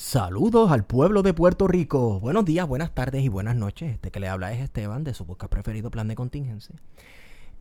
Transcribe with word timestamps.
Saludos 0.00 0.70
al 0.70 0.86
pueblo 0.86 1.24
de 1.24 1.34
Puerto 1.34 1.66
Rico. 1.66 2.20
Buenos 2.20 2.44
días, 2.44 2.68
buenas 2.68 2.94
tardes 2.94 3.24
y 3.24 3.28
buenas 3.28 3.56
noches. 3.56 3.92
Este 3.92 4.12
que 4.12 4.20
le 4.20 4.28
habla 4.28 4.52
es 4.52 4.60
Esteban 4.60 5.02
de 5.02 5.12
su 5.12 5.26
podcast 5.26 5.50
preferido 5.50 5.90
Plan 5.90 6.06
de 6.06 6.14
Contingencia. 6.14 6.76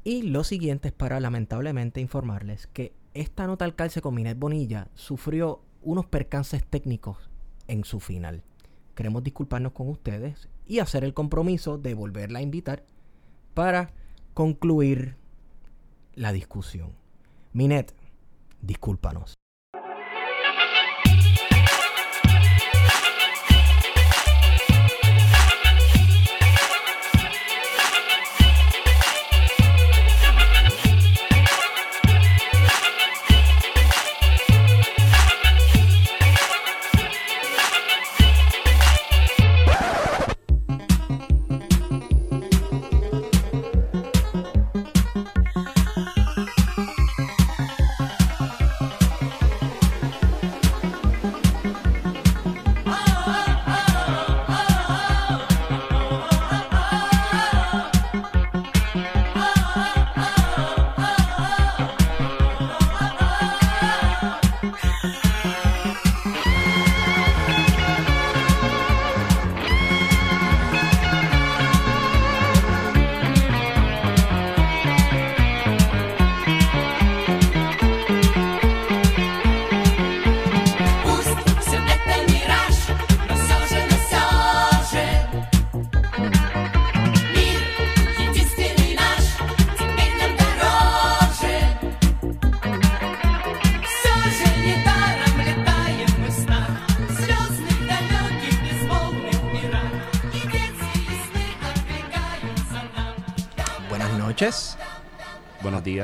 Y 0.03 0.21
lo 0.21 0.43
siguiente 0.43 0.89
es 0.89 0.93
para 0.93 1.19
lamentablemente 1.19 1.99
informarles 1.99 2.67
que 2.67 2.93
esta 3.15 3.47
nota 3.47 3.65
al 3.65 3.73
calce 3.73 4.01
con 4.01 4.13
Minet 4.13 4.37
Bonilla 4.37 4.87
sufrió 4.93 5.63
unos 5.81 6.05
percances 6.05 6.63
técnicos 6.63 7.31
en 7.67 7.83
su 7.83 7.99
final. 7.99 8.43
Queremos 8.93 9.23
disculparnos 9.23 9.71
con 9.71 9.89
ustedes 9.89 10.47
y 10.67 10.77
hacer 10.77 11.03
el 11.03 11.15
compromiso 11.15 11.79
de 11.79 11.95
volverla 11.95 12.37
a 12.37 12.43
invitar 12.43 12.85
para 13.55 13.89
concluir 14.35 15.17
la 16.13 16.31
discusión. 16.33 16.91
Minet, 17.51 17.95
discúlpanos. 18.61 19.33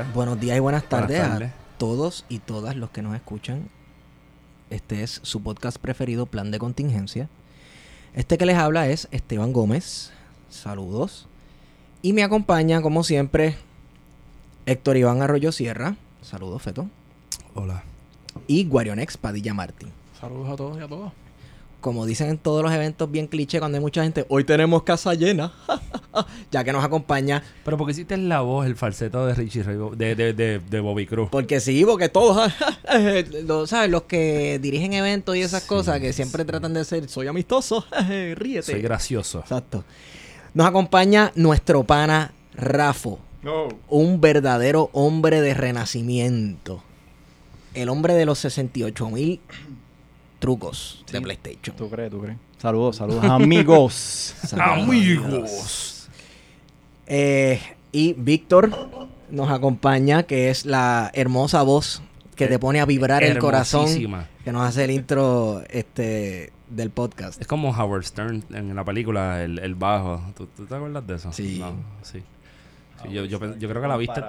Días. 0.04 0.14
Buenos 0.14 0.40
días 0.40 0.56
y 0.56 0.60
buenas 0.60 0.88
tardes, 0.88 1.20
tardes. 1.20 1.50
a 1.50 1.78
todos 1.78 2.24
y 2.28 2.38
todas 2.38 2.76
los 2.76 2.90
que 2.90 3.02
nos 3.02 3.14
escuchan. 3.14 3.68
Este 4.70 5.02
es 5.02 5.20
su 5.22 5.42
podcast 5.42 5.78
preferido, 5.78 6.26
Plan 6.26 6.50
de 6.50 6.58
Contingencia. 6.58 7.28
Este 8.14 8.38
que 8.38 8.46
les 8.46 8.56
habla 8.56 8.88
es 8.88 9.08
Esteban 9.10 9.52
Gómez. 9.52 10.12
Saludos. 10.50 11.26
Y 12.02 12.12
me 12.12 12.22
acompaña, 12.22 12.82
como 12.82 13.02
siempre, 13.02 13.56
Héctor 14.66 14.96
Iván 14.96 15.22
Arroyo 15.22 15.52
Sierra. 15.52 15.96
Saludos, 16.22 16.62
Feto. 16.62 16.88
Hola. 17.54 17.82
Y 18.46 18.64
Guarionex 18.64 19.16
Padilla 19.16 19.54
Martín. 19.54 19.90
Saludos 20.20 20.48
a 20.50 20.56
todos 20.56 20.78
y 20.78 20.82
a 20.82 20.88
todos. 20.88 21.12
Como 21.84 22.06
dicen 22.06 22.30
en 22.30 22.38
todos 22.38 22.62
los 22.62 22.72
eventos 22.72 23.10
bien 23.10 23.26
cliché 23.26 23.58
cuando 23.58 23.76
hay 23.76 23.82
mucha 23.82 24.02
gente, 24.02 24.24
hoy 24.30 24.44
tenemos 24.44 24.84
casa 24.84 25.12
llena. 25.12 25.52
ya 26.50 26.64
que 26.64 26.72
nos 26.72 26.82
acompaña 26.82 27.42
Pero 27.62 27.76
porque 27.76 27.92
hiciste 27.92 28.16
la 28.16 28.40
voz, 28.40 28.64
el 28.64 28.74
falseto 28.74 29.26
de 29.26 29.34
Richie 29.34 29.62
Ray, 29.62 29.76
de, 29.94 30.14
de, 30.14 30.32
de, 30.32 30.60
de 30.60 30.80
Bobby 30.80 31.04
Cruz. 31.04 31.28
Porque 31.30 31.60
sí, 31.60 31.84
porque 31.84 32.08
todos, 32.08 32.50
los, 33.44 33.68
¿sabes? 33.68 33.90
Los 33.90 34.04
que 34.04 34.58
dirigen 34.62 34.94
eventos 34.94 35.36
y 35.36 35.42
esas 35.42 35.64
cosas 35.64 36.00
que 36.00 36.14
siempre 36.14 36.46
tratan 36.46 36.72
de 36.72 36.86
ser, 36.86 37.06
soy 37.06 37.26
amistoso, 37.26 37.84
ríete. 38.34 38.72
Soy 38.72 38.80
gracioso. 38.80 39.40
Exacto. 39.40 39.84
Nos 40.54 40.66
acompaña 40.66 41.32
nuestro 41.34 41.84
pana 41.84 42.32
Rafo, 42.54 43.18
un 43.90 44.22
verdadero 44.22 44.88
hombre 44.94 45.42
de 45.42 45.52
renacimiento. 45.52 46.82
El 47.74 47.90
hombre 47.90 48.14
de 48.14 48.24
los 48.24 48.38
68 48.38 49.10
mil 49.10 49.40
trucos 50.44 51.02
de. 51.10 51.22
PlayStation. 51.22 51.74
¿Tú 51.74 51.88
crees? 51.88 52.10
¿Tú 52.10 52.20
crees? 52.20 52.36
Saludos, 52.58 52.96
saludos, 52.96 53.24
amigos. 53.24 54.34
Saludos, 54.44 54.84
Amigos. 54.84 56.08
Eh, 57.06 57.60
y 57.92 58.12
Víctor 58.12 58.70
nos 59.30 59.50
acompaña, 59.50 60.24
que 60.24 60.50
es 60.50 60.66
la 60.66 61.10
hermosa 61.14 61.62
voz 61.62 62.02
que 62.36 62.46
te 62.46 62.58
pone 62.58 62.80
a 62.80 62.84
vibrar 62.84 63.24
el 63.24 63.38
corazón, 63.38 63.88
que 64.44 64.52
nos 64.52 64.68
hace 64.68 64.84
el 64.84 64.90
intro 64.90 65.62
este 65.70 66.52
del 66.68 66.90
podcast. 66.90 67.40
Es 67.40 67.46
como 67.46 67.70
Howard 67.70 68.04
Stern 68.04 68.44
en 68.52 68.74
la 68.74 68.84
película 68.84 69.42
El, 69.42 69.58
el 69.60 69.74
Bajo. 69.74 70.20
¿Tú, 70.36 70.46
tú 70.54 70.66
te 70.66 70.74
acuerdas 70.74 71.06
de 71.06 71.14
eso? 71.14 71.32
Sí. 71.32 71.58
No, 71.58 71.72
sí. 72.02 72.22
Sí, 73.08 73.12
yo, 73.12 73.24
yo, 73.24 73.38
creo 73.38 73.82
que 73.82 73.88
la 73.88 73.96
viste. 73.96 74.22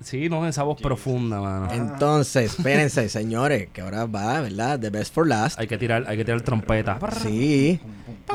Sí, 0.00 0.28
no, 0.28 0.46
esa 0.46 0.62
voz 0.62 0.80
profunda, 0.80 1.40
mano. 1.40 1.68
Entonces, 1.72 2.56
espérense, 2.56 3.08
señores, 3.08 3.68
que 3.72 3.80
ahora 3.80 4.06
va, 4.06 4.40
¿verdad? 4.40 4.78
The 4.78 4.90
best 4.90 5.14
for 5.14 5.26
last. 5.26 5.58
Hay 5.58 5.66
que 5.66 5.78
tirar, 5.78 6.04
hay 6.06 6.16
que 6.16 6.24
tirar 6.24 6.40
trompeta. 6.42 6.98
Sí. 7.22 7.80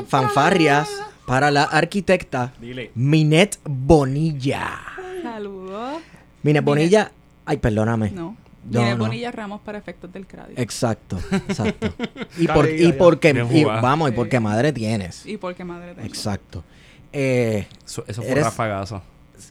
Fanfarrias 0.08 0.88
para 1.26 1.50
la 1.50 1.64
arquitecta 1.64 2.52
Minet 2.94 3.58
Bonilla. 3.64 4.80
Saludos. 5.22 5.98
Minet 6.42 6.64
Bonilla. 6.64 7.12
Ay, 7.44 7.58
perdóname. 7.58 8.10
No. 8.10 8.36
No, 8.70 8.80
Mire 8.80 8.96
no. 8.96 9.04
Bonilla 9.04 9.30
Ramos 9.30 9.60
para 9.60 9.78
efectos 9.78 10.12
del 10.12 10.26
crédito. 10.26 10.60
Exacto, 10.60 11.18
exacto. 11.30 11.94
Y, 12.38 12.48
por, 12.48 12.68
y 12.68 12.92
porque, 12.92 13.30
y 13.50 13.64
vamos, 13.64 14.10
y 14.10 14.12
porque 14.12 14.40
madre 14.40 14.72
tienes. 14.72 15.24
Y 15.24 15.36
porque 15.36 15.64
madre 15.64 15.94
tengo. 15.94 16.06
Exacto. 16.06 16.64
Eh, 17.12 17.66
Eso, 17.84 18.04
eso 18.08 18.22
fue 18.22 18.30
Eres- 18.32 18.44
rafagazo. 18.44 19.02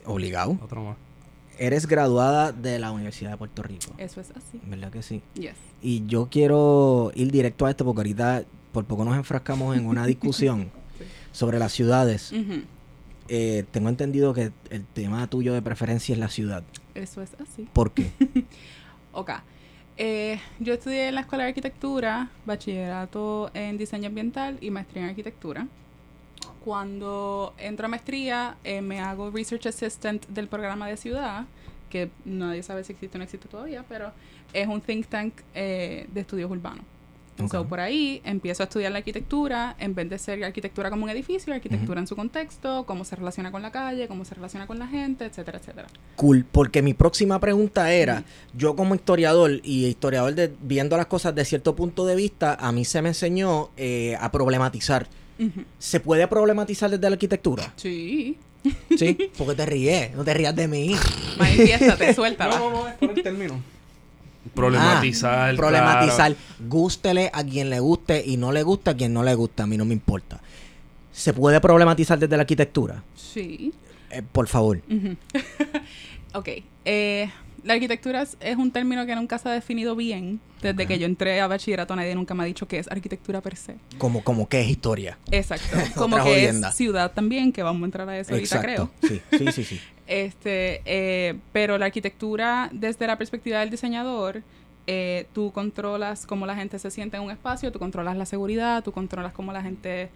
Obligado. 0.06 0.58
Otro 0.62 0.84
más. 0.84 0.98
Eres 1.58 1.88
graduada 1.88 2.52
de 2.52 2.80
la 2.80 2.92
Universidad 2.92 3.32
de 3.32 3.38
Puerto 3.38 3.64
Rico. 3.64 3.94
Eso 3.98 4.20
es 4.20 4.32
así. 4.32 4.60
¿Verdad 4.66 4.92
que 4.92 5.02
sí? 5.02 5.22
Yes. 5.36 5.54
Y 5.82 6.06
yo 6.06 6.28
quiero 6.30 7.12
ir 7.16 7.32
directo 7.32 7.66
a 7.66 7.70
esto 7.70 7.86
porque 7.86 8.00
ahorita 8.00 8.44
por 8.74 8.84
poco 8.86 9.06
nos 9.06 9.16
enfrascamos 9.16 9.78
en 9.78 9.86
una 9.86 10.06
discusión 10.06 10.70
Sí. 10.98 11.04
sobre 11.32 11.60
las 11.60 11.72
ciudades. 11.74 12.34
Eh, 13.28 13.66
tengo 13.72 13.90
entendido 13.90 14.34
que 14.34 14.52
el 14.70 14.86
tema 14.86 15.28
tuyo 15.28 15.54
de 15.54 15.62
preferencia 15.62 16.14
es 16.14 16.20
la 16.20 16.30
ciudad. 16.30 16.64
Eso 16.94 17.22
es 17.22 17.32
así. 17.42 17.68
¿Por 17.74 17.92
qué? 17.94 18.12
Ok. 19.18 19.32
Eh, 19.98 20.40
yo 20.60 20.74
estudié 20.74 21.08
en 21.08 21.16
la 21.16 21.22
Escuela 21.22 21.46
de 21.46 21.50
Arquitectura, 21.52 22.30
bachillerato 22.46 23.50
en 23.54 23.78
diseño 23.78 24.08
ambiental 24.08 24.58
y 24.60 24.70
maestría 24.70 25.04
en 25.04 25.10
arquitectura. 25.12 25.68
Cuando 26.66 27.54
entro 27.60 27.86
a 27.86 27.90
maestría, 27.90 28.58
eh, 28.64 28.82
me 28.82 29.00
hago 29.00 29.30
Research 29.30 29.68
Assistant 29.68 30.26
del 30.30 30.48
programa 30.48 30.88
de 30.88 30.98
ciudad, 30.98 31.46
que 31.92 32.10
nadie 32.26 32.64
sabe 32.64 32.84
si 32.84 32.94
existe 32.94 33.18
o 33.18 33.20
no 33.20 33.24
existe 33.24 33.48
todavía, 33.48 33.86
pero 33.88 34.12
es 34.52 34.68
un 34.68 34.82
think 34.82 35.06
tank 35.06 35.34
eh, 35.54 36.08
de 36.12 36.22
estudios 36.22 36.50
urbanos. 36.50 36.84
Ok. 37.40 37.52
So, 37.52 37.68
por 37.68 37.80
ahí 37.82 38.20
empiezo 38.26 38.64
a 38.64 38.66
estudiar 38.66 38.92
la 38.94 38.98
arquitectura, 38.98 39.76
en 39.78 39.94
vez 39.94 40.10
de 40.10 40.18
ser 40.18 40.44
arquitectura 40.44 40.90
como 40.90 41.04
un 41.04 41.12
edificio, 41.12 41.54
arquitectura 41.54 42.00
en 42.00 42.08
su 42.08 42.16
contexto, 42.16 42.84
cómo 42.88 43.04
se 43.04 43.16
relaciona 43.16 43.52
con 43.52 43.62
la 43.62 43.72
calle, 43.72 44.08
cómo 44.08 44.26
se 44.26 44.34
relaciona 44.34 44.66
con 44.66 44.80
la 44.80 44.88
gente, 44.88 45.26
etcétera, 45.26 45.60
etcétera. 45.60 45.88
Cool, 46.16 46.48
porque 46.52 46.82
mi 46.82 46.96
próxima 46.96 47.40
pregunta 47.40 47.94
era, 47.94 48.24
yo 48.56 48.76
como 48.76 48.96
historiador 48.96 49.60
y 49.64 49.86
historiador 49.86 50.34
de 50.34 50.52
viendo 50.62 50.98
las 50.98 51.06
cosas 51.06 51.36
de 51.36 51.46
cierto 51.46 51.76
punto 51.76 52.08
de 52.08 52.16
vista, 52.16 52.56
a 52.56 52.72
mí 52.72 52.86
se 52.86 53.04
me 53.04 53.10
enseñó 53.10 53.70
eh, 53.78 54.18
a 54.20 54.32
problematizar. 54.32 55.08
¿Se 55.80 56.00
puede 56.00 56.28
problematizar 56.28 56.90
desde 56.90 57.10
la 57.10 57.14
arquitectura? 57.16 57.74
Sí. 57.76 58.38
Sí, 58.98 59.18
porque 59.38 59.54
te 59.56 59.66
ríes, 59.66 60.16
no 60.16 60.24
te 60.24 60.34
rías 60.34 60.56
de 60.56 60.68
mí. 60.68 60.96
Manifiéstate, 61.38 62.14
suéltala. 62.16 62.58
No, 62.58 62.70
no, 62.72 62.82
no, 62.82 62.88
es 62.88 62.96
por 62.96 63.12
el 63.12 63.22
término. 63.24 63.62
Problematizar. 64.54 65.54
Ah, 65.54 65.58
problematizar. 65.58 66.34
claro. 66.34 66.66
Gústele 66.70 67.30
a 67.34 67.44
quien 67.44 67.70
le 67.70 67.80
guste 67.80 68.24
y 68.26 68.38
no 68.38 68.52
le 68.52 68.64
gusta 68.64 68.92
a 68.92 68.94
quien 68.96 69.14
no 69.14 69.24
le 69.24 69.36
gusta, 69.36 69.64
a 69.64 69.68
mí 69.68 69.78
no 69.78 69.86
me 69.86 69.94
importa. 69.94 70.40
¿Se 71.12 71.34
puede 71.34 71.60
problematizar 71.62 72.18
desde 72.20 72.36
la 72.36 72.42
arquitectura? 72.42 73.04
Sí. 73.16 73.74
Eh, 74.10 74.22
por 74.32 74.48
favor. 74.48 74.82
Ujú. 74.90 75.16
Ok. 76.34 76.50
Eh, 76.84 77.30
la 77.66 77.74
arquitectura 77.74 78.22
es, 78.22 78.38
es 78.40 78.56
un 78.58 78.72
término 78.72 79.06
que 79.06 79.16
nunca 79.16 79.38
se 79.40 79.50
ha 79.50 79.52
definido 79.52 79.96
bien. 79.96 80.40
Desde 80.62 80.88
que 80.88 80.98
yo 80.98 81.06
entré 81.06 81.42
a 81.42 81.48
bachillerato, 81.48 81.96
nadie 81.96 82.16
nunca 82.16 82.34
me 82.34 82.44
ha 82.44 82.46
dicho 82.46 82.68
qué 82.68 82.80
es 82.80 82.88
arquitectura 82.90 83.42
per 83.42 83.56
se. 83.56 83.76
Como, 83.98 84.24
como 84.24 84.48
que 84.48 84.62
es 84.62 84.70
historia. 84.70 85.18
Exacto. 85.32 85.76
Como 85.96 86.16
que 86.16 86.22
jodienda. 86.22 86.70
es 86.70 86.76
ciudad 86.76 87.12
también, 87.12 87.52
que 87.52 87.62
vamos 87.64 87.82
a 87.82 87.86
entrar 87.86 88.08
a 88.10 88.18
eso 88.18 88.34
ahorita, 88.34 88.62
creo. 88.62 88.90
Sí, 89.02 89.22
sí, 89.38 89.52
sí, 89.52 89.64
sí. 89.64 89.82
Este, 90.08 90.84
eh, 90.86 91.36
pero 91.52 91.80
la 91.80 91.88
arquitectura, 91.88 92.70
desde 92.72 93.08
la 93.08 93.18
perspectiva 93.18 93.60
del 93.62 93.72
diseñador, 93.72 94.44
eh, 94.86 95.26
tú 95.34 95.52
controlas 95.52 96.28
cómo 96.28 96.46
la 96.46 96.56
gente 96.56 96.78
se 96.78 96.92
siente 96.92 97.18
en 97.18 97.24
un 97.24 97.32
espacio, 97.32 97.72
tú 97.72 97.80
controlas 97.80 98.16
la 98.16 98.28
seguridad, 98.28 98.84
tú 98.84 98.92
controlas 98.92 99.34
cómo 99.34 99.52
la 99.52 99.64
gente 99.64 100.12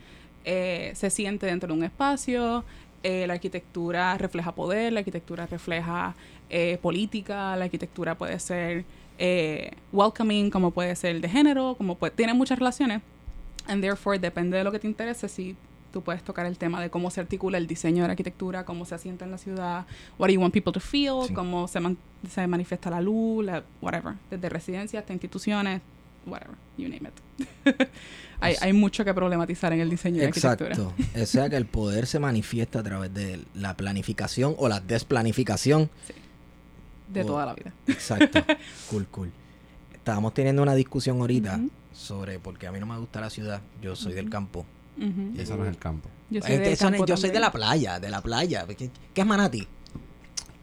eh, 0.46 0.92
se 0.94 1.10
siente 1.10 1.48
dentro 1.48 1.74
de 1.74 1.74
un 1.74 1.84
espacio. 1.84 2.64
eh, 3.02 3.26
la 3.28 3.34
arquitectura 3.34 4.18
refleja 4.18 4.54
poder, 4.54 4.92
la 4.94 5.00
arquitectura 5.00 5.46
refleja 5.48 6.16
eh, 6.50 6.78
política, 6.82 7.56
la 7.56 7.66
arquitectura 7.66 8.16
puede 8.18 8.40
ser 8.40 8.86
eh, 9.18 9.72
welcoming, 9.92 10.50
como 10.50 10.72
puede 10.72 10.96
ser 10.96 11.20
de 11.22 11.30
género, 11.30 11.76
como 11.78 11.96
puede, 11.96 12.12
tiene 12.16 12.34
muchas 12.34 12.58
relaciones. 12.60 13.02
And 13.68 13.82
therefore, 13.84 14.18
depende 14.18 14.58
de 14.58 14.64
lo 14.64 14.72
que 14.72 14.80
te 14.80 14.88
interese, 14.88 15.28
si 15.30 15.56
tú 15.94 16.02
puedes 16.02 16.24
tocar 16.24 16.46
el 16.46 16.58
tema 16.58 16.82
de 16.82 16.90
cómo 16.90 17.10
se 17.12 17.20
articula 17.20 17.58
el 17.58 17.68
diseño 17.68 18.04
de 18.04 18.08
la 18.08 18.12
arquitectura, 18.14 18.64
cómo 18.66 18.86
se 18.86 18.96
asienta 18.96 19.26
en 19.26 19.32
la 19.32 19.38
ciudad, 19.38 19.86
what 20.18 20.28
do 20.28 20.34
you 20.34 20.40
want 20.42 20.54
people 20.54 20.72
to 20.72 20.80
feel, 20.80 21.28
Sí. 21.28 21.34
cómo 21.34 21.68
se, 21.68 21.80
man- 21.80 21.98
se 22.30 22.46
manifiesta 22.48 22.90
la 22.90 23.02
luz, 23.02 23.44
la, 23.46 23.64
whatever, 23.82 24.14
desde 24.30 24.50
residencias 24.50 25.02
hasta 25.02 25.14
instituciones, 25.14 25.82
whatever, 26.26 26.56
you 26.78 26.88
name 26.88 27.10
it. 27.10 27.88
hay, 28.40 28.56
hay 28.62 28.74
mucho 28.74 29.04
que 29.04 29.14
problematizar 29.14 29.74
en 29.74 29.80
el 29.82 29.90
diseño 29.90 30.22
de 30.22 30.28
arquitectura. 30.28 30.70
Exacto. 30.72 30.94
O 31.22 31.26
sea 31.26 31.50
que 31.50 31.56
el 31.56 31.66
poder 31.66 32.06
se 32.08 32.20
manifiesta 32.20 32.80
a 32.80 32.84
través 32.84 33.14
de 33.14 33.40
la 33.56 33.76
planificación 33.76 34.56
o 34.58 34.68
la 34.70 34.80
desplanificación. 34.80 35.90
De 37.10 37.24
Oh. 37.24 37.26
toda 37.26 37.46
la 37.46 37.54
vida. 37.56 37.74
Exacto. 37.88 38.40
cool, 38.90 39.08
cool. 39.08 39.32
Estábamos 39.94 40.34
teniendo 40.34 40.62
una 40.62 40.76
discusión 40.76 41.20
ahorita 41.20 41.56
Ujú. 41.58 41.70
sobre 41.94 42.40
porque 42.40 42.68
a 42.68 42.72
mí 42.72 42.80
no 42.80 42.86
me 42.86 42.98
gusta 42.98 43.20
la 43.22 43.30
ciudad. 43.30 43.62
Yo 43.82 43.96
soy 43.96 44.14
del 44.14 44.30
campo. 44.30 44.66
Y 44.98 45.40
eso 45.40 45.56
no 45.58 45.64
es 45.64 45.70
el 45.70 45.78
campo. 45.78 46.10
Yo 46.30 46.42
soy, 46.42 46.52
Es 46.52 46.58
que 46.60 46.64
del 46.66 46.74
eso 46.74 46.86
no 46.86 46.90
es- 46.90 47.00
campo 47.00 47.06
yo 47.08 47.18
soy 47.18 47.30
de 47.32 47.40
la 47.40 47.52
playa, 47.52 48.00
de 48.00 48.10
la 48.10 48.22
playa. 48.22 48.66
¿Qué, 48.68 48.90
qué 49.14 49.22
es 49.22 49.28
Manatí? 49.28 49.68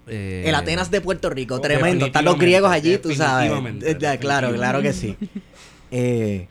Eh, 0.08 0.44
El 0.46 0.54
Atenas 0.54 0.90
de 0.90 1.00
Puerto 1.00 1.31
Rico, 1.31 1.56
oh, 1.56 1.60
tremendo. 1.60 2.06
Están 2.06 2.25
los 2.25 2.38
griegos 2.38 2.70
allí, 2.70 2.96
tú 2.98 3.12
sabes. 3.12 3.50
Eh, 3.82 4.19
Claro, 4.20 4.52
claro 4.52 4.81
que 4.82 4.93
sí. 4.93 5.16
Eh, 5.93 6.48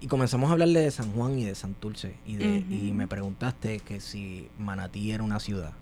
y, 0.00 0.06
comenzamos 0.08 0.50
a 0.50 0.52
hablarle 0.54 0.80
de 0.80 0.90
San 0.90 1.12
Juan 1.12 1.38
y 1.38 1.44
de 1.44 1.54
Santurce. 1.54 2.14
Y, 2.26 2.36
de, 2.36 2.44
y 2.70 2.92
me 2.92 3.06
preguntaste 3.06 3.80
que 3.80 4.00
si 4.00 4.48
Manatí 4.58 5.12
era 5.12 5.22
una 5.22 5.38
ciudad. 5.40 5.72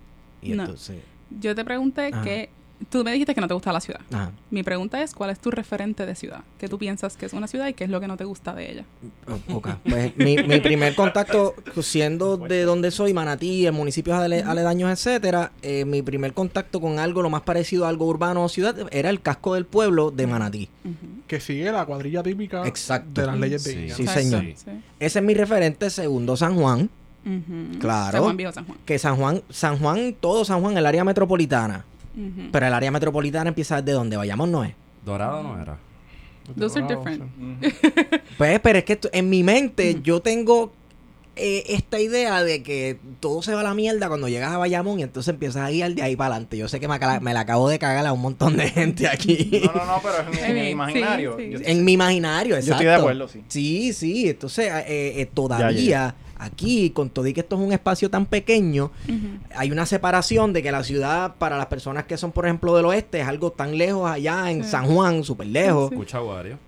Y 0.43 0.51
No. 0.53 0.65
entonces. 0.65 0.99
Yo 1.41 1.55
te 1.55 1.65
pregunté 1.65 2.11
Ajá. 2.13 2.23
que... 2.23 2.51
Tú 2.91 3.03
me 3.05 3.13
dijiste 3.13 3.35
que 3.37 3.41
no 3.41 3.47
te 3.49 3.55
gusta 3.55 3.73
la 3.73 3.81
ciudad. 3.81 4.01
Ajá. 4.13 4.33
Mi 4.51 4.63
pregunta 4.65 5.01
es, 5.01 5.15
¿cuál 5.15 5.31
es 5.31 5.39
tu 5.39 5.51
referente 5.51 6.05
de 6.07 6.15
ciudad? 6.17 6.41
¿Qué 6.59 6.69
tú 6.69 6.77
piensas 6.77 7.17
que 7.17 7.25
es 7.25 7.33
una 7.33 7.47
ciudad 7.47 7.69
y 7.69 7.73
qué 7.73 7.85
es 7.85 7.89
lo 7.91 8.01
que 8.01 8.09
no 8.09 8.17
te 8.17 8.25
gusta 8.25 8.53
de 8.53 8.73
ella? 8.73 8.85
O- 9.49 9.57
ok. 9.57 9.69
Pues 9.89 10.15
mi, 10.19 10.37
mi 10.37 10.59
primer 10.61 10.95
contacto, 10.95 11.55
siendo 11.81 12.37
de 12.37 12.65
donde 12.65 12.91
soy, 12.91 13.15
Manatí, 13.15 13.67
en 13.67 13.75
municipios 13.75 14.17
ale- 14.19 14.43
aledaños, 14.43 14.91
etcétera, 14.91 15.53
eh, 15.63 15.85
mi 15.87 16.03
primer 16.03 16.35
contacto 16.35 16.81
con 16.81 16.99
algo 16.99 17.23
lo 17.23 17.31
más 17.31 17.43
parecido 17.43 17.87
a 17.87 17.89
algo 17.89 18.07
urbano 18.07 18.45
o 18.45 18.49
ciudad 18.49 18.77
era 18.91 19.09
el 19.09 19.21
casco 19.23 19.55
del 19.55 19.65
pueblo 19.67 20.11
de 20.11 20.27
Manatí. 20.27 20.69
Que 21.29 21.41
sigue 21.41 21.71
la 21.73 21.87
cuadrilla 21.87 22.23
típica 22.25 22.67
Exacto. 22.67 23.21
de 23.21 23.27
las 23.29 23.39
leyes 23.39 23.65
de 23.65 23.71
Sí. 23.91 23.91
Sí, 23.95 24.07
señor. 24.09 24.43
sí. 24.57 24.71
Ese 25.01 25.19
es 25.21 25.25
mi 25.25 25.33
referente, 25.33 25.89
segundo 25.91 26.37
San 26.37 26.57
Juan. 26.57 26.91
Claro. 27.81 28.13
San 28.13 28.23
Juan 28.25 28.37
Viejo 28.37 28.53
San 28.53 28.65
Juan. 28.67 28.79
Que 28.85 28.99
San 28.99 29.17
Juan, 29.17 29.43
San 29.51 29.79
Juan, 29.79 30.15
todo 30.21 30.45
San 30.45 30.61
Juan, 30.61 30.77
el 30.77 30.87
área 30.87 31.05
metropolitana. 31.05 31.85
Pero 32.53 32.67
el 32.67 32.73
área 32.75 32.91
metropolitana 32.91 33.49
empieza 33.49 33.81
desde 33.83 33.93
donde 33.93 34.17
vayamos, 34.17 34.49
no 34.49 34.63
es. 34.65 34.75
Dorado 35.05 35.43
no 35.43 35.61
era. 35.61 35.77
Those 36.59 36.79
are 36.81 36.95
different. 36.95 37.25
sí. 37.63 37.69
Pues, 38.39 38.61
pero 38.61 38.79
es 38.79 38.85
que 38.85 38.99
en 39.13 39.31
mi 39.31 39.43
mente 39.43 39.99
yo 40.03 40.21
tengo 40.21 40.73
eh, 41.37 41.65
esta 41.69 41.99
idea 42.01 42.43
de 42.45 42.63
que 42.63 42.99
todo 43.21 43.43
se 43.43 43.55
va 43.55 43.61
a 43.61 43.65
la 43.65 43.75
mierda 43.75 44.09
cuando 44.09 44.29
llegas 44.29 44.53
a 44.53 44.59
Bayamón 44.59 45.01
y 45.01 45.03
entonces 45.03 45.33
empiezas 45.33 45.63
a 45.65 45.71
ir 45.73 45.95
de 45.95 46.03
ahí 46.03 46.15
para 46.17 46.35
adelante. 46.35 46.57
Yo 46.59 46.69
sé 46.69 46.79
que 46.81 46.87
me, 46.87 46.99
me 47.21 47.33
la 47.35 47.41
acabo 47.41 47.69
de 47.69 47.79
cagar 47.79 48.07
a 48.07 48.13
un 48.13 48.21
montón 48.21 48.57
de 48.57 48.69
gente 48.71 49.09
aquí. 49.09 49.63
No, 49.65 49.73
no, 49.73 49.87
no, 49.87 50.01
pero 50.03 50.31
es 50.33 50.39
en, 50.43 50.55
Sí, 50.57 50.69
imaginario. 50.71 51.37
sí. 51.39 51.51
Yo- 51.51 51.59
En 51.65 51.85
mi 51.85 51.93
imaginario, 51.95 52.55
exacto. 52.57 52.73
estoy 52.75 52.87
de 52.87 52.95
acuerdo, 52.95 53.27
sí. 53.29 53.43
Sí, 53.49 53.93
sí. 53.93 54.29
Entonces, 54.29 54.67
eh, 54.87 55.15
eh, 55.21 55.27
todavía 55.33 56.15
aquí, 56.45 56.91
con 56.91 57.11
todo 57.11 57.27
y 57.27 57.33
que 57.33 57.41
esto 57.41 57.57
es 57.57 57.63
un 57.63 57.73
espacio 57.73 58.11
tan 58.11 58.27
pequeño, 58.27 58.91
hay 59.57 59.71
una 59.73 59.87
separación 59.87 60.53
de 60.53 60.63
que 60.63 60.71
la 60.73 60.85
ciudad, 60.85 61.35
para 61.39 61.57
las 61.59 61.67
personas 61.67 62.05
que 62.05 62.17
son, 62.17 62.33
por 62.33 62.45
ejemplo, 62.47 62.75
del 62.77 62.87
oeste, 62.87 63.21
es 63.21 63.27
algo 63.29 63.51
tan 63.53 63.77
lejos 63.79 64.11
allá 64.11 64.51
en. 64.51 64.65
San 64.65 64.87
Juan, 64.87 65.25
súper 65.25 65.47
lejos. 65.49 65.89
Sí. 65.89 65.95
Escucha 65.95 66.21
Wario. 66.23 66.59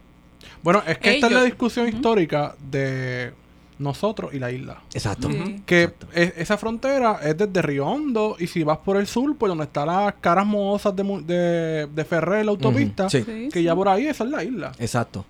Bueno, 0.62 0.82
es 0.86 0.98
que 0.98 1.14
esta 1.14 1.26
es 1.28 1.32
la 1.32 1.42
discusión 1.44 1.88
histórica 1.88 2.54
de 2.70 3.32
nosotros 3.78 4.32
y 4.34 4.38
la 4.38 4.50
isla. 4.50 4.82
Exacto. 4.94 5.28
Sí. 5.30 5.62
Que 5.66 5.82
Exacto. 5.84 6.06
es- 6.14 6.32
esa 6.38 6.56
frontera 6.56 7.20
es 7.22 7.36
desde 7.36 7.60
Río 7.62 7.86
Hondo 7.86 8.36
y 8.38 8.46
si 8.46 8.62
vas 8.64 8.78
por 8.78 8.96
el 8.96 9.06
sur, 9.06 9.36
por 9.36 9.48
donde 9.50 9.64
están 9.64 9.86
las 9.88 10.14
caras 10.14 10.46
mohosas 10.46 10.96
de, 10.96 11.02
de, 11.26 11.86
de 11.94 12.04
Ferrer, 12.04 12.44
la 12.46 12.52
autopista. 12.52 13.08
Sí, 13.10 13.22
que 13.22 13.50
sí. 13.52 13.62
ya 13.62 13.74
por 13.74 13.88
ahí 13.88 14.06
esa 14.06 14.24
es 14.24 14.30
la 14.30 14.42
isla. 14.44 14.72
Exacto. 14.78 15.24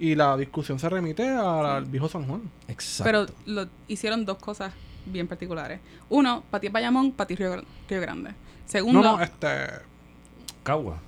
Y 0.00 0.14
la 0.14 0.36
discusión 0.36 0.78
se 0.78 0.88
remite 0.88 1.28
al 1.28 1.84
viejo 1.86 2.08
San 2.08 2.24
Juan. 2.26 2.42
Exacto. 2.68 3.04
Pero 3.04 3.26
lo, 3.46 3.68
hicieron 3.88 4.24
dos 4.24 4.38
cosas 4.38 4.72
bien 5.06 5.26
particulares. 5.26 5.80
Uno, 6.08 6.42
para 6.50 6.60
ti 6.60 6.68
Bayamón, 6.68 7.12
para 7.12 7.26
ti 7.26 7.34
Río, 7.34 7.62
Río 7.88 8.00
Grande. 8.00 8.30
Segundo, 8.66 9.00
No, 9.02 9.16
no, 9.16 9.22
este. 9.22 9.48
Cagua. 10.62 10.98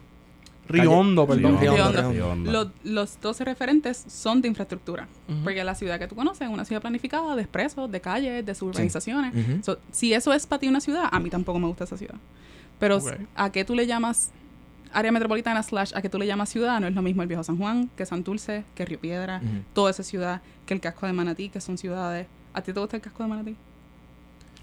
Hondo, 0.89 1.27
perdón. 1.27 1.59
Río 1.61 1.73
Río 1.75 1.85
Hondo, 1.87 1.99
Hondo. 1.99 2.13
Río 2.13 2.29
Hondo. 2.31 2.53
lo- 2.53 2.71
los 2.85 3.21
12 3.21 3.45
referentes 3.45 4.05
son 4.09 4.41
de 4.41 4.49
infraestructura. 4.49 5.09
Porque 5.43 5.63
la 5.65 5.75
ciudad 5.75 5.99
que 5.99 6.07
tú 6.07 6.15
conoces 6.15 6.43
es 6.43 6.49
una 6.53 6.65
ciudad 6.65 6.81
planificada 6.81 7.35
de 7.35 7.43
expresos, 7.43 7.91
de 7.91 8.01
calles, 8.01 8.47
de 8.47 8.55
suburbanizaciones. 8.55 9.35
So, 9.65 9.79
si 9.91 10.13
eso 10.15 10.33
es 10.33 10.47
para 10.47 10.61
ti 10.61 10.69
una 10.69 10.81
ciudad, 10.81 11.09
a 11.11 11.19
mí 11.21 11.29
tampoco 11.31 11.59
me 11.59 11.67
gusta 11.67 11.85
esa 11.85 11.97
ciudad. 11.97 12.17
Pero 12.79 13.01
a 13.35 13.51
qué 13.53 13.65
tú 13.65 13.75
le 13.75 13.87
llamas 13.87 14.31
área 14.93 15.13
metropolitana 15.13 15.63
slash 15.63 15.93
a 15.95 16.03
qué 16.03 16.09
tú 16.09 16.19
le 16.19 16.27
llamas 16.27 16.49
ciudad, 16.49 16.81
no 16.81 16.87
es 16.87 16.95
lo 16.95 17.03
mismo 17.03 17.23
el 17.23 17.29
Viejo 17.29 17.43
San 17.45 17.57
Juan, 17.59 17.91
que 17.97 18.05
Santurce, 18.07 18.65
que 18.75 18.85
Río 18.85 19.01
Piedra, 19.01 19.39
Ujú. 19.43 19.63
toda 19.73 19.91
esa 19.91 20.03
ciudad, 20.03 20.41
que 20.67 20.75
el 20.75 20.81
casco 20.81 21.07
de 21.07 21.13
Manatí, 21.13 21.49
que 21.49 21.61
son 21.61 21.79
ciudades. 21.79 22.27
¿A 22.55 22.61
ti 22.63 22.73
te 22.73 22.81
gusta 22.81 22.97
el 22.97 23.03
casco 23.03 23.23
de 23.23 23.29
Manatí? 23.29 23.57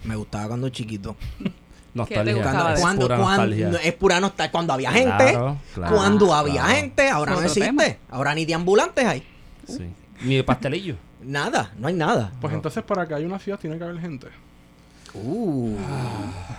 Me 0.04 0.14
gustaba 0.16 0.48
cuando 0.48 0.68
chiquito. 0.68 1.16
Nostalgia. 1.94 2.42
Cuando, 2.42 2.68
de 2.68 2.74
Es 2.74 2.80
cuando, 2.80 3.02
pura 3.06 3.16
cuando- 3.18 3.46
nostalgia. 3.56 3.80
es 3.88 3.94
pura 3.94 4.20
nostalgia. 4.20 4.52
Cuando 4.52 4.72
había 4.74 4.92
gente. 4.92 5.30
Claro, 5.30 5.56
claro, 5.74 5.96
cuando 5.96 6.34
había 6.34 6.64
gente. 6.66 7.08
Ahora 7.08 7.32
no 7.32 7.40
existe. 7.40 7.60
tema. 7.60 7.82
Ahora 8.10 8.34
ni 8.34 8.44
de 8.44 8.54
ambulantes 8.54 9.04
hay. 9.04 9.22
Sí. 9.66 9.90
Ni 10.22 10.36
de 10.36 10.44
pastelillo. 10.44 10.96
Nada. 11.22 11.72
No 11.78 11.88
hay 11.88 11.94
nada. 11.94 12.30
Pues 12.40 12.52
entonces, 12.54 12.84
para 12.84 13.06
que 13.08 13.14
haya 13.14 13.26
una 13.26 13.38
ciudad, 13.38 13.58
tiene 13.58 13.78
que 13.78 13.84
haber 13.84 13.98
gente. 14.00 14.28
Uh. 15.14 15.74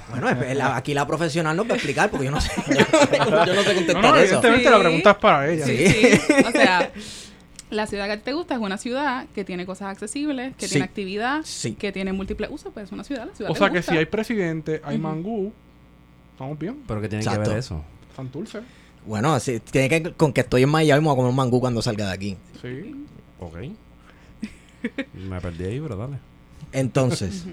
Bueno, 0.10 0.28
aquí 0.74 0.94
la 0.94 1.06
profesional 1.06 1.56
nos 1.56 1.68
va 1.68 1.72
a 1.72 1.76
explicar 1.76 2.10
porque 2.10 2.26
yo 2.26 2.32
no 2.32 2.42
sé. 2.42 2.52
Yo 2.68 2.76
no, 3.30 3.46
yo 3.46 3.54
no 3.54 3.64
sé 3.64 3.74
contestar 3.76 4.04
no, 4.04 4.16
eso. 4.16 4.24
evidentemente 4.26 4.64
Sí. 4.66 4.70
la 4.72 4.80
pregunta 4.80 5.12
es 5.12 5.18
para 5.18 5.50
ella. 5.52 5.66
Sí, 5.66 5.88
sí. 5.88 6.34
O 6.48 6.52
sea, 6.52 6.92
la 7.70 7.86
ciudad 7.88 8.06
que 8.08 8.12
a 8.14 8.18
ti 8.18 8.24
te 8.24 8.34
gusta 8.34 8.56
es 8.56 8.60
una 8.60 8.78
ciudad 8.78 9.28
que 9.36 9.44
tiene 9.46 9.66
cosas 9.66 9.90
accesibles, 9.90 10.56
que 10.56 10.66
Sí. 10.68 10.74
tiene 10.74 10.86
actividad, 10.86 11.42
Sí. 11.44 11.74
que 11.76 11.92
tiene 11.92 12.12
múltiples 12.14 12.50
usos, 12.52 12.74
pues 12.74 12.86
es 12.88 12.92
una 12.92 13.04
ciudad, 13.04 13.28
la 13.28 13.36
ciudad 13.36 13.52
O 13.52 13.56
sea 13.56 13.70
que 13.70 13.78
gusta. 13.78 13.92
si 13.92 13.98
hay 13.98 14.06
presidente, 14.06 14.82
hay 14.84 14.96
Ujú. 14.98 15.04
mangú, 15.08 15.54
estamos 16.34 16.58
bien. 16.58 16.78
Pero 16.88 17.02
que 17.02 17.10
tiene 17.10 17.24
Exacto. 17.24 17.44
que 17.44 17.50
ver 17.50 17.60
eso. 17.60 17.84
Santurce. 18.16 18.60
Bueno, 19.06 19.34
así, 19.34 19.60
tiene 19.60 19.88
que 19.90 20.12
con 20.14 20.34
que 20.34 20.42
estoy 20.42 20.64
en 20.64 20.70
Miami 20.70 21.00
me 21.02 21.06
voy 21.06 21.14
a 21.14 21.16
comer 21.18 21.30
un 21.30 21.36
mangú 21.36 21.60
cuando 21.60 21.82
salga 21.82 22.08
de 22.08 22.14
aquí. 22.14 22.38
Sí. 22.62 23.06
Ok. 23.40 23.58
Me 25.14 25.40
perdí 25.42 25.66
ahí, 25.66 25.80
pero 25.80 25.96
dale. 25.98 26.18
Entonces, 26.72 27.46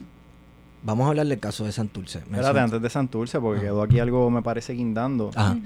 vamos 0.82 1.06
a 1.06 1.08
hablar 1.10 1.26
del 1.26 1.38
caso 1.38 1.64
de 1.64 1.72
Santurce. 1.72 2.18
Espérate, 2.18 2.58
antes 2.60 2.80
de 2.82 2.90
Santurce, 2.90 3.40
porque 3.40 3.62
quedó 3.62 3.82
aquí 3.82 3.98
algo, 4.00 4.30
me 4.30 4.42
parece, 4.42 4.72
guindando. 4.74 5.30
Ajá. 5.34 5.56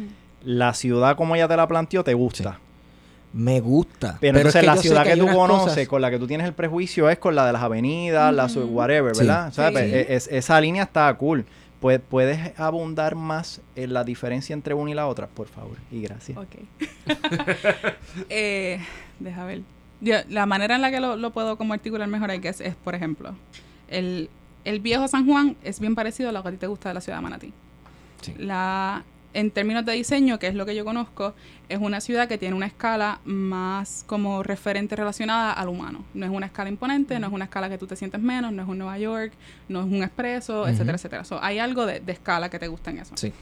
La 0.44 0.72
ciudad, 0.74 1.16
como 1.16 1.36
ella 1.36 1.46
te 1.48 1.56
la 1.56 1.66
planteó, 1.68 2.02
te 2.02 2.14
gusta. 2.14 2.58
Me 3.32 3.60
gusta. 3.60 4.16
Pero, 4.20 4.38
es 4.38 4.44
entonces 4.46 4.60
que 4.62 4.66
la 4.66 4.76
ciudad 4.76 5.04
que, 5.04 5.12
hay 5.12 5.18
tú 5.20 5.26
conoces, 5.26 5.68
cosas- 5.74 5.88
con 5.88 6.02
la 6.02 6.10
que 6.10 6.18
tú 6.18 6.26
tienes 6.26 6.46
el 6.46 6.52
prejuicio, 6.54 7.08
es 7.10 7.18
con 7.18 7.34
la 7.36 7.46
de 7.46 7.52
las 7.52 7.62
avenidas, 7.62 8.34
la 8.34 8.48
su- 8.48 8.64
whatever, 8.64 9.14
Sí. 9.14 9.20
¿verdad? 9.20 9.52
¿Sabes? 9.52 9.84
Sí. 9.88 9.94
E- 9.94 10.14
es- 10.16 10.28
esa 10.28 10.60
línea 10.60 10.82
está 10.82 11.12
cool. 11.14 11.44
Pue- 11.80 12.00
¿Puedes 12.00 12.58
abundar 12.58 13.14
más 13.14 13.60
en 13.76 13.92
la 13.94 14.02
diferencia 14.04 14.52
entre 14.52 14.74
una 14.74 14.90
y 14.90 14.94
la 14.94 15.06
otra, 15.06 15.28
por 15.28 15.46
favor? 15.46 15.76
Y 15.92 16.02
gracias. 16.02 16.36
Ok. 16.38 16.56
eh, 18.28 18.80
deja 19.18 19.44
ver. 19.44 19.62
Yo- 20.00 20.16
la 20.28 20.46
manera 20.46 20.74
en 20.76 20.82
la 20.82 20.90
que 20.90 21.00
lo, 21.00 21.16
lo 21.16 21.30
puedo 21.30 21.56
como 21.56 21.74
articular 21.74 22.08
mejor, 22.08 22.32
I 22.34 22.38
guess, 22.38 22.60
es, 22.60 22.74
por 22.74 22.94
ejemplo, 22.94 23.34
el, 23.88 24.28
el 24.64 24.80
viejo 24.80 25.08
San 25.08 25.26
Juan 25.26 25.56
es 25.62 25.80
bien 25.80 25.94
parecido 25.94 26.30
a 26.30 26.32
lo 26.32 26.42
que 26.42 26.48
a 26.48 26.52
ti 26.52 26.58
te 26.58 26.66
gusta 26.66 26.90
de 26.90 26.94
la 26.94 27.00
ciudad 27.00 27.18
de 27.18 27.22
Manatí. 27.22 27.52
Sí. 28.20 28.34
La, 28.38 29.04
en 29.32 29.50
términos 29.50 29.84
de 29.84 29.92
diseño, 29.92 30.38
que 30.38 30.48
es 30.48 30.54
lo 30.54 30.66
que 30.66 30.74
yo 30.74 30.84
conozco, 30.84 31.34
es 31.68 31.78
una 31.78 32.00
ciudad 32.00 32.28
que 32.28 32.36
tiene 32.36 32.54
una 32.54 32.66
escala 32.66 33.20
más 33.24 34.04
como 34.06 34.42
referente 34.42 34.96
relacionada 34.96 35.52
al 35.52 35.68
humano. 35.68 36.04
No 36.14 36.26
es 36.26 36.32
una 36.32 36.46
escala 36.46 36.68
imponente, 36.68 37.18
no 37.18 37.28
es 37.28 37.32
una 37.32 37.44
escala 37.44 37.68
que 37.68 37.78
tú 37.78 37.86
te 37.86 37.96
sientes 37.96 38.20
menos, 38.20 38.52
no 38.52 38.62
es 38.62 38.68
un 38.68 38.78
Nueva 38.78 38.98
York, 38.98 39.32
no 39.68 39.80
es 39.80 39.86
un 39.86 40.02
expreso, 40.02 40.66
etcétera, 40.66 40.96
etcétera. 40.96 41.24
So, 41.24 41.42
hay 41.42 41.58
algo 41.58 41.86
de, 41.86 42.00
de 42.00 42.12
escala 42.12 42.50
que 42.50 42.58
te 42.58 42.68
gusta 42.68 42.90
en 42.90 42.98
eso. 42.98 43.16
Sí. 43.16 43.32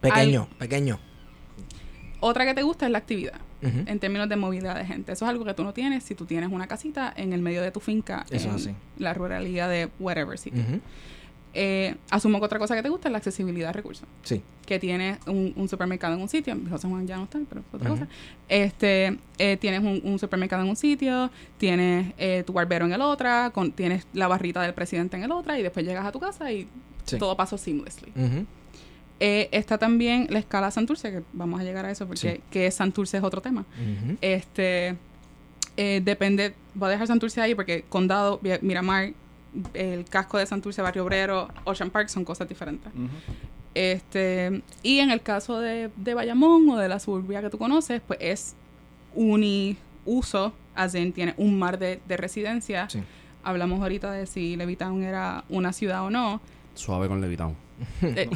Pequeño, 0.00 0.48
pequeño. 0.58 0.98
Otra 2.20 2.44
que 2.44 2.54
te 2.54 2.62
gusta 2.62 2.86
es 2.86 2.92
la 2.92 2.98
actividad, 2.98 3.40
en 3.62 3.98
términos 3.98 4.28
de 4.28 4.36
movilidad 4.36 4.74
de 4.76 4.84
gente. 4.84 5.12
Eso 5.12 5.24
es 5.24 5.28
algo 5.30 5.44
que 5.44 5.54
tú 5.54 5.64
no 5.64 5.72
tienes 5.72 6.04
si 6.04 6.14
tú 6.14 6.26
tienes 6.26 6.50
una 6.50 6.66
casita 6.66 7.12
en 7.16 7.32
el 7.32 7.40
medio 7.42 7.62
de 7.62 7.70
tu 7.70 7.80
finca, 7.80 8.24
Eso 8.30 8.48
en 8.50 8.54
así. 8.54 8.74
la 8.98 9.14
ruralidad 9.14 9.68
de 9.70 9.88
whatever 9.98 10.38
sitio. 10.38 10.62
Eh, 11.52 11.96
asumo 12.10 12.38
que 12.38 12.44
otra 12.44 12.60
cosa 12.60 12.76
que 12.76 12.82
te 12.82 12.88
gusta 12.88 13.08
es 13.08 13.12
la 13.12 13.18
accesibilidad 13.18 13.70
a 13.70 13.72
recursos. 13.72 14.06
Sí. 14.22 14.40
Que 14.66 14.78
tienes 14.78 15.18
un, 15.26 15.52
un 15.56 15.68
supermercado 15.68 16.14
en 16.14 16.20
un 16.20 16.28
sitio, 16.28 16.56
San 16.78 16.90
Juan 16.90 17.06
ya 17.08 17.16
no 17.16 17.24
está, 17.24 17.40
pero 17.48 17.60
es 17.62 17.66
otra 17.74 17.90
cosa. 17.90 18.06
Este, 18.48 19.18
eh, 19.38 19.56
tienes 19.56 19.80
un, 19.80 20.00
un 20.04 20.18
supermercado 20.18 20.62
en 20.62 20.68
un 20.68 20.76
sitio, 20.76 21.28
tienes 21.58 22.12
eh, 22.18 22.44
tu 22.46 22.52
barbero 22.52 22.86
en 22.86 22.92
el 22.92 23.00
otro, 23.00 23.28
con, 23.52 23.72
tienes 23.72 24.06
la 24.12 24.28
barrita 24.28 24.62
del 24.62 24.74
presidente 24.74 25.16
en 25.16 25.24
el 25.24 25.32
otro, 25.32 25.56
y 25.56 25.62
después 25.62 25.84
llegas 25.84 26.06
a 26.06 26.12
tu 26.12 26.20
casa 26.20 26.52
y 26.52 26.68
Sí. 27.04 27.18
todo 27.18 27.36
pasó 27.36 27.58
seamlessly. 27.58 28.12
Eh, 29.20 29.48
está 29.52 29.76
también 29.76 30.26
la 30.30 30.38
escala 30.38 30.70
Santurce, 30.70 31.10
que 31.12 31.22
vamos 31.34 31.60
a 31.60 31.62
llegar 31.64 31.84
a 31.84 31.90
eso 31.90 32.06
porque 32.06 32.36
Sí. 32.36 32.40
que 32.50 32.66
es 32.66 32.74
Santurce 32.74 33.18
es 33.18 33.22
otro 33.22 33.40
tema. 33.42 33.64
Este 34.22 34.96
eh, 35.76 36.00
depende, 36.04 36.54
voy 36.74 36.88
a 36.88 36.90
dejar 36.92 37.06
Santurce 37.06 37.40
ahí 37.40 37.54
porque 37.54 37.84
Condado, 37.88 38.40
Miramar, 38.62 39.12
el 39.74 40.04
casco 40.06 40.38
de 40.38 40.46
Santurce, 40.46 40.80
Barrio 40.82 41.04
Obrero, 41.04 41.48
Ocean 41.64 41.90
Park 41.90 42.08
son 42.08 42.24
cosas 42.24 42.48
diferentes. 42.48 42.90
Este, 43.74 44.62
y 44.82 44.98
en 44.98 45.10
el 45.10 45.20
caso 45.22 45.60
de, 45.60 45.90
de 45.96 46.14
Bayamón 46.14 46.68
o 46.70 46.76
de 46.78 46.88
la 46.88 46.98
suburbia 46.98 47.40
que 47.40 47.50
tú 47.50 47.58
conoces, 47.58 48.00
pues 48.06 48.18
es 48.22 48.54
uniuso, 49.14 50.52
así 50.74 51.10
tiene 51.12 51.34
un 51.36 51.58
mar 51.58 51.78
de, 51.78 52.00
de 52.06 52.16
residencia. 52.16 52.88
Sí. 52.88 53.00
Hablamos 53.42 53.80
ahorita 53.80 54.12
de 54.12 54.26
si 54.26 54.56
Levittown 54.56 55.02
era 55.02 55.44
una 55.48 55.72
ciudad 55.72 56.04
o 56.04 56.10
no. 56.10 56.40
Suave 56.74 57.08
con 57.08 57.20
Levitown. 57.20 57.54
Eh, 58.02 58.28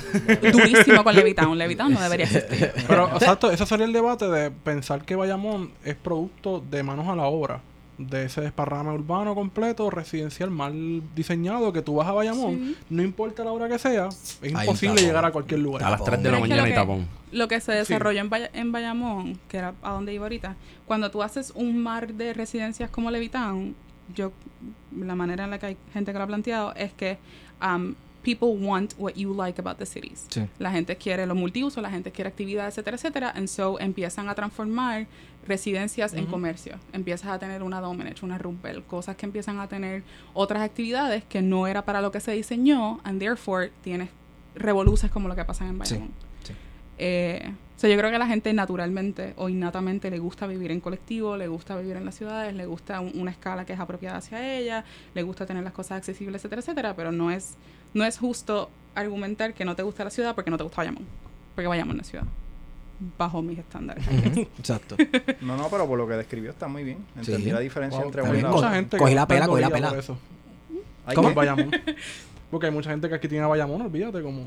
durísimo 0.52 1.04
con 1.04 1.14
Levittown. 1.14 1.56
Levittown 1.58 1.92
no 1.92 2.00
debería 2.00 2.26
existir. 2.26 2.72
Pero, 2.86 3.08
exacto, 3.14 3.50
ese 3.50 3.66
sería 3.66 3.86
el 3.86 3.92
debate 3.92 4.28
de 4.28 4.50
pensar 4.50 5.04
que 5.04 5.16
Bayamón 5.16 5.70
es 5.84 5.94
producto 5.94 6.62
de 6.70 6.82
manos 6.82 7.08
a 7.08 7.14
la 7.16 7.24
obra. 7.24 7.60
De 7.96 8.24
ese 8.24 8.40
desparrame 8.40 8.90
urbano 8.90 9.36
completo, 9.36 9.88
residencial 9.88 10.50
mal 10.50 11.00
diseñado, 11.14 11.72
que 11.72 11.80
tú 11.80 11.94
vas 11.94 12.08
a 12.08 12.12
Bayamón, 12.12 12.54
Sí. 12.56 12.76
no 12.90 13.02
importa 13.04 13.44
la 13.44 13.52
hora 13.52 13.68
que 13.68 13.78
sea, 13.78 14.08
es 14.08 14.38
imposible 14.42 14.96
tapón. 14.96 15.06
llegar 15.06 15.24
a 15.24 15.30
cualquier 15.30 15.60
lugar. 15.60 15.84
A 15.84 15.90
las 15.90 16.02
3 16.02 16.20
de 16.20 16.30
la 16.30 16.38
es 16.38 16.42
que 16.42 16.48
mañana 16.48 16.62
lo 16.62 16.66
y 16.68 16.70
que- 16.70 16.76
tapón. 16.76 17.08
Lo 17.30 17.46
que 17.48 17.60
se 17.60 17.70
desarrolló 17.72 18.20
en, 18.20 18.30
en 18.52 18.72
Bayamón, 18.72 19.38
que 19.48 19.58
era 19.58 19.74
a 19.82 19.90
donde 19.92 20.12
iba 20.12 20.24
ahorita, 20.24 20.56
cuando 20.86 21.10
tú 21.12 21.22
haces 21.22 21.52
un 21.54 21.80
mar 21.82 22.12
de 22.14 22.32
residencias 22.32 22.90
como 22.90 23.10
Levittown, 23.12 23.76
yo, 24.14 24.32
la 24.98 25.14
manera 25.14 25.44
en 25.44 25.50
la 25.50 25.58
que 25.58 25.66
hay 25.66 25.76
gente 25.92 26.10
que 26.12 26.18
lo 26.18 26.24
ha 26.24 26.26
planteado 26.26 26.74
es 26.74 26.92
que 26.92 27.18
um, 27.62 27.94
people 28.24 28.48
want 28.58 28.94
what 28.98 29.12
you 29.14 29.32
like 29.34 29.60
about 29.60 29.78
the 29.78 29.86
cities. 29.86 30.26
Sí. 30.30 30.48
La 30.58 30.72
gente 30.72 30.96
quiere 30.96 31.26
los 31.26 31.36
multiusos, 31.36 31.80
la 31.82 31.90
gente 31.90 32.10
quiere 32.10 32.28
actividad, 32.28 32.66
etcétera, 32.66 32.96
etcétera. 32.96 33.30
And 33.36 33.46
so 33.46 33.78
empiezan 33.78 34.28
a 34.28 34.34
transformar 34.34 35.06
residencias 35.46 36.14
en 36.14 36.26
comercio. 36.26 36.76
Empiezas 36.92 37.30
a 37.30 37.38
tener 37.38 37.62
una 37.62 37.80
Domenech, 37.80 38.22
una 38.22 38.38
Rumpel, 38.38 38.82
cosas 38.84 39.14
que 39.16 39.26
empiezan 39.26 39.60
a 39.60 39.68
tener 39.68 40.02
otras 40.32 40.62
actividades 40.62 41.22
que 41.24 41.42
no 41.42 41.66
era 41.66 41.84
para 41.84 42.00
lo 42.00 42.10
que 42.10 42.18
se 42.20 42.32
diseñó, 42.32 43.00
and 43.04 43.20
therefore 43.20 43.70
tienes 43.82 44.08
revoluces 44.54 45.10
como 45.10 45.28
lo 45.28 45.34
que 45.36 45.44
pasa 45.44 45.66
en 45.66 45.78
Bayamón. 45.78 46.08
sí. 46.42 46.52
Eh, 46.98 47.52
o 47.76 47.80
sea, 47.80 47.90
yo 47.90 47.96
creo 47.98 48.08
que 48.08 48.16
a 48.16 48.20
la 48.20 48.26
gente 48.28 48.52
naturalmente 48.52 49.34
o 49.36 49.48
innatamente 49.48 50.08
le 50.08 50.20
gusta 50.20 50.46
vivir 50.46 50.70
en 50.70 50.78
colectivo, 50.80 51.36
le 51.36 51.48
gusta 51.48 51.76
vivir 51.76 51.96
en 51.96 52.04
las 52.04 52.14
ciudades, 52.14 52.54
le 52.54 52.66
gusta 52.66 53.00
un- 53.00 53.10
una 53.20 53.32
escala 53.32 53.66
que 53.66 53.72
es 53.72 53.80
apropiada 53.80 54.18
hacia 54.18 54.56
ella, 54.56 54.84
le 55.12 55.22
gusta 55.24 55.44
tener 55.44 55.64
las 55.64 55.72
cosas 55.72 55.98
accesibles, 55.98 56.40
etcétera, 56.40 56.60
etcétera, 56.60 56.94
pero 56.94 57.10
no 57.10 57.32
es, 57.32 57.56
no 57.94 58.04
es 58.04 58.18
justo 58.18 58.68
argumentar 58.94 59.54
que 59.54 59.64
no 59.64 59.74
te 59.74 59.82
gusta 59.82 60.04
la 60.04 60.10
ciudad 60.10 60.34
porque 60.34 60.50
no 60.50 60.56
te 60.58 60.62
gusta 60.64 60.76
Bayamón. 60.78 61.04
Porque 61.54 61.66
Bayamón 61.68 61.96
no 61.96 62.02
es 62.02 62.08
ciudad. 62.08 62.24
Bajo 63.18 63.42
mis 63.42 63.58
estándares. 63.58 64.04
Exacto. 64.58 64.96
No, 65.40 65.56
no, 65.56 65.68
pero 65.68 65.86
por 65.86 65.98
lo 65.98 66.06
que 66.06 66.14
describió 66.14 66.50
está 66.50 66.68
muy 66.68 66.84
bien. 66.84 66.98
Entendí 67.16 67.44
Sí. 67.44 67.50
la 67.50 67.60
diferencia 67.60 67.98
Wow, 67.98 68.06
entre 68.08 68.22
Está 68.22 68.30
una 68.30 68.38
y 68.38 68.40
bien, 68.40 68.44
la 68.44 68.50
cosa. 68.54 68.66
otra. 68.66 68.76
gente 68.78 68.96
Cogí 68.98 69.14
la 69.14 69.26
pela, 69.26 69.46
cogí 69.46 69.60
la 69.60 69.70
pela. 69.70 69.88
por 69.90 69.98
eso. 69.98 70.16
Hay 71.06 71.14
¿Cómo? 71.14 71.34
Bayamón. 71.34 71.70
Porque 72.50 72.66
hay 72.66 72.72
mucha 72.72 72.90
gente 72.90 73.08
que 73.08 73.14
aquí 73.16 73.28
tiene 73.28 73.44
a 73.44 73.48
Bayamón, 73.48 73.82
olvídate 73.82 74.22
como. 74.22 74.44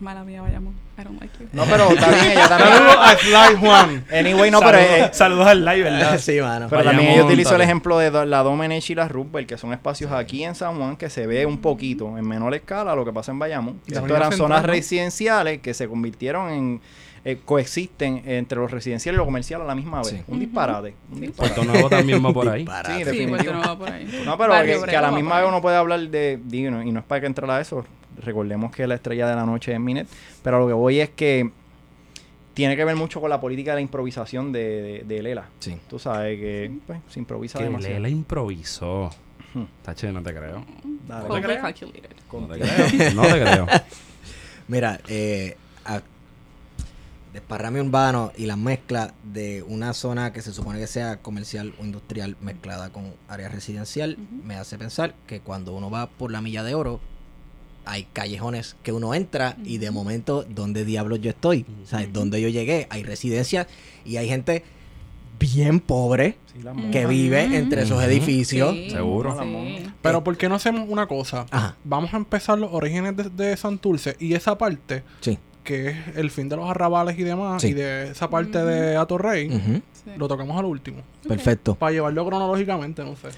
Mala 0.00 0.24
mía, 0.24 0.40
Bayamón. 0.42 0.74
I 0.98 1.02
don't 1.04 1.20
like 1.20 1.32
you. 1.38 1.46
No, 1.52 1.64
pero 1.64 1.90
está 1.90 2.08
bien, 2.10 2.32
ella 2.32 2.48
Saludos 2.48 2.96
también. 2.96 3.36
a 3.36 3.46
Sly 3.48 3.56
Juan. 3.60 4.04
Anyway, 4.12 4.50
no, 4.50 4.60
pero, 4.60 4.78
eh, 4.78 5.10
Saludos 5.12 5.46
al 5.46 5.64
live, 5.64 5.82
¿verdad? 5.82 6.18
sí, 6.20 6.40
mano. 6.40 6.66
pero 6.70 6.84
también 6.84 7.10
ella 7.10 7.24
utilizó 7.24 7.54
el 7.56 7.60
ejemplo 7.62 7.98
de 7.98 8.26
la 8.26 8.42
Domenech 8.42 8.88
y 8.90 8.94
la 8.94 9.08
Rupert, 9.08 9.46
que 9.46 9.56
son 9.58 9.72
espacios 9.72 10.10
aquí 10.12 10.42
en 10.44 10.54
San 10.54 10.76
Juan 10.76 10.96
que 10.96 11.08
se 11.10 11.26
ve 11.26 11.44
un 11.46 11.58
poquito 11.58 12.16
en 12.18 12.26
menor 12.26 12.54
escala 12.54 12.94
lo 12.94 13.04
que 13.04 13.12
pasa 13.12 13.32
en 13.32 13.38
Bayamón. 13.38 13.80
Esto 13.86 13.98
eran 14.00 14.08
Central, 14.30 14.32
zonas 14.32 14.62
¿no? 14.62 14.66
residenciales 14.68 15.60
que 15.60 15.74
se 15.74 15.86
convirtieron 15.88 16.50
en. 16.50 16.80
eh, 17.24 17.38
coexisten 17.44 18.22
entre 18.24 18.58
lo 18.58 18.66
residencial 18.66 19.14
y 19.14 19.18
lo 19.18 19.24
comercial 19.26 19.60
a 19.60 19.64
la 19.64 19.74
misma 19.74 19.98
vez. 19.98 20.08
Sí. 20.08 20.22
Un 20.28 20.40
disparate. 20.40 20.94
Un 21.12 21.20
disparate. 21.20 21.54
Puerto 21.54 21.70
Nuevo 21.72 21.88
también 21.90 22.24
va 22.24 22.32
por 22.32 22.48
ahí. 22.50 22.66
Sí, 22.86 23.04
Sí. 23.10 23.26
Puerto 23.26 23.52
Nuevo 23.52 23.68
va 23.68 23.78
por 23.78 23.90
ahí. 23.90 24.22
No, 24.24 24.38
pero 24.38 24.52
que, 24.62 24.90
que 24.90 24.96
a 24.96 25.02
la 25.02 25.10
misma 25.10 25.38
vez 25.40 25.48
uno 25.48 25.60
puede 25.60 25.76
hablar 25.76 26.00
de, 26.00 26.38
digo, 26.44 26.80
y 26.82 26.90
no 26.90 27.00
es 27.00 27.04
para 27.06 27.20
que 27.20 27.26
entrar 27.26 27.50
a 27.50 27.60
eso, 27.60 27.84
recordemos 28.18 28.70
que 28.74 28.86
la 28.86 28.96
estrella 28.96 29.28
de 29.28 29.36
la 29.36 29.46
noche 29.46 29.72
es 29.72 29.80
Minet, 29.80 30.08
pero 30.42 30.58
lo 30.60 30.66
que 30.66 30.72
voy 30.72 31.00
es 31.00 31.10
que 31.10 31.50
tiene 32.54 32.76
que 32.76 32.84
ver 32.84 32.96
mucho 32.96 33.20
con 33.20 33.30
la 33.30 33.40
política 33.40 33.70
de 33.72 33.76
la 33.76 33.80
improvisación 33.82 34.52
de, 34.52 34.82
de, 34.82 35.04
de 35.14 35.22
Lela. 35.22 35.48
Sí. 35.60 35.76
Tú 35.88 35.98
sabes 35.98 36.38
que 36.38 36.70
pues, 36.86 37.00
se 37.08 37.18
improvisa 37.20 37.58
Que 37.58 37.64
demasiado. 37.64 37.94
Lela 37.96 38.08
improvisó. 38.08 39.10
Hmm. 39.54 39.64
Tache, 39.82 40.12
no 40.12 40.22
te 40.22 40.34
creo. 40.34 40.64
Dale. 41.08 41.28
No 41.28 41.34
te 41.34 41.42
creo. 41.42 41.62
No 43.14 43.22
te 43.22 43.40
creo. 43.40 43.66
Mira, 44.68 45.00
eh, 45.08 45.56
a- 45.84 46.02
desparrame 47.32 47.80
urbano 47.80 48.32
y 48.36 48.46
la 48.46 48.56
mezcla 48.56 49.14
de 49.24 49.62
una 49.62 49.92
zona 49.94 50.32
que 50.32 50.42
se 50.42 50.52
supone 50.52 50.78
que 50.80 50.86
sea 50.88 51.18
comercial 51.18 51.72
o 51.80 51.84
industrial 51.84 52.36
mezclada 52.40 52.90
con 52.90 53.14
área 53.28 53.48
residencial 53.48 54.16
me 54.44 54.56
hace 54.56 54.76
pensar 54.78 55.14
que 55.28 55.40
cuando 55.40 55.72
uno 55.72 55.90
va 55.90 56.08
por 56.08 56.32
la 56.32 56.40
milla 56.40 56.64
de 56.64 56.74
oro 56.74 57.00
hay 57.84 58.04
callejones 58.12 58.76
que 58.82 58.92
uno 58.92 59.14
entra 59.14 59.56
y 59.64 59.78
de 59.78 59.90
momento, 59.90 60.44
¿dónde 60.48 60.84
diablos 60.84 61.20
yo 61.20 61.30
estoy? 61.30 61.64
¿Sabes? 61.84 62.12
¿Dónde 62.12 62.40
yo 62.40 62.48
llegué? 62.48 62.86
Hay 62.90 63.02
residencias 63.02 63.66
y 64.04 64.16
hay 64.16 64.28
gente 64.28 64.64
bien 65.38 65.80
pobre 65.80 66.36
Sí, 66.52 66.60
que 66.92 67.06
vive 67.06 67.44
entre 67.56 67.82
esos 67.82 68.02
edificios. 68.02 68.72
Sí, 68.74 68.90
Seguro. 68.90 69.36
sí. 69.40 69.86
Pero 70.02 70.22
¿por 70.22 70.36
qué 70.36 70.48
no 70.48 70.56
hacemos 70.56 70.86
una 70.88 71.06
cosa? 71.06 71.46
Ajá. 71.50 71.76
Vamos 71.84 72.12
a 72.12 72.18
empezar 72.18 72.58
los 72.58 72.72
orígenes 72.72 73.16
de, 73.16 73.30
de 73.30 73.56
Santurce 73.56 74.16
y 74.18 74.34
esa 74.34 74.58
parte, 74.58 75.02
Sí. 75.20 75.38
que 75.64 75.88
es 75.88 75.96
el 76.16 76.30
fin 76.30 76.48
de 76.50 76.56
los 76.56 76.68
arrabales 76.68 77.18
y 77.18 77.22
demás, 77.22 77.62
Sí. 77.62 77.68
y 77.68 77.72
de 77.72 78.10
esa 78.10 78.28
parte 78.28 78.62
de 78.62 78.96
Atorrey. 78.96 79.48
Sí. 80.04 80.10
lo 80.16 80.28
tocamos 80.28 80.58
al 80.58 80.64
último. 80.64 81.02
Perfecto. 81.28 81.74
Para 81.74 81.92
llevarlo 81.92 82.26
cronológicamente, 82.26 83.04
no 83.04 83.16
sé. 83.16 83.28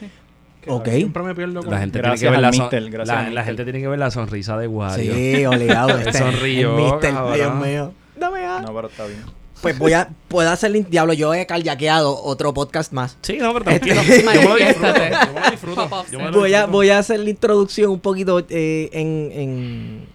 Ok. 0.69 0.89
Siempre 0.91 1.23
me 1.23 1.35
pierdo 1.35 1.61
con 1.63 1.71
La 1.73 1.81
gente, 1.81 1.99
Gracias 1.99 2.21
tiene 2.21 2.31
que 2.31 2.37
ver 2.37 2.41
la, 2.43 2.53
son- 2.53 2.63
mister, 2.65 2.91
gracias 2.91 3.33
la, 3.33 3.45
gente 3.45 3.65
tiene 3.65 3.81
que 3.81 3.89
ver 3.89 3.99
la 3.99 4.11
sonrisa 4.11 4.57
de 4.57 4.69
Wario. 4.69 5.15
Sí, 5.15 5.45
obligado. 5.47 5.99
Este, 5.99 6.13
sonrió, 6.19 6.77
el 6.79 6.85
mister. 6.85 7.15
Dios 7.35 7.55
mío. 7.57 7.93
Dame 8.17 8.45
a- 8.47 8.61
No, 8.61 8.75
pero 8.75 8.89
está 8.89 9.07
bien. 9.07 9.21
Pues 9.61 9.79
voy 9.79 9.93
a, 9.93 10.09
puedo 10.29 10.51
hacer 10.51 10.75
el 10.75 10.85
diablo. 10.91 11.13
Yo 11.13 11.33
he 11.35 11.47
carjaqueado 11.47 12.21
otro 12.23 12.53
podcast 12.53 12.93
más. 12.93 13.17
Sí, 13.23 13.39
no, 13.39 13.53
pero. 13.55 13.71
Este- 13.71 13.89
Yo 13.91 13.95
me 13.95 14.05
lo 14.05 14.55
disfruto. 14.57 14.87
Manifiéstate. 14.93 15.11
Yo 15.11 15.33
me 15.35 15.41
lo 15.41 15.51
disfruto. 15.51 15.89
Pop-ups. 15.89 16.11
Yo 16.11 16.19
me 16.19 16.25
lo 16.31 16.39
Voy 16.39 16.55
a, 16.55 16.67
voy 16.67 16.91
a 16.91 16.99
hacer 16.99 17.21
la 17.21 17.31
introducción 17.31 17.91
un 17.93 18.01
poquito 18.01 18.45
eh, 18.49 18.91
en, 18.93 19.31
en 19.33 20.07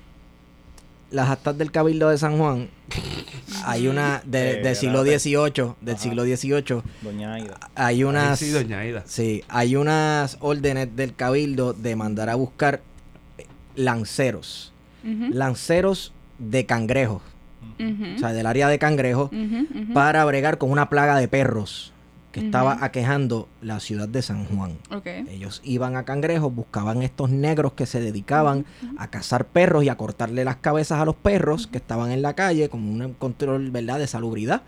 las 1.11 1.29
actas 1.29 1.57
del 1.57 1.71
Cabildo 1.71 2.09
de 2.09 2.17
San 2.17 2.37
Juan. 2.37 2.69
Hay 3.65 3.87
una 3.87 4.21
de- 4.25 4.59
Eh, 4.59 4.63
del 4.63 4.75
siglo. 4.75 5.03
XVIII, 5.03 5.73
del 5.81 5.95
Ajá. 5.95 6.03
siglo 6.03 6.23
XVIII. 6.23 6.81
Doña 7.01 7.33
Aida. 7.33 7.57
Hay 7.75 7.95
Ay, 7.97 8.03
unas, 8.03 8.39
Sí, 8.39 8.49
doña 8.51 8.79
Aida. 8.79 9.03
sí, 9.05 9.43
hay 9.49 9.75
unas 9.75 10.37
órdenes 10.39 10.95
del 10.95 11.13
Cabildo 11.13 11.73
de 11.73 11.95
mandar 11.95 12.29
a 12.29 12.35
buscar 12.35 12.81
lanceros, 13.75 14.71
Ujú, 15.03 15.33
lanceros 15.33 16.13
de 16.39 16.65
cangrejos, 16.65 17.21
o 18.15 18.19
sea, 18.19 18.33
del 18.33 18.45
área 18.45 18.67
de 18.69 18.79
cangrejos. 18.79 19.29
para 19.93 20.23
bregar 20.25 20.57
con 20.57 20.71
una 20.71 20.89
plaga 20.89 21.17
de 21.17 21.27
perros 21.27 21.91
que 22.39 22.45
estaba 22.45 22.77
aquejando 22.83 23.47
la 23.61 23.79
ciudad 23.79 24.07
de 24.07 24.21
San 24.21 24.45
Juan. 24.45 24.77
Ok. 24.91 25.07
Ellos 25.29 25.61
iban 25.63 25.95
a 25.95 26.03
cangrejos, 26.03 26.53
buscaban 26.53 27.01
estos 27.01 27.29
negros 27.29 27.73
que 27.73 27.85
se 27.85 27.99
dedicaban 27.99 28.65
a 28.97 29.09
cazar 29.09 29.45
perros 29.47 29.83
y 29.83 29.89
a 29.89 29.95
cortarle 29.95 30.43
las 30.45 30.57
cabezas 30.57 30.99
a 30.99 31.05
los 31.05 31.15
perros 31.15 31.67
que 31.67 31.77
estaban 31.77 32.11
en 32.11 32.21
la 32.21 32.33
calle 32.33 32.69
como 32.69 32.91
un 32.91 33.13
control, 33.13 33.71
¿verdad?, 33.71 33.99
de 33.99 34.07
salubridad. 34.07 34.61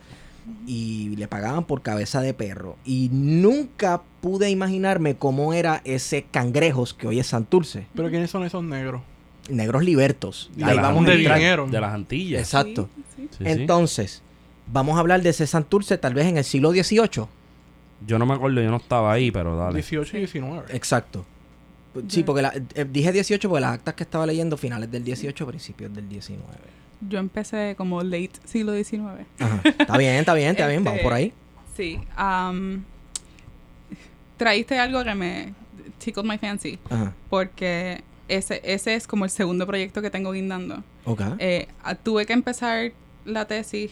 Y 0.65 1.15
le 1.15 1.27
pagaban 1.27 1.63
por 1.65 1.83
cabeza 1.83 2.21
de 2.21 2.33
perro. 2.33 2.75
Y 2.83 3.09
nunca 3.11 4.01
pude 4.21 4.49
imaginarme 4.49 5.15
cómo 5.15 5.53
era 5.53 5.81
ese 5.85 6.23
cangrejos 6.23 6.93
que 6.95 7.07
hoy 7.07 7.19
es 7.19 7.27
Santurce. 7.27 7.85
Pero 7.93 8.09
¿quiénes 8.09 8.31
son 8.31 8.43
esos 8.43 8.63
negros? 8.63 9.01
negros 9.49 9.83
libertos. 9.83 10.51
De 10.55 10.63
Ahí 10.63 10.75
las 10.75 10.83
vamos 10.83 10.91
a 10.91 10.95
¿Dónde 10.95 11.11
Antillas, 11.11 11.21
entrar. 11.25 11.37
vinieron? 11.39 11.71
De 11.71 11.81
las 11.81 11.93
Antillas. 11.93 12.41
Exacto. 12.41 12.89
Sí, 13.15 13.27
sí. 13.37 13.43
Entonces, 13.45 14.21
vamos 14.71 14.97
a 14.97 14.99
hablar 14.99 15.21
de 15.23 15.29
ese 15.29 15.47
Santurce 15.47 15.97
tal 15.97 16.13
vez 16.13 16.27
en 16.27 16.37
el 16.37 16.43
siglo 16.43 16.71
XVIII. 16.71 17.25
Yo 18.05 18.17
no 18.19 18.25
me 18.25 18.33
acuerdo, 18.33 18.61
yo 18.61 18.69
no 18.71 18.77
estaba 18.77 19.11
ahí, 19.11 19.31
pero 19.31 19.55
dale. 19.57 19.73
18 19.75 20.17
y 20.17 20.19
19. 20.21 20.75
Exacto. 20.75 21.25
Sí, 22.07 22.23
porque 22.23 22.41
la- 22.43 22.53
eh, 22.75 22.85
dije 22.89 23.11
18 23.11 23.49
porque 23.49 23.61
las 23.61 23.73
actas 23.73 23.93
que 23.95 24.03
estaba 24.03 24.25
leyendo 24.25 24.55
finales 24.57 24.89
del 24.91 25.03
18, 25.03 25.45
principios 25.47 25.93
del 25.93 26.07
19. 26.07 26.45
Yo 27.09 27.17
empecé 27.19 27.75
como 27.77 28.01
late 28.03 28.31
siglo 28.45 28.73
XIX. 28.73 29.25
Ajá. 29.39 29.61
Está 29.63 29.97
bien, 29.97 30.15
está 30.15 30.33
bien, 30.33 30.51
está 30.51 30.67
bien, 30.67 30.83
vamos 30.83 30.97
Este, 30.99 31.03
por 31.03 31.13
ahí. 31.13 31.33
Sí. 31.75 31.99
am, 32.15 32.83
traíste 34.37 34.77
algo 34.79 35.03
que 35.03 35.15
me 35.15 35.53
tickled 35.97 36.25
my 36.25 36.37
fancy. 36.37 36.77
Ajá. 36.89 37.13
Porque 37.29 38.03
ese, 38.27 38.61
ese 38.63 38.95
es 38.95 39.07
como 39.07 39.25
el 39.25 39.31
segundo 39.31 39.65
proyecto 39.65 40.01
que 40.01 40.09
tengo 40.09 40.31
guindando. 40.31 40.83
Ok. 41.05 41.21
Eh, 41.39 41.67
tuve 42.03 42.25
que 42.25 42.33
empezar 42.33 42.91
la 43.25 43.45
tesis 43.45 43.91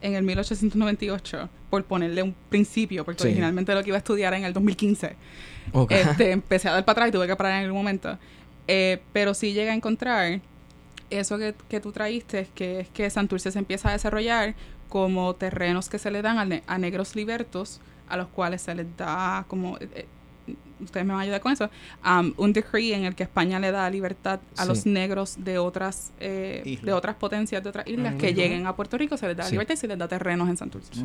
en 0.00 0.14
el 0.14 0.22
1898 0.22 1.48
por 1.74 1.84
ponerle 1.84 2.22
un 2.22 2.34
principio, 2.48 3.04
porque 3.04 3.22
Sí. 3.22 3.28
originalmente 3.28 3.74
lo 3.74 3.82
que 3.82 3.88
iba 3.90 3.96
a 3.96 3.98
estudiar 3.98 4.32
era 4.32 4.38
en 4.38 4.44
el 4.44 4.52
2015. 4.52 5.16
ok. 5.72 5.90
Este, 5.90 6.30
empecé 6.38 6.68
a 6.68 6.72
dar 6.72 6.84
para 6.84 6.92
atrás 6.92 7.08
y 7.08 7.12
tuve 7.12 7.26
que 7.26 7.34
parar 7.34 7.58
en 7.58 7.64
algún 7.64 7.78
momento. 7.78 8.16
Eh, 8.68 9.00
pero 9.12 9.34
sí 9.34 9.52
llegué 9.52 9.70
a 9.70 9.74
encontrar 9.74 10.40
eso 11.10 11.36
que, 11.38 11.54
que 11.68 11.80
tú 11.80 11.90
traíste, 11.90 12.46
que 12.54 12.80
es 12.80 12.88
que 12.90 13.10
Santurce 13.10 13.50
se 13.50 13.58
empieza 13.58 13.88
a 13.88 13.92
desarrollar 13.92 14.54
como 14.88 15.34
terrenos 15.34 15.88
que 15.88 15.98
se 15.98 16.10
le 16.12 16.22
dan 16.22 16.38
a, 16.38 16.44
ne- 16.44 16.62
a 16.68 16.78
negros 16.78 17.16
libertos, 17.16 17.80
a 18.08 18.16
los 18.16 18.28
cuales 18.28 18.62
se 18.62 18.74
les 18.76 18.86
da 18.96 19.44
como... 19.48 19.76
eh, 19.80 20.06
ustedes 20.80 21.06
me 21.06 21.12
van 21.12 21.20
a 21.20 21.22
ayudar 21.24 21.40
con 21.40 21.52
eso, 21.52 21.70
um, 22.04 22.32
un 22.36 22.52
decree 22.52 22.94
en 22.94 23.04
el 23.04 23.14
que 23.14 23.22
España 23.22 23.58
le 23.60 23.70
da 23.70 23.88
libertad 23.90 24.40
a 24.56 24.62
Sí. 24.62 24.68
los 24.68 24.86
negros 24.86 25.36
de 25.38 25.58
otras 25.58 26.12
eh, 26.20 26.78
de 26.82 26.92
otras 26.92 27.16
potencias 27.16 27.62
de 27.62 27.68
otras 27.68 27.86
islas 27.86 28.14
que 28.16 28.34
lleguen 28.34 28.66
a 28.66 28.74
Puerto 28.76 28.96
Rico, 28.98 29.16
se 29.16 29.26
les 29.28 29.36
da 29.36 29.44
Sí. 29.44 29.52
libertad 29.52 29.74
y 29.74 29.76
se 29.76 29.88
les 29.88 29.98
da 29.98 30.08
terrenos 30.08 30.48
en 30.48 30.56
Santurce. 30.56 30.94
Sí. 30.94 31.04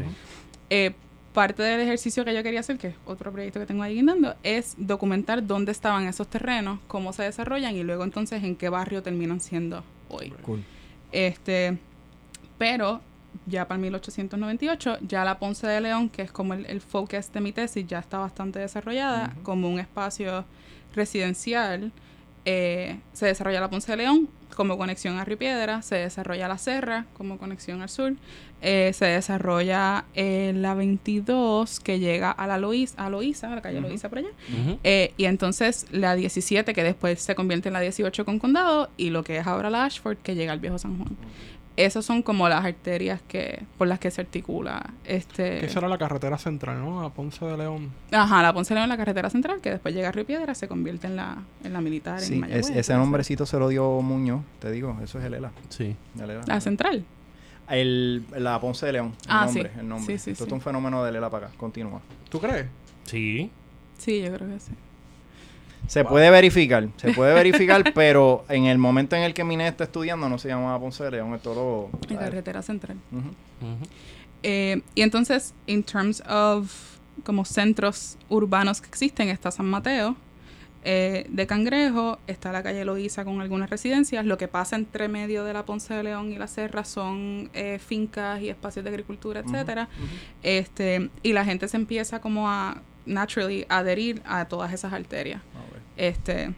Eh, 0.70 0.92
parte 1.34 1.62
del 1.62 1.80
ejercicio 1.82 2.26
que 2.26 2.34
yo 2.34 2.42
quería 2.42 2.60
hacer, 2.62 2.78
que 2.80 2.88
es 2.88 2.96
otro 3.06 3.32
proyecto 3.32 3.60
que 3.60 3.66
tengo 3.68 3.84
ahí 3.84 3.94
guindando, 3.96 4.36
es 4.44 4.74
documentar 4.78 5.46
dónde 5.46 5.72
estaban 5.72 6.08
esos 6.08 6.28
terrenos, 6.28 6.80
cómo 6.88 7.14
se 7.14 7.24
desarrollan 7.24 7.76
y 7.76 7.84
luego 7.84 8.04
entonces 8.04 8.44
en 8.44 8.56
qué 8.56 8.68
barrio 8.70 9.04
terminan 9.04 9.40
siendo 9.40 9.84
hoy. 10.10 10.32
Cool. 10.42 10.64
Este, 11.12 11.78
pero 12.58 13.02
ya 13.50 13.68
para 13.68 13.77
1898, 13.79 15.00
ya 15.01 15.25
la 15.25 15.39
Ponce 15.39 15.68
de 15.68 15.82
León, 15.82 16.10
que 16.10 16.22
es 16.22 16.32
como 16.32 16.53
el, 16.53 16.65
el 16.68 16.82
focus 16.82 17.32
de 17.34 17.41
mi 17.41 17.51
tesis, 17.51 17.86
ya 17.88 18.00
está 18.00 18.18
bastante 18.20 18.60
desarrollada 18.60 19.36
como 19.44 19.70
un 19.70 19.79
espacio 19.79 20.46
residencial. 20.96 21.91
eh, 22.46 23.00
se 23.13 23.25
desarrolla 23.27 23.60
la 23.60 23.70
Ponce 23.70 23.91
de 23.91 23.98
León 23.98 24.29
como 24.56 24.77
conexión 24.77 25.18
a 25.20 25.25
Río 25.25 25.38
Piedra, 25.38 25.82
se 25.82 25.96
desarrolla 25.96 26.48
la 26.48 26.58
Serra 26.58 27.06
como 27.13 27.38
conexión 27.38 27.82
al 27.82 27.89
sur, 27.89 28.13
eh, 28.62 28.91
se 28.94 29.06
desarrolla 29.06 30.06
eh, 30.15 30.51
la 30.56 30.74
22 30.74 31.79
que 31.79 32.00
llega 32.00 32.32
a 32.32 32.48
la 32.48 32.58
Loíza, 32.58 33.06
a 33.06 33.10
Loíza, 33.10 33.51
a 33.51 33.56
la 33.56 33.62
calle. 33.62 33.79
Loíza 33.79 34.10
por 34.10 34.18
allá, 34.18 34.29
y 35.15 35.25
entonces 35.25 35.86
la 35.91 36.15
17 36.15 36.74
que 36.74 36.84
después 36.84 37.22
se 37.22 37.36
convierte 37.36 37.70
en 37.70 37.74
la 37.74 37.82
18 37.82 38.25
con 38.25 38.39
condado 38.39 38.89
y 38.98 39.12
lo 39.12 39.24
que 39.24 39.38
es 39.38 39.48
ahora 39.48 39.70
la 39.70 39.86
Ashford 39.86 40.18
que 40.18 40.36
llega 40.36 40.51
al 40.51 40.60
viejo 40.60 40.77
San 40.79 40.98
Juan. 40.98 41.15
Esas 41.86 42.04
son 42.06 42.22
como 42.24 42.50
las 42.50 42.66
arterias 42.66 43.22
que 43.28 43.64
por 43.78 43.88
las 43.88 44.00
que 44.00 44.12
se 44.12 44.20
articula 44.22 44.94
este 45.06 45.60
Que 45.60 45.66
esa 45.68 45.80
era 45.80 45.88
la 45.88 45.98
carretera 45.98 46.38
central, 46.38 46.80
¿no? 46.80 47.02
A 47.04 47.14
Ponce 47.14 47.46
de 47.46 47.56
León. 47.58 47.90
ajá, 48.12 48.42
la 48.44 48.52
Ponce 48.54 48.74
de 48.74 48.80
León 48.82 48.90
la 48.90 48.98
carretera 48.98 49.30
central 49.30 49.62
que 49.62 49.70
después 49.72 49.96
llega 49.96 50.10
a 50.10 50.12
Río 50.12 50.26
Piedra, 50.26 50.54
se 50.56 50.68
convierte 50.68 51.08
en 51.08 51.16
la 51.16 51.38
en 51.64 51.72
la 51.74 51.80
militar 51.82 52.20
Sí, 52.20 52.34
en 52.34 52.40
Mayagüez, 52.42 52.70
es- 52.70 52.76
ese 52.76 52.94
nombrecito 52.96 53.46
se 53.46 53.58
lo 53.60 53.70
dio 53.70 54.02
Muñoz, 54.02 54.42
te 54.60 54.72
digo, 54.72 54.98
eso 55.04 55.20
es 55.20 55.26
el 55.26 55.34
ELA. 55.36 55.52
Sí. 55.70 55.96
el 56.22 56.30
ELA. 56.30 56.42
La 56.48 56.60
central. 56.60 57.06
El, 57.70 58.26
la 58.36 58.60
Ponce 58.60 58.86
de 58.88 58.94
León, 58.94 59.14
el 59.26 59.28
Ah, 59.30 59.46
nombre, 59.46 59.72
sí. 59.74 59.80
el 59.80 59.88
nombre. 59.88 60.18
Sí, 60.18 60.24
sí, 60.24 60.32
Esto 60.32 60.46
sí. 60.46 60.50
es 60.50 60.54
un 60.54 60.62
fenómeno 60.62 61.04
del 61.04 61.16
ELA 61.16 61.30
para 61.30 61.48
acá, 61.48 61.56
continúa. 61.58 62.02
¿Tú 62.30 62.40
crees? 62.40 62.66
Sí. 63.06 63.52
Sí, 63.98 64.22
yo 64.22 64.34
creo 64.34 64.50
que 64.50 64.60
sí. 64.60 64.72
Se 65.89 66.05
puede 66.05 66.29
verificar, 66.29 66.88
se 66.98 67.13
puede 67.13 67.34
verificar, 67.34 67.84
pero 67.96 68.46
en 68.48 68.65
el 68.65 68.77
momento 68.77 69.15
en 69.15 69.24
el 69.24 69.34
que 69.34 69.43
Minet 69.43 69.69
está 69.69 69.86
estudiando 69.86 70.29
no 70.29 70.38
se 70.38 70.48
llamaba 70.48 70.79
Ponce 70.79 71.03
de 71.03 71.12
León, 71.12 71.34
esto 71.34 71.55
lo... 71.55 71.89
La 72.10 72.19
carretera 72.19 72.62
central. 72.62 72.98
Eh, 74.43 74.81
y 74.93 75.01
entonces, 75.01 75.55
in 75.65 75.81
terms 75.81 76.22
of 76.29 76.72
como 77.24 77.43
centros 77.43 78.19
urbanos 78.29 78.81
que 78.81 78.88
existen, 78.88 79.29
está 79.29 79.50
San 79.50 79.65
Mateo, 79.65 80.15
eh, 80.84 81.25
de 81.27 81.48
Cangrejo, 81.48 82.19
está 82.27 82.51
la 82.51 82.62
calle 82.62 82.86
Loíza 82.86 83.25
con 83.25 83.41
algunas 83.41 83.71
residencias. 83.71 84.23
Lo 84.25 84.38
que 84.38 84.47
pasa 84.47 84.75
entre 84.75 85.08
medio 85.08 85.43
de 85.43 85.54
la 85.54 85.65
Ponce 85.65 85.95
de 85.95 86.04
León 86.04 86.32
y 86.32 86.38
la 86.38 86.47
Serra 86.47 86.84
son 86.84 87.49
eh, 87.54 87.80
fincas 87.80 88.41
y 88.41 88.49
espacios 88.49 88.86
de 88.86 88.91
agricultura, 88.91 89.41
etcétera. 89.41 89.89
Este, 90.43 91.10
y 91.23 91.34
la 91.34 91.43
gente 91.43 91.67
se 91.67 91.78
empieza 91.78 92.21
como 92.21 92.47
a 92.47 92.82
naturally 93.08 93.65
adherir 93.69 94.21
a 94.23 94.45
todas 94.45 94.71
esas 94.71 94.93
arterias. 94.93 95.41
Este, 96.00 96.54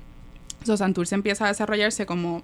so 0.63 0.77
Santurce 0.77 1.15
empieza 1.15 1.45
a 1.45 1.47
desarrollarse 1.47 2.05
como 2.05 2.43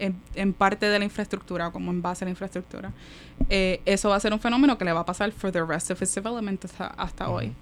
en, 0.00 0.16
en 0.34 0.52
parte 0.52 0.86
de 0.86 0.98
la 0.98 1.04
infraestructura, 1.04 1.70
como 1.70 1.92
en 1.92 2.02
base 2.02 2.24
a 2.24 2.26
la 2.26 2.30
infraestructura. 2.30 2.92
Eh, 3.48 3.80
eso 3.84 4.08
va 4.08 4.16
a 4.16 4.20
ser 4.20 4.32
un 4.32 4.40
fenómeno 4.40 4.76
que 4.76 4.84
le 4.84 4.92
va 4.92 5.00
a 5.00 5.06
pasar 5.06 5.30
for 5.30 5.52
the 5.52 5.64
rest 5.64 5.92
of 5.92 6.02
its 6.02 6.12
development 6.14 6.64
hasta, 6.64 6.86
hasta 6.86 7.30
hoy. 7.30 7.52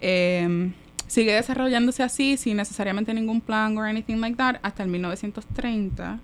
Eh, 0.00 0.72
sigue 1.06 1.32
desarrollándose 1.32 2.02
así, 2.02 2.36
sin 2.36 2.56
necesariamente 2.56 3.14
ningún 3.14 3.40
plan 3.40 3.78
or 3.78 3.86
anything 3.86 4.16
like 4.16 4.36
that, 4.36 4.56
hasta 4.62 4.82
el 4.82 4.88
1930. 4.88 6.18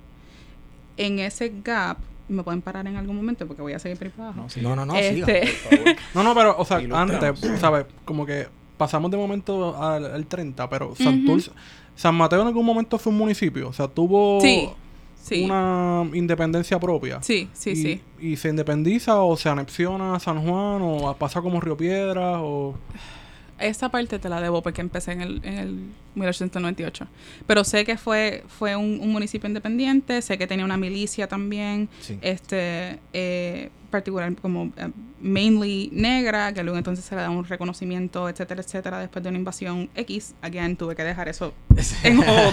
En 0.96 1.18
ese 1.20 1.52
gap, 1.62 1.98
me 2.28 2.42
pueden 2.42 2.60
parar 2.60 2.88
en 2.88 2.96
algún 2.96 3.14
momento 3.14 3.46
porque 3.46 3.62
voy 3.62 3.72
a 3.72 3.78
seguir 3.78 3.98
por 3.98 4.08
ahí 4.08 4.12
para 4.16 4.28
abajo. 4.30 4.42
No, 4.42 4.50
sí. 4.50 4.60
No, 4.60 4.74
no, 4.74 4.84
no, 4.84 4.94
siga. 4.94 5.32
este, 5.32 5.96
No, 6.14 6.24
no, 6.24 6.34
pero, 6.34 6.56
o 6.58 6.64
sea, 6.64 6.78
antes, 6.78 7.38
¿sabes? 7.60 7.86
Como 8.04 8.26
que 8.26 8.48
pasamos 8.80 9.10
de 9.10 9.18
momento 9.18 9.76
al, 9.76 10.06
al 10.06 10.26
30, 10.26 10.68
pero 10.70 10.94
Santurce, 10.96 11.50
San 11.94 12.14
Mateo 12.14 12.40
en 12.40 12.46
algún 12.46 12.64
momento 12.64 12.98
fue 12.98 13.12
un 13.12 13.18
municipio, 13.18 13.68
o 13.68 13.72
sea, 13.74 13.86
tuvo 13.88 14.40
sí, 14.40 14.70
sí, 15.22 15.44
una 15.44 16.08
independencia 16.14 16.80
propia. 16.80 17.22
sí, 17.22 17.48
sí, 17.52 17.70
y, 17.72 17.76
sí. 17.76 18.00
¿Y 18.20 18.36
se 18.36 18.48
independiza 18.48 19.20
o 19.20 19.36
se 19.36 19.50
anexiona 19.50 20.14
a 20.14 20.18
San 20.18 20.40
Juan 20.42 20.80
o 20.80 21.14
pasa 21.18 21.42
como 21.42 21.60
Río 21.60 21.76
Piedra 21.76 22.40
o... 22.40 22.74
Esa 23.58 23.90
parte 23.90 24.18
te 24.18 24.30
la 24.30 24.40
debo 24.40 24.62
porque 24.62 24.80
empecé 24.80 25.12
en 25.12 25.20
el, 25.20 25.40
en 25.44 25.58
el 25.58 25.70
1898. 26.14 27.06
Pero 27.46 27.62
sé 27.62 27.84
que 27.84 27.98
fue, 27.98 28.42
fue 28.48 28.74
un, 28.74 28.98
un 29.02 29.12
municipio 29.12 29.46
independiente, 29.48 30.22
sé 30.22 30.38
que 30.38 30.46
tenía 30.46 30.64
una 30.64 30.78
milicia 30.78 31.28
también, 31.28 31.90
Sí. 32.00 32.18
este, 32.22 32.98
eh, 33.12 33.68
particular 33.90 34.34
como 34.36 34.72
eh, 34.76 34.88
mainly 35.20 35.90
negra, 35.92 36.52
que 36.54 36.62
luego 36.62 36.78
entonces 36.78 37.04
se 37.04 37.14
le 37.14 37.20
da 37.22 37.30
un 37.30 37.44
reconocimiento, 37.44 38.28
etcétera, 38.28 38.62
etcétera, 38.62 38.98
después 39.00 39.22
de 39.22 39.28
una 39.28 39.38
invasión 39.38 39.90
X. 39.94 40.34
Again, 40.42 40.76
tuve 40.76 40.96
que 40.96 41.04
dejar 41.04 41.28
eso 41.28 41.52
en 42.04 42.18
hold 42.20 42.52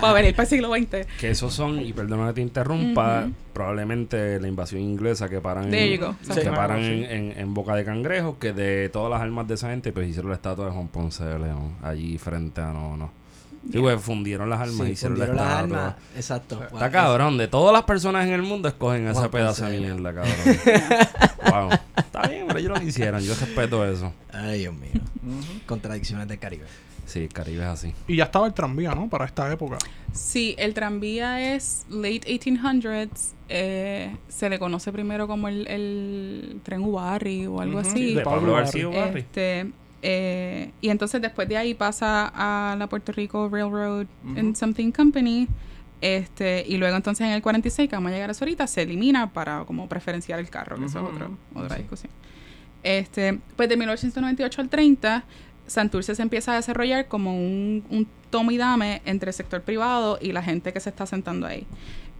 para 0.00 0.12
venir 0.12 0.34
para 0.34 0.42
el 0.44 0.48
siglo 0.48 0.68
XX. 0.74 1.06
Que 1.18 1.30
esos 1.30 1.54
son, 1.54 1.80
y 1.80 1.92
perdona 1.92 2.26
que 2.28 2.34
te 2.34 2.40
interrumpa, 2.42 3.28
probablemente 3.52 4.40
la 4.40 4.48
invasión 4.48 4.80
inglesa 4.82 5.28
que 5.28 5.40
paran, 5.40 5.70
There 5.70 5.94
en, 5.94 6.00
you 6.00 6.06
go. 6.06 6.16
que 6.34 6.40
Sí. 6.42 6.48
paran 6.54 6.80
en, 6.80 7.04
en- 7.04 7.38
en 7.38 7.54
Boca 7.54 7.74
de 7.74 7.84
Cangrejo, 7.84 8.38
que 8.38 8.52
de 8.52 8.88
todas 8.88 9.10
las 9.10 9.20
armas 9.22 9.46
de 9.48 9.54
esa 9.54 9.70
gente, 9.70 9.92
pues 9.92 10.08
hicieron 10.08 10.30
la 10.30 10.36
estatua 10.36 10.66
de 10.66 10.72
Juan 10.72 10.88
Ponce 10.88 11.24
de 11.24 11.38
León, 11.38 11.76
allí 11.82 12.18
frente 12.18 12.60
a 12.60 12.72
no, 12.72 12.96
no. 12.96 13.21
Sí, 13.70 13.78
pues 13.78 14.00
fundieron 14.00 14.50
las 14.50 14.60
armas, 14.60 14.86
Sí, 14.86 14.92
hicieron 14.92 15.16
fundieron 15.16 15.36
la 15.36 15.42
las 15.44 15.52
armas. 15.54 15.94
Exacto. 16.16 16.56
Wow. 16.56 16.64
Está 16.72 16.90
cabrón, 16.90 17.38
de 17.38 17.48
todas 17.48 17.72
las 17.72 17.84
personas 17.84 18.26
en 18.26 18.32
el 18.32 18.42
mundo 18.42 18.68
escogen 18.68 19.06
ese 19.06 19.18
Juan 19.18 19.30
pedazo 19.30 19.66
de 19.66 19.78
mierda, 19.78 20.12
cabrón. 20.14 20.34
wow. 21.68 21.78
Está 21.96 22.28
bien, 22.28 22.46
pero 22.48 22.58
ellos 22.58 22.72
lo 22.78 22.80
quisieran, 22.84 23.22
yo 23.22 23.34
respeto 23.34 23.84
eso. 23.86 24.12
Ay, 24.32 24.60
Dios 24.60 24.74
mío. 24.74 24.90
Contradicciones 25.66 26.26
del 26.28 26.38
Caribe. 26.38 26.64
Sí, 27.06 27.20
el 27.20 27.28
Caribe 27.28 27.62
es 27.62 27.68
así. 27.68 27.94
Y 28.08 28.16
ya 28.16 28.24
estaba 28.24 28.46
el 28.46 28.54
tranvía, 28.54 28.94
¿no? 28.94 29.08
Para 29.08 29.24
esta 29.26 29.50
época. 29.52 29.76
Sí, 30.12 30.54
el 30.58 30.72
tranvía 30.72 31.54
es 31.54 31.84
late 31.90 32.22
1800s. 32.26 33.32
eh, 33.48 34.16
se 34.28 34.48
le 34.48 34.58
conoce 34.58 34.92
primero 34.92 35.26
como 35.26 35.48
el, 35.48 35.66
el 35.68 36.60
tren 36.62 36.82
Ubarri 36.82 37.46
o 37.46 37.60
algo 37.60 37.80
así. 37.80 37.90
sí, 37.90 38.14
De 38.14 38.22
Pablo. 38.22 38.54
García 38.54 38.86
Barry. 38.88 39.20
Este, 39.20 39.70
eh, 40.02 40.70
y 40.80 40.88
entonces 40.90 41.22
después 41.22 41.48
de 41.48 41.56
ahí 41.56 41.74
pasa 41.74 42.32
a 42.34 42.76
la 42.76 42.86
Puerto 42.88 43.12
Rico 43.12 43.48
Railroad 43.48 44.06
and 44.36 44.48
Ujú. 44.48 44.54
Something 44.56 44.90
Company. 44.92 45.48
Este, 46.00 46.64
y 46.66 46.78
luego 46.78 46.96
entonces 46.96 47.24
en 47.26 47.32
el 47.32 47.42
46, 47.42 47.88
que 47.88 47.94
vamos 47.94 48.10
a 48.10 48.14
llegar 48.14 48.28
a 48.28 48.32
eso 48.32 48.44
ahorita, 48.44 48.66
se 48.66 48.82
elimina 48.82 49.32
para 49.32 49.64
como 49.64 49.88
preferenciar 49.88 50.40
el 50.40 50.50
carro, 50.50 50.76
que 50.76 50.86
eso 50.86 50.98
es 50.98 51.04
Ujú, 51.04 51.14
otro- 51.14 51.38
otra 51.54 51.76
Sí. 51.76 51.82
discusión. 51.82 52.12
Este, 52.82 53.38
pues 53.56 53.68
de 53.68 53.76
1898 53.76 54.60
al 54.60 54.68
30, 54.68 55.24
Santurce 55.68 56.16
se 56.16 56.22
empieza 56.22 56.52
a 56.52 56.56
desarrollar 56.56 57.06
como 57.06 57.36
un, 57.36 57.84
un 57.88 58.08
toma 58.30 58.52
y 58.52 58.56
dame 58.56 59.00
entre 59.04 59.30
el 59.30 59.34
sector 59.34 59.62
privado 59.62 60.18
y 60.20 60.32
la 60.32 60.42
gente 60.42 60.72
que 60.72 60.80
se 60.80 60.90
está 60.90 61.06
sentando 61.06 61.46
ahí. 61.46 61.66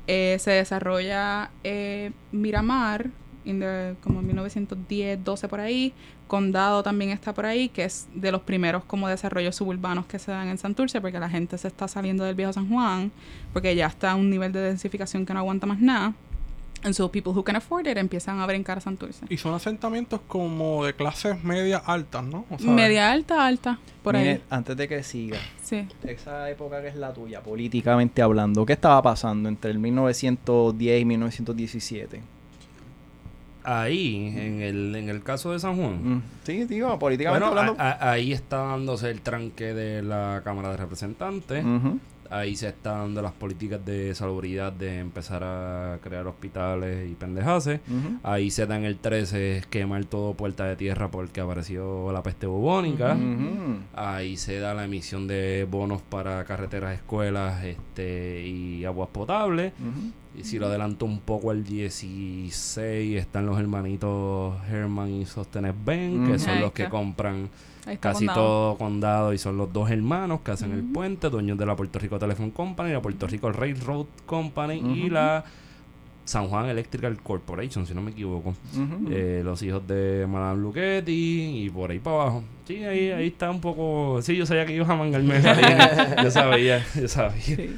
Eh, 0.06 0.36
se 0.38 0.52
desarrolla 0.52 1.50
eh, 1.64 2.12
Miramar, 2.30 3.10
in 3.44 3.60
the- 3.60 3.94
como 4.02 4.20
en 4.20 4.26
1910, 4.26 5.24
12 5.24 5.48
por 5.48 5.60
ahí. 5.60 5.92
Condado 6.28 6.82
también 6.82 7.10
está 7.10 7.34
por 7.34 7.44
ahí, 7.46 7.68
que 7.68 7.84
es 7.84 8.08
de 8.14 8.32
los 8.32 8.40
primeros 8.42 8.84
como 8.84 9.08
desarrollos 9.08 9.54
suburbanos 9.56 10.06
que 10.06 10.18
se 10.18 10.30
dan 10.30 10.48
en 10.48 10.58
Santurce, 10.58 11.00
porque 11.00 11.18
la 11.20 11.28
gente 11.28 11.58
se 11.58 11.68
está 11.68 11.88
saliendo 11.88 12.24
del 12.24 12.34
viejo 12.34 12.52
San 12.52 12.68
Juan, 12.68 13.10
porque 13.52 13.74
ya 13.76 13.86
está 13.86 14.12
a 14.12 14.14
un 14.14 14.30
nivel 14.30 14.52
de 14.52 14.60
densificación 14.60 15.26
que 15.26 15.34
no 15.34 15.40
aguanta 15.40 15.66
más 15.66 15.80
nada. 15.80 16.14
And 16.84 16.94
so 16.94 17.12
people 17.12 17.30
who 17.32 17.44
can 17.44 17.54
afford 17.54 17.86
it 17.86 17.96
empiezan 17.96 18.40
a 18.40 18.46
brincar 18.46 18.78
a 18.78 18.80
Santurce. 18.80 19.24
Y 19.28 19.36
son 19.36 19.54
asentamientos 19.54 20.20
como 20.26 20.84
de 20.84 20.92
clases 20.94 21.44
medias 21.44 21.80
altas, 21.86 22.24
¿no? 22.24 22.44
O 22.50 22.58
sea, 22.58 22.72
Media 22.72 23.12
alta, 23.12 23.46
alta, 23.46 23.78
por 24.02 24.16
Mire, 24.16 24.30
ahí. 24.30 24.42
antes 24.50 24.76
de 24.76 24.88
que 24.88 25.02
siga, 25.04 25.38
Sí. 25.62 25.86
esa 26.02 26.50
época 26.50 26.82
que 26.82 26.88
es 26.88 26.96
la 26.96 27.12
tuya, 27.12 27.40
políticamente 27.40 28.20
hablando, 28.20 28.66
¿qué 28.66 28.72
estaba 28.72 29.00
pasando 29.00 29.48
entre 29.48 29.70
el 29.70 29.78
1910 29.78 31.02
y 31.02 31.04
1917? 31.04 32.20
Ahí, 33.64 34.32
en 34.36 34.60
el, 34.60 34.94
en 34.96 35.08
el 35.08 35.22
caso 35.22 35.52
de 35.52 35.58
San 35.58 35.76
Juan. 35.76 36.16
Mm, 36.16 36.22
Sí, 36.44 36.64
digo, 36.64 36.98
políticamente 36.98 37.46
Bueno, 37.46 37.60
hablando. 37.60 37.80
a- 37.82 37.90
a- 37.92 38.12
ahí 38.12 38.32
está 38.32 38.56
dándose 38.58 39.10
el 39.10 39.20
tranque 39.20 39.72
de 39.74 40.02
la 40.02 40.40
Cámara 40.44 40.70
de 40.70 40.76
Representantes. 40.78 41.64
Ahí 42.30 42.56
se 42.56 42.68
están 42.68 42.94
dando 43.00 43.20
las 43.20 43.32
políticas 43.32 43.84
de 43.84 44.14
salubridad 44.14 44.72
de 44.72 45.00
empezar 45.00 45.42
a 45.44 45.98
crear 46.02 46.26
hospitales 46.26 47.10
y 47.10 47.14
pendejaces. 47.14 47.80
Ahí 48.22 48.50
se 48.50 48.66
da 48.66 48.76
en 48.78 48.84
el 48.84 48.96
13 48.96 49.62
quemar 49.68 50.06
todo 50.06 50.32
puerta 50.32 50.64
de 50.64 50.74
tierra 50.76 51.10
porque 51.10 51.42
apareció 51.42 52.10
la 52.10 52.22
peste 52.22 52.46
bubónica. 52.46 53.14
Ahí 53.94 54.38
se 54.38 54.58
da 54.60 54.72
la 54.72 54.84
emisión 54.86 55.26
de 55.28 55.66
bonos 55.70 56.00
para 56.00 56.42
carreteras, 56.44 56.94
escuelas 56.94 57.62
este, 57.64 58.46
y 58.46 58.84
aguas 58.86 59.10
potables. 59.10 59.74
Y 60.38 60.44
si 60.44 60.58
lo 60.58 60.66
adelanto 60.66 61.04
un 61.04 61.20
poco 61.20 61.50
al 61.50 61.62
16, 61.62 63.18
están 63.18 63.44
los 63.46 63.58
hermanitos 63.58 64.54
Herman 64.70 65.10
y 65.10 65.26
Sostenes 65.26 65.74
Ben, 65.84 66.26
que 66.26 66.38
son 66.38 66.54
Ahí 66.54 66.60
los 66.60 66.72
que 66.72 66.88
compran 66.88 67.50
casi 68.00 68.26
Condado. 68.26 68.40
todo 68.40 68.78
condado 68.78 69.32
y 69.32 69.38
son 69.38 69.56
los 69.56 69.72
dos 69.72 69.90
hermanos 69.90 70.40
que 70.44 70.52
hacen 70.52 70.72
el 70.72 70.82
puente, 70.84 71.28
dueños 71.28 71.58
de 71.58 71.66
la 71.66 71.76
Puerto 71.76 71.98
Rico 71.98 72.18
Telephone 72.18 72.50
Company, 72.52 72.92
la 72.92 73.02
Puerto 73.02 73.26
Rico 73.26 73.50
Railroad 73.52 74.06
Company 74.24 74.76
y 74.76 75.10
la 75.10 75.44
San 76.24 76.46
Juan 76.48 76.66
Electrical 76.68 77.20
Corporation, 77.20 77.84
si 77.84 77.94
no 77.94 78.00
me 78.00 78.12
equivoco. 78.12 78.54
Eh, 79.10 79.42
los 79.44 79.60
hijos 79.62 79.86
de 79.86 80.26
Madame 80.30 80.62
Luchetti 80.62 81.64
y 81.64 81.70
por 81.70 81.90
ahí 81.90 81.98
para 81.98 82.22
abajo. 82.22 82.44
Sí, 82.66 82.84
ahí, 82.84 83.10
ahí 83.10 83.26
está 83.26 83.50
un 83.50 83.60
poco... 83.60 84.20
Sí, 84.22 84.36
yo 84.36 84.46
sabía 84.46 84.64
que 84.64 84.74
ibas 84.76 84.88
a 84.88 84.94
mangarme. 84.94 85.42
yo 86.22 86.30
sabía, 86.30 86.86
yo 86.94 87.08
sabía. 87.08 87.40
Sí. 87.40 87.76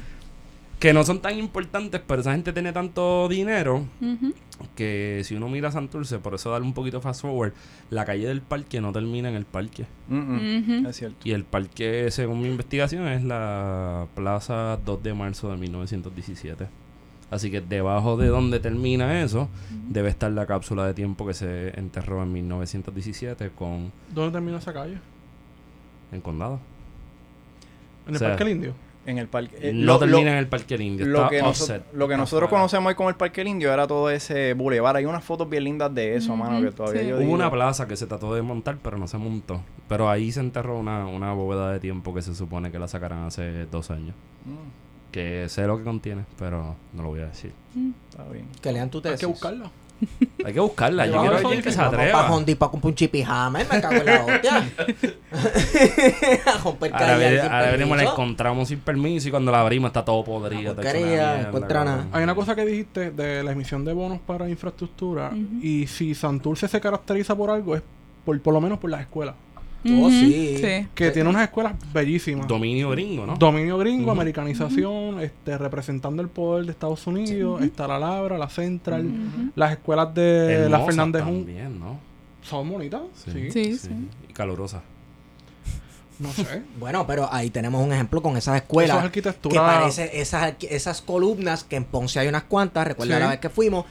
Que 0.85 0.93
no 0.93 1.03
son 1.03 1.19
tan 1.19 1.35
importantes, 1.39 1.99
pero 2.05 2.21
esa 2.21 2.33
gente 2.33 2.53
tiene 2.53 2.71
tanto 2.71 3.27
dinero 3.27 3.85
que 4.75 5.23
si 5.23 5.33
uno 5.33 5.49
mira 5.49 5.71
Santurce, 5.71 6.19
por 6.19 6.35
eso 6.35 6.51
darle 6.51 6.67
un 6.67 6.75
poquito 6.75 7.01
fast 7.01 7.23
forward, 7.23 7.53
la 7.89 8.05
calle 8.05 8.27
del 8.27 8.43
parque 8.43 8.79
no 8.81 8.91
termina 8.91 9.27
en 9.29 9.33
el 9.33 9.45
parque. 9.45 9.87
Ujú. 10.07 10.87
Es 10.87 10.95
cierto. 10.95 11.17
Y 11.23 11.31
el 11.31 11.43
parque, 11.43 12.11
según 12.11 12.39
mi 12.43 12.49
investigación, 12.49 13.07
es 13.07 13.23
la 13.23 14.05
Plaza 14.13 14.77
2 14.85 15.01
de 15.01 15.15
marzo 15.15 15.49
de 15.49 15.57
1917. 15.57 16.67
Así 17.31 17.49
que 17.49 17.61
debajo 17.61 18.15
de 18.15 18.27
donde 18.27 18.59
termina 18.59 19.23
eso, 19.23 19.49
debe 19.89 20.09
estar 20.09 20.31
la 20.31 20.45
cápsula 20.45 20.85
de 20.85 20.93
tiempo 20.93 21.25
que 21.25 21.33
se 21.33 21.79
enterró 21.79 22.21
en 22.21 22.31
1917 22.31 23.49
con 23.55 23.91
¿Dónde 24.13 24.33
termina 24.33 24.59
esa 24.59 24.71
calle? 24.71 24.99
en 26.11 26.21
Condado. 26.21 26.59
¿En 28.05 28.11
el 28.11 28.15
O 28.17 28.19
sea, 28.19 28.27
Parque 28.27 28.43
del 28.43 28.53
Indio? 28.57 28.84
En 29.05 29.17
el 29.19 29.27
parque. 29.27 29.55
eh, 29.61 29.71
no 29.73 29.85
lo- 29.93 29.99
termina 29.99 30.21
lo- 30.21 30.27
en 30.31 30.37
el 30.37 30.47
Parque 30.47 30.75
Indio. 30.75 31.05
Lo 31.05 31.17
está 31.19 31.29
que, 31.29 31.41
noso- 31.41 31.49
offset, 31.63 31.83
lo 31.93 32.07
que 32.07 32.13
está 32.15 32.21
nosotros 32.21 32.49
conocemos 32.49 32.89
hoy 32.89 32.95
como 32.95 33.09
el 33.09 33.15
Parque 33.15 33.43
Indio 33.43 33.71
era 33.71 33.85
todo 33.85 34.09
ese 34.09 34.53
bulevar. 34.55 34.95
Hay 34.95 35.05
unas 35.05 35.23
fotos 35.23 35.47
bien 35.49 35.63
lindas 35.63 35.93
de 35.93 36.15
eso, 36.15 36.33
Ujú, 36.33 36.43
mano, 36.43 36.59
que 36.61 36.71
todavía 36.71 37.01
sí. 37.01 37.07
yo 37.07 37.15
Hubo 37.15 37.21
digo, 37.21 37.33
una 37.33 37.51
plaza 37.51 37.87
que 37.87 37.95
se 37.95 38.07
trató 38.07 38.33
de 38.33 38.41
montar, 38.41 38.77
pero 38.81 38.97
no 38.97 39.07
se 39.07 39.17
montó. 39.17 39.61
Pero 39.87 40.09
ahí 40.09 40.31
se 40.31 40.39
enterró 40.39 40.79
una, 40.79 41.05
una 41.05 41.33
bóveda 41.33 41.71
de 41.71 41.79
tiempo 41.79 42.13
que 42.15 42.21
se 42.23 42.33
supone 42.33 42.71
que 42.71 42.79
la 42.79 42.87
sacarán 42.87 43.25
hace 43.25 43.65
dos 43.67 43.91
años. 43.91 44.15
Mm, 44.45 45.11
Que 45.11 45.47
sé 45.49 45.65
lo 45.67 45.77
que 45.77 45.83
contiene, 45.83 46.25
pero 46.37 46.75
no 46.93 47.03
lo 47.03 47.09
voy 47.09 47.21
a 47.21 47.27
decir. 47.27 47.53
está 48.09 48.23
bien. 48.29 48.47
Que 48.61 48.71
lean 48.73 48.89
tu 48.89 48.97
Hay 48.97 49.03
tesis. 49.03 49.19
que 49.19 49.25
buscarla. 49.27 49.69
Hay 50.45 50.53
que 50.53 50.59
buscarla. 50.59 51.05
Yo 51.05 51.13
Vamos 51.13 51.23
quiero 51.29 51.35
a 51.35 51.39
alguien 51.49 51.63
que 51.63 51.71
se 51.71 51.81
atreva. 51.81 52.27
pa' 52.27 52.33
Hondi 52.33 52.55
pa' 52.55 52.69
comprar 52.69 52.89
un 52.91 52.95
chipijama, 52.95 53.59
me 53.59 53.81
cago 53.81 53.93
en 53.95 54.05
la 54.05 54.25
hostia. 54.25 54.63
a 56.45 56.57
romper 56.63 56.93
Ahora, 56.93 57.17
ve- 57.17 57.41
sin 57.41 57.51
ahora 57.51 57.71
venimos, 57.71 57.97
la 57.97 58.03
encontramos 58.03 58.67
sin 58.67 58.79
permiso 58.79 59.27
y 59.27 59.31
cuando 59.31 59.51
la 59.51 59.61
abrimos 59.61 59.89
está 59.89 60.03
todo 60.05 60.23
podrido. 60.23 60.71
Está 60.71 60.81
porquería, 60.83 61.41
encuentra 61.41 61.83
nada. 61.83 62.05
Hay 62.11 62.23
una 62.23 62.35
cosa 62.35 62.55
que 62.55 62.65
dijiste 62.65 63.11
de 63.11 63.43
la 63.43 63.51
emisión 63.51 63.85
de 63.85 63.93
bonos 63.93 64.19
para 64.19 64.49
infraestructura. 64.49 65.31
Y 65.61 65.87
si 65.87 66.13
Santurce 66.15 66.67
se 66.67 66.79
caracteriza 66.81 67.35
por 67.35 67.49
algo, 67.49 67.75
es 67.75 67.81
por, 68.23 68.39
por 68.41 68.53
lo 68.53 68.61
menos 68.61 68.79
por 68.79 68.89
las 68.89 69.01
escuelas. 69.01 69.35
Oh, 69.87 70.09
sí. 70.09 70.57
Sí. 70.57 70.87
Que 70.95 71.11
tiene 71.11 71.29
unas 71.29 71.43
escuelas 71.43 71.73
bellísimas. 71.93 72.47
Dominio 72.47 72.89
gringo, 72.89 73.25
¿no? 73.25 73.35
Dominio 73.35 73.77
gringo, 73.77 74.11
americanización, 74.11 75.19
este, 75.21 75.57
representando 75.57 76.21
el 76.21 76.29
poder 76.29 76.65
de 76.65 76.71
Estados 76.71 77.05
Unidos, 77.07 77.61
está 77.61 77.87
la 77.87 77.99
Labra, 77.99 78.37
la 78.37 78.49
Central, 78.49 79.07
las 79.55 79.71
escuelas 79.73 80.13
de 80.13 80.47
la 80.69 80.77
Hermosas 80.77 80.85
Fernández 80.85 81.23
también, 81.23 81.79
¿no? 81.79 82.15
son 82.41 82.69
bonitas, 82.69 83.01
sí. 83.15 83.51
Sí, 83.51 83.77
sí. 83.77 83.89
Y 84.29 84.33
calurosa. 84.33 84.83
No 86.17 86.31
sé. 86.31 86.61
Bueno, 86.79 87.05
pero 87.05 87.27
ahí 87.31 87.49
tenemos 87.49 87.83
un 87.83 87.91
ejemplo 87.91 88.21
con 88.21 88.37
esas 88.37 88.55
Eso 88.55 88.63
escuelas. 88.63 88.97
es 88.97 89.03
arquitectura. 89.03 89.53
Que 89.53 89.59
parece 89.59 90.21
esas, 90.21 90.53
esas 90.61 91.01
columnas 91.01 91.63
que 91.63 91.75
en 91.75 91.83
Ponce 91.83 92.19
hay 92.19 92.27
unas 92.27 92.43
cuantas, 92.43 92.87
recuerda 92.87 93.15
Sí. 93.15 93.21
la 93.21 93.27
vez 93.29 93.39
que 93.39 93.49
fuimos, 93.49 93.85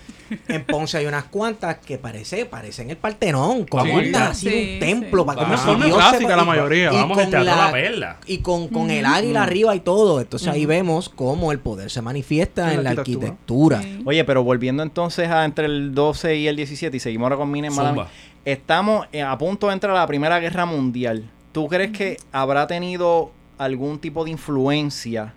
en 0.49 0.65
Ponce 0.65 0.97
hay 0.99 1.07
unas 1.07 1.25
cuantas 1.25 1.77
que 1.79 1.99
parece, 1.99 2.47
parecen 2.47 2.89
el 2.91 2.97
Partenón, 2.97 3.67
como 3.67 3.99
Sí. 4.01 4.07
está 4.07 4.29
así 4.29 4.49
Sí, 4.49 4.73
un 4.75 4.81
templo, 4.81 5.23
sí. 5.23 5.27
para 5.27 5.41
Ah, 5.41 5.45
como 5.45 5.59
son 5.59 5.81
clásicas 5.91 6.37
la 6.37 6.43
y- 6.43 6.47
mayoría. 6.47 6.93
y 6.93 6.97
Vamos 6.97 7.19
al 7.19 7.25
con 7.25 7.31
Teatro 7.31 7.45
la- 7.57 7.67
La 7.67 7.73
Perla. 7.73 8.17
Y 8.27 8.39
con, 8.39 8.69
con 8.69 8.91
el 8.91 9.05
Ujú. 9.05 9.15
águila 9.15 9.43
arriba 9.43 9.75
y 9.77 9.81
todo. 9.81 10.21
Entonces 10.21 10.49
ahí 10.49 10.65
vemos 10.67 11.09
cómo 11.11 11.53
el 11.53 11.59
poder 11.59 11.91
se 11.91 12.01
manifiesta 12.03 12.73
En 12.73 12.79
en 12.79 12.85
la 12.85 12.91
arquitectura. 12.91 13.29
arquitectura. 13.33 13.83
Sí. 13.83 14.03
Oye, 14.07 14.25
pero 14.25 14.43
volviendo 14.45 14.83
entonces 14.83 15.29
a 15.31 15.45
entre 15.45 15.67
el 15.67 15.95
12 15.95 16.37
y 16.37 16.49
el 16.49 16.57
17, 16.57 16.97
y 16.97 17.01
seguimos 17.01 17.27
ahora 17.27 17.37
con 17.37 17.51
Mine 17.51 17.69
Zumba. 17.71 17.83
Malami, 17.93 18.09
Estamos 18.47 19.07
eh, 19.13 19.23
a 19.23 19.39
punto 19.39 19.69
de 19.69 19.73
entrar 19.73 19.97
a 19.97 20.01
la 20.01 20.07
Primera 20.07 20.39
Guerra 20.39 20.67
Mundial. 20.67 21.31
¿Tú 21.55 21.69
crees 21.69 21.93
que 21.93 22.17
habrá 22.33 22.67
tenido 22.67 23.31
algún 23.59 24.01
tipo 24.01 24.25
de 24.25 24.33
influencia, 24.33 25.35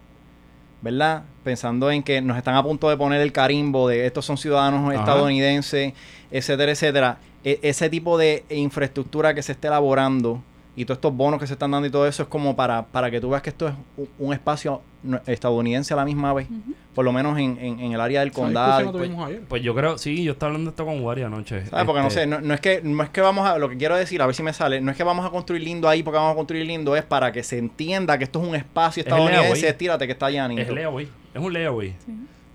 verdad? 0.81 1.25
Pensando 1.43 1.91
en 1.91 2.01
que 2.01 2.21
nos 2.21 2.37
están 2.37 2.55
a 2.55 2.63
punto 2.63 2.89
de 2.89 2.97
poner 2.97 3.21
el 3.21 3.31
carimbo 3.31 3.87
de 3.87 4.07
estos 4.07 4.25
son 4.25 4.35
ciudadanos 4.35 4.81
Ajá. 4.89 4.97
estadounidenses, 4.97 5.93
etcétera, 6.31 6.71
etcétera. 6.71 7.17
E- 7.43 7.59
ese 7.61 7.87
tipo 7.91 8.17
de 8.17 8.43
infraestructura 8.49 9.35
que 9.35 9.43
se 9.43 9.51
esté 9.51 9.67
elaborando 9.67 10.41
y 10.75 10.85
todos 10.85 10.97
estos 10.97 11.15
bonos 11.15 11.39
que 11.39 11.45
se 11.45 11.53
están 11.53 11.69
dando 11.69 11.87
y 11.87 11.91
todo 11.91 12.07
eso 12.07 12.23
es 12.23 12.29
como 12.29 12.55
para, 12.55 12.87
para 12.87 13.11
que 13.11 13.21
tú 13.21 13.29
veas 13.29 13.43
que 13.43 13.51
esto 13.51 13.67
es 13.67 13.75
un, 14.17 14.33
espacio 14.33 14.81
estadounidense 15.25 15.93
a 15.93 15.97
la 15.97 16.05
misma 16.05 16.33
vez, 16.33 16.47
por 16.95 17.05
lo 17.05 17.11
menos 17.11 17.37
en, 17.37 17.57
en- 17.59 17.79
en 17.79 17.91
el 17.91 18.01
área 18.01 18.19
del 18.21 18.31
condado. 18.31 18.91
pues- 18.91 19.03
tuvimos 19.07 19.27
ayer. 19.27 19.41
Pues 19.47 19.61
yo 19.61 19.73
creo, 19.75 19.97
sí, 19.97 20.23
yo 20.23 20.33
estaba 20.33 20.49
hablando 20.51 20.71
de 20.71 20.73
esto 20.73 20.85
con 20.85 21.01
Wari 21.03 21.21
anoche. 21.23 21.65
¿Sabes? 21.67 21.85
Porque 21.85 22.01
no 22.01 22.07
Este, 22.07 22.21
sé, 22.21 22.27
no, 22.27 22.41
no 22.41 22.53
es 22.53 22.59
que, 22.61 22.81
no 22.83 23.03
es 23.03 23.09
que 23.09 23.21
vamos 23.21 23.47
a, 23.47 23.57
lo 23.57 23.69
que 23.69 23.77
quiero 23.77 23.95
decir, 23.95 24.21
a 24.21 24.25
ver 24.25 24.35
si 24.35 24.43
me 24.43 24.53
sale, 24.53 24.81
no 24.81 24.91
es 24.91 24.97
que 24.97 25.03
vamos 25.03 25.25
a 25.25 25.29
construir 25.29 25.63
lindo 25.63 25.87
ahí 25.89 26.03
porque 26.03 26.17
vamos 26.17 26.33
a 26.33 26.35
construir 26.35 26.65
lindo, 26.65 26.95
es 26.95 27.03
para 27.03 27.31
que 27.31 27.43
se 27.43 27.57
entienda 27.57 28.17
que 28.17 28.23
esto 28.25 28.41
es 28.41 28.47
un 28.47 28.55
espacio 28.55 29.01
Es 29.01 29.07
estadounidense, 29.07 29.49
layaway. 29.49 29.65
estírate 29.69 30.05
que 30.05 30.11
está 30.13 30.29
llanito. 30.29 30.61
Es 30.61 30.69
layaway. 30.71 31.07
Es 31.33 31.41
un 31.41 31.53
layaway. 31.53 31.95
Sí. 32.05 32.11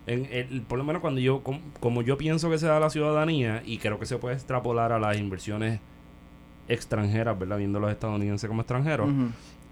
En 0.07 0.29
el- 0.33 0.63
por 0.63 0.79
lo 0.79 0.85
menos 0.85 1.01
cuando 1.01 1.21
yo, 1.21 1.43
com- 1.45 1.61
como 1.79 2.03
yo 2.03 2.19
pienso 2.19 2.51
que 2.51 2.59
se 2.59 2.67
da 2.67 2.81
la 2.81 2.91
ciudadanía, 2.91 3.63
y 3.65 3.79
creo 3.79 3.99
que 4.01 4.07
se 4.07 4.17
puede 4.19 4.35
extrapolar 4.35 4.91
a 4.93 4.99
las 4.99 5.17
inversiones 5.17 5.79
extranjeras, 6.69 7.39
¿verdad? 7.39 7.59
Viendo 7.59 7.79
a 7.79 7.83
los 7.83 7.91
estadounidenses 7.91 8.49
como 8.49 8.63
extranjeros, 8.63 9.09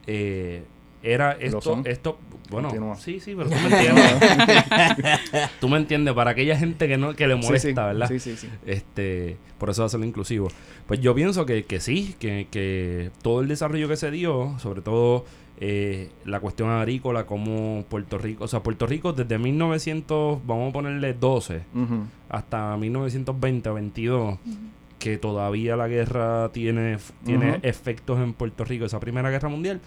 eh, 0.07 0.65
era 1.03 1.33
esto, 1.33 1.81
esto, 1.85 2.19
bueno, 2.51 2.69
Continúa. 2.69 2.97
sí, 2.97 3.21
sí, 3.21 3.35
pero 3.37 3.49
tú 3.49 3.57
me 3.57 3.77
entiendes. 3.77 4.13
tú 5.61 5.69
me 5.69 5.77
entiendes, 5.79 6.15
para 6.15 6.31
aquella 6.33 6.57
gente 6.57 6.89
que 6.89 6.97
no, 6.97 7.15
que 7.15 7.27
le 7.27 7.37
molesta, 7.37 7.59
sí, 7.61 7.69
sí, 7.69 7.75
¿verdad? 7.75 8.09
Sí, 8.09 8.19
sí, 8.19 8.37
sí. 8.37 8.49
Este, 8.67 9.37
por 9.59 9.71
eso 9.71 9.85
hacerlo 9.85 10.07
inclusivo. 10.07 10.49
Pues 10.87 11.01
yo 11.01 11.15
pienso 11.15 11.47
que, 11.47 11.65
que 11.65 11.81
sí, 11.81 12.15
que, 12.19 12.49
que 12.51 13.11
todo 13.23 13.41
el 13.41 13.49
desarrollo 13.49 13.89
que 13.89 13.97
se 13.97 14.11
dio, 14.11 14.59
sobre 14.59 14.83
todo 14.83 15.25
eh, 15.63 16.11
la 16.25 16.41
cuestión 16.41 16.71
agrícola, 16.71 17.27
como 17.27 17.85
Puerto 17.89 18.19
Rico, 18.19 18.45
o 18.45 18.49
sea, 18.49 18.63
Puerto 18.63 18.87
Rico 18.87 19.13
desde 19.13 19.39
1900, 19.39 20.41
vamos 20.47 20.71
a 20.71 20.73
ponerle 20.73 21.13
12, 21.15 21.63
Ujú. 21.75 22.05
hasta 22.31 22.77
1920, 22.77 23.71
22, 23.71 24.39
que 24.99 25.19
todavía 25.19 25.77
la 25.77 25.87
guerra 25.89 26.51
tiene, 26.53 26.99
tiene 27.25 27.59
efectos 27.63 28.19
en 28.21 28.33
Puerto 28.33 28.65
Rico, 28.65 28.85
esa 28.87 29.01
primera 29.01 29.31
guerra 29.31 29.49
mundial, 29.49 29.81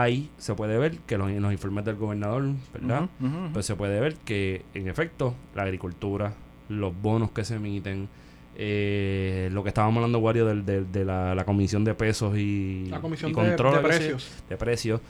ahí 0.00 0.30
se 0.38 0.54
puede 0.54 0.78
ver 0.78 0.98
que 1.00 1.18
los, 1.18 1.28
en 1.30 1.42
los 1.42 1.52
informes 1.52 1.84
del 1.84 1.96
gobernador, 1.96 2.44
¿verdad? 2.72 3.08
Pues 3.52 3.66
se 3.66 3.74
puede 3.76 4.00
ver 4.00 4.14
que 4.16 4.64
en 4.74 4.88
efecto 4.88 5.34
la 5.54 5.62
agricultura, 5.64 6.34
los 6.68 6.92
bonos 7.00 7.30
que 7.32 7.44
se 7.44 7.56
emiten, 7.56 8.08
eh, 8.56 9.48
lo 9.52 9.62
que 9.62 9.68
estábamos 9.70 9.96
hablando, 9.96 10.18
Wario, 10.18 10.46
del, 10.46 10.64
del- 10.64 10.90
de 10.92 11.04
la, 11.04 11.34
la 11.34 11.44
comisión 11.44 11.84
de 11.84 11.94
pesos 11.94 12.36
y, 12.36 12.86
La 12.90 13.00
comisión 13.00 13.30
y 13.30 13.34
de, 13.34 13.40
de 13.42 13.46
control 13.56 13.74
se- 13.76 13.82
precios. 13.82 14.42
de 14.48 14.56
precios, 14.56 15.00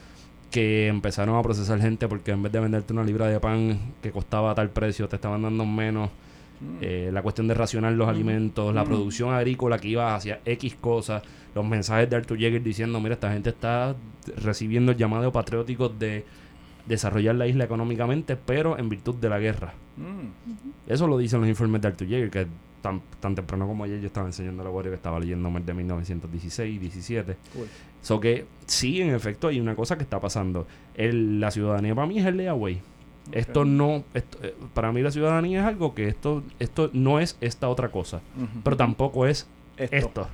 que 0.50 0.88
empezaron 0.88 1.36
a 1.36 1.42
procesar 1.42 1.80
gente 1.80 2.08
porque 2.08 2.30
en 2.30 2.42
vez 2.42 2.52
de 2.52 2.60
venderte 2.60 2.92
una 2.92 3.04
libra 3.04 3.26
de 3.26 3.40
pan 3.40 3.78
que 4.02 4.10
costaba 4.10 4.54
tal 4.54 4.70
precio, 4.70 5.08
te 5.08 5.16
estaban 5.16 5.42
dando 5.42 5.64
menos 5.64 6.10
eh, 6.80 7.10
la 7.12 7.22
cuestión 7.22 7.48
de 7.48 7.54
racionar 7.54 7.92
los 7.92 8.08
alimentos, 8.08 8.74
la 8.74 8.84
producción 8.84 9.34
agrícola 9.34 9.78
que 9.78 9.88
iba 9.88 10.14
hacia 10.14 10.40
X 10.44 10.76
cosas, 10.80 11.22
los 11.54 11.64
mensajes 11.64 12.08
de 12.08 12.16
Arthur 12.16 12.38
Jäger 12.38 12.62
diciendo, 12.62 13.00
mira, 13.00 13.14
esta 13.14 13.32
gente 13.32 13.50
está 13.50 13.94
recibiendo 14.36 14.92
el 14.92 14.98
llamado 14.98 15.30
patriótico 15.32 15.88
de 15.88 16.24
desarrollar 16.86 17.34
la 17.36 17.46
isla 17.46 17.64
económicamente, 17.64 18.36
pero 18.36 18.78
en 18.78 18.88
virtud 18.88 19.14
de 19.16 19.28
la 19.28 19.38
guerra. 19.38 19.74
Mm. 19.96 20.90
Eso 20.90 21.06
lo 21.06 21.18
dicen 21.18 21.40
los 21.40 21.48
informes 21.48 21.80
de 21.82 21.88
Arthur 21.88 22.08
Jäger, 22.08 22.30
que 22.30 22.46
tan, 22.80 23.00
tan 23.20 23.34
temprano 23.34 23.66
como 23.66 23.84
ayer 23.84 24.00
yo 24.00 24.06
estaba 24.06 24.26
enseñando 24.26 24.64
la 24.64 24.70
guardia 24.70 24.90
que 24.90 24.96
estaba 24.96 25.20
leyendo 25.20 25.48
de 25.60 25.74
1916 25.74 26.74
y 26.74 26.78
17. 26.78 27.36
Cool. 27.54 27.66
So 28.00 28.18
que 28.18 28.46
sí, 28.66 29.00
en 29.00 29.14
efecto, 29.14 29.46
hay 29.48 29.60
una 29.60 29.76
cosa 29.76 29.96
que 29.96 30.02
está 30.02 30.18
pasando. 30.18 30.66
El- 30.94 31.38
la 31.40 31.50
ciudadanía 31.52 31.94
para 31.94 32.06
mí 32.08 32.18
es 32.18 32.26
el 32.26 32.36
layaway. 32.36 32.80
Esto 33.30 33.64
no, 33.64 34.02
esto, 34.14 34.38
eh, 34.42 34.54
para 34.74 34.90
mí 34.92 35.00
la 35.00 35.10
ciudadanía 35.12 35.60
es 35.60 35.66
algo 35.66 35.94
que 35.94 36.08
esto, 36.08 36.42
esto 36.58 36.90
no 36.92 37.20
es 37.20 37.36
esta 37.40 37.68
otra 37.68 37.88
cosa, 37.90 38.20
pero 38.64 38.76
tampoco 38.76 39.26
es 39.26 39.46
Esto. 39.78 40.28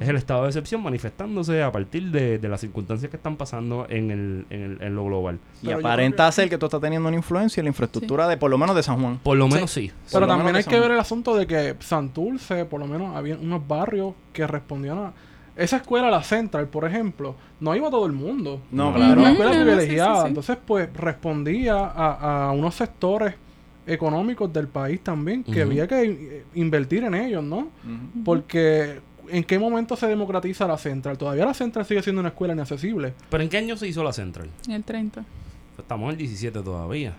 Es 0.00 0.08
el 0.08 0.16
estado 0.16 0.42
de 0.42 0.48
excepción 0.48 0.82
manifestándose 0.82 1.62
a 1.62 1.70
partir 1.70 2.10
de, 2.10 2.38
de 2.38 2.48
las 2.48 2.60
circunstancias 2.60 3.08
que 3.08 3.16
están 3.16 3.36
pasando 3.36 3.86
en, 3.88 4.10
el, 4.10 4.46
en, 4.50 4.62
el- 4.62 4.82
en 4.82 4.94
lo 4.96 5.04
global. 5.04 5.38
Y 5.62 5.66
Pero 5.66 5.78
aparenta 5.78 6.26
que- 6.26 6.32
ser 6.32 6.48
que 6.50 6.58
tú 6.58 6.66
estás 6.66 6.80
teniendo 6.80 7.06
una 7.08 7.16
influencia 7.16 7.60
en 7.60 7.66
la 7.66 7.70
infraestructura 7.70 8.26
de 8.26 8.36
por 8.36 8.50
lo 8.50 8.58
menos 8.58 8.74
de 8.74 8.82
San 8.82 9.00
Juan. 9.00 9.18
Por 9.22 9.36
lo 9.38 9.46
menos 9.46 9.70
sí. 9.70 9.88
Por 10.10 10.20
Pero 10.20 10.26
también 10.26 10.56
hay 10.56 10.64
que 10.64 10.80
ver 10.80 10.90
el 10.90 10.98
asunto 10.98 11.36
de 11.36 11.46
que 11.46 11.76
Santurce, 11.78 12.64
por 12.64 12.80
lo 12.80 12.86
menos, 12.88 13.14
había 13.16 13.36
unos 13.36 13.66
barrios 13.66 14.14
que 14.32 14.46
respondían 14.46 14.98
a... 14.98 15.12
Esa 15.56 15.76
escuela, 15.78 16.10
la 16.10 16.22
Central, 16.22 16.68
por 16.68 16.84
ejemplo, 16.86 17.34
no 17.60 17.74
iba 17.76 17.90
todo 17.90 18.06
el 18.06 18.12
mundo. 18.12 18.60
No, 18.70 18.90
No. 18.90 18.96
claro. 18.96 19.12
Era 19.12 19.20
una 19.20 19.30
escuela 19.32 19.52
sí, 19.52 19.58
privilegiada. 19.58 20.14
sí, 20.16 20.20
sí. 20.22 20.28
Entonces, 20.28 20.58
pues, 20.66 20.92
respondía 20.94 21.74
a, 21.76 22.48
a 22.48 22.52
unos 22.52 22.74
sectores 22.74 23.34
económicos 23.86 24.52
del 24.52 24.68
país 24.68 25.00
también 25.02 25.42
que 25.42 25.62
había 25.62 25.86
que 25.88 26.02
eh, 26.04 26.44
invertir 26.54 27.02
en 27.04 27.14
ellos, 27.14 27.42
¿no? 27.42 27.68
Porque 28.24 29.00
¿en 29.28 29.44
qué 29.44 29.58
momento 29.58 29.96
se 29.96 30.06
democratiza 30.06 30.66
la 30.66 30.78
Central? 30.78 31.18
Todavía 31.18 31.44
la 31.46 31.54
Central 31.54 31.84
sigue 31.84 32.02
siendo 32.02 32.20
una 32.20 32.28
escuela 32.30 32.52
inaccesible. 32.54 33.14
¿Pero 33.28 33.42
en 33.42 33.48
qué 33.48 33.58
año 33.58 33.76
se 33.76 33.86
hizo 33.88 34.02
la 34.04 34.12
Central? 34.12 34.48
En 34.66 34.74
el 34.74 34.84
30. 34.84 35.24
Estamos 35.78 36.04
en 36.06 36.10
el 36.12 36.16
17 36.18 36.60
todavía. 36.62 37.14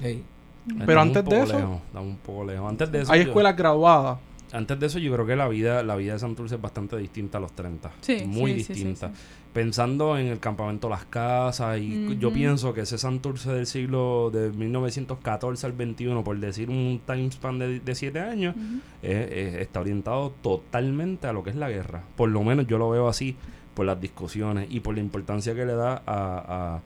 Pero 0.85 1.01
antes 1.01 1.25
de 1.25 1.41
eso- 1.41 1.57
lejos, 1.57 1.77
estamos 1.87 2.09
un 2.09 2.17
poco 2.17 2.45
lejos. 2.45 2.69
Antes 2.69 2.91
de 2.91 3.01
eso, 3.01 3.11
Hay 3.11 3.21
yo- 3.23 3.27
escuelas 3.29 3.55
graduadas. 3.57 4.19
Antes 4.53 4.79
de 4.79 4.85
eso, 4.87 4.99
yo 4.99 5.13
creo 5.13 5.25
que 5.25 5.35
la 5.35 5.47
vida, 5.47 5.81
la 5.83 5.95
vida 5.95 6.13
de 6.13 6.19
Santurce 6.19 6.55
es 6.55 6.61
bastante 6.61 6.97
distinta 6.97 7.37
a 7.37 7.41
los 7.41 7.53
30. 7.53 7.91
Sí, 8.01 8.23
Muy 8.27 8.53
sí, 8.53 8.57
sí, 8.59 8.63
sí, 8.63 8.73
distinta. 8.73 9.07
sí. 9.09 9.13
Pensando 9.53 10.17
en 10.17 10.27
el 10.27 10.39
campamento 10.39 10.87
Las 10.89 11.05
Casas, 11.05 11.77
y 11.79 12.17
yo 12.17 12.31
pienso 12.31 12.73
que 12.73 12.81
ese 12.81 12.97
Santurce 12.97 13.51
del 13.51 13.65
siglo 13.67 14.29
de 14.31 14.49
1914 14.51 15.65
al 15.65 15.73
21, 15.73 16.23
por 16.23 16.39
decir 16.39 16.69
un 16.69 17.01
time 17.05 17.29
span 17.31 17.59
de 17.59 17.95
7 17.95 18.19
años, 18.19 18.55
eh, 19.03 19.27
eh, 19.31 19.57
está 19.61 19.81
orientado 19.81 20.33
totalmente 20.41 21.27
a 21.27 21.33
lo 21.33 21.43
que 21.43 21.49
es 21.49 21.55
la 21.57 21.69
guerra. 21.69 22.03
Por 22.15 22.29
lo 22.29 22.43
menos 22.43 22.65
yo 22.67 22.77
lo 22.77 22.89
veo 22.89 23.07
así 23.09 23.35
por 23.73 23.85
las 23.85 23.99
discusiones 23.99 24.67
y 24.69 24.79
por 24.81 24.95
la 24.95 25.01
importancia 25.01 25.53
que 25.55 25.65
le 25.65 25.73
da 25.73 26.01
a, 26.05 26.75
a- 26.75 26.81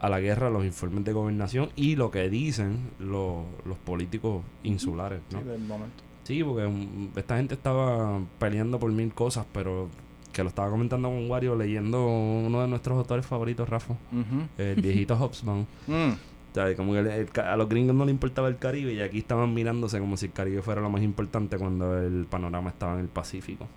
a 0.00 0.08
la 0.08 0.18
guerra 0.20 0.48
los 0.48 0.64
informes 0.64 1.04
de 1.04 1.12
gobernación 1.12 1.68
y 1.76 1.96
lo 1.96 2.10
que 2.10 2.30
dicen 2.30 2.78
los, 2.98 3.44
los 3.66 3.76
políticos 3.76 4.42
insulares. 4.62 5.20
¿no? 5.30 5.40
Sí, 5.40 5.44
del 5.46 5.60
momento. 5.60 6.02
Sí, 6.30 6.44
porque 6.44 6.64
mm, 6.68 7.18
esta 7.18 7.38
gente 7.38 7.54
estaba 7.54 8.20
peleando 8.38 8.78
por 8.78 8.92
mil 8.92 9.12
cosas, 9.12 9.44
pero 9.52 9.88
que 10.32 10.44
lo 10.44 10.48
estaba 10.48 10.70
comentando 10.70 11.08
con 11.08 11.28
Wario 11.28 11.56
leyendo 11.56 12.06
uno 12.06 12.60
de 12.62 12.68
nuestros 12.68 12.96
autores 12.96 13.26
favoritos, 13.26 13.68
Rafa, 13.68 13.94
Ujú. 14.12 14.46
el 14.56 14.80
viejito 14.80 15.16
Hobsbawm. 15.20 15.66
Mm. 15.88 16.12
O 16.50 16.54
sea, 16.54 16.74
como 16.74 16.92
que 16.94 16.98
el- 16.98 17.06
el 17.06 17.28
a 17.44 17.56
los 17.56 17.68
gringos 17.68 17.94
no 17.94 18.04
le 18.04 18.10
importaba 18.10 18.48
el 18.48 18.56
Caribe 18.58 18.92
y 18.92 19.00
aquí 19.00 19.18
estaban 19.18 19.54
mirándose 19.54 20.00
como 20.00 20.16
si 20.16 20.26
el 20.26 20.32
Caribe 20.32 20.62
fuera 20.62 20.80
lo 20.80 20.90
más 20.90 21.02
importante 21.02 21.56
cuando 21.58 21.96
el 21.98 22.26
panorama 22.28 22.70
estaba 22.70 22.94
en 22.94 23.00
el 23.00 23.08
Pacífico. 23.08 23.68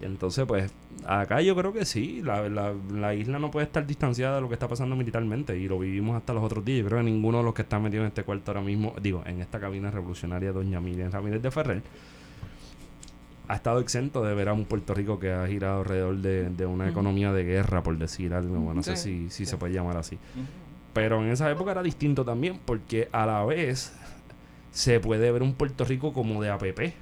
Y 0.00 0.04
entonces, 0.04 0.44
pues, 0.46 0.70
acá 1.06 1.40
yo 1.40 1.54
creo 1.56 1.72
que 1.72 1.84
sí, 1.84 2.20
la, 2.22 2.48
la, 2.48 2.74
la 2.92 3.14
isla 3.14 3.38
no 3.38 3.50
puede 3.50 3.66
estar 3.66 3.86
distanciada 3.86 4.34
de 4.36 4.40
lo 4.42 4.48
que 4.48 4.54
está 4.54 4.68
pasando 4.68 4.94
militarmente 4.96 5.56
y 5.56 5.68
lo 5.68 5.78
vivimos 5.78 6.16
hasta 6.16 6.34
los 6.34 6.42
otros 6.42 6.64
días. 6.64 6.80
Yo 6.82 6.86
creo 6.88 6.98
que 6.98 7.04
ninguno 7.04 7.38
de 7.38 7.44
los 7.44 7.54
que 7.54 7.62
están 7.62 7.82
metidos 7.82 8.02
en 8.02 8.08
este 8.08 8.24
cuarto 8.24 8.50
ahora 8.50 8.60
mismo, 8.62 8.94
digo, 9.00 9.22
en 9.24 9.40
esta 9.40 9.58
cabina 9.60 9.90
revolucionaria, 9.90 10.52
doña 10.52 10.80
Miriam 10.80 11.10
Ramírez 11.10 11.40
de 11.40 11.50
Ferrer, 11.50 11.82
ha 13.48 13.54
estado 13.56 13.80
exento 13.80 14.24
de 14.24 14.34
ver 14.34 14.48
a 14.48 14.52
un 14.52 14.64
Puerto 14.64 14.94
Rico 14.94 15.18
que 15.18 15.32
ha 15.32 15.46
girado 15.46 15.80
alrededor 15.80 16.16
de, 16.18 16.48
de 16.50 16.64
una 16.66 16.88
economía 16.88 17.32
de 17.32 17.44
guerra, 17.44 17.82
por 17.82 17.98
decir 17.98 18.32
algo. 18.34 18.54
Bueno, 18.56 18.74
no 18.74 18.82
sé 18.82 18.96
si, 18.96 19.30
si 19.30 19.44
se 19.46 19.56
puede 19.56 19.74
llamar 19.74 19.96
así. 19.96 20.18
Pero 20.92 21.22
en 21.22 21.30
esa 21.30 21.50
época 21.50 21.70
era 21.72 21.82
distinto 21.82 22.24
también, 22.24 22.58
porque 22.64 23.08
a 23.12 23.24
la 23.26 23.44
vez 23.44 23.94
se 24.72 25.00
puede 25.00 25.30
ver 25.32 25.42
un 25.42 25.54
Puerto 25.54 25.84
Rico 25.84 26.12
como 26.12 26.42
de 26.42 26.50
APP. 26.50 26.94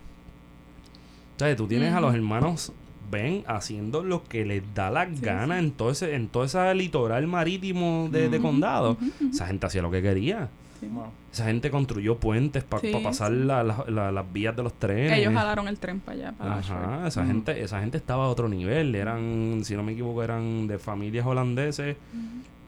O 1.36 1.38
sea, 1.38 1.56
tú 1.56 1.66
tienes 1.66 1.92
a 1.94 2.00
los 2.00 2.14
hermanos 2.14 2.72
Ben 3.10 3.42
haciendo 3.48 4.04
lo 4.04 4.22
que 4.24 4.44
les 4.44 4.62
da 4.74 4.90
la 4.90 5.06
Sí, 5.06 5.16
gana 5.20 5.58
sí. 5.58 5.64
en 5.64 5.70
todo 5.72 5.90
ese, 5.90 6.14
en 6.14 6.28
todo 6.28 6.44
ese 6.44 6.72
litoral 6.74 7.26
marítimo 7.26 8.08
de, 8.12 8.38
condado. 8.40 8.96
Esa 9.32 9.46
gente 9.46 9.66
hacía 9.66 9.82
lo 9.82 9.90
que 9.90 10.02
quería. 10.02 10.48
Sí. 10.78 10.86
Wow. 10.86 11.06
Esa 11.32 11.44
gente 11.46 11.70
construyó 11.70 12.18
puentes 12.18 12.62
para 12.64 12.80
Sí, 12.82 12.92
pasar 13.02 13.32
sí. 13.32 13.38
la- 13.38 13.62
la- 13.64 13.84
la- 13.88 14.12
las 14.12 14.32
vías 14.32 14.54
de 14.56 14.62
los 14.62 14.72
trenes. 14.74 15.12
Ellos 15.18 15.34
jalaron 15.34 15.66
el 15.68 15.78
tren 15.78 15.98
para 16.00 16.16
allá, 16.18 16.32
para 16.32 16.58
Ajá, 16.58 17.06
esa 17.08 17.26
gente, 17.26 17.60
esa 17.62 17.80
gente 17.80 17.96
estaba 17.98 18.24
a 18.26 18.28
otro 18.28 18.48
nivel. 18.48 18.94
Eran, 18.94 19.60
si 19.64 19.74
no 19.76 19.82
me 19.82 19.92
equivoco, 19.92 20.22
eran 20.22 20.66
de 20.68 20.78
familias 20.78 21.26
holandeses 21.26 21.96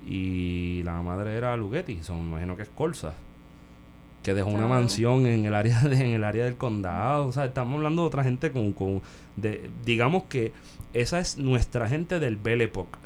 y 0.07 0.83
la 0.85 1.01
madre 1.03 1.37
era 1.37 1.57
Lugetti, 1.57 1.99
son, 2.03 2.23
me 2.25 2.31
imagino 2.33 2.57
que 2.57 2.63
es 2.63 2.69
Corsa. 2.69 3.15
Que 4.23 4.35
dejó 4.35 4.51
una 4.51 4.69
mansión 4.69 5.27
en 5.27 5.45
el 5.47 5.55
área 5.55 5.81
de- 5.81 5.97
en 5.97 6.13
el 6.13 6.23
área 6.25 6.45
del 6.45 6.57
condado. 6.57 7.27
O 7.27 7.33
sea, 7.33 7.45
estamos 7.47 7.75
hablando 7.77 8.03
de 8.03 8.09
otra 8.09 8.23
gente 8.23 8.53
con, 8.53 8.73
con 8.73 9.03
de, 9.37 9.69
digamos 9.85 10.25
que 10.25 10.53
esa 10.93 11.19
es 11.19 11.39
nuestra 11.39 11.89
gente 11.89 12.21
del 12.21 12.37
Belle 12.37 12.65
Époque. 12.65 12.99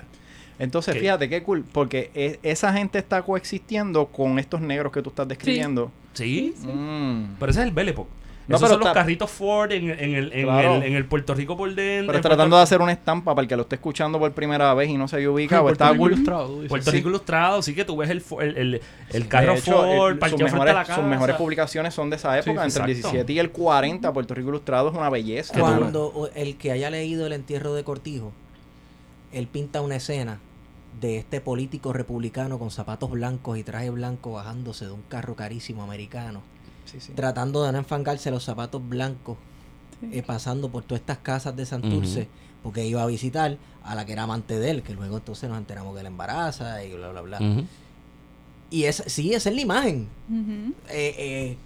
Entonces, 0.58 0.94
¿Qué? 0.94 1.00
fíjate 1.00 1.28
qué 1.28 1.42
cool, 1.42 1.64
porque 1.70 2.10
e- 2.14 2.38
esa 2.42 2.72
gente 2.72 2.98
está 2.98 3.22
coexistiendo 3.22 4.06
con 4.06 4.38
estos 4.38 4.60
negros 4.60 4.92
que 4.92 5.02
tú 5.02 5.10
estás 5.10 5.28
describiendo. 5.28 5.90
¿Sí? 6.14 6.54
Sí. 6.56 6.66
Mm. 6.66 7.36
Pero 7.38 7.50
ese 7.50 7.60
es 7.60 7.66
el 7.68 7.72
Belle 7.72 7.90
Époque. 7.92 8.10
No, 8.48 8.54
Esos 8.56 8.68
pero 8.68 8.74
son 8.74 8.80
los 8.80 8.88
está- 8.88 9.00
carritos 9.00 9.30
Ford 9.30 9.72
en, 9.72 9.90
en 9.90 10.14
el, 10.14 10.32
en, 10.32 10.44
Claro. 10.44 10.74
el, 10.76 10.82
en 10.84 10.94
el 10.94 11.04
Puerto 11.04 11.34
Rico 11.34 11.56
por 11.56 11.74
dentro. 11.74 12.12
Pero 12.12 12.20
tratando 12.22 12.44
Puerto- 12.44 12.56
de 12.58 12.62
hacer 12.62 12.80
una 12.80 12.92
estampa 12.92 13.34
para 13.34 13.42
el 13.42 13.48
que 13.48 13.56
lo 13.56 13.62
esté 13.62 13.74
escuchando 13.74 14.20
por 14.20 14.30
primera 14.32 14.72
vez 14.74 14.88
y 14.88 14.96
no 14.96 15.08
se 15.08 15.16
haya 15.16 15.30
ubicado, 15.30 15.62
Puerto 15.64 15.82
está 15.84 15.92
Rico. 15.92 16.06
Ilustrado, 16.06 16.54
dices. 16.54 16.68
Puerto 16.68 16.90
Sí. 16.92 16.96
Rico 16.98 17.08
Ilustrado, 17.08 17.62
sí 17.62 17.74
que 17.74 17.84
tú 17.84 17.96
ves 17.96 18.10
el, 18.10 18.22
el, 18.40 18.80
el, 19.10 19.28
carro 19.28 19.54
hecho, 19.54 19.72
Ford, 19.72 20.14
sus, 20.14 20.22
a 20.22 20.28
la 20.28 20.44
mejores, 20.44 20.76
sus 20.76 20.86
casa. 20.86 21.02
mejores 21.02 21.36
publicaciones 21.36 21.92
son 21.94 22.08
de 22.10 22.16
esa 22.16 22.38
época, 22.38 22.64
entre 22.64 22.84
el 22.84 22.90
exacto. 22.90 23.08
17 23.10 23.32
y 23.32 23.38
el 23.40 23.50
40. 23.50 24.12
Puerto 24.12 24.34
Rico 24.34 24.48
Ilustrado 24.50 24.90
es 24.90 24.94
una 24.94 25.10
belleza. 25.10 25.58
Cuando 25.58 26.06
o- 26.06 26.28
el 26.34 26.56
que 26.56 26.70
haya 26.70 26.88
leído 26.88 27.26
el 27.26 27.32
entierro 27.32 27.74
de 27.74 27.82
Cortijo, 27.82 28.32
él 29.32 29.48
pinta 29.48 29.80
una 29.80 29.96
escena 29.96 30.38
de 31.00 31.18
este 31.18 31.40
político 31.40 31.92
republicano 31.92 32.58
con 32.58 32.70
zapatos 32.70 33.10
blancos 33.10 33.58
y 33.58 33.62
traje 33.64 33.90
blanco 33.90 34.32
bajándose 34.32 34.86
de 34.86 34.92
un 34.92 35.02
carro 35.08 35.34
carísimo 35.34 35.82
americano, 35.82 36.42
Sí, 36.86 37.00
sí. 37.00 37.12
tratando 37.14 37.62
de 37.64 37.72
no 37.72 37.78
enfangarse 37.78 38.30
los 38.30 38.44
zapatos 38.44 38.86
blancos, 38.88 39.36
Sí. 40.00 40.08
eh, 40.12 40.22
pasando 40.22 40.68
por 40.70 40.82
todas 40.84 41.00
estas 41.00 41.18
casas 41.18 41.56
de 41.56 41.64
Santurce, 41.66 42.28
porque 42.62 42.86
iba 42.86 43.02
a 43.02 43.06
visitar 43.06 43.56
a 43.84 43.94
la 43.94 44.04
que 44.04 44.12
era 44.12 44.24
amante 44.24 44.58
de 44.58 44.70
él, 44.70 44.82
que 44.82 44.92
luego 44.94 45.16
entonces 45.18 45.48
nos 45.48 45.58
enteramos 45.58 45.96
que 45.96 46.02
la 46.02 46.08
embaraza 46.08 46.84
y 46.84 46.92
bla, 46.92 47.10
bla, 47.12 47.20
bla. 47.22 47.38
Y 48.70 48.84
es, 48.84 49.02
sí, 49.06 49.32
esa 49.32 49.48
es 49.48 49.54
la 49.54 49.60
imagen. 49.62 50.08
Eh, 50.88 51.14
eh, 51.18 51.56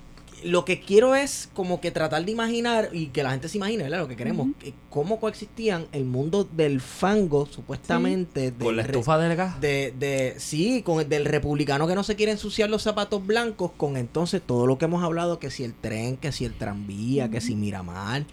lo 0.45 0.65
que 0.65 0.81
quiero 0.81 1.15
es 1.15 1.49
como 1.55 1.81
que 1.81 1.91
tratar 1.91 2.25
de 2.25 2.33
imaginar 2.33 2.91
y 2.93 3.07
que 3.09 3.23
la 3.23 3.31
gente 3.31 3.49
se 3.49 3.59
imagine, 3.59 3.83
¿verdad? 3.85 3.99
Lo 4.01 4.09
que 4.09 4.17
queremos, 4.17 4.49
cómo 4.89 5.21
coexistían 5.21 5.87
el 5.93 6.05
mundo 6.05 6.45
del 6.45 6.81
fango, 6.81 7.47
supuestamente, 7.47 8.53
Con 8.53 8.77
la 8.77 8.83
del 8.83 8.93
re- 8.93 8.99
estufa 8.99 9.19
del 9.19 9.37
gas. 9.37 9.61
de, 9.61 9.95
de, 9.99 10.35
sí, 10.39 10.83
con 10.83 11.01
el 11.01 11.09
del 11.09 11.25
republicano 11.25 11.87
que 11.87 11.95
no 11.95 12.03
se 12.03 12.17
quiere 12.17 12.33
ensuciar 12.33 12.71
los 12.71 12.83
zapatos 12.83 13.27
blancos, 13.27 13.73
con 13.77 13.97
entonces 13.97 14.43
todo 14.45 14.67
lo 14.67 14.79
que 14.79 14.85
hemos 14.87 15.03
hablado, 15.05 15.39
que 15.39 15.51
si 15.51 15.65
el 15.65 15.75
tren, 15.75 16.17
que 16.17 16.33
si 16.33 16.45
el 16.45 16.55
tranvía, 16.55 17.31
que 17.31 17.41
si 17.41 17.55
Miramar. 17.55 18.25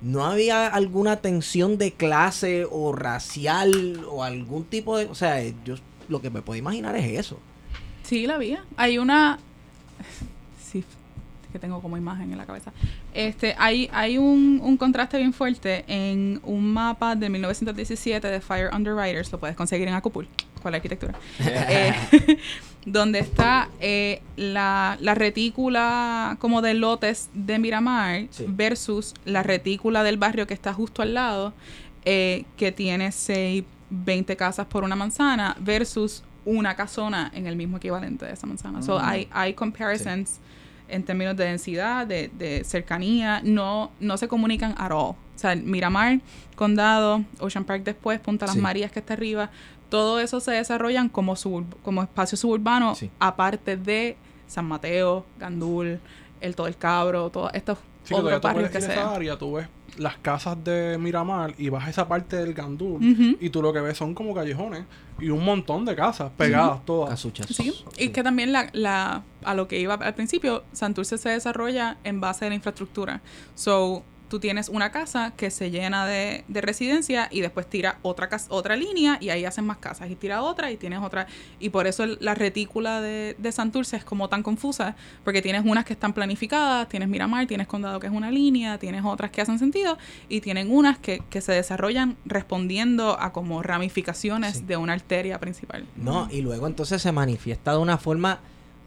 No 0.00 0.24
había 0.24 0.66
alguna 0.66 1.16
tensión 1.18 1.78
de 1.78 1.92
clase 1.92 2.66
o 2.68 2.92
racial 2.92 4.04
o 4.10 4.24
algún 4.24 4.64
tipo 4.64 4.96
de... 4.98 5.04
O 5.06 5.14
sea, 5.14 5.40
yo 5.64 5.76
lo 6.08 6.20
que 6.20 6.28
me 6.30 6.42
puedo 6.42 6.58
imaginar 6.58 6.96
es 6.96 7.18
eso. 7.20 7.38
Sí, 8.02 8.26
la 8.26 8.34
había. 8.34 8.64
Hay 8.76 8.98
una. 8.98 9.38
Sí, 10.72 10.82
que 11.52 11.58
tengo 11.58 11.80
como 11.80 11.96
imagen 11.96 12.32
en 12.32 12.38
la 12.38 12.46
cabeza. 12.46 12.72
Este, 13.14 13.54
hay, 13.58 13.88
hay 13.92 14.18
un, 14.18 14.60
un 14.62 14.76
contraste 14.76 15.18
bien 15.18 15.32
fuerte 15.32 15.84
en 15.86 16.40
un 16.44 16.72
mapa 16.72 17.14
de 17.14 17.28
1917 17.28 18.26
de 18.26 18.40
Fire 18.40 18.70
Underwriters, 18.74 19.30
lo 19.30 19.38
puedes 19.38 19.54
conseguir 19.56 19.86
en 19.88 19.94
Acupul, 19.94 20.26
con 20.62 20.72
la 20.72 20.76
arquitectura. 20.76 21.14
Eh, 21.68 21.92
donde 22.86 23.20
está 23.20 23.68
eh, 23.78 24.22
la, 24.36 24.96
la 25.00 25.14
retícula 25.14 26.36
como 26.40 26.62
de 26.62 26.74
lotes 26.74 27.30
de 27.32 27.58
Miramar 27.60 28.26
Sí. 28.30 28.44
versus 28.48 29.14
la 29.24 29.42
retícula 29.44 30.02
del 30.02 30.16
barrio 30.16 30.46
que 30.48 30.54
está 30.54 30.72
justo 30.72 31.02
al 31.02 31.14
lado, 31.14 31.52
eh, 32.04 32.44
que 32.56 32.72
tiene 32.72 33.12
6, 33.12 33.62
20 33.90 34.36
casas 34.36 34.66
por 34.66 34.82
una 34.82 34.96
manzana, 34.96 35.56
versus 35.60 36.24
una 36.44 36.74
casona 36.74 37.30
en 37.34 37.46
el 37.46 37.54
mismo 37.54 37.76
equivalente 37.76 38.26
de 38.26 38.32
esa 38.32 38.46
manzana. 38.48 38.82
So, 38.82 38.98
Mm. 38.98 39.02
hay, 39.04 39.28
hay 39.30 39.54
comparisons 39.54 40.40
en 40.92 41.02
términos 41.04 41.36
de 41.36 41.44
densidad, 41.44 42.06
de, 42.06 42.30
de 42.38 42.64
cercanía, 42.64 43.40
no, 43.44 43.90
no 44.00 44.16
se 44.16 44.28
comunican 44.28 44.74
at 44.78 44.90
all. 44.92 45.14
O 45.14 45.16
sea, 45.36 45.54
Miramar, 45.56 46.20
Condado, 46.56 47.24
Ocean 47.40 47.64
Park 47.64 47.82
después, 47.84 48.20
Punta 48.20 48.46
Las 48.46 48.54
Sí. 48.54 48.60
Marías 48.60 48.92
que 48.92 49.00
está 49.00 49.14
arriba, 49.14 49.50
todo 49.88 50.20
eso 50.20 50.40
se 50.40 50.52
desarrollan 50.52 51.08
como, 51.08 51.34
subur- 51.34 51.66
como 51.82 52.02
espacio 52.02 52.36
suburbano, 52.38 52.94
Sí. 52.94 53.10
aparte 53.18 53.76
de 53.76 54.16
San 54.46 54.66
Mateo, 54.66 55.24
Gandul, 55.38 55.98
el 56.40 56.54
Todo 56.54 56.66
el 56.66 56.76
Cabro, 56.76 57.30
todos 57.30 57.50
estos 57.54 57.78
Sí, 58.04 58.14
que 58.14 58.14
todavía 58.14 58.36
otros 58.38 58.40
tú 58.40 58.48
barrios 58.48 58.70
puedes 58.70 58.70
que 58.70 58.78
ir 58.78 58.90
a 58.90 58.94
esa 58.94 59.08
sea. 59.08 59.16
área, 59.16 59.38
tú 59.38 59.52
ves 59.54 59.68
las 59.98 60.16
casas 60.16 60.62
de 60.64 60.96
Miramar 60.98 61.54
y 61.58 61.68
vas 61.68 61.86
a 61.86 61.90
esa 61.90 62.08
parte 62.08 62.36
del 62.36 62.54
Gandul 62.54 63.36
y 63.38 63.50
tú 63.50 63.60
lo 63.60 63.72
que 63.72 63.80
ves 63.80 63.96
son 63.98 64.14
como 64.14 64.34
callejones 64.34 64.84
y 65.20 65.28
un 65.28 65.44
montón 65.44 65.84
de 65.84 65.94
casas 65.94 66.32
pegadas 66.36 66.84
todas. 66.84 67.10
Casuchas. 67.10 67.46
Sí, 67.46 67.84
y 67.98 68.08
que 68.08 68.22
también 68.22 68.52
la, 68.52 68.68
la, 68.72 69.22
a 69.44 69.54
lo 69.54 69.68
que 69.68 69.78
iba 69.78 69.94
al 69.94 70.14
principio, 70.14 70.64
Santurce 70.72 71.18
se 71.18 71.28
desarrolla 71.28 71.98
en 72.04 72.20
base 72.20 72.46
de 72.46 72.50
la 72.50 72.54
infraestructura. 72.54 73.20
So, 73.54 74.02
tú 74.32 74.40
tienes 74.40 74.70
una 74.70 74.90
casa 74.90 75.34
que 75.36 75.50
se 75.50 75.70
llena 75.70 76.06
de, 76.06 76.44
de 76.48 76.62
residencia 76.62 77.28
y 77.30 77.42
después 77.42 77.68
tira 77.68 77.98
otra 78.00 78.30
cas- 78.30 78.46
otra 78.48 78.76
línea 78.76 79.18
y 79.20 79.28
ahí 79.28 79.44
hacen 79.44 79.66
más 79.66 79.76
casas 79.76 80.10
y 80.10 80.16
tira 80.16 80.40
otra 80.42 80.70
y 80.70 80.78
tienes 80.78 81.00
otra 81.00 81.26
y 81.60 81.68
por 81.68 81.86
eso 81.86 82.04
el- 82.04 82.16
la 82.22 82.34
retícula 82.34 83.02
de, 83.02 83.36
de 83.38 83.52
Santurce 83.52 83.94
es 83.98 84.04
como 84.06 84.30
tan 84.30 84.42
confusa 84.42 84.96
porque 85.22 85.42
tienes 85.42 85.64
unas 85.66 85.84
que 85.84 85.92
están 85.92 86.14
planificadas, 86.14 86.88
tienes 86.88 87.10
Miramar, 87.10 87.46
tienes 87.46 87.66
Condado 87.66 88.00
que 88.00 88.06
es 88.06 88.12
una 88.14 88.30
línea, 88.30 88.78
tienes 88.78 89.04
otras 89.04 89.30
que 89.30 89.42
hacen 89.42 89.58
sentido 89.58 89.98
y 90.30 90.40
tienen 90.40 90.70
unas 90.72 90.96
que, 90.96 91.22
que 91.28 91.42
se 91.42 91.52
desarrollan 91.52 92.16
respondiendo 92.24 93.20
a 93.20 93.34
como 93.34 93.62
ramificaciones 93.62 94.56
Sí. 94.58 94.64
de 94.64 94.78
una 94.78 94.94
arteria 94.94 95.38
principal. 95.40 95.84
No, 95.96 96.26
y 96.30 96.40
luego 96.40 96.66
entonces 96.66 97.02
se 97.02 97.12
manifiesta 97.12 97.72
de 97.72 97.78
una 97.78 97.98
forma 97.98 98.40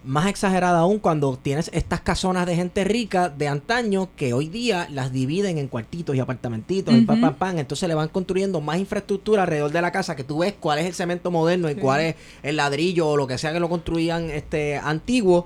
más 0.06 0.28
exagerada 0.28 0.80
aún 0.80 1.00
cuando 1.00 1.38
tienes 1.42 1.70
estas 1.74 2.00
casonas 2.02 2.46
de 2.46 2.56
gente 2.56 2.84
rica 2.84 3.30
de 3.30 3.48
antaño 3.48 4.10
que 4.16 4.34
hoy 4.34 4.48
día 4.48 4.88
las 4.92 5.12
dividen 5.12 5.58
en 5.58 5.68
cuartitos 5.68 6.16
y 6.16 6.20
apartamentitos 6.20 6.94
y 6.94 7.02
pam, 7.02 7.20
pam, 7.22 7.34
pam. 7.36 7.58
Entonces 7.60 7.88
le 7.90 7.96
van 7.96 8.10
construyendo 8.10 8.62
más 8.62 8.78
infraestructura 8.78 9.44
alrededor 9.44 9.72
de 9.72 9.82
la 9.82 9.92
casa 9.92 10.16
que 10.16 10.24
tú 10.24 10.40
ves 10.40 10.54
cuál 10.60 10.80
es 10.80 10.86
el 10.86 10.94
cemento 10.94 11.32
moderno 11.32 11.70
y 11.70 11.76
cuál 11.76 12.02
es 12.02 12.16
el 12.44 12.56
ladrillo 12.58 13.08
o 13.10 13.18
lo 13.18 13.28
que 13.28 13.38
sea 13.38 13.52
que 13.54 13.60
lo 13.60 13.68
construían 13.70 14.30
este 14.30 14.78
antiguo. 14.78 15.46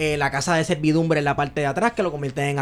Eh, 0.00 0.16
la 0.16 0.30
casa 0.30 0.54
de 0.54 0.62
servidumbre 0.62 1.18
en 1.18 1.24
la 1.24 1.34
parte 1.34 1.60
de 1.60 1.66
atrás 1.66 1.92
que 1.92 2.04
lo 2.04 2.12
convierten 2.12 2.50
en 2.50 2.58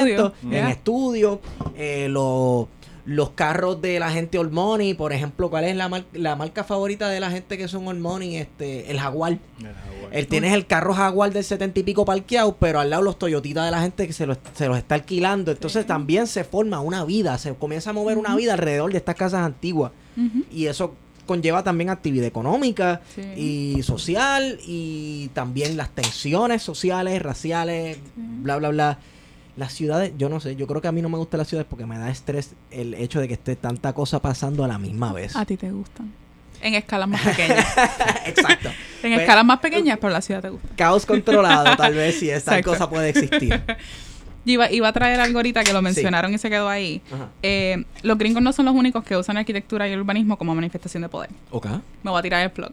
estudio, 0.00 0.32
en 0.56 0.66
estudio. 0.68 1.40
Eh, 1.76 2.06
los- 2.08 2.66
los 3.08 3.30
carros 3.30 3.80
de 3.80 3.98
la 3.98 4.10
gente 4.10 4.38
Old 4.38 4.52
Money, 4.52 4.92
por 4.92 5.14
ejemplo, 5.14 5.48
¿cuál 5.48 5.64
es 5.64 5.74
la, 5.74 5.88
mar- 5.88 6.04
la 6.12 6.36
marca 6.36 6.62
favorita 6.62 7.08
de 7.08 7.20
la 7.20 7.30
gente 7.30 7.56
que 7.56 7.66
son 7.66 7.88
Old 7.88 8.00
Money? 8.00 8.36
Este, 8.36 8.90
el 8.90 9.00
Jaguar. 9.00 9.38
Él 10.12 10.26
tienes 10.26 10.52
el 10.52 10.66
carro 10.66 10.92
Jaguar 10.92 11.32
del 11.32 11.42
setenta 11.42 11.80
y 11.80 11.82
pico 11.84 12.04
parqueado, 12.04 12.56
pero 12.56 12.80
al 12.80 12.90
lado 12.90 13.02
los 13.02 13.18
Toyotitas 13.18 13.64
de 13.64 13.70
la 13.70 13.80
gente 13.80 14.06
que 14.06 14.12
se 14.12 14.26
los, 14.26 14.36
se 14.54 14.68
los 14.68 14.76
está 14.76 14.94
alquilando. 14.96 15.50
Entonces 15.52 15.82
Sí. 15.82 15.88
también 15.88 16.26
se 16.26 16.44
forma 16.44 16.80
una 16.80 17.02
vida, 17.06 17.38
se 17.38 17.54
comienza 17.54 17.90
a 17.90 17.92
mover 17.94 18.18
una 18.18 18.36
vida 18.36 18.52
alrededor 18.52 18.90
de 18.92 18.98
estas 18.98 19.14
casas 19.14 19.40
antiguas. 19.42 19.90
Y 20.52 20.66
eso 20.66 20.94
conlleva 21.24 21.62
también 21.62 21.88
actividad 21.90 22.26
económica 22.26 23.00
Sí. 23.14 23.22
y 23.76 23.82
social 23.82 24.58
y 24.66 25.28
también 25.32 25.76
las 25.78 25.90
tensiones 25.90 26.62
sociales, 26.62 27.22
raciales, 27.22 27.98
bla, 28.16 28.56
bla, 28.58 28.68
bla. 28.68 28.98
Las 29.58 29.72
ciudades, 29.74 30.12
yo 30.16 30.28
no 30.28 30.38
sé, 30.38 30.54
yo 30.54 30.68
creo 30.68 30.80
que 30.80 30.86
a 30.86 30.92
mí 30.92 31.02
no 31.02 31.08
me 31.08 31.18
gustan 31.18 31.38
las 31.38 31.48
ciudades 31.48 31.66
porque 31.68 31.84
me 31.84 31.98
da 31.98 32.08
estrés 32.10 32.52
el 32.70 32.94
hecho 32.94 33.18
de 33.20 33.26
que 33.26 33.34
esté 33.34 33.56
tanta 33.56 33.92
cosa 33.92 34.22
pasando 34.22 34.62
a 34.64 34.68
la 34.68 34.78
misma 34.78 35.12
vez. 35.12 35.34
A 35.34 35.44
ti 35.44 35.56
te 35.56 35.70
gustan. 35.72 36.12
En 36.60 36.74
escalas 36.74 37.08
más 37.08 37.20
pequeñas. 37.22 37.66
Exacto. 38.26 38.68
en 38.68 39.12
Pues, 39.12 39.20
escalas 39.20 39.44
más 39.44 39.58
pequeñas, 39.58 39.98
pero 40.00 40.12
la 40.12 40.20
ciudad 40.22 40.42
te 40.42 40.50
gusta. 40.50 40.68
Caos 40.76 41.04
controlado, 41.04 41.76
tal 41.76 41.94
vez, 41.94 42.20
si 42.20 42.30
Exacto. 42.30 42.70
cosa 42.70 42.88
puede 42.88 43.08
existir. 43.10 43.60
Iba, 44.48 44.70
iba 44.72 44.88
a 44.88 44.92
traer 44.92 45.20
algo 45.20 45.38
ahorita 45.38 45.62
que 45.62 45.72
lo 45.72 45.82
mencionaron 45.82 46.32
y 46.32 46.38
se 46.38 46.48
quedó 46.48 46.68
ahí. 46.68 47.00
Eh, 47.42 47.84
los 48.02 48.16
gringos 48.16 48.42
no 48.42 48.52
son 48.52 48.64
los 48.64 48.74
únicos 48.74 49.04
que 49.04 49.16
usan 49.16 49.36
arquitectura 49.36 49.88
y 49.88 49.94
urbanismo 49.94 50.36
como 50.38 50.54
manifestación 50.54 51.02
de 51.02 51.08
poder. 51.08 51.30
Ok. 51.50 51.66
Me 52.02 52.10
voy 52.10 52.18
a 52.18 52.22
tirar 52.22 52.42
el 52.42 52.50
plug. 52.50 52.70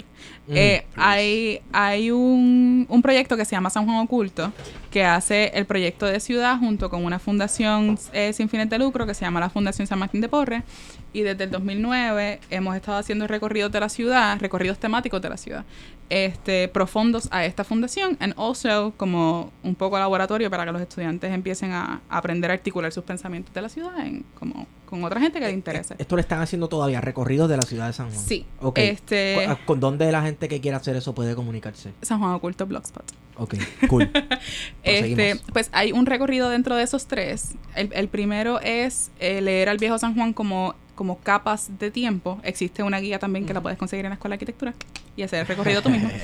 Mm, 0.48 0.54
Eh, 0.56 0.86
hay 0.96 1.60
hay 1.74 2.12
un, 2.12 2.86
un 2.90 3.02
proyecto 3.02 3.36
que 3.36 3.46
se 3.46 3.52
llama 3.56 3.70
San 3.70 3.86
Juan 3.86 3.98
Oculto 3.98 4.52
que 4.90 5.04
hace 5.04 5.52
el 5.54 5.66
proyecto 5.66 6.06
de 6.06 6.20
ciudad 6.22 6.58
junto 6.60 6.90
con 6.90 7.04
una 7.04 7.20
fundación 7.20 8.00
eh, 8.14 8.32
sin 8.34 8.48
fines 8.48 8.70
de 8.70 8.80
lucro 8.80 9.06
que 9.06 9.14
se 9.14 9.26
llama 9.26 9.42
la 9.42 9.50
Fundación 9.50 9.86
San 9.88 10.00
Martín 10.00 10.22
de 10.22 10.30
Porres. 10.30 10.64
Y 11.12 11.22
desde 11.22 11.46
el 11.46 11.52
2009 11.52 12.40
hemos 12.50 12.76
estado 12.76 12.98
haciendo 12.98 13.26
recorridos 13.28 13.72
de 13.72 13.80
la 13.80 13.88
ciudad, 13.90 14.38
recorridos 14.40 14.78
temáticos 14.80 15.22
de 15.22 15.30
la 15.30 15.38
ciudad, 15.38 15.64
este, 16.10 16.68
profundos 16.68 17.28
a 17.32 17.46
esta 17.46 17.64
fundación, 17.64 18.18
and 18.20 18.34
also 18.38 18.94
como 18.98 19.52
un 19.64 19.76
poco 19.76 19.98
laboratorio 19.98 20.50
para 20.50 20.66
que 20.66 20.72
los 20.72 20.82
estudiantes 20.82 21.32
empiecen 21.34 21.72
a, 21.72 22.02
a 22.10 22.18
aprender 22.18 22.52
a 22.52 22.54
articular 22.54 22.92
sus 22.92 23.04
pensamientos 23.04 23.54
de 23.54 23.62
la 23.62 23.70
ciudad 23.70 23.98
en, 24.06 24.24
como, 24.40 24.68
con 24.86 25.04
otra 25.04 25.20
gente 25.20 25.40
que 25.40 25.46
le 25.48 25.52
interese. 25.54 25.96
Esto 25.98 26.16
lo 26.16 26.20
están 26.22 26.42
haciendo 26.42 26.68
todavía, 26.70 27.02
recorridos 27.02 27.50
de 27.50 27.58
la 27.58 27.64
ciudad 27.64 27.88
de 27.88 27.94
San 27.94 28.12
Juan. 28.12 28.24
Sí. 28.24 28.46
Ok. 28.62 28.78
Este, 28.80 29.46
¿Con- 29.48 29.56
¿Con 29.66 29.80
dónde 29.80 30.12
la 30.12 30.22
gente 30.22 30.48
que 30.48 30.62
quiera 30.62 30.78
hacer 30.78 30.96
eso 30.96 31.16
puede 31.16 31.34
comunicarse? 31.36 31.92
San 32.02 32.20
Juan 32.20 32.32
Oculto 32.34 32.66
Blogspot. 32.68 33.04
Ok, 33.38 33.56
cool. 33.90 34.10
Este, 34.84 35.16
Proseguimos. 35.34 35.52
pues 35.52 35.70
hay 35.74 35.92
un 35.92 36.06
recorrido 36.06 36.50
dentro 36.50 36.76
de 36.76 36.84
esos 36.84 37.08
tres. 37.08 37.56
El, 37.76 37.92
el 37.94 38.08
primero 38.08 38.60
es 38.62 39.12
eh, 39.20 39.42
leer 39.42 39.68
al 39.70 39.78
viejo 39.78 39.98
San 39.98 40.14
Juan 40.16 40.32
como, 40.34 40.76
como 40.96 41.20
capas 41.20 41.70
de 41.80 41.92
tiempo. 41.92 42.40
Existe 42.44 42.82
una 42.84 43.00
guía 43.00 43.20
también 43.20 43.46
que 43.46 43.54
la 43.54 43.62
puedes 43.62 43.78
conseguir 43.78 44.06
en 44.06 44.10
la 44.12 44.16
Escuela 44.16 44.34
de 44.34 44.36
Arquitectura 44.38 44.74
y 45.16 45.22
hacer 45.24 45.42
el 45.42 45.48
recorrido 45.48 45.82
tú 45.82 45.90
mismo. 45.90 46.10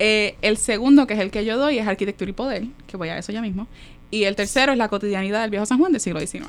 Eh, 0.00 0.34
el 0.42 0.56
segundo, 0.56 1.06
que 1.06 1.14
es 1.14 1.20
el 1.20 1.30
que 1.30 1.44
yo 1.44 1.56
doy, 1.56 1.78
es 1.78 1.86
Arquitectura 1.86 2.28
y 2.28 2.32
Poder, 2.34 2.64
que 2.88 2.96
voy 2.96 3.10
a 3.10 3.16
eso 3.16 3.30
ya 3.30 3.40
mismo. 3.40 3.68
Y 4.10 4.24
el 4.24 4.34
tercero 4.34 4.72
es 4.72 4.78
la 4.78 4.88
cotidianidad 4.88 5.40
del 5.42 5.50
viejo 5.50 5.66
San 5.66 5.78
Juan 5.78 5.92
del 5.92 6.00
siglo 6.00 6.18
XIX. 6.18 6.46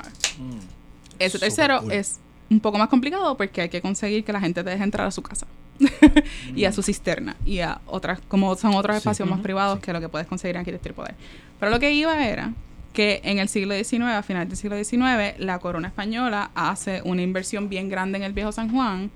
Ese 1.20 1.30
Súper 1.38 1.40
tercero 1.48 1.80
cool. 1.82 1.92
es 1.92 2.18
un 2.50 2.58
poco 2.58 2.76
más 2.78 2.88
complicado 2.88 3.36
porque 3.36 3.60
hay 3.62 3.68
que 3.68 3.80
conseguir 3.80 4.24
que 4.24 4.32
la 4.32 4.40
gente 4.40 4.64
te 4.64 4.70
deje 4.70 4.82
entrar 4.82 5.06
a 5.06 5.10
su 5.12 5.22
casa 5.22 5.46
y 6.56 6.64
a 6.64 6.72
su 6.72 6.82
cisterna 6.82 7.36
y 7.44 7.60
a 7.60 7.80
otras, 7.86 8.18
como 8.26 8.54
son 8.56 8.74
otros 8.74 8.96
Sí. 8.96 8.98
espacios 8.98 9.28
más 9.28 9.36
Ujú. 9.38 9.44
privados 9.44 9.78
Sí. 9.78 9.82
que 9.84 9.92
lo 9.92 10.00
que 10.00 10.08
puedes 10.08 10.26
conseguir 10.26 10.56
en 10.56 10.60
Arquitectura 10.60 10.92
y 10.92 10.96
Poder. 10.96 11.14
Pero 11.60 11.70
lo 11.70 11.78
que 11.78 11.92
iba 11.92 12.26
era 12.26 12.52
que 12.96 13.20
en 13.24 13.38
el 13.38 13.50
siglo 13.50 13.74
XIX, 13.74 14.04
a 14.04 14.22
finales 14.22 14.48
del 14.48 14.56
siglo 14.56 14.82
XIX, 14.82 15.38
la 15.38 15.58
corona 15.58 15.88
española 15.88 16.50
hace 16.54 17.02
una 17.04 17.20
inversión 17.20 17.68
bien 17.68 17.90
grande 17.90 18.16
en 18.16 18.24
el 18.24 18.32
viejo 18.32 18.52
San 18.52 18.70
Juan 18.70 19.10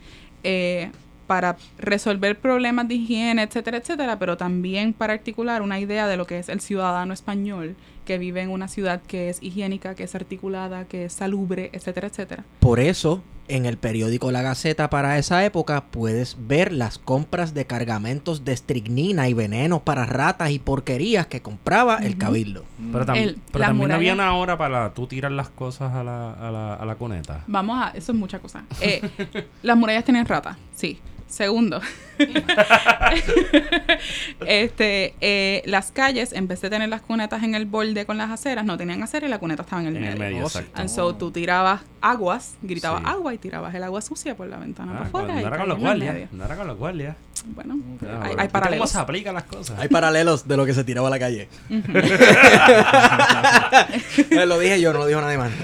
eh, 0.45 0.91
para 1.27 1.57
resolver 1.79 2.39
problemas 2.39 2.89
de 2.89 2.97
higiene, 2.97 3.43
etcétera, 3.43 3.79
etcétera, 3.79 4.19
pero 4.19 4.37
también 4.37 4.93
para 4.93 5.15
articular 5.15 5.63
una 5.63 5.81
idea 5.81 6.07
de 6.07 6.19
lo 6.19 6.27
que 6.27 6.39
es 6.39 6.51
el 6.51 6.61
ciudadano 6.61 7.15
español 7.15 7.75
que 8.11 8.19
vive 8.19 8.43
en 8.43 8.51
una 8.51 8.67
ciudad 8.67 9.01
que 9.07 9.29
es 9.31 9.41
higiénica, 9.41 9.95
que 9.95 10.03
es 10.03 10.17
articulada, 10.17 10.85
que 10.87 11.05
es 11.05 11.13
salubre, 11.13 11.71
etcétera, 11.73 12.09
etcétera. 12.09 12.43
Por 12.59 12.81
eso, 12.81 13.23
en 13.47 13.67
el 13.67 13.77
periódico 13.77 14.33
La 14.33 14.43
Gaceta 14.43 14.91
para 14.91 15.17
esa 15.17 15.45
época 15.45 15.85
puedes 15.93 16.37
ver 16.49 16.73
las 16.73 16.99
compras 16.99 17.55
de 17.55 17.67
cargamentos 17.67 18.45
de 18.45 18.53
estricnina 18.53 19.29
y 19.29 19.35
venenos 19.35 19.83
para 19.83 20.07
ratas 20.07 20.51
y 20.51 20.59
porquerías 20.59 21.29
que 21.29 21.41
compraba 21.41 21.99
el 21.99 22.19
cabildo. 22.19 22.65
Pero, 22.91 23.07
tam- 23.07 23.17
El- 23.17 23.39
pero 23.53 23.65
también 23.67 23.77
muralla- 23.91 23.95
había 23.95 24.15
una 24.15 24.35
hora 24.35 24.59
para 24.59 24.93
tú 24.93 25.07
tirar 25.07 25.31
las 25.31 25.49
cosas 25.51 25.93
a 25.95 26.03
la, 26.03 26.33
a 26.33 26.51
la, 26.51 26.75
a 26.75 26.85
la 26.85 26.97
cuneta. 26.97 27.45
Vamos 27.47 27.79
a, 27.81 27.91
eso 27.91 28.11
es 28.11 28.19
mucha 28.19 28.41
cosa. 28.41 28.65
Eh, 28.81 29.03
las 29.63 29.77
murallas 29.77 30.03
tienen 30.05 30.27
ratas, 30.27 30.57
sí. 30.75 30.99
Segundo, 31.31 31.81
este, 34.47 35.15
eh, 35.21 35.63
las 35.67 35.93
calles, 35.93 36.33
en 36.33 36.49
vez 36.49 36.61
de 36.61 36.71
tener 36.71 36.89
las 36.89 37.03
cunetas 37.03 37.43
en 37.43 37.55
el 37.55 37.67
borde 37.67 38.05
con 38.07 38.19
las 38.19 38.31
aceras, 38.31 38.65
no 38.65 38.77
tenían 38.77 39.03
acera 39.03 39.27
y 39.27 39.31
la 39.31 39.39
cuneta 39.39 39.63
estaba 39.63 39.81
en 39.83 39.89
el 39.89 39.97
En 39.97 40.03
medio. 40.03 40.13
el 40.15 40.19
medio, 40.19 40.43
exacto. 40.47 40.71
And 40.81 40.89
so 40.89 41.15
tú 41.15 41.31
tirabas 41.31 41.83
aguas, 42.01 42.57
gritabas 42.63 43.03
Sí. 43.03 43.07
agua 43.09 43.35
y 43.35 43.39
tirabas 43.39 43.75
el 43.75 43.83
agua 43.85 44.01
sucia 44.03 44.35
por 44.37 44.49
la 44.49 44.57
ventana 44.59 44.93
Ah, 44.93 45.09
para 45.11 45.25
afuera. 45.25 45.41
era 45.49 45.59
con 45.59 45.69
los 45.69 45.79
guardias. 45.79 46.33
No 46.33 46.45
era 46.45 46.57
con 46.57 46.67
los 46.67 46.77
guardias. 46.79 47.17
Bueno, 47.47 47.75
hay, 47.75 47.81
bueno. 47.81 48.23
hay 48.23 48.31
¿Viste 48.31 48.49
paralelos. 48.49 48.91
¿Cómo 48.91 48.99
se 48.99 48.99
aplican 48.99 49.35
las 49.35 49.45
cosas? 49.45 49.79
Hay 49.79 49.89
paralelos 49.89 50.47
de 50.47 50.57
lo 50.57 50.67
que 50.67 50.75
se 50.75 50.85
tiraba 50.85 51.09
a 51.09 51.11
la 51.11 51.19
calle. 51.19 51.49
lo 54.47 54.59
dije 54.59 54.81
yo, 54.81 54.93
no 54.93 55.01
lo 55.01 55.07
dijo 55.07 55.21
nadie 55.21 55.39
más. 55.39 55.51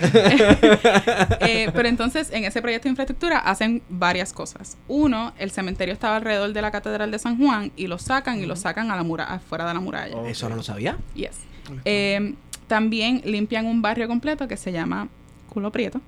Eh, 1.41 1.71
pero 1.75 1.89
entonces, 1.89 2.31
en 2.33 2.45
ese 2.45 2.61
proyecto 2.61 2.85
de 2.85 2.91
infraestructura 2.91 3.39
hacen 3.39 3.83
varias 3.89 4.33
cosas. 4.33 4.77
Uno, 4.89 5.33
el 5.39 5.51
cementerio 5.51 5.93
estaba 5.93 6.17
alrededor 6.17 6.53
de 6.53 6.63
la 6.63 6.71
Catedral 6.71 7.11
de 7.11 7.19
San 7.19 7.39
Juan 7.39 7.73
y 7.77 7.87
lo 7.87 7.99
sacan 7.99 8.41
y 8.41 8.47
lo 8.47 8.57
sacan 8.57 8.91
a 8.91 8.97
la 8.97 9.03
mura 9.03 9.25
afuera 9.25 9.67
de 9.67 9.75
la 9.75 9.81
muralla. 9.81 10.29
Eso 10.29 10.49
no 10.49 10.57
lo 10.57 10.63
sabía. 10.63 10.97
Yes. 11.15 11.37
Eh, 11.85 12.35
también 12.67 13.23
limpian 13.25 13.67
un 13.67 13.83
barrio 13.83 14.09
completo 14.09 14.49
que 14.49 14.57
se 14.57 14.73
llama 14.73 15.09
Culo 15.49 15.71
Prieto. 15.71 16.01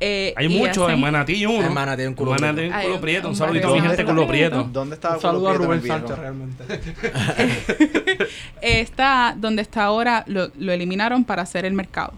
Eh, 0.00 0.32
Hay 0.36 0.48
muchos, 0.48 0.88
en 0.90 1.00
Manatí 1.00 1.44
uno. 1.44 1.66
En 1.66 1.74
Manatí 1.74 2.02
un 2.04 2.14
culo 2.14 2.30
Manatí 2.32 2.62
un 2.66 2.70
culo 2.72 2.94
un- 2.94 3.00
prieto. 3.00 3.26
Un 3.26 3.32
un 3.32 3.36
saludito 3.36 3.68
a 3.68 3.74
mi 3.74 3.80
gente 3.80 4.04
culo 4.04 4.26
Prieto. 4.28 4.62
¿Dónde 4.72 4.94
está 4.94 5.14
Un 5.16 5.20
saludo 5.20 5.48
a 5.48 5.54
Rubén 5.54 5.82
Sánchez 5.84 6.18
realmente. 6.18 6.64
Está 8.60 9.34
donde 9.36 9.62
está 9.62 9.84
ahora, 9.84 10.24
lo, 10.26 10.50
lo 10.58 10.72
eliminaron 10.72 11.24
para 11.24 11.42
hacer 11.42 11.64
el 11.64 11.72
mercado. 11.74 12.12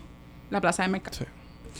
La 0.50 0.60
plaza 0.60 0.82
de 0.82 0.88
mercado. 0.88 1.16
Sí. 1.16 1.24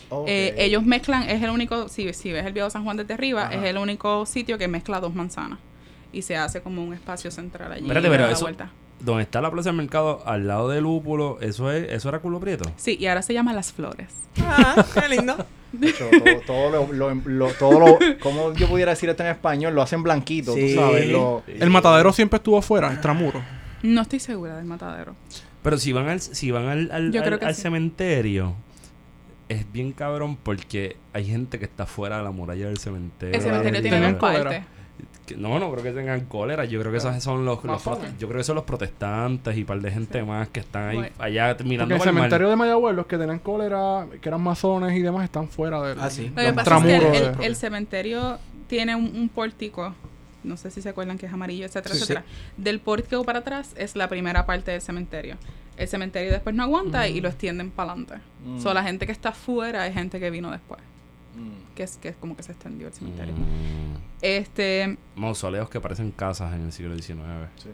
Ok. 0.08 0.26
Eh, 0.28 0.54
ellos 0.58 0.82
mezclan, 0.84 1.28
es 1.28 1.42
el 1.42 1.50
único, 1.50 1.88
si, 1.88 2.12
si 2.12 2.32
ves 2.32 2.44
el 2.46 2.52
viejo 2.52 2.70
San 2.70 2.84
Juan 2.84 2.96
desde 2.96 3.14
arriba, 3.14 3.44
Ajá. 3.46 3.54
es 3.54 3.64
el 3.64 3.78
único 3.78 4.26
sitio 4.26 4.58
que 4.58 4.68
mezcla 4.68 5.00
dos 5.00 5.14
manzanas. 5.14 5.58
Y 6.12 6.22
se 6.22 6.36
hace 6.36 6.60
como 6.60 6.82
un 6.82 6.92
espacio 6.94 7.30
central 7.30 7.72
allí. 7.72 7.82
Espérate, 7.82 8.08
pero 8.08 8.26
eso- 8.28 8.42
vuelta. 8.42 8.70
Donde 9.00 9.22
está 9.22 9.40
la 9.40 9.50
plaza 9.50 9.70
del 9.70 9.76
mercado, 9.76 10.22
al 10.26 10.46
lado 10.46 10.68
del 10.68 10.84
lúpulo, 10.84 11.38
eso 11.40 11.70
es, 11.70 11.90
eso 11.90 12.08
era 12.08 12.18
culo 12.20 12.38
prieto. 12.40 12.70
Sí, 12.76 12.96
y 13.00 13.06
ahora 13.06 13.22
se 13.22 13.32
llama 13.34 13.52
Las 13.52 13.72
Flores. 13.72 14.08
Ah, 14.42 14.84
qué 14.94 15.08
lindo. 15.08 15.36
De 15.72 15.88
hecho, 15.90 16.04
todo, 16.10 16.40
todo 16.46 16.70
lo, 16.70 16.92
lo- 16.92 17.14
lo- 17.14 17.52
todo 17.54 17.78
lo- 17.78 17.98
¿cómo 18.20 18.52
yo 18.54 18.68
pudiera 18.68 18.90
decir 18.90 19.08
esto 19.08 19.22
en 19.22 19.28
español? 19.30 19.72
Lo 19.72 19.82
hacen 19.82 20.02
blanquito, 20.02 20.52
Sí. 20.54 20.74
tú 20.74 20.80
sabes. 20.80 21.08
Lo, 21.08 21.44
El 21.46 21.70
matadero 21.70 22.12
siempre 22.12 22.38
estuvo 22.38 22.58
afuera, 22.58 22.92
extramuro. 22.92 23.40
No 23.84 24.02
estoy 24.02 24.18
segura 24.18 24.56
del 24.56 24.64
matadero. 24.64 25.14
Pero 25.62 25.78
si 25.78 25.92
van 25.92 26.08
al, 26.08 26.20
si 26.20 26.50
van 26.50 26.66
al, 26.66 26.90
al, 26.90 27.16
al- 27.44 27.54
sí. 27.54 27.62
cementerio, 27.62 28.54
es 29.48 29.70
bien 29.72 29.92
cabrón 29.92 30.36
porque 30.42 30.96
hay 31.12 31.24
gente 31.26 31.58
que 31.60 31.66
está 31.66 31.86
fuera 31.86 32.18
de 32.18 32.24
la 32.24 32.30
muralla 32.32 32.66
del 32.66 32.78
cementerio. 32.78 33.34
El 33.36 33.40
cementerio 33.42 33.80
tiene 33.82 34.14
partes. 34.14 34.64
Que- 34.64 34.79
No, 35.36 35.58
no 35.58 35.70
creo 35.72 35.82
que 35.82 35.92
tengan 35.92 36.20
cólera. 36.26 36.64
Yo 36.64 36.80
creo 36.80 36.92
que 36.92 36.98
esos 36.98 37.22
son 37.22 37.44
los, 37.44 37.62
los 37.64 37.84
yo 38.18 38.28
creo 38.28 38.38
que 38.38 38.44
son 38.44 38.56
los 38.56 38.64
protestantes 38.64 39.56
y 39.56 39.60
un 39.60 39.66
par 39.66 39.80
de 39.80 39.90
gente 39.90 40.22
más 40.22 40.48
que 40.48 40.60
están 40.60 40.88
ahí 40.88 40.96
Bueno. 40.96 41.12
allá 41.18 41.48
Porque 41.56 41.64
mirando 41.64 41.94
el 41.94 41.98
para 41.98 42.10
el 42.10 42.14
mar. 42.14 42.22
cementerio 42.24 42.48
de 42.50 42.56
Mayagüez, 42.56 42.94
los 42.96 43.06
que 43.06 43.18
tenían 43.18 43.38
cólera, 43.38 44.06
que 44.20 44.28
eran 44.28 44.40
masones 44.42 44.96
y 44.96 45.02
demás, 45.02 45.24
están 45.24 45.48
fuera 45.48 45.80
del 45.82 46.00
Ah, 46.00 46.10
sí. 46.10 46.28
Lo 46.28 46.34
que 46.36 46.42
del 46.42 46.54
pasa 46.54 46.78
es 46.88 47.36
que 47.38 47.46
el, 47.46 47.56
cementerio 47.56 48.38
tiene 48.68 48.94
un, 48.96 49.04
un 49.16 49.28
pórtico. 49.28 49.94
No 50.42 50.56
sé 50.56 50.70
si 50.70 50.80
se 50.80 50.88
acuerdan 50.88 51.18
que 51.18 51.26
es 51.26 51.32
amarillo, 51.32 51.66
etcétera, 51.66 51.94
Sí, 51.94 52.00
etcétera. 52.02 52.24
Del 52.56 52.80
pórtico 52.80 53.24
para 53.24 53.40
atrás 53.40 53.74
es 53.76 53.94
la 53.96 54.08
primera 54.08 54.46
parte 54.46 54.70
del 54.70 54.80
cementerio. 54.80 55.36
El 55.76 55.88
cementerio 55.88 56.30
después 56.30 56.54
no 56.54 56.62
aguanta 56.62 57.08
y 57.08 57.20
lo 57.20 57.28
extienden 57.28 57.70
para 57.70 57.92
adelante. 57.92 58.14
Mm. 58.44 58.60
So, 58.60 58.72
la 58.74 58.82
gente 58.82 59.06
que 59.06 59.12
está 59.12 59.30
afuera 59.30 59.86
es 59.86 59.94
gente 59.94 60.18
que 60.20 60.30
vino 60.30 60.50
después. 60.50 60.80
Mm. 61.36 61.74
Que 61.74 61.82
es, 61.84 61.96
que 61.98 62.08
es 62.08 62.16
como 62.16 62.36
que 62.36 62.42
se 62.42 62.52
extendió 62.52 62.86
el 62.88 62.92
cementerio. 62.92 63.34
Mm, 63.34 63.96
Este, 64.22 64.96
mausoleos 65.16 65.70
que 65.70 65.80
parecen 65.80 66.10
casas 66.10 66.52
en 66.54 66.62
el 66.62 66.72
siglo 66.72 66.96
XIX. 66.96 67.18
Sí. 67.56 67.68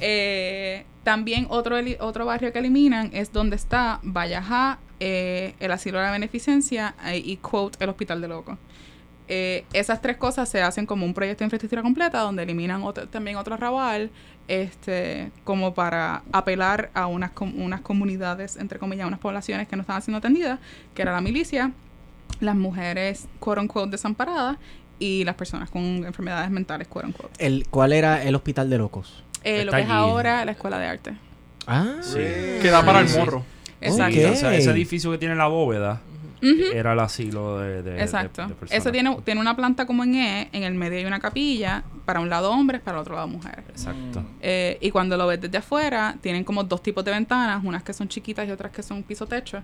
Eh, 0.00 0.84
también 1.02 1.46
otro, 1.48 1.76
otro 2.00 2.26
barrio 2.26 2.52
que 2.52 2.58
eliminan 2.60 3.10
es 3.12 3.32
donde 3.32 3.56
está 3.56 3.98
Vallajá, 4.02 4.78
eh, 5.00 5.54
el 5.58 5.72
asilo 5.72 5.98
de 5.98 6.04
la 6.04 6.12
beneficencia 6.12 6.94
eh, 7.06 7.18
y 7.18 7.36
quote 7.38 7.82
el 7.82 7.90
hospital 7.90 8.20
de 8.20 8.28
locos. 8.28 8.58
Eh, 9.32 9.64
esas 9.72 10.02
tres 10.02 10.16
cosas 10.16 10.48
se 10.48 10.60
hacen 10.60 10.86
como 10.86 11.06
un 11.06 11.14
proyecto 11.14 11.40
de 11.40 11.46
infraestructura 11.46 11.82
completa 11.82 12.20
donde 12.20 12.42
eliminan 12.42 12.82
otro- 12.82 13.08
también 13.08 13.36
otro 13.36 13.54
arrabal 13.54 14.10
este 14.48 15.30
como 15.44 15.72
para 15.72 16.22
apelar 16.32 16.90
a 16.94 17.06
unas, 17.06 17.30
com- 17.30 17.54
unas 17.60 17.80
comunidades, 17.80 18.56
entre 18.56 18.78
comillas, 18.80 19.06
unas 19.06 19.20
poblaciones 19.20 19.68
que 19.68 19.76
no 19.76 19.82
estaban 19.82 20.02
siendo 20.02 20.18
atendidas, 20.18 20.58
que 20.94 21.02
era 21.02 21.12
la 21.12 21.20
milicia, 21.20 21.70
las 22.40 22.54
mujeres, 22.56 23.26
quote 23.38 23.60
unquote, 23.60 23.90
desamparadas 23.90 24.58
y 24.98 25.24
las 25.24 25.34
personas 25.34 25.70
con 25.70 25.82
enfermedades 25.82 26.50
mentales, 26.50 26.86
quote 26.88 27.06
unquote. 27.06 27.44
El, 27.44 27.66
¿Cuál 27.68 27.92
era 27.92 28.22
el 28.22 28.34
hospital 28.34 28.68
de 28.70 28.78
locos? 28.78 29.24
Eh, 29.42 29.64
lo 29.64 29.72
que 29.72 29.78
es 29.80 29.84
allí. 29.84 29.92
ahora 29.92 30.44
la 30.44 30.52
escuela 30.52 30.78
de 30.78 30.86
arte. 30.86 31.14
Ah, 31.66 31.96
Sí. 32.02 32.18
que 32.18 32.68
da 32.70 32.84
para 32.84 33.00
el 33.00 33.08
morro. 33.10 33.44
Exacto. 33.80 34.18
O 34.32 34.36
sea, 34.36 34.54
ese 34.54 34.70
edificio 34.70 35.10
que 35.10 35.18
tiene 35.18 35.34
la 35.34 35.46
bóveda 35.46 36.02
era 36.74 36.92
el 36.94 37.00
asilo 37.00 37.58
de, 37.58 38.00
Exacto. 38.00 38.46
de 38.46 38.90
tiene, 38.92 39.16
tiene 39.24 39.40
una 39.40 39.54
planta 39.56 39.86
como 39.86 40.04
en 40.04 40.14
E, 40.14 40.48
en 40.52 40.62
el 40.62 40.74
medio 40.74 40.98
hay 40.98 41.04
una 41.04 41.20
capilla, 41.20 41.82
para 42.04 42.20
un 42.20 42.28
lado 42.30 42.50
hombres, 42.50 42.80
para 42.80 42.96
el 42.96 43.02
otro 43.02 43.14
lado 43.14 43.28
mujeres. 43.28 43.64
Exacto. 43.68 44.24
Eh, 44.40 44.78
y 44.80 44.90
cuando 44.90 45.16
lo 45.16 45.26
ves 45.26 45.40
desde 45.40 45.58
afuera, 45.58 46.16
tienen 46.20 46.44
como 46.44 46.64
dos 46.64 46.82
tipos 46.82 47.04
de 47.04 47.10
ventanas, 47.10 47.62
unas 47.64 47.82
que 47.82 47.92
son 47.92 48.08
chiquitas 48.08 48.48
y 48.48 48.50
otras 48.50 48.72
que 48.72 48.82
son 48.82 49.02
piso 49.02 49.26
techo. 49.26 49.62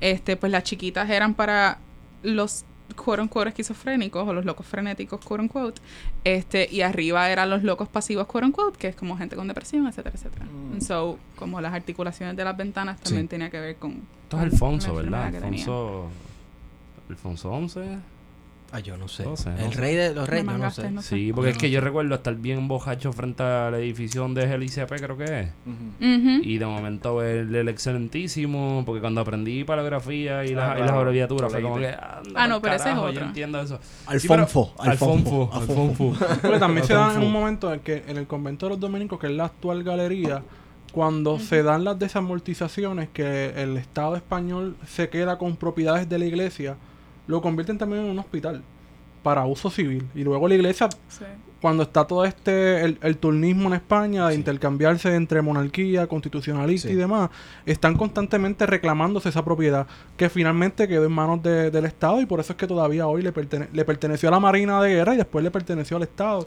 Este, 0.00 0.36
pues 0.36 0.52
las 0.52 0.62
chiquitas 0.64 1.08
eran 1.10 1.34
para 1.34 1.78
los 2.22 2.64
quote 2.96 3.20
unquote 3.22 3.50
esquizofrénicos 3.50 4.26
o 4.26 4.32
los 4.32 4.44
locos 4.44 4.66
frenéticos, 4.66 5.20
quote 5.24 5.42
unquote. 5.42 5.80
Este, 6.24 6.68
y 6.72 6.80
arriba 6.80 7.28
eran 7.30 7.50
los 7.50 7.62
locos 7.62 7.88
pasivos, 7.88 8.26
quote 8.26 8.46
unquote, 8.46 8.78
que 8.78 8.88
es 8.88 8.96
como 8.96 9.16
gente 9.16 9.36
con 9.36 9.46
depresión, 9.46 9.86
etcétera, 9.86 10.14
etcétera. 10.16 10.46
Mm. 10.46 10.72
And 10.72 10.82
so, 10.82 11.18
como 11.36 11.60
las 11.60 11.74
articulaciones 11.74 12.36
de 12.36 12.44
las 12.44 12.56
ventanas 12.56 13.00
también 13.00 13.24
Sí. 13.26 13.28
tenía 13.28 13.50
que 13.50 13.60
ver 13.60 13.76
con. 13.76 14.02
Esto 14.24 14.36
es 14.38 14.42
Alfonso, 14.42 14.88
la 14.88 15.02
¿verdad? 15.02 15.34
Alfonso. 15.36 16.08
Alfonso 17.08 17.50
11. 17.50 17.98
Ah, 18.70 18.80
yo 18.80 18.98
no 18.98 19.08
sé. 19.08 19.24
No 19.24 19.34
sé, 19.34 19.48
no 19.48 19.56
el 19.64 19.72
sé. 19.72 19.80
rey 19.80 19.94
de 19.96 20.12
los 20.14 20.28
reyes, 20.28 20.44
yo 20.46 20.58
no 20.58 20.70
sé. 20.70 20.90
no 20.90 21.00
sé. 21.00 21.08
Sí, 21.16 21.32
porque 21.32 21.50
es 21.52 21.56
que 21.58 21.70
yo 21.70 21.80
recuerdo 21.80 22.14
estar 22.14 22.34
bien 22.34 22.68
bojacho 22.68 23.14
frente 23.14 23.42
al 23.42 23.72
edificio 23.76 24.20
donde 24.20 24.44
es 24.44 24.50
el 24.50 24.62
ICP, 24.62 24.90
creo 25.00 25.16
que 25.16 25.40
es. 25.40 25.48
Y 26.42 26.58
de 26.58 26.66
momento 26.66 27.16
ver 27.16 27.38
el 27.54 27.68
excelentísimo, 27.68 28.82
porque 28.84 29.00
cuando 29.00 29.22
aprendí 29.22 29.64
palagrafía 29.64 30.44
y, 30.44 30.52
Ah, 30.52 30.74
las, 30.74 30.78
y 30.78 30.80
las 30.82 30.90
abreviaturas 30.90 31.50
fue 31.50 31.62
como 31.62 31.76
que. 31.78 31.86
anda 31.88 32.20
Ah, 32.34 32.46
no, 32.46 32.60
pero 32.60 32.74
ese 32.74 32.90
es 32.90 32.96
otro. 32.96 33.12
Yo 33.12 33.20
entiendo 33.22 33.60
eso. 33.60 33.80
Alfonfo, 34.06 34.18
Sí, 34.18 34.28
pero- 34.28 34.90
Alfonfo, 34.90 35.50
Alfonfo. 35.52 36.10
Alfonfo. 36.10 36.26
Porque 36.42 36.58
también 36.58 36.86
se 36.86 36.92
da 36.94 37.14
en 37.14 37.22
un 37.22 37.32
momento 37.32 37.72
en 37.72 37.80
que 37.80 38.04
en 38.06 38.16
el 38.18 38.26
convento 38.26 38.66
de 38.66 38.70
los 38.70 38.80
dominicos, 38.80 39.18
que 39.18 39.28
es 39.28 39.32
la 39.32 39.46
actual 39.46 39.82
galería, 39.82 40.42
cuando 40.92 41.38
se 41.38 41.62
dan 41.62 41.84
las 41.84 41.98
desamortizaciones, 41.98 43.08
que 43.12 43.50
el 43.62 43.76
Estado 43.76 44.16
español 44.16 44.76
se 44.86 45.08
queda 45.08 45.38
con 45.38 45.56
propiedades 45.56 46.08
de 46.08 46.18
la 46.18 46.24
iglesia, 46.26 46.76
lo 47.28 47.40
convierten 47.40 47.78
también 47.78 48.04
en 48.04 48.10
un 48.10 48.18
hospital 48.18 48.62
para 49.22 49.44
uso 49.46 49.70
civil. 49.70 50.06
Y 50.14 50.24
luego 50.24 50.48
la 50.48 50.54
iglesia, 50.54 50.88
Sí. 51.08 51.24
cuando 51.60 51.82
está 51.82 52.06
todo 52.06 52.24
este, 52.24 52.84
el, 52.84 52.98
el 53.02 53.16
turnismo 53.18 53.68
en 53.68 53.74
España, 53.74 54.28
de 54.28 54.34
intercambiarse 54.36 55.14
entre 55.14 55.42
monarquía, 55.42 56.06
constitucionalista 56.06 56.88
Sí. 56.88 56.94
y 56.94 56.96
demás, 56.96 57.30
están 57.66 57.96
constantemente 57.96 58.64
reclamándose 58.64 59.28
esa 59.28 59.44
propiedad 59.44 59.86
que 60.16 60.28
finalmente 60.30 60.86
quedó 60.88 61.04
en 61.04 61.12
manos 61.12 61.42
de- 61.42 61.70
del 61.70 61.84
Estado 61.84 62.20
y 62.20 62.26
por 62.26 62.40
eso 62.40 62.52
es 62.52 62.56
que 62.56 62.66
todavía 62.66 63.06
hoy 63.06 63.22
le, 63.22 63.32
pertene- 63.34 63.68
le 63.72 63.84
perteneció 63.84 64.28
a 64.28 64.32
la 64.32 64.40
Marina 64.40 64.80
de 64.80 64.90
Guerra 64.94 65.14
y 65.14 65.16
después 65.18 65.42
le 65.44 65.50
perteneció 65.50 65.96
al 65.96 66.04
Estado, 66.04 66.46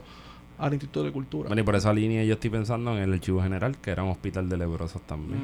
al 0.62 0.72
Instituto 0.72 1.04
de 1.04 1.12
Cultura. 1.12 1.48
Bueno, 1.48 1.60
y 1.60 1.64
por 1.64 1.74
esa 1.74 1.92
línea 1.92 2.22
yo 2.24 2.34
estoy 2.34 2.50
pensando 2.50 2.96
en 2.96 3.02
el 3.02 3.12
Archivo 3.12 3.42
General, 3.42 3.76
que 3.78 3.90
era 3.90 4.04
un 4.04 4.10
hospital 4.10 4.48
de 4.48 4.56
leprosos 4.56 5.02
también. 5.02 5.40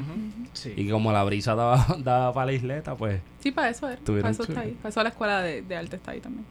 Sí. 0.53 0.73
Y 0.77 0.89
como 0.89 1.12
la 1.12 1.25
brisa 1.25 1.55
daba, 1.55 1.87
daba 1.99 2.33
para 2.33 2.47
la 2.47 2.53
isleta, 2.53 2.95
pues. 2.95 3.21
Sí, 3.41 3.51
para 3.51 3.71
eso 3.71 3.89
era. 3.89 4.01
Para 4.01 4.31
eso 4.31 4.45
está 4.45 4.61
ahí. 4.61 4.77
Para 4.81 4.91
eso 4.91 5.03
la 5.03 5.09
escuela 5.09 5.43
de, 5.43 5.62
de 5.62 5.77
arte 5.77 5.97
está 5.97 6.12
ahí 6.12 6.21
también. 6.21 6.45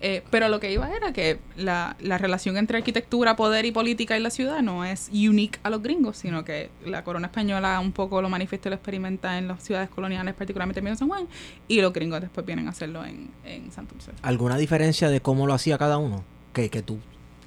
Eh, 0.00 0.22
pero 0.30 0.48
lo 0.48 0.60
que 0.60 0.72
iba 0.72 0.88
era 0.94 1.12
que 1.12 1.40
la, 1.56 1.96
la 2.00 2.18
relación 2.18 2.56
entre 2.56 2.78
arquitectura, 2.78 3.34
poder 3.34 3.64
y 3.66 3.72
política 3.72 4.16
en 4.16 4.22
la 4.22 4.30
ciudad 4.30 4.62
no 4.62 4.84
es 4.84 5.10
unique 5.12 5.58
a 5.64 5.70
los 5.70 5.82
gringos, 5.82 6.16
sino 6.18 6.44
que 6.44 6.70
la 6.86 7.02
corona 7.02 7.26
española 7.26 7.80
un 7.80 7.92
poco 7.92 8.22
lo 8.22 8.28
manifiesta 8.28 8.68
y 8.68 8.70
lo 8.70 8.76
experimenta 8.76 9.38
en 9.38 9.48
las 9.48 9.62
ciudades 9.62 9.88
coloniales, 9.90 10.34
particularmente 10.34 10.80
en 10.80 10.96
San 10.96 11.08
Juan, 11.08 11.26
y 11.66 11.80
los 11.80 11.92
gringos 11.92 12.20
después 12.20 12.46
vienen 12.46 12.68
a 12.68 12.70
hacerlo 12.70 13.04
en, 13.04 13.28
en 13.44 13.72
Santurce. 13.72 14.12
¿Alguna 14.22 14.56
diferencia 14.56 15.10
de 15.10 15.20
cómo 15.20 15.46
lo 15.46 15.54
hacía 15.54 15.76
cada 15.78 15.98
uno? 15.98 16.22
Que, 16.52 16.70
que 16.70 16.82
tú 16.82 16.98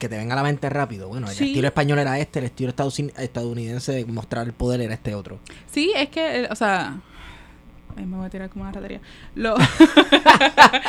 que 0.02 0.10
te 0.10 0.18
venga 0.18 0.34
a 0.34 0.38
la 0.38 0.44
mente 0.44 0.68
rápido. 0.70 1.08
Bueno, 1.08 1.30
el 1.30 1.36
Sí. 1.36 1.46
estilo 1.50 1.68
español 1.68 2.00
era 2.00 2.18
este, 2.20 2.40
el 2.40 2.46
estilo 2.46 2.74
estadoun- 2.74 3.14
estadounidense 3.18 3.92
de 3.94 4.06
mostrar 4.06 4.46
el 4.48 4.54
poder 4.54 4.82
era 4.82 4.94
este 4.96 5.14
otro. 5.16 5.40
Sí, 5.72 5.94
es 5.96 6.10
que, 6.10 6.42
eh, 6.42 6.48
o 6.50 6.56
sea, 6.56 7.00
ay, 7.96 8.06
me 8.06 8.18
voy 8.18 8.26
a 8.26 8.30
tirar 8.30 8.50
como 8.50 8.64
una 8.64 8.72
ratería. 8.74 9.00
Lo, 9.36 9.56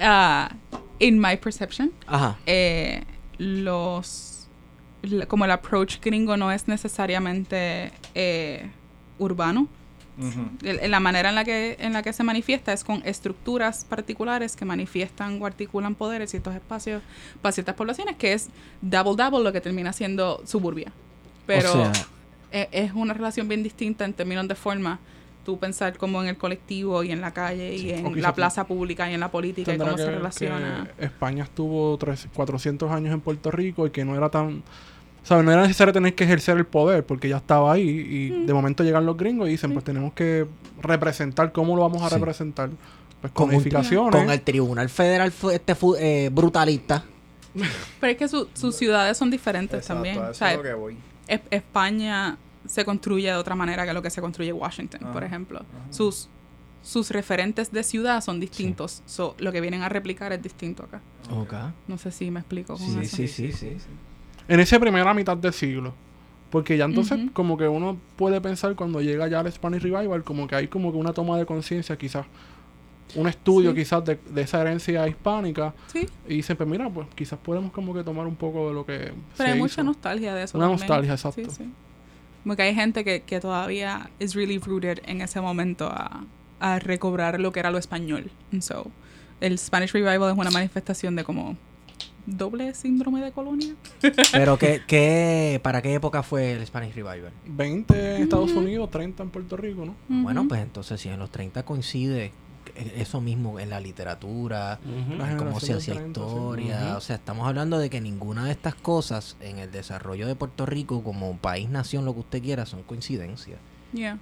Ah, 0.00 0.50
in 0.98 1.18
my 1.20 1.36
perception, 1.36 1.92
Ajá. 2.06 2.38
eh, 2.46 3.04
los 3.38 4.48
la- 5.02 5.26
como 5.26 5.44
el 5.44 5.50
approach 5.50 6.00
gringo 6.00 6.36
no 6.36 6.52
es 6.52 6.68
necesariamente 6.68 7.92
eh, 8.14 8.70
urbano 9.18 9.66
La 10.62 11.00
manera 11.00 11.30
en 11.30 11.34
la 11.34 11.44
que 11.44 11.76
en 11.80 11.92
la 11.94 12.02
que 12.02 12.12
se 12.12 12.22
manifiesta 12.22 12.72
es 12.72 12.84
con 12.84 13.02
estructuras 13.06 13.84
particulares 13.86 14.56
que 14.56 14.64
manifiestan 14.64 15.40
o 15.40 15.46
articulan 15.46 15.94
poderes 15.94 16.28
y 16.28 16.32
ciertos 16.32 16.54
espacios 16.54 17.02
para 17.40 17.52
ciertas 17.52 17.74
poblaciones 17.74 18.16
que 18.16 18.34
es 18.34 18.50
double 18.82 19.16
double 19.16 19.42
lo 19.42 19.52
que 19.52 19.60
termina 19.60 19.92
siendo 19.92 20.42
suburbia. 20.46 20.92
Pero 21.46 21.70
o 21.70 21.72
sea, 21.72 21.92
e- 22.52 22.68
es 22.72 22.92
una 22.92 23.14
relación 23.14 23.48
bien 23.48 23.62
distinta 23.62 24.04
en 24.04 24.12
términos 24.12 24.46
de 24.48 24.54
forma 24.54 24.98
tú 25.44 25.58
pensar 25.58 25.96
como 25.96 26.22
en 26.22 26.28
el 26.28 26.36
colectivo 26.36 27.02
y 27.02 27.10
en 27.10 27.20
la 27.20 27.32
calle 27.32 27.74
y 27.74 27.90
en 27.90 28.04
la 28.22 28.32
plaza 28.34 28.64
pública 28.66 29.10
y 29.10 29.14
en 29.14 29.20
la 29.20 29.30
política 29.30 29.74
y 29.74 29.78
cómo 29.78 29.96
se 29.98 30.04
relaciona. 30.18 30.90
España 30.98 31.44
estuvo 31.44 31.96
tres- 31.98 32.28
400 32.34 32.90
años 32.92 33.12
en 33.12 33.20
Puerto 33.20 33.50
Rico 33.50 33.86
y 33.86 33.90
que 33.90 34.04
no 34.04 34.14
era 34.16 34.28
tan... 34.28 34.62
¿sabes? 35.22 35.44
No 35.44 35.52
era 35.52 35.62
necesario 35.62 35.92
tener 35.92 36.14
que 36.14 36.24
ejercer 36.24 36.56
el 36.58 36.66
poder 36.66 37.04
porque 37.06 37.28
ya 37.28 37.36
estaba 37.38 37.72
ahí 37.72 37.82
y 37.88 38.30
Mm. 38.32 38.46
de 38.46 38.54
momento 38.54 38.82
llegan 38.84 39.06
los 39.06 39.16
gringos 39.16 39.48
y 39.48 39.52
dicen 39.52 39.72
pues 39.72 39.84
tenemos 39.84 40.12
que 40.14 40.46
representar 40.80 41.52
cómo 41.52 41.76
lo 41.76 41.82
vamos 41.82 42.02
a 42.02 42.08
Sí. 42.08 42.14
representar. 42.16 42.70
Pues 43.20 43.32
Con 43.32 43.46
con 43.46 43.54
un- 43.54 43.60
edificaciones. 43.62 44.20
con 44.20 44.30
el 44.30 44.40
Tribunal 44.40 44.88
Federal 44.88 45.32
este 45.52 45.76
eh, 46.00 46.28
brutalista. 46.32 47.04
pero 48.00 48.10
es 48.12 48.16
que 48.18 48.26
su- 48.28 48.48
sus 48.54 48.74
ciudades 48.74 49.16
son 49.16 49.30
diferentes 49.30 49.78
Exacto, 49.78 49.94
también 50.02 50.18
a 50.18 50.20
O 50.28 50.30
eso 50.30 50.34
sea, 50.38 50.50
es 50.52 50.56
lo 50.56 50.62
que 50.64 50.74
voy. 50.74 50.96
Es- 51.28 51.40
España 51.50 52.36
se 52.66 52.84
construye 52.84 53.28
de 53.28 53.34
otra 53.36 53.54
manera 53.54 53.84
que 53.86 53.92
lo 53.92 54.02
que 54.02 54.10
se 54.10 54.20
construye 54.20 54.52
Washington, 54.52 55.00
por 55.12 55.18
Ajá, 55.18 55.26
ejemplo. 55.26 55.58
ajá. 55.60 55.92
Sus, 55.92 56.28
sus 56.82 57.10
referentes 57.10 57.70
de 57.70 57.82
ciudad 57.84 58.20
son 58.22 58.40
distintos. 58.40 59.02
So, 59.06 59.36
lo 59.38 59.52
que 59.52 59.60
vienen 59.60 59.82
a 59.82 59.88
replicar 59.88 60.32
es 60.32 60.42
distinto 60.42 60.82
acá. 60.84 61.00
No 61.86 61.98
sé 61.98 62.10
si 62.10 62.30
me 62.32 62.40
explico 62.40 62.76
con 62.76 62.86
Sí, 62.86 62.98
eso. 63.02 63.16
sí, 63.16 63.28
sí, 63.28 63.52
sí. 63.52 63.76
En 64.52 64.60
esa 64.60 64.78
primera 64.78 65.14
mitad 65.14 65.36
del 65.36 65.52
siglo. 65.52 65.94
Porque 66.50 66.76
ya 66.76 66.84
entonces 66.84 67.18
como 67.32 67.56
que 67.56 67.66
uno 67.66 67.96
puede 68.16 68.38
pensar 68.42 68.74
cuando 68.74 69.00
llega 69.00 69.26
ya 69.26 69.40
el 69.40 69.50
Spanish 69.50 69.80
Revival 69.82 70.22
como 70.22 70.46
que 70.46 70.54
hay 70.54 70.68
como 70.68 70.92
que 70.92 70.98
una 70.98 71.14
toma 71.14 71.38
de 71.38 71.46
conciencia 71.46 71.96
quizás 71.96 72.26
un 73.14 73.26
estudio 73.26 73.70
Sí. 73.70 73.76
quizás 73.78 74.04
de, 74.04 74.18
de 74.30 74.42
esa 74.42 74.60
herencia 74.60 75.06
hispánica 75.08 75.72
Sí, 75.86 76.06
y 76.28 76.36
dicen, 76.36 76.56
pues 76.58 76.68
mira, 76.68 76.90
pues 76.90 77.06
quizás 77.14 77.38
podemos 77.38 77.72
como 77.72 77.94
que 77.94 78.02
tomar 78.04 78.26
un 78.26 78.36
poco 78.36 78.68
de 78.68 78.74
lo 78.74 78.84
que 78.84 78.98
pero 78.98 79.14
se 79.36 79.44
hay 79.44 79.58
mucha 79.58 79.72
hizo. 79.80 79.84
nostalgia 79.84 80.34
de 80.34 80.42
eso. 80.44 80.58
Una 80.58 80.66
también. 80.66 80.80
nostalgia, 80.88 81.12
exacto. 81.14 81.50
Sí, 81.50 81.70
hay 82.62 82.74
gente 82.74 83.04
que, 83.04 83.22
que 83.22 83.40
todavía 83.40 84.10
is 84.18 84.34
really 84.34 84.58
rooted 84.58 84.98
en 85.06 85.20
ese 85.22 85.40
momento 85.40 85.86
a, 85.86 86.24
a 86.60 86.78
recobrar 86.78 87.40
lo 87.40 87.52
que 87.52 87.60
era 87.60 87.70
lo 87.70 87.78
español. 87.78 88.30
And 88.52 88.62
so, 88.62 88.90
el 89.40 89.58
Spanish 89.58 89.92
Revival 89.92 90.32
es 90.32 90.38
una 90.38 90.50
manifestación 90.50 91.16
de 91.16 91.24
como 91.24 91.56
doble 92.26 92.74
síndrome 92.74 93.20
de 93.20 93.32
colonia. 93.32 93.74
Pero 94.32 94.58
¿qué, 94.58 94.82
qué, 94.86 95.60
¿para 95.62 95.82
qué 95.82 95.94
época 95.94 96.22
fue 96.22 96.52
el 96.52 96.66
Spanish 96.66 96.94
Revival? 96.94 97.32
20 97.46 98.16
en 98.16 98.22
Estados 98.22 98.52
Unidos, 98.52 98.90
30 98.90 99.22
en 99.22 99.30
Puerto 99.30 99.56
Rico, 99.56 99.84
¿no? 99.84 99.94
Bueno, 100.08 100.46
pues 100.48 100.60
entonces 100.60 101.00
si 101.00 101.08
en 101.08 101.18
los 101.18 101.30
30 101.30 101.64
coincide 101.64 102.32
eh, 102.74 102.94
eso 102.96 103.20
mismo 103.20 103.58
en 103.58 103.70
la 103.70 103.80
literatura, 103.80 104.78
Ujú. 104.84 105.16
La 105.18 105.32
en 105.32 105.36
cómo 105.36 105.58
se 105.60 105.74
hacía 105.74 105.94
del 105.94 106.12
30, 106.12 106.20
sí. 106.20 106.26
historia, 106.26 106.96
o 106.96 107.00
sea, 107.00 107.16
estamos 107.16 107.46
hablando 107.46 107.78
de 107.78 107.90
que 107.90 108.00
ninguna 108.00 108.44
de 108.44 108.52
estas 108.52 108.74
cosas 108.74 109.36
en 109.40 109.58
el 109.58 109.70
desarrollo 109.70 110.26
de 110.26 110.34
Puerto 110.34 110.64
Rico 110.64 111.02
como 111.02 111.36
país, 111.36 111.68
nación, 111.68 112.04
lo 112.04 112.14
que 112.14 112.20
usted 112.20 112.42
quiera, 112.42 112.64
son 112.66 112.82
coincidencias. 112.84 113.58
Yeah. 113.92 114.18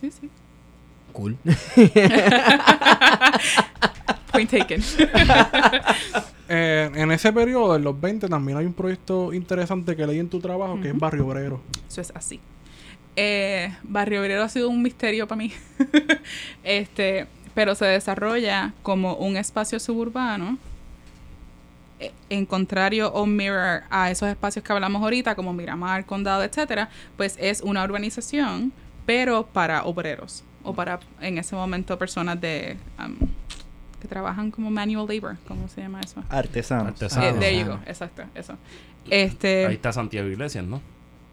Sí, 0.00 0.10
sí. 0.10 0.28
Cool. 1.12 1.36
Point 4.32 4.50
taken. 4.50 4.82
Eh, 6.48 6.90
en 6.94 7.10
ese 7.12 7.32
periodo, 7.32 7.76
en 7.76 7.84
los 7.84 7.98
20, 8.00 8.28
también 8.28 8.58
hay 8.58 8.66
un 8.66 8.74
proyecto 8.74 9.32
interesante 9.32 9.96
que 9.96 10.06
leí 10.06 10.18
en 10.18 10.28
tu 10.28 10.40
trabajo, 10.40 10.80
que 10.80 10.88
es. 10.88 10.98
Barrio 10.98 11.26
Obrero. 11.26 11.60
Eso 11.88 12.00
es 12.00 12.12
así. 12.14 12.40
Eh, 13.16 13.74
Barrio 13.82 14.20
Obrero 14.20 14.42
ha 14.42 14.48
sido 14.48 14.68
un 14.68 14.82
misterio 14.82 15.26
para 15.28 15.38
mí. 15.38 15.52
este, 16.64 17.26
pero 17.54 17.74
se 17.74 17.84
desarrolla 17.84 18.72
como 18.82 19.14
un 19.14 19.36
espacio 19.36 19.78
suburbano. 19.78 20.58
eh, 22.00 22.12
En 22.30 22.46
contrario 22.46 23.12
o 23.12 23.26
mirror 23.26 23.82
a 23.90 24.10
esos 24.10 24.28
espacios 24.28 24.64
que 24.64 24.72
hablamos 24.72 25.02
ahorita, 25.02 25.34
como 25.34 25.52
Miramar, 25.52 26.04
Condado, 26.06 26.42
etcétera, 26.42 26.88
pues 27.16 27.36
es 27.38 27.60
una 27.60 27.84
urbanización, 27.84 28.72
pero 29.06 29.46
para 29.46 29.84
obreros 29.84 30.44
o 30.64 30.74
para 30.74 31.00
en 31.20 31.38
ese 31.38 31.56
momento 31.56 31.98
personas 31.98 32.40
de 32.40 32.76
um, 32.98 33.16
que 34.02 34.08
trabajan 34.08 34.50
como 34.50 34.68
manual 34.70 35.06
labor, 35.08 35.36
¿cómo 35.46 35.68
se 35.68 35.80
llama 35.80 36.00
eso? 36.00 36.22
Artesanos. 36.28 36.88
Artesanos. 36.88 37.36
Eh, 37.36 37.38
there 37.38 37.56
you 37.56 37.62
ajá. 37.62 37.76
go, 37.76 37.80
exacto, 37.86 38.22
eso. 38.34 38.54
Este, 39.08 39.66
Ahí 39.66 39.74
está 39.74 39.92
Santiago 39.92 40.28
Iglesias, 40.28 40.64
¿no? 40.64 40.78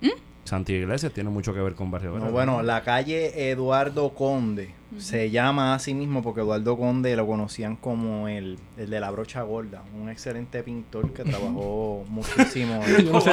¿Mm? 0.01 0.09
Santiago 0.43 0.83
Iglesias 0.83 1.11
tiene 1.11 1.31
mucho 1.31 1.51
que 1.51 1.61
ver 1.61 1.73
con 1.73 1.89
Barrio 1.89 2.17
No, 2.19 2.31
bueno, 2.31 2.61
la 2.61 2.83
calle 2.83 3.49
Eduardo 3.49 4.13
Conde 4.13 4.78
se 4.97 5.29
llama 5.29 5.75
así 5.75 5.93
mismo 5.93 6.23
porque 6.23 6.41
Eduardo 6.41 6.77
Conde 6.77 7.15
lo 7.15 7.27
conocían 7.27 7.75
como 7.75 8.27
el, 8.27 8.57
el 8.77 8.89
de 8.89 8.99
la 8.99 9.11
brocha 9.11 9.41
gorda, 9.43 9.83
un 10.01 10.09
excelente 10.09 10.63
pintor 10.63 11.13
que 11.13 11.23
trabajó 11.23 12.03
muchísimo. 12.09 12.81
Yo 12.87 13.11
no 13.13 13.21
sé, 13.21 13.31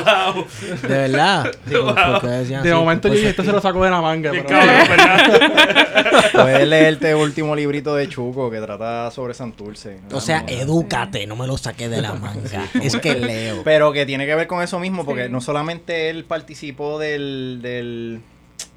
De 0.82 0.88
verdad. 0.88 1.50
Decían 2.22 2.62
de 2.62 2.70
así, 2.70 2.78
momento 2.78 3.08
yo 3.08 3.12
pues, 3.12 3.20
dije, 3.20 3.30
este 3.30 3.44
se 3.44 3.52
lo 3.52 3.60
sacó 3.60 3.84
de 3.84 3.90
la 3.90 4.00
manga. 4.02 4.32
Puedes 6.32 6.68
leerte 6.68 7.10
el 7.10 7.16
último 7.16 7.54
librito 7.56 7.94
de 7.96 8.08
Chuco 8.08 8.50
que 8.50 8.60
trata 8.60 9.10
sobre 9.10 9.34
Santurce. 9.34 9.98
O 10.12 10.20
sea, 10.20 10.42
No, 10.42 10.48
edúcate, 10.48 11.26
no 11.26 11.36
me 11.36 11.46
lo 11.46 11.56
saqué 11.56 11.88
de 11.88 12.02
la 12.02 12.14
manga. 12.14 12.66
es 12.82 12.96
que 12.96 13.14
leo. 13.14 13.62
Pero 13.64 13.92
que 13.92 14.06
tiene 14.06 14.26
que 14.26 14.34
ver 14.34 14.46
con 14.46 14.62
eso 14.62 14.78
mismo, 14.78 15.04
porque 15.04 15.26
Sí. 15.26 15.32
no 15.32 15.40
solamente 15.40 16.10
él 16.10 16.24
participó 16.24 16.98
del, 16.98 17.60
del 17.62 18.20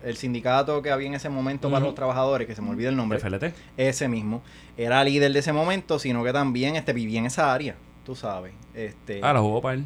el 0.04 0.16
sindicato 0.18 0.82
que 0.82 0.92
había 0.92 1.08
en 1.08 1.14
ese 1.16 1.30
momento 1.30 1.70
para 1.70 1.84
los 1.86 1.96
trabajadores, 1.96 2.48
que 2.48 2.56
se 2.56 2.62
me 2.62 2.70
olvida 2.70 2.90
el 2.90 2.96
nombre, 2.96 3.20
FLT. 3.20 3.54
ese 3.78 4.08
mismo, 4.08 4.42
era 4.78 5.04
líder 5.04 5.32
de 5.34 5.40
ese 5.40 5.52
momento, 5.54 6.00
sino 6.00 6.24
que 6.24 6.32
también 6.34 6.76
este, 6.76 6.94
vivía 6.94 7.20
en 7.20 7.26
esa 7.26 7.54
área, 7.54 7.76
tú 8.06 8.16
sabes. 8.16 8.54
Este, 8.74 9.20
Ah, 9.24 9.34
lo 9.34 9.42
jugó 9.42 9.62
para 9.62 9.76
él. 9.76 9.86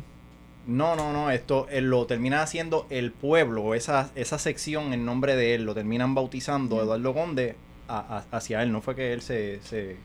No, 0.66 0.95
no, 0.95 1.11
no, 1.11 1.30
esto 1.30 1.68
él 1.72 1.89
lo 1.89 2.05
termina 2.05 2.41
haciendo 2.41 2.88
el 2.89 3.11
pueblo, 3.11 3.74
esa, 3.76 4.11
esa 4.16 4.38
sección 4.39 4.93
en 4.93 5.03
nombre 5.05 5.36
de 5.36 5.55
él, 5.55 5.66
lo 5.66 5.74
terminan 5.74 6.16
bautizando 6.16 6.82
Eduardo 6.82 7.14
Conde 7.14 7.55
a- 7.89 8.24
a- 8.32 8.38
hacia 8.38 8.64
él, 8.64 8.72
no 8.72 8.82
fue 8.82 8.95
que 8.95 9.11
él 9.11 9.22
se... 9.22 9.59
se 9.64 9.97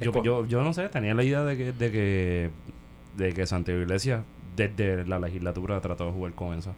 Yo, 0.00 0.10
yo, 0.24 0.44
yo 0.46 0.62
no 0.62 0.72
sé, 0.72 0.88
tenía 0.88 1.14
la 1.14 1.22
idea 1.22 1.44
de 1.44 1.56
que, 1.56 1.72
de 1.72 1.90
que, 1.92 2.50
de 3.16 3.32
que 3.32 3.46
Santiago 3.46 3.80
Iglesias 3.80 4.22
desde 4.56 5.06
la 5.06 5.18
legislatura 5.20 5.80
trató 5.80 6.06
de 6.06 6.12
jugar 6.12 6.32
con 6.32 6.58
eso. 6.58 6.74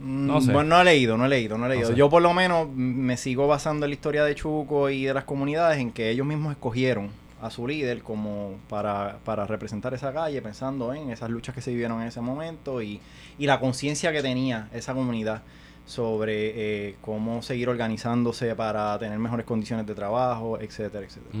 Mm, 0.00 0.26
No 0.26 0.40
sé. 0.40 0.52
Bueno, 0.52 0.70
no 0.76 0.80
he 0.80 0.84
leído, 0.84 1.16
no 1.16 1.26
he 1.26 1.28
leído, 1.28 1.58
no 1.58 1.66
he 1.66 1.68
leído. 1.70 1.88
sé. 1.88 1.94
Yo 1.94 2.08
por 2.10 2.22
lo 2.22 2.32
menos 2.34 2.68
mm, 2.68 2.72
me 2.72 3.16
sigo 3.16 3.46
basando 3.46 3.86
en 3.86 3.90
la 3.90 3.94
historia 3.94 4.24
de 4.24 4.34
Chuco 4.34 4.90
y 4.90 5.04
de 5.04 5.14
las 5.14 5.24
comunidades 5.24 5.78
en 5.78 5.92
que 5.92 6.10
ellos 6.10 6.26
mismos 6.26 6.52
escogieron 6.52 7.10
a 7.42 7.50
su 7.50 7.66
líder 7.66 8.02
como 8.02 8.56
para, 8.68 9.18
para 9.24 9.46
representar 9.46 9.94
esa 9.94 10.12
calle, 10.12 10.42
pensando 10.42 10.92
en 10.92 11.10
esas 11.10 11.30
luchas 11.30 11.54
que 11.54 11.62
se 11.62 11.70
vivieron 11.70 12.00
en 12.02 12.08
ese 12.08 12.20
momento 12.20 12.82
y, 12.82 13.00
y 13.38 13.46
la 13.46 13.58
conciencia 13.60 14.12
que 14.12 14.20
tenía 14.20 14.68
esa 14.74 14.92
comunidad 14.92 15.42
sobre 15.90 16.88
eh, 16.90 16.94
cómo 17.00 17.42
seguir 17.42 17.68
organizándose 17.68 18.54
para 18.54 18.98
tener 18.98 19.18
mejores 19.18 19.44
condiciones 19.44 19.86
de 19.86 19.94
trabajo, 19.94 20.58
etcétera, 20.60 21.04
etcétera. 21.04 21.36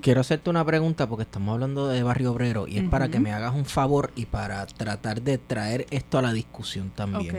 Quiero 0.00 0.20
hacerte 0.22 0.48
una 0.48 0.64
pregunta 0.64 1.06
porque 1.06 1.22
estamos 1.24 1.52
hablando 1.52 1.86
de 1.88 2.02
Barrio 2.02 2.32
Obrero 2.32 2.66
y 2.66 2.78
es 2.78 2.84
para 2.88 3.08
que 3.08 3.20
me 3.20 3.32
hagas 3.32 3.54
un 3.54 3.66
favor 3.66 4.10
y 4.16 4.26
para 4.26 4.64
tratar 4.66 5.20
de 5.22 5.36
traer 5.38 5.86
esto 5.90 6.18
a 6.18 6.22
la 6.22 6.32
discusión 6.32 6.90
también. 6.94 7.36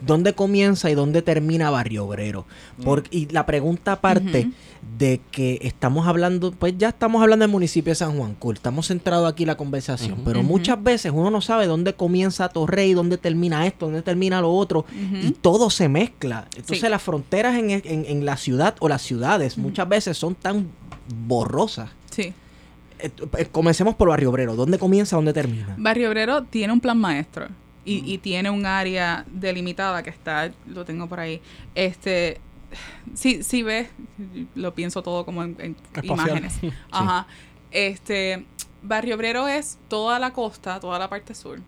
¿Dónde 0.00 0.34
comienza 0.34 0.90
y 0.90 0.94
dónde 0.94 1.22
termina 1.22 1.70
Barrio 1.70 2.04
Obrero? 2.06 2.44
Por- 2.84 3.04
y 3.10 3.26
la 3.28 3.46
pregunta 3.46 3.92
aparte 3.92 4.50
de 4.98 5.20
que 5.30 5.58
estamos 5.62 6.06
hablando, 6.08 6.50
pues 6.52 6.74
ya 6.76 6.88
estamos 6.90 7.22
hablando 7.22 7.44
del 7.44 7.50
municipio 7.52 7.92
de 7.92 7.94
San 7.94 8.18
Juan, 8.18 8.34
cool, 8.34 8.56
estamos 8.56 8.88
centrados 8.88 9.30
aquí 9.32 9.44
en 9.44 9.46
la 9.46 9.56
conversación, 9.56 10.20
pero 10.24 10.42
muchas 10.42 10.82
veces 10.82 11.12
uno 11.14 11.30
no 11.30 11.40
sabe 11.40 11.66
dónde 11.66 11.94
comienza 11.94 12.48
Torrey, 12.48 12.92
dónde 12.92 13.16
termina 13.16 13.64
esto, 13.66 13.86
dónde 13.86 14.02
termina 14.02 14.40
lo 14.40 14.50
otro, 14.52 14.84
y 15.22 15.30
todo 15.30 15.70
se 15.70 15.88
mezcla. 16.02 16.46
Entonces 16.56 16.80
Sí. 16.80 16.88
las 16.88 17.02
fronteras 17.02 17.56
en, 17.58 17.70
en- 17.70 17.82
en 18.06 18.24
la 18.24 18.36
ciudad 18.36 18.74
o 18.80 18.88
las 18.88 19.02
ciudades 19.02 19.58
muchas 19.58 19.88
veces 19.88 20.16
son 20.18 20.34
tan 20.34 20.68
borrosas. 21.26 21.90
Sí. 22.10 22.32
Eh, 22.98 23.10
eh, 23.38 23.46
comencemos 23.50 23.94
por 23.96 24.08
Barrio 24.08 24.30
Obrero, 24.30 24.54
¿dónde 24.54 24.78
comienza, 24.78 25.16
dónde 25.16 25.32
termina? 25.32 25.74
Barrio 25.78 26.08
Obrero 26.08 26.44
tiene 26.44 26.72
un 26.72 26.80
plan 26.80 26.98
maestro 26.98 27.48
y, 27.84 28.12
y 28.12 28.18
tiene 28.18 28.48
un 28.50 28.64
área 28.64 29.24
delimitada 29.28 30.02
que 30.02 30.10
está, 30.10 30.52
lo 30.68 30.84
tengo 30.84 31.08
por 31.08 31.18
ahí. 31.18 31.40
Este, 31.74 32.38
si, 33.14 33.42
si 33.42 33.62
ves, 33.64 33.88
lo 34.54 34.72
pienso 34.74 35.02
todo 35.02 35.24
como 35.24 35.42
en, 35.42 35.76
imágenes. 36.02 36.54
Ajá. 36.92 37.26
Este, 37.72 38.44
Barrio 38.82 39.16
Obrero 39.16 39.48
es 39.48 39.78
toda 39.88 40.18
la 40.18 40.32
costa, 40.32 40.78
toda 40.78 40.98
la 40.98 41.08
parte 41.08 41.34
sur. 41.34 41.58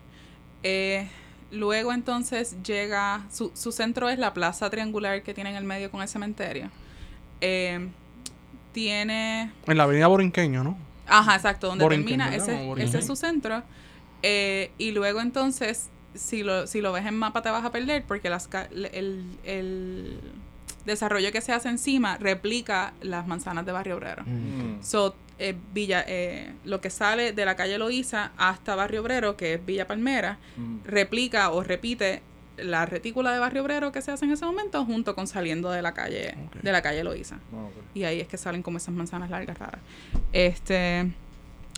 Eh, 0.63 1.07
luego 1.55 1.91
entonces 1.93 2.55
llega, 2.63 3.23
su, 3.31 3.51
su 3.55 3.71
centro 3.71 4.09
es 4.09 4.19
la 4.19 4.33
plaza 4.33 4.69
triangular 4.69 5.23
que 5.23 5.33
tiene 5.33 5.49
en 5.51 5.55
el 5.55 5.63
medio 5.63 5.89
con 5.91 6.01
el 6.01 6.07
cementerio. 6.07 6.69
Eh, 7.41 7.89
tiene 8.71 9.51
En 9.67 9.77
la 9.77 9.83
avenida 9.83 10.07
Borinqueño, 10.07 10.63
¿no? 10.63 10.77
Ajá, 11.07 11.35
exacto, 11.35 11.67
donde 11.67 11.87
termina, 11.87 12.35
ese, 12.35 12.71
ese 12.77 12.97
es 12.99 13.05
su 13.07 13.15
centro. 13.15 13.63
Eh, 14.23 14.71
y 14.77 14.91
luego 14.91 15.21
entonces, 15.21 15.89
si 16.13 16.43
lo, 16.43 16.67
si 16.67 16.81
lo 16.81 16.91
ves 16.91 17.05
en 17.05 17.15
mapa 17.17 17.41
te 17.41 17.49
vas 17.51 17.63
a 17.63 17.71
perder 17.71 18.03
porque 18.07 18.29
las, 18.29 18.47
ca- 18.47 18.67
el, 18.71 19.23
el 19.43 20.19
desarrollo 20.85 21.31
que 21.31 21.41
se 21.41 21.53
hace 21.53 21.69
encima 21.69 22.17
replica 22.17 22.93
las 23.01 23.27
manzanas 23.27 23.65
de 23.65 23.71
Barrio 23.71 23.97
Obrero. 23.97 24.23
Mm. 24.25 24.81
So, 24.81 25.15
eh, 25.39 25.55
Villa, 25.73 26.03
eh, 26.07 26.53
lo 26.63 26.79
que 26.81 26.89
sale 26.89 27.33
de 27.33 27.45
la 27.45 27.55
calle 27.55 27.77
Loíza 27.77 28.31
hasta 28.37 28.75
Barrio 28.75 29.01
Obrero, 29.01 29.35
que 29.35 29.55
es 29.55 29.65
Villa 29.65 29.85
Palmera, 29.87 30.37
Mm. 30.57 30.77
replica 30.85 31.49
o 31.51 31.61
repite 31.63 32.21
la 32.57 32.85
retícula 32.85 33.33
de 33.33 33.39
Barrio 33.39 33.63
Obrero 33.63 33.91
que 33.91 34.01
se 34.01 34.11
hace 34.11 34.23
en 34.23 34.31
ese 34.31 34.45
momento 34.45 34.85
junto 34.85 35.13
con 35.13 35.27
saliendo 35.27 35.71
de 35.71 35.81
la 35.81 35.93
calle 35.93 36.35
Ok. 36.47 36.61
de 36.61 36.71
la 36.71 36.81
calle 36.81 37.03
Loíza. 37.03 37.35
Ok. 37.51 37.73
Y 37.93 38.05
ahí 38.05 38.21
es 38.21 38.27
que 38.29 38.37
salen 38.37 38.63
como 38.63 38.77
esas 38.77 38.93
manzanas 38.93 39.29
largas 39.29 39.57
raras. 39.59 39.81
Este. 40.31 41.11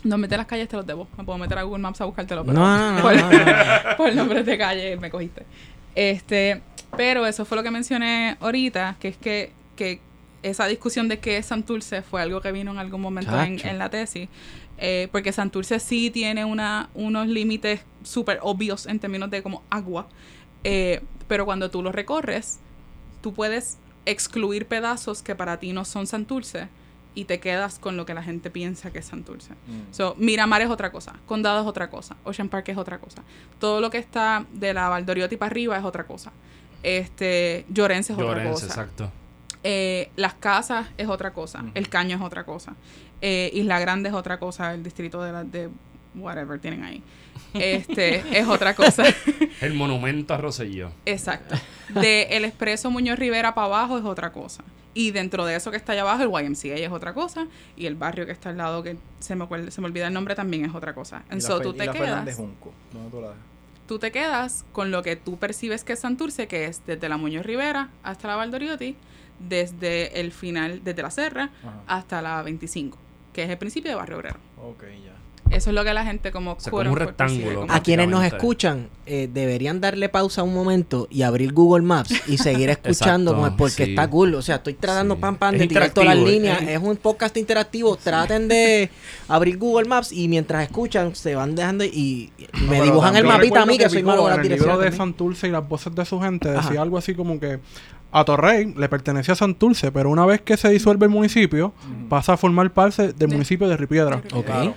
No 0.04 0.16
meter 0.16 0.38
las 0.38 0.46
calles 0.46 0.68
te 0.68 0.76
los 0.76 0.86
debo. 0.86 1.08
Me 1.18 1.24
puedo 1.24 1.36
meter 1.38 1.58
a 1.58 1.62
Google 1.64 1.80
Maps 1.82 2.00
a 2.00 2.04
buscártelo. 2.04 2.44
Pero 2.44 2.56
No, 2.56 2.78
no, 2.78 2.92
no, 2.92 3.02
por, 3.02 3.16
no. 3.16 3.28
por 3.96 4.14
nombres 4.14 4.46
de 4.46 4.56
calle 4.56 4.96
me 4.96 5.10
cogiste. 5.10 5.44
Este. 5.96 6.62
Pero 6.96 7.26
eso 7.26 7.44
fue 7.44 7.56
lo 7.56 7.62
que 7.64 7.70
mencioné 7.72 8.36
ahorita, 8.40 8.96
que 9.00 9.08
es 9.08 9.16
que, 9.16 9.52
que 9.76 10.00
esa 10.42 10.66
discusión 10.66 11.08
de 11.08 11.18
qué 11.18 11.36
es 11.38 11.46
Santurce 11.46 12.02
fue 12.02 12.22
algo 12.22 12.40
que 12.40 12.52
vino 12.52 12.70
en 12.70 12.78
algún 12.78 13.00
momento 13.00 13.38
en, 13.40 13.78
la 13.78 13.90
tesis. 13.90 14.28
Eh, 14.78 15.08
porque 15.10 15.32
Santurce 15.32 15.80
sí 15.80 16.10
tiene 16.10 16.44
una, 16.44 16.88
unos 16.94 17.26
límites 17.26 17.80
súper 18.04 18.38
obvios 18.42 18.86
en 18.86 19.00
términos 19.00 19.30
de 19.30 19.42
como 19.42 19.62
agua. 19.70 20.08
Eh, 20.64 21.02
pero 21.26 21.44
cuando 21.44 21.70
tú 21.70 21.82
lo 21.82 21.92
recorres, 21.92 22.60
tú 23.20 23.34
puedes 23.34 23.78
excluir 24.06 24.66
pedazos 24.66 25.22
que 25.22 25.34
para 25.34 25.58
ti 25.58 25.72
no 25.72 25.84
son 25.84 26.06
Santurce 26.06 26.68
y 27.14 27.24
te 27.24 27.40
quedas 27.40 27.78
con 27.78 27.96
lo 27.96 28.06
que 28.06 28.14
la 28.14 28.22
gente 28.22 28.50
piensa 28.50 28.90
que 28.90 29.00
es 29.00 29.06
Santurce. 29.06 29.52
Mm. 29.52 29.92
So, 29.92 30.14
Miramar 30.18 30.62
es 30.62 30.70
otra 30.70 30.92
cosa, 30.92 31.14
Condado 31.26 31.60
es 31.60 31.66
otra 31.66 31.90
cosa, 31.90 32.16
Ocean 32.24 32.48
Park 32.48 32.68
es 32.68 32.76
otra 32.78 32.98
cosa. 32.98 33.22
Todo 33.58 33.80
lo 33.80 33.90
que 33.90 33.98
está 33.98 34.46
de 34.52 34.72
la 34.72 34.88
Valdoriotti 34.88 35.36
para 35.36 35.50
arriba 35.50 35.76
es 35.76 35.84
otra 35.84 36.06
cosa. 36.06 36.32
Este, 36.82 37.66
Llorense 37.68 38.12
es 38.12 38.18
otra 38.18 38.28
Llorense, 38.28 38.52
cosa. 38.52 38.66
exacto. 38.66 39.10
Eh, 39.70 40.10
las 40.16 40.32
casas 40.32 40.86
es 40.96 41.08
otra 41.08 41.34
cosa, 41.34 41.62
el 41.74 41.90
caño 41.90 42.16
es 42.16 42.22
otra 42.22 42.44
cosa, 42.44 42.74
eh, 43.20 43.50
Isla 43.52 43.78
Grande 43.78 44.08
es 44.08 44.14
otra 44.14 44.38
cosa, 44.38 44.72
el 44.72 44.82
distrito 44.82 45.22
de, 45.22 45.30
la, 45.30 45.44
de 45.44 45.68
whatever 46.14 46.58
tienen 46.58 46.84
ahí. 46.84 47.02
Este 47.52 48.22
es 48.40 48.46
otra 48.48 48.74
cosa. 48.74 49.04
El 49.60 49.74
monumento 49.74 50.32
a 50.32 50.38
Rosselló. 50.38 50.90
Exacto. 51.04 51.54
De 51.94 52.22
el 52.30 52.46
Expreso 52.46 52.90
Muñoz 52.90 53.18
Rivera 53.18 53.54
para 53.54 53.66
abajo 53.66 53.98
es 53.98 54.04
otra 54.06 54.32
cosa. 54.32 54.64
Y 54.94 55.10
dentro 55.10 55.44
de 55.44 55.56
eso 55.56 55.70
que 55.70 55.76
está 55.76 55.92
allá 55.92 56.00
abajo, 56.02 56.22
el 56.22 56.46
YMCA 56.46 56.74
es 56.76 56.90
otra 56.90 57.12
cosa. 57.12 57.46
Y 57.76 57.84
el 57.86 57.94
barrio 57.94 58.24
que 58.24 58.32
está 58.32 58.48
al 58.48 58.56
lado, 58.56 58.82
que 58.82 58.96
se 59.20 59.36
me, 59.36 59.44
acuerda- 59.44 59.70
se 59.70 59.80
me 59.82 59.86
olvida 59.86 60.06
el 60.06 60.14
nombre, 60.14 60.34
también 60.34 60.64
es 60.64 60.74
otra 60.74 60.94
cosa. 60.94 61.24
Y 61.34 61.40
so 61.42 61.60
tú 61.60 61.70
y 61.70 61.76
te 61.76 61.86
la 61.86 61.92
quedas, 61.92 62.34
Junco. 62.36 62.72
¿Dónde 62.92 63.10
tú 63.10 63.20
la 63.20 63.32
tú 63.86 63.98
te 63.98 64.12
quedas 64.12 64.64
con 64.72 64.90
lo 64.90 65.02
que 65.02 65.16
tú 65.16 65.38
percibes 65.38 65.82
que 65.84 65.94
es 65.94 66.00
Santurce, 66.00 66.46
que 66.46 66.66
es 66.66 66.82
desde 66.86 67.08
la 67.08 67.16
Muñoz 67.16 67.44
Rivera 67.46 67.88
hasta 68.02 68.28
la 68.28 68.36
Valdoriotti, 68.36 68.96
desde 69.38 70.20
el 70.20 70.32
final, 70.32 70.80
desde 70.84 71.02
la 71.02 71.10
Serra 71.10 71.50
Ajá. 71.62 71.82
hasta 71.86 72.22
la 72.22 72.42
25, 72.42 72.98
que 73.32 73.44
es 73.44 73.50
el 73.50 73.58
principio 73.58 73.90
de 73.90 73.96
Barrio 73.96 74.16
Obrero. 74.18 74.36
Ok, 74.62 74.82
ya. 75.04 75.14
Eso 75.50 75.70
es 75.70 75.74
lo 75.74 75.82
que 75.82 75.94
la 75.94 76.04
gente 76.04 76.30
como... 76.30 76.60
sea, 76.60 76.70
quote 76.70 76.84
como 76.90 76.92
un 76.92 76.98
rectángulo. 76.98 77.60
como- 77.62 77.72
A 77.72 77.80
quienes 77.82 78.06
nos 78.06 78.22
escuchan, 78.22 78.90
eh, 79.06 79.30
deberían 79.32 79.80
darle 79.80 80.10
pausa 80.10 80.42
un 80.42 80.52
momento 80.52 81.08
y 81.10 81.22
abrir 81.22 81.54
Google 81.54 81.86
Maps 81.86 82.12
y 82.28 82.36
seguir 82.36 82.68
escuchando 82.70 83.30
Exacto, 83.30 83.46
como- 83.48 83.56
porque 83.56 83.86
sí. 83.86 83.90
está 83.92 84.10
cool. 84.10 84.34
O 84.34 84.42
sea, 84.42 84.56
estoy 84.56 84.74
tratando 84.74 85.14
Sí. 85.14 85.20
pam 85.22 85.36
pam 85.36 85.56
de 85.56 85.66
tirar 85.66 85.88
todas 85.88 86.14
las 86.14 86.18
líneas. 86.18 86.60
es- 86.60 86.68
Es 86.68 86.78
un 86.82 86.94
podcast 86.98 87.34
interactivo. 87.38 87.96
Traten 87.96 88.46
de 88.46 88.90
abrir 89.28 89.56
Google 89.56 89.88
Maps 89.88 90.12
y 90.12 90.28
mientras 90.28 90.64
escuchan 90.64 91.14
se 91.14 91.34
van 91.34 91.54
dejando 91.54 91.82
y, 91.82 92.30
y 92.36 92.46
me 92.68 92.82
dibujan 92.82 93.16
el 93.16 93.24
mapita 93.24 93.62
a 93.62 93.66
mí 93.66 93.78
que 93.78 93.88
soy 93.88 94.02
malo 94.02 94.20
con 94.24 94.30
las 94.30 94.40
el 94.40 94.50
libro 94.52 94.76
de. 94.76 94.92
Santurce 94.92 95.48
y 95.48 95.50
las 95.50 95.66
voces 95.66 95.94
de 95.94 96.04
su 96.04 96.20
gente 96.20 96.50
decía 96.50 96.72
Ajá. 96.72 96.82
algo 96.82 96.98
así 96.98 97.14
como 97.14 97.40
que 97.40 97.58
a 98.10 98.24
Torrey 98.24 98.72
le 98.76 98.88
pertenecía 98.88 99.32
a 99.34 99.36
Santurce, 99.36 99.92
pero 99.92 100.08
una 100.10 100.24
vez 100.26 100.40
que 100.40 100.56
se 100.56 100.68
disuelve 100.70 101.06
el 101.06 101.10
municipio, 101.12 101.72
pasa 102.08 102.34
a 102.34 102.36
formar 102.36 102.70
parte 102.72 103.12
del 103.12 103.28
municipio 103.28 103.68
de 103.68 103.76
Ripiedra. 103.76 104.16
De 104.22 104.28
Ok. 104.38 104.46
Claro. 104.46 104.74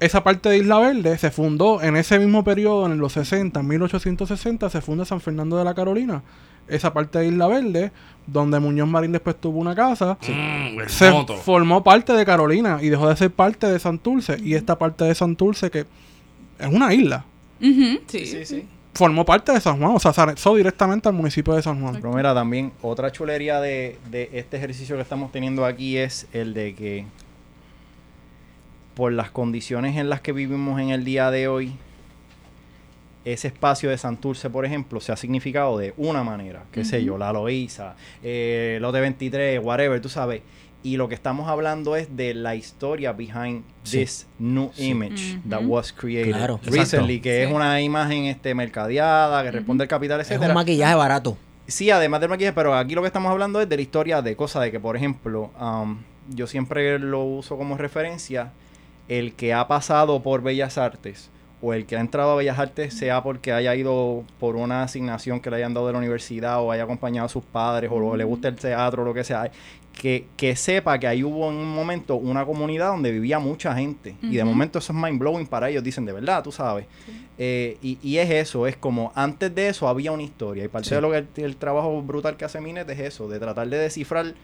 Esa 0.00 0.22
parte 0.22 0.48
de 0.48 0.58
Isla 0.58 0.78
Verde 0.78 1.18
se 1.18 1.32
fundó 1.32 1.82
en 1.82 1.96
ese 1.96 2.20
mismo 2.20 2.44
periodo, 2.44 2.86
en 2.86 2.98
los 2.98 3.14
60, 3.14 3.58
en 3.58 3.66
1860, 3.66 4.70
se 4.70 4.80
funda 4.80 5.04
San 5.04 5.20
Fernando 5.20 5.56
de 5.58 5.64
la 5.64 5.74
Carolina. 5.74 6.22
Esa 6.68 6.92
parte 6.92 7.18
de 7.18 7.26
Isla 7.28 7.48
Verde, 7.48 7.90
donde 8.26 8.60
Muñoz 8.60 8.86
Marín 8.88 9.10
después 9.10 9.34
tuvo 9.40 9.58
una 9.58 9.74
casa, 9.74 10.16
Mm, 10.22 10.78
se 10.86 11.10
moto. 11.10 11.34
formó 11.38 11.82
parte 11.82 12.12
de 12.12 12.24
Carolina 12.24 12.78
y 12.80 12.90
dejó 12.90 13.08
de 13.08 13.16
ser 13.16 13.32
parte 13.32 13.66
de 13.66 13.78
Santurce. 13.80 14.36
Y 14.40 14.54
esta 14.54 14.78
parte 14.78 15.04
de 15.04 15.14
Santurce, 15.16 15.68
que 15.70 15.80
es 16.60 16.68
una 16.72 16.94
isla, 16.94 17.24
Sí, 17.60 18.24
sí, 18.24 18.44
sí. 18.44 18.68
Formó 18.98 19.24
parte 19.24 19.52
de 19.52 19.60
San 19.60 19.78
Juan, 19.78 19.92
o 19.94 20.00
sea, 20.00 20.12
se 20.12 20.20
anexó 20.20 20.56
directamente 20.56 21.08
al 21.08 21.14
municipio 21.14 21.54
de 21.54 21.62
San 21.62 21.80
Juan. 21.80 21.94
Pero 21.94 22.12
mira, 22.12 22.34
también 22.34 22.72
otra 22.82 23.12
chulería 23.12 23.60
de, 23.60 23.96
de 24.10 24.28
este 24.32 24.56
ejercicio 24.56 24.96
que 24.96 25.02
estamos 25.02 25.30
teniendo 25.30 25.64
aquí 25.64 25.96
es 25.96 26.26
el 26.32 26.52
de 26.52 26.74
que 26.74 27.06
por 28.94 29.12
las 29.12 29.30
condiciones 29.30 29.96
en 29.96 30.10
las 30.10 30.20
que 30.20 30.32
vivimos 30.32 30.80
en 30.80 30.90
el 30.90 31.04
día 31.04 31.30
de 31.30 31.46
hoy, 31.46 31.76
ese 33.24 33.46
espacio 33.46 33.90
de 33.90 33.98
Santurce, 33.98 34.50
por 34.50 34.66
ejemplo, 34.66 35.00
se 35.00 35.12
ha 35.12 35.16
significado 35.16 35.78
de 35.78 35.94
una 35.96 36.24
manera, 36.24 36.64
qué 36.72 36.84
sé 36.84 37.04
yo, 37.04 37.16
la 37.16 37.32
Loíza, 37.32 37.94
eh, 38.24 38.78
Lote 38.80 39.00
23, 39.00 39.60
whatever, 39.62 40.00
tú 40.00 40.08
sabes. 40.08 40.42
Y 40.88 40.96
lo 40.96 41.06
que 41.06 41.14
estamos 41.14 41.48
hablando 41.48 41.96
es 41.96 42.16
de 42.16 42.32
la 42.32 42.54
historia 42.54 43.12
behind 43.12 43.62
Sí. 43.82 43.98
this 43.98 44.26
new 44.38 44.70
Sí. 44.72 44.88
image 44.88 45.38
that 45.46 45.60
was 45.62 45.92
created 45.92 46.32
Claro. 46.32 46.58
recently, 46.64 47.16
Exacto. 47.16 47.22
que 47.24 47.44
es 47.44 47.52
una 47.52 47.82
imagen 47.82 48.24
este 48.24 48.54
mercadeada, 48.54 49.42
que 49.42 49.50
responde 49.50 49.84
al 49.84 49.88
capital, 49.88 50.18
Es 50.22 50.28
etcétera. 50.30 50.52
un 50.52 50.54
maquillaje 50.54 50.94
barato. 50.94 51.36
Sí, 51.66 51.90
además 51.90 52.22
del 52.22 52.30
maquillaje, 52.30 52.54
pero 52.54 52.74
aquí 52.74 52.94
lo 52.94 53.02
que 53.02 53.08
estamos 53.08 53.30
hablando 53.30 53.60
es 53.60 53.68
de 53.68 53.76
la 53.76 53.82
historia 53.82 54.22
de 54.22 54.34
cosas 54.34 54.62
de 54.62 54.70
que, 54.70 54.80
por 54.80 54.96
ejemplo, 54.96 55.50
um, 55.60 55.98
yo 56.30 56.46
siempre 56.46 56.98
lo 56.98 57.22
uso 57.22 57.58
como 57.58 57.76
referencia, 57.76 58.52
el 59.08 59.34
que 59.34 59.52
ha 59.52 59.68
pasado 59.68 60.22
por 60.22 60.40
Bellas 60.42 60.78
Artes 60.78 61.28
o 61.60 61.74
el 61.74 61.86
que 61.86 61.96
ha 61.96 62.00
entrado 62.00 62.30
a 62.30 62.36
Bellas 62.36 62.56
Artes, 62.58 62.94
sea 62.94 63.20
porque 63.24 63.52
haya 63.52 63.74
ido 63.74 64.22
por 64.38 64.54
una 64.54 64.84
asignación 64.84 65.40
que 65.40 65.50
le 65.50 65.56
hayan 65.56 65.74
dado 65.74 65.88
de 65.88 65.92
la 65.92 65.98
universidad 65.98 66.60
o 66.62 66.70
haya 66.70 66.84
acompañado 66.84 67.26
a 67.26 67.28
sus 67.28 67.42
padres 67.44 67.90
o 67.92 67.98
lo- 67.98 68.14
le 68.16 68.22
gusta 68.22 68.46
el 68.46 68.54
teatro 68.54 69.02
o 69.02 69.04
lo 69.04 69.12
que 69.12 69.24
sea, 69.24 69.50
que, 70.00 70.26
que 70.36 70.54
sepa 70.56 70.98
que 70.98 71.06
ahí 71.08 71.24
hubo 71.24 71.50
en 71.50 71.56
un 71.56 71.68
momento 71.74 72.14
una 72.16 72.44
comunidad 72.46 72.88
donde 72.88 73.10
vivía 73.10 73.38
mucha 73.40 73.74
gente 73.74 74.14
y 74.22 74.36
de 74.36 74.44
momento 74.44 74.78
eso 74.78 74.92
es 74.92 74.98
mind 74.98 75.18
blowing 75.18 75.46
para 75.46 75.68
ellos, 75.68 75.82
dicen 75.82 76.04
de 76.06 76.12
verdad, 76.12 76.42
tú 76.44 76.52
sabes. 76.52 76.86
Eh, 77.36 77.76
y, 77.82 77.98
y 78.02 78.18
es 78.18 78.30
eso, 78.30 78.66
es 78.66 78.76
como 78.76 79.12
antes 79.14 79.54
de 79.54 79.68
eso 79.68 79.88
había 79.88 80.12
una 80.12 80.22
historia. 80.22 80.64
Y 80.64 80.68
parte 80.68 80.88
Sí. 80.88 80.94
de 80.94 81.00
lo 81.00 81.10
que 81.10 81.18
el, 81.18 81.28
el 81.36 81.56
trabajo 81.56 82.00
brutal 82.02 82.36
que 82.36 82.44
hace 82.44 82.60
Minet 82.60 82.88
es 82.90 82.98
eso, 83.00 83.28
de 83.28 83.38
tratar 83.38 83.68
de 83.68 83.76
descifrar 83.78 84.34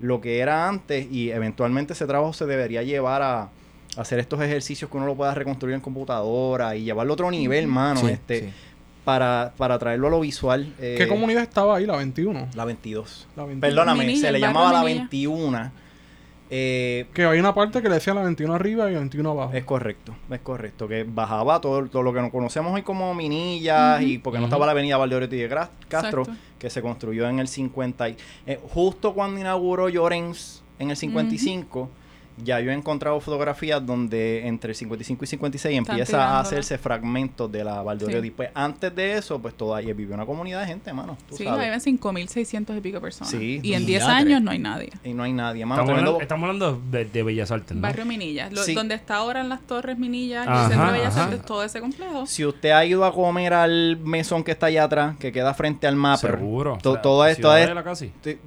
lo 0.00 0.20
que 0.20 0.40
era 0.40 0.68
antes 0.68 1.06
y 1.10 1.30
eventualmente 1.30 1.92
ese 1.92 2.06
trabajo 2.06 2.32
se 2.32 2.46
debería 2.46 2.82
llevar 2.82 3.22
a, 3.22 3.42
a 3.42 3.50
hacer 3.96 4.18
estos 4.18 4.40
ejercicios 4.42 4.90
que 4.90 4.96
uno 4.96 5.06
lo 5.06 5.14
pueda 5.14 5.32
reconstruir 5.34 5.74
en 5.76 5.80
computadora 5.80 6.74
y 6.76 6.82
llevarlo 6.84 7.12
a 7.12 7.14
otro 7.14 7.30
nivel, 7.30 7.66
mano, 7.68 8.00
Sí, 8.00 8.08
este, 8.08 8.40
sí. 8.40 8.46
Para, 9.04 9.52
para 9.56 9.78
traerlo 9.78 10.08
a 10.08 10.10
lo 10.10 10.20
visual. 10.20 10.72
eh, 10.78 10.94
¿Qué 10.96 11.06
comunidad 11.08 11.42
estaba 11.42 11.76
ahí? 11.76 11.86
La 11.86 11.96
21. 11.96 12.48
La 12.54 12.64
22. 12.64 13.28
La 13.36 13.42
21. 13.44 13.60
Perdóname, 13.60 14.00
Minilla, 14.00 14.20
se 14.28 14.32
le 14.32 14.40
llamaba 14.40 14.72
la 14.72 14.80
Minilla. 14.82 15.00
21. 15.02 15.72
Eh, 16.50 17.06
Que 17.14 17.24
hay 17.24 17.38
una 17.40 17.54
parte 17.54 17.80
que 17.82 17.88
le 17.88 17.94
decía 17.96 18.12
la 18.14 18.22
21 18.22 18.54
arriba 18.54 18.88
y 18.90 18.94
la 18.94 19.00
21 19.00 19.30
abajo. 19.30 19.52
Es 19.54 19.64
correcto, 19.64 20.14
es 20.30 20.40
correcto. 20.40 20.86
Que 20.86 21.04
bajaba 21.04 21.60
todo, 21.60 21.86
todo 21.86 22.02
lo 22.02 22.12
que 22.12 22.20
nos 22.20 22.30
conocemos 22.30 22.72
hoy 22.74 22.82
como 22.82 23.12
Minillas 23.14 24.02
y 24.02 24.18
porque 24.18 24.38
no 24.38 24.44
estaba 24.44 24.66
la 24.66 24.72
avenida 24.72 24.96
Valdeoriotti 24.96 25.36
de 25.36 25.48
Castro, 25.48 26.22
Exacto. 26.22 26.32
que 26.58 26.70
se 26.70 26.82
construyó 26.82 27.28
en 27.28 27.38
el 27.40 27.48
50. 27.48 28.08
y- 28.10 28.16
eh, 28.46 28.60
justo 28.70 29.14
cuando 29.14 29.40
inauguró 29.40 29.88
Llorens 29.88 30.62
en 30.78 30.90
el 30.90 30.96
55, 30.96 31.90
ya 32.42 32.60
yo 32.60 32.70
he 32.70 32.74
encontrado 32.74 33.20
fotografías 33.20 33.84
donde 33.84 34.46
entre 34.46 34.70
el 34.70 34.74
55 34.76 35.24
y 35.24 35.26
56 35.28 35.78
Están 35.78 35.92
empieza 35.94 36.24
a 36.24 36.40
hacerse 36.40 36.78
fragmentos 36.78 37.50
de 37.50 37.62
la 37.64 37.82
Valdeoriotti. 37.82 38.28
Sí. 38.28 38.34
Pues 38.36 38.50
antes 38.54 38.94
de 38.94 39.14
eso, 39.18 39.40
pues 39.40 39.54
todavía 39.54 39.94
vivió 39.94 40.14
una 40.14 40.26
comunidad 40.26 40.60
de 40.60 40.66
gente, 40.66 40.92
mano. 40.92 41.16
Tú 41.28 41.36
Sí, 41.36 41.44
sabes. 41.44 41.86
hay 41.86 41.92
5.600 41.94 42.76
y 42.76 42.80
pico 42.80 43.00
personas. 43.00 43.30
Sí. 43.30 43.60
y 43.62 43.74
en 43.74 43.86
10 43.86 44.02
Diatre. 44.02 44.14
años 44.16 44.42
no 44.42 44.50
hay 44.50 44.58
nadie. 44.58 44.90
Y 45.04 45.12
no 45.14 45.22
hay 45.22 45.32
nadie, 45.32 45.64
mano. 45.66 45.82
Estamos 45.82 45.98
hablando, 46.00 46.20
estamos 46.20 46.44
hablando 46.48 46.82
de, 46.90 47.04
de 47.04 47.22
Bellas 47.22 47.50
Artes, 47.50 47.76
¿no? 47.76 47.82
Barrio 47.82 48.04
Minilla. 48.06 48.50
Lo- 48.50 48.62
Sí. 48.64 48.74
Donde 48.74 48.94
está 48.94 49.16
ahora 49.16 49.40
en 49.42 49.48
las 49.50 49.60
Torres 49.62 49.98
Minilla, 49.98 50.42
Ajá, 50.42 50.64
el 50.64 50.68
Centro 50.70 50.86
de 50.86 50.98
Bellas 50.98 51.16
ajá. 51.16 51.24
Artes, 51.24 51.42
todo 51.44 51.62
ese 51.64 51.80
complejo. 51.80 52.26
Si 52.26 52.44
usted 52.44 52.70
ha 52.70 52.84
ido 52.84 53.04
a 53.04 53.12
comer 53.12 53.52
al 53.52 53.98
mesón 53.98 54.42
que 54.42 54.52
está 54.52 54.66
allá 54.66 54.84
atrás, 54.84 55.16
que 55.18 55.32
queda 55.32 55.52
frente 55.54 55.86
al 55.86 55.96
mapa, 55.96 56.18
Seguro. 56.18 56.78
To- 56.82 56.90
O 56.90 56.92
sea, 56.94 57.02
todo 57.02 57.26
esto 57.26 57.54
es- 57.56 57.70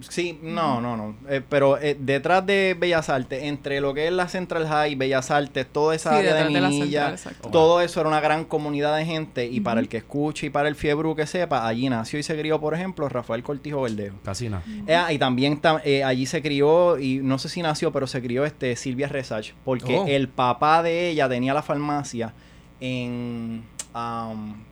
Sí, 0.10 0.40
no, 0.42 0.82
no, 0.82 0.98
no. 0.98 1.16
Eh, 1.30 1.42
pero 1.48 1.78
eh, 1.78 1.96
detrás 2.00 2.46
de 2.46 2.76
Bellas 2.80 3.10
Artes, 3.10 3.44
entre 3.44 3.77
lo 3.82 3.94
que 3.94 4.08
es 4.08 4.14
la 4.14 4.28
Central 4.28 4.68
High, 4.68 4.96
Bellas 4.96 5.32
Artes, 5.32 5.68
toda 5.72 5.96
esa 5.96 6.12
Sí, 6.12 6.16
área 6.18 6.34
de 6.36 6.44
de 6.46 6.62
la 6.62 6.70
Minilla, 6.70 7.18
central, 7.18 7.52
todo 7.52 7.82
eso 7.82 8.00
era 8.00 8.10
una 8.10 8.20
gran 8.22 8.46
comunidad 8.46 8.96
de 8.98 9.06
gente. 9.06 9.46
Y 9.46 9.60
para 9.62 9.80
el 9.80 9.88
que 9.90 9.98
escuche 9.98 10.48
y 10.48 10.50
para 10.50 10.68
el 10.70 10.76
fiebre 10.76 11.14
que 11.16 11.26
sepa, 11.28 11.68
allí 11.68 11.90
nació 11.90 12.20
y 12.20 12.24
se 12.24 12.38
crió, 12.38 12.60
por 12.60 12.74
ejemplo, 12.74 13.08
Rafael 13.10 13.44
Cortijo 13.44 13.82
Verdejo. 13.82 14.18
Casi 14.24 14.50
nada. 14.50 14.64
Eh, 14.88 14.96
ah, 14.96 15.12
y 15.14 15.18
también 15.18 15.62
tam- 15.62 15.82
eh, 15.84 16.04
allí 16.04 16.26
se 16.26 16.42
crió, 16.42 16.98
y 17.00 17.18
no 17.24 17.38
sé 17.40 17.50
si 17.50 17.62
nació, 17.62 17.92
pero 17.92 18.08
se 18.08 18.22
crió 18.22 18.46
este 18.46 18.76
Silvia 18.76 19.08
Resach, 19.08 19.52
porque 19.64 19.98
Oh. 19.98 20.06
el 20.08 20.28
papá 20.30 20.84
de 20.84 21.10
ella 21.10 21.28
tenía 21.30 21.54
la 21.54 21.62
farmacia 21.64 22.34
en... 22.80 23.64
eh, 23.96 24.64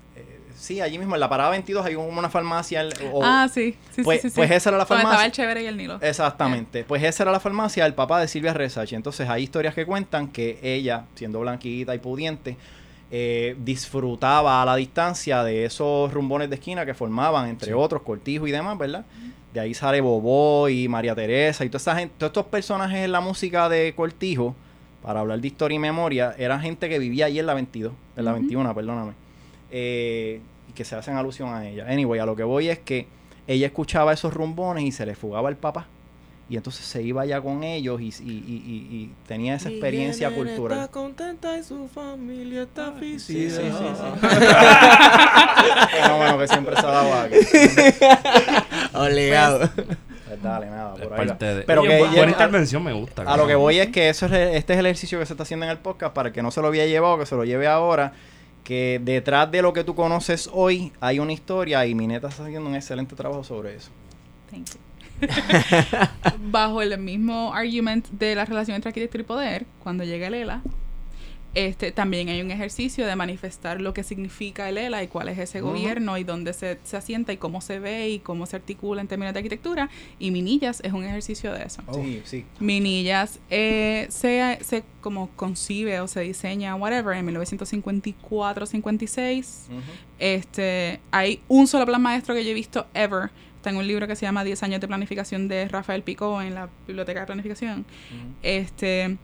sí, 0.65 0.81
allí 0.81 0.97
mismo, 0.97 1.13
en 1.15 1.19
la 1.19 1.29
parada 1.29 1.49
22 1.51 1.85
hay 1.85 1.95
una 1.95 2.29
farmacia. 2.29 2.83
o- 3.13 3.21
ah, 3.23 3.47
sí. 3.53 3.75
Sí, 3.95 4.03
pues- 4.03 4.21
sí, 4.21 4.29
sí, 4.29 4.29
sí. 4.31 4.35
pues 4.35 4.51
esa 4.51 4.69
era 4.69 4.77
la 4.77 4.85
Donde 4.85 5.03
farmacia. 5.03 5.11
estaba 5.11 5.25
el 5.25 5.31
Chévere 5.31 5.63
y 5.63 5.67
el 5.67 5.77
Nilo. 5.77 5.99
Exactamente. 6.01 6.83
Pues 6.83 7.01
esa 7.03 7.23
era 7.23 7.31
la 7.31 7.39
farmacia 7.39 7.83
del 7.83 7.93
papá 7.93 8.19
de 8.19 8.27
Silvia 8.27 8.53
Resach. 8.53 8.91
Entonces 8.93 9.29
hay 9.29 9.43
historias 9.43 9.73
que 9.73 9.85
cuentan 9.85 10.27
que 10.27 10.59
ella, 10.61 11.05
siendo 11.15 11.39
blanquita 11.39 11.93
y 11.95 11.99
pudiente, 11.99 12.57
eh, 13.11 13.55
disfrutaba 13.63 14.61
a 14.61 14.65
la 14.65 14.75
distancia 14.75 15.43
de 15.43 15.65
esos 15.65 16.11
rumbones 16.11 16.49
de 16.49 16.55
esquina 16.55 16.85
que 16.85 16.93
formaban, 16.93 17.47
entre 17.47 17.73
otros, 17.73 18.01
Cortijo 18.01 18.47
y 18.47 18.51
demás, 18.51 18.77
¿verdad? 18.77 19.05
De 19.53 19.59
ahí 19.61 19.73
sale 19.73 20.01
Bobó 20.01 20.67
y 20.69 20.87
María 20.89 21.15
Teresa 21.15 21.63
y 21.63 21.69
toda 21.69 21.77
esa 21.77 21.95
gente, 21.95 22.13
todos 22.17 22.31
estos 22.31 22.45
personajes 22.47 22.97
en 23.05 23.11
la 23.11 23.21
música 23.21 23.69
de 23.69 23.93
Cortijo, 23.95 24.55
para 25.01 25.19
hablar 25.19 25.39
de 25.39 25.47
historia 25.47 25.75
y 25.75 25.79
memoria, 25.79 26.33
eran 26.37 26.59
gente 26.61 26.89
que 26.89 26.97
vivía 26.99 27.27
allí 27.27 27.39
en 27.39 27.45
la 27.45 27.53
22, 27.53 27.93
en 28.17 28.25
la 28.25 28.31
Ujú. 28.31 28.39
21, 28.41 28.73
perdóname. 28.75 29.13
Eh, 29.71 30.41
y 30.69 30.73
que 30.73 30.83
se 30.85 30.95
hacen 30.95 31.15
alusión 31.17 31.53
a 31.53 31.67
ella. 31.67 31.85
Anyway, 31.89 32.19
a 32.19 32.25
lo 32.25 32.35
que 32.35 32.43
voy 32.43 32.69
es 32.69 32.79
que 32.79 33.07
ella 33.47 33.67
escuchaba 33.67 34.13
esos 34.13 34.33
rumbones 34.33 34.83
y 34.83 34.91
se 34.91 35.05
le 35.05 35.15
fugaba 35.15 35.49
el 35.49 35.55
papá. 35.57 35.87
Y 36.47 36.57
entonces 36.57 36.85
se 36.85 37.01
iba 37.01 37.23
allá 37.23 37.41
con 37.41 37.63
ellos 37.63 37.99
y, 37.99 38.05
y- 38.05 38.09
y- 38.09 38.63
y- 38.67 38.95
y 38.95 39.11
tenía 39.27 39.55
esa 39.55 39.69
experiencia 39.69 40.29
cultural. 40.29 40.77
Está 40.77 40.91
contenta 40.91 41.57
y 41.57 41.63
su 41.63 41.87
familia 41.87 42.61
está 42.63 42.93
Sí, 42.99 43.19
sí, 43.19 43.49
sí, 43.49 43.49
feliz. 43.49 43.71
Bueno, 45.91 46.17
bueno, 46.17 46.37
que 46.37 46.47
siempre 46.47 46.75
se 46.75 46.85
ha 46.85 46.89
dado 46.89 47.13
aquí. 47.15 47.35
Obligado. 48.93 49.69
Pues 50.27 50.41
dale, 50.41 50.65
nada, 50.67 50.95
por 50.95 51.13
ahí 51.19 51.27
de... 51.27 51.63
Pero 51.67 51.81
Oye, 51.81 51.89
que 51.89 51.97
ella- 51.99 52.11
buena 52.15 52.31
intervención 52.31 52.83
me 52.83 52.93
gusta. 52.93 53.21
A 53.23 53.37
lo 53.37 53.47
que 53.47 53.55
voy 53.55 53.79
es 53.79 53.89
que 53.89 54.09
eso 54.09 54.25
es, 54.25 54.31
este 54.55 54.73
es 54.73 54.79
el 54.79 54.85
ejercicio 54.87 55.19
que 55.19 55.25
se 55.25 55.33
está 55.33 55.43
haciendo 55.43 55.65
en 55.65 55.71
el 55.71 55.77
podcast 55.77 56.13
para 56.13 56.29
el 56.29 56.33
que 56.33 56.41
no 56.41 56.51
se 56.51 56.61
lo 56.61 56.67
había 56.67 56.85
llevado, 56.85 57.17
que 57.19 57.25
se 57.25 57.35
lo 57.35 57.43
lleve 57.45 57.67
ahora. 57.67 58.13
Que 58.65 58.99
detrás 59.01 59.49
de 59.49 59.61
lo 59.61 59.71
que 59.71 59.85
tú 59.85 59.95
conoces 59.95 60.49
hoy 60.51 60.91
hay 60.99 61.19
una 61.19 61.31
historia 61.31 61.85
y 61.85 61.95
Mineta 61.95 62.27
está 62.27 62.43
haciendo 62.43 62.67
un 62.67 62.75
excelente 62.75 63.15
trabajo 63.15 63.45
sobre 63.45 63.75
eso. 63.75 63.91
Thank 64.51 64.71
you. 64.71 64.79
bajo 66.51 66.81
el 66.81 66.97
mismo 66.97 67.53
argument 67.53 68.07
de 68.09 68.35
la 68.35 68.45
relación 68.45 68.75
entre 68.75 68.89
arquitectura 68.89 69.21
y 69.21 69.25
poder, 69.25 69.65
cuando 69.79 70.03
llega 70.03 70.27
el 70.27 70.33
ELA, 70.33 70.61
este, 71.55 71.91
también 71.93 72.27
hay 72.29 72.41
un 72.41 72.51
ejercicio 72.51 73.07
de 73.07 73.15
manifestar 73.15 73.79
lo 73.81 73.93
que 73.93 74.03
significa 74.03 74.67
el 74.69 74.77
ELA 74.77 75.03
y 75.03 75.07
cuál 75.07 75.29
es 75.29 75.39
ese 75.39 75.61
Ujú. 75.61 75.71
gobierno 75.71 76.17
y 76.17 76.23
dónde 76.25 76.51
se, 76.53 76.77
se 76.83 76.97
asienta 76.97 77.31
y 77.31 77.37
cómo 77.37 77.61
se 77.61 77.79
ve 77.79 78.09
y 78.09 78.19
cómo 78.19 78.45
se 78.45 78.57
articula 78.57 78.99
en 79.01 79.07
términos 79.07 79.33
de 79.33 79.39
arquitectura. 79.39 79.89
Y 80.19 80.31
Minillas 80.31 80.81
es 80.83 80.91
un 80.91 81.05
ejercicio 81.05 81.53
de 81.53 81.63
eso. 81.63 81.81
Sí, 81.93 82.21
sí. 82.25 82.45
Minillas 82.59 83.39
eh, 83.49 84.07
se, 84.09 84.59
se 84.61 84.83
como 84.99 85.29
concibe 85.37 86.01
o 86.01 86.07
se 86.07 86.19
diseña, 86.21 86.75
whatever, 86.75 87.15
en 87.17 87.25
1954-56. 87.27 89.67
Ujú. 89.69 89.79
Este, 90.19 90.99
hay 91.11 91.41
un 91.47 91.67
solo 91.67 91.85
plan 91.85 92.01
maestro 92.01 92.33
que 92.35 92.43
yo 92.43 92.51
he 92.51 92.53
visto 92.53 92.85
ever. 92.93 93.29
Está 93.57 93.69
en 93.69 93.77
un 93.77 93.87
libro 93.87 94.07
que 94.07 94.15
se 94.15 94.25
llama 94.25 94.43
10 94.43 94.61
años 94.63 94.81
de 94.81 94.87
planificación 94.87 95.47
de 95.47 95.67
Rafael 95.67 96.03
Picó 96.03 96.41
en 96.41 96.53
la 96.53 96.69
Biblioteca 96.85 97.21
de 97.21 97.25
Planificación. 97.25 97.79
Ujú. 97.79 98.33
Este, 98.43 99.17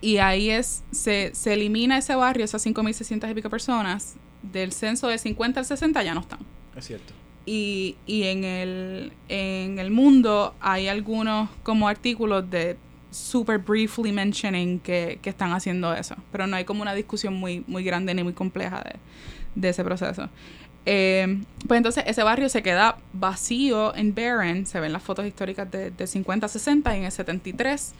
y 0.00 0.18
ahí 0.18 0.50
es, 0.50 0.82
se, 0.90 1.34
se 1.34 1.54
elimina 1.54 1.98
ese 1.98 2.14
barrio, 2.14 2.44
esas 2.44 2.64
5.600 2.66 3.30
y 3.30 3.34
pico 3.34 3.50
personas, 3.50 4.16
del 4.42 4.72
censo 4.72 5.08
de 5.08 5.18
50 5.18 5.60
al 5.60 5.66
60 5.66 6.02
ya 6.02 6.14
no 6.14 6.20
están. 6.20 6.40
Es 6.76 6.86
cierto. 6.86 7.12
Y, 7.44 7.96
y 8.06 8.24
en, 8.24 8.44
el, 8.44 9.12
en 9.28 9.78
el 9.78 9.90
mundo 9.90 10.54
hay 10.60 10.88
algunos 10.88 11.48
como 11.62 11.88
artículos 11.88 12.50
de 12.50 12.76
super 13.10 13.58
briefly 13.58 14.12
mentioning 14.12 14.80
que, 14.80 15.20
que 15.22 15.30
están 15.30 15.52
haciendo 15.52 15.94
eso. 15.94 16.16
Pero 16.32 16.46
no 16.46 16.56
hay 16.56 16.64
como 16.64 16.82
una 16.82 16.94
discusión 16.94 17.34
muy, 17.34 17.64
muy 17.66 17.84
grande 17.84 18.14
ni 18.14 18.24
muy 18.24 18.32
compleja 18.32 18.82
de, 18.82 18.96
de 19.54 19.68
ese 19.68 19.84
proceso. 19.84 20.28
Eh, 20.88 21.42
pues 21.66 21.78
entonces 21.78 22.04
ese 22.06 22.22
barrio 22.22 22.48
se 22.48 22.62
queda 22.62 22.98
vacío 23.12 23.94
en 23.96 24.14
Barron, 24.14 24.66
se 24.66 24.78
ven 24.78 24.92
las 24.92 25.02
fotos 25.02 25.26
históricas 25.26 25.68
de, 25.68 25.90
de 25.90 26.06
50, 26.06 26.46
60 26.46 26.94
y 26.94 26.98
en 26.98 27.04
el 27.06 27.12
73 27.12 27.92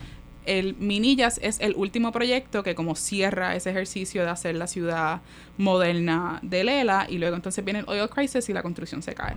el 0.46 0.76
Minillas 0.76 1.38
es 1.42 1.60
el 1.60 1.74
último 1.76 2.12
proyecto 2.12 2.62
que 2.62 2.74
como 2.74 2.94
cierra 2.94 3.54
ese 3.54 3.70
ejercicio 3.70 4.22
de 4.22 4.30
hacer 4.30 4.54
la 4.54 4.66
ciudad 4.66 5.20
moderna 5.58 6.38
de 6.42 6.64
Lela 6.64 7.06
y 7.08 7.18
luego 7.18 7.36
entonces 7.36 7.64
viene 7.64 7.80
el 7.80 7.88
oil 7.88 8.08
crisis 8.08 8.48
y 8.48 8.52
la 8.52 8.62
construcción 8.62 9.02
se 9.02 9.14
cae. 9.14 9.36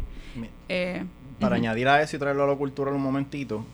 Eh, 0.70 1.04
Para 1.40 1.56
añadir 1.58 1.88
a 1.88 2.02
eso 2.02 2.16
y 2.16 2.20
traerlo 2.20 2.44
a 2.44 2.48
lo 2.48 2.58
cultural 2.58 2.94
un 2.94 3.02
momentito, 3.02 3.66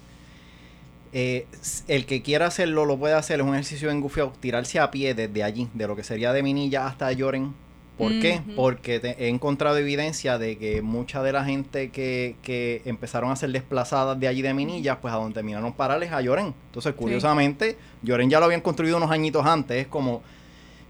eh, 1.13 1.47
el 1.87 2.05
que 2.05 2.21
quiera 2.21 2.47
hacerlo 2.47 2.85
lo 2.85 2.97
puede 2.97 3.13
hacer, 3.13 3.39
es 3.39 3.45
un 3.45 3.53
ejercicio 3.53 3.89
en 3.89 4.01
gufiado, 4.01 4.33
tirarse 4.39 4.79
a 4.79 4.91
pie 4.91 5.13
desde 5.13 5.43
allí, 5.43 5.69
de 5.73 5.87
lo 5.87 5.95
que 5.95 6.03
sería 6.03 6.33
de 6.33 6.43
Minilla 6.43 6.87
hasta 6.87 7.11
Lloren. 7.11 7.53
¿Por 7.97 8.11
qué? 8.19 8.41
Porque 8.55 8.99
te- 8.99 9.15
he 9.23 9.29
encontrado 9.29 9.77
evidencia 9.77 10.37
de 10.37 10.57
que 10.57 10.81
mucha 10.81 11.23
de 11.23 11.31
la 11.31 11.45
gente 11.45 11.89
que, 11.91 12.35
que 12.43 12.81
empezaron 12.85 13.31
a 13.31 13.35
ser 13.37 13.51
desplazadas 13.51 14.19
de 14.19 14.27
allí 14.27 14.41
de 14.41 14.53
Minilla, 14.53 14.99
pues 14.99 15.13
a 15.13 15.17
donde 15.17 15.33
terminaron 15.35 15.71
parales 15.73 16.11
a 16.11 16.21
Lloren. 16.21 16.53
Entonces, 16.67 16.93
curiosamente, 16.93 17.77
Lloren 18.03 18.29
ya 18.29 18.39
lo 18.39 18.45
habían 18.45 18.61
construido 18.61 18.97
unos 18.97 19.11
añitos 19.11 19.45
antes. 19.45 19.77
Es 19.81 19.87
como, 19.87 20.21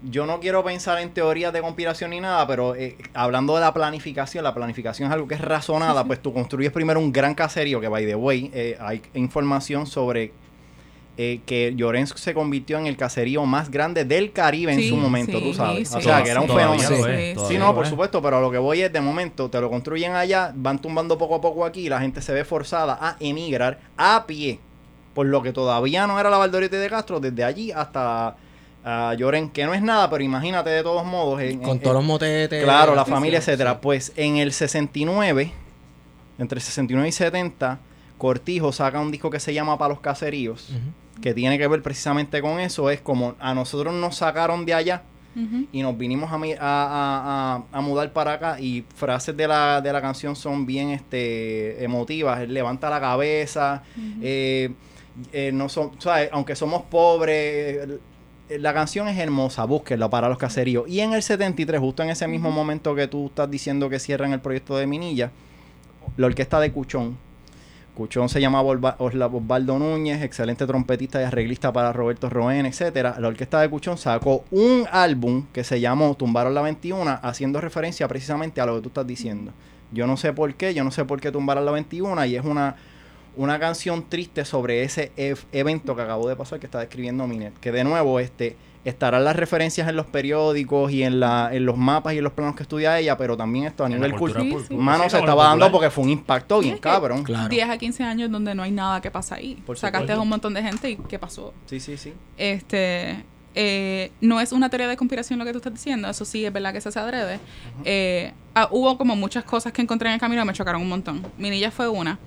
yo 0.02 0.26
no 0.26 0.40
quiero 0.40 0.64
pensar 0.64 0.98
en 1.00 1.10
teorías 1.10 1.52
de 1.52 1.60
conspiración 1.60 2.10
ni 2.10 2.20
nada, 2.20 2.46
pero 2.46 2.74
eh, 2.74 2.96
hablando 3.14 3.54
de 3.54 3.60
la 3.60 3.72
planificación, 3.72 4.42
la 4.44 4.52
planificación 4.54 5.08
es 5.08 5.12
algo 5.14 5.28
que 5.28 5.34
es 5.36 5.40
razonada, 5.40 6.04
pues 6.06 6.20
tú 6.20 6.32
construyes 6.32 6.72
primero 6.72 6.98
un 6.98 7.12
gran 7.12 7.34
caserío, 7.34 7.80
que 7.80 7.88
by 7.88 8.04
the 8.04 8.14
way, 8.16 8.50
eh, 8.52 8.76
hay 8.80 9.00
información 9.14 9.86
sobre 9.86 10.32
eh, 11.18 11.40
que 11.46 11.72
Llorens 11.74 12.10
se 12.16 12.34
convirtió 12.34 12.78
en 12.78 12.86
el 12.86 12.96
caserío 12.96 13.46
más 13.46 13.70
grande 13.70 14.04
del 14.04 14.32
Caribe 14.32 14.72
en 14.72 14.80
Sí, 14.80 14.88
su 14.90 14.96
momento, 14.96 15.38
sí, 15.38 15.44
tú 15.44 15.54
sabes. 15.54 15.88
sí, 15.88 15.96
o 15.96 16.00
sea, 16.02 16.22
que 16.22 16.30
era 16.30 16.40
un 16.42 16.48
fenómeno. 16.48 17.46
Sí, 17.48 17.56
no, 17.58 17.74
por 17.74 17.84
es. 17.84 17.90
supuesto, 17.90 18.20
pero 18.20 18.36
a 18.36 18.40
lo 18.40 18.50
que 18.50 18.58
voy 18.58 18.82
es 18.82 18.92
de 18.92 19.00
momento, 19.00 19.48
te 19.48 19.60
lo 19.60 19.70
construyen 19.70 20.12
allá, 20.14 20.52
van 20.54 20.78
tumbando 20.78 21.16
poco 21.16 21.36
a 21.36 21.40
poco 21.40 21.64
aquí 21.64 21.86
y 21.86 21.88
la 21.88 22.00
gente 22.00 22.20
se 22.20 22.32
ve 22.34 22.44
forzada 22.44 22.98
a 23.00 23.16
emigrar 23.20 23.78
a 23.96 24.24
pie. 24.26 24.58
Por 25.14 25.26
lo 25.26 25.42
que 25.42 25.52
todavía 25.54 26.06
no 26.06 26.20
era 26.20 26.28
la 26.28 26.36
Valdoriotti 26.36 26.76
de 26.76 26.90
Castro, 26.90 27.18
desde 27.18 27.42
allí 27.44 27.72
hasta 27.72 28.36
Lloren, 29.16 29.48
que 29.50 29.64
no 29.64 29.72
es 29.74 29.80
nada, 29.82 30.08
pero 30.10 30.22
imagínate 30.22 30.70
de 30.70 30.82
todos 30.82 31.04
modos. 31.06 31.40
en- 31.40 31.58
Con 31.60 31.78
en- 31.78 31.82
todos 31.82 31.96
los 31.96 32.04
motetes. 32.04 32.62
Claro, 32.62 32.94
la 32.94 33.04
familia, 33.06 33.40
sí, 33.40 33.50
etcétera. 33.50 33.72
sí. 33.72 33.78
Pues 33.82 34.12
en 34.16 34.36
el 34.36 34.52
69, 34.52 35.50
entre 36.38 36.60
69 36.60 37.08
y 37.08 37.12
70, 37.12 37.78
Cortijo 38.18 38.72
saca 38.72 39.00
un 39.00 39.10
disco 39.10 39.28
que 39.30 39.40
se 39.40 39.52
llama 39.54 39.76
Para 39.78 39.88
los 39.94 40.00
Caseríos, 40.00 40.68
Ujú. 40.70 40.78
Que 41.20 41.32
tiene 41.34 41.58
que 41.58 41.66
ver 41.68 41.82
precisamente 41.82 42.40
con 42.42 42.60
eso. 42.60 42.90
Es 42.90 43.00
como 43.00 43.34
a 43.40 43.54
nosotros 43.54 43.94
nos 43.94 44.16
sacaron 44.16 44.64
de 44.66 44.74
allá 44.74 45.02
y 45.70 45.82
nos 45.82 45.98
vinimos 45.98 46.30
a, 46.32 46.36
a, 46.36 46.38
a- 46.60 47.54
a- 47.56 47.62
a 47.70 47.80
mudar 47.82 48.10
para 48.12 48.32
acá 48.34 48.58
y 48.58 48.84
frases 48.94 49.36
de 49.36 49.46
la, 49.46 49.80
de 49.82 49.92
la 49.92 50.00
canción 50.00 50.34
son 50.34 50.64
bien 50.64 50.88
este 50.90 51.84
emotivas. 51.84 52.40
Él 52.40 52.54
levanta 52.54 52.88
la 52.88 53.00
cabeza, 53.00 53.82
eh, 54.22 54.70
eh, 55.32 55.50
no 55.52 55.68
son, 55.68 55.92
¿sabes? 55.98 56.30
aunque 56.32 56.56
somos 56.56 56.82
pobres, 56.82 57.88
eh, 58.48 58.58
la 58.58 58.72
canción 58.72 59.08
es 59.08 59.18
hermosa, 59.18 59.64
búsquenla 59.64 60.08
para 60.08 60.28
los 60.28 60.38
caseríos. 60.38 60.88
Y 60.88 61.00
en 61.00 61.12
el 61.12 61.22
73, 61.22 61.80
justo 61.80 62.02
en 62.02 62.10
ese 62.10 62.26
mismo 62.28 62.50
momento 62.50 62.94
que 62.94 63.06
tú 63.08 63.26
estás 63.26 63.50
diciendo 63.50 63.88
que 63.90 63.98
cierran 63.98 64.32
el 64.32 64.40
proyecto 64.40 64.76
de 64.76 64.86
Minilla, 64.86 65.32
la 66.16 66.26
orquesta 66.28 66.60
de 66.60 66.70
Cuchón, 66.72 67.18
Cuchón 67.96 68.28
se 68.28 68.40
llamaba 68.40 68.94
Osvaldo 68.98 69.78
Núñez, 69.78 70.22
excelente 70.22 70.66
trompetista 70.66 71.20
y 71.20 71.24
arreglista 71.24 71.72
para 71.72 71.92
Roberto 71.92 72.28
Roen, 72.30 72.66
etcétera. 72.66 73.16
La 73.18 73.28
orquesta 73.28 73.60
de 73.60 73.70
Cuchón 73.70 73.96
sacó 73.98 74.44
un 74.50 74.84
álbum 74.92 75.46
que 75.52 75.64
se 75.64 75.80
llamó 75.80 76.14
Tumbaron 76.14 76.54
la 76.54 76.62
21, 76.62 77.20
haciendo 77.22 77.60
referencia 77.60 78.06
precisamente 78.06 78.60
a 78.60 78.66
lo 78.66 78.76
que 78.76 78.82
tú 78.82 78.88
estás 78.88 79.06
diciendo. 79.06 79.52
Yo 79.92 80.06
no 80.06 80.16
sé 80.16 80.32
por 80.32 80.54
qué, 80.54 80.74
yo 80.74 80.84
no 80.84 80.90
sé 80.90 81.04
por 81.04 81.20
qué 81.20 81.32
tumbaron 81.32 81.64
la 81.64 81.72
21 81.72 82.26
y 82.26 82.36
es 82.36 82.44
una, 82.44 82.76
una 83.36 83.58
canción 83.58 84.04
triste 84.08 84.44
sobre 84.44 84.82
ese 84.82 85.12
ev- 85.16 85.44
evento 85.52 85.96
que 85.96 86.02
acabó 86.02 86.28
de 86.28 86.36
pasar 86.36 86.60
que 86.60 86.66
está 86.66 86.80
describiendo 86.80 87.26
Minet. 87.26 87.58
Que 87.60 87.72
de 87.72 87.82
nuevo, 87.84 88.20
este, 88.20 88.56
estarán 88.88 89.24
las 89.24 89.36
referencias 89.36 89.88
en 89.88 89.96
los 89.96 90.06
periódicos 90.06 90.92
y 90.92 91.02
en, 91.02 91.18
la, 91.20 91.50
en 91.52 91.66
los 91.66 91.76
mapas 91.76 92.14
y 92.14 92.18
en 92.18 92.24
los 92.24 92.32
planos 92.32 92.54
que 92.54 92.62
estudia 92.62 92.98
ella, 92.98 93.16
pero 93.16 93.36
también 93.36 93.66
esto 93.66 93.84
a 93.84 93.88
nivel 93.88 94.12
cultura 94.12 94.40
cultural. 94.40 94.62
Sí, 94.62 94.68
sí. 94.68 94.74
Mano, 94.74 95.04
Sí, 95.04 95.10
se 95.10 95.18
estaba 95.18 95.44
dando 95.44 95.70
porque 95.72 95.90
fue 95.90 96.04
un 96.04 96.10
impacto 96.10 96.60
bien 96.60 96.78
cabrón. 96.78 97.24
Claro. 97.24 97.48
10 97.48 97.68
a 97.68 97.78
15 97.78 98.04
años 98.04 98.30
donde 98.30 98.54
no 98.54 98.62
hay 98.62 98.70
nada 98.70 99.00
que 99.00 99.10
pasa 99.10 99.36
ahí. 99.36 99.62
Por 99.66 99.76
Sacaste 99.76 100.12
a 100.12 100.20
un 100.20 100.28
montón 100.28 100.54
de 100.54 100.62
gente 100.62 100.90
y 100.90 100.96
¿qué 100.96 101.18
pasó? 101.18 101.52
Sí, 101.66 101.80
sí, 101.80 101.96
sí. 101.96 102.12
Este, 102.36 103.24
eh, 103.58 104.12
no 104.20 104.40
es 104.40 104.52
una 104.52 104.68
teoría 104.68 104.86
de 104.86 104.96
conspiración 104.96 105.38
lo 105.38 105.44
que 105.44 105.52
tú 105.52 105.58
estás 105.58 105.72
diciendo, 105.72 106.08
eso 106.10 106.26
sí 106.26 106.44
es 106.44 106.52
verdad 106.52 106.72
que 106.72 106.80
se 106.80 106.90
hace 106.90 107.00
adrede. 107.00 107.40
Eh, 107.84 108.32
ah, 108.54 108.68
hubo 108.70 108.98
como 108.98 109.16
muchas 109.16 109.44
cosas 109.44 109.72
que 109.72 109.82
encontré 109.82 110.08
en 110.10 110.14
el 110.14 110.20
camino 110.20 110.42
que 110.42 110.46
me 110.46 110.52
chocaron 110.52 110.82
un 110.82 110.88
montón. 110.88 111.26
Minilla 111.38 111.70
fue 111.70 111.88
una. 111.88 112.18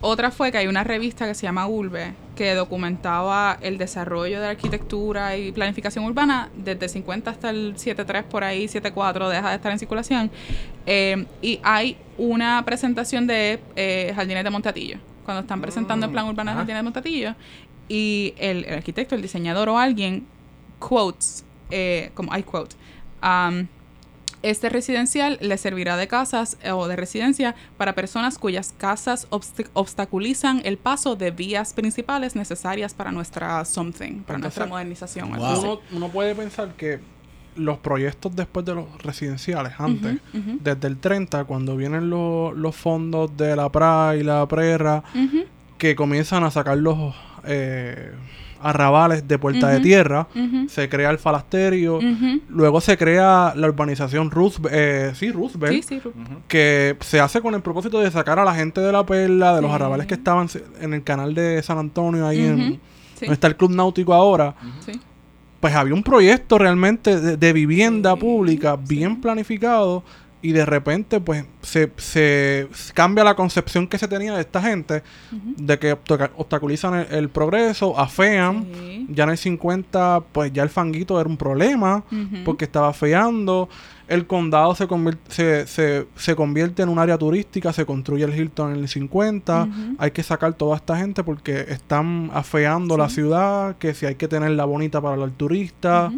Otra 0.00 0.30
fue 0.30 0.52
que 0.52 0.58
hay 0.58 0.68
una 0.68 0.84
revista 0.84 1.26
que 1.26 1.34
se 1.34 1.42
llama 1.42 1.66
Urbe 1.66 2.14
que 2.36 2.54
documentaba 2.54 3.58
el 3.60 3.78
desarrollo 3.78 4.40
de 4.40 4.46
arquitectura 4.46 5.36
y 5.36 5.50
planificación 5.50 6.04
urbana 6.04 6.50
desde 6.56 6.84
el 6.84 6.90
50 6.90 7.30
hasta 7.32 7.50
el 7.50 7.76
73 7.76 8.22
por 8.24 8.44
ahí, 8.44 8.68
74 8.68 9.28
deja 9.28 9.50
de 9.50 9.56
estar 9.56 9.72
en 9.72 9.78
circulación. 9.80 10.30
Eh, 10.86 11.26
y 11.42 11.58
hay 11.64 11.96
una 12.16 12.64
presentación 12.64 13.26
de 13.26 13.58
eh, 13.74 14.12
Jardines 14.14 14.44
de 14.44 14.50
Montatillo, 14.50 14.98
cuando 15.24 15.40
están 15.40 15.60
presentando 15.60 16.06
el 16.06 16.12
plan 16.12 16.26
urbano 16.26 16.52
de. 16.52 16.56
Jardines 16.58 16.78
de 16.78 16.82
Montatillo 16.84 17.34
y 17.88 18.34
el, 18.38 18.64
el 18.66 18.74
arquitecto, 18.74 19.16
el 19.16 19.22
diseñador 19.22 19.68
o 19.68 19.78
alguien 19.78 20.24
quotes, 20.78 21.44
eh, 21.70 22.12
como 22.14 22.36
I 22.36 22.44
quote, 22.44 22.76
um, 23.22 23.66
este 24.42 24.68
residencial 24.68 25.38
le 25.40 25.56
servirá 25.58 25.96
de 25.96 26.06
casas 26.08 26.56
eh, 26.62 26.70
o 26.70 26.86
de 26.88 26.96
residencia 26.96 27.54
para 27.76 27.94
personas 27.94 28.38
cuyas 28.38 28.74
casas 28.78 29.28
obst- 29.30 29.68
obstaculizan 29.72 30.60
el 30.64 30.76
paso 30.78 31.16
de 31.16 31.30
vías 31.30 31.72
principales 31.72 32.36
necesarias 32.36 32.94
para 32.94 33.10
nuestra 33.12 33.64
something, 33.64 34.22
para 34.22 34.36
Entonces, 34.36 34.40
nuestra 34.40 34.66
modernización. 34.66 35.30
wow. 35.36 35.58
Uno, 35.60 35.80
uno 35.92 36.08
puede 36.08 36.34
pensar 36.34 36.74
que 36.76 37.00
los 37.56 37.78
proyectos 37.78 38.36
después 38.36 38.64
de 38.64 38.74
los 38.76 38.86
residenciales, 39.02 39.72
antes, 39.78 40.18
desde 40.32 40.86
el 40.86 40.98
30, 40.98 41.42
cuando 41.44 41.76
vienen 41.76 42.08
los, 42.08 42.56
los 42.56 42.76
fondos 42.76 43.36
de 43.36 43.56
la 43.56 43.68
PRA 43.68 44.14
y 44.16 44.22
la 44.22 44.46
PRERA, 44.46 45.02
que 45.76 45.96
comienzan 45.96 46.44
a 46.44 46.52
sacar 46.52 46.76
los 46.78 47.14
eh, 47.44 48.12
arrabales 48.62 49.26
de 49.28 49.38
Puerta 49.38 49.68
de. 49.68 49.80
Tierra, 49.80 50.26
se 50.68 50.88
crea 50.88 51.10
el 51.10 51.18
falasterio, 51.18 51.98
luego 52.48 52.80
se 52.80 52.96
crea 52.96 53.52
la 53.56 53.66
urbanización 53.68 54.30
Roosevelt, 54.30 54.74
eh, 54.76 55.12
sí, 55.14 55.30
Roosevelt, 55.30 55.74
Sí, 55.74 55.82
sí, 55.82 56.00
Ru- 56.00 56.12
que 56.48 56.96
se 57.00 57.20
hace 57.20 57.40
con 57.40 57.54
el 57.54 57.62
propósito 57.62 58.00
de 58.00 58.10
sacar 58.10 58.38
a 58.38 58.44
la 58.44 58.54
gente 58.54 58.80
de 58.80 58.92
la 58.92 59.04
perla, 59.06 59.54
de 59.56 59.62
los 59.62 59.70
arrabales 59.70 60.06
que 60.06 60.14
estaban 60.14 60.48
en 60.80 60.94
el 60.94 61.02
canal 61.02 61.34
de 61.34 61.62
San 61.62 61.78
Antonio, 61.78 62.26
ahí 62.26 62.40
en 62.40 62.56
donde 63.20 63.32
está 63.34 63.46
el 63.46 63.56
Club 63.56 63.70
Náutico 63.70 64.14
ahora. 64.14 64.54
sí. 64.84 64.92
Pues 65.60 65.74
había 65.74 65.92
un 65.92 66.04
proyecto 66.04 66.56
realmente 66.56 67.20
de, 67.20 67.36
de 67.36 67.52
vivienda 67.52 68.14
Sí, 68.14 68.20
pública 68.20 68.76
sí. 68.86 68.94
bien 68.94 69.20
planificado 69.20 70.04
y 70.40 70.52
de 70.52 70.64
repente 70.64 71.20
pues 71.20 71.44
se, 71.62 71.90
se 71.96 72.68
cambia 72.94 73.24
la 73.24 73.34
concepción 73.34 73.88
que 73.88 73.98
se 73.98 74.06
tenía 74.06 74.34
de 74.34 74.40
esta 74.42 74.62
gente 74.62 75.02
de 75.32 75.78
que 75.78 75.96
obstaculizan 76.36 76.94
el, 76.94 77.06
el 77.12 77.28
progreso, 77.28 77.98
afean. 77.98 78.66
Sí. 78.72 79.06
Ya 79.10 79.24
en 79.24 79.30
el 79.30 79.38
50 79.38 80.20
pues 80.32 80.52
ya 80.52 80.62
el 80.62 80.68
fanguito 80.68 81.20
era 81.20 81.28
un 81.28 81.36
problema 81.36 82.04
porque 82.44 82.64
estaba 82.66 82.92
feando. 82.92 83.68
El 84.06 84.26
condado 84.26 84.74
se, 84.74 84.86
se, 85.28 85.66
se, 85.66 86.06
se 86.16 86.34
convierte 86.34 86.82
en 86.82 86.88
un 86.88 86.98
área 86.98 87.18
turística, 87.18 87.74
se 87.74 87.84
construye 87.84 88.24
el 88.24 88.34
Hilton 88.34 88.72
en 88.72 88.78
el 88.80 88.88
50. 88.88 89.64
Ujú. 89.64 89.96
Hay 89.98 90.12
que 90.12 90.22
sacar 90.22 90.54
toda 90.54 90.76
esta 90.76 90.96
gente 90.96 91.22
porque 91.22 91.66
están 91.68 92.30
afeando 92.32 92.96
la 92.96 93.10
ciudad, 93.10 93.76
que 93.76 93.92
si 93.92 94.06
hay 94.06 94.14
que 94.14 94.26
tenerla 94.26 94.64
bonita 94.64 95.00
para 95.02 95.22
el 95.22 95.32
turista. 95.32 96.10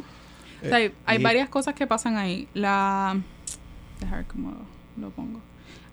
O 0.63 0.67
sea, 0.69 0.77
hay, 0.77 0.93
hay 1.05 1.19
y- 1.19 1.23
varias 1.23 1.49
cosas 1.49 1.75
que 1.75 1.87
pasan 1.89 2.17
ahí. 2.17 2.47
La. 2.55 3.17
Dejar 4.01 4.25
cómo 4.27 4.53
lo 4.97 5.11
pongo. 5.11 5.41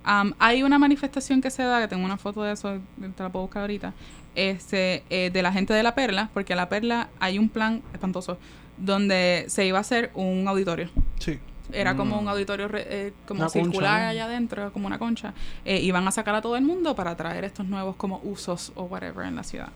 Am, 0.03 0.33
hay 0.39 0.63
una 0.63 0.79
manifestación 0.79 1.41
que 1.41 1.51
se 1.51 1.63
da, 1.63 1.81
que 1.81 1.87
tengo 1.89 2.05
una 2.05 2.17
foto 2.17 2.41
de 2.43 2.53
eso, 2.53 2.79
te 3.15 3.23
la 3.23 3.29
puedo 3.29 3.43
buscar 3.43 3.61
ahorita, 3.61 3.93
este, 4.35 5.03
eh, 5.09 5.29
de 5.31 5.41
la 5.41 5.51
gente 5.51 5.73
de 5.73 5.83
La 5.83 5.93
Perla, 5.95 6.29
porque 6.33 6.53
en 6.53 6.57
La 6.57 6.69
Perla 6.69 7.09
hay 7.19 7.37
un 7.37 7.49
plan 7.49 7.81
espantoso 7.93 8.37
donde 8.77 9.45
se 9.49 9.65
iba 9.65 9.79
a 9.79 9.81
hacer 9.81 10.11
un 10.13 10.47
auditorio. 10.47 10.89
Sí. 11.19 11.39
Era 11.73 11.97
como 11.97 12.15
Mm. 12.15 12.19
un 12.19 12.27
auditorio 12.29 12.69
re- 12.69 12.85
eh, 12.89 13.13
como 13.27 13.41
Una 13.41 13.49
concha, 13.49 13.63
circular 13.65 14.01
¿no? 14.03 14.07
allá 14.07 14.25
adentro, 14.25 14.71
como 14.71 14.87
una 14.87 14.97
concha. 14.97 15.33
Eh, 15.65 15.81
iban 15.81 16.07
a 16.07 16.11
sacar 16.11 16.33
a 16.35 16.41
todo 16.41 16.55
el 16.55 16.63
mundo 16.63 16.95
para 16.95 17.17
traer 17.17 17.43
estos 17.43 17.65
nuevos 17.65 17.97
como 17.97 18.21
usos 18.23 18.71
o 18.75 18.83
whatever 18.83 19.25
en 19.27 19.35
la 19.35 19.43
ciudad. 19.43 19.69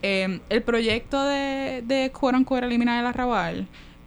Eh, 0.00 0.40
el 0.48 0.62
proyecto 0.62 1.22
de, 1.24 1.82
de 1.84 2.10
quote 2.12 2.64
eliminar 2.64 3.00
el 3.00 3.06
arrabal 3.06 3.66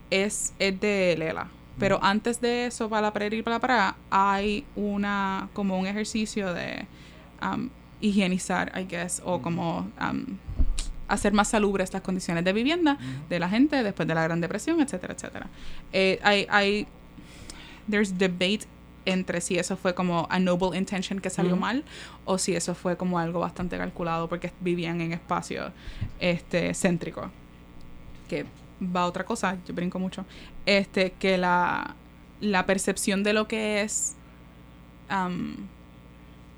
es, 0.10 0.54
es 0.58 0.80
de 0.80 1.16
Lela. 1.20 1.48
Pero 1.82 1.98
antes 2.04 2.40
de 2.40 2.68
eso, 2.68 2.90
para 2.90 3.02
la 3.02 3.12
para 3.12 3.26
y 3.26 3.42
para 3.42 3.56
la 3.56 3.60
para, 3.60 3.96
hay 4.12 4.64
una 4.76 5.50
como 5.54 5.80
un 5.80 5.88
ejercicio 5.88 6.54
de 6.54 6.86
um, 7.42 7.70
higienizar, 8.00 8.72
I 8.80 8.86
guess, 8.86 9.20
o 9.26 9.42
como 9.42 9.90
um, 10.00 10.38
hacer 11.08 11.34
más 11.34 11.48
salubres 11.48 11.92
las 11.92 12.04
condiciones 12.04 12.46
de 12.46 12.54
vivienda 12.54 13.00
de 13.28 13.40
la 13.40 13.50
gente 13.50 13.82
después 13.82 14.08
de 14.08 14.14
la 14.14 14.22
Gran 14.22 14.40
Depresión, 14.40 14.80
etcétera, 14.80 15.16
etcétera. 15.16 15.48
Eh, 15.92 16.20
hay, 16.22 16.46
hay, 16.52 16.88
there's 17.90 18.16
debate 18.16 18.68
entre 19.06 19.42
si 19.42 19.58
eso 19.58 19.76
fue 19.76 19.96
como 19.96 20.28
a 20.30 20.38
noble 20.38 20.78
intention 20.78 21.20
que 21.20 21.32
salió 21.32 21.56
mal 21.58 21.84
o 22.26 22.38
si 22.38 22.56
eso 22.56 22.76
fue 22.76 22.96
como 22.96 23.18
algo 23.18 23.40
bastante 23.40 23.76
calculado 23.80 24.30
porque 24.30 24.52
vivían 24.60 25.02
en 25.02 25.14
espacios 25.14 25.72
este 26.20 26.76
céntricos 26.76 27.32
que 28.30 28.46
va 28.82 29.06
otra 29.06 29.26
cosa 29.26 29.58
yo 29.66 29.74
brinco 29.74 30.00
mucho 30.00 30.26
este 30.66 31.12
que 31.12 31.38
la 31.38 31.96
la 32.40 32.66
percepción 32.66 33.24
de 33.24 33.34
lo 33.34 33.48
que 33.48 33.82
es 33.82 34.16
um, 35.12 35.56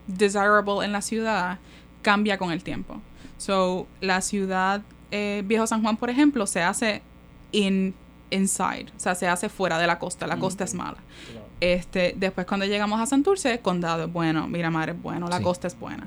desirable 0.08 0.86
en 0.86 0.92
la 0.92 1.02
ciudad 1.02 1.60
cambia 2.02 2.38
con 2.38 2.52
el 2.52 2.64
tiempo 2.64 3.02
so 3.38 3.88
la 4.02 4.22
ciudad 4.22 4.82
eh, 5.12 5.44
Viejo 5.46 5.68
San 5.68 5.82
Juan 5.82 5.98
por 5.98 6.10
ejemplo 6.10 6.48
se 6.48 6.62
hace 6.62 7.02
in 7.52 7.94
inside 8.32 8.88
o 8.96 9.00
sea 9.00 9.16
se 9.16 9.28
hace 9.28 9.50
fuera 9.50 9.78
de 9.78 9.88
la 9.88 10.00
costa 10.00 10.26
la 10.28 10.38
costa 10.38 10.64
es 10.64 10.74
mala 10.74 10.98
este, 11.60 12.14
después 12.18 12.46
cuando 12.46 12.66
llegamos 12.66 13.00
a 13.00 13.06
Santurce, 13.06 13.60
condado 13.60 14.04
es 14.04 14.12
bueno, 14.12 14.48
Miramar 14.50 14.90
es 14.90 15.02
bueno, 15.02 15.30
la 15.30 15.38
Sí. 15.38 15.44
costa 15.44 15.68
es 15.68 15.80
buena. 15.80 16.06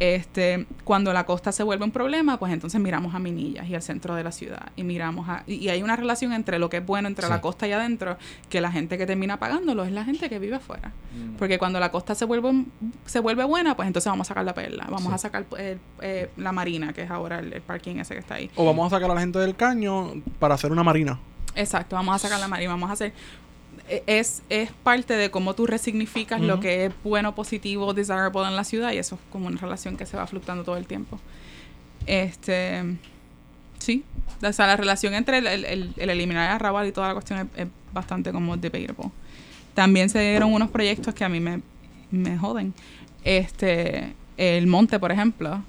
Este, 0.00 0.66
cuando 0.84 1.12
la 1.12 1.26
costa 1.26 1.52
se 1.52 1.62
vuelve 1.62 1.84
un 1.84 1.90
problema, 1.90 2.38
pues 2.38 2.54
entonces 2.54 2.80
miramos 2.80 3.14
a 3.14 3.18
Minillas 3.18 3.68
y 3.68 3.74
al 3.74 3.82
centro 3.82 4.14
de 4.14 4.24
la 4.24 4.32
ciudad 4.32 4.72
y 4.74 4.82
miramos 4.82 5.28
a 5.28 5.44
y, 5.46 5.56
y 5.56 5.68
hay 5.68 5.82
una 5.82 5.94
relación 5.94 6.32
entre 6.32 6.58
lo 6.58 6.70
que 6.70 6.78
es 6.78 6.86
bueno 6.86 7.06
entre 7.06 7.26
Sí. 7.26 7.30
la 7.30 7.42
costa 7.42 7.68
y 7.68 7.72
adentro, 7.72 8.16
que 8.48 8.62
la 8.62 8.72
gente 8.72 8.96
que 8.96 9.04
termina 9.04 9.38
pagándolo 9.38 9.84
es 9.84 9.92
la 9.92 10.04
gente 10.06 10.30
que 10.30 10.38
vive 10.38 10.56
afuera. 10.56 10.92
Mm. 11.14 11.36
Porque 11.36 11.58
cuando 11.58 11.78
la 11.80 11.90
costa 11.92 12.14
se 12.14 12.24
vuelve 12.24 12.64
se 13.04 13.20
vuelve 13.20 13.44
buena, 13.44 13.76
pues 13.76 13.86
entonces 13.88 14.10
vamos 14.10 14.26
a 14.26 14.28
sacar 14.28 14.44
la 14.46 14.54
perla, 14.54 14.84
vamos 14.88 15.02
Sí. 15.08 15.12
a 15.12 15.18
sacar 15.18 15.44
eh, 15.58 15.76
eh, 16.00 16.30
la 16.38 16.52
marina, 16.52 16.94
que 16.94 17.02
es 17.02 17.10
ahora 17.10 17.40
el, 17.40 17.52
el 17.52 17.60
parking 17.60 17.96
ese 17.96 18.14
que 18.14 18.20
está 18.20 18.36
ahí. 18.36 18.50
O 18.56 18.64
vamos 18.64 18.90
a 18.90 18.96
sacar 18.96 19.10
a 19.10 19.14
la 19.14 19.20
gente 19.20 19.38
del 19.38 19.54
caño 19.54 20.14
para 20.38 20.54
hacer 20.54 20.72
una 20.72 20.82
marina. 20.82 21.18
Exacto, 21.56 21.96
vamos 21.96 22.14
a 22.14 22.18
sacar 22.20 22.40
la 22.40 22.48
marina, 22.48 22.70
vamos 22.70 22.88
a 22.88 22.92
hacer 22.94 23.12
es, 24.06 24.42
es 24.48 24.70
parte 24.82 25.14
de 25.16 25.30
cómo 25.30 25.54
tú 25.54 25.66
resignificas 25.66 26.40
lo 26.40 26.60
que 26.60 26.86
es 26.86 26.92
bueno, 27.04 27.34
positivo, 27.34 27.92
desirable 27.94 28.46
en 28.48 28.56
la 28.56 28.64
ciudad 28.64 28.92
y 28.92 28.98
eso 28.98 29.16
es 29.16 29.20
como 29.32 29.46
una 29.48 29.58
relación 29.60 29.96
que 29.96 30.06
se 30.06 30.16
va 30.16 30.26
fluctuando 30.26 30.64
todo 30.64 30.76
el 30.76 30.86
tiempo. 30.86 31.18
Este, 32.06 32.82
sí, 33.78 34.04
o 34.42 34.52
sea, 34.52 34.66
la 34.66 34.76
relación 34.76 35.14
entre 35.14 35.38
el, 35.38 35.46
el- 35.46 35.64
el- 35.64 35.94
el 35.96 36.10
eliminar 36.10 36.48
el 36.50 36.54
arrabal 36.56 36.86
y 36.88 36.92
toda 36.92 37.08
la 37.08 37.14
cuestión 37.14 37.40
es, 37.40 37.46
es 37.62 37.68
bastante 37.92 38.32
como 38.32 38.56
debatable. 38.56 39.10
También 39.74 40.08
se 40.08 40.20
dieron 40.20 40.52
unos 40.52 40.70
proyectos 40.70 41.14
que 41.14 41.24
a 41.24 41.28
mí 41.28 41.40
me, 41.40 41.60
me 42.10 42.36
joden. 42.36 42.74
Este, 43.24 44.14
el 44.36 44.66
monte, 44.66 44.98
por 44.98 45.12
ejemplo, 45.12 45.62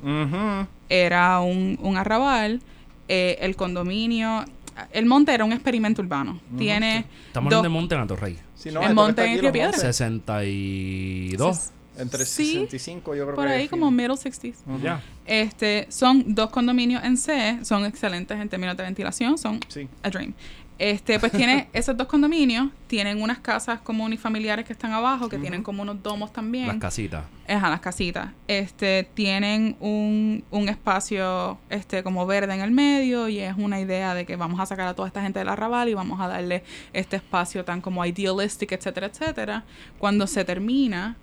era 0.89 1.39
un, 1.41 1.77
un 1.81 1.97
arrabal, 1.97 2.61
eh, 3.07 3.37
el 3.41 3.55
condominio, 3.55 4.45
el 4.91 5.05
monte 5.05 5.33
era 5.33 5.45
un 5.45 5.53
experimento 5.53 6.01
urbano. 6.01 6.39
Tiene 6.57 7.05
Estamos 7.27 7.47
hablando 7.53 7.63
de 7.63 7.69
Monte 7.69 7.95
en 7.95 8.01
Atorrey. 8.01 8.37
Sí, 8.55 8.71
no, 8.71 8.81
En 8.81 8.89
que 8.89 8.93
Monte 8.93 9.21
aquí, 9.21 9.37
Río 9.39 9.51
Piedra. 9.51 9.71
montes. 9.71 9.81
62. 9.81 11.69
Entre 11.97 12.25
Sí. 12.25 12.53
65 12.53 13.15
yo 13.15 13.25
creo 13.25 13.35
por 13.35 13.47
que 13.47 13.51
ahí 13.53 13.67
como 13.67 13.91
middle 13.91 14.15
60s. 14.15 14.55
Ujú. 14.65 14.79
Ya. 14.81 15.01
Este, 15.25 15.85
son 15.89 16.33
dos 16.33 16.49
condominios 16.49 17.03
en 17.03 17.17
C, 17.17 17.59
son 17.63 17.85
excelentes 17.85 18.39
en 18.39 18.47
términos 18.49 18.77
de 18.77 18.83
ventilación, 18.83 19.37
son 19.37 19.59
Sí. 19.67 19.87
a 20.01 20.09
dream. 20.09 20.33
Este, 20.77 21.19
pues 21.19 21.31
tiene 21.31 21.67
esos 21.73 21.95
dos 21.95 22.07
condominios, 22.07 22.69
tienen 22.87 23.21
unas 23.21 23.39
casas 23.39 23.79
como 23.81 24.03
unifamiliares 24.03 24.65
que 24.65 24.73
están 24.73 24.93
abajo, 24.93 25.29
que 25.29 25.37
tienen 25.37 25.61
como 25.61 25.83
unos 25.83 26.01
domos 26.01 26.33
también. 26.33 26.67
Las 26.67 26.77
casitas. 26.77 27.23
Ajá, 27.47 27.69
las 27.69 27.81
casitas. 27.81 28.29
Este, 28.47 29.07
tienen 29.13 29.75
un, 29.79 30.43
un 30.49 30.69
espacio 30.69 31.59
este 31.69 32.03
como 32.03 32.25
verde 32.25 32.53
en 32.53 32.61
el 32.61 32.71
medio 32.71 33.29
y 33.29 33.39
es 33.39 33.55
una 33.57 33.79
idea 33.79 34.15
de 34.15 34.25
que 34.25 34.35
vamos 34.35 34.59
a 34.59 34.65
sacar 34.65 34.87
a 34.87 34.95
toda 34.95 35.07
esta 35.07 35.21
gente 35.21 35.39
del 35.39 35.49
arrabal 35.49 35.89
y 35.89 35.93
vamos 35.93 36.19
a 36.19 36.27
darle 36.27 36.63
este 36.93 37.17
espacio 37.17 37.63
tan 37.63 37.81
como 37.81 38.03
idealistic, 38.03 38.71
etcétera, 38.71 39.07
etcétera. 39.07 39.65
Cuando 39.99 40.25
se 40.25 40.43
termina, 40.45 41.17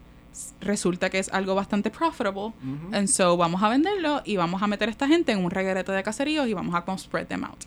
resulta 0.60 1.10
que 1.10 1.18
es 1.18 1.28
algo 1.32 1.54
bastante 1.54 1.90
profitable. 1.90 2.40
Ujú. 2.40 2.54
And 2.92 3.08
so 3.08 3.36
vamos 3.36 3.62
a 3.62 3.68
venderlo 3.68 4.22
y 4.24 4.36
vamos 4.36 4.62
a 4.62 4.66
meter 4.66 4.88
a 4.88 4.92
esta 4.92 5.08
gente 5.08 5.32
en 5.32 5.44
un 5.44 5.50
reguerete 5.50 5.92
de 5.92 6.02
caseríos 6.02 6.46
y 6.46 6.54
vamos 6.54 6.74
a 6.74 6.84
como 6.84 6.98
spread 6.98 7.26
them 7.26 7.44
out. 7.44 7.64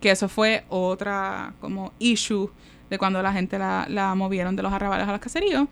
Que 0.00 0.10
eso 0.10 0.28
fue 0.28 0.64
otra 0.68 1.52
como 1.60 1.92
issue 1.98 2.50
de 2.90 2.98
cuando 2.98 3.22
la 3.22 3.32
gente 3.32 3.58
la, 3.58 3.86
la 3.88 4.14
movieron 4.14 4.56
de 4.56 4.62
los 4.62 4.72
arrabales 4.72 5.08
a 5.08 5.12
los 5.12 5.20
caseríos. 5.20 5.66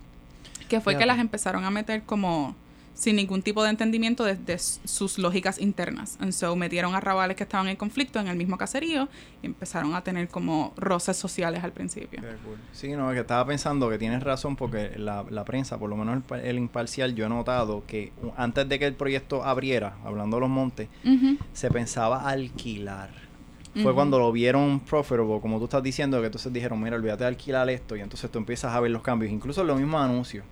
Que 0.69 0.81
fue 0.81 0.95
que 0.99 1.07
las 1.07 1.19
empezaron 1.19 1.65
a 1.65 1.71
meter 1.71 2.03
como 2.03 2.57
sin 2.93 3.17
ningún 3.17 3.43
tipo 3.43 3.63
de 3.63 3.69
entendimiento 3.69 4.25
de, 4.25 4.37
de 4.37 4.55
s- 4.55 4.81
sus 4.85 5.19
lógicas 5.19 5.61
internas. 5.61 6.17
And 6.19 6.33
so 6.33 6.57
metieron 6.57 6.95
arrabales 6.95 7.37
que 7.37 7.43
estaban 7.43 7.69
en 7.69 7.77
conflicto 7.77 8.19
en 8.19 8.27
el 8.27 8.37
mismo 8.37 8.57
caserío 8.57 9.07
y 9.43 9.47
empezaron 9.47 9.95
a 9.95 10.03
tener 10.03 10.29
como 10.29 10.73
roces 10.79 11.15
sociales 11.19 11.63
al 11.63 11.73
principio. 11.73 12.21
Cool. 12.23 12.57
Sí, 12.73 12.89
no, 12.93 13.11
que 13.13 13.21
estaba 13.21 13.47
pensando 13.47 13.91
que 13.91 13.99
tienes 13.99 14.23
razón 14.23 14.57
porque 14.57 14.93
la, 14.97 15.25
la 15.29 15.45
prensa, 15.45 15.79
por 15.79 15.91
lo 15.91 15.97
menos 15.97 16.23
el, 16.33 16.41
el 16.41 16.57
imparcial, 16.57 17.15
yo 17.15 17.27
he 17.27 17.29
notado 17.29 17.85
que 17.87 18.13
antes 18.39 18.67
de 18.67 18.79
que 18.79 18.87
el 18.87 18.95
proyecto 18.95 19.45
abriera, 19.45 19.97
hablando 20.03 20.39
de 20.39 20.41
los 20.41 20.51
montes, 20.51 20.89
se 21.53 21.71
pensaba 21.71 22.27
alquilar. 22.29 23.11
Fue 23.83 23.95
cuando 23.95 24.19
lo 24.19 24.33
vieron 24.33 24.81
profitable, 24.81 25.41
como 25.41 25.59
tú 25.59 25.65
estás 25.65 25.83
diciendo, 25.83 26.19
que 26.21 26.27
entonces 26.27 26.53
dijeron, 26.53 26.81
mira, 26.83 26.97
olvídate 26.97 27.25
de 27.25 27.29
alquilar 27.29 27.69
esto, 27.71 27.95
y 27.97 28.01
entonces 28.01 28.31
tú 28.31 28.39
empiezas 28.39 28.75
a 28.75 28.81
ver 28.81 28.91
los 28.91 29.03
cambios, 29.03 29.31
incluso 29.33 29.61
en 29.61 29.67
los 29.67 29.79
mismos 29.79 30.03
anuncios. 30.03 30.45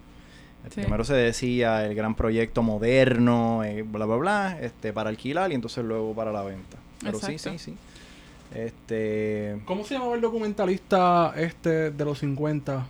El 0.64 0.70
Sí. 0.72 0.81
Primero 0.81 1.05
se 1.05 1.14
decía 1.14 1.85
el 1.87 1.95
gran 1.95 2.14
proyecto 2.14 2.62
moderno, 2.62 3.62
eh, 3.64 3.83
bla, 3.83 4.07
bla, 4.07 4.16
bla, 4.16 4.59
este, 4.61 4.93
para 4.93 5.11
alquilar 5.11 5.51
y 5.53 5.55
entonces 5.55 5.85
luego 5.85 6.14
para 6.14 6.33
la 6.33 6.43
venta. 6.43 6.77
Pero 7.01 7.18
sí, 7.18 7.33
Exacto. 7.33 7.59
sí, 7.59 7.72
sí. 7.72 7.77
Este, 8.59 9.59
¿Cómo 9.64 9.85
se 9.85 9.95
llamaba 9.95 10.14
el 10.14 10.20
documentalista 10.20 11.33
este 11.37 11.91
de 11.91 12.05
los 12.05 12.18
50? 12.20 12.87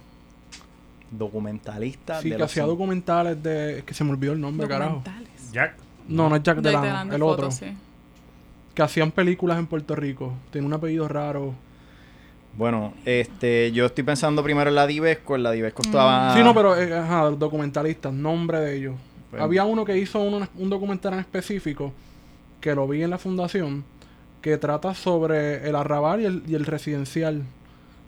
documentalista 1.10 2.20
Sí, 2.20 2.30
de 2.30 2.34
que 2.36 2.38
los 2.40 2.50
hacía 2.50 2.64
documentales 2.64 3.40
de... 3.42 3.78
Es 3.78 3.84
que 3.84 3.94
se 3.94 4.04
me 4.04 4.10
olvidó 4.10 4.32
el 4.32 4.40
nombre, 4.40 4.66
carajo. 4.66 4.96
Documentales. 4.96 5.52
Jack. 5.52 5.76
No, 6.08 6.28
no 6.28 6.36
es 6.36 6.42
Jack 6.42 6.56
De 6.56 6.62
Delano, 6.70 6.84
Delano, 6.86 7.14
el 7.14 7.20
fotos, 7.20 7.38
otro. 7.38 7.50
sí. 7.50 7.76
Que 8.74 8.82
hacían 8.82 9.10
películas 9.12 9.58
en 9.58 9.66
Puerto 9.66 9.94
Rico. 9.94 10.32
Tiene 10.50 10.66
un 10.66 10.72
apellido 10.72 11.06
raro. 11.08 11.54
Bueno, 12.56 12.94
este, 13.04 13.72
yo 13.72 13.86
estoy 13.86 14.04
pensando 14.04 14.42
primero 14.42 14.70
en 14.70 14.76
la 14.76 14.86
Divesco, 14.86 15.34
en 15.36 15.42
la 15.42 15.50
Divesco 15.52 15.82
Mm. 15.82 15.86
estaba... 15.86 16.34
Sí, 16.36 16.42
no, 16.42 16.54
pero 16.54 16.76
eh, 16.80 16.96
ajá, 16.96 17.30
documentalistas, 17.30 18.12
nombre 18.12 18.60
de 18.60 18.76
ellos. 18.76 18.94
Pues- 19.30 19.42
Había 19.42 19.64
uno 19.64 19.84
que 19.84 19.96
hizo 19.98 20.20
un, 20.20 20.48
un 20.56 20.70
documental 20.70 21.14
en 21.14 21.20
específico, 21.20 21.92
que 22.60 22.74
lo 22.74 22.86
vi 22.86 23.02
en 23.02 23.10
la 23.10 23.18
fundación, 23.18 23.84
que 24.40 24.56
trata 24.56 24.94
sobre 24.94 25.68
el 25.68 25.74
arrabal 25.74 26.20
y 26.20 26.24
el, 26.26 26.42
y 26.46 26.54
el 26.54 26.64
residencial. 26.64 27.42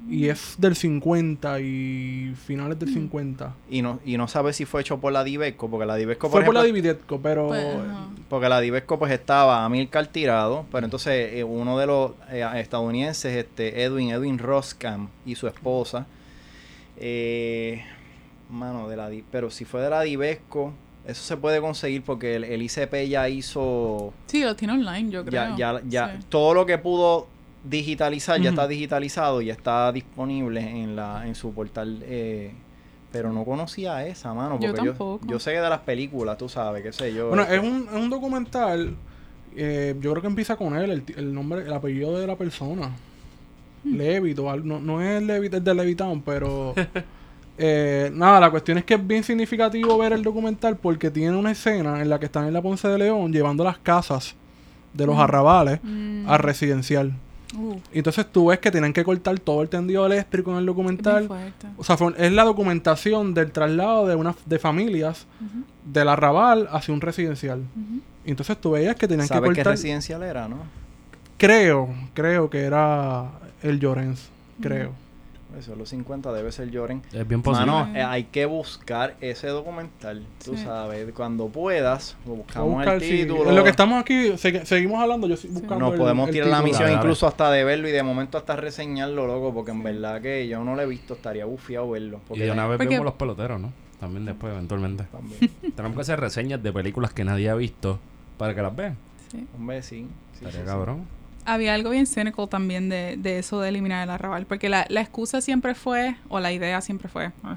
Y 0.08 0.28
es 0.28 0.54
del 0.58 0.76
50 0.76 1.58
y 1.60 2.32
finales 2.46 2.78
del 2.78 2.92
50. 2.92 3.54
Y 3.68 3.82
no, 3.82 3.98
y 4.04 4.16
no 4.16 4.28
sabe 4.28 4.52
si 4.52 4.64
fue 4.64 4.80
hecho 4.82 4.98
por 4.98 5.12
la 5.12 5.24
Divesco, 5.24 5.68
porque 5.68 5.84
la 5.86 5.96
Divesco, 5.96 6.28
Fue 6.28 6.40
por 6.42 6.46
por 6.46 6.54
la 6.54 6.60
ejemplo, 6.60 6.76
Dividetco, 6.80 7.20
pero... 7.20 7.48
Pues. 7.48 7.64
Porque 8.28 8.48
la 8.48 8.60
Divesco 8.60 8.98
pues 8.98 9.12
estaba 9.12 9.64
Amilcar 9.64 10.06
tirado, 10.08 10.64
pero 10.72 10.84
entonces 10.84 11.32
eh, 11.34 11.44
uno 11.44 11.78
de 11.78 11.86
los 11.86 12.12
eh, 12.30 12.44
estadounidenses, 12.56 13.34
este 13.36 13.82
Edwin, 13.84 14.10
Edwin 14.10 14.38
Roscam 14.38 15.08
y 15.24 15.34
su 15.36 15.46
esposa, 15.46 16.06
eh, 16.96 17.82
mano, 18.50 18.88
de 18.88 18.96
la 18.96 19.08
Di- 19.08 19.24
pero 19.30 19.50
si 19.50 19.64
fue 19.64 19.80
de 19.80 19.90
la 19.90 20.02
Divesco, 20.02 20.72
eso 21.06 21.22
se 21.22 21.36
puede 21.36 21.60
conseguir 21.60 22.02
porque 22.02 22.36
el, 22.36 22.44
el 22.44 22.62
ICP 22.62 23.08
ya 23.08 23.28
hizo, 23.28 24.12
Sí, 24.26 24.42
lo 24.42 24.56
tiene 24.56 24.74
online, 24.74 25.10
yo 25.10 25.24
ya, 25.24 25.30
creo. 25.30 25.56
ya, 25.56 25.80
ya, 25.88 26.16
Sí. 26.20 26.26
todo 26.28 26.54
lo 26.54 26.66
que 26.66 26.78
pudo 26.78 27.28
digitalizar 27.68 28.40
ya 28.40 28.50
está 28.50 28.66
digitalizado 28.68 29.40
y 29.42 29.50
está 29.50 29.90
disponible 29.92 30.60
en 30.60 30.96
la, 30.96 31.26
en 31.26 31.34
su 31.34 31.52
portal, 31.52 32.00
eh, 32.04 32.52
pero 33.12 33.32
no 33.32 33.44
conocía 33.44 34.06
esa, 34.06 34.34
mano, 34.34 34.58
Yo 34.60 34.68
porque 34.70 34.84
yo, 34.86 34.90
tampoco. 34.92 35.26
yo 35.26 35.38
sé 35.38 35.52
que 35.52 35.60
de 35.60 35.70
las 35.70 35.80
películas, 35.80 36.36
tú 36.38 36.48
sabes, 36.48 36.82
qué 36.82 36.92
sé 36.92 37.12
yo. 37.14 37.28
Bueno, 37.28 37.42
este, 37.42 37.56
es 37.56 37.62
un, 37.62 37.86
es 37.88 37.94
un 37.94 38.10
documental. 38.10 38.94
eh, 39.56 39.94
yo 40.00 40.10
creo 40.12 40.20
que 40.22 40.28
empieza 40.28 40.56
con 40.56 40.76
él, 40.76 40.90
el, 40.90 41.04
el 41.16 41.32
nombre, 41.34 41.62
el 41.62 41.72
apellido 41.72 42.18
de 42.18 42.26
la 42.26 42.36
persona. 42.36 42.90
Hmm. 43.84 43.96
Levit 43.96 44.38
o 44.38 44.50
algo. 44.50 44.66
No, 44.66 44.80
no 44.80 45.00
es 45.02 45.22
Levit, 45.22 45.54
el 45.54 45.64
de 45.64 45.74
Levitown, 45.74 46.20
pero. 46.22 46.74
eh, 47.58 48.10
nada, 48.12 48.38
la 48.40 48.50
cuestión 48.50 48.78
es 48.78 48.84
que 48.84 48.94
es 48.94 49.06
bien 49.06 49.22
significativo 49.24 49.96
ver 49.98 50.12
el 50.12 50.22
documental 50.22 50.76
porque 50.76 51.10
tiene 51.10 51.36
una 51.36 51.52
escena 51.52 52.02
en 52.02 52.08
la 52.10 52.18
que 52.18 52.26
están 52.26 52.46
en 52.46 52.52
la 52.52 52.60
Ponce 52.62 52.86
de 52.88 52.98
León 52.98 53.32
llevando 53.32 53.64
las 53.64 53.78
casas 53.78 54.34
de 54.92 55.06
los 55.06 55.18
arrabales 55.18 55.80
Mm. 55.82 56.28
a 56.28 56.38
residencial. 56.38 57.12
Uh, 57.54 57.76
Y 57.92 57.98
entonces 57.98 58.26
tú 58.30 58.46
ves 58.46 58.58
que 58.58 58.70
tienen 58.72 58.92
que 58.92 59.04
cortar 59.04 59.38
todo 59.38 59.62
el 59.62 59.68
tendido 59.68 60.04
eléctrico 60.06 60.50
en 60.52 60.58
el 60.58 60.66
documental. 60.66 61.28
O 61.76 61.84
sea, 61.84 61.96
fue- 61.96 62.12
es 62.18 62.32
la 62.32 62.44
documentación 62.44 63.34
del 63.34 63.52
traslado 63.52 64.06
de 64.06 64.14
una 64.16 64.34
de 64.46 64.58
familias 64.58 65.26
Ujú, 65.40 65.64
del 65.92 66.08
arrabal 66.08 66.68
hacia 66.72 66.92
un 66.92 67.00
residencial. 67.00 67.62
Y 68.24 68.30
entonces 68.30 68.56
tú 68.60 68.72
veías 68.72 68.96
que 68.96 69.06
tenían 69.06 69.28
que 69.28 69.34
¿Sabes 69.34 69.50
qué 69.50 69.56
cortar. 69.58 69.72
residencial 69.74 70.22
era, 70.24 70.48
no? 70.48 70.56
Creo, 71.38 71.88
creo 72.14 72.50
que 72.50 72.62
era 72.62 73.30
el 73.62 73.78
Llorens. 73.78 74.28
Creo. 74.60 74.92
Eso, 75.58 75.74
los 75.74 75.88
50 75.88 76.32
debe 76.32 76.52
ser 76.52 76.70
Lloren. 76.70 77.02
Es 77.12 77.26
bien 77.26 77.40
posible. 77.42 77.70
Mano, 77.72 77.96
eh, 77.96 78.02
hay 78.02 78.24
que 78.24 78.44
buscar 78.46 79.16
ese 79.22 79.48
documental, 79.48 80.24
tú 80.44 80.56
Sí. 80.56 80.62
sabud 80.64 81.12
Cuando 81.14 81.48
puedas, 81.48 82.16
buscamos 82.26 82.74
buscar, 82.74 82.94
el 82.96 83.00
sí. 83.00 83.08
título. 83.22 83.48
En 83.48 83.56
lo 83.56 83.64
que 83.64 83.70
estamos 83.70 84.00
aquí, 84.00 84.30
segui- 84.32 84.64
seguimos 84.64 85.00
hablando. 85.02 85.26
Yo 85.28 85.34
estoy 85.34 85.50
buscando. 85.50 85.78
Nos 85.78 85.92
el- 85.92 85.98
podemos 85.98 86.28
el 86.28 86.34
tirar 86.34 86.48
la 86.48 86.62
misión 86.62 86.92
incluso 86.92 87.26
hasta 87.26 87.50
de 87.50 87.64
verlo 87.64 87.88
y 87.88 87.92
de 87.92 88.02
momento 88.02 88.36
hasta 88.38 88.54
reseñarlo, 88.56 89.26
loco, 89.26 89.54
porque 89.54 89.70
en 89.70 89.82
verdad 89.82 90.20
que 90.20 90.46
yo 90.46 90.62
no 90.62 90.74
lo 90.76 90.82
he 90.82 90.86
visto, 90.86 91.14
estaría 91.14 91.46
bufiado 91.46 91.90
verlo. 91.90 92.20
Y 92.34 92.40
de 92.40 92.50
una 92.50 92.66
vez 92.66 92.76
Porque- 92.78 92.90
vemos 92.90 93.04
los 93.06 93.14
peloteros, 93.14 93.58
¿no? 93.60 93.72
También 93.98 94.26
después, 94.26 94.52
eventualmente. 94.52 95.04
también. 95.10 95.40
Tenemos 95.74 95.94
que 95.96 96.02
hacer 96.02 96.20
reseñas 96.20 96.62
de 96.62 96.70
películas 96.70 97.14
que 97.14 97.24
nadie 97.24 97.48
ha 97.48 97.54
visto 97.54 97.98
para 98.36 98.54
que 98.54 98.60
las 98.60 98.76
vean. 98.76 98.96
Sí. 99.32 99.46
Hombre, 99.56 99.82
sí. 99.82 100.06
sí, 100.32 100.44
Estaría 100.44 100.52
sí, 100.52 100.58
sí. 100.58 100.64
cabrón. 100.66 101.15
Había 101.46 101.74
algo 101.74 101.90
bien 101.90 102.06
cynical 102.06 102.48
también 102.48 102.88
de, 102.88 103.16
de 103.16 103.38
eso 103.38 103.60
de 103.60 103.68
eliminar 103.70 104.02
el 104.04 104.10
arrabal, 104.10 104.44
porque 104.46 104.68
la, 104.68 104.84
la 104.88 105.00
excusa 105.00 105.40
siempre 105.40 105.74
fue, 105.74 106.16
o 106.28 106.40
la 106.40 106.52
idea 106.52 106.80
siempre 106.80 107.08
fue, 107.08 107.30
ah, 107.44 107.56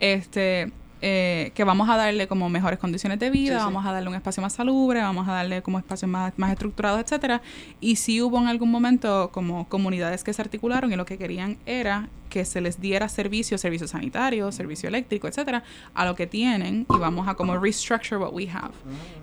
este, 0.00 0.72
eh, 1.02 1.52
que 1.54 1.64
vamos 1.64 1.88
a 1.88 1.96
darle 1.96 2.26
como 2.28 2.48
mejores 2.50 2.78
condiciones 2.78 3.18
de 3.18 3.30
vida, 3.30 3.54
Sí, 3.54 3.58
sí. 3.60 3.64
vamos 3.64 3.86
a 3.86 3.92
darle 3.92 4.08
un 4.10 4.14
espacio 4.16 4.42
más 4.42 4.52
salubre, 4.52 5.00
vamos 5.00 5.26
a 5.28 5.32
darle 5.32 5.62
como 5.62 5.78
espacios 5.78 6.10
más, 6.10 6.32
más 6.36 6.52
estructurados, 6.52 7.00
etcétera. 7.00 7.40
Y 7.80 7.96
sí 7.96 8.20
hubo 8.20 8.38
en 8.38 8.48
algún 8.48 8.70
momento 8.70 9.30
como 9.32 9.66
comunidades 9.68 10.24
que 10.24 10.32
se 10.32 10.42
articularon 10.42 10.92
y 10.92 10.96
lo 10.96 11.06
que 11.06 11.16
querían 11.16 11.56
era 11.64 12.08
que 12.28 12.44
se 12.44 12.60
les 12.60 12.80
diera 12.80 13.08
servicio, 13.08 13.56
servicio 13.58 13.88
sanitario, 13.88 14.52
servicio 14.52 14.88
eléctrico, 14.88 15.26
etcétera, 15.26 15.62
a 15.94 16.04
lo 16.04 16.14
que 16.14 16.26
tienen 16.26 16.86
y 16.88 16.96
vamos 16.98 17.26
a 17.28 17.34
como 17.34 17.56
restructure 17.58 18.18
what 18.18 18.32
we 18.32 18.48
have. 18.50 18.72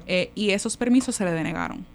Eh, 0.07 0.31
y 0.33 0.49
esos 0.51 0.77
permisos 0.77 1.15
se 1.15 1.25
le 1.25 1.31
denegaron. 1.31 1.85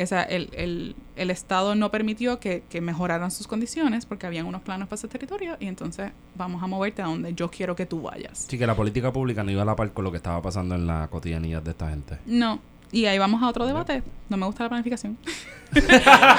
O 0.00 0.06
sea, 0.06 0.22
el, 0.22 0.50
el, 0.52 0.94
el 1.16 1.30
Estado 1.30 1.74
no 1.74 1.90
permitió 1.90 2.38
que, 2.38 2.62
que 2.70 2.80
mejoraran 2.80 3.30
sus 3.32 3.48
condiciones 3.48 4.06
porque 4.06 4.26
habían 4.26 4.46
unos 4.46 4.62
planos 4.62 4.86
para 4.88 4.96
ese 4.98 5.08
territorio 5.08 5.56
y 5.58 5.66
entonces 5.66 6.12
vamos 6.36 6.62
a 6.62 6.66
moverte 6.68 7.02
a 7.02 7.06
donde 7.06 7.34
yo 7.34 7.50
quiero 7.50 7.74
que 7.74 7.84
tú 7.86 8.02
vayas. 8.02 8.46
Sí, 8.48 8.56
que 8.58 8.66
la 8.66 8.76
política 8.76 9.12
pública 9.12 9.42
no 9.42 9.50
iba 9.50 9.62
a 9.62 9.64
la 9.64 9.74
par 9.74 9.90
con 9.92 10.04
lo 10.04 10.12
que 10.12 10.18
estaba 10.18 10.40
pasando 10.40 10.76
en 10.76 10.86
la 10.86 11.08
cotidianidad 11.08 11.62
de 11.62 11.72
esta 11.72 11.88
gente. 11.90 12.18
No. 12.26 12.60
Y 12.92 13.04
ahí 13.06 13.18
vamos 13.18 13.42
a 13.42 13.48
otro 13.48 13.66
debate. 13.66 14.02
No 14.30 14.36
me 14.38 14.46
gusta 14.46 14.62
la 14.62 14.68
planificación. 14.70 15.18
Está 15.74 16.36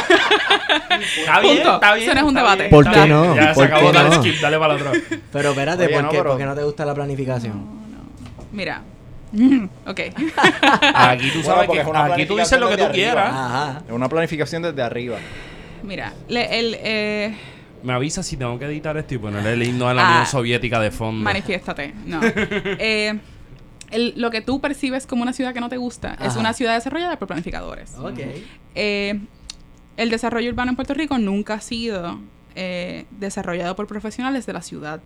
bien, 1.42 1.58
Punto. 1.58 1.74
está 1.76 1.94
bien, 1.94 2.06
Eso 2.10 2.14
no 2.16 2.22
es 2.22 2.28
un 2.28 2.34
debate. 2.34 2.58
bien. 2.64 2.70
¿Por 2.72 2.90
qué 2.92 3.08
no? 3.08 3.36
Ya 3.36 3.50
se 3.50 3.54
¿Por 3.56 3.66
acabó, 3.66 3.92
qué 3.92 3.98
dale 3.98 4.10
no? 4.10 4.16
skip, 4.24 4.42
dale 4.42 4.58
para 4.58 4.74
el 4.76 4.82
otro. 4.82 4.92
Pero 5.32 5.50
espérate, 5.50 5.86
Oye, 5.86 5.94
¿por, 5.94 6.04
no, 6.04 6.10
qué? 6.10 6.18
pero- 6.18 6.30
¿por 6.32 6.40
qué 6.40 6.46
no 6.46 6.56
te 6.56 6.64
gusta 6.64 6.86
la 6.86 6.96
planificación? 6.96 7.80
Mira. 8.52 8.82
Ok. 9.86 10.00
Aquí 10.94 11.28
tú 11.32 11.40
Bueno, 11.40 11.44
sabes 11.44 11.68
porque 11.68 11.84
que 11.84 11.98
aquí 12.14 12.26
tú 12.26 12.38
dices 12.38 12.60
lo 12.60 12.70
que 12.70 12.78
tú 12.78 12.86
quieras. 12.92 13.30
Ajá. 13.34 13.84
Es 13.88 13.92
una 13.94 14.10
planificación 14.10 14.62
desde 14.64 14.82
arriba. 14.82 15.18
Mira. 15.84 16.14
Le, 16.28 16.60
el, 16.60 16.76
eh, 16.80 17.36
Me 17.84 17.94
avisa 17.94 18.24
si 18.24 18.38
tengo 18.38 18.58
que 18.60 18.66
editar 18.66 18.98
esto 18.98 19.16
y 19.16 19.18
ponerle 19.18 19.54
el 19.54 19.64
himno 19.64 19.88
de 19.88 19.94
la 19.94 20.08
Ah. 20.08 20.12
Unión 20.12 20.26
Soviética 20.26 20.80
de 20.80 20.92
fondo. 20.92 21.24
Manifiéstate. 21.24 21.94
No. 22.06 22.20
Eh, 22.80 23.20
el- 23.92 24.14
lo 24.18 24.30
que 24.32 24.42
tú 24.42 24.62
percibes 24.62 25.08
como 25.08 25.24
una 25.24 25.34
ciudad 25.34 25.54
que 25.54 25.60
no 25.60 25.70
te 25.70 25.78
gusta 25.78 26.16
es 26.24 26.36
una 26.36 26.54
ciudad 26.54 26.76
desarrollada 26.76 27.18
por 27.18 27.28
planificadores. 27.28 27.96
Ok. 27.98 28.20
Eh, 28.76 29.20
el 29.98 30.10
desarrollo 30.10 30.50
urbano 30.50 30.72
en 30.72 30.76
Puerto 30.76 30.94
Rico 30.94 31.18
nunca 31.18 31.56
ha 31.56 31.62
sido 31.62 32.20
eh, 32.56 33.06
desarrollado 33.12 33.76
por 33.76 33.88
profesionales 33.88 34.46
de 34.46 34.54
la 34.54 34.62
ciudad, 34.62 35.02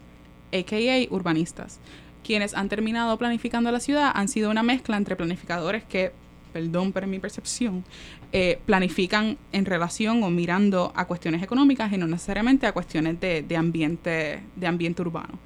a.k.a. 0.52 1.14
urbanistas. 1.14 1.80
Quienes 2.24 2.54
han 2.54 2.70
terminado 2.70 3.18
planificando 3.18 3.72
la 3.72 3.80
ciudad 3.80 4.12
han 4.14 4.28
sido 4.28 4.50
una 4.50 4.64
mezcla 4.64 4.98
entre 4.98 5.16
planificadores 5.16 5.84
que, 5.84 6.12
perdón 6.54 6.92
por 6.92 7.06
mi 7.06 7.20
percepción, 7.20 7.84
eh, 8.32 8.60
planifican 8.66 9.38
en 9.52 9.66
relación 9.66 10.24
o 10.24 10.30
mirando 10.30 10.94
a 10.96 11.06
cuestiones 11.06 11.44
económicas 11.44 11.92
y 11.92 11.98
no 11.98 12.08
necesariamente 12.08 12.66
a 12.66 12.72
cuestiones 12.72 13.20
de, 13.20 13.46
ambiente, 13.58 14.42
de 14.56 14.68
ambiente 14.68 15.02
urbano. 15.02 15.38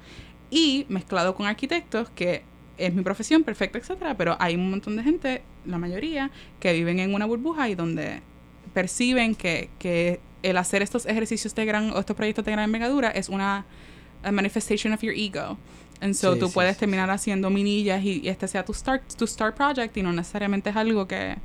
Y 0.50 0.86
mezclado 0.88 1.34
con 1.34 1.46
arquitectos 1.46 2.08
que 2.10 2.42
es 2.78 2.94
mi 2.94 3.02
profesión, 3.02 3.42
perfecto, 3.42 3.78
etcétera, 3.78 4.16
pero 4.16 4.36
hay 4.38 4.54
un 4.54 4.70
montón 4.70 4.96
de 4.96 5.02
gente, 5.02 5.42
la 5.66 5.78
mayoría, 5.78 6.30
que 6.60 6.72
viven 6.72 7.00
en 7.00 7.12
una 7.12 7.26
burbuja 7.26 7.68
y 7.68 7.74
donde 7.74 8.22
perciben 8.72 9.34
que, 9.34 9.68
que 9.80 10.20
el 10.44 10.56
hacer 10.56 10.82
estos 10.82 11.04
ejercicios 11.06 11.54
de 11.56 11.64
gran 11.64 11.90
o 11.90 11.98
estos 11.98 12.14
proyectos 12.14 12.44
de 12.44 12.52
gran 12.52 12.64
envergadura 12.66 13.10
es 13.10 13.28
una 13.28 13.66
a 14.22 14.32
manifestation 14.32 14.92
of 14.92 15.02
your 15.02 15.14
ego. 15.14 15.56
And 16.00 16.14
so 16.14 16.34
Sí, 16.34 16.40
tú 16.40 16.46
sí, 16.48 16.54
puedes 16.54 16.74
sí, 16.74 16.80
terminar 16.80 17.10
haciendo 17.10 17.50
minillas 17.50 18.04
y, 18.04 18.20
y 18.22 18.28
este 18.28 18.46
sea 18.48 18.64
tu 18.64 18.72
start, 18.74 19.02
tu 19.16 19.26
start 19.26 19.56
project 19.56 19.96
y 19.96 20.02
no 20.02 20.12
necesariamente 20.12 20.70
es 20.70 20.76
algo 20.76 21.08
que, 21.08 21.36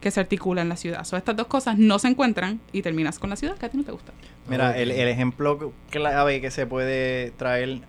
que 0.00 0.10
se 0.10 0.20
articula 0.20 0.62
en 0.62 0.68
la 0.68 0.76
ciudad. 0.76 1.04
So 1.04 1.16
estas 1.16 1.36
dos 1.36 1.46
cosas 1.46 1.78
no 1.78 1.98
se 1.98 2.08
encuentran 2.08 2.60
y 2.72 2.82
terminas 2.82 3.18
con 3.18 3.30
la 3.30 3.36
ciudad 3.36 3.56
que 3.56 3.66
a 3.66 3.68
ti 3.68 3.76
no 3.76 3.84
te 3.84 3.92
gusta. 3.92 4.12
Mira, 4.48 4.76
el, 4.76 4.90
el 4.90 5.08
ejemplo 5.08 5.72
clave 5.90 6.40
que 6.40 6.50
se 6.50 6.66
puede 6.66 7.30
traer 7.32 7.82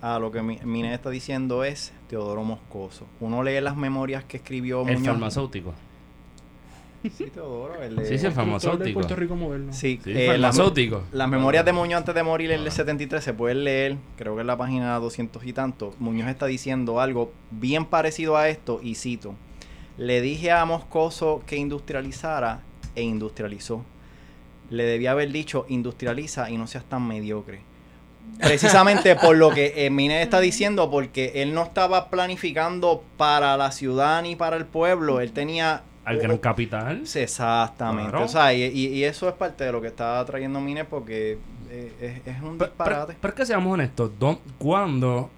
a 0.00 0.18
lo 0.18 0.30
que 0.30 0.42
mi, 0.42 0.58
Mine 0.64 0.94
está 0.94 1.10
diciendo 1.10 1.64
es 1.64 1.92
Teodoro 2.08 2.42
Moscoso. 2.44 3.06
Uno 3.20 3.42
lee 3.42 3.60
las 3.60 3.76
memorias 3.76 4.24
que 4.24 4.36
escribió 4.38 4.86
El 4.86 4.98
Muñoz. 4.98 5.06
farmacéutico. 5.14 5.74
Sí, 7.10 7.26
Teodoro, 7.32 7.82
el 7.82 7.96
de- 7.96 8.06
Sí, 8.06 8.18
sí, 8.18 8.26
el 8.26 8.32
farmacéutico. 8.32 8.94
Puerto 9.00 9.16
Rico 9.16 9.36
moderno. 9.36 9.72
Sí, 9.72 10.00
Sí, 10.02 10.12
eh, 10.14 10.38
las, 10.38 10.56
memorias 11.28 11.64
de 11.64 11.72
Muñoz 11.72 11.98
antes 11.98 12.14
de 12.14 12.22
morir 12.22 12.50
en 12.50 12.60
el 12.60 12.70
73 12.70 13.22
se 13.22 13.34
pueden 13.34 13.64
leer, 13.64 13.96
creo 14.16 14.34
que 14.34 14.40
en 14.40 14.46
la 14.46 14.56
página 14.56 14.98
200 14.98 15.44
y 15.44 15.52
tanto. 15.52 15.94
Muñoz 15.98 16.28
está 16.28 16.46
diciendo 16.46 17.00
algo 17.00 17.32
bien 17.50 17.84
parecido 17.86 18.36
a 18.36 18.48
esto 18.48 18.80
y 18.82 18.94
cito. 18.94 19.34
Le 19.98 20.20
dije 20.20 20.50
a 20.50 20.64
Moscoso 20.64 21.42
que 21.46 21.56
industrializara 21.56 22.62
e 22.94 23.02
industrializó. 23.02 23.84
Le 24.70 24.84
debía 24.84 25.12
haber 25.12 25.30
dicho 25.30 25.64
industrializa 25.68 26.50
y 26.50 26.58
no 26.58 26.66
seas 26.66 26.84
tan 26.84 27.06
mediocre. 27.06 27.60
Precisamente 28.38 29.16
por 29.16 29.36
lo 29.36 29.50
que 29.50 29.88
Mine 29.90 30.20
está 30.20 30.40
diciendo, 30.40 30.90
porque 30.90 31.32
él 31.36 31.54
no 31.54 31.62
estaba 31.62 32.10
planificando 32.10 33.02
para 33.16 33.56
la 33.56 33.72
ciudad 33.72 34.20
ni 34.22 34.36
para 34.36 34.56
el 34.56 34.66
pueblo, 34.66 35.20
él 35.20 35.32
tenía 35.32 35.82
Al 36.06 36.18
gran 36.18 36.38
capital. 36.38 37.06
Sí, 37.06 37.18
Exactamente. 37.18 38.10
Claro. 38.10 38.24
O 38.24 38.28
sea, 38.28 38.54
y, 38.54 38.62
y- 38.62 38.86
y 38.94 39.04
eso 39.04 39.28
es 39.28 39.34
parte 39.34 39.64
de 39.64 39.72
lo 39.72 39.80
que 39.80 39.88
está 39.88 40.24
trayendo 40.24 40.60
Mine 40.60 40.84
porque 40.84 41.36
eh, 41.68 42.20
es, 42.24 42.34
es 42.36 42.42
un 42.42 42.56
disparate. 42.58 43.06
pero- 43.14 43.18
pero 43.20 43.32
es 43.34 43.36
que 43.36 43.46
seamos 43.46 43.74
honestos, 43.74 44.12
don- 44.18 44.38
cuando 44.58 45.28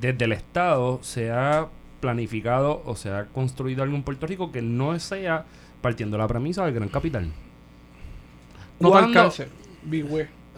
desde 0.00 0.24
el 0.24 0.32
Estado 0.32 0.98
se 1.02 1.30
ha 1.30 1.68
planificado 2.00 2.82
o 2.84 2.96
se 2.96 3.10
ha 3.10 3.26
construido 3.26 3.82
algo 3.82 3.94
en 3.94 4.02
Puerto 4.02 4.26
Rico 4.26 4.50
que 4.50 4.60
no 4.62 4.98
sea 4.98 5.44
partiendo 5.82 6.16
de 6.16 6.22
la 6.22 6.28
premisa 6.28 6.64
del 6.64 6.74
gran 6.74 6.88
capital. 6.88 7.26
No 8.80 8.88
te 8.88 8.92
¿Cuándo- 8.92 9.20
alcance. 9.20 9.48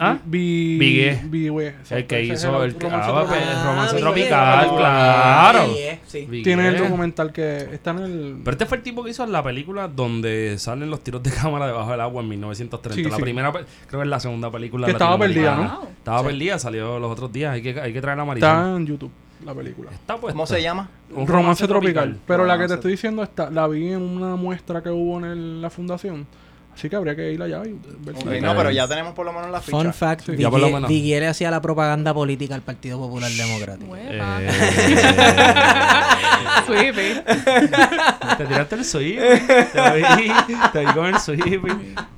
¿Ah? 0.05 0.19
Bigüe, 0.25 1.75
El 1.91 2.07
que 2.09 2.25
hizo 2.25 2.65
el, 2.65 2.73
romance 2.75 2.87
ah, 2.91 3.07
tropical. 3.07 3.65
romance 3.65 3.97
Ah, 3.97 4.01
tropical, 4.01 4.69
claro. 4.77 5.67
Sí. 6.09 6.27
Tiene 6.43 6.69
el 6.69 6.79
documental 6.79 7.33
que 7.33 7.69
está 7.73 7.93
en 7.93 7.99
el... 8.01 8.37
Pero 8.45 8.51
este 8.53 8.67
fue 8.67 8.79
el 8.79 8.83
tipo 8.83 9.05
que 9.05 9.11
hizo 9.11 9.25
la 9.27 9.43
película 9.45 9.87
donde 9.87 10.57
salen 10.59 10.91
los 10.91 11.05
tiros 11.05 11.23
de 11.23 11.31
cámara 11.43 11.67
debajo 11.69 11.91
del 11.93 12.01
agua 12.01 12.21
en 12.23 12.29
1930. 12.31 12.95
Sí, 12.97 13.09
la 13.11 13.17
sí. 13.17 13.23
primera, 13.23 13.53
creo 13.53 13.65
que 14.01 14.03
es 14.03 14.07
la 14.07 14.19
segunda 14.21 14.51
película. 14.51 14.87
Que 14.87 14.93
estaba 14.93 15.17
perdida. 15.19 15.57
¿no? 15.57 15.83
Estaba 15.99 16.21
Sí. 16.21 16.27
perdida, 16.27 16.59
salió 16.59 16.99
los 16.99 17.11
otros 17.13 17.33
días. 17.33 17.53
Hay 17.55 17.63
que, 17.63 17.81
hay 17.81 17.93
que 17.93 18.01
traer 18.01 18.19
a 18.19 18.25
Marisol. 18.25 18.49
Está 18.49 18.77
en 18.77 18.87
YouTube, 18.87 19.11
la 19.45 19.55
película. 19.55 19.91
Está 19.93 20.17
puesta. 20.17 20.35
¿Cómo 20.35 20.47
se 20.47 20.61
llama? 20.61 20.89
Un 21.15 21.27
romance, 21.29 21.67
tropical. 21.69 22.19
Pero 22.27 22.45
la 22.45 22.59
que 22.59 22.67
te 22.67 22.75
estoy 22.75 22.91
diciendo 22.93 23.23
está, 23.23 23.51
la 23.51 23.69
vi 23.69 23.89
en 23.93 24.03
una 24.03 24.35
muestra 24.37 24.83
que 24.83 24.91
hubo 24.91 25.19
en 25.19 25.25
el- 25.27 25.63
la 25.63 25.71
fundación 25.71 26.27
Así 26.75 26.89
que 26.89 26.97
habría 26.97 27.15
que 27.15 27.31
ir 27.33 27.41
allá 27.43 27.63
y 27.67 27.79
ver 28.05 28.17
si- 28.17 28.23
Ok, 28.27 28.35
no, 28.43 28.57
pero 28.57 28.71
ya 28.71 28.89
tenemos 28.89 29.13
por 29.15 29.27
lo 29.27 29.33
menos 29.33 29.51
la 29.51 29.61
ficha. 29.61 29.77
Fun 29.77 29.93
fact, 29.93 30.25
Sí. 30.27 30.37
Ya 30.39 30.51
por 30.51 30.59
lo 30.59 30.69
Vigie- 30.69 30.75
menos. 30.75 30.89
Vigie 30.89 31.21
le 31.21 31.29
hacía 31.29 31.51
la 31.51 31.61
propaganda 31.61 32.15
política 32.15 32.55
al 32.55 32.63
Partido 32.63 32.99
Popular 32.99 33.31
Democrático. 33.31 33.93
Huepa. 33.93 34.39
Eh, 34.43 34.51
Sweepy. 36.67 37.21
te 38.39 38.47
tiraste 38.47 38.75
el 38.77 38.85
sweep. 38.85 39.19
Te 39.21 40.17
vi, 40.17 40.33
te 40.73 40.81
vi 40.81 40.93
con 40.93 41.07
el 41.07 41.19
sweep. 41.19 41.63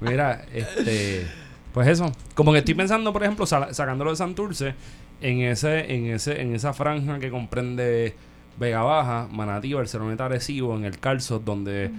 Mira, 0.00 0.44
este. 0.52 1.26
Pues 1.72 1.88
eso. 1.88 2.12
Como 2.34 2.52
que 2.52 2.58
estoy 2.58 2.74
pensando, 2.74 3.12
por 3.12 3.22
ejemplo, 3.24 3.46
sa- 3.46 3.72
sacándolo 3.74 4.10
de 4.10 4.16
Santurce, 4.16 4.74
en 5.20 5.40
ese, 5.42 5.92
en 5.94 6.06
ese, 6.06 6.40
en 6.40 6.54
esa 6.54 6.72
franja 6.72 7.18
que 7.18 7.30
comprende 7.30 8.14
Vega 8.58 8.82
Baja, 8.82 9.26
Manatí, 9.32 9.72
Barceloneta 9.74 10.26
Arecibo, 10.26 10.76
en 10.76 10.84
el 10.84 10.98
Calzo, 11.00 11.40
donde 11.40 11.90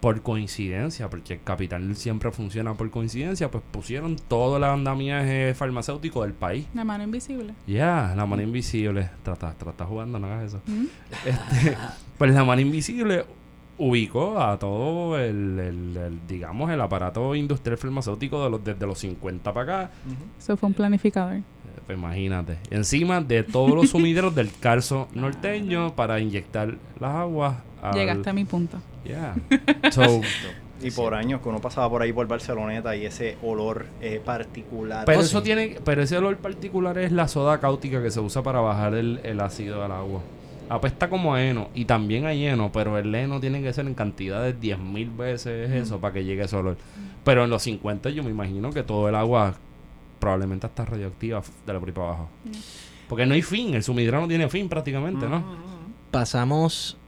por 0.00 0.22
coincidencia, 0.22 1.10
porque 1.10 1.34
el 1.34 1.42
capital 1.42 1.96
siempre 1.96 2.30
funciona 2.30 2.74
por 2.74 2.88
coincidencia, 2.90 3.50
pues 3.50 3.64
pusieron 3.70 4.14
todo 4.16 4.56
el 4.58 4.64
andamiaje 4.64 5.54
farmacéutico 5.54 6.22
del 6.22 6.34
país. 6.34 6.66
La 6.74 6.84
mano 6.84 7.02
invisible. 7.04 7.54
Ya, 7.66 8.12
la 8.16 8.24
mano 8.26 8.42
invisible. 8.42 9.10
Trata, 9.24 9.52
trata 9.54 9.84
jugando, 9.84 10.18
no 10.18 10.26
hagas 10.28 10.44
eso. 10.54 10.60
¿Mm? 10.66 10.84
Este, 11.26 11.76
pues 12.16 12.32
la 12.32 12.44
mano 12.44 12.60
invisible 12.60 13.24
ubicó 13.76 14.40
a 14.40 14.58
todo 14.58 15.18
el, 15.18 15.58
el- 15.58 15.96
el, 15.96 16.20
digamos, 16.26 16.70
el 16.70 16.80
aparato 16.80 17.34
industrial 17.34 17.78
farmacéutico 17.78 18.42
de 18.44 18.50
los, 18.50 18.64
desde 18.64 18.86
los 18.86 18.98
50 18.98 19.52
para 19.52 19.80
acá. 19.84 19.90
Eso 20.38 20.56
fue 20.56 20.68
un 20.68 20.74
planificador. 20.74 21.34
Eh, 21.36 21.42
Pues 21.86 21.96
imagínate. 21.98 22.58
Encima 22.70 23.20
de 23.20 23.42
todos 23.44 23.70
los 23.74 23.90
sumideros 23.90 24.34
del 24.34 24.50
calzo 24.60 25.08
norteño 25.14 25.94
para 25.94 26.18
inyectar 26.20 26.76
las 27.00 27.14
aguas. 27.14 27.56
al- 27.82 27.94
Llegaste 27.94 28.30
a 28.30 28.32
mi 28.32 28.44
punto. 28.44 28.78
Yeah. 29.08 29.34
So, 29.90 30.20
Y 30.80 30.90
por 30.92 31.14
años 31.14 31.40
que 31.40 31.48
uno 31.48 31.60
pasaba 31.60 31.90
por 31.90 32.02
ahí 32.02 32.12
por 32.12 32.28
Barceloneta 32.28 32.94
y 32.94 33.04
ese 33.04 33.36
olor 33.42 33.86
eh, 34.00 34.20
particular. 34.24 35.04
pero 35.06 35.20
eso 35.20 35.38
sí. 35.38 35.44
tiene, 35.44 35.76
pero 35.84 36.02
ese 36.02 36.16
olor 36.16 36.36
particular 36.36 36.96
es 36.98 37.10
la 37.10 37.26
soda 37.26 37.58
cáustica 37.58 38.00
que 38.02 38.10
se 38.10 38.20
usa 38.20 38.42
para 38.42 38.60
bajar 38.60 38.94
el, 38.94 39.20
el 39.24 39.40
ácido 39.40 39.82
del 39.82 39.90
agua. 39.90 40.20
Apesta 40.68 41.08
como 41.08 41.34
a 41.34 41.42
heno 41.42 41.68
y 41.74 41.86
también 41.86 42.26
hay 42.26 42.46
heno, 42.46 42.70
pero 42.70 42.98
el 42.98 43.12
heno 43.14 43.40
tiene 43.40 43.62
que 43.62 43.72
ser 43.72 43.86
en 43.86 43.94
cantidades 43.94 44.54
10.000 44.60 45.16
veces 45.16 45.70
eso 45.70 45.98
para 45.98 46.14
que 46.14 46.24
llegue 46.24 46.42
ese 46.42 46.56
olor. 46.56 46.76
Pero 47.24 47.44
en 47.44 47.50
los 47.50 47.62
50 47.62 48.10
yo 48.10 48.22
me 48.22 48.30
imagino 48.30 48.70
que 48.70 48.82
todo 48.82 49.08
el 49.08 49.14
agua 49.14 49.54
probablemente 50.18 50.66
está 50.66 50.84
radioactiva 50.84 51.42
de 51.66 51.72
la 51.72 51.80
por 51.80 51.92
para 51.92 52.08
abajo. 52.08 52.28
Porque 53.08 53.24
no 53.24 53.34
hay 53.34 53.42
fin, 53.42 53.74
el 53.74 53.82
sumidero 53.82 54.20
no 54.20 54.28
tiene 54.28 54.48
fin 54.48 54.68
prácticamente, 54.68 55.26
¿no? 55.26 55.42
Pasamos 56.10 56.98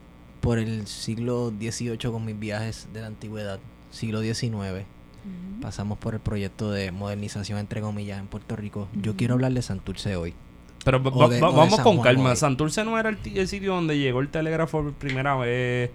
por 0.41 0.59
el 0.59 0.86
siglo 0.86 1.53
XVIII 1.59 1.99
con 1.99 2.24
mis 2.24 2.38
viajes 2.38 2.88
de 2.93 3.01
la 3.01 3.07
antigüedad, 3.09 3.59
siglo 3.91 4.20
XIX. 4.22 4.84
Pasamos 5.61 5.99
por 5.99 6.14
el 6.14 6.20
proyecto 6.20 6.70
de 6.70 6.93
modernización, 6.93 7.59
entre 7.59 7.80
comillas, 7.82 8.18
en 8.18 8.26
Puerto 8.26 8.57
Rico. 8.57 8.88
Yo 8.95 9.16
quiero 9.16 9.34
hablar 9.34 9.53
de 9.53 9.61
Santurce 9.62 10.16
hoy. 10.16 10.34
Pero 10.84 10.99
de- 10.99 11.41
va- 11.41 11.51
vamos 11.51 11.78
con 11.80 11.97
Juan 11.97 12.05
calma. 12.05 12.30
hoy. 12.30 12.36
Santurce 12.36 12.84
no 12.84 12.99
era 12.99 13.11
el, 13.11 13.18
el 13.34 13.47
sitio 13.47 13.74
donde 13.74 13.99
llegó 13.99 14.20
el 14.20 14.28
telégrafo 14.30 14.82
por 14.82 14.93
primera 14.95 15.36
vez. 15.36 15.91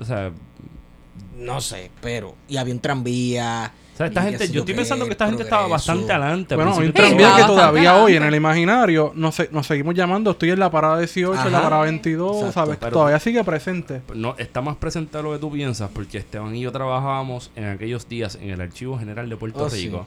O 0.00 0.04
sea, 0.04 0.32
No 1.38 1.60
sé, 1.62 1.90
pero... 2.02 2.34
Y 2.48 2.58
había 2.58 2.74
un 2.74 2.80
tranvía. 2.80 3.72
O 3.94 3.96
sea, 3.96 4.06
esta 4.06 4.22
gente, 4.22 4.48
yo 4.50 4.60
estoy 4.60 4.74
pensando 4.74 5.04
que 5.06 5.12
esta 5.12 5.26
gente 5.26 5.44
estaba 5.44 5.68
bastante 5.68 6.12
adelante. 6.12 6.56
Bueno, 6.56 6.74
hay 6.76 6.86
un 6.88 6.92
tranvía 6.92 7.36
que 7.36 7.42
todavía 7.44 7.94
hoy 7.96 8.16
en 8.16 8.24
el 8.24 8.34
imaginario 8.34 9.12
nos, 9.14 9.36
se- 9.36 9.48
nos 9.52 9.66
seguimos 9.68 9.94
llamando. 9.94 10.32
Estoy 10.32 10.50
en 10.50 10.58
la 10.58 10.70
parada 10.70 10.98
18, 10.98 11.46
en 11.46 11.52
la 11.52 11.62
parada 11.62 11.82
22, 11.84 12.36
Exacto. 12.38 12.52
¿sabes? 12.52 12.76
Pero- 12.78 12.92
todavía 12.92 13.20
sigue 13.20 13.44
presente. 13.44 14.02
No, 14.14 14.34
está 14.36 14.60
más 14.60 14.76
presente 14.76 15.16
de 15.16 15.22
lo 15.22 15.32
que 15.32 15.38
tú 15.38 15.50
piensas, 15.52 15.88
porque 15.94 16.18
Esteban 16.18 16.54
y 16.56 16.60
yo 16.62 16.72
trabajábamos 16.72 17.50
en 17.54 17.66
aquellos 17.66 18.08
días 18.08 18.36
en 18.42 18.50
el 18.50 18.60
Archivo 18.60 18.98
General 18.98 19.28
de 19.28 19.36
Puerto 19.36 19.64
Oh, 19.64 19.70
sí. 19.70 19.86
Rico. 19.86 20.06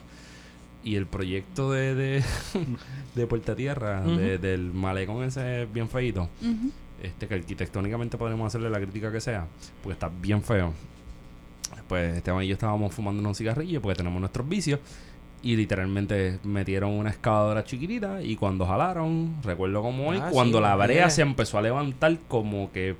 Y 0.84 0.94
el 0.96 1.06
proyecto 1.06 1.72
de, 1.72 1.94
de, 1.94 2.24
de 3.14 3.26
Puerta 3.26 3.56
Tierra, 3.56 4.00
de- 4.02 4.36
del 4.38 4.72
malecón 4.72 5.24
ese 5.24 5.66
bien 5.72 5.88
feito, 5.88 6.28
este 7.02 7.26
que 7.26 7.34
arquitectónicamente 7.36 8.16
podemos 8.18 8.46
hacerle 8.46 8.68
la 8.70 8.78
crítica 8.78 9.10
que 9.10 9.20
sea, 9.20 9.46
porque 9.82 9.94
está 9.94 10.08
bien 10.20 10.42
feo. 10.42 10.72
Pues 11.88 12.16
Esteban 12.16 12.42
y 12.44 12.48
yo 12.48 12.54
estábamos 12.54 12.94
fumando 12.94 13.20
unos 13.20 13.38
cigarrillos 13.38 13.82
porque 13.82 13.96
tenemos 13.96 14.20
nuestros 14.20 14.48
vicios. 14.48 14.80
Y 15.40 15.54
literalmente 15.56 16.40
metieron 16.42 16.90
una 16.92 17.10
excavadora 17.10 17.62
chiquitita 17.64 18.22
y 18.22 18.34
cuando 18.34 18.66
jalaron, 18.66 19.36
recuerdo 19.44 19.82
como 19.82 20.08
hoy, 20.08 20.18
Ah, 20.20 20.30
cuando 20.32 20.58
sí, 20.58 20.62
la 20.64 20.74
brea 20.74 21.08
se 21.10 21.22
empezó 21.22 21.58
a 21.58 21.62
levantar 21.62 22.18
como 22.26 22.72
que 22.72 22.96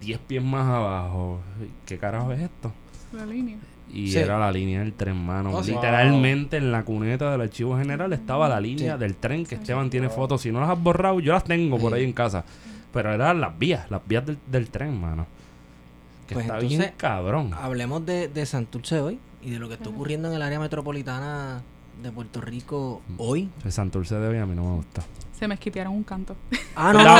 10 0.00 0.18
pies 0.18 0.42
más 0.42 0.66
abajo. 0.66 1.40
¿Qué 1.86 1.96
carajo 1.98 2.32
es 2.32 2.40
esto? 2.40 2.72
La 3.12 3.24
línea. 3.24 3.56
Y 3.92 4.08
Sí. 4.10 4.18
era 4.18 4.38
la 4.38 4.50
línea 4.50 4.80
del 4.80 4.92
tren, 4.92 5.16
mano. 5.24 5.50
Oh. 5.54 5.62
Literalmente 5.62 6.56
en 6.56 6.72
la 6.72 6.82
cuneta 6.84 7.30
del 7.30 7.40
archivo 7.42 7.78
general 7.78 8.12
estaba 8.12 8.48
la 8.48 8.60
línea 8.60 8.94
Sí. 8.94 8.98
del 9.00 9.14
tren 9.16 9.46
que 9.46 9.54
Esteban 9.54 9.88
tiene 9.88 10.08
fotos. 10.08 10.42
Si 10.42 10.50
no 10.50 10.60
las 10.60 10.70
has 10.70 10.82
borrado, 10.82 11.20
yo 11.20 11.32
las 11.32 11.44
tengo 11.44 11.78
por 11.78 11.94
ahí 11.94 12.02
en 12.04 12.12
casa. 12.12 12.44
Pero 12.92 13.12
eran 13.14 13.40
las 13.40 13.56
vías, 13.56 13.88
las 13.88 14.06
vías 14.06 14.26
del, 14.26 14.36
del 14.48 14.68
tren, 14.68 15.00
mano. 15.00 15.26
Que 16.28 16.34
Pues 16.34 16.44
está 16.44 16.56
entonces, 16.56 16.78
bien 16.78 16.92
cabrón. 16.96 17.54
Hablemos 17.60 18.04
de, 18.06 18.28
de 18.28 18.46
Santurce 18.46 19.00
hoy 19.00 19.18
y 19.42 19.50
de 19.50 19.58
lo 19.58 19.66
que 19.68 19.74
está 19.74 19.88
ocurriendo 19.88 20.28
en 20.28 20.34
el 20.34 20.42
área 20.42 20.60
metropolitana 20.60 21.62
de 22.02 22.12
Puerto 22.12 22.40
Rico 22.40 23.02
hoy. 23.16 23.50
El 23.64 23.72
Santurce 23.72 24.14
de 24.16 24.28
hoy 24.28 24.38
a 24.38 24.46
mí 24.46 24.54
no 24.54 24.62
me 24.62 24.76
gusta. 24.76 25.02
Se 25.38 25.48
me 25.48 25.54
esquipearon 25.54 25.94
un 25.94 26.04
canto. 26.04 26.36
Ah, 26.76 26.92
no, 26.92 27.02
No, 27.02 27.12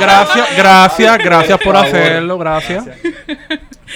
Gracias, 0.00 0.56
gracias, 0.56 1.18
gracias 1.18 1.58
por 1.60 1.76
hacerlo, 1.76 2.36
gracias. 2.38 2.84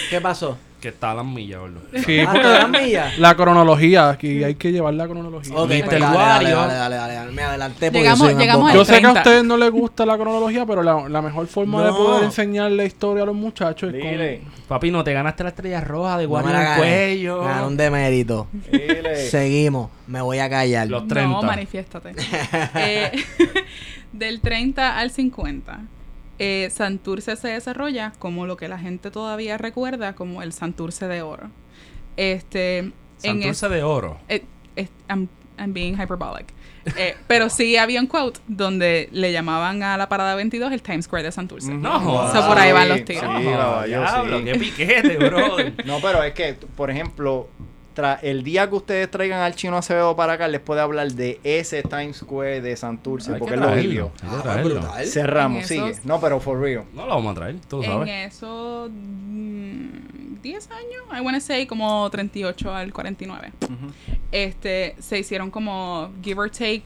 ¿Qué 0.09 0.21
pasó? 0.21 0.57
Que 0.81 0.89
está 0.89 1.11
a 1.11 1.14
las 1.14 1.24
millas, 1.26 1.61
boludo. 1.61 1.81
Sí, 2.07 2.20
porque 2.24 2.41
¿te 2.41 2.49
dan 2.49 2.70
millas? 2.70 3.18
la 3.18 3.35
cronología, 3.35 4.09
aquí 4.09 4.43
hay 4.43 4.55
que 4.55 4.72
llevar 4.72 4.95
la 4.95 5.07
cronología. 5.07 5.55
Ok, 5.55 5.68
Mr. 5.68 5.85
pues 5.85 6.01
dale, 6.01 6.16
dale, 6.16 6.51
dale, 6.51 6.74
dale, 6.74 6.97
dale, 6.97 7.14
dale, 7.14 7.33
me 7.33 7.43
adelanté 7.43 7.87
porque 7.91 7.99
Llegamos- 8.01 8.31
yo 8.33 8.39
llegamos. 8.39 8.72
Yo 8.72 8.85
sé 8.85 8.93
que 8.93 8.97
a 8.99 9.01
30. 9.12 9.20
ustedes 9.20 9.45
no 9.45 9.57
les 9.59 9.70
gusta 9.70 10.07
la 10.07 10.16
cronología, 10.16 10.64
pero 10.64 10.83
la, 10.83 11.09
la 11.09 11.20
mejor 11.22 11.47
forma 11.49 11.83
de 11.85 11.91
No. 11.91 11.97
poder 11.97 12.24
enseñar 12.24 12.70
la 12.72 12.85
historia 12.85 13.24
a 13.24 13.26
los 13.26 13.35
muchachos 13.35 13.93
es 13.93 14.03
Dile, 14.03 14.41
con... 14.43 14.53
Papi, 14.68 14.91
no 14.91 15.05
te 15.05 15.12
ganaste 15.12 15.43
la 15.43 15.51
estrella 15.51 15.81
roja 15.83 16.16
de 16.16 16.22
No 16.24 16.28
guardia 16.31 16.53
la 16.53 16.62
en 16.64 16.70
el 16.72 16.78
cuello. 16.78 17.43
Un 17.66 17.76
demérito. 17.76 18.47
dile. 18.72 19.16
Seguimos. 19.28 19.91
Me 20.07 20.20
voy 20.22 20.39
a 20.39 20.49
callar. 20.49 20.89
Los 20.89 21.07
30. 21.07 21.28
No, 21.31 21.43
manifiéstate. 21.43 22.14
Eh, 22.76 23.12
del 24.12 24.41
30 24.41 24.99
al 24.99 25.11
50, 25.11 25.81
eh, 26.43 26.70
Santurce 26.72 27.36
se 27.36 27.49
desarrolla 27.49 28.12
como 28.18 28.47
lo 28.47 28.57
que 28.57 28.66
la 28.66 28.78
gente 28.78 29.11
todavía 29.11 29.59
recuerda 29.59 30.14
como 30.14 30.43
el 30.43 30.53
Santurce 30.55 31.07
de 31.07 31.20
oro. 31.22 31.51
Este, 32.16 32.78
en 32.78 32.93
Santurce 33.18 33.68
de 33.68 33.82
oro. 33.82 34.18
eh, 34.28 34.45
es- 34.74 34.91
I'm, 35.09 35.28
I'm 35.59 35.72
being 35.74 35.95
hyperbolic. 36.01 36.53
Eh, 36.97 37.14
pero 37.26 37.51
sí 37.51 37.76
había 37.76 38.01
un 38.01 38.07
quote 38.07 38.41
donde 38.49 39.11
le 39.12 39.32
llamaban 39.32 39.82
a 39.82 39.99
la 39.99 40.09
parada 40.09 40.34
22 40.34 40.72
el 40.72 40.80
Times 40.80 41.05
Square 41.05 41.24
de 41.24 41.32
Santurce. 41.32 41.72
No 41.74 42.01
jodas. 42.01 42.32
So, 42.32 42.49
por 42.49 42.59
ahí 42.59 42.72
van 42.72 42.88
los 42.88 43.05
tiros. 43.05 43.22
Sí, 43.22 43.45
caballo, 43.51 43.86
Diablo, 43.86 44.38
sí. 44.38 44.45
qué 44.45 44.55
piquete, 44.55 45.16
brother. 45.18 45.74
No, 45.84 46.01
pero 46.01 46.22
es 46.22 46.32
que, 46.32 46.55
por 46.76 46.91
ejemplo, 46.91 47.49
el 48.22 48.43
día 48.45 48.68
que 48.68 48.76
ustedes 48.76 49.11
traigan 49.11 49.41
al 49.41 49.55
chino 49.55 49.76
Acevedo 49.76 50.16
para 50.16 50.34
acá, 50.34 50.49
les 50.49 50.61
puede 50.61 50.80
hablar 50.80 51.12
de 51.12 51.38
ese 51.45 51.82
Times 51.82 52.18
Square 52.18 52.61
de 52.62 52.76
Santurce, 52.76 53.32
Hay 53.34 53.38
porque 53.38 53.55
que 53.55 53.61
él 53.61 53.66
lo 53.66 53.74
vivió. 53.74 54.12
Ah. 54.22 55.01
Cerramos, 55.05 55.70
esos- 55.70 55.97
sigue. 55.97 56.07
No, 56.09 56.20
pero 56.20 56.41
for 56.41 56.59
real. 56.61 56.84
No 56.95 57.07
lo 57.07 57.14
vamos 57.16 57.32
a 57.32 57.34
traer, 57.34 57.57
tú 57.68 57.78
lo 57.78 57.82
En 57.84 57.91
sabes. 57.91 58.34
esos 58.34 58.91
mm, 58.91 60.41
10 60.43 60.70
años, 60.70 61.03
I 61.14 61.20
wanna 61.20 61.41
say 61.41 61.66
como 61.66 62.09
38 62.11 62.74
al 62.74 62.93
49. 62.93 63.53
Este, 64.32 64.95
se 64.99 65.18
hicieron 65.18 65.51
como 65.51 66.11
give 66.22 66.41
or 66.41 66.51
take 66.51 66.84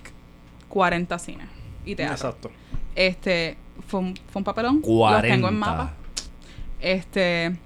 40 0.68 1.18
cines 1.18 1.46
y 1.84 1.94
teatro. 1.94 2.14
Exacto. 2.14 2.50
Este, 2.96 3.57
fue 3.86 4.00
un, 4.00 4.16
fue 4.30 4.40
un 4.40 4.44
papelón. 4.44 4.80
40. 4.80 5.20
Los 5.28 5.34
tengo 5.36 5.48
en 5.48 5.59
mapa. 5.59 5.92
Este, 6.80 7.57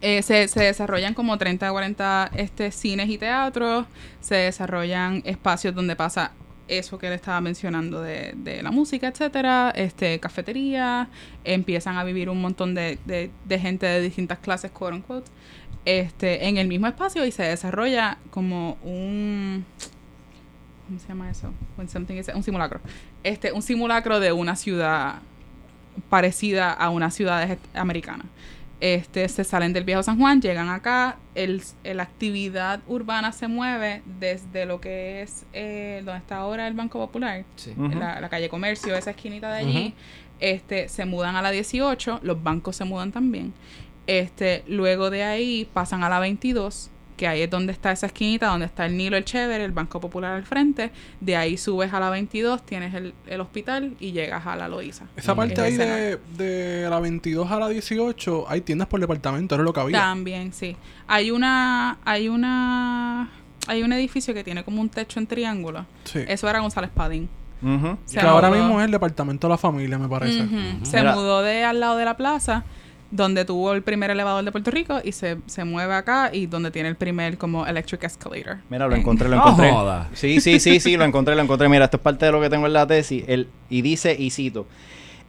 eh, 0.00 0.22
se, 0.22 0.48
se 0.48 0.64
desarrollan 0.64 1.14
como 1.14 1.36
30 1.36 1.68
a 1.68 1.70
40 1.70 2.30
este, 2.34 2.70
cines 2.72 3.08
y 3.08 3.18
teatros. 3.18 3.86
Se 4.20 4.34
desarrollan 4.34 5.22
espacios 5.24 5.74
donde 5.74 5.96
pasa 5.96 6.32
eso 6.70 6.98
que 6.98 7.08
le 7.08 7.16
estaba 7.16 7.40
mencionando 7.40 8.00
de, 8.00 8.32
de 8.36 8.62
la 8.62 8.70
música, 8.70 9.08
etcétera, 9.08 9.72
este, 9.74 10.20
cafetería, 10.20 11.08
empiezan 11.44 11.96
a 11.96 12.04
vivir 12.04 12.30
un 12.30 12.40
montón 12.40 12.74
de, 12.74 12.98
de, 13.04 13.58
gente 13.58 13.86
de 13.86 14.00
distintas 14.00 14.38
clases, 14.38 14.70
quote 14.70 14.94
unquote, 14.94 15.30
este, 15.84 16.46
en 16.46 16.56
el 16.56 16.68
mismo 16.68 16.86
espacio 16.86 17.26
y 17.26 17.32
se 17.32 17.42
desarrolla 17.42 18.18
como 18.30 18.78
un 18.82 19.64
¿cómo 20.86 21.00
se 21.00 21.08
llama 21.08 21.30
eso? 21.30 21.52
Un 21.76 22.42
simulacro. 22.42 22.80
Este, 23.22 23.52
un 23.52 23.62
simulacro 23.62 24.20
de 24.20 24.32
una 24.32 24.56
ciudad 24.56 25.16
parecida 26.08 26.72
a 26.72 26.90
una 26.90 27.10
ciudad 27.10 27.58
americana. 27.74 28.24
Este, 28.80 29.28
se 29.28 29.44
salen 29.44 29.74
del 29.74 29.84
viejo 29.84 30.02
San 30.02 30.18
Juan, 30.18 30.40
llegan 30.40 30.70
acá, 30.70 31.18
el, 31.34 31.62
la 31.84 32.02
actividad 32.02 32.80
urbana 32.86 33.30
se 33.32 33.46
mueve 33.46 34.00
desde 34.18 34.64
lo 34.64 34.80
que 34.80 35.20
es 35.20 35.44
eh, 35.52 36.00
donde 36.04 36.18
está 36.18 36.36
ahora 36.38 36.66
el 36.66 36.72
Banco 36.72 36.98
Popular, 36.98 37.44
Sí. 37.56 37.72
Ujú. 37.76 37.98
la, 37.98 38.20
la 38.22 38.28
calle 38.30 38.48
Comercio, 38.48 38.96
esa 38.96 39.10
esquinita 39.10 39.52
de 39.52 39.58
allí, 39.58 39.94
este, 40.40 40.88
se 40.88 41.04
mudan 41.04 41.36
a 41.36 41.42
la 41.42 41.50
18, 41.50 42.20
los 42.22 42.42
bancos 42.42 42.76
se 42.76 42.84
mudan 42.84 43.12
también. 43.12 43.52
Este, 44.06 44.64
luego 44.66 45.10
de 45.10 45.24
ahí 45.24 45.68
pasan 45.74 46.02
a 46.02 46.08
la 46.08 46.18
22, 46.18 46.90
que 47.20 47.28
ahí 47.28 47.42
es 47.42 47.50
donde 47.50 47.70
está 47.70 47.92
esa 47.92 48.06
esquinita, 48.06 48.46
donde 48.46 48.64
está 48.64 48.86
el 48.86 48.96
Nilo, 48.96 49.14
el 49.18 49.26
Chévere, 49.26 49.62
el 49.62 49.72
Banco 49.72 50.00
Popular 50.00 50.32
al 50.32 50.46
frente. 50.46 50.90
De 51.20 51.36
ahí 51.36 51.58
subes 51.58 51.92
a 51.92 52.00
la 52.00 52.08
22, 52.08 52.64
tienes 52.64 52.94
el, 52.94 53.12
el 53.26 53.40
hospital 53.42 53.94
y 54.00 54.12
llegas 54.12 54.46
a 54.46 54.56
la 54.56 54.68
Loíza. 54.68 55.04
Esa 55.16 55.34
parte 55.34 55.52
Es 55.52 55.60
ahí 55.60 55.76
de, 55.76 56.18
de 56.38 56.88
la 56.88 56.98
22 56.98 57.50
a 57.50 57.58
la 57.58 57.68
18, 57.68 58.46
hay 58.48 58.62
tiendas 58.62 58.88
por 58.88 59.00
departamento, 59.00 59.54
era 59.54 59.62
lo 59.64 59.74
que 59.74 59.80
había. 59.80 59.98
También, 59.98 60.54
sí. 60.54 60.78
Hay 61.08 61.30
una, 61.30 61.98
hay 62.06 62.30
una, 62.30 63.28
hay 63.66 63.82
un 63.82 63.92
edificio 63.92 64.32
que 64.32 64.42
tiene 64.42 64.64
como 64.64 64.80
un 64.80 64.88
techo 64.88 65.20
en 65.20 65.26
triángulo. 65.26 65.84
Sí. 66.04 66.20
Eso 66.26 66.48
era 66.48 66.60
González 66.60 66.90
Padín. 66.90 67.28
Ujú. 67.60 67.98
Se 68.06 68.18
que 68.18 68.26
ahora 68.26 68.50
mismo 68.50 68.80
es 68.80 68.86
el 68.86 68.92
departamento 68.92 69.46
de 69.46 69.50
la 69.52 69.58
familia, 69.58 69.98
me 69.98 70.08
parece. 70.08 70.42
Ujú. 70.42 70.86
Se 70.86 70.96
Mira. 70.96 71.14
mudó 71.14 71.42
de 71.42 71.64
al 71.64 71.80
lado 71.80 71.98
de 71.98 72.06
la 72.06 72.16
plaza, 72.16 72.64
donde 73.10 73.44
tuvo 73.44 73.72
el 73.72 73.82
primer 73.82 74.10
elevador 74.10 74.44
de 74.44 74.52
Puerto 74.52 74.70
Rico, 74.70 75.00
y 75.02 75.12
se, 75.12 75.38
se 75.46 75.64
mueve 75.64 75.94
acá 75.94 76.30
y 76.32 76.46
donde 76.46 76.70
tiene 76.70 76.88
el 76.88 76.96
primer 76.96 77.38
como 77.38 77.66
electric 77.66 78.04
escalator. 78.04 78.58
Mira, 78.68 78.86
lo 78.86 78.94
En- 78.94 79.00
encontré, 79.00 79.28
lo 79.28 79.36
No 79.36 79.42
encontré. 79.42 79.70
joda. 79.72 80.08
Sí, 80.14 80.40
sí, 80.40 80.60
sí, 80.60 80.78
sí, 80.80 80.96
lo 80.96 81.04
encontré, 81.04 81.34
lo 81.34 81.42
encontré. 81.42 81.68
Mira, 81.68 81.86
esto 81.86 81.96
es 81.96 82.02
parte 82.02 82.26
de 82.26 82.32
lo 82.32 82.40
que 82.40 82.48
tengo 82.50 82.66
en 82.66 82.72
la 82.72 82.86
tesis. 82.86 83.24
El, 83.26 83.48
y 83.68 83.82
dice, 83.82 84.14
y 84.18 84.30
cito, 84.30 84.66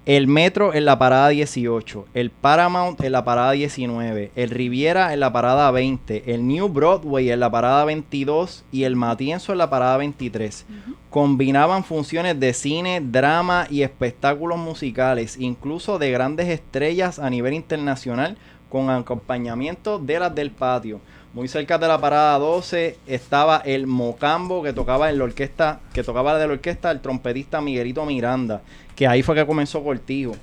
el 0.08 0.26
metro 0.26 0.74
en 0.74 0.86
la 0.86 0.98
parada 0.98 1.30
18, 1.30 2.08
el 2.16 2.32
Paramount 2.32 3.00
en 3.02 3.12
la 3.12 3.24
parada 3.24 3.52
19, 3.52 4.32
el 4.36 4.50
Riviera 4.50 5.14
en 5.14 5.20
la 5.20 5.32
parada 5.32 5.70
20, 5.70 6.34
el 6.34 6.48
New 6.48 6.70
Broadway 6.70 7.30
en 7.30 7.40
la 7.40 7.52
parada 7.52 7.86
22 7.86 8.66
y 8.72 8.86
el 8.86 8.96
Matienzo 8.96 9.52
en 9.52 9.60
la 9.60 9.70
parada 9.70 9.98
23. 9.98 10.66
Combinaban 11.12 11.84
funciones 11.84 12.40
de 12.40 12.54
cine, 12.54 13.00
drama 13.00 13.68
y 13.70 13.84
espectáculos 13.84 14.58
musicales, 14.58 15.38
incluso 15.40 16.00
de 16.00 16.10
grandes 16.10 16.48
estrellas 16.48 17.20
a 17.20 17.30
nivel 17.30 17.54
internacional, 17.54 18.38
con 18.72 18.90
acompañamiento 18.90 20.00
de 20.00 20.20
las 20.20 20.34
del 20.34 20.50
patio. 20.50 21.02
Muy 21.34 21.48
cerca 21.48 21.78
de 21.78 21.88
la 21.88 22.02
parada 22.02 22.38
12 22.40 22.98
estaba 23.08 23.62
el 23.64 23.88
Mocambo 23.88 24.64
que 24.64 24.74
tocaba 24.74 25.10
en 25.10 25.18
la 25.18 25.24
orquesta, 25.26 25.80
que 25.94 26.04
tocaba 26.04 26.38
de 26.38 26.48
la 26.48 26.54
orquesta 26.54 26.92
el 26.92 27.00
trompetista 27.00 27.62
Miguelito 27.62 28.06
Miranda, 28.06 28.62
que 28.96 29.08
ahí 29.08 29.24
fue 29.24 29.36
que 29.36 29.46
comenzó 29.46 29.84
Cortijo. 29.84 30.34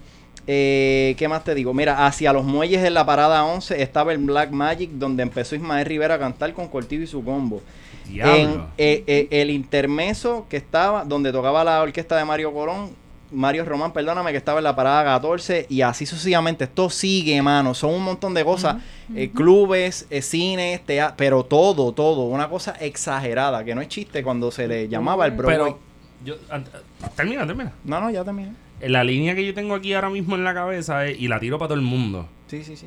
Eh, 0.46 1.14
¿Qué 1.18 1.28
más 1.28 1.44
te 1.44 1.54
digo? 1.54 1.74
Mira, 1.74 2.06
hacia 2.06 2.32
los 2.32 2.44
muelles 2.44 2.82
en 2.82 2.94
la 2.94 3.04
parada 3.04 3.44
11 3.44 3.82
estaba 3.82 4.12
el 4.12 4.18
Black 4.18 4.50
Magic, 4.50 4.90
donde 4.92 5.22
empezó 5.22 5.54
Ismael 5.54 5.84
Rivera 5.84 6.14
a 6.14 6.18
cantar 6.18 6.52
con 6.54 6.68
Cortijo 6.68 7.02
y 7.02 7.06
su 7.06 7.22
combo. 7.22 7.60
En 8.42 8.62
eh, 8.78 9.04
eh, 9.06 9.28
el 9.30 9.50
intermeso 9.50 10.46
que 10.48 10.56
estaba, 10.56 11.04
donde 11.04 11.32
tocaba 11.32 11.62
la 11.64 11.82
orquesta 11.82 12.16
de 12.16 12.24
Mario 12.24 12.54
Colón, 12.54 12.90
Mario 13.30 13.66
Román, 13.66 13.92
perdóname, 13.92 14.30
que 14.30 14.38
estaba 14.38 14.56
en 14.60 14.64
la 14.64 14.74
parada 14.74 15.04
14 15.04 15.66
y 15.68 15.82
así 15.82 16.06
sucesivamente. 16.06 16.64
Esto 16.64 16.88
sigue, 16.88 17.42
mano. 17.42 17.74
Son 17.74 17.92
un 17.92 18.02
montón 18.02 18.32
de 18.32 18.42
cosas. 18.42 18.76
eh, 19.14 19.28
clubes, 19.34 20.06
eh, 20.08 20.22
cines, 20.22 20.80
tea- 20.86 21.12
pero 21.14 21.44
todo, 21.44 21.92
todo. 21.92 22.22
Una 22.22 22.48
cosa 22.48 22.70
exagerada, 22.80 23.62
que 23.64 23.74
no 23.74 23.82
es 23.82 23.88
chiste 23.88 24.22
cuando 24.22 24.50
se 24.50 24.66
le 24.66 24.88
llamaba 24.88 25.26
el 25.26 25.32
Broadway. 25.32 25.58
Pero, 25.72 25.78
yo, 26.24 26.36
termina, 27.16 27.46
termina. 27.46 27.72
No, 27.84 28.00
no, 28.00 28.10
ya 28.10 28.24
terminé. 28.24 28.52
La 28.80 29.02
línea 29.04 29.34
que 29.34 29.44
yo 29.44 29.54
tengo 29.54 29.74
aquí 29.74 29.92
ahora 29.94 30.10
mismo 30.10 30.34
en 30.36 30.44
la 30.44 30.54
cabeza 30.54 31.04
es, 31.06 31.18
y 31.20 31.28
la 31.28 31.40
tiro 31.40 31.58
para 31.58 31.68
todo 31.68 31.78
el 31.78 31.84
mundo. 31.84 32.28
Sí, 32.46 32.62
sí, 32.64 32.76
sí. 32.76 32.86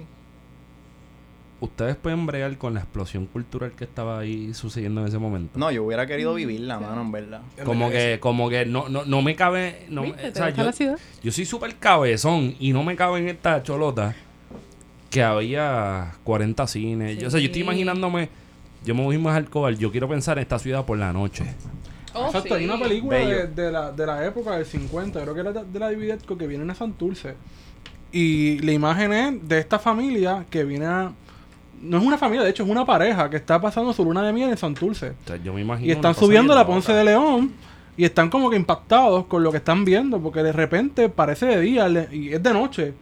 Ustedes 1.59 1.95
pueden 1.95 2.25
bregar 2.25 2.57
con 2.57 2.73
la 2.73 2.79
explosión 2.79 3.27
cultural 3.27 3.73
que 3.73 3.83
estaba 3.83 4.17
ahí 4.17 4.51
sucediendo 4.55 5.01
en 5.01 5.07
ese 5.07 5.19
momento. 5.19 5.59
No, 5.59 5.69
yo 5.71 5.83
hubiera 5.83 6.07
querido 6.07 6.33
vivirla, 6.33 6.79
mano, 6.79 7.01
en 7.01 7.11
verdad. 7.11 7.41
Como 7.63 7.91
que, 7.91 8.17
como 8.19 8.49
que 8.49 8.65
no, 8.65 8.89
no, 8.89 9.05
no 9.05 9.21
me 9.21 9.35
cabe. 9.35 9.85
No, 9.89 10.01
me- 10.01 10.09
o 10.09 10.13
¿Te 10.15 10.33
sea, 10.33 10.45
gusta 10.47 10.51
yo, 10.57 10.63
la 10.63 10.71
ciudad? 10.71 10.97
yo 11.21 11.31
soy 11.31 11.45
súper 11.45 11.75
cabezón 11.75 12.55
y 12.59 12.73
no 12.73 12.83
me 12.83 12.95
cabe 12.95 13.19
en 13.19 13.27
esta 13.29 13.61
cholota 13.61 14.15
que 15.11 15.21
había 15.21 16.13
40 16.23 16.65
cines. 16.65 17.19
Yo, 17.19 17.27
o 17.27 17.31
sea, 17.31 17.39
yo 17.39 17.45
estoy 17.45 17.61
imaginándome, 17.61 18.29
yo 18.83 18.95
me 18.95 19.03
voy 19.03 19.19
más 19.19 19.35
al 19.37 19.47
cobar, 19.47 19.75
yo 19.75 19.91
quiero 19.91 20.09
pensar 20.09 20.39
en 20.39 20.43
esta 20.43 20.57
ciudad 20.57 20.83
por 20.85 20.97
la 20.97 21.13
noche. 21.13 21.43
Oh, 22.13 22.25
Exacto, 22.27 22.55
hay 22.55 22.65
una 22.65 22.77
película 22.79 23.17
de, 23.17 23.47
de 23.47 23.71
la, 23.71 23.91
de 23.91 24.05
la 24.05 24.25
época 24.25 24.55
del 24.57 24.65
50, 24.65 25.21
creo 25.21 25.33
que 25.33 25.39
era 25.39 25.51
de, 25.53 25.63
de 25.65 25.79
la 25.79 25.89
Dividetco, 25.89 26.37
que 26.37 26.47
viene 26.47 26.63
en 26.63 26.75
Santurce. 26.75 27.35
Y 28.11 28.59
la 28.59 28.73
imagen 28.73 29.13
es 29.13 29.47
de 29.47 29.59
esta 29.59 29.79
familia 29.79 30.45
que 30.49 30.63
viene 30.63 30.85
a... 30.85 31.11
No 31.81 31.97
es 31.97 32.03
una 32.05 32.17
familia, 32.17 32.43
de 32.43 32.49
hecho 32.51 32.63
es 32.63 32.69
una 32.69 32.85
pareja 32.85 33.29
que 33.29 33.37
está 33.37 33.59
pasando 33.59 33.91
su 33.93 34.03
luna 34.03 34.21
de 34.21 34.33
miel 34.33 34.49
en 34.51 34.57
Santurce. 34.57 35.11
O 35.23 35.27
sea, 35.27 35.37
yo 35.37 35.53
me 35.53 35.61
imagino. 35.61 35.87
Y 35.87 35.91
están 35.91 36.13
subiendo 36.13 36.53
bien 36.53 36.59
la. 36.59 36.67
Ponce 36.67 36.93
de 36.93 37.03
León 37.03 37.53
y 37.97 38.03
están 38.05 38.29
como 38.29 38.49
que 38.51 38.55
impactados 38.55 39.25
con 39.25 39.41
lo 39.43 39.49
que 39.51 39.57
están 39.57 39.83
viendo, 39.83 40.19
porque 40.19 40.43
de 40.43 40.51
repente 40.51 41.09
parece 41.09 41.45
de 41.47 41.59
día 41.61 41.87
le- 41.89 42.07
y 42.15 42.33
es 42.33 42.43
de 42.43 42.53
noche, 42.53 42.93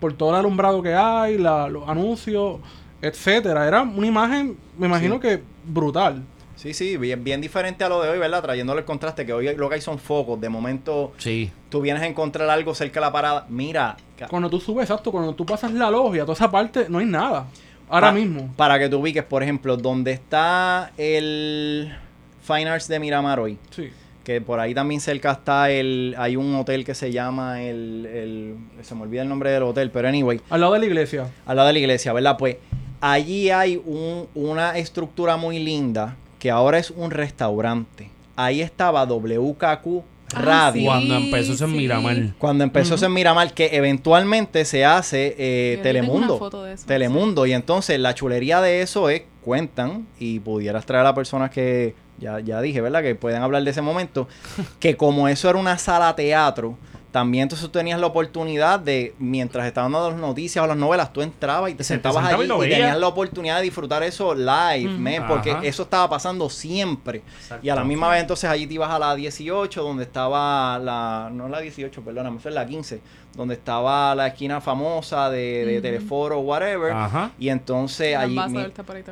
por 0.00 0.14
todo 0.14 0.30
el 0.30 0.36
alumbrado 0.36 0.80
que 0.82 0.94
hay, 0.94 1.36
la- 1.36 1.68
los 1.68 1.86
anuncios, 1.88 2.60
etcétera. 3.02 3.66
Era 3.68 3.82
una 3.82 4.06
imagen, 4.06 4.56
me 4.78 4.86
imagino 4.86 5.16
Sí. 5.16 5.20
que 5.20 5.42
brutal. 5.66 6.22
Sí, 6.64 6.72
sí, 6.74 6.96
bien, 6.96 7.22
bien 7.22 7.40
diferente 7.42 7.84
a 7.84 7.88
lo 7.90 8.00
de 8.02 8.08
hoy, 8.08 8.18
¿verdad? 8.18 8.42
Trayéndole 8.42 8.80
el 8.80 8.84
contraste 8.86 9.24
que 9.26 9.32
hoy 9.32 9.54
lo 9.54 9.68
que 9.68 9.74
hay 9.76 9.80
son 9.82 9.98
focos. 9.98 10.40
De 10.40 10.48
momento, 10.48 11.12
Sí. 11.18 11.52
tú 11.68 11.80
vienes 11.82 12.02
a 12.02 12.06
encontrar 12.06 12.48
algo 12.48 12.74
cerca 12.74 13.00
de 13.00 13.06
la 13.06 13.12
parada. 13.12 13.44
Mira, 13.50 13.96
Cuando 14.30 14.48
tú 14.48 14.58
subes, 14.58 14.84
exacto, 14.88 15.12
cuando 15.12 15.34
tú 15.34 15.44
pasas 15.44 15.72
la 15.72 15.90
logia, 15.90 16.22
toda 16.22 16.32
esa 16.32 16.50
parte, 16.50 16.86
no 16.88 16.98
hay 16.98 17.04
nada. 17.06 17.46
Ahora 17.90 18.08
Pa- 18.08 18.12
mismo. 18.14 18.50
Para 18.56 18.78
que 18.78 18.88
tú 18.88 18.98
ubiques, 19.00 19.22
por 19.24 19.42
ejemplo, 19.42 19.76
donde 19.76 20.12
está 20.12 20.90
el 20.96 21.94
Fine 22.42 22.68
Arts 22.70 22.88
de 22.88 22.98
Miramar 22.98 23.38
hoy. 23.40 23.58
Sí. 23.70 23.90
Que 24.24 24.40
por 24.40 24.58
ahí 24.58 24.72
también 24.74 25.02
cerca 25.02 25.32
está 25.32 25.70
el... 25.70 26.14
Hay 26.16 26.36
un 26.36 26.54
hotel 26.54 26.82
que 26.82 26.94
se 26.94 27.12
llama 27.12 27.60
el, 27.62 28.06
el... 28.06 28.54
Se 28.82 28.94
me 28.94 29.02
olvida 29.02 29.20
el 29.20 29.28
nombre 29.28 29.50
del 29.50 29.64
hotel, 29.64 29.90
pero 29.90 30.08
anyway. 30.08 30.40
Al 30.48 30.62
lado 30.62 30.72
de 30.72 30.78
la 30.78 30.86
iglesia. 30.86 31.26
Al 31.44 31.56
lado 31.56 31.66
de 31.68 31.74
la 31.74 31.78
iglesia, 31.80 32.14
¿verdad? 32.14 32.38
Pues 32.38 32.56
allí 33.02 33.50
hay 33.50 33.76
un- 33.84 34.26
una 34.34 34.78
estructura 34.78 35.36
muy 35.36 35.58
linda 35.58 36.16
que 36.44 36.50
ahora 36.50 36.76
es 36.76 36.90
un 36.90 37.10
restaurante. 37.10 38.10
Ahí 38.36 38.60
estaba 38.60 39.06
WKQ 39.06 40.02
Ah, 40.34 40.40
Radio. 40.42 40.80
sí. 40.80 40.84
Cuando 40.86 41.14
empezó 41.16 41.52
eso 41.54 41.64
en 41.64 41.70
sí. 41.70 41.76
Miramar. 41.78 42.16
Cuando 42.38 42.64
empezó 42.64 42.96
eso 42.96 43.06
en 43.06 43.14
Miramar, 43.14 43.54
que 43.54 43.70
eventualmente 43.72 44.66
se 44.66 44.84
hace 44.84 45.34
eh, 45.38 45.76
Yo 45.78 45.82
tengo 45.82 45.98
una 45.98 46.06
Telemundo. 46.06 46.38
foto 46.38 46.64
de 46.64 46.74
eso, 46.74 46.84
Telemundo. 46.86 47.46
Y 47.46 47.54
entonces 47.54 47.98
la 47.98 48.14
chulería 48.14 48.60
de 48.60 48.82
eso 48.82 49.08
es, 49.08 49.22
cuentan, 49.42 50.06
y 50.18 50.40
pudieras 50.40 50.84
traer 50.84 51.06
a 51.06 51.14
personas 51.14 51.50
que, 51.50 51.94
ya, 52.18 52.40
ya 52.40 52.60
dije, 52.60 52.82
¿verdad? 52.82 53.02
Que 53.02 53.14
pueden 53.14 53.40
hablar 53.42 53.62
de 53.64 53.70
ese 53.70 53.80
momento, 53.80 54.28
que 54.80 54.98
como 54.98 55.26
eso 55.28 55.48
era 55.48 55.58
una 55.58 55.78
sala 55.78 56.14
teatro, 56.14 56.76
también 57.14 57.42
entonces 57.42 57.64
tú 57.68 57.78
tenías 57.78 58.00
la 58.00 58.08
oportunidad 58.08 58.80
de, 58.80 59.14
mientras 59.20 59.64
estaban 59.68 59.92
dando 59.92 60.10
las 60.10 60.18
noticias 60.18 60.64
o 60.64 60.66
las 60.66 60.76
novelas, 60.76 61.12
tú 61.12 61.22
entrabas 61.22 61.70
y 61.70 61.74
te 61.74 61.84
Se 61.84 61.94
te 61.94 62.08
sentabas 62.08 62.28
y 62.28 62.34
allí 62.34 62.52
y, 62.52 62.68
tenías 62.68 62.98
la 62.98 63.06
oportunidad 63.06 63.58
de 63.58 63.62
disfrutar 63.62 64.02
eso 64.02 64.34
live, 64.34 64.92
Ujú. 64.92 65.00
man, 65.00 65.24
porque 65.28 65.52
Ajá. 65.52 65.60
eso 65.62 65.84
estaba 65.84 66.10
pasando 66.10 66.50
siempre. 66.50 67.22
Y 67.62 67.68
a 67.68 67.76
la 67.76 67.84
misma 67.84 68.08
vez 68.08 68.20
entonces 68.20 68.50
allí 68.50 68.66
te 68.66 68.74
ibas 68.74 68.90
a 68.90 68.98
la 68.98 69.14
18, 69.14 69.80
donde 69.80 70.02
estaba 70.02 70.76
la, 70.80 71.30
no 71.32 71.46
la 71.46 71.60
18, 71.60 72.02
perdóname, 72.02 72.40
fue 72.40 72.50
la 72.50 72.66
15, 72.66 73.00
donde 73.36 73.54
estaba 73.54 74.14
la 74.14 74.28
esquina 74.28 74.60
famosa 74.60 75.28
de, 75.30 75.64
de. 75.64 75.80
Teleforo, 75.80 76.38
whatever. 76.40 76.92
Ajá. 76.92 77.30
Y 77.38 77.48
entonces 77.48 78.14
El 78.14 78.16
allí, 78.38 78.38
mi- 78.52 78.64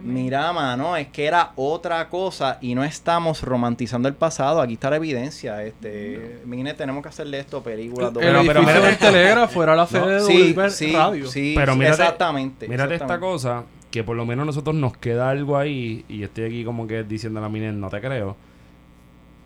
mira, 0.02 0.52
mano, 0.52 0.96
es 0.96 1.08
que 1.08 1.24
era 1.26 1.52
otra 1.56 2.08
cosa 2.08 2.58
y 2.60 2.74
no 2.74 2.84
estamos 2.84 3.42
romantizando 3.42 4.08
el 4.08 4.14
pasado. 4.14 4.60
Aquí 4.60 4.74
está 4.74 4.90
la 4.90 4.96
evidencia. 4.96 5.62
Este, 5.64 6.40
mire, 6.44 6.74
tenemos 6.74 7.02
que 7.02 7.08
hacerle 7.08 7.40
esto 7.40 7.62
películas. 7.62 8.08
El 8.10 8.14
doble- 8.14 8.26
Pero- 8.26 8.42
pero 8.64 8.82
del 8.82 8.92
esto. 8.92 9.06
telégrafo 9.06 9.62
era 9.62 9.74
la 9.76 9.86
sede 9.86 10.14
de 10.14 10.20
sí, 10.20 10.54
sí, 10.70 10.92
Radio. 10.92 11.26
sí, 11.28 11.54
Pero 11.56 11.74
mírate- 11.76 12.02
exactamente. 12.02 12.68
Mírate 12.68 12.94
esta 12.94 13.04
exactamente. 13.06 13.32
cosa, 13.32 13.64
que 13.90 14.04
por 14.04 14.16
lo 14.16 14.24
menos 14.24 14.44
a 14.44 14.46
nosotros 14.46 14.74
nos 14.76 14.96
queda 14.96 15.28
algo 15.30 15.58
ahí, 15.58 16.04
y 16.08 16.18
yo 16.18 16.26
estoy 16.26 16.44
aquí 16.44 16.64
como 16.64 16.86
que 16.86 17.02
diciendo 17.02 17.40
a 17.40 17.42
la 17.42 17.48
mine, 17.48 17.72
no 17.72 17.90
te 17.90 18.00
creo. 18.00 18.36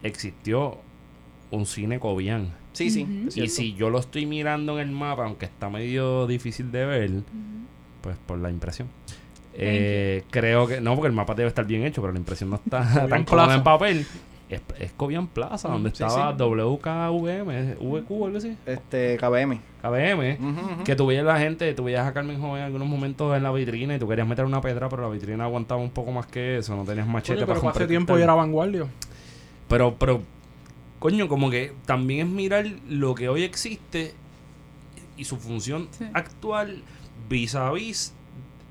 Existió 0.02 0.78
un 1.50 1.66
cine 1.66 1.98
Cobian. 1.98 2.52
Sí, 2.76 2.90
sí. 2.90 3.26
Y 3.34 3.48
si 3.48 3.74
yo 3.74 3.88
lo 3.90 3.98
estoy 3.98 4.26
mirando 4.26 4.78
en 4.78 4.88
el 4.88 4.94
mapa, 4.94 5.24
aunque 5.24 5.46
está 5.46 5.70
medio 5.70 6.26
difícil 6.26 6.70
de 6.70 6.84
ver, 6.84 7.10
pues 8.02 8.16
por 8.26 8.38
la 8.38 8.50
impresión. 8.50 8.88
Eh, 9.54 10.24
creo 10.30 10.66
que, 10.66 10.80
no, 10.82 10.94
porque 10.94 11.06
el 11.08 11.14
mapa 11.14 11.34
debe 11.34 11.48
estar 11.48 11.64
bien 11.64 11.84
hecho, 11.84 12.02
pero 12.02 12.12
la 12.12 12.18
impresión 12.18 12.50
no 12.50 12.56
está 12.56 13.06
tan 13.08 13.24
Plaza. 13.24 13.54
en 13.54 13.62
papel. 13.64 14.06
Es, 14.48 14.60
es 14.78 14.92
Cobian 14.92 15.26
Plaza, 15.26 15.68
donde 15.68 15.88
Sí, 15.90 16.04
estaba 16.04 16.30
sí. 16.32 16.38
WKVM, 16.38 17.74
VQ, 17.80 18.24
algo 18.26 18.36
así, 18.38 18.56
Este, 18.64 19.16
KBM. 19.16 19.58
KBM. 19.82 20.36
Ujú, 20.38 20.48
ujú. 20.74 20.84
Que 20.84 20.94
tú 20.94 21.06
veías 21.06 21.24
la 21.24 21.38
gente, 21.40 21.72
tú 21.74 21.84
veías 21.84 22.06
a 22.06 22.12
Carmen 22.12 22.38
Joven 22.40 22.58
en 22.58 22.62
algunos 22.66 22.86
momentos 22.86 23.36
en 23.36 23.42
la 23.42 23.50
vitrina 23.50 23.96
y 23.96 23.98
tú 23.98 24.06
querías 24.06 24.28
meter 24.28 24.44
una 24.44 24.60
pedra, 24.60 24.88
pero 24.88 25.02
la 25.02 25.08
vitrina 25.08 25.44
aguantaba 25.44 25.80
un 25.80 25.90
poco 25.90 26.12
más 26.12 26.26
que 26.26 26.58
eso, 26.58 26.76
no 26.76 26.84
tenías 26.84 27.08
machete 27.08 27.40
para 27.40 27.54
pero 27.58 27.72
para 27.72 27.84
ese 27.84 27.88
tiempo 27.88 28.16
ya 28.18 28.24
era 28.24 28.34
vanguardia. 28.34 28.84
Pero, 29.68 29.96
pero, 29.98 30.22
coño, 31.10 31.28
como 31.28 31.50
que 31.50 31.72
también 31.86 32.26
es 32.26 32.32
mirar 32.32 32.66
lo 32.88 33.14
que 33.14 33.28
hoy 33.28 33.42
existe 33.44 34.12
y 35.16 35.24
su 35.24 35.36
función 35.36 35.88
Sí. 35.96 36.04
actual 36.14 36.82
vis 37.28 37.54
a 37.54 37.70
vis 37.72 38.12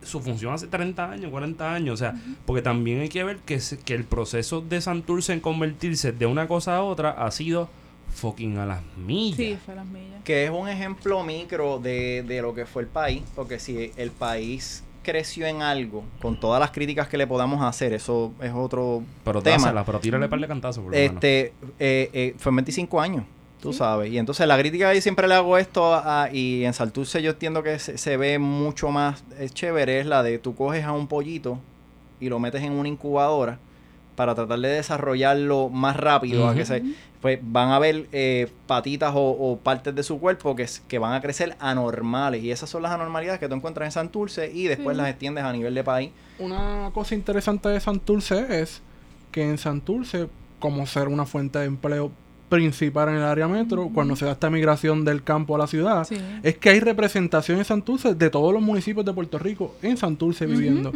su 0.03 0.20
función 0.20 0.53
hace 0.53 0.68
30 0.68 1.10
años, 1.12 1.32
40 1.32 1.74
años. 1.74 1.94
O 1.94 1.98
sea, 1.98 2.14
porque 2.45 2.62
también 2.62 2.99
hay 3.02 3.10
que 3.10 3.24
ver 3.24 3.38
que, 3.38 3.60
se- 3.60 3.80
que 3.80 3.95
el 3.95 4.03
proceso 4.03 4.62
de 4.62 4.80
Santurce 4.82 5.34
en 5.34 5.40
convertirse 5.40 6.12
de 6.12 6.26
una 6.26 6.48
cosa 6.48 6.76
a 6.76 6.84
otra 6.84 7.12
ha 7.12 7.32
sido 7.32 7.70
fucking 8.14 8.57
a 8.60 8.66
las 8.66 8.82
millas. 8.98 9.38
Sí, 9.38 9.57
fue 9.64 9.74
a 9.74 9.78
las 9.78 9.86
millas. 9.88 10.24
Que 10.24 10.45
es 10.45 10.52
un 10.52 10.68
ejemplo 10.70 11.24
micro 11.24 11.80
de, 11.80 12.22
de 12.28 12.41
lo 12.41 12.53
que 12.53 12.66
fue 12.66 12.84
el 12.84 12.88
país, 12.90 13.24
porque 13.36 13.60
si 13.60 13.91
el 13.98 14.12
país 14.12 14.84
creció 15.06 15.45
en 15.48 15.61
algo, 15.61 16.03
con 16.22 16.38
todas 16.40 16.60
las 16.60 16.72
críticas 16.72 17.07
que 17.07 17.18
le 17.18 17.26
podamos 17.27 17.64
hacer, 17.64 17.94
eso 17.94 18.34
es 18.41 18.52
otro 18.53 19.03
Pero 19.23 19.41
tema. 19.41 19.56
dásela, 19.57 19.86
pero 19.86 19.99
tírale 19.99 20.27
par 20.27 20.40
de 20.41 20.48
cantazos, 20.48 20.84
por 20.84 20.91
lo 20.91 20.98
menos. 20.99 21.14
Este, 21.14 21.53
eh, 21.80 22.10
eh, 22.11 22.36
fue 22.38 22.49
en 22.49 22.56
25 22.57 22.99
años, 22.99 23.23
tú 23.61 23.72
Sí. 23.72 23.77
sabes. 23.80 24.11
Y 24.11 24.18
entonces 24.18 24.45
la 24.48 24.57
crítica 24.57 24.90
que 24.90 24.95
yo 24.95 25.02
siempre 25.02 25.27
le 25.27 25.36
hago 25.36 25.57
esto 25.57 25.94
a- 25.95 26.30
y 26.34 26.65
en 26.65 26.73
Salturce 26.73 27.22
yo 27.22 27.32
entiendo 27.32 27.64
que 27.64 27.80
se, 27.80 27.98
se 27.98 28.18
ve 28.18 28.38
mucho 28.40 28.90
más 28.91 29.23
es 29.40 29.53
chévere, 29.53 30.02
es 30.02 30.06
la 30.07 30.23
de 30.23 30.40
tú 30.40 30.53
coges 30.56 30.84
a 30.84 30.91
un 30.91 31.07
pollito 31.07 31.60
y 32.19 32.27
lo 32.30 32.40
metes 32.40 32.61
en 32.64 32.73
una 32.73 32.90
incubadora 32.90 33.60
para 34.16 34.34
tratar 34.36 34.60
de 34.60 34.70
desarrollarlo 34.70 35.70
más 35.70 35.96
rápido, 35.98 36.48
a 36.48 36.56
que 36.56 36.66
se, 36.66 36.84
pues 37.22 37.40
van 37.42 37.70
a 37.72 37.80
ver 37.80 38.08
eh, 38.12 38.48
patitas 38.68 39.14
o, 39.16 39.22
o 39.30 39.58
partes 39.58 39.94
de 39.94 40.04
su 40.04 40.20
cuerpo 40.20 40.56
que, 40.56 40.66
que 40.88 41.00
van 41.00 41.14
a 41.14 41.22
crecer 41.22 41.56
anormales. 41.60 42.44
Y 42.44 42.52
esas 42.52 42.70
son 42.70 42.82
las 42.84 42.92
anormalidades 42.92 43.40
que 43.40 43.48
tú 43.50 43.56
encuentras 43.56 43.88
en 43.88 43.92
Santurce 43.92 44.52
y 44.54 44.66
después 44.68 44.96
Sí. 44.96 45.02
las 45.02 45.10
extiendes 45.10 45.44
a 45.44 45.52
nivel 45.54 45.74
de 45.76 45.84
país. 45.84 46.12
Una 46.40 46.92
cosa 46.94 47.16
interesante 47.16 47.70
de 47.70 47.80
Santurce 47.80 48.62
es 48.62 48.82
que 49.32 49.44
en 49.44 49.58
Santurce, 49.58 50.28
como 50.60 50.86
ser 50.88 51.08
una 51.10 51.26
fuente 51.26 51.60
de 51.60 51.66
empleo 51.66 52.12
principal 52.56 53.10
en 53.10 53.15
el 53.15 53.23
área 53.23 53.48
metro, 53.48 53.90
cuando 53.94 54.15
se 54.15 54.26
da 54.26 54.32
esta 54.32 54.49
migración 54.49 55.06
del 55.06 55.23
campo 55.23 55.56
a 55.56 55.60
la 55.60 55.68
ciudad, 55.68 56.06
Sí. 56.06 56.18
es 56.44 56.57
que 56.57 56.69
hay 56.69 56.80
representación 56.80 57.57
en 57.60 57.65
Santurce 57.65 58.15
de 58.15 58.30
todos 58.30 58.53
los 58.53 58.61
municipios 58.61 59.06
de 59.06 59.14
Puerto 59.14 59.38
Rico 59.40 59.76
en 59.82 59.98
Santurce 59.98 60.45
viviendo. 60.45 60.91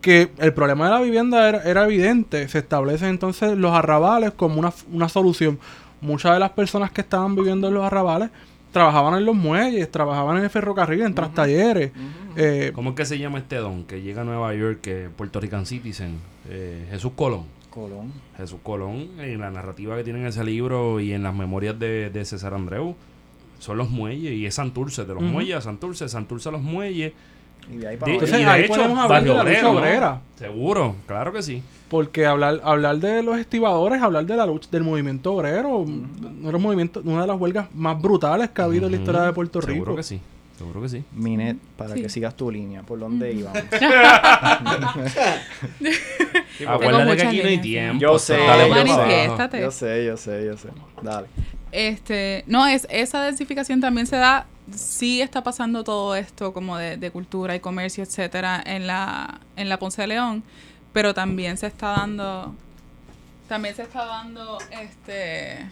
Que 0.00 0.30
el 0.38 0.52
problema 0.52 0.86
de 0.86 0.90
la 0.92 1.00
vivienda 1.00 1.48
era, 1.48 1.62
era 1.62 1.84
evidente, 1.84 2.48
se 2.48 2.58
establecen 2.58 3.08
entonces 3.10 3.56
los 3.56 3.72
arrabales 3.72 4.32
como 4.32 4.58
una, 4.58 4.72
una 4.92 5.08
solución. 5.08 5.58
Muchas 6.00 6.32
de 6.34 6.40
las 6.40 6.50
personas 6.50 6.90
que 6.90 7.00
estaban 7.02 7.36
viviendo 7.36 7.68
en 7.68 7.74
los 7.74 7.84
arrabales 7.84 8.30
trabajaban 8.72 9.14
en 9.18 9.24
los 9.26 9.34
muelles, 9.36 9.90
trabajaban 9.90 10.38
en 10.38 10.44
el 10.44 10.50
ferrocarril, 10.50 11.02
en 11.02 11.14
trastalleres. 11.14 11.92
eh, 12.36 12.72
¿Cómo 12.74 12.90
es 12.90 12.96
que 12.96 13.04
se 13.04 13.18
llama 13.18 13.38
este 13.38 13.56
don 13.56 13.84
que 13.84 14.00
llega 14.00 14.22
a 14.22 14.24
Nueva 14.24 14.54
York, 14.54 14.80
que 14.80 15.08
Puerto 15.14 15.38
Rican 15.40 15.66
Citizen? 15.66 16.16
Eh, 16.48 16.86
Jesús 16.90 17.12
Colón. 17.14 17.44
Colón. 17.72 18.12
Jesús 18.36 18.60
Colón, 18.62 19.08
en 19.18 19.40
la 19.40 19.50
narrativa 19.50 19.96
que 19.96 20.04
tiene 20.04 20.20
en 20.20 20.26
ese 20.26 20.44
libro 20.44 21.00
y 21.00 21.12
en 21.12 21.22
las 21.24 21.34
memorias 21.34 21.76
de, 21.78 22.10
de 22.10 22.24
César 22.24 22.54
Andreu, 22.54 22.94
son 23.58 23.78
los 23.78 23.90
muelles 23.90 24.32
y 24.32 24.46
es 24.46 24.54
Santurce, 24.54 25.04
de 25.04 25.14
los 25.14 25.22
muelles 25.22 25.56
a 25.56 25.60
Santurce, 25.60 26.08
Santurce 26.08 26.48
a 26.48 26.52
los 26.52 26.62
muelles. 26.62 27.12
Y 27.72 27.76
de 27.76 27.86
ahí 27.88 27.94
De- 27.94 28.00
para 28.00 28.12
Entonces, 28.12 28.40
y 28.40 28.42
de 28.44 28.48
ahí 28.50 28.62
hecho, 28.64 28.74
podemos 28.74 28.98
hablar 28.98 29.22
de 29.24 29.28
la 29.34 29.44
lucha 29.44 29.70
obrera. 29.70 30.20
Seguro, 30.36 30.96
claro 31.06 31.32
que 31.32 31.42
sí. 31.42 31.62
Porque 31.88 32.26
hablar, 32.26 32.60
hablar 32.64 32.96
de 32.98 33.22
los 33.22 33.38
estibadores, 33.38 34.02
hablar 34.02 34.24
de 34.26 34.36
la 34.36 34.46
lucha 34.46 34.68
del 34.72 34.82
movimiento 34.82 35.32
obrero, 35.34 35.78
uno 35.78 36.08
de 36.46 36.52
los 36.52 36.60
movimientos- 36.60 37.04
una 37.04 37.20
de 37.20 37.26
las 37.28 37.38
huelgas 37.40 37.68
más 37.74 38.00
brutales 38.02 38.50
que 38.50 38.62
ha 38.62 38.64
habido 38.64 38.86
en 38.86 38.92
la 38.92 38.98
historia 38.98 39.22
de 39.22 39.32
Puerto 39.32 39.60
Seguro 39.62 39.84
Rico. 39.92 39.96
que 39.96 40.02
sí, 40.02 40.20
seguro 40.58 40.82
que 40.82 40.88
sí. 40.88 41.04
Minet, 41.14 41.56
para 41.76 41.94
Sí. 41.94 42.02
que 42.02 42.08
sigas 42.08 42.34
tu 42.36 42.50
línea, 42.50 42.82
por 42.82 42.98
dónde 42.98 43.32
íbamos. 43.32 43.58
Acuérdate 46.66 47.16
que 47.16 47.22
aquí 47.22 47.38
no 47.42 47.48
hay 47.48 47.56
sí. 47.56 47.62
tiempo. 47.62 48.00
Yo 48.00 48.18
sé, 48.18 48.36
dale 48.36 48.68
yo 48.68 48.86
sé. 48.86 49.60
yo 49.60 49.70
sé, 49.70 50.04
yo 50.04 50.16
sé, 50.16 50.44
yo 50.46 50.56
sé. 50.56 50.68
Dale. 51.02 51.26
Este, 51.72 52.44
no, 52.46 52.66
es, 52.66 52.86
esa 52.90 53.22
densificación 53.22 53.80
también 53.80 54.06
se 54.06 54.16
da, 54.16 54.46
sí 54.74 55.22
está 55.22 55.42
pasando 55.42 55.84
todo 55.84 56.14
esto 56.14 56.52
como 56.52 56.76
de, 56.76 56.98
de 56.98 57.10
cultura 57.10 57.54
y 57.56 57.60
comercio, 57.60 58.04
etcétera, 58.04 58.62
en 58.64 58.86
la, 58.86 59.40
en 59.56 59.70
la 59.70 59.78
Ponce 59.78 60.02
de 60.02 60.08
León, 60.08 60.42
pero 60.92 61.14
también 61.14 61.56
se 61.56 61.66
está 61.68 61.92
dando, 61.92 62.54
también 63.48 63.74
se 63.74 63.82
está 63.82 64.04
dando, 64.04 64.58
este, 64.70 65.66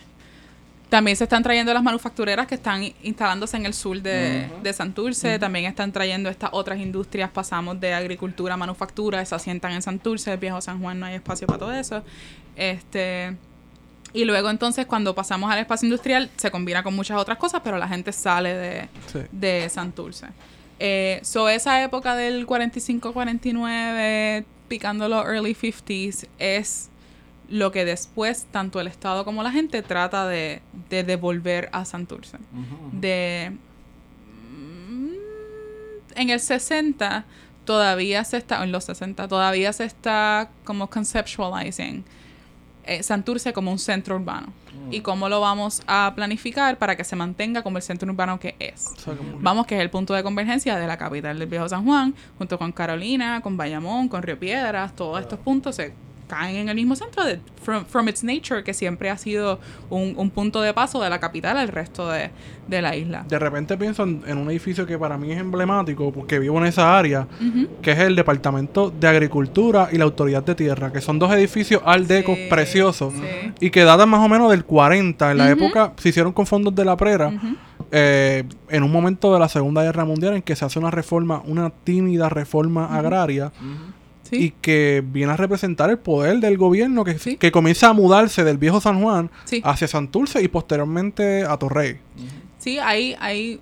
también 0.91 1.17
se 1.17 1.25
están 1.25 1.43
trayendo 1.43 1.73
las 1.73 1.83
manufactureras 1.83 2.47
que 2.47 2.57
están 2.57 2.83
instalándose 3.03 3.57
en 3.57 3.65
el 3.65 3.73
sur 3.73 4.03
de, 4.03 4.51
de 4.63 4.73
Santurce, 4.73 5.39
también 5.39 5.65
están 5.65 5.93
trayendo 5.93 6.29
estas 6.29 6.51
otras 6.53 6.79
industrias, 6.79 7.31
pasamos 7.31 7.81
de 7.81 7.95
agricultura 7.95 8.55
a 8.55 8.57
manufactura, 8.59 9.25
se 9.25 9.35
asientan 9.35 9.73
en 9.73 9.81
Santurce, 9.83 10.33
el 10.33 10.39
viejo 10.39 10.61
San 10.61 10.81
Juan 10.83 11.01
no 11.01 11.07
hay 11.07 11.15
espacio 11.15 11.47
para 11.47 11.59
todo 11.61 11.73
eso, 11.73 12.03
este... 12.57 13.37
Y 14.13 14.25
luego 14.25 14.51
entonces 14.51 14.87
cuando 14.87 15.15
pasamos 15.15 15.53
al 15.53 15.61
espacio 15.61 15.87
industrial 15.87 16.31
se 16.37 16.51
combina 16.51 16.83
con 16.83 16.97
muchas 16.97 17.17
otras 17.17 17.39
cosas, 17.39 17.61
pero 17.63 17.79
la 17.79 17.87
gente 17.87 18.11
sale 18.13 18.55
de, 18.55 18.89
Sí. 19.07 19.21
de 19.31 19.69
Santurce. 19.69 20.27
Eh, 20.81 21.21
so 21.23 21.49
esa 21.49 21.81
época 21.85 22.17
del 22.17 22.45
45-49, 22.45 24.45
picando 24.67 25.09
los 25.09 25.25
early 25.27 25.55
50s, 25.55 26.27
es 26.41 26.89
lo 27.51 27.71
que 27.73 27.85
después 27.85 28.47
tanto 28.51 28.81
el 28.81 28.87
Estado 28.87 29.25
como 29.25 29.43
la 29.43 29.51
gente 29.51 29.83
trata 29.83 30.27
de, 30.27 30.63
de 30.89 31.03
devolver 31.05 31.69
a 31.73 31.85
Santurce. 31.85 32.39
De... 32.93 33.53
mm, 34.59 35.09
En 36.17 36.31
el 36.31 36.41
60 36.41 37.25
todavía 37.65 38.25
se 38.25 38.37
está, 38.37 38.63
en 38.65 38.73
los 38.73 38.85
60 38.85 39.29
todavía 39.29 39.73
se 39.73 39.85
está 39.85 40.51
como 40.65 40.89
conceptualizing 40.89 42.05
eh, 42.85 43.03
Santurce 43.03 43.53
como 43.53 43.71
un 43.71 43.79
centro 43.79 44.17
urbano. 44.17 44.53
Y 44.91 45.01
cómo 45.03 45.29
lo 45.29 45.41
vamos 45.41 45.83
a 45.87 46.13
planificar 46.17 46.79
para 46.79 46.97
que 46.97 47.05
se 47.05 47.15
mantenga 47.15 47.63
como 47.63 47.77
el 47.77 47.83
centro 47.83 48.11
urbano 48.11 48.41
que 48.41 48.57
es. 48.59 48.87
O 48.87 48.97
sea, 49.01 49.15
como- 49.15 49.39
Vamos, 49.41 49.67
que 49.67 49.77
es 49.77 49.81
el 49.83 49.91
punto 49.91 50.15
de 50.15 50.23
convergencia 50.23 50.77
de 50.77 50.87
la 50.87 50.97
capital 50.97 51.39
del 51.39 51.49
Viejo 51.49 51.69
San 51.69 51.85
Juan, 51.85 52.15
junto 52.39 52.59
con 52.59 52.73
Carolina, 52.73 53.41
con 53.43 53.57
Bayamón, 53.57 54.09
con 54.09 54.23
Río 54.23 54.39
Piedras, 54.39 54.97
todos 54.97 55.21
estos 55.21 55.39
puntos 55.41 55.77
se 55.77 55.93
caen 56.31 56.55
en 56.57 56.69
el 56.69 56.77
mismo 56.77 56.95
centro 56.95 57.25
de 57.25 57.41
from, 57.63 57.85
from 57.87 58.09
its 58.09 58.23
nature, 58.23 58.63
que 58.63 58.73
siempre 58.73 59.11
ha 59.11 59.19
sido 59.19 59.59
un, 59.91 60.15
un 60.17 60.31
punto 60.31 60.63
de 60.63 60.73
paso 60.73 61.03
de 61.03 61.11
la 61.11 61.19
capital 61.19 61.57
al 61.59 61.67
resto 61.69 62.09
de, 62.09 62.31
de 62.69 62.81
la 62.83 62.95
isla. 62.95 63.25
De 63.29 63.37
repente 63.39 63.77
pienso 63.77 64.05
en, 64.05 64.23
en 64.29 64.39
un 64.39 64.49
edificio 64.51 64.87
que 64.87 64.97
para 64.97 65.19
mí 65.19 65.33
es 65.33 65.41
emblemático, 65.41 66.13
porque 66.13 66.39
vivo 66.39 66.57
en 66.59 66.67
esa 66.67 66.97
área, 66.97 67.27
que 67.83 67.91
es 67.91 67.99
el 67.99 68.15
Departamento 68.15 68.91
de 68.91 69.09
Agricultura 69.09 69.89
y 69.91 69.99
la 69.99 70.05
Autoridad 70.05 70.45
de 70.45 70.55
Tierra, 70.55 70.93
que 70.93 71.01
son 71.01 71.19
dos 71.19 71.33
edificios 71.33 71.83
al 71.85 72.07
deco 72.07 72.35
Sí, 72.37 72.47
preciosos 72.49 73.13
sí. 73.15 73.53
y 73.61 73.71
que 73.71 73.83
datan 73.83 74.09
más 74.09 74.21
o 74.25 74.29
menos 74.29 74.51
del 74.53 74.65
40. 74.65 75.33
En 75.33 75.39
la 75.39 75.51
época 75.51 75.93
se 75.97 76.11
hicieron 76.11 76.33
con 76.33 76.47
fondos 76.47 76.73
de 76.75 76.85
la 76.85 76.97
prera, 76.97 77.33
eh, 77.91 78.45
en 78.69 78.83
un 78.85 78.93
momento 78.93 79.33
de 79.33 79.41
la 79.41 79.49
Segunda 79.49 79.83
Guerra 79.83 80.05
Mundial 80.05 80.35
en 80.37 80.43
que 80.43 80.55
se 80.55 80.65
hace 80.65 80.79
una 80.79 80.91
reforma, 80.93 81.43
una 81.45 81.71
tímida 81.71 82.29
reforma 82.29 82.97
agraria. 82.97 83.51
Sí. 84.31 84.37
y 84.37 84.51
que 84.53 85.03
viene 85.05 85.33
a 85.33 85.37
representar 85.37 85.91
el 85.91 85.99
poder 85.99 86.39
del 86.39 86.57
gobierno 86.57 87.05
que, 87.05 87.19
Sí. 87.19 87.37
que 87.37 87.51
comienza 87.53 87.89
a 87.89 87.93
mudarse 87.93 88.45
del 88.45 88.59
viejo 88.59 88.81
San 88.81 89.03
Juan 89.03 89.31
Sí. 89.45 89.61
hacia 89.65 89.89
Santurce 89.89 90.41
y 90.43 90.49
posteriormente 90.49 91.45
a 91.45 91.57
Torrey. 91.57 91.99
Sí, 92.59 92.79
hay, 92.79 93.17
hay, 93.21 93.61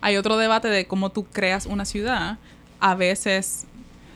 hay 0.00 0.16
otro 0.16 0.36
debate 0.36 0.68
de 0.68 0.86
cómo 0.86 1.10
tú 1.10 1.24
creas 1.24 1.66
una 1.66 1.84
ciudad. 1.84 2.38
A 2.80 2.94
veces 2.94 3.66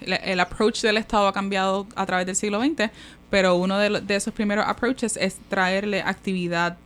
el, 0.01 0.12
el 0.12 0.40
approach 0.40 0.82
del 0.82 0.97
Estado 0.97 1.26
ha 1.26 1.32
cambiado 1.32 1.86
a 1.97 2.06
través 2.06 2.26
del 2.26 2.36
siglo 2.36 2.60
XX, 2.62 2.90
pero 3.30 3.56
uno 3.56 3.78
de, 3.78 3.90
lo- 3.90 4.01
de 4.01 4.14
esos 4.16 4.32
primeros 4.35 4.64
approaches 4.66 5.16
es 5.16 5.36
traerle 5.48 6.02
actividad 6.02 6.76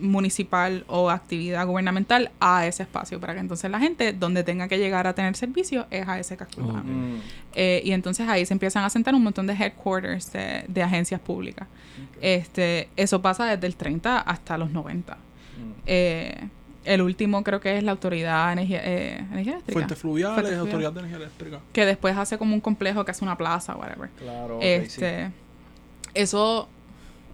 municipal 0.00 0.84
o 0.88 1.10
actividad 1.10 1.66
gubernamental 1.66 2.30
a 2.40 2.66
ese 2.66 2.82
espacio 2.84 3.20
para 3.20 3.34
que 3.34 3.40
entonces 3.40 3.70
la 3.70 3.78
gente 3.78 4.12
donde 4.12 4.44
tenga 4.44 4.68
que 4.68 4.78
llegar 4.78 5.06
a 5.06 5.14
tener 5.14 5.36
servicio 5.36 5.86
es 5.90 6.06
a 6.08 6.18
ese 6.18 6.36
casco 6.36 6.62
urbano. 6.62 6.84
Mm. 6.84 7.20
Eh, 7.54 7.82
y 7.84 7.92
entonces 7.92 8.28
ahí 8.28 8.44
se 8.46 8.54
empiezan 8.54 8.84
a 8.84 8.90
sentar 8.90 9.14
un 9.14 9.22
montón 9.22 9.46
de 9.46 9.54
headquarters 9.54 10.32
de, 10.32 10.64
de 10.68 10.82
agencias 10.82 11.20
públicas. 11.20 11.68
Este, 12.20 12.88
eso 12.96 13.22
pasa 13.22 13.44
desde 13.46 13.66
el 13.66 13.76
30 13.76 14.20
hasta 14.20 14.58
los 14.58 14.70
90. 14.70 15.16
Eh, 15.86 16.48
el 16.84 17.02
último 17.02 17.42
creo 17.42 17.60
que 17.60 17.76
es 17.76 17.84
la 17.84 17.90
Autoridad 17.90 18.46
de 18.46 18.52
Energía, 18.52 18.80
eh, 18.82 19.18
Energía 19.18 19.52
Eléctrica. 19.54 19.72
Fuentes 19.72 19.98
fluviales, 19.98 20.34
Fuentes 20.34 20.54
fluviales. 20.54 20.72
Autoridad 20.72 20.92
de 20.92 20.98
Energía 21.00 21.16
Eléctrica. 21.18 21.60
Que 21.72 21.86
después 21.86 22.16
hace 22.16 22.38
como 22.38 22.54
un 22.54 22.60
complejo 22.60 23.04
que 23.04 23.10
hace 23.10 23.24
una 23.24 23.36
plaza, 23.36 23.76
whatever. 23.76 24.08
Claro, 24.18 24.58
este, 24.62 25.30
Eso 26.14 26.68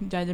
ya 0.01 0.25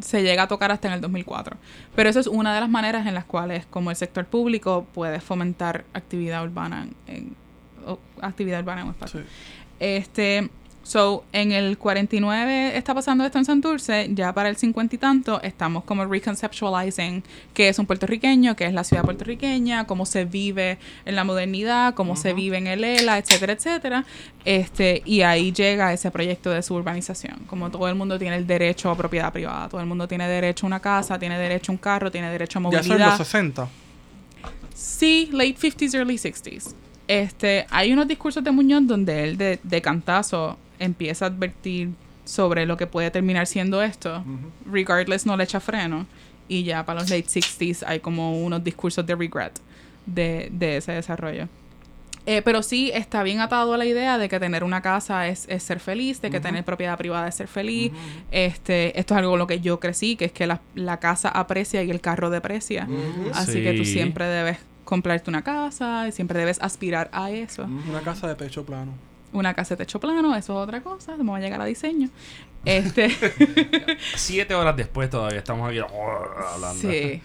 se 0.00 0.22
llega 0.22 0.44
a 0.44 0.48
tocar 0.48 0.70
hasta 0.72 0.88
en 0.88 0.94
el 0.94 1.00
2004. 1.00 1.56
Pero 1.94 2.08
eso 2.08 2.20
es 2.20 2.26
una 2.26 2.54
de 2.54 2.60
las 2.60 2.70
maneras 2.70 3.06
en 3.06 3.14
las 3.14 3.24
cuales 3.24 3.66
como 3.66 3.90
el 3.90 3.96
sector 3.96 4.24
público 4.26 4.86
puede 4.94 5.20
fomentar 5.20 5.84
actividad 5.94 6.42
urbana 6.44 6.86
en, 7.06 7.14
en- 7.16 7.36
o 7.86 7.98
actividad 8.20 8.60
urbana 8.60 8.82
en 8.82 8.86
un 8.88 8.92
espacio. 8.94 9.20
Sí. 9.20 9.26
Este, 9.80 10.50
so, 10.92 11.24
en 11.32 11.52
el 11.52 11.78
49 11.78 12.76
está 12.76 12.94
pasando 12.94 13.24
esto 13.24 13.38
en 13.38 13.46
Santurce, 13.46 14.10
ya 14.12 14.34
para 14.34 14.50
el 14.50 14.56
50 14.56 14.94
y 14.94 14.98
tanto 14.98 15.40
estamos 15.40 15.84
como 15.84 16.04
reconceptualizing 16.04 17.24
qué 17.54 17.70
es 17.70 17.78
un 17.78 17.86
puertorriqueño, 17.86 18.54
qué 18.56 18.66
es 18.66 18.74
la 18.74 18.84
ciudad 18.84 19.02
puertorriqueña, 19.02 19.86
cómo 19.86 20.04
se 20.04 20.26
vive 20.26 20.76
en 21.06 21.16
la 21.16 21.24
modernidad, 21.24 21.94
cómo 21.94 22.14
se 22.14 22.34
vive 22.34 22.58
en 22.58 22.66
el 22.66 22.84
ELA, 22.84 23.16
etcétera, 23.16 23.54
etcétera. 23.54 24.04
Este, 24.44 25.00
y 25.06 25.22
ahí 25.22 25.50
llega 25.52 25.94
ese 25.94 26.10
proyecto 26.10 26.50
de 26.50 26.62
suburbanización. 26.62 27.38
Como 27.46 27.70
todo 27.70 27.88
el 27.88 27.94
mundo 27.94 28.18
tiene 28.18 28.36
el 28.36 28.46
derecho 28.46 28.90
a 28.90 28.96
propiedad 28.96 29.32
privada, 29.32 29.70
todo 29.70 29.80
el 29.80 29.86
mundo 29.86 30.06
tiene 30.06 30.28
derecho 30.28 30.66
a 30.66 30.68
una 30.68 30.80
casa, 30.80 31.18
tiene 31.18 31.38
derecho 31.38 31.72
a 31.72 31.74
un 31.74 31.78
carro, 31.78 32.10
tiene 32.10 32.30
derecho 32.30 32.58
a 32.58 32.62
Ya 32.70 32.82
son 32.82 32.88
movilidad. 32.88 33.18
los 33.18 33.26
60. 33.26 33.68
Sí, 34.74 35.30
late 35.32 35.56
50s, 35.56 35.94
early 35.94 36.16
60s. 36.16 36.74
Este, 37.08 37.66
hay 37.70 37.94
unos 37.94 38.06
discursos 38.06 38.44
de 38.44 38.50
Muñoz 38.50 38.86
donde 38.86 39.24
él 39.24 39.38
de, 39.38 39.58
de 39.62 39.80
cantazo 39.80 40.58
empieza 40.82 41.26
a 41.26 41.28
advertir 41.28 41.90
sobre 42.24 42.66
lo 42.66 42.76
que 42.76 42.86
puede 42.86 43.10
terminar 43.10 43.46
siendo 43.46 43.82
esto. 43.82 44.24
Regardless 44.70 45.26
no 45.26 45.36
le 45.36 45.44
echa 45.44 45.60
freno. 45.60 46.06
y 46.48 46.64
ya 46.64 46.84
para 46.84 47.00
los 47.00 47.08
late 47.10 47.24
60s 47.24 47.82
hay 47.86 48.00
como 48.00 48.42
unos 48.44 48.62
discursos 48.62 49.06
de 49.06 49.14
regret 49.14 49.52
de, 50.06 50.48
de 50.52 50.76
ese 50.78 50.92
desarrollo. 50.92 51.48
Eh, 52.26 52.40
pero 52.42 52.62
sí 52.62 52.90
está 52.94 53.22
bien 53.24 53.40
atado 53.40 53.72
a 53.74 53.76
la 53.76 53.84
idea 53.84 54.16
de 54.16 54.28
que 54.28 54.38
tener 54.38 54.62
una 54.62 54.80
casa 54.80 55.26
es, 55.26 55.46
es 55.48 55.62
ser 55.64 55.80
feliz, 55.80 56.20
de 56.20 56.30
que 56.30 56.38
tener 56.40 56.64
propiedad 56.64 56.96
privada 56.96 57.26
es 57.28 57.34
ser 57.34 57.48
feliz. 57.48 57.90
este, 58.30 58.98
esto 58.98 59.14
es 59.14 59.18
algo 59.18 59.30
con 59.30 59.38
lo 59.40 59.46
que 59.48 59.60
yo 59.60 59.80
crecí, 59.80 60.14
que 60.14 60.26
es 60.26 60.32
que 60.32 60.46
la, 60.46 60.60
la 60.76 60.98
casa 60.98 61.30
aprecia 61.30 61.82
y 61.82 61.90
el 61.90 62.00
carro 62.00 62.30
deprecia. 62.30 62.86
Así 63.34 63.62
que 63.62 63.72
tú 63.72 63.84
siempre 63.84 64.26
debes 64.26 64.58
comprarte 64.84 65.30
una 65.30 65.42
casa 65.42 66.06
y 66.08 66.12
siempre 66.12 66.38
debes 66.38 66.60
aspirar 66.60 67.08
a 67.12 67.30
eso. 67.30 67.64
Una 67.64 68.00
casa 68.02 68.28
de 68.28 68.34
techo 68.36 68.64
plano. 68.64 68.92
Una 69.32 69.54
casa 69.54 69.74
de 69.76 69.84
techo 69.84 69.98
plano, 69.98 70.34
eso 70.36 70.52
es 70.52 70.64
otra 70.68 70.82
cosa, 70.82 71.16
vamos 71.16 71.36
a 71.38 71.40
llegar 71.40 71.60
a 71.60 71.64
diseño. 71.64 72.10
Este, 72.64 73.08
Siete 74.16 74.54
horas 74.54 74.76
después 74.76 75.10
todavía 75.10 75.38
estamos 75.38 75.68
aquí 75.68 75.78
hablando. 75.78 76.80
sí, 76.80 77.20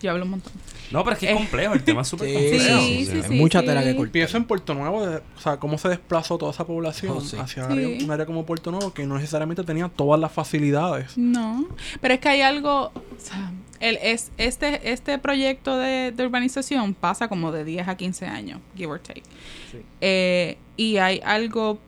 yo 0.00 0.10
hablo 0.10 0.24
un 0.24 0.32
montón. 0.32 0.52
No, 0.90 1.02
pero 1.02 1.14
es 1.14 1.18
que 1.20 1.26
es 1.26 1.32
Eh. 1.32 1.34
complejo, 1.34 1.72
el 1.74 1.82
tema 1.82 2.02
es 2.02 2.08
súper 2.08 2.28
Sí, 2.28 2.34
complejo. 2.34 2.78
sí, 2.80 3.06
sí. 3.06 3.20
Hay 3.30 3.38
mucha 3.40 3.62
tela 3.62 3.82
que 3.82 3.96
cortar. 3.96 4.12
Pienso 4.12 4.36
en 4.36 4.44
Puerto 4.44 4.74
Nuevo, 4.74 5.04
de- 5.06 5.16
o 5.16 5.40
sea, 5.40 5.56
cómo 5.56 5.78
se 5.78 5.88
desplazó 5.88 6.38
toda 6.38 6.52
esa 6.52 6.64
población 6.66 7.14
Oh, 7.16 7.20
sí. 7.20 7.36
hacia 7.36 7.66
Sí. 7.66 7.72
área- 7.72 8.04
un 8.04 8.10
área 8.10 8.26
como 8.26 8.44
Puerto 8.46 8.70
Nuevo 8.70 8.92
que 8.92 9.04
no 9.06 9.16
necesariamente 9.16 9.64
tenía 9.64 9.88
todas 9.88 10.20
las 10.20 10.30
facilidades. 10.30 11.16
No, 11.16 11.66
pero 12.00 12.14
es 12.14 12.20
que 12.20 12.28
hay 12.28 12.42
algo, 12.42 12.92
o 12.94 13.02
sea, 13.18 13.50
el, 13.80 13.98
es, 14.02 14.30
este, 14.38 14.92
este 14.92 15.18
proyecto 15.18 15.76
de, 15.76 16.12
de 16.12 16.26
urbanización 16.26 16.94
pasa 16.94 17.28
como 17.28 17.52
de 17.52 17.64
10 17.64 17.88
a 17.88 17.96
15 17.96 18.26
años, 18.26 18.60
give 18.76 18.92
or 18.92 19.00
take. 19.00 19.22
Sí. 19.70 19.78
Eh, 20.00 20.58
y 20.76 20.96
hay 20.98 21.20
algo 21.24 21.78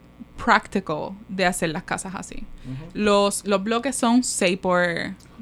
practical 0.43 1.10
de 1.28 1.44
hacer 1.44 1.70
las 1.70 1.82
casas 1.82 2.15
así. 2.15 2.44
Los, 2.93 3.47
los 3.47 3.62
bloques 3.62 3.97
son 3.97 4.23
6 4.23 4.59
por 4.59 4.86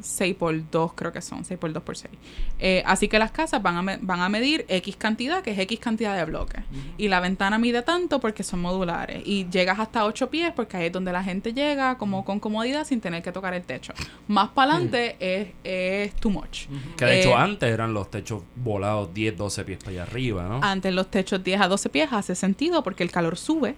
6 0.06 0.36
por 0.36 0.70
2, 0.70 0.92
creo 0.94 1.12
que 1.12 1.20
son, 1.20 1.44
6 1.44 1.58
por 1.58 1.72
2 1.72 1.82
por 1.82 1.96
6. 1.96 2.12
Eh, 2.58 2.82
así 2.86 3.08
que 3.08 3.18
las 3.18 3.30
casas 3.30 3.62
van 3.62 3.88
a, 3.88 3.98
van 4.00 4.20
a 4.20 4.28
medir 4.28 4.64
X 4.68 4.96
cantidad, 4.96 5.42
que 5.42 5.50
es 5.50 5.58
X 5.58 5.78
cantidad 5.80 6.16
de 6.16 6.24
bloques. 6.24 6.62
Y 6.96 7.08
la 7.08 7.20
ventana 7.20 7.58
mide 7.58 7.82
tanto 7.82 8.20
porque 8.20 8.42
son 8.42 8.60
modulares. 8.60 9.22
Y 9.24 9.48
llegas 9.50 9.78
hasta 9.78 10.04
8 10.04 10.30
pies 10.30 10.52
porque 10.54 10.76
ahí 10.76 10.86
es 10.86 10.92
donde 10.92 11.12
la 11.12 11.22
gente 11.22 11.52
llega 11.52 11.98
como 11.98 12.24
con 12.24 12.40
comodidad 12.40 12.86
sin 12.86 13.00
tener 13.00 13.22
que 13.22 13.32
tocar 13.32 13.54
el 13.54 13.62
techo. 13.62 13.92
Más 14.28 14.48
para 14.50 14.72
adelante 14.72 15.16
es, 15.20 15.48
es 15.64 16.14
too 16.16 16.30
much. 16.30 16.66
Que 16.96 17.04
de 17.04 17.20
hecho 17.20 17.30
Eh, 17.30 17.34
antes 17.34 17.68
eran 17.72 17.92
los 17.92 18.10
techos 18.10 18.42
volados 18.54 19.12
10, 19.12 19.36
12 19.36 19.64
pies 19.64 19.78
para 19.78 19.90
allá 19.90 20.02
arriba, 20.04 20.44
¿no? 20.48 20.60
Antes 20.62 20.92
los 20.94 21.10
techos 21.10 21.42
10 21.42 21.60
a 21.60 21.68
12 21.68 21.88
pies 21.88 22.08
hace 22.12 22.34
sentido 22.34 22.82
porque 22.82 23.02
el 23.02 23.10
calor 23.10 23.36
sube. 23.36 23.74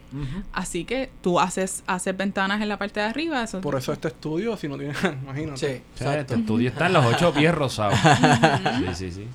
Así 0.52 0.84
que 0.84 1.10
tú 1.22 1.40
haces, 1.40 1.82
haces 1.86 2.16
ventanas 2.16 2.60
en 2.62 2.68
la 2.68 2.78
parte 2.78 3.00
de 3.00 3.06
arriba. 3.06 3.42
Eso 3.42 3.60
Por 3.60 3.76
eso 3.76 3.92
este 3.92 4.08
estudio, 4.08 4.56
si 4.56 4.68
no 4.68 4.76
tiene, 4.76 4.94
imagínate. 5.22 5.56
Sí, 5.58 5.82
O 5.94 5.98
sea. 5.98 6.17
Este 6.20 6.34
estudio 6.34 6.68
está 6.68 6.86
en 6.86 6.92
los 6.94 7.04
8 7.06 7.32
pies 7.34 7.54
rosados. 7.54 7.98
sí, 8.78 8.94
sí, 8.94 9.12
sí. 9.12 9.26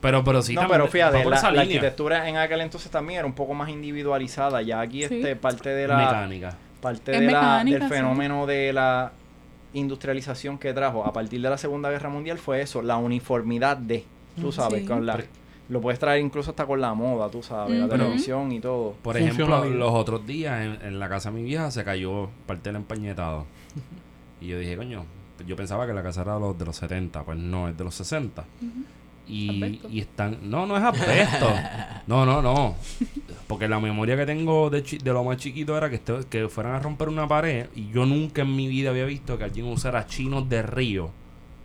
Pero, 0.00 0.24
pero 0.24 0.40
sí, 0.40 0.54
no, 0.54 0.62
también 0.62 0.80
pero 0.80 0.90
fíjate, 0.90 1.24
la, 1.28 1.60
arquitectura 1.60 2.26
en 2.28 2.36
aquel 2.38 2.62
entonces 2.62 2.90
también 2.90 3.18
era 3.18 3.26
un 3.26 3.34
poco 3.34 3.52
más 3.54 3.68
individualizada. 3.68 4.62
Ya 4.62 4.80
aquí 4.80 5.06
Sí. 5.06 5.16
este 5.16 5.36
parte 5.36 5.68
de 5.70 5.86
la 5.88 5.96
Mecánica. 5.98 6.56
parte 6.80 7.20
la- 7.20 7.62
del 7.64 7.82
sí. 7.82 7.88
fenómeno 7.88 8.46
de 8.46 8.72
la 8.72 9.12
industrialización 9.74 10.58
que 10.58 10.72
trajo 10.72 11.04
a 11.04 11.12
partir 11.12 11.40
de 11.42 11.50
la 11.50 11.58
Segunda 11.58 11.90
Guerra 11.90 12.08
Mundial 12.08 12.38
fue 12.38 12.62
eso, 12.62 12.80
la 12.82 12.96
uniformidad 12.96 13.76
de, 13.76 14.04
tú 14.40 14.50
sabes, 14.52 14.80
Sí. 14.82 14.86
con 14.86 15.04
la 15.06 15.18
lo 15.68 15.80
puedes 15.80 16.00
traer 16.00 16.20
incluso 16.20 16.50
hasta 16.50 16.66
con 16.66 16.80
la 16.80 16.94
moda, 16.94 17.28
tú 17.30 17.44
sabes, 17.44 17.78
la 17.78 17.84
Ujú. 17.86 17.96
televisión 17.96 18.50
y 18.50 18.58
todo. 18.58 18.94
Por 19.02 19.16
ejemplo, 19.16 19.64
los 19.66 19.92
otros 19.92 20.26
días 20.26 20.62
en, 20.64 20.78
en 20.84 20.98
la 20.98 21.08
casa 21.08 21.30
de 21.30 21.36
mi 21.36 21.44
vieja 21.44 21.70
se 21.70 21.84
cayó 21.84 22.28
parte 22.46 22.70
del 22.70 22.76
empañetado. 22.76 23.46
Y 24.40 24.48
yo 24.48 24.58
dije, 24.58 24.76
coño, 24.76 25.04
yo 25.46 25.56
pensaba 25.56 25.86
que 25.86 25.92
la 25.92 26.02
casa 26.02 26.22
era 26.22 26.34
de 26.34 26.40
los, 26.40 26.58
de 26.58 26.64
los 26.64 26.76
70, 26.76 27.22
pues 27.24 27.38
no, 27.38 27.68
es 27.68 27.76
de 27.76 27.84
los 27.84 27.94
60. 27.94 28.44
Y, 29.28 29.80
y 29.90 30.00
están... 30.00 30.38
No, 30.42 30.66
no 30.66 30.76
es 30.76 30.82
asbesto. 30.82 31.52
No, 32.08 32.26
no, 32.26 32.42
no. 32.42 32.74
Porque 33.46 33.68
la 33.68 33.78
memoria 33.78 34.16
que 34.16 34.26
tengo 34.26 34.70
de, 34.70 34.82
chi- 34.82 34.98
de 34.98 35.12
lo 35.12 35.22
más 35.22 35.36
chiquito 35.36 35.76
era 35.76 35.88
que, 35.88 35.96
esto- 35.96 36.28
que 36.28 36.48
fueran 36.48 36.74
a 36.74 36.80
romper 36.80 37.08
una 37.08 37.28
pared 37.28 37.66
y 37.76 37.88
yo 37.90 38.06
nunca 38.06 38.42
en 38.42 38.56
mi 38.56 38.66
vida 38.66 38.90
había 38.90 39.04
visto 39.04 39.38
que 39.38 39.44
alguien 39.44 39.66
usara 39.66 40.06
chinos 40.06 40.48
de 40.48 40.62
río 40.62 41.10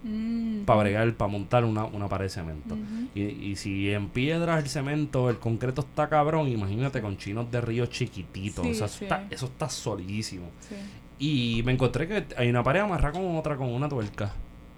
Mm. 0.07 0.65
para 0.65 0.81
bregar, 0.81 1.11
para 1.15 1.31
montar 1.31 1.65
una, 1.65 1.85
una 1.85 2.07
pared 2.07 2.25
de 2.25 2.29
cemento. 2.29 2.77
Y, 3.15 3.21
y 3.23 3.55
si 3.55 3.89
en 3.89 4.09
piedras 4.09 4.63
el 4.63 4.69
cemento, 4.69 5.31
el 5.31 5.39
concreto 5.39 5.81
está 5.81 6.07
cabrón, 6.09 6.47
imagínate 6.47 7.01
con 7.01 7.17
chinos 7.17 7.49
de 7.49 7.59
río 7.59 7.87
chiquititos. 7.87 8.63
Sí, 8.63 8.69
o 8.69 8.75
sea, 8.75 8.85
eso, 8.85 9.03
está, 9.03 9.23
eso 9.31 9.45
está 9.47 9.67
solidísimo. 9.67 10.45
Sí. 10.69 10.75
Y 11.19 11.61
me 11.65 11.71
encontré 11.71 12.07
que 12.07 12.25
hay 12.37 12.49
una 12.49 12.63
pared 12.63 12.81
amarrada 12.81 13.13
con 13.13 13.35
otra, 13.37 13.55
con 13.55 13.69
una 13.69 13.87
tuerca. 13.87 14.33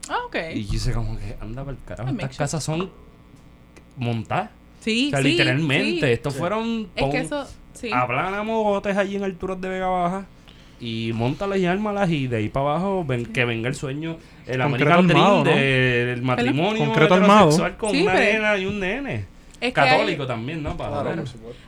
Ah, 0.10 0.20
ok. 0.28 0.36
Y 0.56 0.66
yo 0.66 0.76
hice 0.76 0.94
como 0.94 1.18
que, 1.18 1.36
anda 1.42 1.64
para 1.64 1.76
el 1.78 1.84
carajo, 1.84 2.10
estas 2.12 2.38
casas 2.38 2.64
son 2.64 2.90
montadas. 3.98 4.52
Sí, 4.80 5.08
O 5.08 5.10
sea, 5.12 5.22
sí, 5.22 5.30
literalmente, 5.32 6.08
sí. 6.08 6.14
estos 6.14 6.36
fueron... 6.36 6.88
Es 6.96 7.04
que 7.04 7.10
pon- 7.10 7.16
eso, 7.16 7.48
sí. 7.74 7.90
Aplanamos 7.92 8.64
botes 8.64 8.96
allí 8.96 9.16
en 9.16 9.24
alturas 9.24 9.60
de 9.60 9.70
Vega 9.70 9.88
Baja 9.88 10.26
y 10.80 11.12
montalas 11.14 11.58
y 11.58 11.66
ármalas 11.66 12.10
y 12.12 12.28
de 12.28 12.38
ahí 12.38 12.50
para 12.50 12.68
abajo 12.72 13.04
ven, 13.04 13.26
que 13.26 13.44
venga 13.44 13.68
el 13.68 13.76
sueño, 13.76 14.18
el 14.46 14.62
Concreto 14.62 14.94
American 14.94 15.08
Dream 15.08 15.20
armado, 15.26 15.44
¿no? 15.44 15.52
del 15.52 16.22
matrimonio 16.22 16.86
Concreto 16.86 17.14
armado. 17.16 17.78
con 17.78 17.92
Sí, 17.92 18.04
una 18.04 18.14
pero- 18.14 18.34
nena 18.34 18.58
y 18.58 18.66
un 18.68 18.80
nene. 18.80 19.26
Es 19.60 19.74
que 19.74 19.82
hay- 19.82 19.90
Católico 19.90 20.28
también, 20.28 20.62
¿no? 20.62 20.78
Para 20.78 20.92
Claro, 20.92 21.10
ver. 21.10 21.20
por 21.20 21.28
supuesto. 21.28 21.62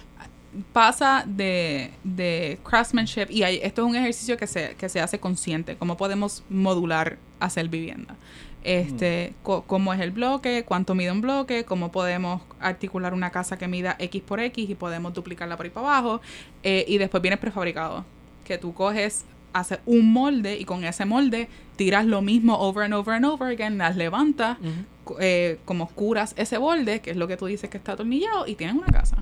Pasa 0.73 1.23
de, 1.27 1.91
de 2.03 2.59
craftsmanship 2.63 3.27
y 3.29 3.43
hay- 3.43 3.59
esto 3.63 3.81
es 3.83 3.87
un 3.89 3.95
ejercicio 3.95 4.37
que 4.37 4.47
se, 4.47 4.75
que 4.75 4.89
se 4.89 4.99
hace 4.99 5.19
consciente, 5.19 5.75
cómo 5.77 5.95
podemos 5.97 6.43
modular 6.49 7.17
hacer 7.39 7.67
vivienda. 7.69 8.15
Este, 8.63 9.33
co- 9.43 9.63
cómo 9.65 9.93
es 9.93 10.01
el 10.01 10.11
bloque, 10.11 10.65
cuánto 10.67 10.93
mide 10.95 11.11
un 11.11 11.21
bloque, 11.21 11.63
cómo 11.63 11.91
podemos 11.91 12.41
articular 12.59 13.13
una 13.13 13.29
casa 13.29 13.57
que 13.57 13.67
mida 13.67 13.95
X 13.99 14.21
por 14.21 14.39
X 14.41 14.69
y 14.69 14.75
podemos 14.75 15.13
duplicarla 15.13 15.55
por 15.55 15.65
ahí 15.65 15.69
para 15.71 15.87
abajo. 15.87 16.21
eh, 16.63 16.83
y 16.87 16.97
después 16.97 17.21
viene 17.21 17.37
prefabricado, 17.37 18.03
que 18.43 18.57
tú 18.57 18.73
coges, 18.73 19.23
haces 19.53 19.79
un 19.85 20.11
molde 20.11 20.57
y 20.59 20.65
con 20.65 20.83
ese 20.83 21.05
molde 21.05 21.47
tiras 21.77 22.05
lo 22.05 22.21
mismo 22.21 22.59
over 22.59 22.83
and 22.83 22.93
over 22.93 23.15
and 23.15 23.25
over 23.25 23.47
again, 23.53 23.77
las 23.77 23.95
levantas, 23.95 24.57
eh, 25.19 25.57
como 25.65 25.87
curas 25.87 26.33
ese 26.37 26.57
borde, 26.57 26.99
que 26.99 27.11
es 27.11 27.17
lo 27.17 27.27
que 27.27 27.37
tú 27.37 27.45
dices 27.45 27.69
que 27.69 27.77
está 27.77 27.93
atornillado, 27.93 28.45
y 28.45 28.55
tienes 28.55 28.75
una 28.75 28.87
casa. 28.87 29.17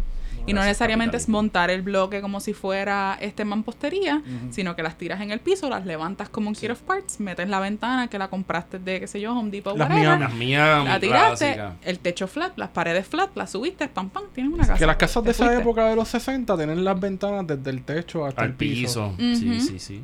Y 0.48 0.54
no 0.54 0.62
Gracias, 0.62 0.68
necesariamente 0.70 1.18
es 1.18 1.30
montar 1.30 1.70
el 1.70 1.82
bloque 1.84 2.22
como 2.22 2.40
si 2.40 2.54
fuera 2.54 3.18
este 3.22 3.46
mampostería, 3.46 4.24
sino 4.50 4.76
que 4.76 4.82
las 4.82 4.98
tiras 4.98 5.22
en 5.22 5.30
el 5.32 5.40
piso, 5.40 5.70
las 5.70 5.86
levantas 5.86 6.30
como 6.30 6.48
un 6.50 6.56
kit 6.56 6.72
of 6.72 6.82
parts, 6.82 7.20
metes 7.20 7.48
la 7.50 7.60
ventana 7.60 8.08
que 8.08 8.18
la 8.18 8.30
compraste 8.30 8.80
de, 8.80 9.00
qué 9.02 9.08
sé 9.08 9.22
yo, 9.22 9.34
Home 9.38 9.52
Depot, 9.52 9.78
Las 9.78 9.90
whatever, 9.90 10.20
Las 10.20 10.34
mías, 10.34 10.86
la 10.86 11.00
tiraste, 11.00 11.54
clásicas. 11.54 11.74
el 11.84 12.00
techo 12.00 12.28
flat, 12.28 12.58
las 12.58 12.70
paredes 12.70 13.06
flat, 13.06 13.36
las 13.36 13.52
subiste, 13.52 13.88
pam, 13.90 14.10
pam, 14.10 14.24
tienes 14.34 14.52
una 14.54 14.64
casa. 14.66 14.80
Que 14.80 14.86
las 14.88 14.96
casas 14.96 15.24
de 15.24 15.32
esa 15.32 15.46
fuiste. 15.46 15.62
época 15.62 15.86
de 15.90 15.96
los 15.96 16.08
60 16.08 16.56
tienen 16.58 16.84
las 16.84 17.00
ventanas 17.00 17.46
desde 17.46 17.70
el 17.70 17.84
techo 17.84 18.26
hasta 18.26 18.42
Al 18.42 18.48
el 18.50 18.54
piso. 18.56 19.14
piso. 19.18 19.38
Sí, 19.40 19.50
Ujú. 19.52 19.60
sí, 19.62 19.80
sí. 19.80 20.04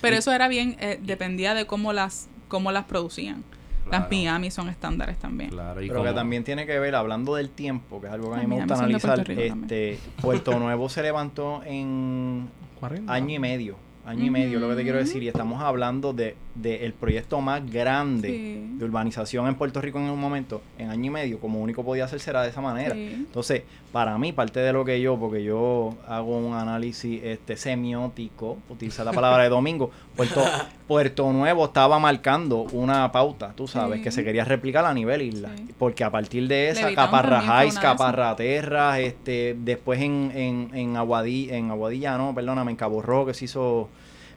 Pero 0.00 0.16
eso 0.16 0.30
era 0.32 0.48
bien, 0.48 0.76
eh, 0.80 1.00
dependía 1.02 1.54
de 1.54 1.66
cómo 1.66 1.92
las, 1.92 2.28
cómo 2.48 2.70
las 2.72 2.84
producían. 2.84 3.42
Las 3.90 4.00
Claro. 4.00 4.08
Miami 4.10 4.50
son 4.50 4.68
estándares 4.68 5.18
también. 5.18 5.50
Claro, 5.50 5.82
y 5.82 5.88
Pero 5.88 6.02
que 6.04 6.12
también 6.12 6.44
tiene 6.44 6.66
que 6.66 6.78
ver, 6.78 6.94
hablando 6.94 7.34
del 7.34 7.50
tiempo, 7.50 8.00
que 8.00 8.06
es 8.06 8.12
algo 8.12 8.30
que 8.32 8.38
a 8.38 8.40
mí 8.42 8.46
me 8.46 8.56
gusta 8.56 8.74
analizar, 8.74 9.24
Puerto 9.24 9.32
este, 9.42 9.98
Puerto 10.20 10.58
Nuevo 10.58 10.88
se 10.88 11.02
levantó 11.02 11.62
en 11.64 12.48
40. 12.80 13.12
año 13.12 13.34
y 13.34 13.38
medio, 13.38 13.76
año 14.06 14.24
y 14.24 14.30
medio, 14.30 14.58
lo 14.60 14.68
que 14.70 14.76
te 14.76 14.82
quiero 14.84 14.98
decir, 14.98 15.22
y 15.22 15.28
estamos 15.28 15.60
hablando 15.62 16.12
de, 16.14 16.34
de 16.54 16.86
el 16.86 16.92
proyecto 16.94 17.40
más 17.40 17.68
grande 17.70 18.28
Sí. 18.28 18.74
de 18.78 18.84
urbanización 18.84 19.46
en 19.48 19.54
Puerto 19.56 19.80
Rico 19.82 19.98
en 19.98 20.04
un 20.10 20.18
momento, 20.20 20.62
en 20.78 20.88
año 20.90 21.06
y 21.06 21.10
medio, 21.10 21.40
como 21.40 21.60
único 21.60 21.84
podía 21.84 22.04
hacerse 22.04 22.30
era 22.30 22.42
de 22.42 22.48
esa 22.50 22.60
manera. 22.60 22.94
Sí. 22.94 23.12
Entonces, 23.14 23.62
para 23.92 24.16
mí, 24.16 24.32
parte 24.32 24.60
de 24.60 24.72
lo 24.72 24.84
que 24.84 25.00
yo, 25.00 25.18
porque 25.18 25.42
yo 25.44 25.96
hago 26.06 26.38
un 26.38 26.54
análisis 26.54 27.22
este 27.22 27.56
semiótico, 27.56 28.58
utilizar 28.68 29.04
la 29.04 29.12
palabra 29.12 29.42
de 29.42 29.48
domingo, 29.50 29.90
Puerto, 30.16 30.42
Puerto 30.88 31.30
Nuevo 31.32 31.66
estaba 31.66 31.98
marcando 31.98 32.62
una 32.72 33.12
pauta, 33.12 33.52
tú 33.54 33.68
sabes, 33.68 33.98
Sí. 33.98 34.04
que 34.04 34.10
se 34.10 34.24
quería 34.24 34.44
replicar 34.44 34.84
a 34.86 34.94
nivel 34.94 35.20
isla. 35.22 35.50
Sí. 35.54 35.68
Porque 35.78 36.02
a 36.02 36.10
partir 36.10 36.48
de 36.48 36.70
esa, 36.70 36.92
Caparrajáis. 36.94 37.78
Caparraterras, 37.78 38.98
este, 38.98 39.54
después 39.58 40.00
en, 40.00 40.32
en, 40.34 40.70
en, 40.72 40.96
Aguadilla, 40.96 41.56
en 41.56 41.70
Aguadilla, 41.70 42.16
no, 42.16 42.34
perdóname, 42.34 42.70
en 42.70 42.76
Cabo 42.78 43.02
Rojo, 43.02 43.26
que 43.26 43.34
se 43.34 43.44
hizo 43.44 43.88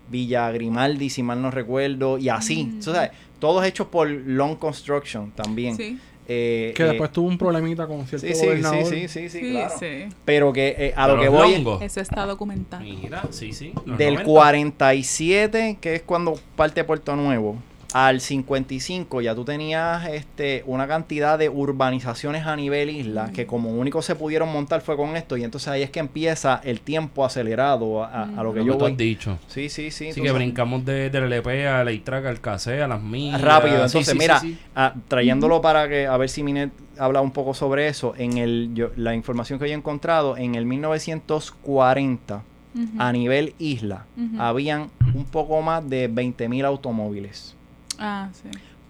Villa 0.10 0.52
Grimaldi, 0.52 1.10
si 1.10 1.24
mal 1.24 1.42
no 1.42 1.52
recuerdo, 1.52 2.18
y 2.18 2.28
así. 2.30 2.66
Mm. 2.66 2.80
Tú 2.82 2.92
sabes, 2.92 3.12
todos 3.40 3.66
hechos 3.66 3.88
por 3.88 4.10
Long 4.10 4.58
Construction 4.58 5.32
también. 5.32 5.78
Sí, 5.78 5.98
Eh, 6.34 6.74
Que 6.76 6.84
eh, 6.84 6.88
después 6.88 7.12
tuvo 7.12 7.28
un 7.28 7.38
problemita 7.38 7.88
con 7.88 8.08
cierto 8.08 8.26
Sí, 8.26 8.34
sí, 8.34 8.46
gobernador. 8.46 8.86
sí, 8.86 9.08
sí, 9.08 9.08
sí, 9.08 9.30
sí, 9.30 9.40
sí, 9.42 9.52
claro. 9.52 9.74
sí. 9.78 10.06
Pero 10.24 10.54
que 10.54 10.76
eh, 10.78 10.94
a 10.96 11.08
de 11.08 11.16
lo 11.16 11.22
que 11.22 11.28
voy 11.30 11.56
longos. 11.56 11.82
Eso 11.82 12.00
está 12.00 12.26
documentado. 12.26 12.82
Mira, 12.84 13.24
sí, 13.32 13.52
sí. 13.52 13.74
del 13.86 14.14
90. 14.16 14.24
47, 14.24 15.78
que 15.82 15.96
es 15.96 16.02
cuando 16.04 16.40
parte 16.56 16.84
Puerto 16.86 17.16
Nuevo, 17.18 17.58
al 17.94 18.22
55 18.22 19.22
ya 19.22 19.36
tú 19.36 19.44
tenías 19.44 20.08
este, 20.10 20.64
una 20.66 20.88
cantidad 20.88 21.38
de 21.38 21.50
urbanizaciones 21.50 22.46
a 22.46 22.56
nivel 22.56 22.90
isla 22.90 23.32
que 23.34 23.46
como 23.46 23.70
único 23.72 24.02
se 24.02 24.16
pudieron 24.16 24.52
montar 24.52 24.82
fue 24.82 24.96
con 24.96 25.16
esto 25.18 25.36
y 25.38 25.44
entonces 25.44 25.68
ahí 25.68 25.82
es 25.82 25.90
que 25.90 26.00
empieza 26.00 26.62
el 26.64 26.80
tiempo 26.82 27.26
acelerado 27.26 28.04
a, 28.04 28.24
a 28.24 28.44
lo 28.44 28.54
que 28.54 28.60
Lo 28.60 28.66
yo 28.66 28.74
que 28.74 28.80
tú 28.80 28.86
has 28.86 28.98
dicho. 28.98 29.38
Sí, 29.48 29.70
sí, 29.70 29.92
sí. 29.92 30.10
Así 30.10 30.22
que 30.22 30.28
sabes. 30.28 30.42
brincamos 30.44 30.86
de, 30.86 31.10
del 31.10 31.24
LP 31.26 31.68
a 31.68 31.84
la 31.84 31.92
ITRAC, 31.92 32.26
al 32.26 32.40
CASE, 32.42 32.82
a 32.82 32.88
las 32.88 33.02
millas. 33.02 33.42
Rápido, 33.42 33.76
entonces 33.84 34.08
sí, 34.14 34.18
mira, 34.18 34.40
sí, 34.40 34.54
sí. 34.54 34.58
ah, 34.76 34.94
trayéndolo 35.08 35.62
para 35.62 35.88
que 35.90 36.08
a 36.08 36.16
ver 36.18 36.30
si 36.30 36.44
Minet 36.44 36.72
habla 36.98 37.22
un 37.22 37.32
poco 37.32 37.54
sobre 37.54 37.88
eso, 37.88 38.14
en 38.18 38.38
el 38.38 38.72
yo- 38.74 38.92
la 38.96 39.14
información 39.16 39.60
que 39.60 39.66
yo 39.68 39.74
he 39.74 39.78
encontrado, 39.78 40.38
en 40.38 40.56
el 40.56 40.66
1940 40.66 42.44
Ujú. 42.74 42.86
a 43.00 43.12
nivel 43.12 43.54
isla 43.60 44.06
Ujú. 44.18 44.42
habían 44.42 44.90
un 45.14 45.26
poco 45.26 45.62
más 45.62 45.88
de 45.90 46.10
20.000 46.10 46.64
automóviles. 46.66 47.56
Ah, 48.02 48.30
sí. 48.34 48.50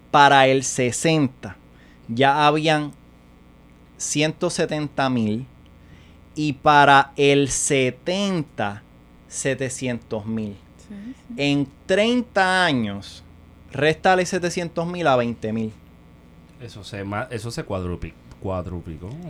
Para 0.09 0.47
el 0.47 0.63
60 0.63 1.55
ya 2.07 2.47
habían 2.47 2.91
170.000 3.99 5.45
y 6.35 6.53
para 6.53 7.11
el 7.15 7.49
70 7.49 8.83
700.000. 9.31 10.53
Sí, 10.77 10.85
sí. 10.88 11.33
En 11.38 11.67
30 11.85 12.65
años, 12.65 13.23
réstale 13.71 14.23
700.000 14.23 15.07
a 15.07 15.17
20.000. 15.17 15.71
Eso 16.61 16.83
se, 16.83 17.03
eso 17.31 17.49
se 17.49 17.63
cuadruplicó. 17.63 18.17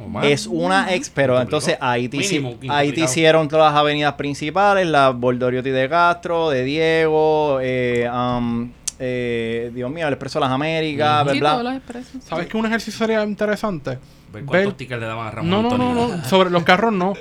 o 0.03 0.09
más. 0.09 0.25
Es 0.25 0.47
una 0.47 0.93
ex, 0.93 1.09
pero 1.09 1.39
entonces 1.39 1.77
ahí 1.79 2.09
te, 2.09 2.17
Mínimo, 2.17 2.57
ahí 2.69 2.91
te 2.91 3.01
hicieron 3.01 3.47
todas 3.47 3.71
las 3.71 3.79
avenidas 3.79 4.13
principales, 4.15 4.87
la 4.87 5.11
Bordoriotti 5.11 5.69
de 5.69 5.87
Castro, 5.87 6.49
de 6.49 6.63
Diego, 6.63 7.59
eh, 7.61 8.09
um, 8.09 8.71
eh, 9.03 9.71
Dios 9.73 9.89
mío, 9.91 10.07
el 10.07 10.13
Expreso 10.13 10.39
de 10.39 10.45
las 10.45 10.51
Américas. 10.53 11.27
Sí, 11.31 11.39
bla, 11.39 11.49
todos 11.49 11.63
bla. 11.63 11.71
los 11.73 11.81
expresos. 11.81 12.23
¿Sabes 12.23 12.47
qué 12.47 12.57
un 12.57 12.65
ejercicio 12.67 12.99
sería 12.99 13.23
interesante? 13.23 13.97
Ver 14.31 14.45
cuántos 14.45 14.51
Ver- 14.51 14.73
tickets 14.73 14.99
le 15.01 15.07
daban 15.07 15.27
a 15.27 15.31
Ramón 15.31 15.49
No, 15.49 15.61
no, 15.63 15.77
no, 15.77 15.89
Antonio. 15.89 16.17
no. 16.17 16.25
Sobre 16.25 16.49
los 16.51 16.63
carros 16.63 16.93
no. 16.93 17.13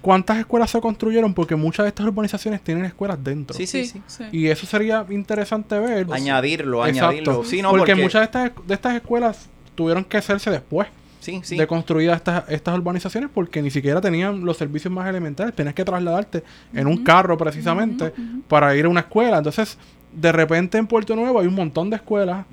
¿Cuántas 0.00 0.38
escuelas 0.38 0.70
se 0.70 0.80
construyeron? 0.80 1.34
Porque 1.34 1.56
muchas 1.56 1.82
de 1.82 1.88
estas 1.88 2.06
urbanizaciones 2.06 2.60
tienen 2.62 2.84
escuelas 2.84 3.18
dentro. 3.24 3.56
Sí, 3.56 3.66
sí, 3.66 3.84
sí. 3.86 4.00
sí. 4.06 4.22
Y 4.30 4.46
eso 4.46 4.64
sería 4.64 5.04
interesante 5.10 5.76
ver. 5.80 6.06
Añadirlo, 6.12 6.86
Exacto. 6.86 7.08
añadirlo. 7.08 7.44
Sí, 7.44 7.60
no, 7.60 7.70
porque, 7.70 7.92
porque, 7.92 8.02
muchas 8.02 8.20
de 8.20 8.24
estas, 8.26 8.66
de 8.68 8.74
estas 8.74 8.94
escuelas 8.94 9.48
tuvieron 9.74 10.04
que 10.04 10.16
hacerse 10.16 10.48
después 10.48 10.86
sí, 11.18 11.40
sí. 11.42 11.56
de 11.56 11.66
construidas 11.66 12.18
estas, 12.18 12.48
estas 12.48 12.76
urbanizaciones 12.78 13.30
porque 13.34 13.60
ni 13.60 13.70
siquiera 13.72 14.00
tenían 14.00 14.44
los 14.44 14.56
servicios 14.56 14.94
más 14.94 15.08
elementales. 15.08 15.56
Tenías 15.56 15.74
que 15.74 15.84
trasladarte 15.84 16.44
en 16.72 16.86
un 16.86 17.02
carro 17.02 17.36
precisamente 17.36 18.12
para 18.46 18.76
ir 18.76 18.84
a 18.84 18.88
una 18.88 19.00
escuela. 19.00 19.38
Entonces, 19.38 19.76
de 20.16 20.32
repente 20.32 20.78
en 20.78 20.86
Puerto 20.86 21.14
Nuevo 21.14 21.40
hay 21.40 21.46
un 21.46 21.54
montón 21.54 21.90
de 21.90 21.96
escuelas. 21.96 22.46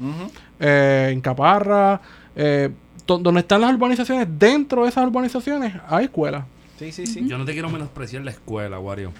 Eh, 0.59 1.09
en 1.11 1.21
Caparra, 1.21 1.99
eh, 2.35 2.69
donde 3.07 3.39
están 3.39 3.61
las 3.61 3.73
urbanizaciones, 3.73 4.27
dentro 4.37 4.83
de 4.83 4.89
esas 4.89 5.05
urbanizaciones 5.07 5.73
hay 5.87 6.05
escuelas. 6.05 6.45
Sí, 6.77 6.91
sí, 6.91 7.05
sí. 7.07 7.25
Yo 7.27 7.37
no 7.37 7.45
te 7.45 7.53
quiero 7.53 7.69
menospreciar 7.69 8.23
la 8.23 8.31
escuela, 8.31 8.79
Wario. 8.79 9.11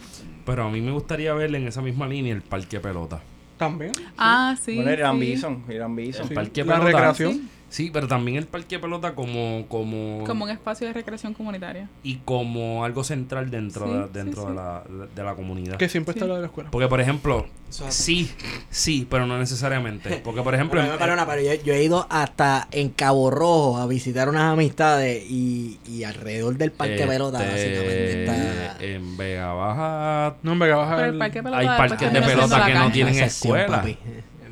Pero 0.45 0.65
a 0.65 0.69
mí 0.69 0.81
me 0.81 0.91
gustaría 0.91 1.33
ver 1.33 1.55
en 1.55 1.67
esa 1.67 1.81
misma 1.81 2.07
línea 2.07 2.33
el 2.33 2.41
parque 2.41 2.79
pelota. 2.79 3.21
También. 3.57 3.91
Ah, 4.17 4.55
sí. 4.61 4.75
Bueno, 4.75 4.91
Irán 4.91 5.19
sí. 5.19 5.19
Bison, 5.21 5.63
Irán 5.69 5.95
Bison. 5.95 6.27
El 6.27 6.33
parque 6.33 6.65
la 6.65 6.73
pelota. 6.73 6.91
recreación. 6.91 7.49
Sí, 7.73 7.89
pero 7.91 8.07
también 8.07 8.37
el 8.37 8.45
parque 8.45 8.77
pelota 8.77 9.15
como, 9.15 9.65
como, 9.67 10.23
Como 10.27 10.45
un 10.45 10.51
espacio 10.51 10.85
de 10.85 10.93
recreación 10.93 11.33
comunitaria. 11.33 11.89
y 12.03 12.17
como 12.17 12.85
algo 12.85 13.03
central 13.03 13.49
dentro, 13.49 13.87
Sí, 13.87 13.91
de, 14.13 14.23
dentro 14.23 14.43
sí. 14.43 14.49
De, 14.49 14.53
la, 14.53 14.83
de 15.15 15.23
la 15.23 15.33
comunidad. 15.33 15.77
Que 15.77 15.89
siempre 15.89 16.11
está 16.11 16.25
Sí. 16.25 16.29
lo 16.29 16.35
de 16.35 16.41
la 16.41 16.47
escuela. 16.47 16.69
Porque, 16.69 16.87
por 16.87 17.01
ejemplo, 17.01 17.47
sí, 17.89 18.29
sí, 18.69 19.07
pero 19.09 19.25
no 19.25 19.39
necesariamente. 19.39 20.17
Porque, 20.23 20.43
por 20.43 20.53
ejemplo, 20.53 20.79
en- 20.83 20.91
pero, 20.99 21.15
no, 21.15 21.25
pero 21.25 21.41
yo, 21.41 21.53
yo 21.63 21.73
he 21.73 21.83
ido 21.83 22.05
hasta 22.11 22.67
en 22.71 22.89
Cabo 22.89 23.31
Rojo 23.31 23.77
a 23.79 23.87
visitar 23.87 24.29
unas 24.29 24.53
amistades 24.53 25.23
y, 25.27 25.79
y 25.87 26.03
alrededor 26.03 26.55
del 26.57 26.71
parque 26.71 26.93
este, 26.93 27.07
pelota 27.07 27.39
básicamente 27.39 28.23
está... 28.25 28.77
en 28.85 29.17
Vega 29.17 29.51
Baja 29.53 30.35
No, 30.43 30.51
en 30.51 30.59
Vega 30.59 30.75
Baja 30.75 30.95
Pero 30.97 31.07
el- 31.07 31.13
el 31.13 31.17
parque 31.19 31.41
pelota 31.41 31.57
hay 31.57 31.67
después 31.67 31.89
parques 31.91 32.13
de 32.13 32.21
pelota 32.21 32.65
que 32.67 32.73
no 32.75 32.91
tienen 32.91 33.15
escuela. 33.15 33.77
papi. 33.77 33.97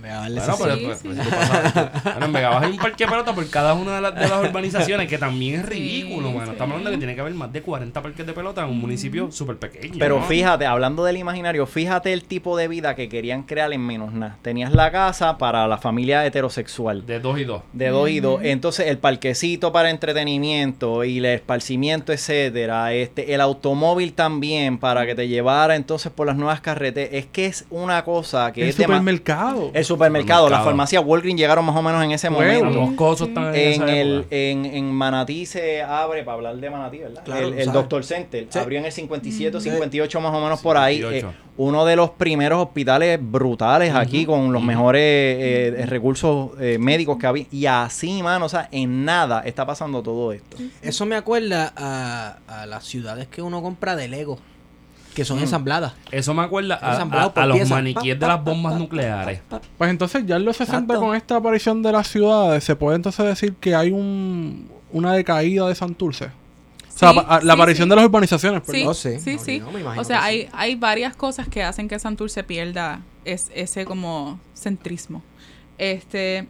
Me 0.02 0.10
va 0.10 0.16
a 0.16 0.22
darle 0.22 0.42
Bueno, 0.42 0.58
pero, 0.60 0.76
Sí, 0.76 0.86
pues, 0.86 1.00
sí. 1.00 1.08
pues, 1.08 1.18
bueno, 2.32 2.40
en 2.40 2.64
hay 2.64 2.72
un 2.72 2.78
parque 2.78 3.04
de 3.04 3.10
pelota 3.10 3.36
por 3.36 3.50
cada 3.50 3.74
una 3.74 3.96
de 3.96 4.02
las, 4.02 4.16
de 4.16 4.22
las 4.28 4.44
urbanizaciones 4.44 5.08
que 5.08 5.18
también 5.18 5.60
es 5.60 5.66
Sí, 5.68 5.72
ridículo, 5.72 6.32
mano. 6.32 6.46
sí. 6.46 6.52
Estamos 6.54 6.72
hablando 6.74 6.90
de 6.90 6.96
que 6.96 7.00
tiene 7.00 7.16
que 7.16 7.22
haber 7.22 7.34
más 7.34 7.54
de 7.54 7.62
40 7.62 8.02
parques 8.02 8.26
de 8.26 8.34
pelota 8.34 8.64
en 8.64 8.70
un 8.70 8.80
municipio 8.80 9.32
súper 9.32 9.58
pequeño. 9.58 9.96
Pero 10.00 10.20
¿no? 10.20 10.26
fíjate, 10.26 10.66
hablando 10.66 11.04
del 11.04 11.18
imaginario, 11.18 11.66
fíjate 11.68 12.14
el 12.14 12.24
tipo 12.24 12.58
de 12.58 12.68
vida 12.68 12.96
que 12.96 13.10
querían 13.10 13.44
crear 13.44 13.72
en 13.72 13.82
menos 13.82 14.12
nada. 14.14 14.38
Tenías 14.42 14.74
la 14.74 14.92
casa 14.92 15.38
para 15.38 15.68
la 15.68 15.78
familia 15.78 16.26
heterosexual. 16.26 17.06
De 17.06 17.20
dos 17.20 17.40
y 17.40 17.44
dos. 17.44 17.62
De 17.74 17.90
dos 17.90 18.10
y 18.10 18.20
dos. 18.20 18.42
Entonces, 18.44 18.88
el 18.88 18.98
parquecito 18.98 19.72
para 19.72 19.90
entretenimiento 19.90 21.04
y 21.04 21.20
el 21.20 21.26
esparcimiento, 21.26 22.14
etcétera. 22.14 22.94
Este, 22.94 23.34
el 23.34 23.42
automóvil 23.42 24.14
también 24.14 24.78
para 24.78 25.06
que 25.06 25.16
te 25.16 25.28
llevara 25.28 25.76
entonces 25.76 26.12
por 26.12 26.28
las 26.28 26.36
nuevas 26.36 26.62
carreteras. 26.62 27.14
Es 27.14 27.26
que 27.28 27.46
es 27.46 27.66
una 27.70 28.04
cosa 28.04 28.52
que 28.52 28.64
el 28.64 28.70
es 28.70 28.76
supermercado. 28.76 29.72
El 29.74 29.86
supermercado, 29.96 30.44
la 30.44 30.58
Supermercado. 30.58 30.66
farmacia 30.66 31.02
Walgreens 31.02 31.40
llegaron 31.40 31.66
más 31.66 31.76
o 31.76 31.82
menos 31.82 32.04
en 32.04 32.12
ese 32.12 32.30
momento. 32.30 32.70
Los 32.70 32.92
cosos 32.92 33.28
están 33.30 33.54
en, 33.56 33.82
En, 33.84 33.90
el, 33.90 34.26
en, 34.30 34.66
en 34.66 34.92
Manatí 34.92 35.46
se 35.46 35.82
abre, 35.82 36.24
para 36.24 36.36
hablar 36.38 36.58
de 36.58 36.70
Manatí, 36.70 36.98
¿verdad? 37.00 37.24
Claro, 37.24 37.48
el 37.48 37.60
el. 37.60 37.72
Doctor 37.72 38.04
Center. 38.04 38.48
Sí. 38.50 38.60
Abrió 38.60 38.80
en 38.80 38.86
el 38.86 38.92
57 38.92 39.60
Sí. 39.60 39.70
58 39.70 40.22
más 40.22 40.34
o 40.34 40.42
menos 40.42 40.62
por 40.62 40.78
ahí. 40.78 40.98
58. 40.98 41.28
Eh, 41.30 41.52
uno 41.58 41.86
de 41.86 41.96
los 41.96 42.12
primeros 42.12 42.60
hospitales 42.64 43.20
brutales 43.22 43.94
aquí 43.94 44.26
con 44.26 44.52
los 44.54 44.64
mejores 44.64 45.02
eh, 45.02 45.76
eh, 45.78 45.86
recursos 45.86 46.52
eh, 46.60 46.78
médicos 46.80 47.18
que 47.20 47.28
había. 47.28 47.46
Y 47.52 47.66
así, 47.66 48.24
mano, 48.24 48.46
o 48.46 48.50
sea, 48.50 48.68
en 48.72 49.06
nada 49.06 49.42
está 49.46 49.66
pasando 49.66 50.02
todo 50.02 50.32
esto. 50.32 50.58
Eso 50.82 51.06
me 51.06 51.16
acuerda 51.16 51.72
a, 51.76 52.38
a 52.48 52.66
las 52.66 52.86
ciudades 52.86 53.28
que 53.28 53.42
uno 53.42 53.62
compra 53.62 53.96
de 53.96 54.08
Lego, 54.08 54.40
que 55.14 55.24
Mm. 55.24 55.26
son 55.26 55.40
ensambladas. 55.40 55.94
Eso 56.12 56.34
me 56.34 56.42
acuerda 56.44 56.76
a, 56.76 57.46
los 57.46 57.70
maniquíes 57.70 58.20
de 58.20 58.28
las 58.28 58.44
bombas 58.44 58.78
nucleares. 58.80 59.42
Pues 59.78 59.90
entonces 59.90 60.26
ya 60.26 60.38
en 60.38 60.46
los 60.46 60.58
60 60.58 60.80
Exacto. 60.94 61.02
con 61.08 61.16
esta 61.16 61.36
aparición 61.38 61.82
de 61.84 61.92
las 61.92 62.08
ciudades 62.08 62.64
se 62.64 62.76
puede 62.76 62.96
entonces 62.96 63.26
decir 63.26 63.56
que 63.56 63.76
hay 63.76 63.92
un, 63.92 64.70
una 64.92 65.14
decaída 65.14 65.68
de 65.68 65.76
Santurce. 65.76 66.26
O 66.26 66.98
sea, 67.04 67.12
Sí, 67.12 67.16
pa- 67.16 67.36
a- 67.38 67.40
sí, 67.42 67.48
la 67.48 67.54
aparición 67.54 67.86
sí. 67.88 67.90
de 67.90 67.96
las 67.96 68.06
urbanizaciones, 68.06 68.62
Sí, 68.66 68.72
sí. 68.94 69.20
sí, 69.20 69.34
No, 69.36 69.40
sí. 69.44 69.60
no, 69.60 69.72
me 69.72 69.80
imagino 69.82 70.02
o 70.02 70.06
sea, 70.06 70.24
hay, 70.24 70.44
sí. 70.44 70.48
hay 70.54 70.76
varias 70.76 71.16
cosas 71.16 71.48
que 71.48 71.64
hacen 71.64 71.88
que 71.88 71.98
Santurce 71.98 72.44
pierda 72.44 73.02
es, 73.26 73.50
ese 73.56 73.86
como 73.86 74.40
centrismo. 74.54 75.24
Este 75.78 76.48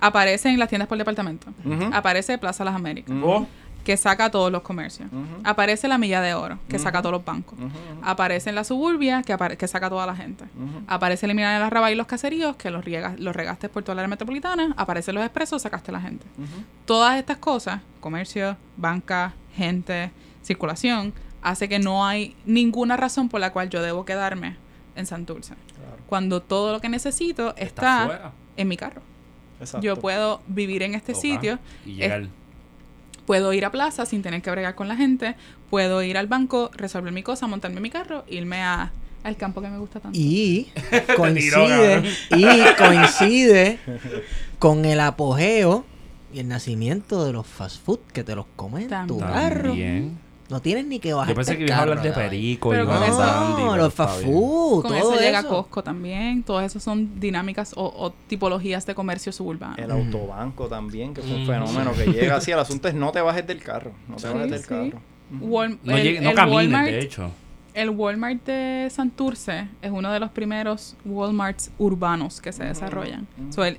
aparece 0.00 0.48
en 0.50 0.58
las 0.58 0.68
tiendas 0.68 0.88
por 0.88 0.98
departamento. 0.98 1.46
Ujú. 1.64 1.90
Aparece 1.92 2.36
Plaza 2.38 2.64
Las 2.64 2.74
Américas. 2.74 3.14
Oh, 3.22 3.46
que 3.84 3.96
saca 3.98 4.30
todos 4.30 4.50
los 4.50 4.62
comercios. 4.62 5.08
Aparece 5.44 5.86
la 5.88 5.98
Milla 5.98 6.20
de 6.22 6.32
Oro, 6.34 6.58
que 6.68 6.78
saca 6.78 6.98
Ujú. 6.98 7.02
todos 7.02 7.12
los 7.12 7.24
bancos. 7.24 7.58
Ujú, 7.58 7.66
ujú, 7.66 8.00
Aparece 8.02 8.48
en 8.48 8.54
la 8.56 8.64
suburbia, 8.64 9.22
que, 9.22 9.36
que 9.58 9.68
saca 9.68 9.88
toda 9.90 10.06
la 10.06 10.16
gente. 10.16 10.44
Aparece 10.86 11.26
eliminar 11.26 11.54
el 11.56 11.62
arrabal 11.62 11.92
y 11.92 11.94
los 11.96 12.06
caseríos, 12.06 12.56
que 12.56 12.70
los, 12.70 12.84
riega- 12.84 13.14
los 13.18 13.36
regaste 13.36 13.68
por 13.68 13.82
toda 13.82 13.94
la 13.96 14.00
área 14.02 14.08
metropolitana. 14.08 14.72
Aparecen 14.78 15.14
los 15.14 15.22
expresos, 15.24 15.60
sacaste 15.62 15.92
la 15.92 16.00
gente. 16.00 16.24
Todas 16.86 17.18
estas 17.18 17.36
cosas, 17.36 17.80
comercio, 18.00 18.56
banca, 18.76 19.34
gente, 19.54 20.10
circulación, 20.42 21.12
hace 21.42 21.68
que 21.68 21.78
no 21.78 22.06
hay 22.06 22.34
ninguna 22.46 22.96
razón 22.96 23.28
por 23.28 23.40
la 23.40 23.52
cual 23.52 23.68
yo 23.70 23.82
debo 23.82 24.04
quedarme 24.06 24.56
en 24.96 25.04
Santurce. 25.06 25.54
Cuando 26.06 26.40
todo 26.40 26.72
lo 26.72 26.80
que 26.80 26.88
necesito 26.88 27.54
está 27.56 28.32
en 28.56 28.68
mi 28.68 28.76
carro. 28.76 29.02
Exacto. 29.60 29.84
Yo 29.84 29.96
puedo 29.96 30.40
vivir 30.46 30.82
en 30.82 30.94
este 30.94 31.14
sitio, 31.14 31.58
Y 31.86 31.94
llegar. 31.94 32.28
Puedo 33.26 33.52
ir 33.52 33.64
a 33.64 33.70
plaza 33.70 34.06
sin 34.06 34.22
tener 34.22 34.42
que 34.42 34.50
bregar 34.50 34.74
con 34.74 34.88
la 34.88 34.96
gente, 34.96 35.36
puedo 35.70 36.02
ir 36.02 36.16
al 36.16 36.26
banco, 36.26 36.70
resolver 36.74 37.12
mi 37.12 37.22
cosa, 37.22 37.46
montarme 37.46 37.78
en 37.78 37.82
mi 37.82 37.90
carro, 37.90 38.24
irme 38.28 38.62
a, 38.62 38.92
al 39.22 39.36
campo 39.36 39.60
que 39.60 39.68
me 39.68 39.78
gusta 39.78 40.00
tanto. 40.00 40.18
Y 40.18 40.68
coincide, 41.16 42.02
y 42.30 42.46
coincide 42.78 43.78
con 44.58 44.84
el 44.84 45.00
apogeo 45.00 45.84
y 46.32 46.40
el 46.40 46.48
nacimiento 46.48 47.24
de 47.24 47.32
los 47.32 47.46
fast 47.46 47.84
food 47.84 48.00
que 48.12 48.24
te 48.24 48.34
los 48.34 48.46
comen 48.56 48.92
en 48.92 49.06
tu 49.06 49.18
carro. 49.18 49.68
También. 49.70 50.18
No 50.50 50.60
tienes 50.60 50.84
ni 50.86 51.00
que 51.00 51.14
bajar. 51.14 51.30
Yo 51.30 51.34
pensé 51.36 51.56
que 51.56 51.64
ibas 51.64 51.78
a 51.78 51.82
hablar 51.82 52.02
de 52.02 52.12
perico 52.12 52.74
y 52.74 52.84
con 52.84 53.02
eso- 53.02 53.56
No, 53.58 53.76
los 53.78 53.94
fast 53.94 54.22
food, 54.24 54.82
Con 54.82 54.92
todo 54.92 55.12
eso 55.12 55.18
llega 55.20 55.38
eso. 55.40 55.48
Costco 55.48 55.82
también. 55.82 56.42
Todas 56.42 56.66
esas 56.66 56.82
son 56.82 57.18
dinámicas 57.18 57.72
o, 57.76 57.84
o 57.86 58.10
tipologías 58.28 58.84
de 58.84 58.94
comercio 58.94 59.32
suburbano. 59.32 59.74
El 59.78 59.90
autobanco 59.90 60.68
también, 60.68 61.14
que 61.14 61.22
es 61.22 61.26
un 61.28 61.44
Mm. 61.44 61.46
fenómeno 61.46 61.92
que 61.94 62.06
llega 62.12 62.36
así. 62.36 62.52
El 62.52 62.58
asunto 62.60 62.88
es 62.88 62.94
no 62.94 63.10
te 63.10 63.22
bajes 63.22 63.46
del 63.46 63.62
carro. 63.62 63.92
No 64.06 64.16
te 64.16 64.28
Sí, 64.28 64.34
bajes 64.34 64.50
del 64.50 64.60
sí. 64.60 64.66
carro. 64.68 65.00
Wal- 65.40 65.78
No, 65.82 65.96
el, 65.96 66.02
llegue- 66.04 66.20
no 66.20 66.28
el 66.30 66.36
camines, 66.36 66.56
Walmart, 66.58 66.86
de 66.88 67.00
hecho. 67.00 67.30
el 67.72 67.88
Walmart 67.90 68.44
de 68.44 68.88
Santurce 68.90 69.68
es 69.80 69.90
uno 69.90 70.12
de 70.12 70.20
los 70.20 70.30
primeros 70.30 70.94
Walmarts 71.06 71.70
urbanos 71.78 72.42
que 72.42 72.52
se 72.52 72.64
desarrollan. 72.64 73.26
So, 73.50 73.64
el- 73.64 73.78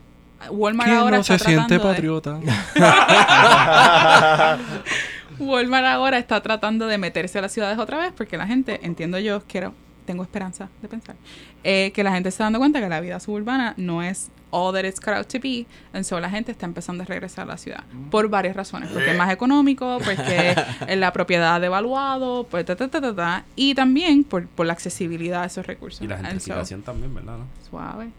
Walmart 0.49 0.89
¿Quién 0.89 0.99
ahora 0.99 1.17
no 1.17 1.23
se 1.23 1.37
siente 1.39 1.75
de- 1.75 1.79
patriota? 1.79 2.39
Walmart 5.40 5.86
ahora 5.86 6.18
está 6.18 6.41
tratando 6.41 6.88
de 6.88 6.98
meterse 6.98 7.40
a 7.40 7.41
las 7.41 7.52
ciudades 7.52 7.78
otra 7.78 7.98
vez 7.98 8.12
porque 8.16 8.38
la 8.38 8.48
gente, 8.48 8.80
entiendo 8.84 9.20
yo, 9.20 9.41
quiero, 9.48 9.74
tengo 10.06 10.24
esperanza 10.24 10.70
de 10.82 10.88
pensar, 10.88 11.16
eh, 11.64 11.91
que 11.94 12.03
la 12.03 12.12
gente 12.12 12.30
se 12.32 12.36
está 12.36 12.44
dando 12.45 12.60
cuenta 12.60 12.80
que 12.80 12.90
la 12.90 12.99
vida 13.02 13.20
suburbana 13.20 13.74
no 13.78 14.02
es 14.03 14.30
all 14.52 14.74
that 14.74 14.86
it's 14.86 14.99
cut 15.02 15.14
out 15.16 15.28
to 15.28 15.38
be. 15.40 15.66
And 15.91 16.03
so 16.06 16.18
la 16.22 16.30
gente 16.30 16.52
está 16.52 16.66
empezando 16.66 17.03
a 17.03 17.06
regresar 17.06 17.44
a 17.44 17.48
la 17.48 17.57
ciudad. 17.57 17.84
Por 18.10 18.30
varias 18.30 18.56
razones. 18.56 18.90
Porque 18.90 19.12
es 19.12 19.18
más 19.18 19.30
económico, 19.34 19.98
porque 20.06 20.56
eh, 20.88 20.95
la 20.95 21.12
propiedad 21.12 21.56
ha 21.56 21.60
devaluado, 21.60 22.45
pues 22.49 22.64
ta, 22.66 22.76
ta, 22.78 22.88
ta, 22.88 23.02
ta, 23.02 23.14
ta. 23.14 23.44
Y 23.57 23.76
también 23.76 24.24
por, 24.24 24.48
por 24.48 24.66
la 24.66 24.72
accesibilidad 24.74 25.44
a 25.44 25.45
esos 25.48 25.66
recursos. 25.68 26.02
Y 26.03 26.07
la 26.07 26.16
And 26.16 26.26
so- 26.26 26.30
gentrificación 26.30 26.82
también, 26.84 27.14
¿verdad? 27.14 27.38
no? 27.40 27.45
Suave. 27.70 28.10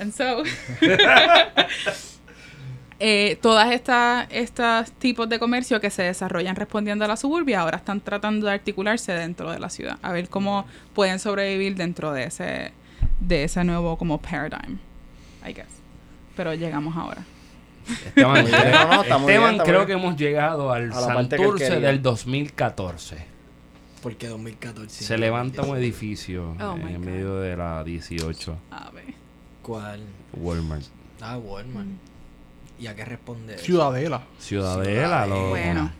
And 0.00 0.12
so, 0.12 0.42
eh, 3.00 3.38
todas 3.40 3.70
estas 3.72 4.26
estos 4.30 4.90
tipos 4.92 5.28
de 5.28 5.38
comercio 5.38 5.80
que 5.80 5.90
se 5.90 6.02
desarrollan 6.02 6.56
respondiendo 6.56 7.04
a 7.04 7.08
la 7.08 7.16
suburbia 7.16 7.60
ahora 7.60 7.76
están 7.76 8.00
tratando 8.00 8.46
de 8.46 8.52
articularse 8.52 9.12
dentro 9.12 9.50
de 9.52 9.58
la 9.60 9.70
ciudad, 9.70 9.98
a 10.02 10.12
ver 10.12 10.28
cómo 10.28 10.66
pueden 10.94 11.18
sobrevivir 11.18 11.76
dentro 11.76 12.12
de 12.12 12.24
ese 12.24 12.72
de 13.20 13.44
ese 13.44 13.64
nuevo 13.64 13.96
como 13.96 14.18
paradigm, 14.20 14.78
I 15.46 15.52
guess. 15.52 15.66
Pero 16.36 16.54
llegamos 16.54 16.96
ahora. 16.96 17.24
Esteban, 17.88 18.42
Muy 18.42 18.50
bien, 18.50 18.70
no, 18.72 18.94
no, 18.94 19.02
Esteban, 19.02 19.54
bien, 19.54 19.64
creo 19.64 19.86
que 19.86 19.92
hemos 19.92 20.16
llegado 20.16 20.72
al 20.72 20.90
que 20.90 20.94
Santurce 20.94 21.68
quería. 21.68 21.88
del 21.88 22.02
2014. 22.02 23.16
Porque 24.02 24.28
2014. 24.28 25.04
Se 25.04 25.18
levanta 25.18 25.62
un 25.62 25.76
edificio 25.76 26.54
Oh 26.60 26.76
en 26.76 27.00
medio 27.00 27.36
de 27.40 27.56
la 27.56 27.82
18 27.82 28.58
A 28.70 28.90
ver. 28.90 29.14
¿Cuál? 29.62 30.00
Walmart. 30.34 30.84
Ah, 31.20 31.38
Walmart. 31.38 31.88
¿Y 32.78 32.86
a 32.86 32.94
qué 32.94 33.04
responde? 33.04 33.54
eso? 33.54 33.64
Ciudadela. 33.64 34.22
Ciudadela, 34.38 35.26
loco. 35.26 35.48
Bueno, 35.50 35.90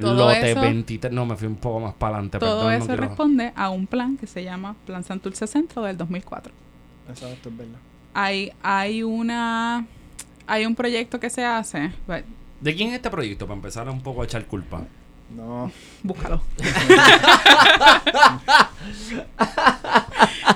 Todo 0.00 0.14
Lote 0.28 0.50
eso- 0.50 0.60
23. 0.60 1.12
No, 1.12 1.24
me 1.24 1.36
fui 1.36 1.46
un 1.46 1.54
poco 1.56 1.78
más 1.80 1.94
para 1.94 2.16
adelante. 2.16 2.38
todo 2.40 2.50
perdón, 2.50 2.64
no 2.66 2.72
eso 2.72 2.86
quiero- 2.86 3.02
responde 3.02 3.52
a 3.54 3.70
un 3.70 3.86
plan 3.86 4.16
que 4.16 4.26
se 4.26 4.42
llama 4.42 4.74
Plan 4.86 5.04
Santurce 5.04 5.46
Centro 5.46 5.82
del 5.82 5.96
2004. 5.96 6.52
Exacto, 7.08 7.48
es 7.48 7.56
verdad. 7.56 7.78
Hay 8.12 8.52
hay 8.62 9.02
una 9.04 9.86
hay 10.46 10.66
un 10.66 10.74
proyecto 10.74 11.18
que 11.20 11.30
se 11.30 11.44
hace, 11.44 11.92
but- 12.06 12.24
¿De 12.60 12.74
quién 12.74 12.88
es 12.90 12.96
este 12.96 13.10
proyecto? 13.10 13.46
Para 13.46 13.56
empezar 13.56 13.88
un 13.88 14.00
poco 14.02 14.22
a 14.22 14.24
echar 14.24 14.44
culpa. 14.46 14.82
No. 15.34 15.70
búscalo. 16.02 16.42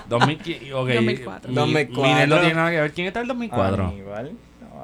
2000, 0.09 0.73
ok, 0.75 0.89
2004. 0.89 1.49
Mi, 1.51 1.55
2004. 1.55 2.03
mi 2.03 2.27
no 2.27 2.41
tiene 2.41 2.55
nada 2.55 2.71
que 2.71 2.81
ver. 2.81 2.93
¿Quién 2.93 3.07
está 3.07 3.21
en 3.21 3.25
el 3.25 3.29
2004? 3.29 3.87
Aníbal. 3.89 4.33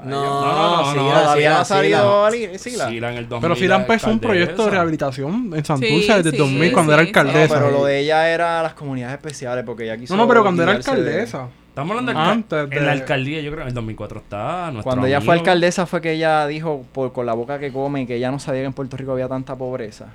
No, 0.02 0.22
No, 0.44 0.94
no, 0.94 1.02
Todavía 1.22 1.60
ha 1.60 1.64
salido 1.64 2.24
Ali- 2.24 2.58
Sila. 2.58 2.88
Sila 2.88 3.10
en 3.12 3.18
el 3.18 3.28
2000. 3.28 3.40
Pero 3.42 3.56
Sila 3.56 3.76
empezó 3.76 4.10
un 4.10 4.18
proyecto 4.20 4.64
de 4.64 4.70
rehabilitación 4.72 5.50
en 5.54 5.64
Santurce 5.64 6.00
Sí, 6.02 6.12
desde 6.14 6.30
sí, 6.32 6.36
2000 6.36 6.72
cuando 6.72 6.92
sí, 6.92 6.94
era 6.98 7.02
alcaldesa. 7.06 7.54
pero 7.54 7.70
lo 7.70 7.84
de 7.84 7.98
ella 8.00 8.28
era 8.30 8.62
las 8.62 8.74
comunidades 8.74 9.14
especiales 9.16 9.64
porque 9.64 9.84
ella 9.84 9.96
quiso 9.96 10.14
No, 10.16 10.22
no, 10.22 10.28
pero 10.28 10.42
cuando 10.42 10.62
era 10.62 10.72
alcaldesa. 10.72 11.48
Estamos 11.68 11.90
hablando 11.90 12.12
del 12.12 12.20
Antes 12.20 12.70
de- 12.70 12.76
En 12.76 12.86
la 12.86 12.92
alcaldía, 12.92 13.40
yo 13.40 13.50
creo 13.50 13.56
que 13.56 13.62
en 13.62 13.68
el 13.68 13.74
2004 13.74 14.20
está 14.20 14.70
nuestro 14.70 14.82
Cuando 14.84 15.06
ella 15.08 15.20
fue 15.20 15.34
alcaldesa 15.34 15.86
fue 15.86 16.00
que 16.00 16.12
ella 16.12 16.46
dijo 16.46 16.84
por, 16.92 17.12
con 17.12 17.26
la 17.26 17.32
boca 17.34 17.58
que 17.58 17.72
come 17.72 18.06
que 18.06 18.14
ella 18.16 18.30
no 18.30 18.38
sabía 18.38 18.60
que 18.60 18.66
en 18.66 18.72
Puerto 18.74 18.96
Rico 18.96 19.10
había 19.12 19.26
tanta 19.28 19.56
pobreza. 19.56 20.06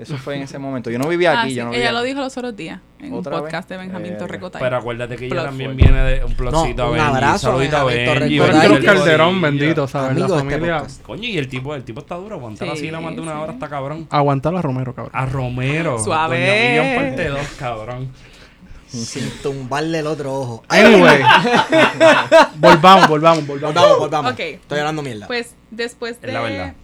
Eso 0.00 0.16
fue 0.16 0.36
en 0.36 0.42
ese 0.42 0.58
momento. 0.58 0.90
Yo 0.90 0.98
no 0.98 1.06
vivía 1.08 1.32
Ah, 1.32 1.40
aquí, 1.42 1.50
sí, 1.50 1.56
yo 1.56 1.64
no 1.64 1.70
Ella 1.70 1.76
vivía 1.78 1.92
lo 1.92 2.02
dijo 2.02 2.20
los 2.20 2.36
otros 2.36 2.56
días 2.56 2.80
en 3.00 3.12
un 3.12 3.18
¿Otra 3.20 3.38
podcast 3.38 3.68
vez? 3.68 3.78
de 3.78 3.84
Benjamín 3.84 4.12
Eh, 4.12 4.16
Torrecotay. 4.16 4.60
Pero 4.62 4.76
acuérdate 4.78 5.16
que 5.16 5.26
ella 5.26 5.44
también 5.44 5.76
viene 5.76 6.02
de 6.02 6.24
un 6.24 6.32
plotcito 6.34 6.82
No, 6.82 6.82
a 6.82 6.90
un 6.90 6.94
Benji. 6.96 7.08
abrazo, 7.08 7.38
Saludito 7.50 7.76
a 7.76 7.84
Benjamín 7.84 8.18
Benji. 8.20 8.38
Benji 8.38 8.58
Benji 8.60 8.68
los 8.68 8.84
Calderón, 8.96 9.28
Corillo. 9.40 9.42
bendito, 9.58 9.88
¿sabes? 9.88 10.10
Amigo 10.10 10.28
La 10.28 10.36
este 10.36 10.50
familia. 10.50 10.82
Coño, 11.06 11.22
y 11.28 11.38
el 11.38 11.48
tipo, 11.48 11.74
el 11.74 11.84
tipo 11.84 12.00
está 12.00 12.14
duro. 12.16 12.36
Aguantar 12.36 12.68
Sí, 12.68 12.74
así 12.74 12.90
la 12.90 13.00
más 13.00 13.14
de 13.14 13.20
una 13.20 13.40
hora 13.40 13.52
está 13.52 13.68
cabrón. 13.68 14.06
Aguantar 14.10 14.54
a 14.56 14.62
Romero, 14.62 14.94
cabrón. 14.94 15.12
A 15.14 15.26
Romero. 15.26 15.98
Suave. 15.98 16.76
Doña 16.78 16.96
parte 16.96 17.28
2, 17.28 17.40
cabrón. 17.58 18.08
Sin 18.86 19.30
tumbarle 19.42 20.00
el 20.00 20.06
otro 20.08 20.34
ojo. 20.34 20.62
Anyway. 20.68 21.22
volvamos, 22.56 23.08
volvamos, 23.08 23.46
volvamos. 23.46 23.74
Volvamos, 23.74 23.98
volvamos. 23.98 24.32
Ok. 24.32 24.40
Estoy 24.40 24.78
hablando 24.80 25.02
mierda. 25.02 25.26
Pues 25.26 25.54
después 25.70 26.16
Es 26.22 26.32
la 26.32 26.40
verdad. 26.40 26.74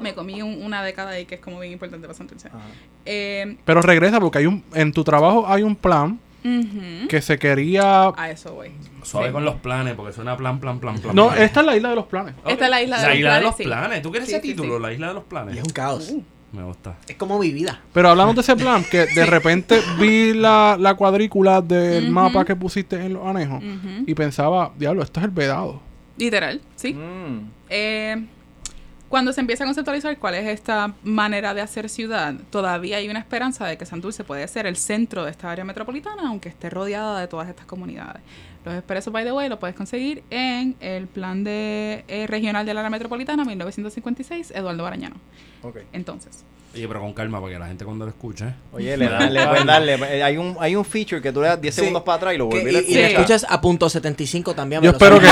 Me 0.00 0.14
comí 0.14 0.42
un- 0.42 0.62
una 0.62 0.82
década 0.82 1.10
ahí 1.10 1.24
que 1.24 1.36
es 1.36 1.40
como 1.40 1.58
bien 1.60 1.72
importante 1.72 2.06
para 2.06 2.16
Santurce. 2.16 2.50
Eh, 3.04 3.56
Pero 3.64 3.80
regresa 3.82 4.20
porque 4.20 4.38
hay 4.38 4.46
un 4.46 4.62
en 4.74 4.92
tu 4.92 5.04
trabajo 5.04 5.46
hay 5.48 5.62
un 5.62 5.76
plan 5.76 6.18
que 7.08 7.20
se 7.22 7.38
quería 7.40 8.12
A 8.16 8.30
eso 8.30 8.54
voy. 8.54 8.70
Suave 9.02 9.28
Sí. 9.28 9.32
con 9.32 9.44
los 9.44 9.56
planes, 9.56 9.94
porque 9.94 10.12
suena 10.12 10.36
plan, 10.36 10.60
plan, 10.60 10.78
plan, 10.78 10.96
plan. 10.98 11.12
No, 11.14 11.28
plan. 11.30 11.42
esta 11.42 11.60
es 11.60 11.66
la 11.66 11.76
isla 11.76 11.90
de 11.90 11.96
los 11.96 12.06
planes. 12.06 12.34
Esta 12.46 12.64
es 12.66 12.70
la 12.70 12.82
isla 12.82 12.96
de 13.00 13.02
los 13.08 13.16
isla 13.16 13.28
planes, 13.28 13.40
de 13.40 13.46
los 13.48 13.56
sí. 13.56 13.62
planes. 13.64 14.02
¿Tú 14.02 14.10
quieres 14.10 14.28
Sí, 14.28 14.34
ese 14.36 14.42
sí, 14.42 14.48
título? 14.50 14.76
sí. 14.76 14.82
La 14.82 14.92
isla 14.92 15.08
de 15.08 15.14
los 15.14 15.24
planes. 15.24 15.56
Y 15.56 15.58
es 15.58 15.64
un 15.64 15.70
caos. 15.70 16.12
Me 16.52 16.62
gusta. 16.62 16.94
Es 17.08 17.16
como 17.16 17.38
mi 17.40 17.50
vida. 17.50 17.80
Pero 17.92 18.10
hablamos 18.10 18.36
de 18.36 18.42
ese 18.42 18.54
plan 18.54 18.84
que 18.88 19.06
de 19.06 19.26
repente 19.26 19.80
vi 19.98 20.34
la, 20.34 20.76
la 20.78 20.94
cuadrícula 20.94 21.60
del 21.60 22.10
mapa 22.12 22.44
que 22.44 22.54
pusiste 22.54 22.94
en 23.04 23.14
los 23.14 23.26
anejos 23.26 23.60
y 24.06 24.14
pensaba, 24.14 24.70
diablo, 24.78 25.02
esto 25.02 25.18
es 25.18 25.24
el 25.24 25.32
vedado. 25.32 25.80
Literal, 26.16 26.60
sí. 26.76 26.94
Mm. 26.94 27.50
Eh, 27.68 28.24
cuando 29.16 29.32
se 29.32 29.40
empieza 29.40 29.64
a 29.64 29.66
conceptualizar 29.66 30.18
cuál 30.18 30.34
es 30.34 30.46
esta 30.46 30.92
manera 31.02 31.54
de 31.54 31.62
hacer 31.62 31.88
ciudad, 31.88 32.34
todavía 32.50 32.98
hay 32.98 33.08
una 33.08 33.18
esperanza 33.18 33.66
de 33.66 33.78
que 33.78 33.86
Santurce 33.86 34.24
puede 34.24 34.46
ser 34.46 34.66
el 34.66 34.76
centro 34.76 35.24
de 35.24 35.30
esta 35.30 35.50
área 35.50 35.64
metropolitana, 35.64 36.28
aunque 36.28 36.50
esté 36.50 36.68
rodeada 36.68 37.18
de 37.18 37.26
todas 37.26 37.48
estas 37.48 37.64
comunidades. 37.64 38.20
Los 38.66 38.74
expresos, 38.74 39.10
by 39.14 39.24
the 39.24 39.32
way, 39.32 39.48
lo 39.48 39.58
puedes 39.58 39.74
conseguir 39.74 40.22
en 40.28 40.76
el 40.80 41.06
plan 41.06 41.44
de 41.44 42.04
eh, 42.08 42.26
regional 42.26 42.66
del 42.66 42.76
área 42.76 42.90
metropolitana 42.90 43.46
1956, 43.46 44.50
Eduardo 44.50 44.82
Barañano. 44.82 45.16
Ok. 45.62 45.78
Entonces, 45.94 46.44
Oye, 46.76 46.86
pero 46.88 47.00
con 47.00 47.12
calma, 47.14 47.40
para 47.40 47.52
que 47.54 47.58
la 47.58 47.66
gente 47.68 47.84
cuando 47.84 48.04
lo 48.04 48.10
escuche. 48.10 48.44
Oye, 48.72 48.96
le, 48.96 49.08
dan- 49.08 49.32
le 49.32 49.40
darle. 49.64 49.94
eh, 49.94 50.22
Hay 50.22 50.36
un, 50.36 50.56
hay 50.60 50.76
un 50.76 50.84
feature 50.84 51.22
que 51.22 51.32
tú 51.32 51.40
le 51.40 51.48
das 51.48 51.60
10 51.60 51.74
Sí. 51.74 51.80
segundos 51.80 52.02
para 52.02 52.16
atrás 52.16 52.34
y 52.34 52.38
lo 52.38 52.46
vuelves 52.46 52.74
a 52.76 52.78
y, 52.80 52.82
y 52.82 52.86
Sí. 52.88 52.94
le 52.94 53.00
escuchar. 53.06 53.20
escuchas 53.36 53.46
a 53.48 53.60
punto 53.60 53.88
75 53.88 54.54
también. 54.54 54.82
Yo 54.82 54.90
lo 54.92 54.96
espero 54.98 55.18
que, 55.18 55.26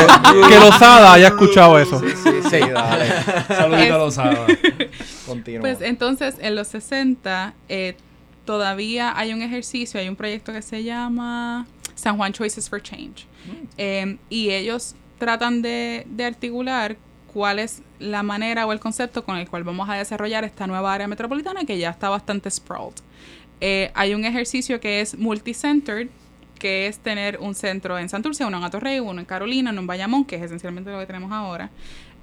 que 0.48 0.58
Lozada 0.58 1.12
haya 1.12 1.28
escuchado 1.28 1.78
eso. 1.78 2.00
Sí, 2.00 2.06
sí, 2.22 2.30
sí, 2.50 2.58
dale. 2.72 3.06
Saludito 3.48 3.94
a 3.94 3.98
los 3.98 4.14
sábados. 4.14 4.50
Continúa. 5.26 5.60
Pues 5.60 5.80
entonces, 5.82 6.36
en 6.40 6.54
los 6.54 6.68
60, 6.68 7.54
eh, 7.68 7.94
todavía 8.44 9.16
hay 9.16 9.32
un 9.32 9.42
ejercicio, 9.42 10.00
hay 10.00 10.08
un 10.08 10.16
proyecto 10.16 10.52
que 10.52 10.62
se 10.62 10.82
llama 10.82 11.66
San 11.94 12.16
Juan 12.16 12.32
Choices 12.32 12.68
for 12.68 12.82
Change. 12.82 13.26
Eh, 13.76 14.16
y 14.30 14.50
ellos 14.50 14.94
tratan 15.18 15.62
de, 15.62 16.06
de 16.08 16.24
articular 16.24 16.96
cuál 17.34 17.58
es 17.58 17.82
la 17.98 18.22
manera 18.22 18.64
o 18.64 18.72
el 18.72 18.78
concepto 18.78 19.24
con 19.24 19.36
el 19.36 19.50
cual 19.50 19.64
vamos 19.64 19.88
a 19.90 19.94
desarrollar 19.94 20.44
esta 20.44 20.68
nueva 20.68 20.94
área 20.94 21.08
metropolitana 21.08 21.64
que 21.64 21.76
ya 21.76 21.90
está 21.90 22.08
bastante 22.08 22.48
sprawled. 22.48 22.94
Eh, 23.60 23.90
hay 23.94 24.14
un 24.14 24.24
ejercicio 24.24 24.80
que 24.80 25.00
es 25.00 25.18
multicentered, 25.18 26.08
que 26.60 26.86
es 26.86 26.98
tener 26.98 27.38
un 27.40 27.56
centro 27.56 27.98
en 27.98 28.08
Santurce, 28.08 28.44
uno 28.44 28.58
en 28.58 28.64
Atorrey, 28.64 29.00
uno 29.00 29.18
en 29.18 29.26
Carolina, 29.26 29.72
uno 29.72 29.80
en 29.80 29.86
Bayamón, 29.88 30.24
que 30.24 30.36
es 30.36 30.42
esencialmente 30.42 30.92
lo 30.92 31.00
que 31.00 31.06
tenemos 31.06 31.32
ahora. 31.32 31.70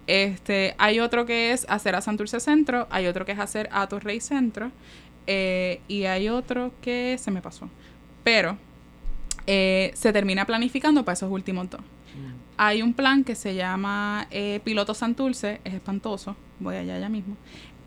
Este, 0.08 0.76
hay 0.78 1.02
otro 1.02 1.26
que 1.26 1.52
es 1.52 1.66
hacer 1.68 1.94
a 1.96 2.02
Santurce 2.02 2.40
Centro, 2.40 2.88
hay 2.90 3.06
otro 3.08 3.26
que 3.26 3.34
es 3.34 3.40
hacer 3.40 3.70
a 3.74 3.88
Torrey 3.88 4.22
Centro, 4.22 4.72
eh, 5.28 5.82
y 5.90 6.06
hay 6.06 6.30
otro 6.30 6.72
que 6.82 7.18
se 7.20 7.32
me 7.32 7.42
pasó. 7.42 7.70
Pero 8.24 8.58
eh, 9.46 9.92
se 9.94 10.14
termina 10.14 10.46
planificando 10.46 11.04
para 11.04 11.14
esos 11.14 11.30
últimos 11.30 11.70
dos. 11.70 11.82
Hay 12.64 12.84
un 12.84 12.94
plan 12.94 13.24
que 13.24 13.34
se 13.34 13.56
llama 13.56 14.28
eh, 14.30 14.60
Piloto 14.64 14.94
Santurce, 14.94 15.60
es 15.64 15.74
espantoso, 15.74 16.36
voy 16.60 16.76
allá 16.76 17.00
ya 17.00 17.10
mismo. 17.10 17.36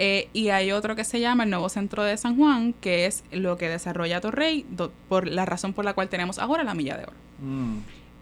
Eh, 0.01 0.28
y 0.32 0.48
hay 0.48 0.72
otro 0.72 0.96
que 0.96 1.05
se 1.05 1.20
llama 1.20 1.44
el 1.44 1.51
Nuevo 1.51 1.68
Centro 1.68 2.02
de 2.02 2.16
San 2.16 2.36
Juan, 2.36 2.72
que 2.72 3.06
es 3.06 3.22
lo 3.30 3.56
que 3.56 3.68
desarrolla 3.68 4.20
Torrey, 4.20 4.66
do- 4.70 4.90
por 5.09 5.28
la 5.28 5.44
razón 5.44 5.74
por 5.74 5.84
la 5.84 5.92
cual 5.94 6.09
tenemos 6.09 6.40
ahora 6.40 6.64
la 6.64 6.74
milla 6.74 6.96
de 6.96 7.05
oro. 7.05 7.12
Mm. 7.38 7.78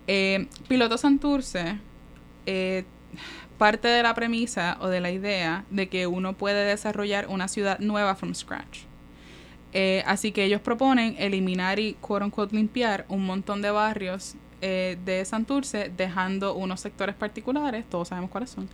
Eh, 0.08 0.46
Piloto 0.68 0.98
Santurce 0.98 1.78
eh, 2.44 2.84
parte 3.56 3.88
de 3.88 4.02
la 4.02 4.14
premisa 4.14 4.76
o 4.82 4.88
de 4.88 5.00
la 5.00 5.10
idea 5.10 5.64
de 5.70 5.88
que 5.88 6.06
uno 6.06 6.34
puede 6.34 6.66
desarrollar 6.66 7.28
una 7.28 7.48
ciudad 7.48 7.78
nueva 7.78 8.14
from 8.14 8.34
scratch. 8.34 8.80
Eh, 9.72 10.02
así 10.06 10.32
que 10.32 10.44
ellos 10.44 10.60
proponen 10.60 11.16
eliminar 11.18 11.78
y 11.78 11.94
quote 11.94 12.26
unquote 12.26 12.54
limpiar 12.54 13.06
un 13.08 13.24
montón 13.24 13.62
de 13.62 13.70
barrios 13.70 14.34
eh, 14.62 14.97
de 15.05 15.24
Santurce, 15.26 15.90
dejando 15.94 16.55
unos 16.55 16.80
sectores 16.80 17.14
particulares, 17.14 17.84
todos 17.90 18.09
sabemos 18.09 18.30
cuáles 18.30 18.48
son, 18.51 18.68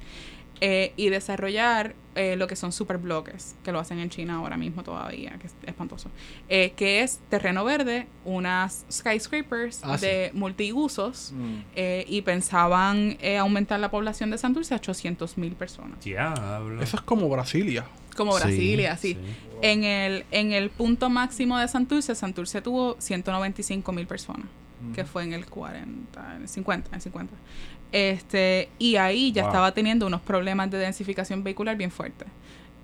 eh, 0.60 0.92
y 0.96 1.08
desarrollar 1.08 1.94
eh, 2.16 2.34
lo 2.36 2.46
que 2.48 2.56
son 2.56 2.72
superbloques, 2.72 3.54
que 3.62 3.70
lo 3.70 3.78
hacen 3.78 4.00
en 4.00 4.10
China 4.10 4.36
ahora 4.36 4.56
mismo 4.56 4.82
todavía, 4.82 5.36
que 5.40 5.46
es 5.46 5.54
espantoso, 5.64 6.10
eh, 6.48 6.72
que 6.76 7.02
es 7.02 7.20
terreno 7.30 7.64
verde, 7.64 8.06
unas 8.24 8.84
skyscrapers 8.90 9.80
Ah, 9.84 9.96
sí. 9.98 10.06
de 10.06 10.30
multiusos, 10.34 11.32
Mm. 11.34 11.54
eh, 11.76 12.04
y 12.08 12.22
pensaban 12.22 13.16
eh, 13.20 13.36
aumentar 13.38 13.78
la 13.78 13.90
población 13.90 14.30
de 14.30 14.38
Santurce 14.38 14.74
a 14.74 14.78
800 14.78 15.38
mil 15.38 15.52
personas. 15.52 16.00
Diablo. 16.04 16.82
Eso 16.82 16.96
es 16.96 17.02
como 17.02 17.28
Brasilia. 17.28 17.84
Como 18.16 18.32
Sí, 18.36 18.42
Brasilia, 18.42 18.96
sí. 18.96 19.14
sí. 19.14 19.18
En, 19.62 19.84
el, 19.84 20.24
en 20.32 20.52
el 20.52 20.70
punto 20.70 21.08
máximo 21.08 21.56
de 21.56 21.68
Santurce, 21.68 22.16
Santurce 22.16 22.60
tuvo 22.62 22.96
195 22.98 23.92
mil 23.92 24.08
personas, 24.08 24.46
que 24.94 25.04
fue 25.04 25.24
en 25.24 25.32
el 25.32 25.46
40, 25.46 26.36
en 26.36 26.42
el 26.42 26.48
50, 26.48 26.88
en 26.88 26.94
el 26.94 27.00
50. 27.00 27.34
Este, 27.92 28.68
y 28.78 28.96
ahí 28.96 29.32
ya 29.32 29.42
Wow. 29.42 29.50
estaba 29.50 29.72
teniendo 29.72 30.06
unos 30.06 30.20
problemas 30.20 30.70
de 30.70 30.78
densificación 30.78 31.42
vehicular 31.42 31.76
bien 31.76 31.90
fuertes. 31.90 32.28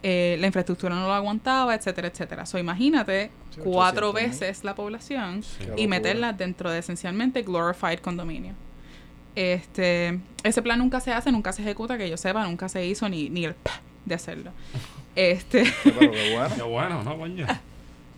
Eh, 0.03 0.37
la 0.41 0.47
infraestructura 0.47 0.95
no 0.95 1.07
lo 1.07 1.15
aguantaba, 1.15 1.75
etcétera, 1.75 2.09
etcétera. 2.09 2.45
So, 2.47 2.59
imagínate 2.59 3.31
Sí, 3.51 3.61
cuatro 3.65 4.11
800,000. 4.11 4.31
veces 4.31 4.65
la 4.65 4.75
población 4.75 5.43
Sí. 5.43 5.65
Y 5.77 5.87
meterla 5.87 6.33
dentro 6.33 6.71
de 6.71 6.79
esencialmente 6.81 7.43
glorified 7.43 8.01
condominio. 8.01 8.53
Este, 9.35 10.21
ese 10.43 10.63
plan 10.63 10.79
nunca 10.79 11.01
se 11.01 11.13
hace, 11.13 11.33
nunca 11.33 11.53
se 11.53 11.63
ejecuta, 11.63 11.99
que 11.99 12.09
yo 12.09 12.17
sepa, 12.17 12.45
nunca 12.47 12.69
se 12.69 12.87
hizo 12.87 13.09
ni, 13.09 13.29
ni 13.31 13.45
el 13.47 13.55
de 14.05 14.15
hacerlo. 14.15 14.51
Este, 15.17 15.63
Pero 15.85 16.01
qué 16.11 16.33
bueno. 16.35 16.55
Qué 16.57 16.63
bueno, 16.63 17.03
¿no, 17.05 17.17
coño? 17.17 17.47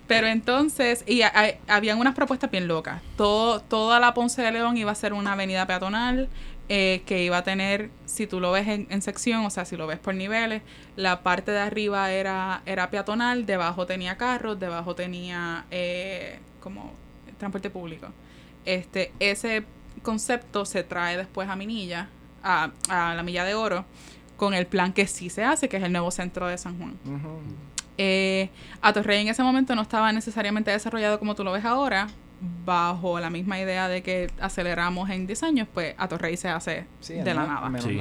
Pero 0.07 0.27
entonces, 0.29 1.05
y 1.07 1.23
hay- 1.23 1.55
habían 1.69 1.99
unas 1.99 2.15
propuestas 2.15 2.51
bien 2.51 2.69
locas. 2.69 3.03
Todo, 3.17 3.61
toda 3.61 3.99
la 4.01 4.15
Ponce 4.15 4.43
de 4.43 4.53
León 4.53 4.77
iba 4.77 4.93
a 4.93 4.95
ser 4.95 5.13
una 5.13 5.33
avenida 5.33 5.67
peatonal 5.67 6.29
eh, 6.69 7.03
que 7.07 7.23
iba 7.23 7.39
a 7.39 7.43
tener, 7.45 7.91
si 8.07 8.27
tú 8.27 8.41
lo 8.41 8.51
ves 8.53 8.67
en, 8.67 8.87
en 8.91 9.01
sección, 9.03 9.45
o 9.45 9.51
sea, 9.51 9.65
si 9.65 9.77
lo 9.77 9.87
ves 9.87 9.99
por 10.01 10.15
niveles, 10.15 10.63
la 10.97 11.21
parte 11.23 11.53
de 11.53 11.61
arriba 11.61 12.11
era, 12.11 12.63
era 12.67 12.91
peatonal, 12.91 13.47
debajo 13.47 13.87
tenía 13.87 14.17
carros, 14.17 14.59
debajo 14.59 14.95
tenía 14.97 15.65
eh, 15.71 16.41
como 16.61 16.93
transporte 17.39 17.71
público. 17.71 18.09
Este, 18.65 19.13
ese 19.21 19.65
concepto 20.03 20.65
se 20.65 20.83
trae 20.83 21.17
después 21.17 21.49
a 21.49 21.55
Minilla, 21.57 22.09
a, 22.43 22.71
a 22.89 23.15
la 23.15 23.23
Milla 23.23 23.45
de 23.45 23.55
Oro, 23.55 23.85
con 24.37 24.53
el 24.53 24.67
plan 24.67 24.93
que 24.93 25.07
sí 25.07 25.31
se 25.31 25.45
hace, 25.45 25.69
que 25.69 25.77
es 25.77 25.83
el 25.85 25.93
nuevo 25.93 26.11
centro 26.11 26.47
de 26.49 26.59
San 26.59 26.77
Juan. 26.79 26.95
Eh, 27.99 28.51
Atorrey 28.83 29.21
en 29.23 29.29
ese 29.29 29.43
momento 29.43 29.75
no 29.75 29.83
estaba 29.83 30.13
necesariamente 30.13 30.71
desarrollado 30.71 31.19
como 31.19 31.35
tú 31.35 31.45
lo 31.45 31.53
ves 31.53 31.65
ahora, 31.65 32.09
bajo 32.67 33.19
la 33.19 33.31
misma 33.31 33.59
idea 33.59 33.89
de 33.89 34.03
que 34.03 34.29
aceleramos 34.41 35.09
en 35.11 35.27
10 35.27 35.43
años, 35.43 35.69
pues 35.73 35.95
Atorrey 35.97 36.37
se 36.37 36.49
hace 36.49 36.87
Sí, 37.01 37.15
de 37.15 37.35
la 37.35 37.47
nada. 37.47 37.81
Sí. 37.81 37.99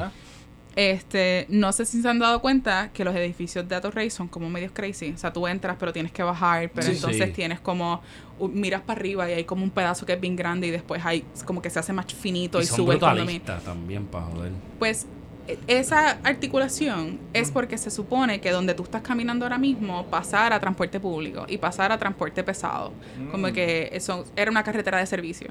Este, 0.76 1.46
no 1.48 1.72
sé 1.72 1.86
si 1.86 2.02
se 2.02 2.10
han 2.10 2.20
dado 2.20 2.42
cuenta 2.42 2.90
que 2.94 3.06
los 3.06 3.16
edificios 3.16 3.66
de 3.70 3.76
Atorrey 3.76 4.10
son 4.10 4.28
como 4.28 4.50
medios 4.50 4.74
crazy. 4.74 5.14
O 5.14 5.18
sea, 5.18 5.32
tú 5.32 5.48
entras, 5.48 5.78
pero 5.80 5.94
tienes 5.94 6.12
que 6.12 6.22
bajar, 6.22 6.70
pero 6.74 6.86
Sí. 6.88 6.96
entonces 6.96 7.28
Sí. 7.28 7.32
tienes 7.32 7.62
como 7.62 8.02
miras 8.52 8.82
para 8.82 9.00
arriba 9.00 9.30
y 9.30 9.34
hay 9.36 9.44
como 9.46 9.64
un 9.64 9.70
pedazo 9.70 10.06
que 10.06 10.12
es 10.12 10.20
bien 10.20 10.36
grande 10.36 10.68
y 10.68 10.72
después 10.72 11.06
hay 11.06 11.24
como 11.46 11.62
que 11.62 11.70
se 11.70 11.80
hace 11.80 11.94
más 11.94 12.08
finito 12.14 12.60
y, 12.60 12.64
Y 12.64 12.66
son 12.66 12.76
sube 12.76 12.96
el 12.96 13.00
también, 13.00 14.06
para 14.08 14.26
joder. 14.26 14.52
Pues 14.78 15.08
esa 15.68 16.12
articulación 16.24 17.20
es 17.34 17.52
porque 17.52 17.78
se 17.78 17.92
supone 17.92 18.42
que 18.42 18.52
donde 18.52 18.74
tú 18.74 18.84
estás 18.84 19.02
caminando 19.02 19.46
ahora 19.46 19.58
mismo 19.58 20.06
pasar 20.08 20.54
a 20.54 20.60
transporte 20.60 21.00
público 21.00 21.46
y 21.48 21.58
pasar 21.58 21.92
a 21.92 21.98
transporte 21.98 22.44
pesado. 22.44 22.92
Como 23.32 23.48
Mm. 23.50 23.54
que 23.54 23.90
eso 23.94 24.26
era 24.36 24.50
una 24.50 24.64
carretera 24.64 24.98
de 25.00 25.06
servicio. 25.06 25.48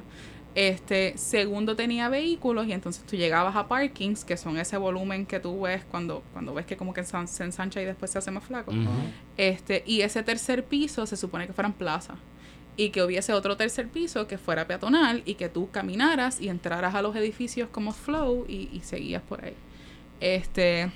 Este, 0.57 1.19
segundo 1.19 1.75
tenía 1.75 2.09
vehículos 2.09 2.67
y 2.69 2.73
entonces 2.73 3.05
tú 3.05 3.17
llegabas 3.17 3.57
a 3.57 3.67
parkings, 3.67 4.25
que 4.25 4.37
son 4.37 4.57
ese 4.57 4.77
volumen 4.77 5.27
que 5.27 5.41
tú 5.41 5.63
ves 5.63 5.85
cuando, 5.91 6.23
cuando 6.33 6.55
ves 6.55 6.65
que 6.65 6.77
como 6.77 6.95
que 6.95 7.03
se 7.05 7.17
ensancha 7.45 7.83
y 7.83 7.85
después 7.85 8.11
se 8.13 8.19
hace 8.19 8.31
más 8.31 8.45
flaco. 8.45 8.73
Este, 9.37 9.83
y 9.87 10.03
ese 10.03 10.23
tercer 10.23 10.65
piso 10.65 11.07
se 11.07 11.17
supone 11.17 11.47
que 11.47 11.53
fueran 11.53 11.73
plazas. 11.73 12.17
Y 12.77 12.91
que 12.91 13.03
hubiese 13.05 13.33
otro 13.33 13.57
tercer 13.57 13.89
piso 13.89 14.27
que 14.27 14.37
fuera 14.39 14.67
peatonal 14.67 15.23
y 15.25 15.35
que 15.35 15.49
tú 15.49 15.71
caminaras 15.71 16.41
y 16.41 16.49
entraras 16.49 16.95
a 16.97 17.03
los 17.03 17.15
edificios 17.15 17.69
como 17.71 17.93
flow 17.93 18.45
y, 18.49 18.69
y 18.73 18.81
seguías 18.81 19.23
por 19.23 19.45
ahí. 19.45 19.55
Este, 20.21 20.91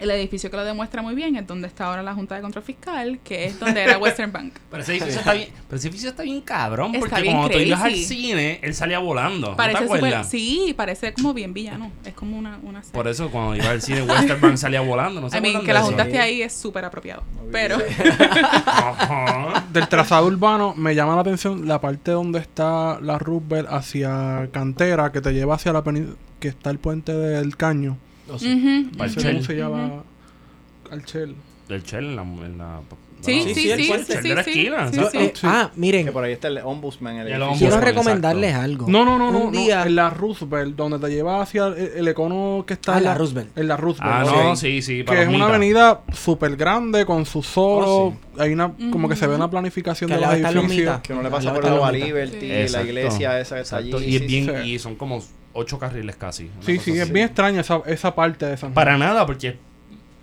el 0.00 0.10
edificio 0.10 0.50
que 0.50 0.56
lo 0.56 0.64
demuestra 0.64 1.02
muy 1.02 1.14
bien 1.14 1.36
es 1.36 1.46
donde 1.46 1.68
está 1.68 1.86
ahora 1.86 2.02
la 2.02 2.14
Junta 2.14 2.34
de 2.34 2.40
Control 2.42 2.64
Fiscal, 2.64 3.20
que 3.22 3.44
es 3.44 3.60
donde 3.60 3.82
era 3.82 3.96
Western 3.98 4.32
Bank. 4.32 4.54
Pero 4.70 4.82
ese 4.82 4.92
edificio 4.92 5.18
está 5.20 5.34
bien, 5.34 5.48
pero 5.68 5.76
ese 5.78 5.86
edificio 5.88 6.10
está 6.10 6.22
bien 6.24 6.40
cabrón, 6.40 6.94
Está 6.94 7.00
porque 7.08 7.22
bien 7.22 7.36
cuando 7.36 7.54
tú 7.56 7.58
ibas 7.62 7.80
al 7.82 7.90
crazy. 7.92 8.04
cine, 8.04 8.58
él 8.62 8.74
salía 8.74 8.98
volando. 8.98 9.50
¿No 9.50 9.56
Parece 9.56 9.78
te 9.80 9.84
súper- 9.86 9.96
acuerdas? 9.98 10.28
sí, 10.30 10.74
parece 10.76 11.12
como 11.14 11.32
bien 11.32 11.54
villano. 11.54 11.92
Es 12.04 12.12
como 12.14 12.36
una, 12.36 12.58
una 12.64 12.82
serie. 12.82 12.92
Por 12.92 13.06
eso 13.06 13.30
cuando 13.30 13.54
iba 13.54 13.70
al 13.70 13.80
cine, 13.82 14.02
Western 14.02 14.40
Bank 14.40 14.56
salía 14.56 14.80
volando. 14.80 15.20
¿No 15.20 15.30
se 15.30 15.38
I 15.38 15.40
mean, 15.40 15.56
acuerdan 15.56 15.66
que 15.66 15.72
la 15.74 15.82
Junta 15.82 16.02
esté 16.04 16.18
ahí 16.18 16.42
es 16.42 16.52
súper 16.52 16.84
apropiado. 16.84 17.22
No 17.36 17.42
Pero 17.52 17.76
Ajá. 18.66 19.64
Del 19.72 19.88
trazado 19.88 20.26
urbano 20.26 20.74
me 20.76 20.94
llama 20.94 21.14
la 21.14 21.20
atención 21.20 21.66
la 21.68 21.80
parte 21.80 22.10
donde 22.10 22.38
está 22.40 22.98
la 23.00 23.18
Roosevelt 23.18 23.68
hacia 23.70 24.48
Cantera, 24.52 25.12
que 25.12 25.20
te 25.20 25.32
lleva 25.32 25.54
hacia 25.54 25.72
la 25.72 25.84
peni- 25.84 26.14
que 26.40 26.48
está 26.48 26.70
el 26.70 26.78
puente 26.78 27.12
del 27.12 27.56
Caño. 27.56 27.96
Oh, 28.28 28.32
No 28.32 28.38
Chel. 29.08 29.32
cómo 29.34 29.42
se 29.44 29.54
llama. 29.56 30.02
Alchel. 30.90 31.34
Del 31.68 31.82
Shell 31.82 32.04
en 32.04 32.16
la... 32.16 32.22
En 32.22 32.58
la 32.58 32.80
Sí, 33.20 33.32
bueno, 33.38 33.48
sí, 33.48 33.54
sí, 33.54 33.70
el 33.70 33.80
sí, 33.80 33.88
puente. 33.88 34.12
sí, 34.12 34.18
El 34.18 34.22
de 34.22 34.34
la 34.34 34.44
sí, 34.44 34.50
esquina, 34.50 34.92
sí, 34.92 35.00
sí. 35.12 35.16
eh. 35.18 35.32
Ah, 35.44 35.70
miren, 35.76 36.04
Que 36.04 36.12
por 36.12 36.24
ahí 36.24 36.32
está 36.34 36.48
el 36.48 36.58
ombudsman. 36.58 37.16
El 37.16 37.28
El 37.28 37.32
edificio. 37.40 37.52
quiero 37.56 37.74
Exacto. 37.76 37.86
recomendarles 37.86 38.54
algo. 38.54 38.86
No, 38.86 39.06
no, 39.06 39.16
no, 39.18 39.30
no, 39.32 39.38
Un 39.38 39.52
no, 39.54 39.58
día- 39.58 39.82
En 39.86 39.96
la 39.96 40.10
Roosevelt, 40.10 40.76
donde 40.76 40.98
te 40.98 41.08
lleva 41.08 41.40
hacia 41.40 41.68
el, 41.68 41.74
el 41.96 42.08
econo 42.08 42.64
que 42.66 42.74
está 42.74 42.96
Ah, 42.96 42.98
en 42.98 43.04
la 43.04 43.14
Roosevelt. 43.14 43.56
En 43.56 43.66
la 43.68 43.78
Roosevelt. 43.78 44.12
Ah, 44.14 44.24
no, 44.44 44.56
sí, 44.56 44.82
sí. 44.82 45.04
Que 45.04 45.22
es 45.22 45.28
una 45.28 45.46
avenida 45.46 46.02
súper 46.12 46.54
grande 46.56 47.06
con 47.06 47.24
su 47.24 47.42
solo. 47.42 47.86
Oh, 47.86 48.16
Hay 48.38 48.52
una, 48.52 48.74
como 48.92 49.08
que 49.08 49.16
se 49.16 49.26
ve 49.26 49.34
una 49.36 49.48
planificación 49.48 50.10
Que 50.10 50.18
de 50.18 50.24
al 50.26 50.42
los 50.42 50.54
edificios. 50.64 51.00
Que 51.00 51.14
uno 51.14 51.22
le 51.22 51.28
Al 51.28 51.32
pasa 51.32 51.54
por 51.54 51.64
la. 51.64 51.92
Liberty, 51.92 52.40
Sí. 52.66 52.72
la 52.74 52.82
iglesia 52.82 53.40
esa 53.40 53.54
que 53.56 53.62
está 53.62 53.76
allí. 53.78 53.90
Y 54.66 54.78
son 54.78 54.96
como 54.96 55.22
ocho 55.54 55.78
carriles 55.78 56.16
casi. 56.16 56.50
Sí, 56.60 56.78
sí, 56.78 56.92
así. 56.92 57.00
es 57.00 57.12
bien 57.12 57.26
extraña 57.26 57.60
esa, 57.60 57.80
esa 57.86 58.14
parte 58.14 58.46
de 58.46 58.56
San 58.56 58.68
Juan. 58.68 58.74
Para 58.74 58.98
nada, 58.98 59.24
porque 59.24 59.56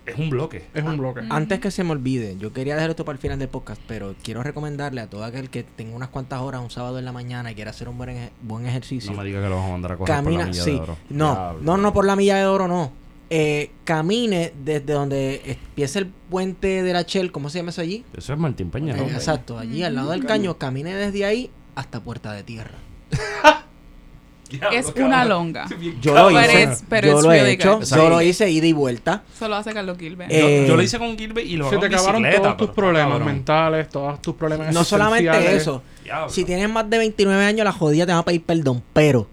es 0.04 0.18
un 0.18 0.30
bloque. 0.30 0.64
Es 0.74 0.82
un 0.82 0.96
bloque. 0.96 1.20
Antes 1.30 1.60
que 1.60 1.70
se 1.70 1.84
me 1.84 1.92
olvide, 1.92 2.36
yo 2.38 2.52
quería 2.52 2.74
dejar 2.74 2.90
esto 2.90 3.04
para 3.04 3.14
el 3.14 3.20
final 3.20 3.38
del 3.38 3.48
podcast, 3.48 3.80
pero 3.86 4.14
quiero 4.22 4.42
recomendarle 4.42 5.00
a 5.00 5.06
todo 5.06 5.24
aquel 5.24 5.48
que 5.48 5.62
tenga 5.62 5.94
unas 5.94 6.08
cuantas 6.08 6.40
horas 6.40 6.60
un 6.60 6.70
sábado 6.70 6.98
en 6.98 7.04
la 7.04 7.12
mañana 7.12 7.52
y 7.52 7.54
quiera 7.54 7.70
hacer 7.70 7.88
un 7.88 7.98
buen, 7.98 8.30
buen 8.42 8.66
ejercicio. 8.66 9.12
No 9.12 9.18
me 9.18 9.24
diga 9.24 9.40
que 9.40 9.48
lo 9.48 9.56
vamos 9.56 9.68
a 9.68 9.72
mandar 9.72 9.92
a 9.92 9.96
correr 9.96 10.16
por 10.22 10.24
la 10.24 10.38
camina, 10.38 10.46
milla 10.46 10.64
sí. 10.64 10.72
de 10.72 10.80
oro. 10.80 10.96
No, 11.08 11.32
Diablo. 11.32 11.60
no, 11.62 11.76
no 11.76 11.92
por 11.92 12.04
la 12.04 12.16
milla 12.16 12.36
de 12.36 12.46
oro, 12.46 12.66
no. 12.66 12.92
Eh, 13.30 13.70
camine 13.84 14.52
desde 14.62 14.92
donde 14.92 15.40
empieza 15.46 16.00
el 16.00 16.06
puente 16.06 16.82
de 16.82 16.92
la 16.92 17.02
Shell, 17.02 17.32
¿cómo 17.32 17.48
se 17.48 17.60
llama 17.60 17.70
eso 17.70 17.80
allí? 17.80 18.04
Eso 18.14 18.32
es 18.32 18.38
Martín 18.38 18.70
Peña, 18.70 18.94
¿no? 18.94 19.04
Eh, 19.04 19.12
exacto, 19.12 19.58
allí 19.58 19.82
al 19.84 19.94
lado 19.94 20.10
del 20.10 20.26
caño, 20.26 20.58
camine 20.58 20.94
desde 20.94 21.24
ahí 21.24 21.50
hasta 21.74 22.00
Puerta 22.00 22.32
de 22.32 22.42
Tierra. 22.42 22.74
Es 24.72 24.92
una 24.96 25.24
longa. 25.24 25.66
Yo 26.00 26.14
lo 26.14 26.28
Pero 26.28 26.40
hice, 26.40 26.62
es- 26.64 26.84
pero 26.88 27.06
yo 27.08 27.18
es 27.18 27.24
lo 27.24 27.32
he 27.32 27.50
hecho, 27.52 27.80
yo 27.82 28.08
lo 28.08 28.20
hice 28.22 28.50
ida 28.50 28.66
y 28.66 28.72
vuelta. 28.72 29.22
Solo 29.38 29.56
hace 29.56 29.72
Carlos 29.72 29.96
Gilbert. 29.98 30.30
Yo, 30.30 30.36
Eh, 30.38 30.64
yo 30.68 30.76
lo 30.76 30.82
hice 30.82 30.98
con 30.98 31.16
Gilbert 31.16 31.46
y 31.46 31.56
lo 31.56 31.70
Se 31.70 31.78
te 31.78 31.86
acabaron 31.86 32.22
todos 32.36 32.56
tus 32.56 32.70
problemas 32.70 33.10
cabrón. 33.12 33.26
mentales, 33.26 33.88
todos 33.88 34.20
tus 34.22 34.34
problemas 34.34 34.72
No 34.74 34.84
solamente 34.84 35.56
eso, 35.56 35.82
Diablo. 36.04 36.28
si 36.30 36.44
tienes 36.44 36.68
más 36.68 36.88
de 36.88 36.98
29 36.98 37.44
años, 37.44 37.64
la 37.64 37.72
jodida 37.72 38.06
te 38.06 38.12
va 38.12 38.18
a 38.18 38.24
pedir 38.24 38.42
perdón, 38.42 38.82
pero 38.92 39.26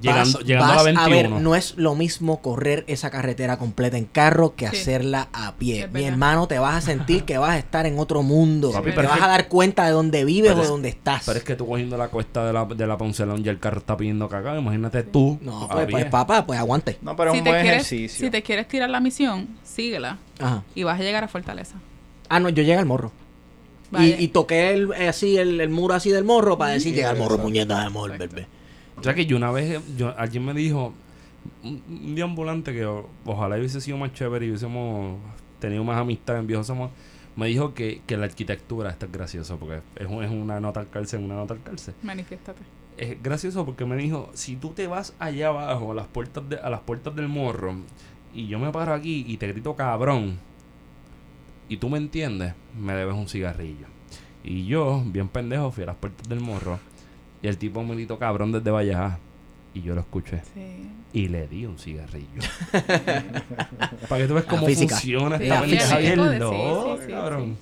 Llegando, 0.00 0.38
vas- 0.38 0.46
llegando 0.46 0.64
a 0.66 0.68
la 0.68 0.74
vas 0.76 0.84
21. 0.84 1.10
ver, 1.10 1.30
no 1.30 1.54
es 1.54 1.74
lo 1.76 1.94
mismo 1.94 2.40
correr 2.42 2.84
esa 2.86 3.10
carretera 3.10 3.58
completa 3.58 3.96
en 3.96 4.04
carro 4.04 4.54
que 4.54 4.68
Sí. 4.68 4.76
hacerla 4.76 5.28
a 5.32 5.54
pie. 5.56 5.84
Es 5.84 5.92
Mi 5.92 6.04
hermano, 6.04 6.46
te 6.48 6.58
vas 6.58 6.74
a 6.76 6.80
sentir 6.80 7.24
que 7.24 7.38
vas 7.38 7.50
a 7.50 7.58
estar 7.58 7.86
en 7.86 7.98
otro 7.98 8.22
mundo. 8.22 8.72
Papi, 8.72 8.90
te 8.90 8.96
pero 8.96 9.08
vas 9.08 9.18
es 9.18 9.24
a 9.24 9.28
dar 9.28 9.48
cuenta 9.48 9.84
de 9.86 9.92
dónde 9.92 10.24
vives 10.24 10.50
pero 10.50 10.56
o 10.56 10.58
de 10.58 10.64
es- 10.64 10.68
dónde 10.70 10.88
estás. 10.90 11.22
Pero 11.26 11.38
es 11.38 11.44
que 11.44 11.56
tú 11.56 11.66
cogiendo 11.66 11.96
la 11.96 12.08
cuesta 12.08 12.44
de 12.46 12.52
la, 12.52 12.64
de 12.64 12.86
la 12.86 12.98
Poncelón 12.98 13.42
y 13.44 13.48
el 13.48 13.58
carro 13.58 13.78
está 13.78 13.96
pidiendo 13.96 14.28
cagado. 14.28 14.58
Imagínate 14.60 15.02
tú. 15.02 15.38
No, 15.40 15.62
a 15.64 15.68
pues, 15.68 15.86
pues 15.90 16.04
papá, 16.06 16.46
pues 16.46 16.58
aguante. 16.58 16.98
No, 17.02 17.16
pero 17.16 17.30
es 17.30 17.34
si, 17.34 17.38
un 17.38 17.44
te 17.44 17.50
buen 17.50 17.62
quieres, 17.62 17.92
ejercicio. 17.92 18.26
si 18.26 18.30
te 18.30 18.42
quieres 18.42 18.68
tirar 18.68 18.90
la 18.90 19.00
misión, 19.00 19.48
síguela 19.64 20.18
Ajá. 20.38 20.62
y 20.74 20.82
vas 20.82 21.00
a 21.00 21.02
llegar 21.02 21.24
a 21.24 21.28
Fortaleza. 21.28 21.76
Ah, 22.28 22.40
no, 22.40 22.48
yo 22.48 22.62
llegué 22.62 22.76
al 22.76 22.86
morro. 22.86 23.12
Vale. 23.90 24.16
Y, 24.18 24.24
y 24.24 24.28
toqué 24.28 24.70
el, 24.74 24.92
así 25.08 25.38
el, 25.38 25.60
el 25.60 25.68
muro 25.68 25.94
así 25.94 26.10
del 26.10 26.24
morro 26.24 26.58
para 26.58 26.72
decir, 26.72 26.92
llega 26.92 27.10
al 27.10 27.16
morro, 27.18 27.38
puñeta 27.40 27.84
de 27.84 27.88
morro, 27.90 28.14
bebé. 28.18 28.48
O 28.98 29.02
sea 29.02 29.14
que 29.14 29.26
yo 29.26 29.36
una 29.36 29.50
vez, 29.50 29.80
yo, 29.96 30.14
alguien 30.18 30.44
me 30.44 30.54
dijo, 30.54 30.92
un, 31.62 32.14
día 32.14 32.24
ambulante 32.24 32.72
que 32.72 32.86
o- 32.86 33.08
ojalá 33.24 33.56
hubiese 33.56 33.80
sido 33.80 33.98
más 33.98 34.12
chévere 34.12 34.46
y 34.46 34.48
hubiésemos 34.50 35.18
tenido 35.60 35.84
más 35.84 35.98
amistad 35.98 36.38
en 36.38 36.46
viejos 36.46 36.66
somos, 36.66 36.90
me 37.36 37.46
dijo 37.48 37.74
que, 37.74 38.00
que 38.06 38.16
la 38.16 38.24
arquitectura, 38.26 38.90
esto 38.90 39.06
es 39.06 39.12
gracioso 39.12 39.58
porque 39.58 39.80
es, 39.96 40.06
un- 40.08 40.24
es 40.24 40.30
una 40.30 40.60
nota 40.60 40.80
al 40.80 40.88
calce, 40.88 41.18
una 41.18 41.34
nota 41.34 41.54
al 41.54 41.62
calce. 41.62 41.92
Manifiéstate. 42.02 42.62
Es 42.96 43.22
gracioso 43.22 43.66
porque 43.66 43.84
me 43.84 43.96
dijo, 43.96 44.30
si 44.32 44.56
tú 44.56 44.70
te 44.70 44.86
vas 44.86 45.12
allá 45.18 45.48
abajo 45.48 45.92
a 45.92 45.94
las 45.94 46.06
puertas 46.06 46.48
de, 46.48 46.56
a 46.56 46.70
las 46.70 46.80
puertas 46.80 47.14
del 47.14 47.28
morro 47.28 47.76
y 48.34 48.46
yo 48.48 48.58
me 48.58 48.70
paro 48.72 48.94
aquí 48.94 49.24
y 49.28 49.36
te 49.36 49.46
grito 49.48 49.76
cabrón 49.76 50.38
y 51.68 51.76
tú 51.76 51.88
me 51.90 51.98
entiendes, 51.98 52.54
me 52.78 52.94
debes 52.94 53.14
un 53.14 53.28
cigarrillo. 53.28 53.86
Y 54.44 54.64
yo, 54.66 55.02
bien 55.04 55.28
pendejo, 55.28 55.70
fui 55.72 55.82
a 55.82 55.86
las 55.86 55.96
puertas 55.96 56.26
del 56.28 56.40
morro 56.40 56.78
y 57.42 57.48
el 57.48 57.58
tipo 57.58 57.82
me 57.84 57.94
gritó 57.94 58.18
cabrón 58.18 58.52
desde 58.52 58.70
Valleja 58.70 59.18
y 59.74 59.82
yo 59.82 59.94
lo 59.94 60.00
escuché 60.00 60.42
Sí. 60.54 60.88
y 61.12 61.28
le 61.28 61.46
di 61.48 61.66
un 61.66 61.78
cigarrillo. 61.78 62.40
Para 64.08 64.22
que 64.22 64.28
tú 64.28 64.34
veas 64.34 64.46
La 64.46 64.50
cómo 64.50 64.66
física. 64.66 64.94
funciona 64.94 65.36
esta 65.36 65.60
pendeja 65.60 65.98
bien 65.98 66.38
loca, 66.38 67.06
cabrón. 67.08 67.56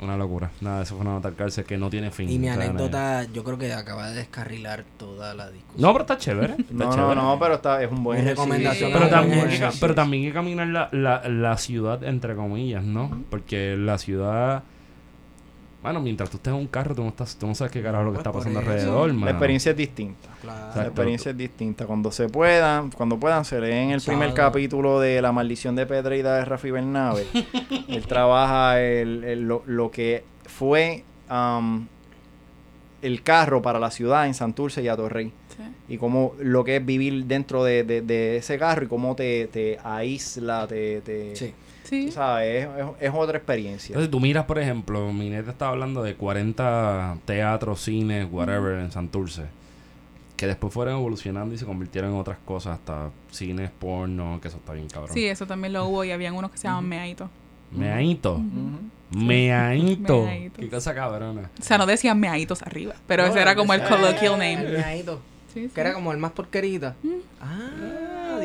Una 0.00 0.16
locura. 0.16 0.48
Nada, 0.60 0.82
eso 0.82 0.94
fue 0.94 1.00
una 1.04 1.14
nota 1.14 1.26
al 1.26 1.34
cárcel 1.34 1.64
que 1.64 1.76
no 1.76 1.90
tiene 1.90 2.12
fin. 2.12 2.30
Y 2.30 2.38
mi 2.38 2.48
anécdota, 2.48 3.24
yo 3.32 3.42
creo 3.42 3.58
que 3.58 3.72
acaba 3.72 4.08
de 4.10 4.14
descarrilar 4.18 4.84
toda 4.96 5.34
la 5.34 5.50
discusión. 5.50 5.82
No, 5.82 5.92
pero 5.92 6.02
está 6.04 6.16
chévere. 6.16 6.52
Está 6.56 6.72
No, 6.72 6.84
no, 6.84 6.92
chévere. 6.94 7.14
no, 7.16 7.38
pero 7.40 7.54
está, 7.56 7.82
es 7.82 7.90
un 7.90 8.04
buen 8.04 8.18
ejercicio. 8.20 8.44
recomendación 8.44 8.92
Pero 8.92 9.08
también, 9.08 9.48
pero 9.80 9.94
también 9.96 10.22
hay 10.22 10.28
que 10.28 10.34
caminar 10.34 10.68
la, 10.68 10.88
la, 10.92 11.28
la 11.28 11.56
ciudad, 11.58 12.04
entre 12.04 12.36
comillas, 12.36 12.84
¿no? 12.84 13.24
Porque 13.28 13.76
la 13.76 13.98
ciudad... 13.98 14.62
Bueno, 15.82 16.00
mientras 16.00 16.28
tú 16.28 16.38
estés 16.38 16.52
en 16.52 16.58
un 16.58 16.66
carro, 16.66 16.94
tú 16.94 17.02
no, 17.02 17.08
estás, 17.10 17.36
tú 17.36 17.46
no 17.46 17.54
sabes 17.54 17.72
qué 17.72 17.80
carajo 17.82 18.02
es 18.02 18.06
lo 18.06 18.12
que 18.12 18.16
Pues 18.16 18.26
está 18.26 18.32
pasando 18.32 18.58
alrededor, 18.58 19.08
La 19.08 19.14
mano. 19.14 19.30
experiencia 19.30 19.70
es 19.70 19.76
distinta. 19.76 20.28
Claro. 20.42 20.72
La 20.74 20.82
experiencia 20.86 21.30
es 21.30 21.36
distinta. 21.36 21.86
Cuando 21.86 22.10
se 22.10 22.28
puedan, 22.28 22.90
cuando 22.90 23.16
puedan, 23.18 23.44
se 23.44 23.60
leen 23.60 23.90
el 23.90 24.00
primer 24.00 24.34
capítulo 24.34 24.98
de 24.98 25.22
La 25.22 25.30
maldición 25.30 25.76
de 25.76 25.86
Pedreida 25.86 26.36
de 26.36 26.44
Rafi 26.44 26.70
Bernabe. 26.72 27.26
Él 27.88 28.06
trabaja 28.08 28.80
el, 28.80 29.22
el- 29.22 29.46
lo, 29.46 29.62
lo 29.66 29.90
que 29.92 30.24
fue 30.46 31.04
am, 31.28 31.86
el 33.00 33.22
carro 33.22 33.62
para 33.62 33.78
la 33.78 33.92
ciudad 33.92 34.26
en 34.26 34.34
Santurce 34.34 34.82
y 34.82 34.88
Atorrey. 34.88 35.32
Sí. 35.56 35.64
y 35.94 35.96
cómo 35.98 36.34
lo 36.40 36.62
que 36.62 36.76
es 36.76 36.84
vivir 36.86 37.24
dentro 37.24 37.64
de, 37.64 37.82
de- 37.84 38.02
de 38.02 38.36
ese 38.36 38.58
carro 38.58 38.84
y 38.84 38.88
cómo 38.88 39.14
te, 39.16 39.46
te 39.48 39.78
aísla, 39.82 40.66
te, 40.68 41.00
te 41.00 41.34
Sí. 41.36 41.52
Sí. 41.88 42.10
sabes, 42.12 42.66
es, 42.66 42.68
es- 43.00 43.08
es 43.08 43.12
otra 43.14 43.38
experiencia. 43.38 43.92
Entonces 43.94 44.10
tú 44.10 44.20
miras, 44.20 44.44
por 44.44 44.58
ejemplo, 44.58 45.12
Mineta 45.12 45.50
estaba 45.50 45.70
hablando 45.72 46.02
de 46.02 46.14
40 46.16 47.16
teatros, 47.24 47.80
cines, 47.82 48.26
whatever, 48.30 48.78
en 48.80 48.90
Santurce. 48.92 49.44
Que 50.36 50.46
después 50.46 50.72
fueron 50.72 50.94
evolucionando 50.94 51.54
y 51.54 51.58
se 51.58 51.64
convirtieron 51.64 52.12
en 52.12 52.16
otras 52.18 52.38
cosas, 52.44 52.74
hasta 52.78 53.10
cines, 53.32 53.70
porno, 53.78 54.38
que 54.40 54.48
eso 54.48 54.58
está 54.58 54.72
bien 54.72 54.86
cabrón. 54.88 55.12
Sí, 55.12 55.26
eso 55.26 55.46
también 55.46 55.72
lo 55.72 55.86
hubo 55.86 56.04
y 56.04 56.12
habían 56.12 56.34
unos 56.34 56.50
que 56.52 56.58
se 56.58 56.68
llaman 56.68 56.88
meaditos. 56.88 57.28
Meaito. 57.72 58.40
Meaito. 59.10 60.24
Meaito. 60.24 60.56
Qué 60.60 60.68
cosa 60.68 60.94
cabrona. 60.94 61.50
O 61.58 61.62
sea, 61.62 61.78
no 61.78 61.86
decían 61.86 62.18
meaditos 62.20 62.62
arriba, 62.62 62.94
pero 63.06 63.24
No, 63.24 63.30
ese 63.30 63.40
era 63.40 63.54
como 63.56 63.74
el 63.74 63.82
colloquial 63.82 64.32
name. 64.38 64.82
Sí, 64.94 65.04
sí. 65.54 65.70
Que 65.74 65.80
era 65.80 65.92
como 65.94 66.12
el 66.12 66.18
más 66.18 66.32
porquerita. 66.32 66.94
Ah, 67.40 67.70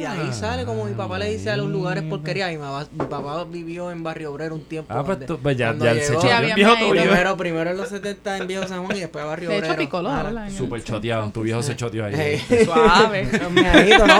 de 0.03 0.21
ahí 0.21 0.33
sale 0.33 0.65
como 0.65 0.85
mi 0.85 0.93
papá 0.93 1.17
le 1.19 1.29
dice 1.31 1.49
a 1.49 1.57
los 1.57 1.69
lugares 1.69 2.03
porquería. 2.03 2.47
Mi, 2.49 2.57
mamá- 2.57 2.87
mi 2.91 3.05
papá 3.05 3.43
vivió 3.45 3.91
en 3.91 4.03
Barrio 4.03 4.31
Obrero 4.31 4.55
un 4.55 4.63
tiempo. 4.63 4.93
Ah, 4.93 5.03
pues 5.03 5.25
tú- 5.25 5.39
pues 5.41 5.57
ya- 5.57 5.73
se 5.73 5.79
llegó- 6.09 6.21
Sí, 6.21 6.29
había 6.29 6.55
viejo 6.55 6.75
tuyo. 6.77 7.01
Primero, 7.01 7.37
primero 7.37 7.69
en 7.71 7.77
los 7.77 7.89
70 7.89 8.37
en 8.37 8.47
Viejo 8.47 8.67
San 8.67 8.83
Juan 8.85 8.97
y 8.97 8.99
después 9.01 9.25
Barrio 9.25 9.49
De 9.49 9.57
Obrero. 9.57 9.75
picoló, 9.77 10.09
Ah. 10.09 10.49
Súper 10.55 10.83
choteado. 10.83 11.29
Tu 11.31 11.41
viejo 11.41 11.61
se 11.63 11.75
choteó 11.75 12.05
ahí. 12.05 12.13
Hey. 12.15 12.63
Suave. 12.65 13.27
Los 13.41 13.51
miaditos, 13.51 14.07
no, 14.07 14.19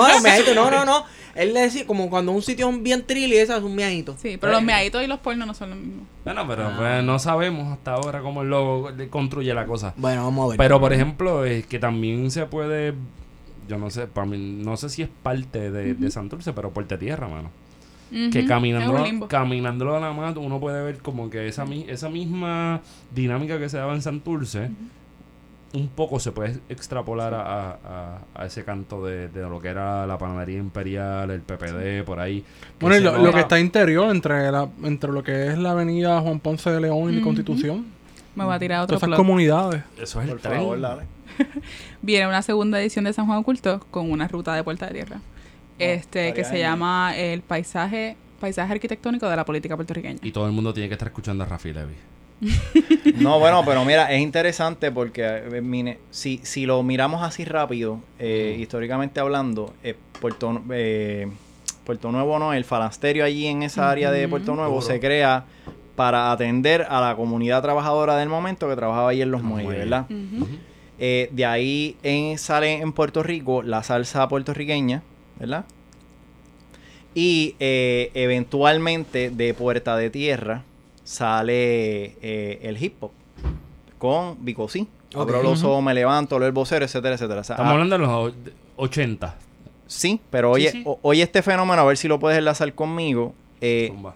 no, 0.55 0.71
no, 0.71 0.85
no. 0.85 1.05
Él 1.35 1.51
le 1.53 1.61
decía, 1.61 1.87
como 1.87 2.09
cuando 2.11 2.31
un 2.31 2.43
sitio 2.43 2.69
es 2.69 2.83
bien 2.83 3.03
trilly, 3.07 3.37
esa 3.37 3.57
es 3.57 3.63
un 3.63 3.75
miadito. 3.75 4.15
Sí, 4.21 4.37
pero 4.39 4.53
los 4.53 4.61
meaditos 4.61 5.03
y 5.03 5.07
los 5.07 5.17
pornos 5.19 5.47
no 5.47 5.53
son 5.55 5.71
lo 5.71 5.75
mismo. 5.75 6.03
Bueno, 6.23 6.45
pero 6.47 6.67
Ah. 6.67 6.75
pues, 6.77 7.03
no 7.03 7.17
sabemos 7.17 7.73
hasta 7.73 7.93
ahora 7.93 8.21
cómo 8.21 8.43
él 8.43 8.49
lo 8.49 8.91
le 8.91 9.09
construye 9.09 9.51
la 9.53 9.65
cosa. 9.65 9.95
Bueno, 9.97 10.25
vamos 10.25 10.45
a 10.45 10.49
ver. 10.49 10.57
Pero, 10.57 10.79
por 10.79 10.93
ejemplo, 10.93 11.43
es 11.43 11.65
que 11.65 11.79
también 11.79 12.29
se 12.29 12.45
puede... 12.45 12.93
Yo 13.67 13.77
no 13.77 13.89
sé, 13.89 14.07
para 14.07 14.25
mí, 14.27 14.37
no 14.63 14.75
sé 14.77 14.89
si 14.89 15.01
es 15.03 15.09
parte 15.23 15.71
de, 15.71 15.93
de 15.93 16.11
Santurce, 16.11 16.53
pero 16.53 16.71
Puerta 16.71 16.97
Tierra, 16.97 17.27
mano. 17.27 17.49
que 18.31 18.43
limbo. 19.03 19.27
caminándolo 19.27 19.99
nada 19.99 20.13
más 20.13 20.35
uno 20.37 20.59
puede 20.59 20.83
ver 20.83 20.99
como 20.99 21.29
que 21.29 21.47
esa, 21.47 21.65
mi- 21.65 21.85
esa 21.87 22.09
misma 22.09 22.81
dinámica 23.13 23.57
que 23.57 23.69
se 23.69 23.77
daba 23.77 23.93
en 23.95 24.01
Santurce 24.03 24.69
un 25.73 25.87
poco 25.87 26.19
se 26.19 26.31
puede 26.31 26.59
extrapolar 26.69 27.33
a, 27.33 27.71
a- 27.71 28.19
a 28.35 28.45
ese 28.45 28.63
canto 28.63 29.03
de, 29.03 29.29
de 29.29 29.41
lo 29.41 29.59
que 29.59 29.69
era 29.69 30.05
la 30.05 30.19
panadería 30.19 30.59
imperial, 30.59 31.31
el 31.31 31.41
PPD, 31.41 32.03
por 32.05 32.19
ahí. 32.19 32.45
Bueno, 32.79 32.95
y 32.97 32.99
lo, 32.99 33.31
que 33.33 33.39
está 33.39 33.59
interior 33.59 34.11
entre 34.13 34.51
la, 34.51 34.69
entre 34.83 35.11
lo 35.11 35.23
que 35.23 35.47
es 35.47 35.57
la 35.57 35.71
avenida 35.71 36.21
Juan 36.21 36.39
Ponce 36.39 36.69
de 36.69 36.79
León 36.81 37.11
y 37.11 37.17
la. 37.17 37.23
Constitución. 37.23 37.85
Me 38.35 38.43
voy 38.43 38.53
a 38.53 38.59
tirar 38.59 38.81
otro 38.83 38.97
Todas 38.97 39.01
esas 39.01 39.07
plug. 39.09 39.17
comunidades. 39.17 39.83
Eso 39.99 40.19
es 40.21 40.25
el 40.27 40.31
Por 40.33 40.41
tren. 40.41 40.55
favor, 40.57 40.79
dale. 40.79 41.03
Viene 42.01 42.27
una 42.27 42.41
segunda 42.41 42.81
edición 42.81 43.05
de 43.05 43.13
San 43.13 43.25
Juan 43.25 43.39
Oculto 43.39 43.79
con 43.91 44.11
una 44.11 44.27
ruta 44.27 44.53
de 44.55 44.63
Puerta 44.63 44.87
de 44.87 44.93
Tierra. 44.93 45.21
Este, 45.79 46.29
estaría 46.29 46.33
que 46.33 46.43
se 46.43 46.59
llama 46.59 47.15
el 47.17 47.41
paisaje, 47.41 48.15
paisaje 48.39 48.73
arquitectónico 48.73 49.27
de 49.27 49.35
la 49.35 49.45
política 49.45 49.75
puertorriqueña. 49.75 50.19
Y 50.21 50.31
todo 50.31 50.45
el 50.45 50.51
mundo 50.51 50.73
tiene 50.73 50.87
que 50.87 50.93
estar 50.93 51.07
escuchando 51.07 51.43
a 51.43 51.47
Rafi 51.47 51.73
Levy. 51.73 51.95
No, 53.19 53.39
bueno, 53.39 53.63
pero 53.65 53.85
mira, 53.85 54.11
es 54.11 54.21
interesante 54.21 54.91
porque 54.91 55.23
eh, 55.23 55.61
mire, 55.61 55.99
si, 56.11 56.39
si 56.43 56.65
lo 56.65 56.81
miramos 56.83 57.21
así 57.21 57.45
rápido, 57.45 57.99
eh, 58.19 58.57
históricamente 58.59 59.19
hablando, 59.19 59.73
eh, 59.83 59.95
Puerto, 60.19 60.61
eh, 60.71 61.29
Puerto 61.85 62.11
Nuevo 62.11 62.39
no, 62.39 62.53
el 62.53 62.65
falasterio 62.65 63.23
allí 63.23 63.47
en 63.47 63.63
esa 63.63 63.89
área 63.89 64.11
de 64.11 64.27
Puerto 64.27 64.55
Nuevo 64.55 64.75
Duro. 64.75 64.85
se 64.85 64.99
crea 64.99 65.45
para 65.95 66.31
atender 66.31 66.87
a 66.89 66.99
la 67.01 67.15
comunidad 67.15 67.61
trabajadora 67.61 68.17
del 68.17 68.29
momento 68.29 68.67
que 68.67 68.75
trabajaba 68.75 69.09
ahí 69.09 69.21
en 69.21 69.31
los 69.31 69.43
muelles. 69.43 69.77
¿verdad? 69.77 70.07
Eh, 70.99 71.29
de 71.31 71.45
ahí 71.45 71.97
en- 72.03 72.37
sale 72.37 72.73
en 72.73 72.93
Puerto 72.93 73.23
Rico 73.23 73.63
la 73.63 73.83
salsa 73.83 74.27
puertorriqueña, 74.27 75.01
¿verdad? 75.39 75.65
Y 77.15 77.55
eh, 77.59 78.11
eventualmente 78.13 79.29
de 79.29 79.53
Puerta 79.53 79.95
de 79.97 80.09
Tierra 80.09 80.63
sale 81.03 82.15
eh, 82.21 82.59
el 82.63 82.81
hip 82.81 82.95
hop 83.03 83.11
con 83.99 84.43
Bicosí. 84.43 84.87
Ok. 85.13 85.21
Abro 85.21 85.43
los 85.43 85.63
ojos, 85.63 85.83
me 85.83 85.93
levanto, 85.93 86.39
leo 86.39 86.47
el 86.47 86.53
vocero, 86.53 86.85
etcétera, 86.85 87.15
etcétera. 87.15 87.41
O 87.41 87.43
sea, 87.43 87.53
Estamos 87.55 87.69
ah, 87.69 87.73
hablando 87.73 87.95
de 87.97 87.99
los 87.99 88.09
o- 88.33 88.35
80. 88.77 89.35
sí, 89.85 90.19
pero 90.31 90.51
oye, 90.51 90.71
Sí, 90.71 90.77
sí. 90.79 90.83
o- 90.87 90.97
oye 91.03 91.21
este 91.21 91.43
fenómeno, 91.43 91.81
a 91.81 91.85
ver 91.85 91.97
si 91.97 92.07
lo 92.07 92.19
puedes 92.19 92.37
enlazar 92.39 92.73
conmigo. 92.73 93.35
Eh, 93.61 93.89
Zumba. 93.93 94.15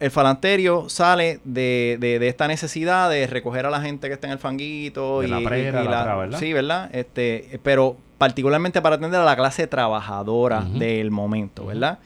El 0.00 0.10
falanterio 0.10 0.88
sale 0.88 1.40
de, 1.44 1.96
de- 2.00 2.18
de 2.18 2.28
esta 2.28 2.46
necesidad 2.48 3.10
de 3.10 3.26
recoger 3.26 3.66
a 3.66 3.70
la 3.70 3.80
gente 3.80 4.08
que 4.08 4.14
está 4.14 4.26
en 4.28 4.34
el 4.34 4.38
fanguito 4.38 5.20
De 5.20 5.26
y, 5.26 5.30
la 5.30 5.40
prera, 5.48 5.82
y- 5.82 5.84
la 5.84 5.90
¿verdad? 5.90 6.38
Sí, 6.38 6.52
¿verdad? 6.52 6.90
Este, 6.94 7.58
pero 7.62 7.96
particularmente 8.18 8.80
para 8.82 8.96
atender 8.96 9.20
a 9.20 9.24
la 9.24 9.36
clase 9.36 9.66
trabajadora 9.66 10.62
del 10.62 11.10
momento. 11.10 11.66
¿verdad? 11.66 11.98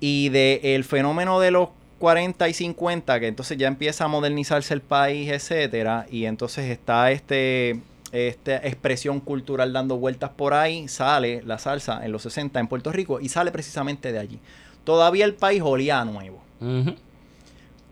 Y 0.00 0.28
de 0.30 0.60
el 0.74 0.84
fenómeno 0.84 1.40
de 1.40 1.50
los 1.50 1.68
40 1.98 2.48
y 2.48 2.54
50, 2.54 3.18
que 3.20 3.28
entonces 3.28 3.56
ya 3.56 3.66
empieza 3.68 4.04
a 4.04 4.08
modernizarse 4.08 4.74
el 4.74 4.80
país, 4.82 5.30
etcétera, 5.30 6.06
y 6.10 6.26
entonces 6.26 6.70
está 6.70 7.10
este 7.10 7.80
esta 8.12 8.56
expresión 8.58 9.18
cultural 9.18 9.72
dando 9.72 9.96
vueltas 9.96 10.30
por 10.30 10.54
ahí, 10.54 10.86
sale 10.86 11.42
la 11.44 11.58
salsa 11.58 12.04
en 12.04 12.12
los 12.12 12.22
60 12.22 12.60
en 12.60 12.68
Puerto 12.68 12.92
Rico 12.92 13.18
y 13.20 13.28
sale 13.28 13.50
precisamente 13.50 14.12
de 14.12 14.20
allí. 14.20 14.38
Todavía 14.84 15.24
el 15.24 15.34
país 15.34 15.62
olía 15.64 16.00
a 16.00 16.04
nuevo. 16.04 16.40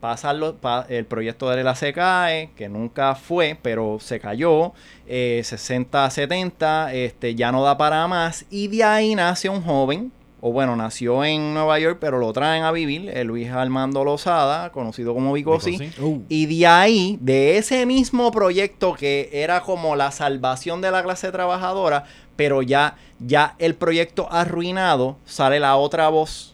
Pasan 0.03 0.41
los- 0.41 0.55
pa- 0.55 0.85
el 0.89 1.05
proyecto 1.05 1.49
de 1.49 1.63
la 1.63 1.75
se 1.75 1.93
cae, 1.93 2.49
que 2.57 2.67
nunca 2.67 3.15
fue, 3.15 3.57
pero 3.61 3.99
se 4.01 4.19
cayó, 4.19 4.73
eh, 5.07 5.39
60, 5.45 6.09
70, 6.09 6.93
este, 6.93 7.35
ya 7.35 7.53
no 7.53 7.63
da 7.63 7.77
para 7.77 8.05
más, 8.09 8.45
y 8.49 8.67
de 8.67 8.83
ahí 8.83 9.15
nace 9.15 9.47
un 9.47 9.61
joven, 9.61 10.11
o 10.41 10.51
bueno, 10.51 10.75
nació 10.75 11.23
en 11.23 11.53
Nueva 11.53 11.79
York, 11.79 11.99
pero 12.01 12.19
lo 12.19 12.33
traen 12.33 12.63
a 12.65 12.73
vivir, 12.73 13.09
eh, 13.13 13.23
Luis 13.23 13.49
Armando 13.49 14.03
Lozada, 14.03 14.73
conocido 14.73 15.13
como 15.13 15.31
Vicosi, 15.31 15.77
Vicosi. 15.77 16.01
Uh, 16.01 16.21
y 16.27 16.47
de 16.47 16.67
ahí, 16.67 17.17
de 17.21 17.57
ese 17.57 17.85
mismo 17.85 18.29
proyecto 18.31 18.95
que 18.95 19.29
era 19.31 19.61
como 19.61 19.95
la 19.95 20.11
salvación 20.11 20.81
de 20.81 20.91
la 20.91 21.01
clase 21.01 21.31
trabajadora, 21.31 22.03
pero 22.35 22.61
ya, 22.61 22.97
ya 23.19 23.55
el 23.57 23.75
proyecto 23.75 24.27
arruinado, 24.29 25.15
sale 25.23 25.61
la 25.61 25.77
otra 25.77 26.09
voz, 26.09 26.52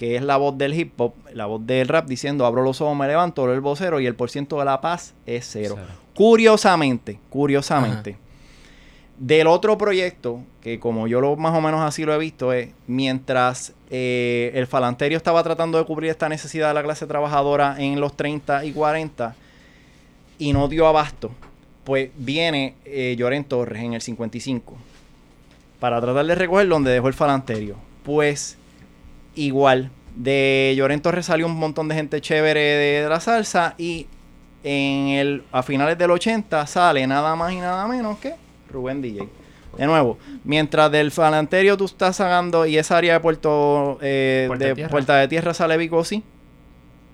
que 0.00 0.16
es 0.16 0.22
la 0.22 0.38
voz 0.38 0.56
del 0.56 0.72
hip 0.72 0.98
hop, 0.98 1.12
la 1.34 1.44
voz 1.44 1.66
del 1.66 1.86
rap, 1.86 2.06
diciendo 2.06 2.46
abro 2.46 2.62
los 2.62 2.80
ojos, 2.80 2.96
me 2.96 3.06
levanto, 3.06 3.44
leo 3.44 3.54
el 3.54 3.60
vocero 3.60 4.00
y 4.00 4.06
el 4.06 4.14
porciento 4.14 4.58
de 4.58 4.64
la 4.64 4.80
paz 4.80 5.12
es 5.26 5.46
cero. 5.46 5.74
Cero. 5.76 5.92
Curiosamente, 6.14 7.18
curiosamente, 7.28 8.16
del 9.18 9.46
otro 9.46 9.76
proyecto, 9.76 10.40
que 10.62 10.80
como 10.80 11.06
yo 11.06 11.20
lo 11.20 11.36
más 11.36 11.54
o 11.54 11.60
menos 11.60 11.82
así 11.82 12.06
lo 12.06 12.14
he 12.14 12.18
visto, 12.18 12.50
es 12.54 12.70
mientras 12.86 13.74
eh, 13.90 14.50
el 14.54 14.66
falanterio 14.66 15.18
estaba 15.18 15.42
tratando 15.42 15.76
de 15.76 15.84
cubrir 15.84 16.10
esta 16.10 16.30
necesidad 16.30 16.68
de 16.68 16.74
la 16.74 16.82
clase 16.82 17.06
trabajadora 17.06 17.76
en 17.78 18.00
los 18.00 18.16
30 18.16 18.64
y 18.64 18.72
40 18.72 19.36
y 20.38 20.54
no 20.54 20.66
dio 20.68 20.86
abasto, 20.86 21.30
pues 21.84 22.08
viene 22.16 22.74
eh, 22.86 23.16
Lloren 23.18 23.44
Torres 23.44 23.82
en 23.82 23.92
el 23.92 24.00
55 24.00 24.78
para 25.78 26.00
tratar 26.00 26.24
de 26.24 26.34
recoger 26.36 26.66
donde 26.68 26.90
dejó 26.90 27.08
el 27.08 27.14
falanterio. 27.14 27.76
Pues 28.02 28.56
igual, 29.44 29.90
de 30.16 30.74
Lloren 30.76 31.00
Torres 31.00 31.26
salió 31.26 31.46
un 31.46 31.56
montón 31.56 31.88
de 31.88 31.94
gente 31.94 32.20
chévere 32.20 32.60
de, 32.60 33.02
de 33.02 33.08
la 33.08 33.20
salsa 33.20 33.74
y 33.78 34.06
en 34.62 35.08
el, 35.08 35.42
a 35.52 35.62
finales 35.62 35.96
del 35.96 36.10
80 36.10 36.66
sale 36.66 37.06
nada 37.06 37.34
más 37.36 37.52
y 37.52 37.56
nada 37.56 37.86
menos 37.88 38.18
que 38.18 38.34
Rubén 38.70 39.00
DJ. 39.00 39.28
De 39.76 39.86
nuevo, 39.86 40.18
mientras 40.44 40.90
del 40.90 41.10
falanterio 41.10 41.76
tú 41.76 41.84
estás 41.84 42.16
sacando 42.16 42.66
y 42.66 42.76
esa 42.76 42.98
área 42.98 43.14
de 43.14 43.20
Puerto 43.20 43.98
eh, 44.02 44.44
Puerta 44.48 44.64
de. 44.66 44.88
Puerta 44.88 45.16
de 45.16 45.28
Tierra 45.28 45.54
sale 45.54 45.76
Vicosi. 45.76 46.22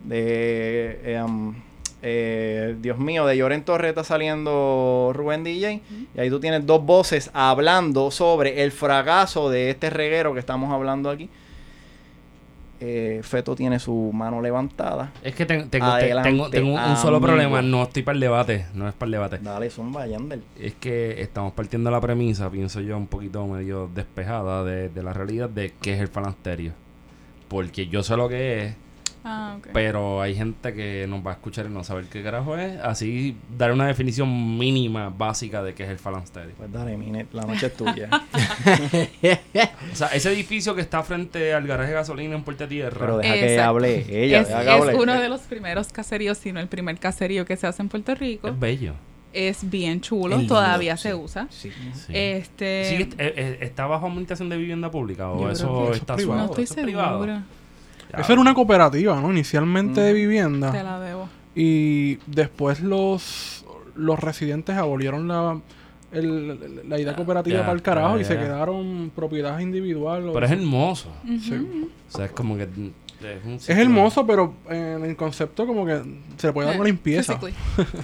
De 0.04 1.00
eh, 1.04 1.22
um, 1.22 1.54
eh, 2.02 2.76
Dios 2.80 2.98
mío, 2.98 3.26
de 3.26 3.36
Lloren 3.36 3.64
Torres 3.64 3.90
está 3.90 4.04
saliendo 4.04 5.12
Rubén 5.14 5.44
DJ. 5.44 5.82
Y 6.14 6.20
ahí 6.20 6.30
tú 6.30 6.40
tienes 6.40 6.64
dos 6.64 6.82
voces 6.84 7.30
hablando 7.34 8.10
sobre 8.10 8.62
el 8.62 8.72
fracaso 8.72 9.50
de 9.50 9.70
este 9.70 9.90
reguero 9.90 10.32
que 10.32 10.40
estamos 10.40 10.72
hablando 10.72 11.10
aquí. 11.10 11.28
Eh, 12.78 13.20
Feto 13.22 13.54
tiene 13.56 13.78
su 13.78 14.10
mano 14.12 14.42
levantada. 14.42 15.10
Es 15.22 15.34
que 15.34 15.46
ten- 15.46 15.70
tengo, 15.70 15.86
Adelante, 15.86 16.28
tengo, 16.30 16.50
tengo 16.50 16.74
un, 16.74 16.80
un 16.80 16.96
solo 16.96 17.20
problema. 17.20 17.62
No 17.62 17.82
estoy 17.84 18.02
para 18.02 18.14
el 18.16 18.20
debate. 18.20 18.66
No 18.74 18.86
es 18.86 18.94
para 18.94 19.06
el 19.06 19.12
debate. 19.12 19.38
Dale, 19.38 19.70
zumba, 19.70 20.06
Yandel. 20.06 20.42
Es 20.60 20.74
que 20.74 21.20
estamos 21.22 21.52
partiendo 21.54 21.90
la 21.90 22.00
premisa, 22.00 22.50
pienso 22.50 22.80
yo, 22.80 22.96
un 22.96 23.06
poquito 23.06 23.46
medio 23.46 23.88
despejada 23.94 24.62
de, 24.64 24.88
de 24.90 25.02
la 25.02 25.12
realidad 25.14 25.48
de 25.48 25.72
qué 25.80 25.94
es 25.94 26.00
el 26.00 26.08
falansterio. 26.08 26.72
Porque 27.48 27.86
yo 27.86 28.02
sé 28.02 28.16
lo 28.16 28.28
que 28.28 28.64
es, 28.64 28.74
Ah, 29.28 29.56
ok. 29.58 29.68
pero 29.72 30.22
hay 30.22 30.36
gente 30.36 30.72
que 30.72 31.04
nos 31.08 31.26
va 31.26 31.32
a 31.32 31.34
escuchar 31.34 31.66
y 31.66 31.70
no 31.70 31.82
saber 31.82 32.04
qué 32.04 32.22
carajo 32.22 32.56
es. 32.56 32.78
Así, 32.80 33.36
dar 33.58 33.72
una 33.72 33.88
definición 33.88 34.56
mínima, 34.56 35.08
básica 35.08 35.64
de 35.64 35.74
qué 35.74 35.82
es 35.82 35.90
el 35.90 35.98
falansterio. 35.98 36.54
Pues 36.56 36.70
dale, 36.70 36.96
Minet, 36.96 37.32
la 37.32 37.42
noche 37.42 37.66
es 37.66 37.74
tuya. 37.76 38.08
O 39.92 39.96
sea, 39.96 40.08
ese 40.08 40.32
edificio 40.32 40.74
que 40.74 40.80
está 40.80 41.02
frente 41.02 41.54
al 41.54 41.66
garaje 41.66 41.90
de 41.90 41.94
gasolina 41.96 42.34
en 42.34 42.42
Puerta 42.42 42.68
Tierra. 42.68 42.96
Pero 42.98 43.18
deja 43.18 43.34
que 43.34 43.40
Exacto. 43.54 43.68
hable 43.70 44.24
ella, 44.24 44.40
es, 44.40 44.48
deja 44.48 44.60
que 44.60 44.66
es 44.68 44.72
hable. 44.82 44.94
uno 44.96 45.20
de 45.20 45.28
los 45.28 45.40
primeros 45.42 45.88
caseríos, 45.92 46.38
si 46.38 46.52
no 46.52 46.60
el 46.60 46.68
primer 46.68 46.98
caserío 46.98 47.44
que 47.44 47.56
se 47.56 47.66
hace 47.66 47.82
en 47.82 47.88
Puerto 47.88 48.14
Rico. 48.14 48.48
es 48.48 48.58
bello. 48.60 48.94
es 49.32 49.68
bien 49.68 50.00
chulo, 50.00 50.34
Es 50.36 50.40
lindo, 50.42 50.54
todavía 50.54 50.96
sí. 50.96 51.04
se 51.04 51.14
usa. 51.14 51.46
Sí. 51.50 51.70
Sí. 51.94 52.12
Este, 52.12 52.84
Sí, 52.96 53.10
¿Está 53.60 53.86
bajo 53.86 54.06
administración 54.06 54.48
de 54.48 54.56
vivienda 54.56 54.90
pública 54.90 55.28
o 55.30 55.50
eso 55.50 55.66
que 55.66 55.82
eso 55.84 55.92
es 55.92 55.96
está 55.98 56.16
privado. 56.16 56.40
no 56.42 56.46
suave? 56.48 56.62
estoy 56.62 56.82
¿Eso 56.84 56.88
es 56.90 56.96
segura. 56.96 57.42
Ya. 58.12 58.20
Eso 58.20 58.32
era 58.32 58.40
una 58.40 58.54
cooperativa, 58.54 59.20
¿no? 59.20 59.30
Inicialmente 59.32 60.00
de 60.00 60.10
Mm. 60.12 60.14
Te 60.14 60.18
vivienda. 60.20 60.82
la 60.82 61.00
debo. 61.00 61.28
Y 61.54 62.16
después 62.26 62.80
los, 62.80 63.64
los 63.94 64.20
residentes 64.20 64.76
abolieron 64.76 65.26
la, 65.28 65.58
el- 66.12 66.88
la 66.88 67.00
idea 67.00 67.16
cooperativa 67.16 67.58
ya, 67.58 67.62
para 67.62 67.72
el 67.74 67.82
carajo 67.82 68.16
ya, 68.16 68.22
y 68.22 68.24
se 68.24 68.36
quedaron 68.38 69.10
propiedades 69.14 69.62
individuales. 69.62 70.30
Pero 70.32 70.46
es 70.46 70.52
hermoso. 70.52 71.08
Sí. 71.40 71.88
O 72.08 72.10
sea, 72.16 72.26
es 72.26 72.32
como 72.32 72.56
que... 72.56 72.68
Es, 73.26 73.44
un 73.44 73.52
Es 73.54 73.62
sitio- 73.64 73.82
hermoso, 73.82 74.26
pero 74.26 74.54
en 74.70 75.04
el 75.04 75.16
concepto 75.16 75.66
como 75.66 75.84
que 75.84 76.00
se 76.36 76.46
le 76.48 76.52
puede 76.52 76.68
dar 76.68 76.76
una 76.76 76.84
limpieza. 76.86 77.38
Physically. 77.38 77.54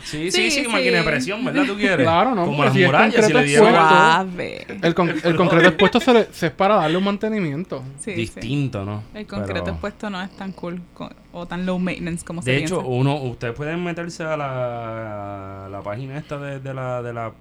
Sí, 0.05 0.31
sí, 0.31 0.51
sí, 0.51 0.61
Sí, 0.65 0.69
máquina 0.69 0.99
de 0.99 1.03
presión, 1.05 1.45
¿verdad? 1.45 1.65
¿Tú 1.67 1.77
quieres? 1.77 2.05
Claro, 2.05 2.35
¿no? 2.35 2.45
Como 2.47 2.65
las 2.65 2.73
si 2.73 2.85
murallas, 2.85 3.27
si 3.27 3.33
le 3.33 3.45
dieron... 3.45 3.69
Suave. 3.71 4.67
El, 4.83 4.95
con- 4.95 5.09
el 5.11 5.37
concreto 5.37 5.69
expuesto 5.69 6.01
se, 6.01 6.13
le- 6.15 6.29
se 6.33 6.47
es 6.47 6.53
para 6.53 6.77
darle 6.77 6.97
un 6.97 7.05
mantenimiento. 7.05 7.83
Sí, 7.99 8.13
sí. 8.13 8.17
distinto, 8.17 8.85
¿no? 8.85 9.03
El 9.15 9.27
concreto 9.27 9.65
Pero- 9.65 9.73
expuesto 9.73 10.11
no 10.11 10.21
es 10.23 10.31
tan 10.37 10.53
cool 10.53 10.81
co- 10.95 11.11
o 11.33 11.47
tan 11.47 11.65
low 11.67 11.79
maintenance 11.79 12.25
como 12.25 12.43
se 12.43 12.51
De 12.51 12.57
hecho, 12.59 12.77
piensa. 12.81 12.89
uno, 12.95 13.17
ustedes 13.23 13.55
pueden 13.55 13.83
meterse 13.83 14.23
a 14.25 14.37
la, 14.37 15.67
a 15.67 15.69
la 15.69 15.81
página 15.83 16.19
esta 16.19 16.37
de, 16.39 16.61
de 16.61 16.75
la, 16.75 17.03
de 17.03 17.13
la 17.13 17.33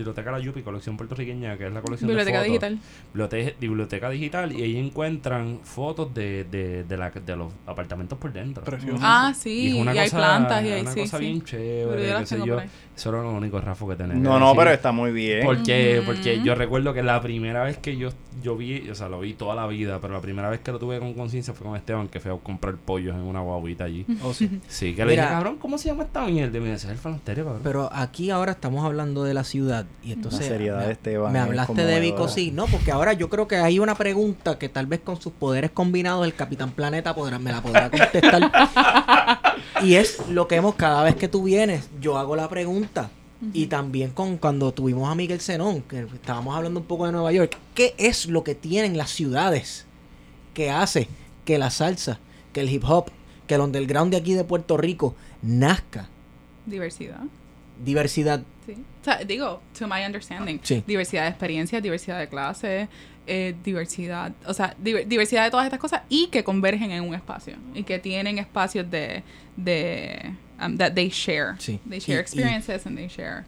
Biblioteca 0.00 0.30
La 0.32 0.38
Yupi, 0.40 0.62
colección 0.62 0.96
puertorriqueña, 0.96 1.56
que 1.56 1.66
es 1.66 1.72
la 1.72 1.80
colección 1.82 2.08
Biblioteca 2.08 2.42
de 2.42 2.48
fotos. 2.48 2.68
digital. 2.70 2.78
Biblioteca, 3.12 3.56
biblioteca 3.60 4.10
digital, 4.10 4.52
y 4.52 4.62
ahí 4.62 4.76
encuentran 4.76 5.60
fotos 5.62 6.12
de, 6.14 6.44
de, 6.44 6.84
de, 6.84 6.96
la, 6.96 7.10
de 7.10 7.36
los 7.36 7.52
apartamentos 7.66 8.18
por 8.18 8.32
dentro. 8.32 8.64
Precioso. 8.64 8.98
Ah, 9.02 9.30
Y 9.32 9.34
sí, 9.34 9.68
y, 9.76 9.80
una 9.80 9.92
hay 9.92 9.98
cosa- 10.10 10.16
plantas 10.16 10.64
y 10.64 10.68
hay 10.72 10.80
una 10.82 10.92
sí, 10.92 11.00
cosa 11.00 11.18
sí. 11.18 11.24
bien 11.24 11.42
chévere, 11.42 12.14
qué 12.18 12.26
sé 12.26 12.38
yo. 12.38 12.54
por 12.54 12.62
ahí. 12.64 12.70
Eso 12.96 13.08
era 13.08 13.22
lo 13.22 13.32
único 13.32 13.58
Rafa 13.60 13.86
que 13.88 13.96
tenía. 13.96 14.14
No, 14.14 14.38
no, 14.38 14.46
decir. 14.48 14.58
pero 14.58 14.70
está 14.72 14.92
muy 14.92 15.10
bien. 15.10 15.44
Porque, 15.44 15.96
Ujú. 15.98 16.06
porque 16.06 16.40
yo 16.44 16.54
recuerdo 16.54 16.92
que 16.92 17.02
la 17.02 17.20
primera 17.22 17.62
vez 17.64 17.78
que 17.78 17.96
yo, 17.96 18.10
yo 18.42 18.56
vi, 18.56 18.90
o 18.90 18.94
sea, 18.94 19.08
lo 19.08 19.20
vi 19.20 19.32
toda 19.34 19.54
la 19.54 19.66
vida, 19.66 20.00
pero 20.00 20.12
la 20.12 20.20
primera 20.20 20.50
vez 20.50 20.60
que 20.60 20.70
lo 20.72 20.78
tuve 20.78 20.98
con 20.98 21.14
conciencia 21.14 21.54
fue 21.54 21.66
con 21.66 21.76
Esteban, 21.76 22.08
que 22.08 22.20
fue 22.20 22.30
a 22.32 22.36
comprar 22.36 22.74
pollos 22.76 23.14
en 23.14 23.22
una 23.22 23.40
guaguita 23.40 23.84
allí. 23.84 24.04
Oh, 24.22 24.34
sí. 24.34 24.60
Sí, 24.68 24.94
que 24.94 25.04
le 25.04 25.12
Mira. 25.12 25.22
dije, 25.24 25.34
cabrón, 25.34 25.56
¿cómo 25.58 25.78
se 25.78 25.88
llama 25.88 26.04
esta 26.04 26.26
mierda? 26.26 26.56
Y 26.58 26.60
me 26.60 26.72
dice, 26.72 26.92
es 26.92 27.04
el. 27.04 27.14
Pero 27.62 27.88
aquí 27.92 28.30
ahora 28.30 28.52
estamos 28.52 28.84
hablando 28.84 29.24
de 29.24 29.34
la 29.34 29.44
ciudad 29.44 29.86
y 30.02 30.12
entonces 30.12 30.46
seriedad 30.46 30.86
me, 30.86 30.92
Esteban 30.92 31.32
me 31.32 31.38
es 31.38 31.44
hablaste 31.44 31.84
de. 31.84 32.00
Vico 32.00 32.28
sí, 32.28 32.50
no, 32.50 32.66
porque 32.66 32.90
ahora 32.90 33.12
yo 33.12 33.28
creo 33.28 33.46
que 33.46 33.56
hay 33.56 33.78
una 33.78 33.94
pregunta 33.94 34.58
que 34.58 34.68
tal 34.68 34.86
vez 34.86 35.00
con 35.00 35.20
sus 35.20 35.32
poderes 35.32 35.70
combinados 35.70 36.26
el 36.26 36.34
Capitán 36.34 36.70
Planeta 36.70 37.14
podrá, 37.14 37.38
me 37.38 37.52
la 37.52 37.62
podrá 37.62 37.90
contestar 37.90 39.40
y 39.82 39.94
es 39.94 40.28
lo 40.28 40.48
que 40.48 40.56
hemos 40.56 40.74
cada 40.74 41.02
vez 41.02 41.16
que 41.16 41.28
tú 41.28 41.42
vienes, 41.42 41.88
yo 42.00 42.18
hago 42.18 42.36
la 42.36 42.48
pregunta 42.48 43.10
y 43.54 43.66
también 43.66 44.10
con 44.10 44.36
cuando 44.36 44.72
tuvimos 44.72 45.10
a 45.10 45.14
Miguel 45.14 45.40
Zenón, 45.40 45.82
que 45.82 46.00
estábamos 46.00 46.54
hablando 46.56 46.80
un 46.80 46.86
poco 46.86 47.06
de 47.06 47.12
Nueva 47.12 47.32
York, 47.32 47.56
¿qué 47.74 47.94
es 47.96 48.26
lo 48.26 48.44
que 48.44 48.54
tienen 48.54 48.98
las 48.98 49.10
ciudades 49.10 49.86
que 50.52 50.70
hace 50.70 51.08
que 51.44 51.58
la 51.58 51.70
salsa, 51.70 52.18
que 52.52 52.60
el 52.60 52.70
hip 52.70 52.84
hop, 52.86 53.10
que 53.46 53.54
el 53.54 53.62
underground 53.62 54.10
de 54.10 54.18
aquí 54.18 54.34
de 54.34 54.44
Puerto 54.44 54.76
Rico 54.76 55.14
nazca? 55.42 56.08
Diversidad. 56.66 57.22
Diversidad, 57.82 58.42
Sí. 58.74 58.82
O 59.00 59.04
sea, 59.04 59.18
digo, 59.24 59.60
to 59.78 59.86
my 59.86 60.04
understanding, 60.04 60.58
Sí. 60.62 60.82
diversidad 60.86 61.22
de 61.24 61.28
experiencias, 61.30 61.82
diversidad 61.82 62.18
de 62.18 62.28
clases, 62.28 62.88
eh, 63.26 63.54
diversidad, 63.64 64.32
o 64.46 64.54
sea, 64.54 64.74
diver- 64.82 65.06
diversidad 65.06 65.44
de 65.44 65.50
todas 65.50 65.64
estas 65.66 65.78
cosas 65.80 66.02
y 66.08 66.28
que 66.28 66.42
convergen 66.42 66.90
en 66.90 67.02
un 67.04 67.14
espacio 67.14 67.56
y 67.74 67.82
que 67.84 67.98
tienen 67.98 68.38
espacios 68.38 68.90
de, 68.90 69.22
de 69.56 70.32
um, 70.64 70.76
that 70.76 70.92
they 70.94 71.08
share. 71.10 71.54
Sí. 71.58 71.78
They 71.88 72.00
share 72.00 72.14
Y- 72.14 72.18
y- 72.18 72.20
experiences 72.20 72.86
and 72.86 72.96
they 72.96 73.08
share. 73.08 73.44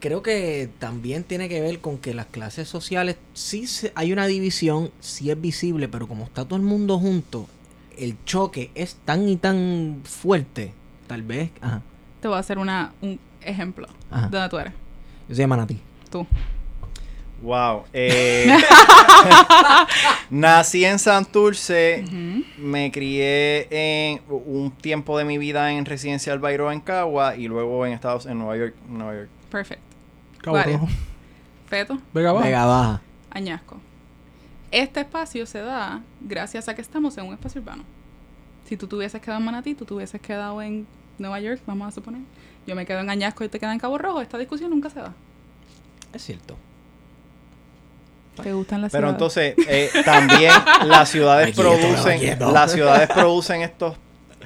Creo 0.00 0.22
que 0.24 0.68
también 0.80 1.22
tiene 1.22 1.48
que 1.48 1.60
ver 1.60 1.78
con 1.78 1.96
que 1.98 2.14
las 2.14 2.26
clases 2.26 2.68
sociales, 2.68 3.16
sí 3.32 3.68
se- 3.68 3.92
hay 3.94 4.12
una 4.12 4.26
división, 4.26 4.90
sí 4.98 5.30
es 5.30 5.40
visible, 5.40 5.86
pero 5.88 6.08
como 6.08 6.24
está 6.24 6.44
todo 6.44 6.56
el 6.56 6.62
mundo 6.64 6.98
junto, 6.98 7.46
el 7.96 8.16
choque 8.24 8.72
es 8.74 8.96
tan 9.04 9.28
y 9.28 9.36
tan 9.36 10.00
fuerte, 10.04 10.72
tal 11.06 11.22
vez. 11.22 11.50
Ajá, 11.60 11.80
Te 12.20 12.26
voy 12.26 12.36
a 12.36 12.40
hacer 12.40 12.58
una, 12.58 12.92
un 13.02 13.20
ejemplo. 13.44 13.88
Ajá. 14.10 14.28
¿Dónde 14.28 14.48
tú 14.48 14.58
eres? 14.58 14.72
yo 15.28 15.34
soy 15.34 15.42
de 15.42 15.46
Manatí. 15.46 15.80
Tú. 16.10 16.26
Wow. 17.42 17.84
eh, 17.92 18.46
nací 20.30 20.84
en 20.84 20.98
Santurce. 20.98 22.04
Ujú. 22.06 22.44
Me 22.58 22.92
crié 22.92 23.66
en 23.70 24.20
un 24.28 24.70
tiempo 24.70 25.18
de 25.18 25.24
mi 25.24 25.38
vida 25.38 25.72
en 25.72 25.84
Residencial 25.84 26.38
Bayro 26.38 26.70
en 26.70 26.80
Cagua 26.80 27.36
y 27.36 27.48
luego 27.48 27.84
en 27.84 27.92
Estados 27.92 28.26
en 28.26 28.38
Nueva 28.38 28.56
York, 28.56 28.74
Nueva 28.88 29.14
York. 29.14 29.28
Perfect. 29.50 29.80
Cabo. 30.40 30.88
Feto. 31.66 31.98
Vega 32.12 32.32
Baja. 32.32 32.46
Vega 32.46 32.64
Baja. 32.64 33.02
Añasco. 33.30 33.80
Este 34.70 35.00
espacio 35.00 35.44
se 35.46 35.60
da 35.60 36.00
gracias 36.20 36.68
a 36.68 36.74
que 36.74 36.80
estamos 36.80 37.16
en 37.18 37.26
un 37.26 37.34
espacio 37.34 37.60
urbano. 37.60 37.84
Si 38.64 38.76
tú 38.76 38.86
te 38.86 38.96
hubieses 38.96 39.20
quedado 39.20 39.38
en 39.40 39.44
Manatí, 39.44 39.74
tú 39.74 39.84
te 39.84 39.94
hubieses 39.94 40.20
quedado 40.20 40.62
en 40.62 40.86
Nueva 41.22 41.40
York, 41.40 41.60
vamos 41.66 41.88
a 41.88 41.90
suponer. 41.90 42.20
Yo 42.66 42.74
me 42.76 42.84
quedo 42.86 43.00
en 43.00 43.08
Añasco 43.10 43.42
y 43.44 43.48
te 43.48 43.58
quedas 43.58 43.72
en 43.72 43.78
Cabo 43.80 43.96
Rojo. 43.98 44.20
Esta 44.20 44.36
discusión 44.38 44.70
nunca 44.70 44.90
se 44.90 45.00
da. 45.00 45.12
Es 46.12 46.22
cierto. 46.22 46.56
¿Te 48.42 48.52
gustan 48.52 48.80
las 48.80 48.92
Pero 48.92 49.08
ciudades? 49.16 49.56
entonces 49.56 49.68
eh, 49.68 49.90
también 50.04 50.52
las 50.86 51.08
ciudades 51.10 51.54
producen 51.54 52.18
quieto. 52.18 52.50
las 52.50 52.72
ciudades 52.72 53.08
producen 53.10 53.60
estos 53.62 53.96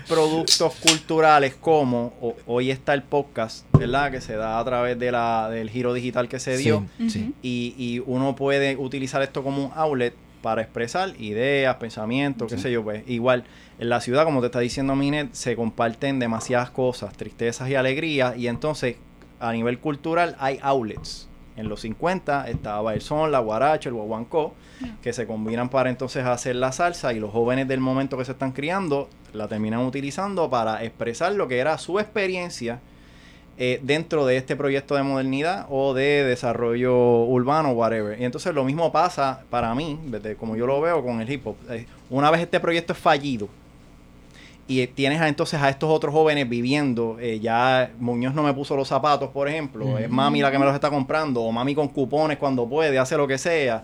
productos 0.08 0.74
culturales 0.76 1.54
como 1.54 2.12
o- 2.20 2.34
hoy 2.46 2.70
está 2.70 2.94
el 2.94 3.02
podcast, 3.04 3.64
¿verdad? 3.72 4.10
Que 4.10 4.20
se 4.20 4.34
da 4.36 4.58
a 4.58 4.64
través 4.64 4.98
de 4.98 5.12
la 5.12 5.48
del 5.50 5.70
giro 5.70 5.94
digital 5.94 6.28
que 6.28 6.40
se 6.40 6.56
dio. 6.56 6.84
Sí, 6.98 7.10
sí. 7.10 7.20
Ujú. 7.22 7.32
y, 7.42 7.74
y 7.78 8.02
uno 8.06 8.34
puede 8.34 8.76
utilizar 8.76 9.22
esto 9.22 9.42
como 9.44 9.66
un 9.66 9.72
outlet 9.76 10.14
para 10.42 10.62
expresar 10.62 11.20
ideas, 11.20 11.76
pensamientos, 11.76 12.52
qué 12.52 12.58
sé 12.58 12.70
yo, 12.70 12.82
pues 12.82 13.02
igual 13.08 13.44
en 13.78 13.88
la 13.88 14.00
ciudad, 14.00 14.24
como 14.24 14.40
te 14.40 14.46
está 14.46 14.60
diciendo 14.60 14.94
Minet, 14.94 15.32
se 15.32 15.56
comparten 15.56 16.18
demasiadas 16.18 16.70
cosas, 16.70 17.16
tristezas 17.16 17.68
y 17.68 17.74
alegrías, 17.74 18.36
y 18.36 18.48
entonces 18.48 18.96
a 19.40 19.52
nivel 19.52 19.78
cultural 19.78 20.36
hay 20.38 20.58
outlets. 20.62 21.28
En 21.56 21.68
los 21.68 21.80
50 21.80 22.48
estaba 22.48 22.92
el 22.92 23.00
son, 23.00 23.32
la 23.32 23.38
guaracha, 23.38 23.88
el 23.88 23.94
guaguancó, 23.94 24.54
que 25.02 25.14
se 25.14 25.26
combinan 25.26 25.70
para 25.70 25.88
entonces 25.88 26.24
hacer 26.24 26.56
la 26.56 26.70
salsa 26.72 27.14
y 27.14 27.20
los 27.20 27.32
jóvenes 27.32 27.66
del 27.66 27.80
momento 27.80 28.18
que 28.18 28.26
se 28.26 28.32
están 28.32 28.52
criando 28.52 29.08
la 29.32 29.48
terminan 29.48 29.80
utilizando 29.80 30.50
para 30.50 30.84
expresar 30.84 31.32
lo 31.32 31.48
que 31.48 31.58
era 31.58 31.78
su 31.78 31.98
experiencia 31.98 32.80
eh, 33.58 33.80
dentro 33.82 34.26
de 34.26 34.36
este 34.36 34.56
proyecto 34.56 34.94
de 34.94 35.02
modernidad 35.02 35.66
o 35.70 35.94
de 35.94 36.24
desarrollo 36.24 37.24
urbano, 37.24 37.72
whatever. 37.72 38.20
Y 38.20 38.24
entonces 38.24 38.54
lo 38.54 38.64
mismo 38.64 38.92
pasa 38.92 39.42
para 39.50 39.74
mí, 39.74 39.98
desde 40.06 40.36
como 40.36 40.56
yo 40.56 40.66
lo 40.66 40.80
veo 40.80 41.02
con 41.02 41.20
el 41.20 41.30
hip 41.30 41.46
hop. 41.46 41.56
Eh, 41.70 41.86
una 42.10 42.30
vez 42.30 42.42
este 42.42 42.60
proyecto 42.60 42.92
es 42.92 42.98
fallido 42.98 43.48
y 44.68 44.80
eh, 44.80 44.86
tienes 44.88 45.20
a, 45.20 45.28
entonces 45.28 45.60
a 45.60 45.68
estos 45.68 45.90
otros 45.90 46.12
jóvenes 46.12 46.48
viviendo, 46.48 47.18
eh, 47.20 47.38
ya 47.40 47.90
Muñoz 48.00 48.34
no 48.34 48.42
me 48.42 48.52
puso 48.52 48.74
los 48.74 48.88
zapatos, 48.88 49.30
por 49.30 49.48
ejemplo, 49.48 49.96
es 49.98 50.10
mami 50.10 50.40
la 50.40 50.50
que 50.50 50.58
me 50.58 50.64
los 50.64 50.74
está 50.74 50.90
comprando, 50.90 51.42
o 51.42 51.52
mami 51.52 51.74
con 51.74 51.88
cupones 51.88 52.38
cuando 52.38 52.68
puede, 52.68 52.98
hace 52.98 53.16
lo 53.16 53.28
que 53.28 53.38
sea. 53.38 53.82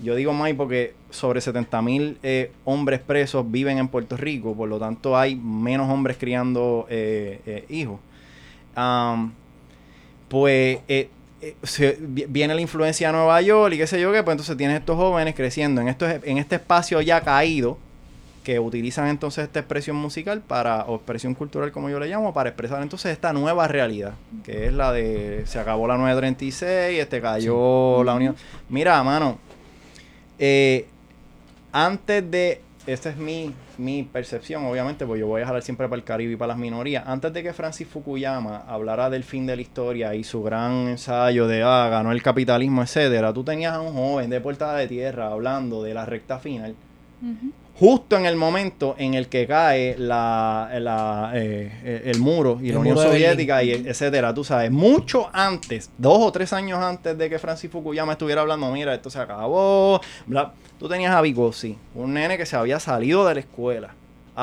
Yo 0.00 0.14
digo 0.14 0.32
mami 0.32 0.52
porque 0.52 0.94
sobre 1.10 1.40
70 1.40 1.82
mil 1.82 2.18
eh, 2.22 2.52
hombres 2.64 3.00
presos 3.00 3.50
viven 3.50 3.78
en 3.78 3.88
Puerto 3.88 4.16
Rico, 4.16 4.54
por 4.54 4.68
lo 4.68 4.78
tanto 4.78 5.16
hay 5.16 5.34
menos 5.34 5.90
hombres 5.90 6.18
criando 6.18 6.86
hijos. 7.68 7.98
Pues 10.28 10.80
eh, 10.88 11.08
eh, 11.40 11.56
se- 11.62 11.96
viene 12.00 12.54
la 12.54 12.60
influencia 12.60 13.08
de 13.08 13.12
Nueva 13.16 13.40
York 13.40 13.74
y 13.74 13.78
qué 13.78 13.86
sé 13.86 14.00
yo 14.00 14.12
qué, 14.12 14.22
pues 14.22 14.34
entonces 14.34 14.56
tienes 14.56 14.78
estos 14.80 14.96
jóvenes 14.96 15.34
creciendo 15.34 15.80
en, 15.80 15.88
estos, 15.88 16.12
en 16.22 16.38
este 16.38 16.56
espacio 16.56 17.00
ya 17.00 17.20
caído 17.22 17.78
que 18.44 18.58
utilizan 18.58 19.08
entonces 19.08 19.44
esta 19.44 19.58
expresión 19.60 19.96
musical 19.96 20.40
para, 20.40 20.84
o 20.84 20.96
expresión 20.96 21.34
cultural 21.34 21.70
como 21.70 21.90
yo 21.90 21.98
le 22.00 22.06
llamo, 22.08 22.32
para 22.32 22.48
expresar 22.50 22.82
entonces 22.82 23.12
esta 23.12 23.32
nueva 23.34 23.68
realidad, 23.68 24.14
que 24.44 24.66
es 24.66 24.72
la 24.72 24.90
de 24.92 25.42
se 25.46 25.58
acabó 25.58 25.86
la 25.86 25.98
936, 25.98 26.98
este 26.98 27.20
cayó 27.20 28.02
la 28.04 28.14
Unión. 28.14 28.36
Mira, 28.70 29.02
mano, 29.02 29.38
eh, 30.38 30.86
antes 31.72 32.30
de, 32.30 32.62
esta 32.92 33.10
es 33.10 33.18
mi, 33.18 33.52
mi 33.76 34.02
percepción, 34.02 34.64
obviamente, 34.64 35.04
pues 35.04 35.20
yo 35.20 35.26
voy 35.26 35.42
a 35.42 35.46
jalar 35.46 35.62
siempre 35.62 35.86
para 35.88 35.98
el 35.98 36.04
Caribe 36.04 36.32
y 36.32 36.36
para 36.36 36.48
las 36.48 36.58
minorías. 36.58 37.04
Antes 37.06 37.32
de 37.34 37.42
que 37.42 37.52
Francis 37.52 37.86
Fukuyama 37.86 38.64
hablara 38.66 39.10
del 39.10 39.24
fin 39.24 39.44
de 39.46 39.56
la 39.56 39.62
historia 39.62 40.14
y 40.14 40.24
su 40.24 40.42
gran 40.42 40.88
ensayo 40.88 41.46
de, 41.46 41.62
ah, 41.62 41.88
ganó 41.90 42.12
el 42.12 42.22
capitalismo, 42.22 42.82
etcétera, 42.82 43.32
tú 43.34 43.44
tenías 43.44 43.74
a 43.74 43.80
un 43.80 43.92
joven 43.92 44.30
de 44.30 44.40
Puerta 44.40 44.74
de 44.74 44.88
Tierra 44.88 45.28
hablando 45.28 45.82
de 45.82 45.92
la 45.92 46.06
recta 46.06 46.38
final. 46.38 46.74
Justo 47.78 48.16
en 48.16 48.26
el 48.26 48.36
momento 48.36 48.96
en 48.98 49.14
el 49.14 49.28
que 49.28 49.46
cae 49.46 49.96
la, 49.98 50.68
la, 50.80 51.30
eh, 51.34 51.70
eh, 51.84 52.02
el 52.06 52.18
muro 52.18 52.58
y 52.60 52.68
El 52.68 52.74
la 52.74 52.80
Unión 52.80 52.96
Soviética 52.96 53.62
y 53.62 53.70
etcétera, 53.70 54.34
tú 54.34 54.42
sabes, 54.42 54.70
mucho 54.70 55.30
antes, 55.32 55.90
dos 55.96 56.18
o 56.20 56.32
tres 56.32 56.52
años 56.52 56.80
antes 56.80 57.16
de 57.16 57.30
que 57.30 57.38
Francis 57.38 57.70
Fukuyama 57.70 58.12
estuviera 58.12 58.40
hablando, 58.40 58.70
mira, 58.72 58.94
esto 58.94 59.10
se 59.10 59.20
acabó, 59.20 60.00
bla, 60.26 60.52
tú 60.78 60.88
tenías 60.88 61.14
a 61.14 61.20
Vygotsky, 61.20 61.76
un 61.94 62.14
nene 62.14 62.36
que 62.36 62.46
se 62.46 62.56
había 62.56 62.80
salido 62.80 63.26
de 63.26 63.34
la 63.34 63.40
escuela, 63.40 63.94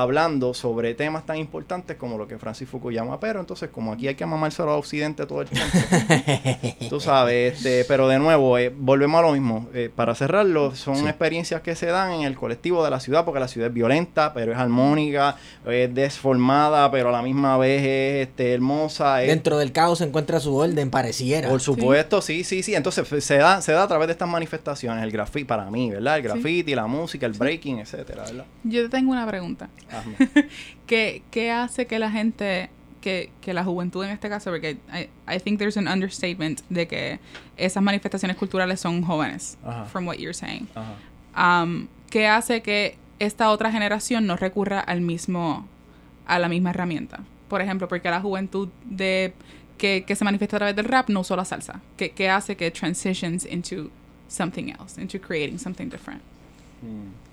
hablando 0.02 0.54
sobre 0.54 0.94
temas 0.94 1.26
tan 1.26 1.38
importantes 1.38 1.96
como 1.98 2.18
lo 2.18 2.28
que 2.28 2.38
Francis 2.38 2.68
Fukuyama, 2.68 3.20
pero 3.20 3.40
entonces 3.40 3.70
como 3.70 3.94
aquí 3.94 4.08
hay 4.08 4.16
que 4.16 4.26
mamárselo 4.26 4.72
a 4.72 4.78
Occidente 4.78 5.26
todo 5.26 5.42
el 5.42 5.48
tiempo, 5.50 5.78
tú 6.90 7.00
sabes, 7.00 7.56
este, 7.58 7.86
pero 7.86 8.08
de 8.08 8.20
nuevo, 8.20 8.58
eh, 8.58 8.74
volvemos 8.76 9.20
a 9.20 9.22
lo 9.24 9.32
mismo, 9.34 9.68
Eh, 9.74 9.90
para 9.94 10.16
cerrarlo, 10.16 10.76
son 10.76 10.96
Sí. 10.98 11.06
experiencias 11.08 11.62
que 11.62 11.76
se 11.76 11.88
dan 11.88 12.12
en 12.12 12.22
el 12.24 12.36
colectivo 12.36 12.84
de 12.84 12.90
la 12.92 13.00
ciudad, 13.00 13.26
porque 13.26 13.40
la 13.40 13.48
ciudad 13.48 13.70
es 13.70 13.74
violenta, 13.74 14.34
pero 14.34 14.52
es 14.52 14.58
armónica, 14.58 15.38
es 15.66 15.94
desformada, 15.94 16.90
pero 16.92 17.10
a 17.10 17.12
la 17.12 17.22
misma 17.22 17.58
vez 17.58 17.82
es 17.84 18.28
este, 18.28 18.54
hermosa, 18.54 19.22
es 19.22 19.28
Dentro 19.30 19.58
del 19.58 19.72
caos 19.72 20.00
se 20.00 20.06
encuentra 20.06 20.40
su 20.40 20.56
orden, 20.56 20.90
pareciera. 20.90 21.50
por 21.50 21.62
supuesto, 21.62 22.22
sí, 22.22 22.44
sí, 22.44 22.64
sí. 22.64 22.76
Entonces 22.76 23.08
se 23.24 23.38
da, 23.38 23.62
se 23.62 23.72
da 23.72 23.84
a 23.84 23.88
través 23.88 24.08
de 24.08 24.14
estas 24.14 24.30
manifestaciones, 24.30 25.04
el 25.04 25.12
graffiti, 25.12 25.46
para 25.46 25.70
mí, 25.70 25.90
¿verdad? 25.92 26.18
El 26.18 26.24
graffiti, 26.24 26.76
la 26.76 26.88
música, 26.88 27.26
el 27.26 27.34
breaking, 27.34 27.80
etcétera, 27.80 28.24
¿verdad? 28.24 28.46
Yo 28.64 28.84
te 28.84 28.90
tengo 28.90 29.12
una 29.12 29.26
pregunta. 29.28 29.70
Hazme. 29.92 30.16
¿Qué, 30.88 31.24
qué 31.32 31.52
hace 31.52 31.88
que 31.88 32.00
la 32.00 32.12
gente, 32.12 32.70
que, 33.02 33.32
que 33.42 33.54
la 33.54 33.64
juventud 33.64 34.04
en 34.04 34.12
este 34.12 34.30
caso, 34.30 34.52
porque 34.52 34.78
I, 34.94 35.10
I 35.34 35.40
think 35.40 35.60
there's 35.60 35.78
an 35.78 35.88
understatement 35.88 36.62
de 36.70 36.88
que 36.88 37.20
esas 37.58 37.82
manifestaciones 37.84 38.38
culturales 38.38 38.80
son 38.80 39.02
jóvenes, 39.04 39.58
Ajá. 39.66 39.86
from 39.86 40.08
what 40.08 40.16
you're 40.18 40.34
saying. 40.34 40.68
Ajá. 40.76 41.64
Um, 41.64 41.88
¿Qué 42.10 42.28
hace 42.28 42.62
que 42.62 42.98
esta 43.20 43.50
otra 43.50 43.72
generación 43.72 44.26
no 44.26 44.36
recurra 44.36 44.80
al 44.80 45.02
mismo, 45.02 45.68
a 46.26 46.40
la 46.40 46.48
misma 46.48 46.70
herramienta? 46.70 47.20
Por 47.50 47.62
ejemplo, 47.62 47.88
porque 47.88 48.10
la 48.10 48.22
juventud 48.22 48.70
de 48.86 49.34
que, 49.78 50.04
que 50.06 50.16
se 50.16 50.24
manifiesta 50.24 50.58
a 50.58 50.60
través 50.60 50.76
del 50.76 50.86
rap 50.86 51.10
no 51.10 51.20
usó 51.20 51.36
la 51.36 51.46
salsa. 51.46 51.82
¿Qué, 51.98 52.12
qué 52.12 52.30
hace 52.30 52.56
que 52.56 52.72
transitions 52.72 53.46
into 53.46 53.90
something 54.28 54.70
else, 54.70 55.00
into 55.00 55.20
creating 55.20 55.60
something 55.60 55.90
different? 55.90 56.22
Mm. 56.82 57.25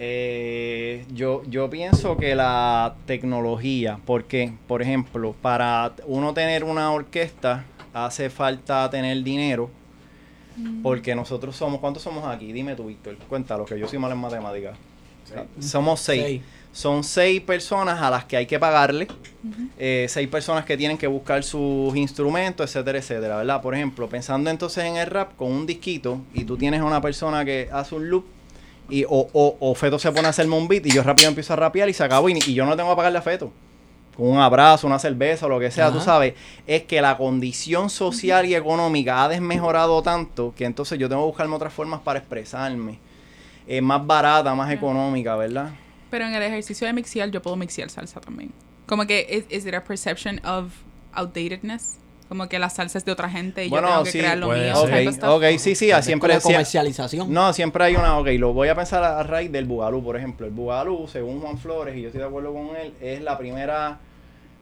Eh, 0.00 1.04
yo, 1.12 1.42
yo 1.48 1.68
pienso 1.68 2.16
que 2.16 2.36
la 2.36 2.94
tecnología, 3.06 3.98
porque, 4.06 4.52
por 4.68 4.80
ejemplo, 4.80 5.34
para 5.42 5.92
uno 6.06 6.32
tener 6.32 6.62
una 6.62 6.92
orquesta 6.92 7.64
hace 7.92 8.30
falta 8.30 8.88
tener 8.90 9.22
dinero, 9.24 9.70
porque 10.82 11.14
nosotros 11.14 11.56
somos, 11.56 11.80
¿cuántos 11.80 12.02
somos 12.02 12.24
aquí? 12.24 12.52
Dime 12.52 12.76
tú, 12.76 12.86
Víctor, 12.86 13.16
cuéntalo, 13.28 13.64
que 13.64 13.78
yo 13.78 13.88
soy 13.88 13.98
mal 13.98 14.12
en 14.12 14.18
matemáticas. 14.18 14.76
Somos 15.60 16.00
seis. 16.00 16.22
Seis. 16.22 16.42
Son 16.70 17.02
seis 17.02 17.40
personas 17.40 18.00
a 18.00 18.10
las 18.10 18.24
que 18.24 18.36
hay 18.36 18.46
que 18.46 18.58
pagarle, 18.58 19.08
eh, 19.78 20.06
seis 20.08 20.28
personas 20.28 20.64
que 20.64 20.76
tienen 20.76 20.96
que 20.96 21.08
buscar 21.08 21.42
sus 21.42 21.96
instrumentos, 21.96 22.70
etcétera, 22.70 22.98
etcétera, 22.98 23.36
¿verdad? 23.38 23.60
Por 23.60 23.74
ejemplo, 23.74 24.08
pensando 24.08 24.48
entonces 24.48 24.84
en 24.84 24.96
el 24.96 25.06
rap 25.06 25.34
con 25.34 25.50
un 25.50 25.66
disquito 25.66 26.20
y 26.34 26.44
tú 26.44 26.56
tienes 26.56 26.80
a 26.80 26.84
una 26.84 27.00
persona 27.00 27.44
que 27.44 27.68
hace 27.72 27.96
un 27.96 28.08
loop 28.10 28.26
y 28.88 29.04
o, 29.04 29.28
o, 29.32 29.56
o 29.60 29.74
Feto 29.74 29.98
se 29.98 30.10
pone 30.12 30.26
a 30.26 30.30
hacerme 30.30 30.56
un 30.56 30.68
beat 30.68 30.86
y 30.86 30.90
yo 30.90 31.02
rápido 31.02 31.28
empiezo 31.28 31.52
a 31.52 31.56
rapear 31.56 31.88
y 31.88 31.92
se 31.92 32.04
acabó 32.04 32.28
y, 32.28 32.38
y 32.46 32.54
yo 32.54 32.64
no 32.64 32.76
tengo 32.76 32.90
que 32.90 32.96
pagarle 32.96 33.18
a 33.18 33.22
Feto. 33.22 33.52
Con 34.16 34.28
un 34.28 34.38
abrazo, 34.38 34.86
una 34.86 34.98
cerveza 34.98 35.46
lo 35.46 35.60
que 35.60 35.70
sea, 35.70 35.90
tú 35.90 35.98
Ajá. 35.98 36.04
sabes, 36.04 36.34
es 36.66 36.82
que 36.82 37.00
la 37.00 37.16
condición 37.16 37.88
social 37.88 38.46
y 38.46 38.54
económica 38.54 39.22
ha 39.22 39.28
desmejorado 39.28 40.02
tanto 40.02 40.52
que 40.56 40.64
entonces 40.64 40.98
yo 40.98 41.08
tengo 41.08 41.22
que 41.22 41.28
buscarme 41.28 41.54
otras 41.54 41.72
formas 41.72 42.00
para 42.00 42.18
expresarme. 42.18 42.98
Eh, 43.68 43.80
más 43.80 44.04
barata, 44.04 44.54
más 44.54 44.72
económica, 44.72 45.36
¿verdad? 45.36 45.70
Pero 46.10 46.24
en 46.24 46.34
el 46.34 46.42
ejercicio 46.42 46.86
de 46.86 46.94
mixiar, 46.94 47.30
yo 47.30 47.42
puedo 47.42 47.54
mixiar 47.54 47.90
salsa 47.90 48.20
también. 48.20 48.50
Como 48.86 49.06
que, 49.06 49.26
is, 49.30 49.56
is 49.56 49.66
it 49.66 49.74
a 49.74 49.84
perception 49.84 50.40
of 50.44 50.72
outdatedness? 51.12 51.98
Como 52.28 52.48
que 52.48 52.58
la 52.58 52.68
salsa 52.68 52.98
es 52.98 53.04
de 53.04 53.12
otra 53.12 53.30
gente 53.30 53.64
y 53.64 53.70
Bueno, 53.70 53.88
yo 53.88 53.92
tengo 53.92 54.04
que 54.04 54.10
sí, 54.12 54.18
crear 54.18 54.38
lo 54.38 54.48
mío. 54.48 54.74
type 54.84 55.08
of 55.26 55.36
Ok, 55.36 55.44
sí, 55.58 55.74
sí, 55.74 55.90
siempre 56.02 56.34
la 56.34 56.40
comercialización. 56.40 57.32
No, 57.32 57.52
siempre 57.52 57.84
hay 57.84 57.96
una, 57.96 58.18
ok, 58.18 58.28
lo 58.38 58.52
voy 58.52 58.68
a 58.68 58.74
pensar 58.74 59.02
a, 59.02 59.18
a 59.18 59.22
raíz 59.22 59.50
del 59.50 59.64
Bugalú, 59.64 60.02
por 60.02 60.16
ejemplo. 60.16 60.46
El 60.46 60.52
Bugalú, 60.52 61.08
según 61.08 61.40
Juan 61.40 61.56
Flores, 61.58 61.96
y 61.96 62.02
yo 62.02 62.08
estoy 62.08 62.20
de 62.20 62.26
acuerdo 62.26 62.52
con 62.52 62.76
él, 62.76 62.92
es 63.00 63.22
la 63.22 63.38
primera 63.38 64.00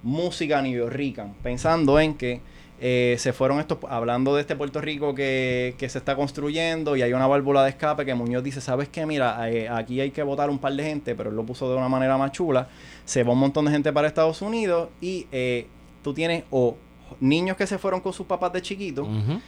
música 0.03 0.63
New 0.63 0.89
Rican, 0.89 1.35
pensando 1.43 1.99
en 1.99 2.15
que 2.15 2.41
eh, 2.79 3.17
se 3.19 3.33
fueron 3.33 3.59
estos, 3.59 3.79
hablando 3.89 4.35
de 4.35 4.43
este 4.43 4.55
Puerto 4.55 4.81
Rico 4.81 5.15
que, 5.15 5.75
que 5.79 5.89
se 5.89 5.97
está 5.99 6.15
construyendo 6.15 6.95
y 6.95 7.03
hay 7.03 7.13
una 7.15 7.27
válvula 7.27 7.65
de 7.65 7.71
escape 7.71 8.05
que 8.05 8.15
Muñoz 8.15 8.45
dice, 8.45 8.61
¿sabes 8.61 8.89
qué? 8.89 9.07
Mira, 9.07 9.51
eh, 9.51 9.69
aquí 9.69 10.01
hay 10.01 10.11
que 10.11 10.23
votar 10.23 10.51
un 10.51 10.59
par 10.59 10.75
de 10.75 10.85
gente, 10.85 11.15
pero 11.15 11.31
él 11.31 11.37
lo 11.37 11.45
puso 11.45 11.71
de 11.71 11.77
una 11.77 11.89
manera 11.89 12.19
más 12.19 12.33
chula. 12.33 12.69
Se 13.05 13.23
va 13.23 13.33
un 13.33 13.39
montón 13.39 13.65
de 13.65 13.73
gente 13.73 13.93
para 13.93 14.07
Estados 14.07 14.43
Unidos 14.43 14.91
y 15.01 15.27
eh, 15.33 15.67
tú 16.03 16.13
tienes 16.13 16.45
o 16.51 16.77
niños 17.21 17.57
que 17.57 17.67
se 17.67 17.79
fueron 17.79 18.01
con 18.01 18.13
sus 18.13 18.27
papás 18.27 18.53
de 18.53 18.63
chiquitos 18.63 19.07
Ujú. 19.07 19.41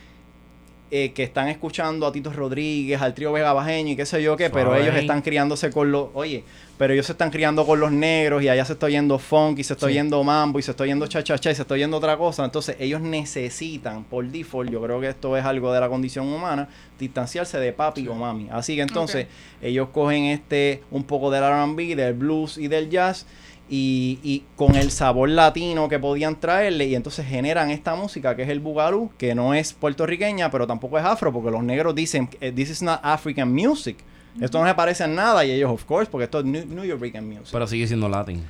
eh, 0.91 1.13
que 1.13 1.23
están 1.23 1.49
escuchando 1.49 2.07
a 2.07 2.13
Tito 2.13 2.33
Rodríguez, 2.33 3.01
al 3.03 3.13
trío 3.13 3.31
Vega 3.33 3.53
Bajeño 3.53 3.93
y 3.93 3.97
qué 3.97 4.07
sé 4.07 4.23
yo 4.23 4.37
qué, 4.39 4.49
pero 4.49 4.75
ellos 4.75 4.95
están 4.97 5.21
criándose 5.21 5.71
con 5.71 5.93
los, 5.93 6.09
oye, 6.15 6.45
pero 6.79 6.95
ellos 6.95 7.05
se 7.05 7.13
están 7.13 7.31
criando 7.31 7.67
con 7.67 7.79
los 7.79 7.93
negros 7.93 8.43
y 8.43 8.49
allá 8.49 8.65
se 8.65 8.73
está 8.73 8.87
oyendo 8.87 9.19
funk 9.19 9.59
y 9.59 9.65
se 9.65 9.75
está 9.75 9.85
Sí. 9.87 9.93
oyendo 9.93 10.25
mambo 10.25 10.59
y 10.59 10.63
se 10.63 10.71
está 10.71 10.85
oyendo 10.85 11.07
cha 11.07 11.23
cha 11.23 11.39
cha 11.39 11.51
y 11.51 11.55
se 11.55 11.61
está 11.63 11.75
oyendo 11.75 11.99
otra 11.99 12.17
cosa, 12.17 12.43
entonces 12.43 12.75
ellos 12.81 13.03
necesitan 13.03 14.05
por 14.05 14.25
default, 14.25 14.71
yo 14.71 14.81
creo 14.81 14.99
que 14.99 15.09
esto 15.11 15.37
es 15.37 15.45
algo 15.45 15.73
de 15.75 15.81
la 15.81 15.91
condición 15.91 16.27
humana, 16.33 16.69
distanciarse 16.99 17.59
de 17.59 17.73
papi 17.75 18.09
o 18.09 18.15
mami, 18.15 18.49
así 18.51 18.75
que 18.75 18.81
entonces 18.83 19.27
ellos 19.61 19.89
cogen 19.93 20.25
este 20.25 20.83
un 20.91 21.05
poco 21.05 21.31
del 21.31 21.43
R&B, 21.45 21.97
del 21.97 22.15
blues 22.15 22.57
y 22.57 22.69
del 22.69 22.89
jazz 22.89 23.27
y, 23.70 24.19
y 24.23 24.45
con 24.57 24.74
el 24.77 24.90
sabor 24.90 25.28
latino 25.28 25.89
que 25.89 25.99
podían 25.99 26.40
traerle 26.40 26.86
y 26.86 26.95
entonces 26.95 27.27
generan 27.27 27.70
esta 27.70 27.95
música 27.95 28.35
que 28.35 28.43
es 28.43 28.49
el 28.49 28.61
bugalú 28.61 29.11
que 29.19 29.35
no 29.35 29.53
es 29.55 29.73
puertorriqueña 29.74 30.51
pero 30.51 30.66
tampoco 30.66 30.99
es 30.99 31.05
afro 31.05 31.32
porque 31.32 31.51
los 31.51 31.62
negros 31.62 31.95
dicen 31.95 32.31
eh, 32.40 32.51
this 32.53 32.70
is 32.70 32.82
not 32.82 33.01
African 33.03 33.53
music 33.53 33.99
esto 34.40 34.61
no 34.61 34.66
se 34.66 34.74
parece 34.74 35.05
a 35.05 35.07
nada 35.07 35.45
y 35.45 35.51
ellos 35.51 35.70
of 35.70 35.85
course 35.85 36.11
porque 36.11 36.24
esto 36.24 36.39
es 36.40 36.45
New, 36.45 36.65
New 36.66 36.85
Yorkian 36.85 37.27
music. 37.28 37.49
Pero 37.53 37.66
sigue 37.66 37.86
siendo 37.86 38.09
latín. 38.09 38.43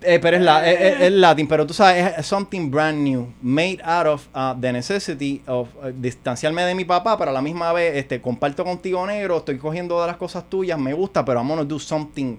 Eh, 0.00 0.18
pero 0.20 0.36
es, 0.38 0.42
la, 0.42 0.68
es, 0.68 0.80
es- 0.80 1.00
es 1.02 1.12
latin 1.12 1.46
pero 1.46 1.66
tú 1.66 1.74
sabes 1.74 2.06
es, 2.12 2.18
es 2.18 2.26
something 2.26 2.70
brand 2.70 2.98
new 3.02 3.26
made 3.42 3.78
out 3.84 4.06
of 4.06 4.26
uh, 4.34 4.58
the 4.58 4.72
necessity 4.72 5.42
of 5.46 5.68
uh, 5.82 5.88
distanciarme 5.94 6.62
de 6.62 6.74
mi 6.74 6.84
papá 6.84 7.18
pero 7.18 7.30
a 7.30 7.34
la 7.34 7.42
misma 7.42 7.72
vez 7.72 7.96
este 7.96 8.20
comparto 8.20 8.64
contigo 8.64 9.06
negro 9.06 9.38
estoy 9.38 9.58
cogiendo 9.58 10.00
de 10.00 10.06
las 10.06 10.16
cosas 10.16 10.48
tuyas 10.48 10.78
me 10.78 10.92
gusta 10.94 11.24
pero 11.24 11.40
I'm 11.40 11.48
gonna 11.48 11.64
do 11.64 11.78
something 11.78 12.36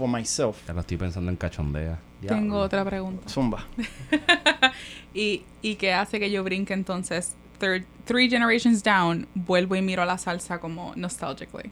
for 0.00 0.08
myself 0.08 0.66
Ya 0.66 0.74
lo 0.74 0.80
estoy 0.80 0.96
pensando 0.96 1.30
en 1.30 1.36
cachondea. 1.36 1.98
Tengo 2.20 2.36
Diablo. 2.42 2.58
otra 2.60 2.84
pregunta. 2.84 3.28
Zumba. 3.28 3.66
¿Y, 5.14 5.44
¿Y 5.62 5.74
qué 5.76 5.92
hace 5.92 6.18
que 6.18 6.30
yo 6.30 6.44
brinque 6.44 6.74
entonces 6.74 7.36
third, 7.58 7.84
three 8.04 8.28
generations 8.28 8.82
down, 8.82 9.26
vuelvo 9.34 9.76
y 9.76 9.82
miro 9.82 10.04
la 10.04 10.18
salsa 10.18 10.58
como 10.60 10.92
nostalgically? 10.96 11.70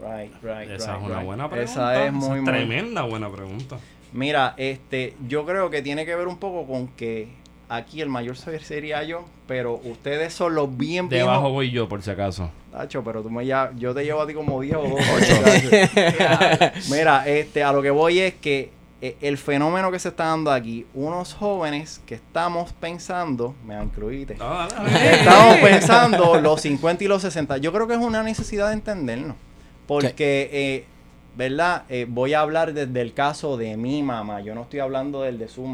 Right, 0.00 0.32
right, 0.42 0.70
Esa 0.70 0.92
right, 0.94 1.02
es 1.02 1.06
una 1.08 1.16
right. 1.18 1.26
buena 1.26 1.50
pregunta. 1.50 1.72
Esa 1.72 2.06
es 2.06 2.12
muy, 2.12 2.40
muy- 2.40 2.44
tremenda 2.44 3.02
buena 3.02 3.30
pregunta. 3.30 3.78
Mira, 4.12 4.54
este, 4.56 5.14
yo 5.26 5.44
creo 5.44 5.68
que 5.70 5.82
tiene 5.82 6.06
que 6.06 6.14
ver 6.14 6.28
un 6.28 6.38
poco 6.38 6.66
con 6.66 6.88
que 6.88 7.28
aquí 7.68 8.00
el 8.00 8.08
mayor 8.08 8.36
ser- 8.36 8.62
sería 8.62 9.02
yo, 9.04 9.24
pero 9.46 9.80
ustedes 9.84 10.32
son 10.34 10.54
los 10.54 10.76
bien 10.76 11.08
Debajo 11.08 11.50
voy 11.50 11.70
yo, 11.70 11.88
por 11.88 12.02
si 12.02 12.10
acaso. 12.10 12.50
Tacho, 12.72 13.02
pero 13.02 13.22
tú 13.22 13.30
me 13.30 13.44
ya, 13.46 13.70
yo 13.76 13.94
te 13.94 14.04
llevo 14.04 14.20
a 14.22 14.26
ti 14.26 14.34
como 14.34 14.60
10 14.60 14.76
o 14.76 14.82
8. 14.82 15.00
Mira, 16.90 17.26
este, 17.28 17.62
a 17.62 17.72
lo 17.72 17.82
que 17.82 17.90
voy 17.90 18.20
es 18.20 18.34
que 18.34 18.70
eh, 19.00 19.16
el 19.20 19.38
fenómeno 19.38 19.90
que 19.92 19.98
se 19.98 20.08
está 20.08 20.24
dando 20.26 20.50
aquí, 20.50 20.84
unos 20.94 21.34
jóvenes 21.34 22.00
que 22.06 22.14
estamos 22.16 22.72
pensando, 22.72 23.54
me 23.64 23.80
incluiste, 23.80 24.36
Ah, 24.40 24.66
que 24.98 25.10
estamos 25.14 25.56
pensando 25.58 26.40
los 26.40 26.60
50 26.60 27.04
y 27.04 27.08
los 27.08 27.22
60. 27.22 27.58
Yo 27.58 27.72
creo 27.72 27.86
que 27.86 27.94
es 27.94 28.00
una 28.00 28.22
necesidad 28.22 28.68
de 28.68 28.74
entendernos. 28.74 29.36
Porque, 29.86 30.50
eh, 30.52 30.84
¿verdad? 31.38 31.84
Eh, 31.88 32.04
voy 32.08 32.34
a 32.34 32.40
hablar 32.40 32.74
desde 32.74 33.00
el 33.00 33.14
caso 33.14 33.56
de 33.56 33.76
mi 33.76 34.02
mamá. 34.02 34.40
Yo 34.40 34.56
no 34.56 34.62
estoy 34.62 34.80
hablando 34.80 35.22
del 35.22 35.38
de 35.38 35.46
sus 35.46 35.68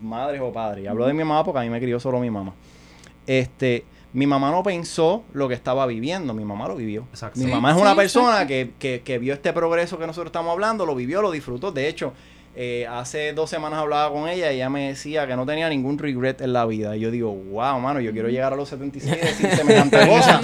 madres 0.00 0.40
o 0.40 0.52
padres. 0.52 0.84
Yo 0.84 0.90
hablo 0.92 1.04
de 1.04 1.12
mi 1.14 1.24
mamá 1.24 1.42
porque 1.44 1.58
a 1.58 1.62
mí 1.62 1.68
me 1.68 1.80
crió 1.80 1.98
solo 1.98 2.20
mi 2.20 2.30
mamá. 2.30 2.54
Este, 3.26 3.84
mi 4.12 4.24
mamá 4.28 4.52
no 4.52 4.62
pensó 4.62 5.24
lo 5.32 5.48
que 5.48 5.54
estaba 5.54 5.84
viviendo. 5.86 6.32
Mi 6.32 6.44
mamá 6.44 6.68
lo 6.68 6.76
vivió. 6.76 7.02
Exacto. 7.10 7.40
Mi 7.40 7.46
Sí, 7.46 7.50
mamá 7.50 7.70
es 7.70 7.76
sí, 7.76 7.82
una 7.82 7.96
persona 7.96 8.46
que, 8.46 8.70
que, 8.78 9.02
que 9.02 9.18
vio 9.18 9.34
este 9.34 9.52
progreso 9.52 9.98
que 9.98 10.06
nosotros 10.06 10.28
estamos 10.28 10.52
hablando, 10.52 10.86
lo 10.86 10.94
vivió, 10.94 11.22
lo 11.22 11.32
disfrutó. 11.32 11.72
De 11.72 11.88
hecho, 11.88 12.12
eh, 12.60 12.88
hace 12.88 13.32
dos 13.34 13.48
semanas 13.48 13.78
hablaba 13.78 14.12
con 14.12 14.28
ella 14.28 14.50
y 14.50 14.56
ella 14.56 14.68
me 14.68 14.88
decía 14.88 15.28
que 15.28 15.36
no 15.36 15.46
tenía 15.46 15.68
ningún 15.68 15.96
regret 15.96 16.40
en 16.40 16.52
la 16.52 16.66
vida. 16.66 16.96
Y 16.96 17.00
yo 17.00 17.12
digo, 17.12 17.32
wow, 17.32 17.78
mano, 17.78 18.00
yo 18.00 18.10
quiero 18.10 18.28
llegar 18.30 18.52
a 18.52 18.56
los 18.56 18.68
76 18.68 19.16
y 19.16 19.26
decir 19.26 19.50
semejante 19.56 20.08
cosa. 20.08 20.40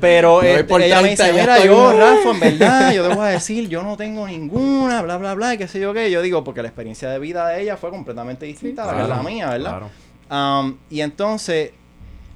Pero 0.00 0.40
este, 0.40 0.64
por 0.64 0.80
ella 0.80 1.02
me 1.02 1.14
30, 1.14 1.24
dice, 1.24 1.38
mira, 1.38 1.62
yo, 1.62 1.92
Rafa, 1.92 2.30
en 2.30 2.40
verdad, 2.40 2.94
yo 2.94 3.06
te 3.06 3.14
voy 3.14 3.26
a 3.26 3.28
decir, 3.28 3.68
yo 3.68 3.82
no 3.82 3.98
tengo 3.98 4.26
ninguna, 4.26 5.02
bla, 5.02 5.18
bla, 5.18 5.34
bla, 5.34 5.52
y 5.52 5.58
qué 5.58 5.68
sé 5.68 5.80
yo 5.80 5.92
qué. 5.92 6.10
Yo 6.10 6.22
digo, 6.22 6.42
porque 6.42 6.62
la 6.62 6.68
experiencia 6.68 7.10
de 7.10 7.18
vida 7.18 7.46
de 7.48 7.60
ella 7.60 7.76
fue 7.76 7.90
completamente 7.90 8.46
distinta 8.46 8.84
a 8.84 8.86
la 8.86 8.96
que 8.96 9.02
es 9.02 9.08
la 9.10 9.22
mía, 9.22 9.50
¿verdad? 9.50 9.90
Claro. 10.30 10.60
Um, 10.62 10.78
y 10.88 11.02
entonces, 11.02 11.72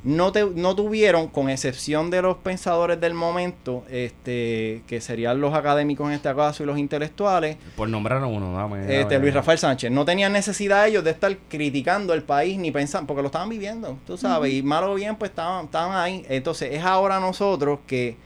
no, 0.03 0.33
te, 0.33 0.45
no 0.45 0.75
tuvieron, 0.75 1.29
con 1.29 1.51
excepción 1.51 2.11
de 2.11 2.23
los 2.23 2.37
pensadores 2.39 3.01
del 3.01 3.15
momento, 3.15 3.85
este 3.91 4.83
que 4.87 5.01
serían 5.01 5.41
los 5.41 5.55
académicos 5.55 6.09
en 6.09 6.15
este 6.15 6.35
caso 6.35 6.63
y 6.63 6.67
los 6.67 6.79
intelectuales, 6.79 7.57
Por 7.77 7.89
nombrar 7.89 8.23
a 8.23 8.27
uno, 8.27 8.53
dame. 8.53 9.01
este. 9.01 9.19
Luis 9.19 9.35
Rafael 9.35 9.59
Sánchez, 9.59 9.91
no 9.91 10.05
tenían 10.05 10.33
necesidad 10.33 10.87
ellos 10.89 11.05
de 11.05 11.11
estar 11.11 11.37
criticando 11.49 12.15
el 12.15 12.23
país 12.23 12.59
ni 12.59 12.71
pensando, 12.71 13.07
porque 13.07 13.23
lo 13.23 13.27
estaban 13.27 13.49
viviendo, 13.49 13.99
tú 14.07 14.17
sabes, 14.17 14.53
y 14.53 14.63
mal 14.63 14.85
o 14.85 14.95
bien, 14.95 15.17
pues 15.17 15.31
estaban, 15.31 15.67
estaban 15.67 15.97
ahí. 15.97 16.25
Entonces, 16.29 16.73
es 16.73 16.83
ahora 16.85 17.21
nosotros 17.21 17.81
que 17.87 18.17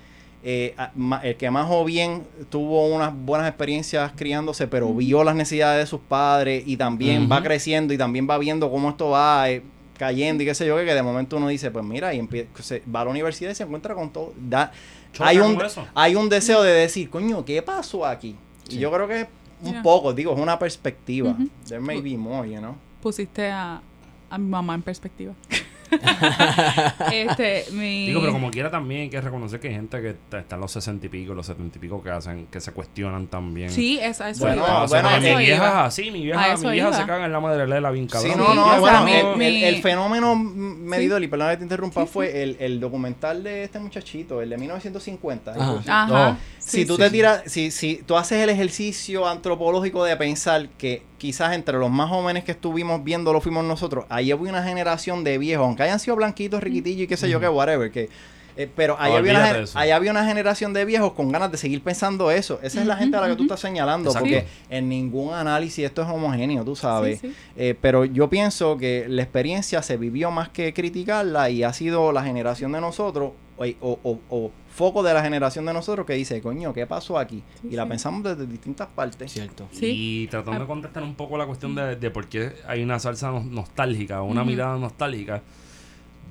eh, 0.47 0.75
el 1.23 1.37
que 1.37 1.51
más 1.51 1.67
o 1.71 1.85
bien 1.87 2.23
tuvo 2.51 2.87
unas 2.89 3.15
buenas 3.15 3.49
experiencias 3.49 4.13
criándose, 4.15 4.67
pero 4.69 4.93
vio 4.93 5.25
las 5.25 5.35
necesidades 5.35 5.85
de 5.85 5.87
sus 5.87 6.01
padres 6.01 6.63
y 6.67 6.77
también 6.77 7.29
va 7.33 7.43
creciendo 7.43 7.95
y 7.95 7.99
también 7.99 8.29
va 8.29 8.37
viendo 8.37 8.71
cómo 8.71 8.91
esto 8.91 9.09
va 9.09 9.51
eh, 9.51 9.63
cayendo 9.99 10.43
y 10.43 10.47
qué 10.47 10.55
sé 10.55 10.67
yo, 10.67 10.77
que, 10.77 10.85
que 10.85 10.95
de 10.95 11.03
momento 11.03 11.37
uno 11.37 11.49
dice, 11.49 11.71
pues 11.71 11.85
mira, 11.85 12.13
y 12.15 12.21
empie- 12.21 12.47
se, 12.61 12.83
va 12.95 13.01
a 13.03 13.05
la 13.05 13.11
universidad 13.11 13.51
y 13.51 13.55
se 13.55 13.63
encuentra 13.63 13.95
con 13.95 14.11
todo. 14.13 14.33
Da, 14.37 14.73
hay, 15.21 15.39
un, 15.39 15.61
eso. 15.61 15.87
hay 15.95 16.15
un 16.17 16.29
deseo 16.29 16.63
de 16.63 16.73
decir, 16.73 17.09
coño, 17.11 17.45
¿qué 17.45 17.63
pasó 17.63 18.05
aquí? 18.07 18.37
Sí. 18.69 18.77
Y 18.77 18.79
yo 18.81 18.91
creo 18.93 19.07
que 19.09 19.21
es 19.23 19.27
un 19.63 19.73
Yeah. 19.73 19.83
poco, 19.83 20.13
digo, 20.13 20.35
es 20.35 20.39
una 20.41 20.59
perspectiva. 20.59 21.35
There 21.67 21.81
may 21.81 22.01
be 22.03 22.17
more, 22.19 22.51
you 22.51 22.59
know. 22.59 22.77
Pusiste 23.01 23.51
a, 23.51 23.81
a 24.29 24.39
mi 24.39 24.49
mamá 24.49 24.75
en 24.75 24.83
perspectiva. 24.83 25.33
este, 27.13 27.65
mi... 27.73 28.07
Digo, 28.07 28.21
pero 28.21 28.33
como 28.33 28.51
quiera 28.51 28.71
también 28.71 29.03
hay 29.03 29.09
que 29.11 29.21
reconocer 29.21 29.61
que 29.61 29.69
hay 29.69 29.75
gente 29.75 30.01
que 30.01 30.11
está 30.11 30.41
está 30.41 30.55
en 30.57 30.61
los 30.61 30.73
sesenta 30.73 31.07
y 31.07 31.09
pico, 31.09 31.35
los 31.35 31.47
setenta 31.47 31.79
y 31.79 31.81
pico 31.81 32.03
que 32.03 32.11
hacen, 32.11 32.47
que 32.47 32.61
se 32.61 32.73
cuestionan 32.73 33.27
también. 33.29 33.71
Sí, 33.71 33.99
es 34.01 34.21
a 34.21 34.31
eso 34.31 34.45
Bueno, 34.45 34.63
iba. 34.67 34.83
O 34.83 34.89
sea, 34.89 35.03
bueno, 35.03 35.17
eso 35.27 35.37
mi 35.39 35.45
vieja 35.45 35.57
iba. 35.57 35.69
es 35.69 35.87
así, 35.87 36.11
mi 36.11 36.23
vieja, 36.25 36.57
mi 36.57 36.71
vieja 36.73 36.89
iba. 36.89 36.97
se 36.97 37.07
caga 37.07 37.25
en 37.27 37.33
la 37.33 37.41
madre 37.41 37.67
de 37.67 37.81
la 37.81 37.91
bien 37.91 38.07
cabrón. 38.07 38.33
Sí, 38.33 38.39
Sí, 38.39 38.45
no, 38.45 38.55
no, 38.55 38.71
sea, 38.71 38.79
bueno, 38.81 39.05
mi- 39.05 39.13
el, 39.13 39.27
el- 39.27 39.37
mi- 39.37 39.65
el 39.65 39.83
fenómeno 39.83 40.33
m- 40.33 40.75
medidor, 40.89 41.23
y 41.23 41.29
perdón 41.29 41.51
que 41.51 41.57
te 41.59 41.63
interrumpa, 41.65 42.01
Sí, 42.03 42.07
sí. 42.07 42.13
fue 42.13 42.43
el, 42.43 42.57
el 42.61 42.81
documental 42.81 43.43
de 43.43 43.65
este 43.65 43.79
muchachito, 43.79 44.41
el 44.43 44.51
de 44.51 44.57
1950. 44.59 45.53
Ajá. 45.53 45.81
Ajá. 45.87 46.31
Oh. 46.31 46.37
Si 46.59 46.81
Sí, 46.81 46.87
tú 46.87 46.95
sí, 46.97 47.03
te 47.03 47.07
sí. 47.09 47.13
tiras, 47.13 47.43
si, 47.47 47.71
si 47.71 47.97
tú 48.07 48.17
haces 48.17 48.39
el 48.43 48.49
ejercicio 48.51 49.27
antropológico 49.29 50.05
de 50.05 50.17
pensar 50.17 50.69
que 50.79 51.03
quizás 51.19 51.55
entre 51.55 51.79
los 51.79 51.91
más 51.91 52.09
jóvenes 52.11 52.45
que 52.45 52.53
estuvimos 52.53 53.03
viendo 53.05 53.33
lo 53.33 53.41
fuimos 53.41 53.65
nosotros, 53.65 54.05
ahí 54.09 54.31
había 54.33 54.51
una 54.51 54.63
generación 54.63 55.25
de 55.25 55.39
viejos, 55.39 55.65
aunque 55.67 55.83
hayan 55.85 56.01
sido 56.01 56.17
blanquitos, 56.17 56.63
riquitillos 56.63 57.03
y 57.05 57.07
qué 57.07 57.17
sé 57.17 57.29
yo 57.31 57.41
qué, 57.41 57.49
whatever, 57.49 57.91
que 57.91 58.09
eh, 58.57 58.71
pero 58.77 58.95
ahí, 59.01 59.11
Ah, 59.13 59.17
había 59.19 59.33
una, 59.33 59.65
ahí 59.75 59.91
había 59.91 60.11
una 60.13 60.25
generación 60.27 60.73
de 60.73 60.85
viejos 60.85 61.13
con 61.15 61.33
ganas 61.33 61.51
de 61.51 61.57
seguir 61.59 61.83
pensando 61.83 62.31
eso. 62.31 62.61
Esa 62.63 62.81
es 62.83 62.87
la 62.87 62.97
gente 62.97 63.17
a 63.17 63.21
la 63.21 63.27
que 63.27 63.35
tú 63.35 63.43
estás 63.43 63.59
señalando, 63.59 64.11
Exacto. 64.11 64.29
porque 64.29 64.47
en 64.71 64.89
ningún 64.89 65.35
análisis 65.35 65.85
esto 65.85 66.03
es 66.03 66.09
homogéneo, 66.09 66.65
tú 66.65 66.77
sabes. 66.77 67.19
Sí, 67.19 67.31
sí. 67.31 67.35
Eh, 67.57 67.75
pero 67.81 68.05
yo 68.05 68.31
pienso 68.31 68.77
que 68.77 69.07
la 69.09 69.23
experiencia 69.23 69.83
se 69.83 69.97
vivió 69.97 70.31
más 70.31 70.51
que 70.51 70.73
criticarla 70.73 71.51
y 71.51 71.65
ha 71.65 71.73
sido 71.73 72.13
la 72.13 72.23
generación 72.23 72.71
de 72.71 72.81
nosotros 72.81 73.33
o, 73.57 73.65
o- 73.81 73.99
o- 74.05 74.21
o 74.31 74.51
foco 74.75 75.03
de 75.05 75.15
la 75.15 75.23
generación 75.23 75.65
de 75.67 75.73
nosotros 75.73 76.05
que 76.05 76.15
dice, 76.15 76.43
coño, 76.43 76.73
¿qué 76.75 76.87
pasó 76.87 77.17
aquí? 77.19 77.43
Sí, 77.63 77.69
y 77.71 77.77
la 77.77 77.85
sí. 77.85 77.89
pensamos 77.91 78.25
desde 78.25 78.47
distintas 78.47 78.89
partes. 78.89 79.31
Cierto. 79.33 79.69
Sí. 79.71 79.87
Y 80.25 80.27
tratando 80.27 80.59
de 80.61 80.65
Ah. 80.65 80.69
contestar 80.69 81.03
un 81.05 81.15
poco 81.15 81.39
la 81.39 81.47
cuestión 81.47 81.75
de, 81.75 81.95
de 81.97 82.11
por 82.11 82.27
qué 82.27 82.53
hay 82.67 82.83
una 82.83 82.99
salsa 82.99 83.31
nos- 83.31 83.45
nostálgica 83.45 84.21
o 84.21 84.25
una 84.25 84.43
mirada 84.45 84.77
nostálgica, 84.77 85.43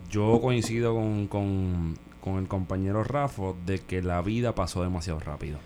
yo 0.10 0.40
coincido 0.41 0.94
con, 0.94 1.28
con, 1.28 1.98
con 2.22 2.38
el 2.38 2.48
compañero 2.48 3.03
Rafa 3.03 3.53
de 3.65 3.80
que 3.80 4.02
la 4.02 4.22
vida 4.22 4.53
pasó 4.53 4.84
demasiado 4.84 5.20
rápido. 5.20 5.57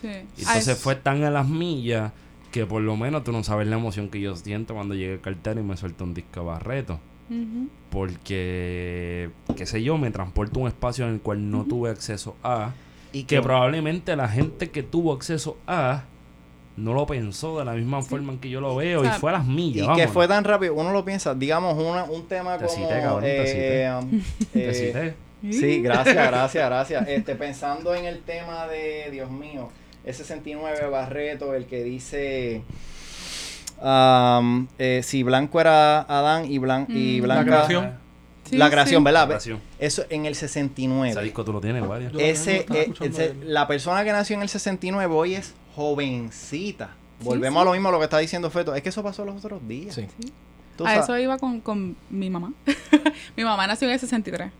Sí. 0.00 0.08
Y 0.08 0.10
Ah, 0.12 0.24
entonces 0.36 0.68
es- 0.68 0.78
fue 0.78 0.94
tan 0.96 1.24
a 1.24 1.30
las 1.30 1.48
millas 1.48 2.12
que 2.52 2.64
por 2.66 2.82
lo 2.82 2.96
menos 2.96 3.24
tú 3.24 3.32
no 3.32 3.42
sabes 3.44 3.66
la 3.68 3.76
emoción 3.76 4.08
que 4.08 4.20
yo 4.20 4.36
siento 4.36 4.74
cuando 4.74 4.94
llegué 4.94 5.14
al 5.14 5.20
cartel 5.20 5.58
y 5.58 5.62
me 5.62 5.76
suelto 5.76 6.04
un 6.04 6.14
disco 6.14 6.44
Barreto. 6.44 7.00
Porque, 7.90 9.30
qué 9.56 9.66
sé 9.66 9.82
yo, 9.82 9.98
me 9.98 10.10
transporto 10.10 10.60
a 10.60 10.62
un 10.62 10.68
espacio 10.68 11.06
en 11.06 11.14
el 11.14 11.20
cual 11.20 11.50
no 11.50 11.64
tuve 11.64 11.90
acceso 11.90 12.36
a. 12.42 12.72
Y 13.12 13.24
Que 13.24 13.40
probablemente 13.40 14.14
la 14.16 14.28
gente 14.28 14.70
que 14.70 14.82
tuvo 14.82 15.12
acceso 15.12 15.56
a 15.66 16.04
no 16.78 16.94
lo 16.94 17.06
pensó 17.06 17.58
de 17.58 17.64
la 17.64 17.72
misma 17.72 18.02
forma 18.02 18.32
en 18.32 18.38
que 18.38 18.48
yo 18.48 18.60
lo 18.60 18.76
veo 18.76 19.00
O 19.00 19.04
sea, 19.04 19.16
y 19.16 19.18
fue 19.18 19.30
a 19.30 19.38
las 19.38 19.46
y 19.46 19.50
millas. 19.50 19.82
que 19.82 19.88
vámonos. 19.88 20.12
fue 20.12 20.28
tan 20.28 20.44
rápido, 20.44 20.74
uno 20.74 20.92
lo 20.92 21.04
piensa, 21.04 21.34
digamos, 21.34 21.76
una, 21.76 22.04
un 22.04 22.26
tema 22.28 22.56
Te 22.56 22.66
como... 22.66 22.76
cité, 22.76 23.00
cabrón, 23.00 23.20
te 23.22 23.82
eh, 23.82 23.94
um, 23.94 24.22
Te 24.52 24.70
eh, 24.70 24.74
cité. 24.74 25.14
Sí, 25.52 25.82
gracias, 25.82 26.14
gracias, 26.30 26.66
gracias. 26.66 27.08
Este, 27.08 27.34
pensando 27.34 27.94
en 27.94 28.04
el 28.04 28.20
tema 28.20 28.66
de, 28.66 29.08
Dios 29.10 29.30
mío, 29.30 29.70
ese 30.04 30.18
69 30.18 30.88
Barreto, 30.88 31.54
el 31.54 31.66
que 31.66 31.82
dice 31.82 32.62
um, 33.82 34.66
eh, 34.78 35.00
si 35.04 35.22
blanco 35.22 35.60
era 35.60 36.00
Adán 36.02 36.50
y, 36.50 36.58
blan 36.58 36.86
y 36.88 37.20
Mm. 37.20 37.22
blanca... 37.24 37.40
La 37.44 37.44
creación. 37.66 38.08
Sí, 38.44 38.56
la 38.56 38.70
creación, 38.70 39.00
sí. 39.02 39.04
¿verdad? 39.04 39.26
Creación. 39.26 39.60
Eso 39.78 40.04
en 40.08 40.24
el 40.24 40.34
69. 40.34 41.10
Ese 41.10 41.20
disco 41.22 41.44
tú 41.44 41.52
lo 41.52 41.60
tienes, 41.60 41.84
Ese, 42.18 42.64
eh, 42.72 42.92
ese- 43.00 43.34
la 43.44 43.66
persona 43.68 44.04
que 44.04 44.12
nació 44.12 44.36
en 44.36 44.42
el 44.42 44.48
69 44.48 45.14
hoy 45.14 45.34
es 45.34 45.54
jovencita. 45.76 46.90
Volvemos 47.20 47.60
sí. 47.60 47.62
a 47.62 47.64
lo 47.66 47.72
mismo 47.72 47.88
a 47.88 47.92
lo 47.92 47.98
que 47.98 48.04
está 48.04 48.18
diciendo 48.18 48.48
Feto. 48.50 48.74
Es 48.74 48.82
que 48.82 48.88
eso 48.88 49.02
pasó 49.02 49.24
los 49.24 49.44
otros 49.44 49.66
días. 49.68 49.94
Sí. 49.94 50.06
Tú 50.76 50.84
A 50.86 50.90
sabes. 50.90 51.04
eso 51.04 51.18
iba 51.18 51.36
con, 51.38 51.60
con 51.60 51.96
mi 52.08 52.30
mamá. 52.30 52.52
mi 53.36 53.44
mamá 53.44 53.66
nació 53.66 53.88
en 53.88 53.94
el 53.94 54.00
63. 54.00 54.50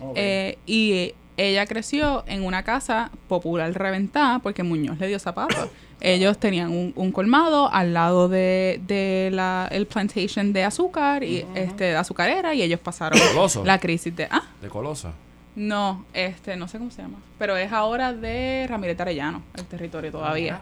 Ok. 0.00 0.12
Eh, 0.16 0.58
y 0.66 1.14
ella 1.36 1.66
creció 1.66 2.24
en 2.26 2.44
una 2.44 2.62
casa 2.62 3.10
popular 3.28 3.72
reventada 3.72 4.38
porque 4.40 4.62
Muñoz 4.62 4.98
le 5.00 5.08
dio 5.08 5.18
zapatos. 5.18 5.68
Ellos 6.04 6.36
tenían 6.38 6.70
un, 6.70 6.92
un 6.96 7.12
colmado 7.12 7.72
al 7.72 7.94
lado 7.94 8.28
de, 8.28 8.80
de 8.88 9.30
la 9.32 9.68
el 9.70 9.86
plantation 9.86 10.52
de 10.52 10.64
azúcar 10.64 11.22
y 11.22 11.46
este 11.54 11.84
de 11.84 11.96
azucarera 11.96 12.54
y 12.54 12.62
ellos 12.62 12.80
pasaron 12.80 13.18
Coloso. 13.32 13.64
la 13.64 13.78
crisis 13.78 14.14
de 14.16 14.26
ah 14.30 14.42
De 14.60 14.68
Coloso. 14.68 15.12
no 15.54 16.04
este 16.12 16.56
no 16.56 16.66
sé 16.66 16.78
cómo 16.78 16.90
se 16.90 17.02
llama 17.02 17.18
pero 17.38 17.56
es 17.56 17.70
ahora 17.72 18.12
de 18.12 18.66
Ramírez 18.68 18.98
Arellano 18.98 19.42
el 19.56 19.64
territorio 19.66 20.10
todavía 20.10 20.60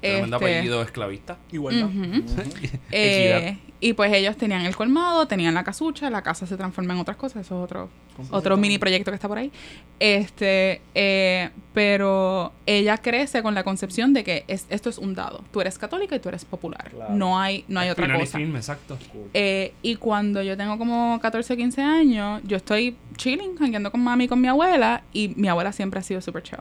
Tremendo 0.00 0.36
Este, 0.36 0.46
apellido 0.56 0.82
esclavista. 0.82 1.36
Igualdad. 1.50 1.86
ujú. 1.86 2.04
Equidad. 2.90 3.38
Eh, 3.42 3.58
y 3.84 3.92
pues 3.92 4.10
ellos 4.14 4.38
tenían 4.38 4.62
el 4.62 4.74
colmado, 4.74 5.28
tenían 5.28 5.52
la 5.52 5.62
casucha, 5.62 6.08
la 6.08 6.22
casa 6.22 6.46
se 6.46 6.56
transforma 6.56 6.94
en 6.94 7.00
otras 7.00 7.18
cosas, 7.18 7.44
eso 7.44 7.58
es 7.58 7.64
otro, 7.64 7.90
otro 8.30 8.56
mini 8.56 8.78
proyecto 8.78 9.10
que 9.10 9.16
está 9.16 9.28
por 9.28 9.36
ahí. 9.36 9.52
Este, 10.00 10.80
eh, 10.94 11.50
pero 11.74 12.54
ella 12.64 12.96
crece 12.96 13.42
con 13.42 13.54
la 13.54 13.62
concepción 13.62 14.14
de 14.14 14.24
que 14.24 14.44
es, 14.48 14.64
esto 14.70 14.88
es 14.88 14.96
un 14.96 15.14
dado. 15.14 15.44
Tú 15.52 15.60
eres 15.60 15.76
católica 15.76 16.16
y 16.16 16.18
tú 16.18 16.30
eres 16.30 16.46
popular. 16.46 16.92
Claro. 16.92 17.14
No 17.14 17.38
hay, 17.38 17.66
no 17.68 17.78
hay 17.78 17.90
otra 17.90 18.10
cosa. 18.18 18.38
film, 18.38 18.56
exacto. 18.56 18.96
Eh, 19.34 19.74
y 19.82 19.96
cuando 19.96 20.42
yo 20.42 20.56
tengo 20.56 20.78
como 20.78 21.20
14 21.20 21.52
o 21.52 21.56
15 21.58 21.82
años, 21.82 22.40
yo 22.42 22.56
estoy 22.56 22.96
chilling, 23.18 23.58
jangueando 23.58 23.90
con 23.90 24.02
mami 24.02 24.24
y 24.24 24.28
con 24.28 24.40
mi 24.40 24.48
abuela, 24.48 25.02
y 25.12 25.34
mi 25.36 25.48
abuela 25.48 25.72
siempre 25.72 26.00
ha 26.00 26.02
sido 26.02 26.22
súper 26.22 26.42
chill. 26.42 26.60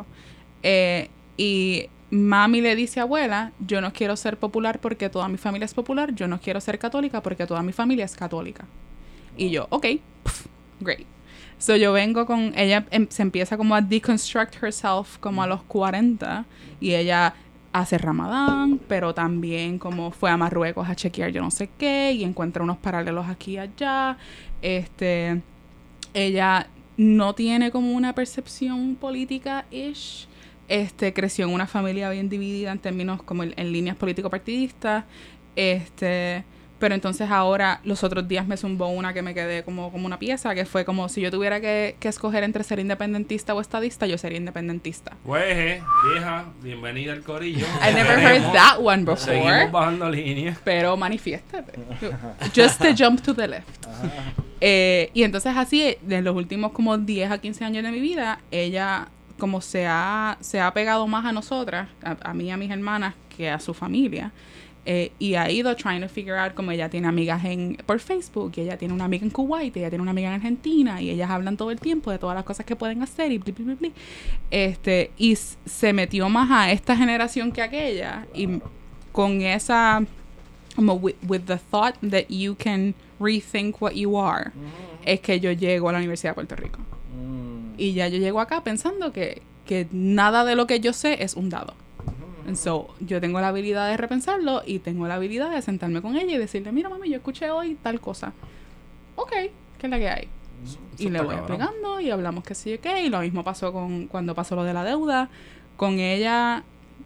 Eh, 0.62 1.08
y 1.38 1.88
mami 2.14 2.62
le 2.62 2.76
dice 2.76 3.00
abuela, 3.00 3.52
yo 3.60 3.82
no 3.82 3.92
quiero 3.92 4.16
ser 4.16 4.38
popular 4.38 4.80
porque 4.80 5.10
toda 5.10 5.28
mi 5.28 5.38
familia 5.38 5.66
es 5.66 5.74
popular, 5.74 6.14
yo 6.14 6.28
no 6.28 6.40
quiero 6.40 6.62
ser 6.62 6.78
católica 6.78 7.22
porque 7.24 7.48
toda 7.48 7.64
mi 7.64 7.74
familia 7.74 8.06
es 8.06 8.16
católica. 8.16 8.66
Y 9.36 9.50
yo, 9.50 9.66
ok, 9.72 9.86
great. 10.80 11.08
So 11.58 11.76
yo 11.76 11.92
vengo 11.92 12.26
con, 12.26 12.54
ella 12.56 12.86
em- 12.92 13.08
se 13.10 13.24
empieza 13.24 13.58
como 13.58 13.74
a 13.74 13.82
deconstruct 13.82 14.62
herself 14.62 15.18
como 15.18 15.42
a 15.42 15.48
los 15.48 15.64
40 15.64 16.46
y 16.80 16.94
ella 16.94 17.34
hace 17.72 17.98
ramadán, 17.98 18.80
pero 18.88 19.16
también 19.16 19.80
como 19.80 20.12
fue 20.12 20.30
a 20.30 20.38
Marruecos 20.38 20.88
a 20.88 20.96
chequear 20.96 21.32
yo 21.32 21.42
no 21.42 21.50
sé 21.50 21.70
qué 21.80 22.12
y 22.12 22.24
encuentra 22.24 22.62
unos 22.64 22.78
paralelos 22.78 23.28
aquí 23.28 23.54
y 23.54 23.58
allá. 23.58 24.18
Este, 24.62 25.42
ella 26.14 26.68
no 26.96 27.34
tiene 27.34 27.72
como 27.72 27.94
una 27.94 28.14
percepción 28.14 28.96
política-ish. 28.96 30.28
Este, 30.74 31.14
creció 31.14 31.46
en 31.46 31.54
una 31.54 31.68
familia 31.68 32.10
bien 32.10 32.30
dividida 32.30 32.72
en 32.72 32.80
términos 32.80 33.22
como 33.22 33.44
en, 33.44 33.54
en 33.58 33.72
líneas 33.72 33.96
político-partidistas. 33.96 35.04
Este, 35.56 36.44
pero 36.80 36.96
entonces 36.96 37.30
ahora, 37.30 37.80
los 37.84 38.04
otros 38.04 38.28
días 38.28 38.48
me 38.48 38.58
zumbó 38.58 38.88
una 38.88 39.14
que 39.14 39.22
me 39.22 39.36
quedé 39.36 39.64
como, 39.64 39.92
como 39.92 40.08
una 40.08 40.18
pieza, 40.18 40.56
que 40.56 40.66
fue 40.66 40.84
como 40.84 41.08
si 41.10 41.22
yo 41.22 41.30
tuviera 41.30 41.62
que, 41.62 41.96
que 42.00 42.08
escoger 42.08 42.44
entre 42.44 42.64
ser 42.64 42.80
independentista 42.80 43.54
o 43.54 43.62
estadista, 43.62 44.08
yo 44.08 44.18
sería 44.18 44.40
independentista. 44.40 45.16
Güey, 45.26 45.80
vieja, 46.12 46.46
bienvenida 46.64 47.14
al 47.14 47.22
corillo. 47.22 47.68
I 47.88 47.94
never 47.94 48.18
heard 48.18 48.52
that 48.54 48.80
one 48.82 49.04
before. 49.04 49.18
Seguimos 49.18 49.72
bajando 49.72 50.10
líneas. 50.10 50.58
Pero 50.64 50.98
manifiéstate. 50.98 51.74
Just 52.56 52.82
to 52.82 52.96
jump 52.98 53.22
to 53.22 53.36
the 53.36 53.48
left. 53.48 53.86
Eh, 54.60 55.12
y 55.14 55.22
entonces 55.22 55.56
así, 55.56 55.98
de 56.02 56.22
los 56.24 56.36
últimos 56.36 56.72
como 56.72 56.98
10 56.98 57.32
a 57.32 57.38
15 57.38 57.64
años 57.64 57.84
de 57.84 57.92
mi 57.92 58.00
vida, 58.00 58.40
ella 58.50 59.08
como 59.44 59.60
se 59.60 59.86
ha, 59.86 60.38
se 60.40 60.62
ha 60.62 60.74
pegado 60.74 61.06
más 61.06 61.26
a 61.26 61.34
nosotras, 61.34 61.90
a, 62.02 62.16
a 62.30 62.34
mí 62.34 62.46
y 62.46 62.50
a 62.52 62.56
mis 62.56 62.72
hermanas, 62.72 63.14
que 63.36 63.50
a 63.50 63.60
su 63.60 63.74
familia. 63.74 64.32
eh, 64.86 65.12
y 65.20 65.36
ha 65.36 65.50
ido 65.52 65.76
trying 65.76 66.02
to 66.02 66.08
figure 66.08 66.38
out 66.38 66.54
como 66.54 66.72
ella 66.72 66.88
tiene 66.90 67.08
amigas 67.10 67.44
en 67.44 67.76
por 67.86 68.00
Facebook 68.00 68.54
y 68.56 68.62
ella 68.62 68.78
tiene 68.78 68.94
una 68.94 69.04
amiga 69.06 69.24
en 69.26 69.32
Kuwait 69.32 69.76
y 69.76 69.80
ella 69.80 69.90
tiene 69.90 70.02
una 70.02 70.12
amiga 70.12 70.30
en 70.30 70.36
Argentina 70.36 71.02
y 71.02 71.10
ellas 71.10 71.30
hablan 71.30 71.58
todo 71.58 71.72
el 71.72 71.80
tiempo 71.80 72.10
de 72.12 72.20
todas 72.20 72.36
las 72.36 72.46
cosas 72.46 72.66
que 72.66 72.76
pueden 72.78 73.02
hacer 73.02 73.32
y 73.34 73.38
bli, 73.38 73.52
bli, 73.52 73.64
bli, 73.66 73.76
bli. 73.76 73.94
este 74.50 75.12
y 75.18 75.36
se 75.36 75.92
metió 75.94 76.30
más 76.30 76.50
a 76.52 76.72
esta 76.72 76.96
generación 76.96 77.52
que 77.52 77.62
aquella 77.62 78.26
y 78.34 78.62
con 79.12 79.42
esa 79.42 80.04
como 80.76 80.94
with, 80.96 81.16
with 81.28 81.42
the 81.48 81.58
thought 81.72 81.96
that 82.02 82.26
you 82.30 82.56
can 82.56 82.94
rethink 83.20 83.82
what 83.82 83.94
you 83.94 84.18
are 84.20 84.52
es 85.06 85.20
que 85.22 85.40
yo 85.40 85.52
llego 85.52 85.88
a 85.90 85.92
la 85.94 86.00
Universidad 86.00 86.32
de 86.32 86.36
Puerto 86.36 86.56
Rico 86.56 86.80
Mm. 87.16 87.53
Y 87.78 87.94
ya 87.94 88.08
yo 88.08 88.18
llego 88.18 88.40
acá 88.40 88.64
pensando 88.64 89.12
que, 89.12 89.42
que 89.66 89.88
nada 89.92 90.46
de 90.46 90.56
lo 90.56 90.68
que 90.68 90.80
yo 90.80 90.94
sé 90.94 91.24
es 91.24 91.36
un 91.36 91.50
dado 91.50 91.74
And 92.46 92.58
so, 92.58 92.94
yo 93.00 93.22
tengo 93.22 93.40
la 93.40 93.48
habilidad 93.48 93.90
de 93.90 93.96
repensarlo 93.96 94.64
y 94.66 94.80
tengo 94.80 95.08
la 95.08 95.16
habilidad 95.16 95.50
de 95.52 95.62
sentarme 95.62 96.02
con 96.02 96.18
ella 96.18 96.36
y 96.36 96.38
decirle, 96.38 96.74
mira 96.74 96.90
mami, 96.90 97.10
yo 97.10 97.16
escuché 97.16 97.50
hoy 97.50 97.76
tal 97.82 98.02
cosa. 98.02 98.34
Ok, 99.16 99.32
¿qué 99.32 99.52
es 99.88 99.90
la 99.90 99.98
que 99.98 100.10
hay? 100.10 100.28
Y 100.98 101.10
le 101.10 101.20
voy 101.20 101.36
cabrón. 101.36 101.40
explicando 101.40 102.00
y 102.02 102.12
hablamos 102.12 102.44
que 102.44 102.54
sí 102.54 102.78
qué. 102.82 103.04
Y 103.06 103.10
lo 103.10 103.22
mismo 103.22 103.46
pasó 103.46 103.72
con 103.72 104.08
cuando 104.08 104.36
pasó 104.36 104.58
lo 104.58 104.66
de 104.66 104.74
la 104.74 104.84
deuda. 104.84 105.30
Con 105.78 106.00
ella, 106.00 106.64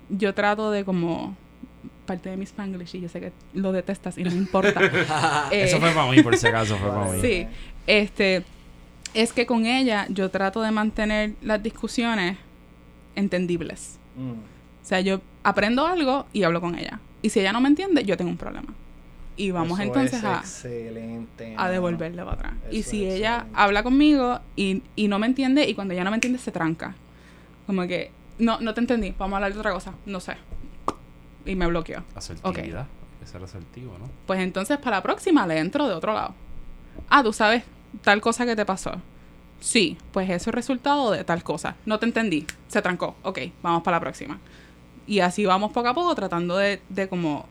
yo 0.09 0.33
trato 0.33 0.71
de 0.71 0.83
como 0.83 1.35
parte 2.07 2.29
de 2.31 2.37
mi 2.37 2.45
spanglish 2.45 2.95
y 2.95 3.01
yo 3.01 3.09
sé 3.09 3.19
que 3.19 3.31
lo 3.53 3.71
detestas 3.71 4.17
y 4.17 4.23
no 4.23 4.31
me 4.31 4.37
importa. 4.37 4.81
Eh, 5.51 5.65
Eso 5.65 5.79
fue 5.79 5.91
para 5.91 6.09
mí, 6.09 6.23
por 6.23 6.35
si 6.35 6.47
acaso, 6.47 6.77
fue 6.77 6.89
para 6.89 7.05
mí. 7.11 7.21
Sí, 7.21 7.45
este, 7.85 8.43
es 9.17 9.33
que 9.33 9.47
con 9.47 9.65
ella 9.65 10.05
yo 10.09 10.29
trato 10.29 10.61
de 10.61 10.69
mantener 10.69 11.33
las 11.41 11.61
discusiones 11.63 12.37
entendibles. 13.15 13.97
Mm. 14.15 14.31
O 14.31 14.85
sea, 14.87 15.01
yo 15.01 15.21
aprendo 15.43 15.87
algo 15.87 16.27
y 16.33 16.43
hablo 16.43 16.61
con 16.61 16.77
ella. 16.77 16.99
Y 17.23 17.29
si 17.31 17.39
ella 17.39 17.51
no 17.51 17.59
me 17.59 17.67
entiende, 17.67 18.05
yo 18.05 18.15
tengo 18.15 18.29
un 18.29 18.37
problema. 18.37 18.67
Y 19.35 19.49
vamos 19.49 19.79
Eso 19.79 19.87
entonces 19.87 20.19
es 20.19 21.55
a, 21.57 21.63
a 21.65 21.69
devolverle 21.69 22.23
para 22.23 22.33
atrás. 22.35 22.53
y 22.71 22.83
si 22.83 23.05
ella 23.05 23.35
excelente. 23.37 23.59
habla 23.59 23.83
conmigo 23.83 24.39
y, 24.55 24.83
y 24.95 25.07
no 25.07 25.17
me 25.17 25.25
entiende, 25.25 25.67
y 25.67 25.73
cuando 25.73 25.95
ella 25.95 26.03
no 26.03 26.11
me 26.11 26.17
entiende, 26.17 26.37
se 26.37 26.51
tranca. 26.51 26.93
Como 27.65 27.87
que, 27.87 28.11
no, 28.37 28.59
no 28.59 28.75
te 28.75 28.81
entendí, 28.81 29.15
vamos 29.17 29.33
a 29.33 29.37
hablar 29.37 29.53
de 29.53 29.59
otra 29.59 29.73
cosa. 29.73 29.93
No 30.05 30.19
sé. 30.19 30.37
Y 31.43 31.55
me 31.55 31.65
bloqueó. 31.65 32.03
Asertividad. 32.15 32.81
Hay 32.81 33.19
que 33.19 33.25
ser 33.25 33.43
asertivo, 33.43 33.95
¿no? 33.99 34.09
Pues 34.27 34.39
entonces 34.41 34.77
para 34.77 34.97
la 34.97 35.03
próxima 35.03 35.47
le 35.47 35.57
entro 35.57 35.87
de 35.87 35.93
otro 35.95 36.13
lado. 36.13 36.35
Ah, 37.09 37.23
tú 37.23 37.33
sabes 37.33 37.63
tal 38.03 38.21
cosa 38.21 38.45
que 38.45 38.55
te 38.55 38.65
pasó. 38.65 39.01
Sí, 39.59 39.97
pues 40.11 40.29
eso 40.29 40.49
es 40.49 40.55
resultado 40.55 41.11
de 41.11 41.23
tal 41.23 41.43
cosa. 41.43 41.75
No 41.85 41.99
te 41.99 42.05
entendí. 42.05 42.45
Se 42.67 42.81
trancó. 42.81 43.15
Ok, 43.23 43.39
vamos 43.61 43.83
para 43.83 43.97
la 43.97 44.01
próxima. 44.01 44.39
Y 45.07 45.19
así 45.19 45.45
vamos 45.45 45.71
poco 45.71 45.87
a 45.87 45.93
poco 45.93 46.13
tratando 46.15 46.57
de, 46.57 46.81
de 46.89 47.07
como 47.07 47.47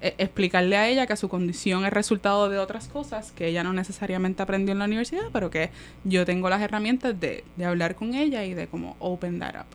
eh, 0.00 0.14
explicarle 0.18 0.76
a 0.76 0.88
ella 0.88 1.06
que 1.06 1.16
su 1.16 1.28
condición 1.28 1.84
es 1.84 1.92
resultado 1.92 2.48
de 2.48 2.58
otras 2.58 2.88
cosas 2.88 3.32
que 3.32 3.46
ella 3.46 3.62
no 3.62 3.72
necesariamente 3.72 4.42
aprendió 4.42 4.72
en 4.72 4.78
la 4.78 4.86
universidad, 4.86 5.24
pero 5.32 5.50
que 5.50 5.70
yo 6.04 6.24
tengo 6.24 6.48
las 6.48 6.60
herramientas 6.62 7.18
de, 7.18 7.44
de 7.56 7.64
hablar 7.64 7.94
con 7.94 8.14
ella 8.14 8.44
y 8.44 8.54
de 8.54 8.66
como 8.66 8.96
open 8.98 9.38
that 9.38 9.54
up. 9.54 9.66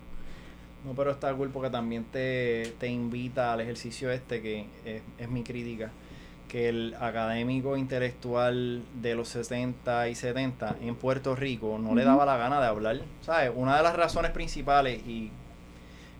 No, 0.85 0.93
pero 0.93 1.11
está 1.11 1.33
cool 1.33 1.49
porque 1.49 1.69
también 1.69 2.05
te, 2.05 2.73
te 2.79 2.87
invita 2.87 3.53
al 3.53 3.61
ejercicio 3.61 4.11
este 4.11 4.41
que 4.41 4.65
es, 4.83 5.01
es 5.17 5.29
mi 5.29 5.43
crítica. 5.43 5.91
Que 6.51 6.67
el 6.67 6.95
académico 6.99 7.77
intelectual 7.77 8.81
de 9.01 9.15
los 9.15 9.29
60 9.29 10.09
y 10.09 10.15
70 10.15 10.75
en 10.81 10.95
Puerto 10.95 11.33
Rico 11.33 11.79
no 11.79 11.95
le 11.95 12.03
daba 12.03 12.25
la 12.25 12.35
gana 12.35 12.59
de 12.59 12.67
hablar. 12.67 12.99
¿Sabes? 13.21 13.51
Una 13.55 13.77
de 13.77 13.83
las 13.83 13.95
razones 13.95 14.31
principales 14.31 14.99
y 15.07 15.31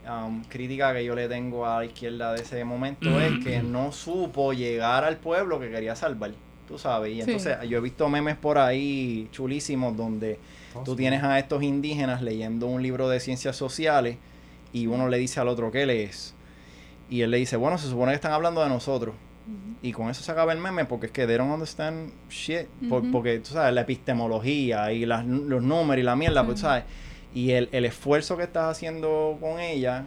um, 0.09 0.41
crítica 0.45 0.93
que 0.93 1.03
yo 1.03 1.15
le 1.15 1.27
tengo 1.27 1.65
a 1.65 1.79
la 1.79 1.85
izquierda 1.85 2.31
de 2.31 2.43
ese 2.43 2.63
momento 2.63 3.19
es 3.19 3.43
que 3.43 3.61
no 3.61 3.91
supo 3.91 4.53
llegar 4.53 5.03
al 5.03 5.17
pueblo 5.17 5.59
que 5.59 5.69
quería 5.69 5.97
salvar. 5.97 6.31
Tú 6.65 6.77
sabes. 6.79 7.11
Y 7.11 7.15
Sí. 7.15 7.21
entonces 7.21 7.57
yo 7.67 7.79
he 7.79 7.81
visto 7.81 8.07
memes 8.07 8.37
por 8.37 8.57
ahí 8.57 9.27
chulísimos 9.33 9.97
donde 9.97 10.39
tú 10.85 10.95
tienes 10.95 11.21
a 11.23 11.37
estos 11.39 11.61
indígenas 11.61 12.21
leyendo 12.21 12.67
un 12.67 12.81
libro 12.81 13.09
de 13.09 13.19
ciencias 13.19 13.57
sociales 13.57 14.15
y 14.71 14.87
uno 14.87 15.09
le 15.09 15.17
dice 15.17 15.41
al 15.41 15.49
otro, 15.49 15.69
¿qué 15.71 15.85
lees? 15.85 16.33
Y 17.09 17.23
él 17.23 17.31
le 17.31 17.35
dice, 17.37 17.57
bueno, 17.57 17.77
se 17.77 17.89
supone 17.89 18.13
que 18.13 18.15
están 18.15 18.31
hablando 18.31 18.63
de 18.63 18.69
nosotros. 18.69 19.13
Y 19.81 19.91
con 19.91 20.09
eso 20.09 20.21
se 20.23 20.31
acaba 20.31 20.53
el 20.53 20.59
meme 20.59 20.85
porque 20.85 21.07
es 21.07 21.11
que 21.11 21.25
they 21.27 21.37
don't 21.37 21.51
understand 21.51 22.11
shit. 22.29 22.67
Por- 22.89 23.09
porque, 23.11 23.39
tú 23.39 23.51
sabes, 23.53 23.73
la 23.73 23.81
epistemología 23.81 24.91
y 24.91 25.05
las- 25.05 25.25
los 25.25 25.63
números 25.63 26.01
y 26.01 26.03
la 26.05 26.15
mierda, 26.15 26.45
pues. 26.45 26.59
¿sabes? 26.61 26.83
Y 27.33 27.51
el, 27.51 27.69
el 27.71 27.85
esfuerzo 27.85 28.37
que 28.37 28.43
estás 28.43 28.69
haciendo 28.71 29.37
con 29.41 29.59
ella 29.59 30.05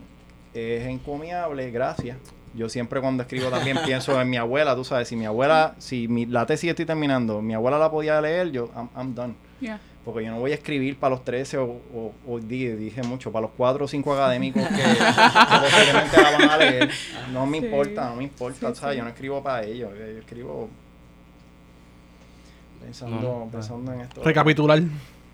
es 0.52 0.86
encomiable, 0.86 1.70
gracias. 1.70 2.16
Yo 2.54 2.68
siempre 2.68 3.00
cuando 3.00 3.22
escribo 3.24 3.48
también 3.48 3.78
pienso 3.84 4.20
en 4.20 4.30
mi 4.30 4.36
abuela, 4.36 4.76
tú 4.76 4.84
sabes, 4.84 5.08
si 5.08 5.16
mi 5.16 5.24
abuela, 5.24 5.74
si 5.78 6.06
mi, 6.06 6.26
la 6.26 6.46
tesis 6.46 6.70
estoy 6.70 6.84
terminando, 6.86 7.42
mi 7.42 7.54
abuela 7.54 7.78
la 7.78 7.90
podía 7.90 8.20
leer, 8.20 8.52
yo, 8.52 8.70
I'm, 8.76 8.88
I'm 8.96 9.14
done. 9.14 9.34
Yeah. 9.60 9.80
Porque 10.04 10.24
yo 10.24 10.30
no 10.32 10.38
voy 10.40 10.50
a 10.52 10.54
escribir 10.54 10.98
para 10.98 11.14
los 11.14 11.24
13 11.24 11.56
o, 11.58 11.64
o, 11.64 12.12
o 12.28 12.38
di- 12.38 12.68
dije 12.72 13.02
mucho, 13.02 13.32
para 13.32 13.42
los 13.46 13.52
4 13.56 13.84
o 13.86 13.88
5 13.88 14.12
académicos 14.14 14.62
que, 14.62 14.74
que 14.76 14.82
posiblemente 14.82 16.22
la 16.22 16.30
van 16.38 16.50
a 16.50 16.56
leer. 16.58 16.90
No 17.32 17.46
me 17.46 17.58
Sí. 17.60 17.64
importa, 17.64 18.10
no 18.10 18.16
me 18.16 18.24
importa. 18.24 18.74
Sí, 18.74 18.80
¿sabes? 18.80 18.94
sí. 18.94 18.98
Yo 18.98 19.04
no 19.04 19.08
escribo 19.10 19.42
para 19.42 19.64
ellos, 19.64 19.90
yo 19.98 20.04
escribo 20.18 20.68
pensando, 22.84 23.16
No, 23.20 23.48
pensando 23.50 23.92
en 23.92 24.00
esto. 24.02 24.22
Recapitular. 24.22 24.82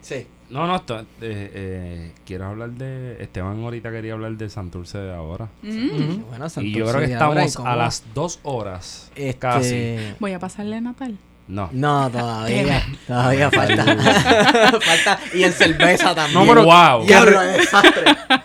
Sí. 0.03 0.27
No, 0.51 0.67
no, 0.67 0.77
esto, 0.77 0.99
eh, 1.01 1.05
eh, 1.21 2.13
quiero 2.25 2.47
hablar 2.47 2.71
de... 2.71 3.23
Esteban 3.23 3.63
ahorita 3.63 3.91
quería 3.93 4.15
hablar 4.15 4.33
de 4.33 4.49
Santurce 4.51 4.99
de 4.99 5.15
ahora. 5.15 5.49
Mm. 5.63 6.23
Bueno, 6.29 6.47
y 6.47 6.49
yo 6.49 6.49
Santurce 6.49 6.73
creo 6.73 7.01
que 7.01 7.07
de 7.07 7.15
ahora, 7.17 7.43
¿y 7.43 7.47
estamos 7.47 7.69
a 7.73 7.77
las 7.77 8.05
dos 8.15 8.41
horas. 8.43 9.13
Este, 9.15 9.39
Casi. 9.39 9.97
Voy 10.19 10.33
a 10.33 10.39
pasarle 10.41 10.81
Natal. 10.81 11.17
No. 11.51 11.69
No, 11.73 12.11
todavía. 12.11 12.83
todavía 13.07 13.51
falta. 13.51 13.85
falta. 14.81 15.19
Y 15.35 15.43
en 15.43 15.53
cerveza 15.53 16.15
también. 16.15 16.47
No, 16.47 16.47
pero- 16.47 16.65
wow. 16.65 17.07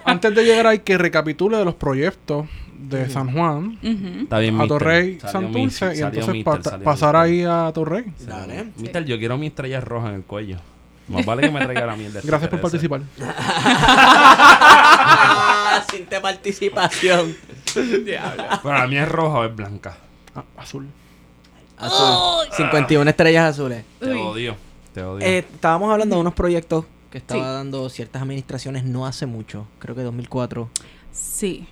Antes 0.03 0.35
de 0.35 0.43
llegar 0.43 0.67
hay 0.67 0.79
que 0.79 0.97
recapitule 0.97 1.57
de 1.57 1.65
los 1.65 1.75
proyectos 1.75 2.47
de 2.77 3.09
San 3.09 3.31
Juan. 3.31 3.77
Está 4.23 4.39
bien, 4.39 4.57
a. 4.57 4.67
Torrey, 4.67 5.19
Santurce 5.19 5.95
y 5.95 6.01
entonces 6.01 6.33
mister, 6.33 6.61
pa- 6.61 6.69
salió 6.69 6.83
pasar 6.83 7.15
ahí 7.15 7.43
a 7.43 7.71
Torrey. 7.73 8.05
Dale. 8.19 8.65
Mister, 8.77 9.05
yo 9.05 9.17
quiero 9.17 9.37
mi 9.37 9.47
estrella 9.47 9.81
roja 9.81 10.09
en 10.09 10.15
el 10.15 10.23
cuello. 10.23 10.57
Más 11.07 11.25
vale 11.25 11.43
que 11.43 11.51
me 11.51 11.63
traiga 11.63 11.85
la 11.85 11.95
mierda. 11.95 12.19
Gracias 12.23 12.49
por 12.49 12.61
participar. 12.61 13.01
Sin 15.91 16.05
participación. 16.21 17.35
Pero 17.73 18.73
la 18.77 18.87
mía 18.87 19.03
es 19.03 19.09
roja 19.09 19.39
o 19.39 19.45
es 19.45 19.55
blanca. 19.55 19.97
Ah, 20.35 20.43
azul. 20.57 20.87
Azul. 21.77 22.47
51 22.55 23.09
estrellas 23.09 23.45
azules. 23.51 23.83
Te 23.99 24.07
Uy. 24.13 24.19
odio. 24.21 24.55
Te 24.93 25.01
odio. 25.03 25.25
Eh, 25.25 25.39
estábamos 25.39 25.91
hablando 25.91 26.15
de 26.15 26.21
unos 26.21 26.33
proyectos 26.33 26.85
que 27.11 27.17
estaba 27.17 27.41
Sí. 27.41 27.45
dando 27.47 27.89
ciertas 27.89 28.21
administraciones 28.21 28.83
no 28.83 29.05
hace 29.05 29.25
mucho. 29.25 29.67
Creo 29.79 29.95
que 29.95 30.01
2004. 30.03 30.69
Sí. 31.11 31.67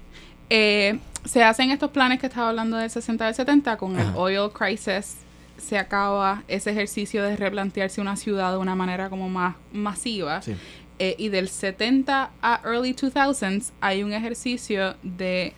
Eh, 0.49 0.99
se 1.25 1.43
hacen 1.43 1.71
estos 1.71 1.91
planes 1.91 2.19
que 2.19 2.27
estaba 2.27 2.49
hablando 2.49 2.77
del 2.77 2.89
60 2.89 3.23
y 3.23 3.27
del 3.27 3.35
70 3.35 3.77
con 3.77 3.97
el 3.99 4.07
oil 4.15 4.51
crisis. 4.51 5.17
Se 5.57 5.77
acaba 5.77 6.43
ese 6.47 6.71
ejercicio 6.71 7.23
de 7.23 7.37
replantearse 7.37 8.01
una 8.01 8.15
ciudad 8.17 8.51
de 8.51 8.57
una 8.57 8.75
manera 8.75 9.09
como 9.09 9.29
más 9.29 9.55
masiva. 9.71 10.41
Sí. 10.41 10.55
Eh, 10.99 11.15
y 11.17 11.29
del 11.29 11.49
70 11.49 12.29
a 12.41 12.61
early 12.65 12.93
2000s 12.93 13.71
hay 13.81 14.03
un 14.03 14.13
ejercicio 14.13 14.95
de, 15.01 15.53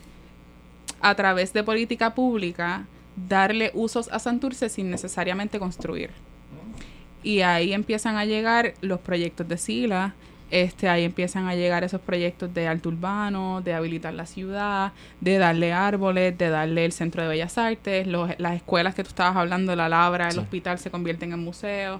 a 1.02 1.14
través 1.16 1.52
de 1.54 1.64
política 1.64 2.14
pública, 2.16 2.86
darle 3.16 3.72
usos 3.74 4.10
a 4.12 4.20
Santurce 4.20 4.70
sin 4.70 4.90
necesariamente 4.92 5.60
construir. 5.60 6.12
Y 7.24 7.42
ahí 7.42 7.74
empiezan 7.74 8.18
a 8.18 8.26
llegar 8.26 8.74
los 8.82 9.00
proyectos 9.00 9.48
de 9.48 9.58
Sila, 9.58 10.14
este, 10.52 10.88
ahí 10.90 11.04
empiezan 11.04 11.48
a 11.48 11.56
llegar 11.56 11.84
esos 11.84 12.00
proyectos 12.02 12.54
de 12.54 12.68
alto 12.68 12.90
urbano, 12.90 13.62
de 13.62 13.74
habilitar 13.74 14.14
la 14.14 14.28
ciudad, 14.28 14.92
de 15.20 15.40
darle 15.40 15.74
árboles, 15.74 16.38
de 16.38 16.50
darle 16.50 16.86
el 16.86 16.92
centro 16.92 17.24
de 17.24 17.30
bellas 17.30 17.58
artes, 17.58 18.06
los- 18.06 18.30
las 18.38 18.56
escuelas 18.56 18.94
que 18.94 19.02
tú 19.04 19.10
estabas 19.10 19.36
hablando, 19.38 19.76
la 19.76 19.90
labra, 19.90 20.28
el 20.28 20.34
Sí. 20.34 20.40
hospital 20.40 20.78
se 20.78 20.92
convierten 20.92 21.34
en 21.34 21.40
museos. 21.40 22.00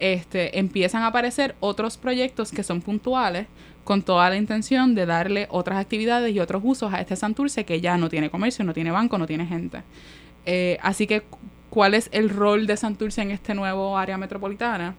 Este, 0.00 0.58
empiezan 0.58 1.02
a 1.02 1.08
aparecer 1.08 1.54
otros 1.60 1.98
proyectos 1.98 2.50
que 2.50 2.62
son 2.62 2.80
puntuales 2.80 3.46
con 3.84 4.02
toda 4.02 4.30
la 4.30 4.36
intención 4.36 4.94
de 4.94 5.04
darle 5.06 5.46
otras 5.50 5.78
actividades 5.78 6.34
y 6.34 6.40
otros 6.40 6.62
usos 6.64 6.92
a 6.94 7.00
este 7.00 7.14
Santurce 7.14 7.64
que 7.66 7.80
ya 7.80 7.98
no 7.98 8.08
tiene 8.08 8.30
comercio, 8.30 8.64
no 8.64 8.72
tiene 8.72 8.90
banco, 8.90 9.18
no 9.18 9.26
tiene 9.26 9.46
gente. 9.46 9.82
Eh, 10.46 10.78
así 10.82 11.06
que, 11.06 11.22
cu- 11.22 11.38
¿cuál 11.70 11.94
es 11.94 12.08
el 12.12 12.30
rol 12.30 12.66
de 12.66 12.76
Santurce 12.76 13.22
en 13.22 13.30
este 13.30 13.54
nuevo 13.54 13.96
área 13.96 14.18
metropolitana? 14.18 14.94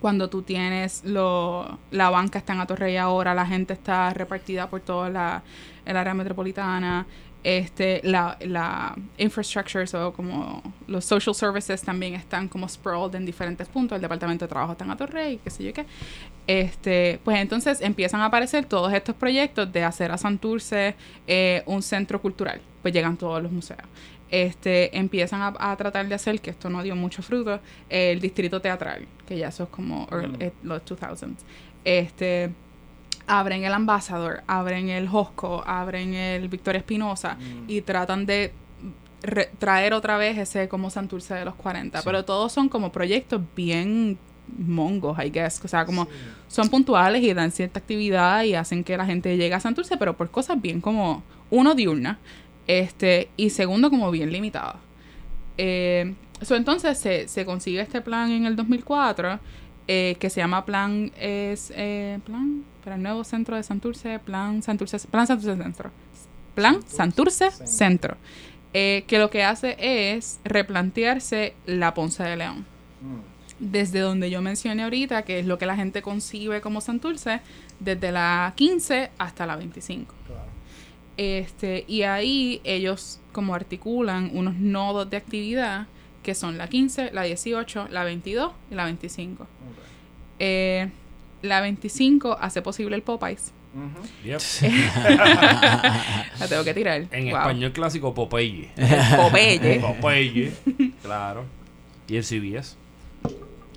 Cuando 0.00 0.28
tú 0.28 0.42
tienes 0.42 1.02
lo, 1.04 1.78
la 1.90 2.10
banca 2.10 2.38
está 2.38 2.52
en 2.52 2.60
Atorrey 2.60 2.96
ahora, 2.96 3.32
la 3.34 3.46
gente 3.46 3.72
está 3.72 4.10
repartida 4.12 4.68
por 4.68 4.80
toda 4.80 5.08
la 5.08 5.42
el 5.86 5.96
área 5.96 6.14
metropolitana, 6.14 7.06
este, 7.42 8.00
la, 8.04 8.38
la 8.40 8.96
infrastructure, 9.18 9.84
o 9.98 10.12
como 10.14 10.62
los 10.86 11.04
social 11.04 11.34
services 11.34 11.82
también 11.82 12.14
están 12.14 12.48
como 12.48 12.66
sprawled 12.68 13.14
en 13.16 13.26
diferentes 13.26 13.68
puntos, 13.68 13.96
el 13.96 14.02
departamento 14.02 14.46
de 14.46 14.48
trabajo 14.48 14.72
está 14.72 14.84
en 14.84 14.90
Atorrey, 14.92 15.38
qué 15.44 15.50
sé 15.50 15.62
yo 15.62 15.72
qué. 15.74 15.84
Este, 16.46 17.20
pues 17.24 17.38
entonces 17.38 17.80
empiezan 17.80 18.20
a 18.20 18.26
aparecer 18.26 18.64
todos 18.66 18.92
estos 18.92 19.14
proyectos 19.14 19.70
de 19.72 19.84
hacer 19.84 20.10
a 20.10 20.18
Santurce 20.18 20.94
eh, 21.26 21.62
un 21.66 21.82
centro 21.82 22.20
cultural. 22.20 22.60
Pues 22.82 22.92
llegan 22.92 23.16
todos 23.16 23.42
los 23.42 23.50
museos. 23.50 23.80
Este, 24.42 24.96
empiezan 24.98 25.42
a, 25.42 25.54
a 25.58 25.76
tratar 25.76 26.08
de 26.08 26.14
hacer, 26.16 26.40
que 26.40 26.50
esto 26.50 26.68
no 26.68 26.82
dio 26.82 26.96
mucho 26.96 27.22
fruto, 27.22 27.60
el 27.88 28.20
distrito 28.20 28.60
teatral, 28.60 29.06
que 29.28 29.38
ya 29.38 29.48
eso 29.48 29.64
es 29.64 29.68
como 29.68 30.06
early- 30.10 30.52
Mm. 30.62 30.66
los 30.66 30.82
2000s. 30.84 31.44
Este, 31.84 32.50
abren 33.26 33.64
el 33.64 33.72
Ambassador, 33.72 34.42
abren 34.46 34.88
el 34.88 35.08
Josco, 35.08 35.62
abren 35.66 36.14
el 36.14 36.48
Victoria 36.48 36.78
Espinosa 36.80 37.34
Mm. 37.36 37.64
y 37.70 37.80
tratan 37.82 38.26
de 38.26 38.52
re- 39.22 39.50
traer 39.58 39.94
otra 39.94 40.16
vez 40.18 40.36
ese 40.36 40.68
como 40.68 40.90
Santurce 40.90 41.34
de 41.34 41.44
los 41.44 41.54
40. 41.54 41.98
Sí. 42.00 42.04
Pero 42.04 42.24
todos 42.24 42.52
son 42.52 42.68
como 42.68 42.90
proyectos 42.92 43.40
bien 43.56 44.18
mongos, 44.58 45.16
I 45.24 45.30
guess. 45.30 45.64
O 45.64 45.68
sea, 45.68 45.86
como 45.86 46.06
son 46.48 46.68
puntuales 46.68 47.22
y 47.22 47.32
dan 47.32 47.50
cierta 47.50 47.78
actividad 47.78 48.42
y 48.44 48.54
hacen 48.54 48.84
que 48.84 48.96
la 48.96 49.06
gente 49.06 49.36
llegue 49.36 49.54
a 49.54 49.60
Santurce, 49.60 49.96
pero 49.96 50.16
por 50.16 50.30
cosas 50.30 50.60
bien 50.60 50.80
como, 50.82 51.22
uno, 51.50 51.74
diurna, 51.74 52.18
este, 52.66 53.28
y 53.36 53.50
segundo, 53.50 53.90
como 53.90 54.10
bien 54.10 54.32
limitadas. 54.32 54.76
Eh, 55.58 56.14
so, 56.42 56.56
entonces 56.56 56.98
se, 56.98 57.28
se 57.28 57.44
consigue 57.44 57.80
este 57.80 58.00
plan 58.00 58.30
en 58.30 58.46
el 58.46 58.56
2004 58.56 59.38
eh, 59.86 60.16
que 60.18 60.30
se 60.30 60.40
llama 60.40 60.64
Plan 60.64 61.12
es 61.18 61.70
eh, 61.76 62.18
Plan 62.24 62.64
para 62.82 62.96
el 62.96 63.02
nuevo 63.02 63.22
centro 63.22 63.54
de 63.54 63.62
Santurce, 63.62 64.18
Plan 64.18 64.62
Santurce, 64.62 64.98
Plan 65.08 65.26
Santurce 65.26 65.62
Centro. 65.62 65.90
Plan 66.54 66.80
Santurce 66.86 67.50
Centro. 67.50 67.66
Centro. 67.66 68.16
eh, 68.72 69.04
que 69.06 69.18
lo 69.18 69.28
que 69.28 69.44
hace 69.44 69.76
es 69.78 70.40
replantearse 70.44 71.54
la 71.66 71.92
Ponce 71.92 72.22
de 72.22 72.36
León. 72.36 72.64
Mm. 73.02 73.70
Desde 73.72 74.00
donde 74.00 74.30
yo 74.30 74.40
mencioné 74.40 74.84
ahorita, 74.84 75.22
que 75.22 75.38
es 75.38 75.46
lo 75.46 75.58
que 75.58 75.66
la 75.66 75.76
gente 75.76 76.00
concibe 76.00 76.62
como 76.62 76.80
Santurce, 76.80 77.40
desde 77.78 78.10
la 78.10 78.54
15 78.56 79.10
hasta 79.18 79.46
la 79.46 79.56
25. 79.56 80.14
Claro. 80.26 80.53
Este, 81.16 81.84
y 81.86 82.02
ahí 82.02 82.60
ellos 82.64 83.20
como 83.32 83.54
articulan 83.54 84.30
unos 84.34 84.54
nodos 84.56 85.08
de 85.10 85.16
actividad 85.16 85.86
que 86.22 86.34
son 86.34 86.56
la 86.58 86.68
15, 86.68 87.10
la 87.12 87.22
18, 87.22 87.88
la 87.90 88.02
22 88.04 88.52
y 88.70 88.74
la 88.74 88.84
25. 88.86 89.42
Ok. 89.44 89.48
Eh, 90.38 90.88
la 91.42 91.60
25 91.60 92.38
hace 92.40 92.62
posible 92.62 92.96
el 92.96 93.02
Popeyes. 93.02 93.52
Ujú. 93.74 94.06
Yep. 94.24 94.40
La 96.38 96.46
tengo 96.48 96.62
que 96.64 96.74
tirar. 96.74 97.06
En 97.10 97.24
Wow. 97.28 97.38
español 97.38 97.72
clásico, 97.72 98.14
Popeye. 98.14 98.70
Popeye. 99.16 99.80
Popeye. 99.80 100.52
claro. 101.02 101.44
Y 102.08 102.16
el 102.16 102.24
CBS. 102.24 102.76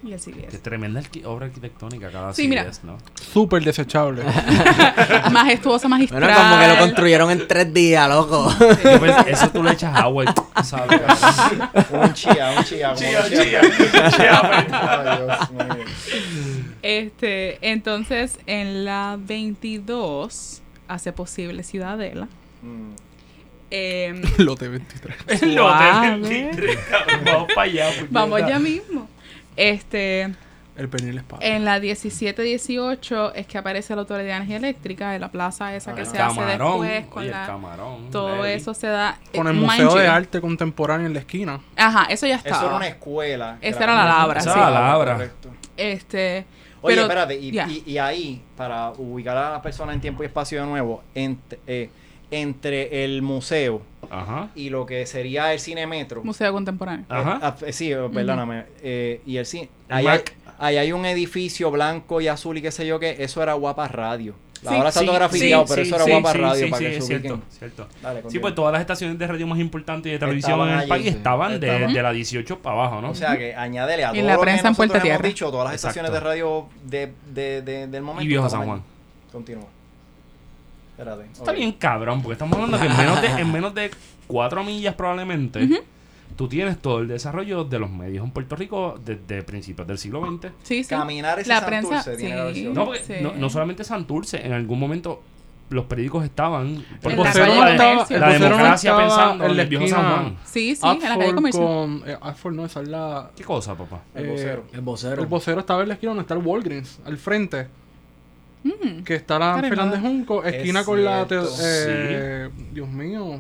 Y 0.04 0.14
el 0.14 0.20
CBS. 0.20 0.48
Que 0.48 0.58
tremenda 0.58 1.02
obra 1.26 1.48
arquitectónica 1.48 2.12
cada 2.12 2.34
Sí, 2.34 2.48
mira. 2.48 2.64
CBS, 2.66 2.82
¿no? 2.86 2.98
Súper 3.34 3.64
desechable. 3.64 4.24
Majestuosa, 5.32 5.88
magistral. 5.88 6.22
Bueno, 6.22 6.38
como 6.38 6.60
que 6.60 6.68
lo 6.68 6.78
construyeron 6.78 7.32
en 7.32 7.48
tres 7.48 7.74
días, 7.74 8.08
loco. 8.10 8.54
Yo 8.60 9.00
pensé, 9.00 9.32
eso 9.32 9.50
tú 9.50 9.64
le 9.64 9.72
echas 9.72 9.96
agua 9.96 10.26
y 10.26 10.64
¿sabes? 10.64 11.00
Un 11.92 12.14
chía, 12.14 12.54
un 12.58 12.64
chía. 12.64 12.94
Chía, 12.94 13.22
un 13.24 13.32
chía. 13.32 13.62
Ay, 14.72 15.18
Dios 15.18 15.52
mío. 15.52 15.86
Este, 16.82 17.58
entonces, 17.70 18.40
en 18.46 18.86
la 18.86 19.18
22 19.20 20.62
hace 20.88 21.12
posible 21.12 21.64
Ciudadela. 21.64 22.28
Mm. 22.62 22.94
Em, 23.70 24.22
Lote 24.38 24.68
23. 24.70 25.42
El 25.42 25.56
lote 25.56 25.84
Suave. 25.84 26.18
23, 26.20 26.78
cabrón. 26.90 27.22
Vamos 27.26 27.48
para 27.54 27.62
allá. 27.64 27.90
vamos 28.10 28.40
ya 28.40 28.60
mismo. 28.60 29.10
Este, 29.58 30.34
El 30.78 30.88
penil 30.90 31.18
espada. 31.18 31.44
en 31.46 31.66
la 31.66 31.80
17-18 31.80 33.32
es 33.36 33.48
que 33.48 33.58
aparece 33.58 33.96
la 33.96 34.02
Autoridad 34.02 34.26
de 34.26 34.32
Energía 34.36 34.58
Eléctrica 34.58 35.12
de 35.12 35.20
la 35.20 35.30
plaza 35.32 35.76
esa 35.76 35.94
que 35.96 36.02
El 36.02 36.08
se 36.08 36.20
hace 36.20 36.42
después 36.42 37.06
con 37.08 37.20
Oye, 37.24 37.28
el 37.28 37.32
la... 37.32 37.46
camarón. 37.48 38.10
Todo 38.12 38.46
eso 38.46 38.74
se 38.74 38.88
da... 38.88 39.18
Con 39.36 39.48
eh, 39.48 39.50
el 39.52 39.56
mind 39.58 39.66
Museo 39.66 39.96
de 39.96 40.06
you. 40.06 40.12
Arte 40.12 40.42
Contemporáneo 40.42 41.08
en 41.08 41.14
la 41.14 41.20
esquina. 41.20 41.60
Ajá, 41.76 42.06
eso 42.10 42.28
ya 42.28 42.36
Eso 42.36 42.46
estaba. 42.46 42.68
era 42.68 42.76
una 42.78 42.88
escuela. 42.88 43.58
Esa 43.62 43.84
era 43.84 43.96
la 43.96 44.06
labra, 44.06 44.40
Esa 44.40 44.54
sí. 44.54 44.60
era 44.60 44.70
la 44.70 44.80
labra. 44.82 45.14
Correcto. 45.14 45.50
Este... 45.76 46.46
Oye, 46.82 46.96
pero- 46.96 47.02
espérate, 47.08 47.36
y, 47.36 47.52
ya. 47.52 47.68
y- 47.68 47.84
y 47.88 47.98
ahí, 47.98 48.42
para 48.56 48.92
ubicar 48.92 49.36
a 49.36 49.50
la 49.50 49.62
persona 49.64 49.94
en 49.94 50.00
tiempo 50.00 50.22
y 50.22 50.28
espacio 50.28 50.62
de 50.62 50.68
nuevo, 50.68 51.04
ent- 51.16 51.58
eh, 51.66 51.90
entre 52.32 53.04
el 53.06 53.22
museo 53.22 53.82
Ajá. 54.10 54.50
y 54.56 54.70
lo 54.70 54.86
que 54.86 55.06
sería 55.06 55.54
el 55.54 55.60
cine 55.60 55.88
metro. 55.88 56.24
Museo 56.24 56.52
Contemporáneo. 56.54 57.06
Ajá. 57.10 57.36
eh, 57.36 57.40
ah, 57.42 57.56
eh, 57.66 57.74
sí, 57.74 57.92
eh, 57.92 57.98
perdóname. 58.14 58.66
eh, 58.82 59.22
y 59.26 59.38
el 59.38 59.46
cine. 59.46 59.70
Ahí 59.90 60.08
hay, 60.08 60.20
ahí 60.60 60.78
hay 60.78 60.92
un 60.92 61.06
edificio 61.06 61.72
blanco 61.72 62.20
y 62.22 62.28
azul 62.28 62.58
y 62.58 62.62
qué 62.62 62.72
sé 62.72 62.86
yo 62.86 63.00
qué. 63.00 63.16
Eso 63.20 63.42
era 63.42 63.54
Guapa 63.54 63.88
Radio. 63.88 64.36
Sí. 64.60 64.68
Ahora 64.70 64.90
está 64.90 65.02
todo 65.06 65.14
grafiteado, 65.14 65.68
sí, 65.68 65.74
pero 65.76 65.84
sí, 65.84 65.88
eso 65.90 65.96
era 65.98 66.06
sí, 66.06 66.12
Guapa 66.12 66.32
sí, 66.34 66.38
Radio 66.40 66.66
sí, 66.66 66.72
para 66.72 66.78
sí, 66.80 66.86
que 66.86 66.98
es 66.98 67.06
se 67.06 67.14
ubiquen. 67.14 67.42
cierto, 67.48 67.88
cierto. 67.88 67.88
Dale, 68.02 68.24
Sí, 68.28 68.40
pues 68.40 68.56
todas 68.56 68.72
las 68.74 68.82
estaciones 68.82 69.20
de 69.20 69.28
radio 69.28 69.46
más 69.46 69.60
importantes 69.60 70.10
y 70.10 70.14
de 70.14 70.20
televisión 70.20 70.54
Estaban 70.54 70.70
en 70.70 70.74
el 70.74 70.80
allí, 70.82 70.90
país 70.90 71.04
sí. 71.04 71.10
estaban 71.10 71.60
de, 71.60 71.68
Estaban. 71.68 71.94
de 71.94 72.02
la 72.02 72.12
18 72.12 72.60
para 72.60 72.76
abajo, 72.76 73.00
¿no? 73.02 73.12
O 73.12 73.16
sea 73.16 73.38
que 73.38 73.54
añádele 73.54 74.04
a 74.06 74.12
Y 74.14 74.18
todo 74.18 74.26
la 74.26 74.34
lo 74.34 74.40
que 74.40 74.44
prensa 74.46 74.68
en 74.70 74.76
Puerta 74.76 74.96
hemos 74.96 75.04
Tierra. 75.04 75.28
dicho, 75.28 75.52
todas 75.52 75.66
las 75.66 75.74
Exacto. 75.76 76.00
estaciones 76.00 76.12
de 76.12 76.20
radio 76.28 76.68
de, 76.86 77.14
de, 77.32 77.62
de- 77.62 77.88
del 77.88 78.02
momento. 78.02 78.24
Y 78.24 78.28
Viejo 78.28 78.48
estaban 78.48 78.66
San. 78.68 78.78
Juan. 78.80 78.84
Continúa. 79.32 79.66
Espérate. 80.98 81.26
Está 81.32 81.52
bien 81.52 81.74
cabrón, 81.74 82.22
porque 82.22 82.34
estamos 82.34 82.56
hablando 82.58 82.80
que 82.80 82.86
en 82.88 82.98
menos 82.98 83.22
de, 83.22 83.28
en 83.28 83.52
menos 83.52 83.74
de 83.76 83.92
4 84.28 84.64
millas 84.64 84.96
probablemente, 84.96 85.68
tú 86.36 86.48
tienes 86.48 86.80
todo 86.80 87.00
el 87.00 87.08
desarrollo 87.08 87.64
de 87.64 87.80
los 87.80 87.90
medios 87.92 88.24
en 88.26 88.32
Puerto 88.32 88.56
Rico 88.56 89.00
desde 89.04 89.44
principios 89.44 89.88
del 89.88 89.98
siglo 90.00 90.26
XX. 90.26 90.52
Sí, 90.64 90.84
sí. 90.84 90.90
Caminar 90.90 91.40
ese 91.40 91.50
La 91.50 91.60
Santurce 91.60 91.88
prensa, 91.88 92.16
tiene 92.18 92.32
sí. 92.32 92.38
la 92.38 92.44
versión. 92.46 92.74
No, 92.74 92.86
porque 92.86 93.00
Sí. 93.04 93.14
no, 93.22 93.34
no 93.36 93.50
solamente 93.50 93.84
Santurce, 93.84 94.46
en 94.46 94.54
algún 94.54 94.80
momento 94.80 95.22
los 95.70 95.84
periódicos 95.86 96.24
estaban 96.24 96.84
por 97.02 97.12
El 97.12 97.18
la 97.18 97.24
vocero 97.26 97.46
calle 97.46 97.60
no 97.60 97.68
estaba, 97.68 97.92
Comercio. 97.94 98.16
el 98.16 98.22
la 98.22 98.28
no 98.28 98.34
democracia 98.46 98.90
estaba 98.90 99.00
pensando 99.08 99.46
en 99.46 99.58
la 99.58 99.64
el 99.64 99.70
viejo 99.70 99.88
San 99.88 100.04
Juan. 100.06 100.38
Sí, 100.46 100.76
sí, 100.78 100.88
en 100.88 101.00
la 101.10 101.18
calle 101.18 101.36
comercial. 101.36 101.66
con... 101.66 102.04
Eh, 102.08 102.18
Adford 102.22 102.54
no, 102.56 102.66
esa 102.66 102.82
es 102.82 102.88
la... 102.88 103.32
¿Qué 103.36 103.44
cosa, 103.44 103.76
papá? 103.76 104.02
El 104.16 104.26
eh, 104.26 104.32
vocero. 104.32 104.64
El 104.72 104.82
vocero. 104.82 105.22
El 105.22 105.28
vocero 105.28 105.60
estaba 105.60 105.82
en 105.82 105.90
la 105.90 105.94
esquina 105.96 106.12
donde 106.12 106.22
está 106.22 106.36
el 106.36 106.40
Walgreens, 106.42 107.02
al 107.06 107.18
frente. 107.18 107.68
Mm. 108.68 109.04
Que 109.04 109.16
está 109.16 109.40
la 109.40 109.56
Caramba. 109.56 109.70
Fernández 109.70 110.02
Junco, 110.02 110.44
Es 110.44 110.56
esquina 110.56 110.84
con 110.84 111.04
la... 111.04 111.26
eh, 111.30 112.50
Dios 112.74 112.90
mío. 112.90 113.40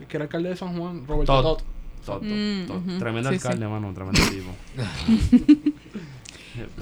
El 0.00 0.06
que 0.06 0.16
era 0.16 0.24
alcalde 0.24 0.50
de 0.50 0.56
San 0.56 0.76
Juan, 0.78 1.06
Roberto 1.06 1.32
Todd. 1.42 1.42
Todd. 1.52 1.62
Todo, 2.04 2.20
Mm. 2.22 2.98
Tremendo 2.98 3.30
Sí, 3.32 3.38
sí. 3.38 3.46
alcalde, 3.46 3.66
mano, 3.68 3.92
tremendo 3.94 4.20
tipo. 4.30 4.50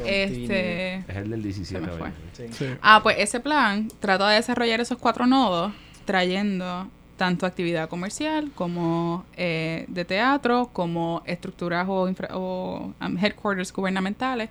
Este... 0.05 0.97
es 0.99 1.17
el 1.17 1.31
del 1.31 1.43
17 1.43 1.67
Se 1.67 1.87
me 1.87 1.93
hoy. 1.93 1.99
fue. 1.99 2.11
Sí. 2.33 2.45
Sí. 2.53 2.67
Ah, 2.81 3.01
pues 3.03 3.17
ese 3.19 3.41
plan 3.41 3.89
trata 4.01 4.29
de 4.29 4.37
desarrollar 4.37 4.81
esos 4.81 4.99
cuatro 4.99 5.27
nodos 5.27 5.73
trayendo 6.05 6.89
tanto 7.17 7.47
actividad 7.47 7.89
comercial 7.89 8.51
como 8.55 9.25
eh, 9.37 9.85
de 9.89 10.05
teatro, 10.05 10.71
como 10.73 11.23
estructuras 11.27 11.87
o, 11.89 12.09
infra- 12.09 12.29
o, 12.35 12.93
um, 13.01 13.19
headquarters 13.19 13.73
gubernamentales, 13.73 14.51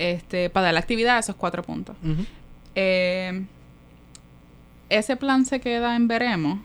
este, 0.00 0.48
para 0.50 0.66
dar 0.66 0.74
la 0.74 0.80
actividad 0.80 1.18
esos 1.18 1.36
cuatro 1.36 1.62
puntos. 1.62 1.94
Eh, 2.74 3.44
ese 4.88 5.16
plan 5.16 5.44
se 5.44 5.60
queda 5.60 5.94
en 5.94 6.08
veremos. 6.08 6.58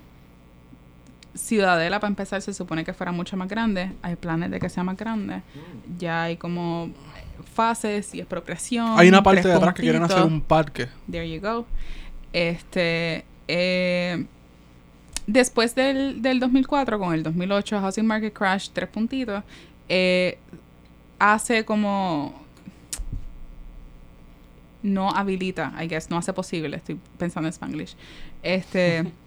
Ciudadela, 1.34 2.00
para 2.00 2.10
empezar, 2.10 2.42
se 2.42 2.54
supone 2.54 2.86
que 2.86 2.94
fuera 2.94 3.12
mucho 3.12 3.36
más 3.36 3.50
grande. 3.50 3.92
Hay 4.02 4.16
planes 4.16 4.52
de 4.52 4.60
que 4.60 4.70
sea 4.70 4.84
más 4.84 4.96
grande. 4.96 5.42
Ya 6.00 6.24
hay 6.24 6.38
como 6.38 6.90
fases 7.54 8.16
y 8.16 8.20
expropiación. 8.20 8.98
Hay 8.98 9.10
una 9.10 9.22
parte 9.22 9.48
de 9.48 9.54
atrás 9.54 9.74
que 9.74 9.82
quieren 9.82 10.04
hacer 10.04 10.24
un 10.24 10.42
parque. 10.42 10.88
There 11.12 11.30
you 11.30 11.42
go. 11.42 11.66
Este. 12.32 13.26
eh, 13.50 14.26
después 15.28 15.76
del, 15.76 16.22
del 16.22 16.40
2004, 16.40 16.98
con 17.00 17.14
el 17.14 17.22
2008 17.24 17.82
Housing 17.82 18.06
Market 18.08 18.34
Crash, 18.34 18.70
tres 18.72 18.88
puntitos, 18.88 19.44
eh, 19.90 20.38
hace 21.20 21.66
como. 21.66 22.45
No 24.86 25.10
habilita, 25.10 25.74
I 25.82 25.88
guess, 25.88 26.10
no 26.10 26.18
hace 26.18 26.32
posible, 26.32 26.78
estoy 26.78 27.00
pensando 27.18 27.48
en 27.48 27.54
Spanglish. 27.54 27.96
Este. 28.44 29.12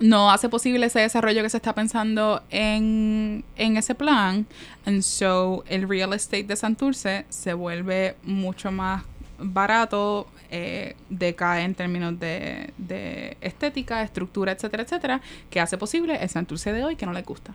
no 0.00 0.30
hace 0.30 0.48
posible 0.48 0.86
ese 0.86 1.00
desarrollo 1.00 1.42
que 1.42 1.50
se 1.50 1.56
está 1.56 1.74
pensando 1.74 2.42
en, 2.50 3.44
en 3.56 3.76
ese 3.76 3.94
plan. 3.94 4.46
And 4.84 5.02
so 5.02 5.64
el 5.66 5.88
real 5.88 6.12
estate 6.12 6.44
de 6.44 6.56
Santurce 6.56 7.24
se 7.28 7.54
vuelve 7.54 8.16
mucho 8.22 8.70
más 8.72 9.04
barato, 9.38 10.28
eh, 10.50 10.96
decae 11.08 11.62
en 11.62 11.74
términos 11.74 12.18
de, 12.18 12.72
de 12.78 13.36
estética, 13.40 14.02
estructura, 14.02 14.52
etcétera, 14.52 14.82
etcétera, 14.82 15.20
que 15.50 15.60
hace 15.60 15.78
posible 15.78 16.16
el 16.20 16.28
Santurce 16.28 16.72
de 16.72 16.84
hoy 16.84 16.96
que 16.96 17.06
no 17.06 17.12
le 17.12 17.22
gusta. 17.22 17.54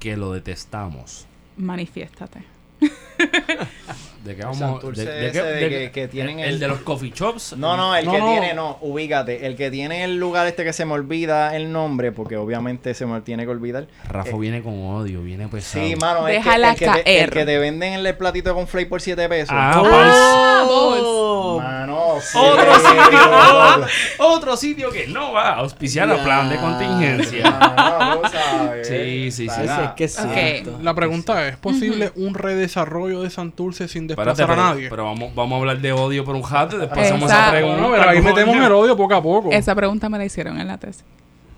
Que 0.00 0.16
lo 0.16 0.32
detestamos. 0.32 1.26
Manifiéstate. 1.56 2.44
¿De 4.24 4.34
qué 4.34 4.40
El 4.40 4.46
vamos? 4.46 4.58
Santurce 4.58 5.04
de, 5.04 5.12
de 5.12 5.26
ese 5.28 5.32
qué- 5.38 5.44
de 5.46 5.54
de- 5.54 5.68
que- 5.68 5.90
que 5.92 6.08
tienen 6.08 6.38
el, 6.40 6.54
el- 6.54 6.58
de 6.60 6.68
los 6.68 6.78
coffee 6.80 7.12
shops. 7.14 7.54
No, 7.58 7.76
no, 7.76 7.94
el 7.94 8.06
No, 8.06 8.12
que 8.12 8.18
no. 8.18 8.30
tiene, 8.30 8.54
no, 8.54 8.78
ubícate. 8.80 9.46
El 9.46 9.54
que 9.54 9.70
tiene 9.70 10.02
el 10.04 10.16
lugar 10.16 10.46
este 10.46 10.64
que 10.64 10.72
se 10.72 10.84
me 10.86 10.94
olvida 10.94 11.54
el 11.56 11.70
nombre, 11.72 12.10
porque 12.10 12.36
obviamente 12.38 12.94
se 12.94 13.04
me 13.04 13.20
tiene 13.20 13.44
que 13.44 13.50
olvidar. 13.50 13.86
Rafa 14.08 14.30
Eh, 14.30 14.38
viene 14.38 14.62
con 14.62 14.80
odio, 14.86 15.22
viene 15.22 15.46
pesado. 15.48 15.84
Sí, 15.86 15.94
mano, 15.96 16.26
es 16.26 16.36
Déjala 16.42 16.70
el, 16.72 16.76
que 16.78 16.86
te, 16.88 17.22
el 17.24 17.30
que 17.30 17.44
te 17.44 17.58
venden 17.58 17.92
el 17.94 18.16
platito 18.16 18.54
con 18.54 18.66
flake 18.66 18.88
por 18.88 19.02
7 19.02 19.28
pesos. 19.28 19.50
Ah, 19.52 19.82
Ah, 19.84 20.64
Oh. 20.66 21.60
Mano, 21.62 22.14
sí. 22.20 22.38
Otro 22.38 22.74
sitio, 22.78 23.86
otro 24.18 24.56
sitio 24.56 24.90
que 24.90 25.06
no 25.06 25.32
va 25.32 25.50
a 25.50 25.54
auspiciar 25.56 26.10
a 26.10 26.22
plan 26.24 26.48
de 26.48 26.56
contingencia. 26.56 27.50
Mano, 27.50 28.20
tú 28.22 28.28
sabes. 28.30 28.88
Sí, 28.88 29.30
sí, 29.30 29.48
sí. 29.48 29.60
Es 29.62 29.88
que 29.96 30.04
es. 30.04 30.66
La 30.82 30.94
pregunta 30.94 31.46
es, 31.46 31.52
¿es 31.52 31.58
posible 31.58 32.12
un 32.16 32.34
redesarrollo 32.34 33.22
de 33.22 33.30
Santurce 33.30 33.88
sin 33.88 34.06
desplazar 34.16 34.46
pero, 34.46 34.62
a 34.62 34.70
nadie? 34.70 34.88
pero 34.90 35.04
vamos, 35.04 35.34
vamos 35.34 35.56
a 35.56 35.60
hablar 35.60 35.78
de 35.80 35.92
odio 35.92 36.24
por 36.24 36.34
un 36.34 36.42
jato 36.42 36.76
y 36.76 36.80
después 36.80 37.00
hacemos 37.06 37.30
Esa- 37.30 37.50
pregunta. 37.50 37.88
Pero 37.90 38.10
ahí 38.10 38.20
metemos 38.22 38.56
el 38.56 38.72
odio 38.72 38.96
poco 38.96 39.14
a 39.14 39.22
poco. 39.22 39.50
Esa 39.52 39.74
pregunta 39.74 40.08
me 40.08 40.18
la 40.18 40.24
hicieron 40.24 40.60
en 40.60 40.66
la 40.68 40.78
tesis. 40.78 41.04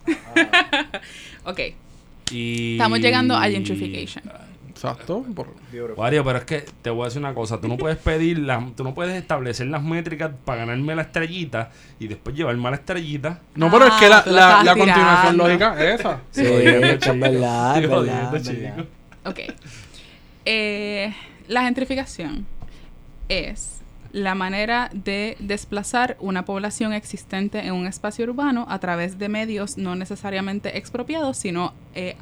ok, 1.44 1.60
Y- 2.30 2.72
estamos 2.72 3.00
llegando 3.00 3.36
a 3.36 3.44
gentrification. 3.48 4.24
Exacto. 4.68 5.24
por-. 5.34 5.54
Wario, 5.96 6.22
pero 6.22 6.38
es 6.38 6.44
que 6.44 6.64
te 6.82 6.90
voy 6.90 7.02
a 7.02 7.04
decir 7.06 7.20
una 7.20 7.32
cosa, 7.32 7.58
tú 7.60 7.66
no 7.66 7.78
puedes 7.78 7.96
pedir 7.96 8.38
las, 8.40 8.62
tú 8.76 8.84
no 8.84 8.92
puedes 8.92 9.14
establecer 9.14 9.66
las 9.68 9.82
métricas 9.82 10.30
para 10.44 10.60
ganarme 10.60 10.94
la 10.94 11.02
estrellita 11.02 11.70
y 11.98 12.08
después 12.08 12.36
llevarme 12.36 12.68
a 12.68 12.70
la 12.72 12.76
estrellita. 12.76 13.40
No, 13.54 13.70
pero 13.70 13.86
es 13.86 13.94
que 13.94 14.08
la, 14.10 14.18
Ah, 14.18 14.22
la 14.26 14.62
la, 14.64 14.76
continuación 14.76 15.36
lógica 15.38 15.82
es 15.82 16.00
esa. 16.00 16.20
Sí, 16.30 16.42
es 16.44 16.60
verdad, 17.18 17.80
verdad, 17.80 18.30
verdad. 18.32 18.84
Ok. 19.24 19.40
Eh, 20.48 21.12
la 21.48 21.62
gentrificación 21.62 22.46
es 23.28 23.80
la 24.12 24.36
manera 24.36 24.90
de 24.94 25.36
desplazar 25.40 26.16
una 26.20 26.44
población 26.44 26.92
existente 26.92 27.66
en 27.66 27.74
un 27.74 27.88
espacio 27.88 28.24
urbano 28.24 28.64
a 28.68 28.78
través 28.78 29.18
de 29.18 29.28
medios 29.28 29.76
no 29.76 29.96
necesariamente 29.96 30.78
expropiados, 30.78 31.36
sino 31.36 31.74
eh, 31.96 32.14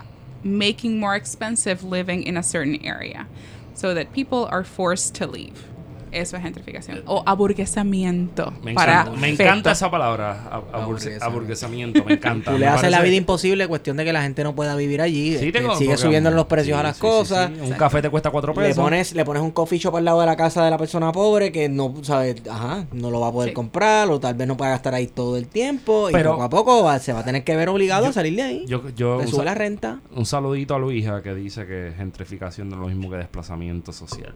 making 0.42 0.98
more 0.98 1.16
expensive 1.16 1.84
living 1.84 2.26
in 2.26 2.38
a 2.38 2.42
certain 2.42 2.80
area, 2.82 3.26
so 3.74 3.94
that 3.94 4.06
people 4.14 4.48
are 4.50 4.64
forced 4.64 5.14
to 5.14 5.26
leave. 5.26 5.73
Eso 6.14 6.36
es 6.36 6.42
gentrificación. 6.42 7.02
O 7.06 7.22
aburguesamiento. 7.26 8.52
Me 8.62 8.74
para 8.74 9.00
encanta, 9.02 9.20
me 9.20 9.28
encanta 9.30 9.72
esa 9.72 9.90
palabra, 9.90 10.62
Aburguesamiento. 10.72 11.24
aburguesamiento, 11.24 12.04
me 12.04 12.14
encanta. 12.14 12.52
Tú 12.52 12.58
le 12.58 12.66
haces 12.66 12.90
la 12.90 13.00
vida 13.02 13.16
imposible, 13.16 13.66
cuestión 13.68 13.96
de 13.96 14.04
que 14.04 14.12
la 14.12 14.22
gente 14.22 14.44
no 14.44 14.54
pueda 14.54 14.76
vivir 14.76 15.00
allí. 15.00 15.30
Sí, 15.38 15.46
este, 15.46 15.52
tengo- 15.60 15.74
sigue 15.76 15.96
subiendo 15.96 16.30
los 16.30 16.46
precios 16.46 16.76
sí, 16.76 16.80
a 16.80 16.82
las 16.82 16.96
sí, 16.96 17.00
sí, 17.00 17.06
cosas. 17.06 17.50
sí. 17.54 17.60
Un 17.60 17.70
café 17.72 18.00
te 18.02 18.10
cuesta 18.10 18.30
cuatro 18.30 18.54
pesos. 18.54 18.76
Le 18.76 18.82
pones, 18.82 19.12
le 19.14 19.24
pones 19.24 19.42
un 19.42 19.50
coffee 19.50 19.78
shop 19.78 19.96
al 19.96 20.04
lado 20.04 20.20
de 20.20 20.26
la 20.26 20.36
casa 20.36 20.64
de 20.64 20.70
la 20.70 20.78
persona 20.78 21.10
pobre 21.12 21.50
que 21.52 21.68
no, 21.68 21.94
¿sabes? 22.02 22.36
Ajá, 22.48 22.86
no 22.92 23.10
lo 23.10 23.20
va 23.20 23.28
a 23.28 23.32
poder 23.32 23.50
Sí. 23.50 23.54
comprar 23.54 24.08
o 24.10 24.20
tal 24.20 24.34
vez 24.34 24.46
no 24.46 24.56
pueda 24.56 24.74
estar 24.74 24.94
ahí 24.94 25.06
todo 25.06 25.36
el 25.36 25.48
tiempo. 25.48 26.08
Pero- 26.12 26.30
y 26.30 26.32
poco 26.32 26.42
a 26.44 26.50
poco 26.50 26.84
va- 26.84 26.98
se 26.98 27.12
va 27.12 27.20
a 27.20 27.24
tener 27.24 27.44
que 27.44 27.56
ver 27.56 27.68
obligado 27.68 28.06
a 28.06 28.12
salir 28.12 28.36
de 28.36 28.42
ahí. 28.42 28.64
Yo, 28.66 28.88
yo 28.96 29.16
Le 29.18 29.24
un, 29.24 29.28
sube 29.28 29.44
la 29.44 29.54
renta. 29.54 30.00
un 30.14 30.26
saludito 30.26 30.74
a 30.74 30.78
Luisa 30.78 31.22
que 31.22 31.34
dice 31.34 31.66
que 31.66 31.92
gentrificación 31.96 32.68
no 32.68 32.76
es 32.76 32.80
lo 32.82 32.86
mismo 32.88 33.10
que 33.10 33.16
desplazamiento 33.16 33.92
social. 33.92 34.34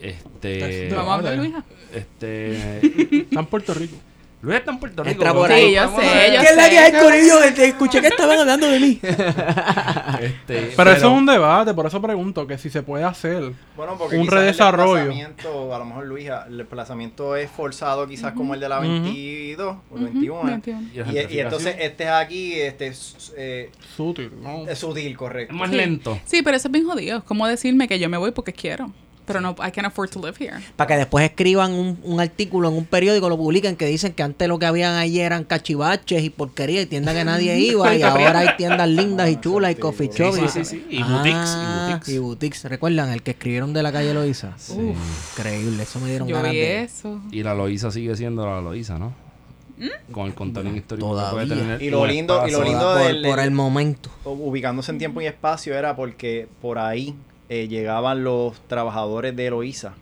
Este. 0.00 0.88
Vamos 0.94 1.10
a 1.10 1.14
hablar, 1.14 1.36
Luisa. 1.36 1.64
Este. 1.92 2.86
Está 3.20 3.40
en 3.40 3.46
Puerto 3.46 3.74
Rico. 3.74 3.96
Luis 4.42 4.58
está 4.58 4.72
en 4.72 4.78
Puerto 4.78 5.02
Rico. 5.02 5.12
Entra 5.12 5.32
por 5.32 5.50
ahí. 5.50 5.68
Sí, 5.68 5.74
yo 5.74 5.88
sé, 5.96 6.32
yo 6.34 6.40
¿Qué 6.42 6.46
es 6.48 6.56
la 6.56 6.68
que 6.68 6.78
hay, 7.62 7.68
Escuché 7.70 8.00
que 8.02 8.08
estaban 8.08 8.38
hablando 8.38 8.68
de 8.68 8.78
mí. 8.78 9.00
Este, 10.20 10.72
Pero, 10.76 10.90
eso 10.90 11.06
es 11.06 11.18
un 11.18 11.24
debate, 11.24 11.72
por 11.72 11.86
eso 11.86 12.00
pregunto 12.02 12.46
que 12.46 12.58
si 12.58 12.68
se 12.68 12.82
puede 12.82 13.04
hacer. 13.04 13.52
Bueno, 13.76 13.96
porque 13.98 14.16
Un 14.16 14.22
el 14.22 14.28
redesarrollo. 14.28 14.94
desplazamiento, 15.06 15.74
a 15.74 15.78
lo 15.78 15.84
mejor 15.86 16.06
Luisa, 16.06 16.44
el 16.48 16.58
desplazamiento 16.58 17.36
es 17.36 17.50
forzado 17.50 18.06
quizás 18.06 18.32
como 18.34 18.52
el 18.54 18.60
de 18.60 18.68
la 18.68 18.80
Ujú. 18.80 18.88
22 18.88 19.76
o 19.90 19.94
Ujú, 19.94 20.04
21. 20.04 20.42
21. 20.44 20.82
Y 20.92 20.96
la 21.14 21.22
Y, 21.30 21.34
y 21.36 21.40
entonces 21.40 21.76
este 21.80 22.04
es 22.04 22.10
aquí, 22.10 22.52
este 22.60 22.86
es, 22.88 23.32
eh, 23.38 23.70
Sutil, 23.96 24.30
¿no? 24.42 24.66
es 24.68 24.78
sutil, 24.78 25.12
es 25.12 25.16
correcto. 25.16 25.54
más 25.54 25.70
Sí. 25.70 25.76
lento. 25.76 26.18
Sí, 26.26 26.42
pero 26.42 26.56
eso 26.56 26.68
es 26.68 26.72
bien 26.72 26.84
jodido. 26.86 27.18
Es 27.18 27.24
como 27.24 27.46
decirme 27.46 27.88
que 27.88 27.98
yo 27.98 28.08
me 28.10 28.18
voy 28.18 28.32
porque 28.32 28.52
quiero. 28.52 28.92
Pero 29.26 29.40
no, 29.40 29.52
I 29.52 29.70
can't 29.70 29.86
afford 29.86 30.10
to 30.10 30.20
live 30.20 30.34
here. 30.38 30.58
Para 30.76 30.88
que 30.88 30.96
después 30.96 31.24
escriban 31.24 31.72
un, 31.72 31.98
un 32.02 32.20
artículo 32.20 32.68
en 32.68 32.74
un 32.76 32.84
periódico, 32.84 33.28
lo 33.30 33.38
publiquen, 33.38 33.74
que 33.76 33.86
dicen 33.86 34.12
que 34.12 34.22
antes 34.22 34.46
lo 34.48 34.58
que 34.58 34.66
habían 34.66 34.94
allí 34.96 35.20
eran 35.20 35.44
cachivaches 35.44 36.22
y 36.22 36.28
porquería 36.30 36.82
y 36.82 36.86
tiendas 36.86 37.14
que 37.14 37.24
nadie 37.24 37.58
iba. 37.70 37.94
y 37.96 38.02
ahora 38.02 38.40
hay 38.40 38.48
tiendas 38.58 38.88
lindas 38.88 39.30
y 39.30 39.36
chulas 39.40 39.72
y 39.72 39.74
coffee 39.76 40.10
Sí, 40.12 40.18
shop. 40.22 40.34
sí, 40.34 40.48
sí, 40.48 40.64
sí. 40.64 40.86
Y 40.90 41.02
boutiques, 41.02 41.32
y 41.32 41.56
Ah, 41.56 41.86
boutiques. 41.90 42.14
y 42.14 42.18
boutiques. 42.18 42.64
¿Recuerdan? 42.64 43.10
El 43.10 43.22
que 43.22 43.30
escribieron 43.30 43.72
de 43.72 43.82
la 43.82 43.92
calle 43.92 44.12
Loiza. 44.12 44.54
Uf, 44.68 45.38
increíble. 45.38 45.82
Eso 45.82 46.00
me 46.00 46.08
dieron 46.10 46.28
Yo 46.28 46.36
ganas 46.36 46.52
vi 46.52 46.58
de... 46.58 46.82
eso. 46.82 47.20
Y 47.32 47.42
la 47.42 47.54
Loíza 47.54 47.90
sigue 47.90 48.14
siendo 48.16 48.44
la 48.44 48.60
Loíza, 48.60 48.98
¿no? 48.98 49.14
Con 50.12 50.26
el 50.26 50.34
contenido 50.34 50.76
histórico 50.76 51.08
que 51.16 51.30
puede 51.32 51.46
Todavía. 51.46 51.56
tener. 51.56 51.82
Y 51.82 51.90
lo 51.90 52.06
lindo- 52.06 52.46
y 52.46 52.50
lo 52.52 52.62
lindo 52.62 52.92
por, 52.94 53.02
del- 53.06 53.22
por 53.22 53.40
el 53.40 53.50
momento. 53.50 54.10
ubicándose 54.24 54.92
en 54.92 54.98
tiempo 54.98 55.20
y 55.20 55.26
espacio 55.26 55.74
era 55.74 55.96
porque 55.96 56.46
por 56.62 56.78
ahí 56.78 57.14
eh, 57.48 57.68
llegaban 57.68 58.24
los 58.24 58.60
trabajadores 58.68 59.36
de 59.36 59.46
Eloísa 59.46 59.94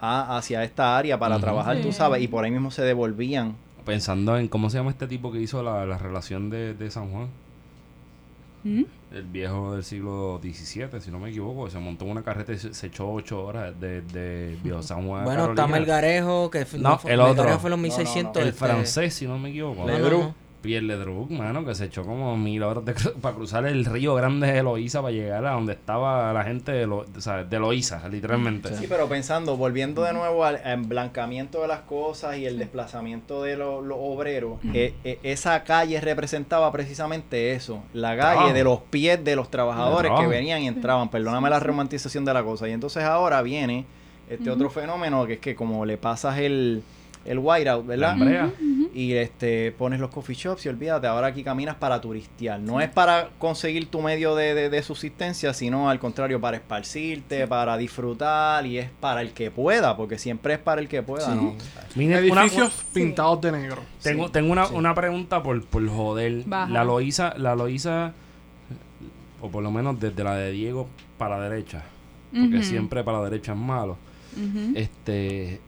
a, 0.00 0.36
hacia 0.36 0.64
esta 0.64 0.96
área 0.96 1.18
para 1.18 1.38
trabajar, 1.38 1.80
tú 1.80 1.92
sabes, 1.92 2.22
y 2.22 2.28
por 2.28 2.44
ahí 2.44 2.50
mismo 2.50 2.70
se 2.70 2.82
devolvían. 2.82 3.56
Pensando 3.84 4.36
en 4.38 4.48
cómo 4.48 4.70
se 4.70 4.78
llama 4.78 4.90
este 4.90 5.06
tipo 5.06 5.30
que 5.30 5.40
hizo 5.40 5.62
la, 5.62 5.84
la 5.86 5.98
relación 5.98 6.50
de, 6.50 6.74
de 6.74 6.90
San 6.90 7.10
Juan. 7.10 7.28
¿Mm? 8.64 8.82
El 9.12 9.22
viejo 9.24 9.74
del 9.74 9.84
siglo 9.84 10.40
XVII, 10.42 11.00
si 11.00 11.10
no 11.10 11.18
me 11.18 11.28
equivoco. 11.28 11.68
Se 11.70 11.78
montó 11.78 12.06
en 12.06 12.12
una 12.12 12.22
carreta 12.22 12.52
y 12.52 12.58
se, 12.58 12.72
se 12.72 12.86
echó 12.86 13.12
ocho 13.12 13.44
horas 13.44 13.78
de, 13.78 14.00
de 14.00 14.58
Viejo 14.64 14.82
San 14.82 15.06
Juan. 15.06 15.24
Bueno, 15.24 15.50
está. 15.50 15.66
Melgarejo, 15.66 16.50
que 16.50 16.66
No, 16.78 16.98
el 17.04 17.20
otro. 17.20 17.34
Melgarejo 17.34 17.58
fue 17.60 17.68
en 17.68 17.70
los 17.70 17.70
No, 17.70 17.70
no, 17.70 17.76
no. 17.76 17.82
1600. 17.82 18.42
El 18.42 18.48
este, 18.48 18.58
francés, 18.58 19.14
si 19.14 19.26
no 19.26 19.38
me 19.38 19.50
equivoco. 19.50 19.86
Ledru, 20.64 21.26
mano, 21.30 21.64
que 21.64 21.74
se 21.74 21.84
echó 21.86 22.04
como 22.04 22.36
mil 22.36 22.62
horas 22.62 22.84
de 22.84 22.94
cru- 22.94 23.14
para 23.14 23.34
cruzar 23.36 23.66
el 23.66 23.84
río 23.84 24.14
grande 24.14 24.46
de 24.52 24.58
Eloísa 24.58 25.00
para 25.02 25.12
llegar 25.12 25.44
a 25.46 25.52
donde 25.52 25.74
estaba 25.74 26.32
la 26.32 26.42
gente 26.44 26.72
de, 26.72 26.86
Lo, 26.86 26.98
o 26.98 27.20
sea, 27.20 27.44
de 27.44 27.56
Eloísa, 27.56 28.08
literalmente. 28.08 28.74
Sí, 28.76 28.86
pero 28.88 29.08
pensando, 29.08 29.56
volviendo 29.56 30.02
de 30.02 30.12
nuevo 30.12 30.44
al 30.44 30.60
emblancamiento 30.64 31.60
de 31.62 31.68
las 31.68 31.80
cosas 31.80 32.36
y 32.38 32.46
el 32.46 32.58
desplazamiento 32.58 33.42
de 33.42 33.56
lo- 33.56 33.80
los 33.82 33.98
obreros, 34.00 34.58
eh, 34.72 34.94
eh, 35.04 35.18
esa 35.22 35.62
calle 35.64 36.00
representaba 36.00 36.70
precisamente 36.72 37.52
eso, 37.52 37.82
la 37.92 38.16
calle 38.16 38.32
Trabajo. 38.36 38.52
de 38.54 38.64
los 38.64 38.80
pies 38.80 39.22
de 39.24 39.36
los 39.36 39.50
trabajadores 39.50 40.12
que 40.18 40.26
venían 40.26 40.62
y 40.62 40.68
entraban, 40.68 41.10
perdóname 41.10 41.50
la 41.50 41.60
romantización 41.60 42.24
de 42.24 42.32
la 42.34 42.42
cosa. 42.42 42.68
Y 42.68 42.72
entonces 42.72 43.02
ahora 43.04 43.42
viene 43.42 43.84
este 44.28 44.50
otro 44.50 44.70
fenómeno 44.70 45.26
que 45.26 45.34
es 45.34 45.38
que 45.40 45.54
como 45.54 45.84
le 45.84 45.98
pasas 45.98 46.38
el, 46.38 46.82
el 47.24 47.38
whiteout, 47.38 47.86
¿verdad? 47.86 48.16
La 48.16 48.50
y 48.96 49.12
este 49.14 49.72
pones 49.72 49.98
los 49.98 50.10
coffee 50.10 50.36
shops 50.36 50.66
y 50.66 50.68
olvídate, 50.68 51.08
ahora 51.08 51.26
aquí 51.28 51.42
caminas 51.42 51.74
para 51.74 52.00
turistear. 52.00 52.60
No 52.60 52.80
es 52.80 52.88
para 52.90 53.30
conseguir 53.38 53.86
tu 53.90 54.00
medio 54.00 54.36
de, 54.36 54.54
de- 54.54 54.70
de 54.70 54.82
subsistencia, 54.84 55.52
sino 55.52 55.90
al 55.90 55.98
contrario, 55.98 56.40
para 56.40 56.58
esparcirte, 56.58 57.48
para 57.48 57.76
disfrutar 57.76 58.64
y 58.66 58.78
es 58.78 58.88
para 59.00 59.20
el 59.22 59.32
que 59.32 59.50
pueda, 59.50 59.96
porque 59.96 60.16
siempre 60.18 60.54
es 60.54 60.60
para 60.60 60.80
el 60.80 60.86
que 60.86 61.02
pueda, 61.02 61.34
¿no? 61.34 61.54
Mira, 61.96 62.18
una- 62.20 62.42
Edificios 62.44 62.84
pintados 62.92 63.40
de 63.40 63.50
negro. 63.52 63.82
Tengo, 64.02 64.26
Sí, 64.26 64.32
tengo 64.32 64.52
una, 64.52 64.66
sí. 64.66 64.74
una 64.74 64.94
pregunta 64.94 65.42
por, 65.42 65.64
por 65.66 65.88
joder. 65.88 66.44
Baja. 66.46 66.70
La 66.70 66.84
Loíza, 66.84 67.34
la 67.36 67.56
Loíza, 67.56 68.12
o 69.40 69.48
por 69.50 69.62
lo 69.64 69.72
menos 69.72 69.98
desde 69.98 70.22
la 70.22 70.36
de 70.36 70.52
Diego 70.52 70.88
para 71.18 71.38
la 71.38 71.48
derecha, 71.48 71.82
porque 72.32 72.62
siempre 72.62 73.02
para 73.02 73.18
la 73.18 73.24
derecha 73.24 73.52
es 73.54 73.58
malo. 73.58 73.96
Este, 74.74 75.60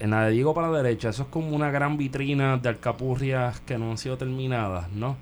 en 0.00 0.10
la 0.10 0.26
de 0.26 0.32
Diego 0.32 0.54
para 0.54 0.68
la 0.70 0.82
derecha, 0.82 1.08
eso 1.10 1.22
es 1.24 1.28
como 1.28 1.54
una 1.56 1.70
gran 1.70 1.96
vitrina 1.96 2.56
de 2.56 2.68
alcapurrias 2.68 3.60
que 3.60 3.78
no 3.78 3.90
han 3.90 3.98
sido 3.98 4.16
terminadas, 4.16 4.90
¿no? 4.92 5.16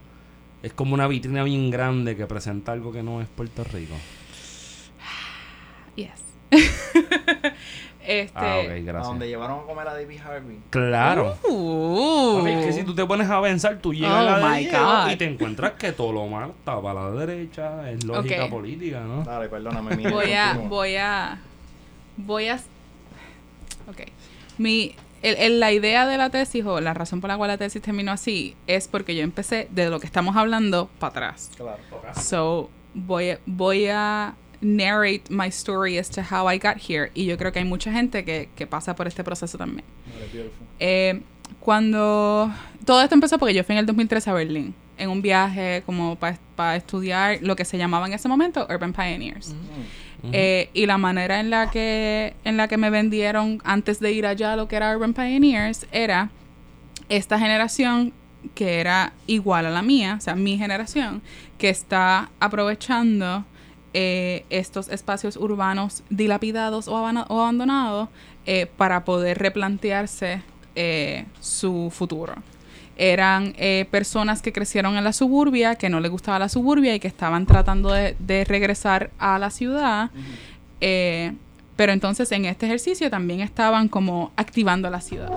Es 0.63 0.73
como 0.73 0.95
una 0.95 1.07
vitrina 1.07 1.45
bien 1.45 1.71
grande 1.71 2.17
que 2.17 2.27
presenta 2.27 2.73
algo 2.73 2.93
que 2.93 3.03
no 3.03 3.21
es 3.21 3.29
Puerto 3.29 3.63
Rico. 3.65 3.95
Yes. 5.95 6.11
este. 8.07 8.33
Ah, 8.35 8.59
ok, 8.65 8.71
A 8.71 8.75
gracias. 8.75 9.07
donde 9.07 9.29
llevaron 9.29 9.61
a 9.61 9.63
comer 9.63 9.89
a 9.89 9.95
David 9.95 10.21
Harvey. 10.25 10.59
Claro. 10.71 11.37
Uh. 11.49 12.47
Es 12.47 12.67
que 12.67 12.73
si 12.73 12.85
tú 12.85 12.95
te 12.95 13.05
pones 13.07 13.29
a 13.31 13.41
pensar, 13.43 13.79
tú 13.79 13.93
llegas 13.95 14.13
Oh 14.13 14.17
a 14.17 14.23
la 14.23 14.39
de 14.39 14.45
my 14.45 14.59
Diego 14.69 14.79
God. 14.85 15.11
y 15.11 15.17
te 15.17 15.25
encuentras 15.25 15.73
que 15.73 15.93
todo 15.93 16.13
lo 16.13 16.27
malo 16.27 16.55
está 16.59 16.81
para 16.81 17.11
la 17.11 17.27
derecha, 17.27 17.91
es 17.91 18.05
lógica 18.05 18.49
política, 18.49 19.01
¿no? 19.01 19.23
Dale, 19.25 19.49
perdóname, 19.49 19.97
mire, 19.97 20.11
voy 20.11 20.33
a, 20.33 20.47
continúa. 20.49 20.69
voy 20.69 20.97
a, 20.97 21.39
voy 22.17 22.49
a, 22.49 22.57
ok, 23.89 24.01
mi, 24.59 24.95
el, 25.23 25.37
el- 25.37 25.61
la 25.61 25.73
idea 25.73 26.07
de 26.07 26.17
la 26.19 26.31
tesis 26.31 26.65
o 26.65 26.81
la 26.81 26.95
razón 26.95 27.21
por 27.21 27.29
la 27.29 27.37
cual 27.37 27.49
la 27.49 27.59
tesis 27.59 27.81
terminó 27.83 28.13
así 28.13 28.55
es 28.67 28.89
porque 28.89 29.15
yo 29.15 29.23
empecé 29.23 29.69
de 29.71 29.89
lo 29.91 30.01
que 30.01 30.07
estamos 30.07 30.37
hablando 30.37 30.89
para 30.99 31.11
atrás. 31.11 31.51
Claro. 31.57 31.79
So, 32.21 32.71
voy 32.95 33.31
a, 33.31 33.39
voy 33.47 33.87
a 33.89 34.35
narrate 34.61 35.23
my 35.29 35.49
story 35.49 35.99
as 35.99 36.09
to 36.11 36.23
how 36.23 36.51
I 36.51 36.59
got 36.59 36.77
here 36.79 37.11
y 37.15 37.27
yo 37.27 37.37
creo 37.37 37.53
que 37.53 37.59
hay 37.59 37.65
mucha 37.67 37.93
gente 37.93 38.25
que, 38.25 38.49
que 38.57 38.67
pasa 38.67 38.97
por 38.97 39.07
este 39.07 39.23
proceso 39.23 39.59
también. 39.59 39.85
Eh, 40.81 41.21
cuando 41.61 42.51
todo 42.85 43.03
esto 43.03 43.15
empezó 43.15 43.39
porque 43.39 43.53
yo 43.55 43.65
fui 43.65 43.75
en 43.75 43.81
el 43.81 43.87
2013 43.87 44.31
a 44.31 44.33
Berlín 44.33 44.75
en 44.99 45.11
un 45.11 45.21
viaje 45.21 45.83
como 45.85 46.17
para 46.17 46.77
estudiar 46.77 47.39
lo 47.43 47.55
que 47.55 47.65
se 47.67 47.77
llamaba 47.77 48.07
en 48.07 48.15
ese 48.15 48.29
momento 48.29 48.67
Urban 48.71 48.93
Pioneers. 48.95 49.55
Eh, 50.33 50.71
y 50.75 50.87
la 50.87 50.99
manera 50.99 51.41
en 51.41 51.51
la 51.51 51.71
que 51.71 52.35
en 52.45 52.57
la 52.57 52.69
que 52.69 52.77
me 52.77 52.91
vendieron 52.91 53.61
antes 53.65 54.01
de 54.01 54.13
ir 54.13 54.27
allá 54.27 54.57
lo 54.57 54.69
que 54.69 54.77
era 54.77 54.97
Urban 54.97 55.15
Pioneers 55.15 55.87
era 55.93 56.31
esta 57.09 57.39
generación 57.39 58.13
que 58.55 58.81
era 58.81 59.13
igual 59.27 59.67
a 59.67 59.71
la 59.71 59.83
mía, 59.83 60.17
o 60.19 60.21
sea, 60.21 60.35
mi 60.35 60.57
generación, 60.57 61.23
que 61.59 61.69
está 61.69 62.31
aprovechando 62.41 63.45
eh, 63.93 64.45
estos 64.51 64.89
espacios 64.89 65.37
urbanos 65.37 66.03
dilapidados 66.11 66.89
o 66.89 66.97
abandonados 66.97 68.09
eh, 68.45 68.67
para 68.77 69.05
poder 69.05 69.39
replantearse 69.39 70.43
eh, 70.75 71.25
su 71.41 71.91
futuro. 71.91 72.35
Eran 72.97 73.55
eh, 73.59 73.87
personas 73.91 74.43
que 74.43 74.53
crecieron 74.53 74.97
en 74.97 75.05
la 75.05 75.13
suburbia, 75.13 75.75
que 75.75 75.89
no 75.89 76.01
les 76.01 76.11
gustaba 76.11 76.39
la 76.39 76.49
suburbia 76.49 76.95
y 76.95 77.01
que 77.01 77.09
estaban 77.09 77.47
tratando 77.47 77.93
de, 77.93 78.17
de 78.19 78.45
regresar 78.45 79.11
a 79.19 79.39
la 79.39 79.51
ciudad. 79.51 80.11
Eh, 80.81 81.33
pero 81.77 81.93
entonces 81.93 82.33
en 82.33 82.47
este 82.47 82.67
ejercicio 82.67 83.11
también 83.11 83.41
estaban 83.41 83.89
como 83.89 84.33
activando 84.37 84.89
la 84.91 85.01
ciudad. 85.01 85.31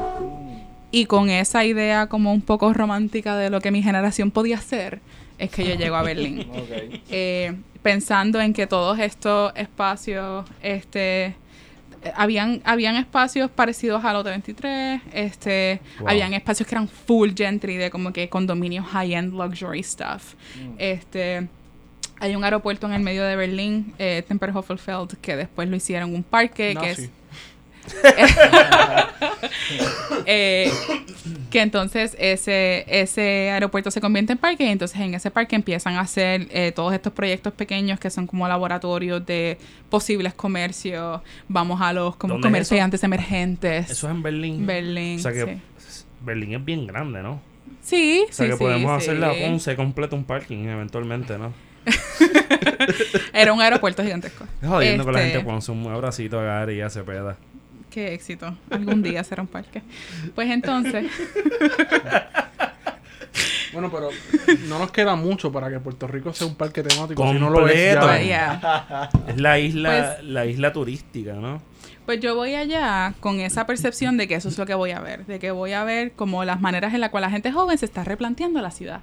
Y 0.91 1.05
con 1.05 1.29
esa 1.29 1.65
idea 1.65 2.07
como 2.07 2.33
un 2.33 2.41
poco 2.41 2.73
romántica 2.73 3.35
de 3.37 3.49
lo 3.49 3.61
que 3.61 3.71
mi 3.71 3.83
generación 3.83 4.31
podía 4.31 4.57
hacer, 4.57 5.01
es 5.37 5.51
que 5.51 5.65
yo 5.65 5.75
llego 5.75 5.95
a 5.95 6.03
Berlín. 6.03 6.47
Eh, 7.11 7.55
pensando 7.81 8.39
en 8.39 8.53
que 8.53 8.67
todos 8.67 8.99
estos 8.99 9.51
espacios, 9.55 10.45
este, 10.61 11.35
habían, 12.15 12.61
habían 12.65 12.95
espacios 12.95 13.49
parecidos 13.51 14.03
a 14.05 14.13
los 14.13 14.23
de 14.23 14.31
23, 14.31 15.01
este, 15.13 15.81
Wow. 15.99 16.09
habían 16.09 16.33
espacios 16.33 16.67
que 16.67 16.75
eran 16.75 16.87
full 16.87 17.31
gentry 17.35 17.77
de 17.77 17.89
como 17.89 18.13
que 18.13 18.29
condominios 18.29 18.85
high-end 18.87 19.33
luxury 19.33 19.83
stuff. 19.83 20.35
Este, 20.77 21.47
hay 22.19 22.35
un 22.35 22.43
aeropuerto 22.43 22.87
en 22.87 22.93
el 22.93 23.01
medio 23.01 23.23
de 23.23 23.35
Berlín, 23.35 23.93
eh, 23.97 24.23
que 25.21 25.35
después 25.35 25.69
lo 25.69 25.75
hicieron 25.75 26.13
un 26.13 26.23
parque, 26.23 26.75
que 26.79 26.91
es 26.91 27.09
Eh, 30.25 30.71
que 31.49 31.61
entonces 31.61 32.15
ese, 32.19 32.85
ese 32.87 33.49
aeropuerto 33.49 33.89
se 33.89 33.99
convierte 34.01 34.33
en 34.33 34.37
parque 34.37 34.65
y 34.65 34.67
entonces 34.69 34.99
en 34.99 35.13
ese 35.15 35.31
parque 35.31 35.55
empiezan 35.55 35.95
a 35.95 36.01
hacer 36.01 36.47
eh, 36.51 36.71
todos 36.71 36.93
estos 36.93 37.13
proyectos 37.13 37.53
pequeños 37.53 37.99
que 37.99 38.09
son 38.11 38.27
como 38.27 38.47
laboratorios 38.47 39.25
de 39.25 39.57
posibles 39.89 40.33
comercios. 40.35 41.21
Vamos 41.47 41.81
a 41.81 41.93
los 41.93 42.15
como 42.15 42.33
¿Dónde 42.35 42.47
es 42.47 42.51
comerciantes 42.51 43.03
emergentes. 43.03 43.89
Eso 43.89 44.07
es 44.07 44.13
en 44.13 44.21
Berlín. 44.21 44.65
Berlín, 44.67 45.19
O 45.19 45.21
sea 45.21 45.31
que 45.31 45.45
sí. 45.77 46.03
Berlín 46.21 46.53
es 46.53 46.63
bien 46.65 46.85
grande, 46.85 47.23
¿no? 47.23 47.41
Sí, 47.81 48.25
O 48.29 48.33
sea 48.33 48.45
sí, 48.45 48.51
que 48.51 48.57
podemos 48.57 49.03
sí. 49.03 49.09
hacer 49.09 49.19
la 49.19 49.33
Ponce 49.33 49.75
completo 49.75 50.15
un 50.15 50.25
parking 50.25 50.67
eventualmente, 50.67 51.37
¿no? 51.39 51.53
Era 53.33 53.53
un 53.53 53.61
aeropuerto 53.61 54.03
gigantesco. 54.03 54.45
Jodiendo 54.63 55.03
con 55.05 55.13
la 55.13 55.21
Este, 55.23 55.31
gente 55.39 55.45
Ponce 55.49 55.71
un 55.71 55.87
abracito 55.87 56.39
a 56.39 56.43
Gary 56.43 56.75
y 56.75 56.81
a 56.81 56.89
Cepeda. 56.89 57.37
Qué 57.89 58.13
éxito. 58.13 58.55
Algún 58.69 59.01
día 59.01 59.23
será 59.23 59.41
un 59.41 59.47
parque. 59.47 59.81
Pues 60.35 60.49
entonces, 60.49 61.07
Bueno, 63.73 63.91
pero 63.91 64.09
no 64.67 64.79
nos 64.79 64.91
queda 64.91 65.15
mucho 65.15 65.51
para 65.51 65.69
que 65.69 65.79
Puerto 65.79 66.07
Rico 66.07 66.33
sea 66.33 66.47
un 66.47 66.55
parque 66.55 66.81
temático. 66.81 67.21
Si 67.31 67.39
no 67.39 67.49
lo 67.51 67.67
es, 67.67 67.95
Completo. 67.95 68.07
ya. 68.07 68.21
yeah. 68.23 69.09
Es 69.27 69.39
la 69.39 69.59
isla, 69.59 70.15
Pues- 70.17 70.23
la 70.27 70.45
isla 70.45 70.73
turística, 70.73 71.33
¿no? 71.33 71.61
Pues 72.05 72.19
yo 72.19 72.35
voy 72.35 72.55
allá 72.55 73.13
con 73.19 73.39
esa 73.39 73.67
percepción 73.67 74.17
de 74.17 74.27
que 74.27 74.33
eso 74.33 74.49
es 74.49 74.57
lo 74.57 74.65
que 74.65 74.73
voy 74.73 74.89
a 74.91 74.99
ver, 74.99 75.27
de 75.27 75.37
que 75.37 75.51
voy 75.51 75.73
a 75.73 75.83
ver 75.83 76.13
como 76.13 76.43
las 76.43 76.59
maneras 76.59 76.95
en 76.95 77.01
las 77.01 77.11
cuales 77.11 77.27
la 77.27 77.31
gente 77.31 77.51
joven 77.51 77.77
se 77.77 77.85
está 77.85 78.03
replanteando 78.03 78.59
la 78.63 78.71
ciudad. 78.71 79.01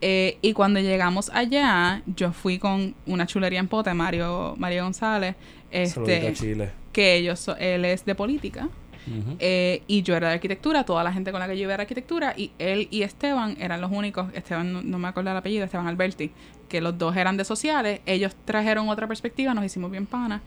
Eh, 0.00 0.38
y 0.40 0.54
cuando 0.54 0.80
llegamos 0.80 1.30
allá, 1.34 2.00
yo 2.06 2.32
fui 2.32 2.58
con 2.58 2.94
una 3.04 3.26
chulería 3.26 3.60
en 3.60 3.68
pote, 3.68 3.92
Mario, 3.92 4.54
Mario 4.56 4.84
González, 4.84 5.36
Saludito 5.70 6.00
a 6.10 6.14
este, 6.30 6.32
Chile. 6.32 6.70
Que 6.92 7.16
ellos, 7.16 7.40
so- 7.40 7.56
él 7.56 7.84
es 7.84 8.04
de 8.04 8.14
política, 8.14 8.68
Ujú. 9.06 9.36
eh, 9.38 9.82
y 9.86 10.02
yo 10.02 10.14
era 10.16 10.28
de 10.28 10.34
arquitectura, 10.34 10.84
toda 10.84 11.02
la 11.02 11.12
gente 11.12 11.32
con 11.32 11.40
la 11.40 11.48
que 11.48 11.56
yo 11.56 11.64
iba 11.64 11.74
era 11.74 11.82
arquitectura, 11.82 12.34
y 12.36 12.52
él 12.58 12.88
y 12.90 13.02
Esteban 13.02 13.56
eran 13.60 13.80
los 13.80 13.90
únicos, 13.90 14.32
Esteban 14.34 14.72
no, 14.72 14.82
no 14.82 14.98
me 14.98 15.08
acuerdo 15.08 15.30
el 15.30 15.36
apellido, 15.36 15.64
Esteban 15.64 15.88
Alberti, 15.88 16.30
que 16.68 16.80
los 16.80 16.96
dos 16.98 17.16
eran 17.16 17.36
de 17.36 17.44
sociales, 17.44 18.00
ellos 18.06 18.34
trajeron 18.44 18.88
otra 18.88 19.06
perspectiva, 19.06 19.54
nos 19.54 19.64
hicimos 19.64 19.90
bien 19.90 20.06
panas, 20.06 20.40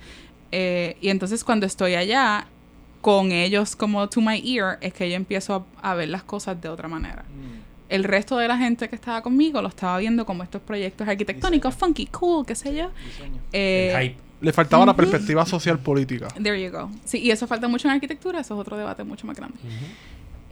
eh, 0.51 0.95
y 1.01 1.09
entonces 1.09 1.43
cuando 1.43 1.65
estoy 1.65 1.95
allá, 1.95 2.47
con 3.01 3.31
ellos 3.31 3.75
como 3.75 4.07
to 4.09 4.19
my 4.21 4.41
ear, 4.57 4.77
es 4.81 4.93
que 4.93 5.09
yo 5.09 5.15
empiezo 5.15 5.65
a, 5.83 5.91
a 5.91 5.93
ver 5.95 6.09
las 6.09 6.23
cosas 6.23 6.59
de 6.61 6.69
otra 6.69 6.87
manera. 6.87 7.23
El 7.87 8.03
resto 8.03 8.37
de 8.37 8.47
la 8.47 8.57
gente 8.57 8.89
que 8.89 8.95
estaba 8.95 9.21
conmigo 9.21 9.61
lo 9.61 9.67
estaba 9.67 9.99
viendo 9.99 10.25
como 10.25 10.41
estos 10.41 10.59
proyectos 10.59 11.07
arquitectónicos, 11.07 11.75
funky, 11.75 12.07
cool, 12.07 12.43
qué 12.43 12.55
sé 12.55 12.75
yo. 12.75 12.89
Eh, 13.53 13.91
El 13.93 14.01
hype. 14.01 14.17
Le 14.45 14.53
faltaba 14.53 14.85
la 14.85 14.95
perspectiva 14.95 15.43
social 15.43 15.79
política. 15.79 16.27
There 16.27 16.61
you 16.61 16.69
go. 16.69 16.91
Sí, 17.03 17.17
y 17.17 17.31
eso 17.31 17.47
falta 17.47 17.67
mucho 17.67 17.87
en 17.87 17.95
arquitectura, 17.95 18.41
eso 18.41 18.53
es 18.53 18.59
otro 18.59 18.77
debate 18.77 19.03
mucho 19.03 19.25
más 19.25 19.35
grande. 19.35 19.57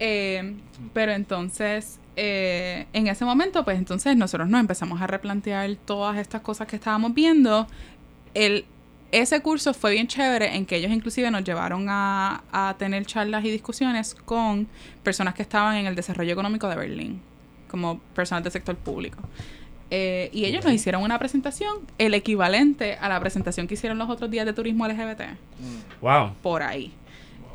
Eh, 0.00 0.56
pero 0.92 1.12
entonces, 1.12 2.00
eh, 2.16 2.86
en 2.92 3.06
ese 3.06 3.24
momento, 3.24 3.64
pues 3.64 3.78
entonces 3.78 4.16
nosotros 4.16 4.48
nos 4.48 4.58
empezamos 4.58 5.00
a 5.00 5.06
replantear 5.06 5.76
todas 5.76 6.18
estas 6.18 6.40
cosas 6.40 6.66
que 6.66 6.74
estábamos 6.74 7.14
viendo. 7.14 7.68
El, 8.34 8.64
ese 9.12 9.40
curso 9.42 9.72
fue 9.74 9.92
bien 9.92 10.08
chévere 10.08 10.56
en 10.56 10.66
que 10.66 10.74
ellos 10.74 10.90
inclusive 10.90 11.30
nos 11.30 11.44
llevaron 11.44 11.86
a, 11.88 12.42
a 12.50 12.74
tener 12.76 13.06
charlas 13.06 13.44
y 13.44 13.50
discusiones 13.52 14.16
con 14.16 14.66
personas 15.04 15.34
que 15.34 15.42
estaban 15.42 15.76
en 15.76 15.86
el 15.86 15.94
desarrollo 15.94 16.32
económico 16.32 16.68
de 16.68 16.74
Berlín, 16.74 17.20
como 17.68 18.00
personas 18.12 18.42
del 18.42 18.52
sector 18.52 18.74
público. 18.74 19.18
Eh, 19.90 20.30
y 20.32 20.44
ellos 20.46 20.64
nos 20.64 20.72
hicieron 20.72 21.02
una 21.02 21.18
presentación, 21.18 21.78
el 21.98 22.14
equivalente 22.14 22.94
a 23.00 23.08
la 23.08 23.20
presentación 23.20 23.66
que 23.68 23.74
hicieron 23.74 23.98
los 23.98 24.08
otros 24.10 24.30
días 24.30 24.46
de 24.46 24.52
turismo 24.52 24.86
LGBT 24.88 25.22
Wow. 26.00 26.32
por 26.42 26.62
ahí. 26.62 26.92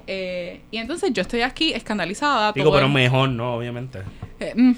Eh, 0.08 0.62
y 0.72 0.78
entonces 0.78 1.12
yo 1.14 1.22
estoy 1.22 1.42
aquí 1.42 1.74
escandalizada. 1.74 2.52
Digo, 2.54 2.66
todo 2.70 2.76
pero 2.76 2.88
el- 2.88 2.94
mejor, 2.94 3.30
¿no? 3.30 3.56
Obviamente. 3.56 4.00
eh, 4.40 4.54
mm, 4.56 4.72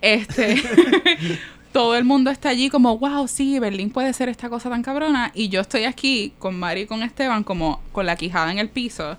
este, 0.00 0.56
todo 1.72 1.96
el 1.96 2.04
mundo 2.04 2.30
está 2.30 2.48
allí 2.50 2.70
como, 2.70 2.96
wow, 2.98 3.26
sí, 3.28 3.58
Berlín 3.58 3.90
puede 3.90 4.12
ser 4.12 4.28
esta 4.28 4.48
cosa 4.48 4.70
tan 4.70 4.82
cabrona. 4.82 5.30
Y 5.34 5.48
yo 5.48 5.60
estoy 5.60 5.84
aquí 5.84 6.32
con 6.38 6.58
Mari 6.58 6.82
y 6.82 6.86
con 6.86 7.02
Esteban 7.02 7.42
como 7.44 7.80
con 7.92 8.06
la 8.06 8.16
quijada 8.16 8.50
en 8.52 8.58
el 8.58 8.68
piso. 8.68 9.16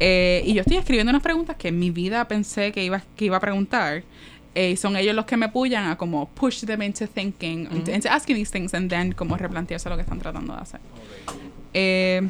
Eh, 0.00 0.42
y 0.44 0.54
yo 0.54 0.62
estoy 0.62 0.76
escribiendo 0.76 1.10
unas 1.10 1.22
preguntas 1.22 1.56
que 1.56 1.68
en 1.68 1.78
mi 1.78 1.90
vida 1.90 2.26
pensé 2.26 2.72
que 2.72 2.84
iba, 2.84 3.00
que 3.16 3.24
iba 3.26 3.36
a 3.36 3.40
preguntar. 3.40 4.02
Eh, 4.56 4.76
son 4.76 4.96
ellos 4.96 5.14
los 5.16 5.24
que 5.24 5.36
me 5.36 5.46
apoyan 5.46 5.88
a 5.88 5.96
como 5.96 6.28
push 6.28 6.64
them 6.64 6.80
into 6.82 7.06
thinking, 7.08 7.68
into, 7.72 7.90
into 7.92 8.08
asking 8.08 8.36
these 8.36 8.50
things, 8.52 8.72
and 8.74 8.88
then 8.88 9.12
como 9.12 9.36
replantearse 9.36 9.88
lo 9.88 9.96
que 9.96 10.02
están 10.02 10.20
tratando 10.20 10.54
de 10.54 10.60
hacer. 10.60 10.80
Eh, 11.72 12.28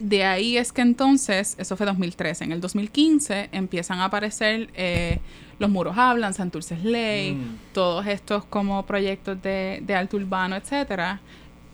de 0.00 0.24
ahí 0.24 0.56
es 0.56 0.72
que 0.72 0.80
entonces, 0.82 1.54
eso 1.58 1.76
fue 1.76 1.84
2013, 1.86 2.44
en 2.44 2.52
el 2.52 2.60
2015 2.60 3.50
empiezan 3.52 3.98
a 4.00 4.06
aparecer 4.06 4.70
eh, 4.74 5.18
Los 5.58 5.70
Muros 5.70 5.96
Hablan, 5.98 6.32
Santurce 6.34 6.74
es 6.74 6.84
Ley, 6.84 7.36
todos 7.74 8.06
estos 8.06 8.44
como 8.46 8.84
proyectos 8.86 9.40
de, 9.42 9.80
de 9.84 9.94
alto 9.94 10.16
urbano, 10.16 10.56
etcétera. 10.56 11.20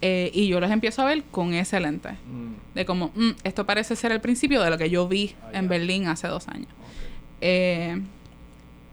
Eh, 0.03 0.31
y 0.35 0.47
yo 0.49 0.61
los 0.61 0.71
empiezo 0.71 1.03
a 1.03 1.07
ver 1.07 1.23
con 1.31 1.55
ese 1.55 1.81
lente. 1.81 2.11
De 2.75 2.85
como, 2.85 3.11
"Mm, 3.15 3.31
esto 3.45 3.65
parece 3.65 3.97
ser 3.97 4.13
el 4.13 4.21
principio 4.21 4.63
de 4.63 4.71
lo 4.71 4.79
que 4.79 4.91
yo 4.91 5.09
vi 5.09 5.35
en 5.53 5.69
Berlín 5.69 6.07
hace 6.09 6.29
dos 6.29 6.47
años. 6.49 6.69
Eh, 7.41 8.01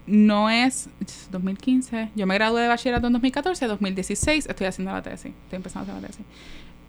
no 0.08 0.50
es 0.50 0.90
2015. 1.32 2.12
Yo 2.16 2.28
me 2.28 2.36
gradué 2.36 2.62
de 2.62 2.68
bachillerato 2.68 3.08
en 3.08 3.14
2014, 3.14 3.68
2016 3.68 4.48
estoy 4.48 4.68
haciendo 4.68 4.92
la 4.92 5.02
tesis. 5.02 5.34
Estoy 5.44 5.58
empezando 5.58 5.92
a 5.92 5.96
hacer 5.96 6.02
la 6.02 6.08
tesis. 6.08 6.26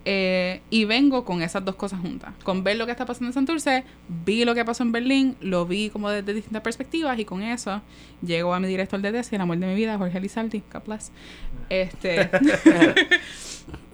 Eh, 0.08 0.60
y 0.70 0.84
vengo 0.84 1.24
con 1.24 1.42
esas 1.42 1.64
dos 1.64 1.74
cosas 1.74 1.98
juntas. 2.00 2.32
Con 2.44 2.62
ver 2.62 2.76
lo 2.76 2.86
que 2.86 2.92
está 2.92 3.04
pasando 3.04 3.26
en 3.26 3.32
Santurce, 3.32 3.82
vi 4.24 4.44
lo 4.44 4.54
que 4.54 4.64
pasó 4.64 4.84
en 4.84 4.92
Berlín, 4.92 5.36
lo 5.40 5.66
vi 5.66 5.90
como 5.90 6.10
desde 6.10 6.32
distintas 6.32 6.62
perspectivas 6.62 7.18
y 7.18 7.24
con 7.24 7.42
eso 7.42 7.82
llego 8.22 8.54
a 8.54 8.60
mi 8.60 8.68
director 8.68 9.00
de 9.00 9.10
tesis, 9.10 9.32
el 9.32 9.40
amor 9.40 9.58
de 9.58 9.66
mi 9.66 9.74
vida, 9.74 9.98
Jorge 9.98 10.20
Lizaldi, 10.20 10.62
God 10.72 10.82
bless. 10.86 11.10
Este, 11.68 12.30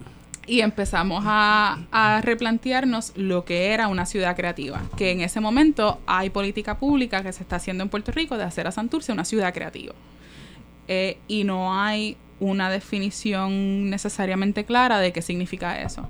y 0.45 0.61
empezamos 0.61 1.23
a, 1.25 2.21
replantearnos 2.21 3.13
lo 3.15 3.45
que 3.45 3.67
era 3.67 3.87
una 3.87 4.05
ciudad 4.05 4.35
creativa. 4.35 4.81
Que 4.97 5.11
en 5.11 5.21
ese 5.21 5.39
momento 5.39 5.99
hay 6.05 6.29
política 6.29 6.77
pública 6.77 7.23
que 7.23 7.31
se 7.31 7.43
está 7.43 7.57
haciendo 7.57 7.83
en 7.83 7.89
Puerto 7.89 8.11
Rico 8.11 8.37
de 8.37 8.43
hacer 8.43 8.67
a 8.67 8.71
Santurce 8.71 9.11
una 9.11 9.25
ciudad 9.25 9.53
creativa. 9.53 9.93
Eh, 10.87 11.17
y 11.27 11.45
no 11.45 11.79
hay 11.79 12.17
una 12.39 12.69
definición 12.69 13.89
necesariamente 13.89 14.65
clara 14.65 14.99
de 14.99 15.13
qué 15.13 15.21
significa 15.21 15.81
eso. 15.81 16.09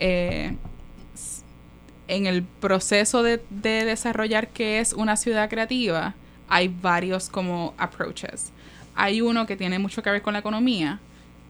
Eh, 0.00 0.56
en 2.08 2.26
el 2.26 2.42
proceso 2.42 3.22
de, 3.22 3.40
de 3.50 3.84
desarrollar 3.84 4.48
qué 4.48 4.80
es 4.80 4.92
una 4.92 5.16
ciudad 5.16 5.48
creativa, 5.48 6.14
hay 6.48 6.68
varios 6.68 7.28
como 7.28 7.74
approaches. 7.78 8.50
Hay 8.96 9.20
uno 9.20 9.46
que 9.46 9.56
tiene 9.56 9.78
mucho 9.78 10.02
que 10.02 10.10
ver 10.10 10.20
con 10.20 10.32
la 10.32 10.40
economía, 10.40 10.98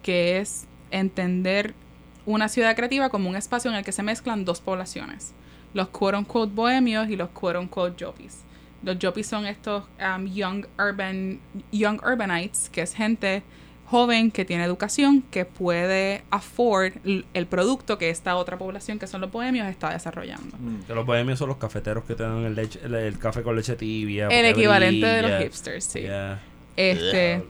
que 0.02 0.38
es 0.38 0.66
entender 0.90 1.74
una 2.26 2.48
ciudad 2.48 2.74
creativa 2.76 3.08
como 3.08 3.28
un 3.28 3.36
espacio 3.36 3.70
en 3.70 3.76
el 3.76 3.84
que 3.84 3.92
se 3.92 4.02
mezclan 4.02 4.44
dos 4.44 4.60
poblaciones, 4.60 5.32
los 5.74 5.88
quote 5.88 6.16
unquote 6.18 6.52
bohemios 6.54 7.08
y 7.08 7.16
los 7.16 7.30
quote 7.30 7.58
unquote 7.58 7.96
yuppies. 7.96 8.42
Los 8.82 8.98
yuppies 8.98 9.26
son 9.28 9.46
estos 9.46 9.84
um, 10.00 10.26
young 10.26 10.66
urban 10.78 11.40
young 11.70 12.00
urbanites, 12.04 12.68
que 12.68 12.82
es 12.82 12.94
gente 12.94 13.42
joven 13.86 14.30
que 14.30 14.44
tiene 14.46 14.64
educación, 14.64 15.22
que 15.30 15.44
puede 15.44 16.22
afford 16.30 16.94
el 17.04 17.46
producto 17.46 17.98
que 17.98 18.08
esta 18.08 18.36
otra 18.36 18.56
población, 18.56 18.98
que 18.98 19.06
son 19.06 19.20
los 19.20 19.30
bohemios, 19.30 19.68
está 19.68 19.90
desarrollando. 19.92 20.56
Que 20.86 20.94
los 20.94 21.04
bohemios 21.04 21.38
son 21.38 21.48
los 21.48 21.58
cafeteros 21.58 22.04
que 22.04 22.14
te 22.14 22.22
dan 22.22 22.38
el, 22.44 22.54
leche- 22.56 22.80
el, 22.82 22.94
el 22.94 23.18
café 23.18 23.42
con 23.42 23.54
leche 23.54 23.76
tibia. 23.76 24.28
El 24.28 24.46
equivalente 24.46 25.06
de 25.06 25.22
los 25.22 25.42
hipsters, 25.42 25.84
sí. 25.84 26.00
Yeah. 26.00 26.40
Este, 26.76 27.42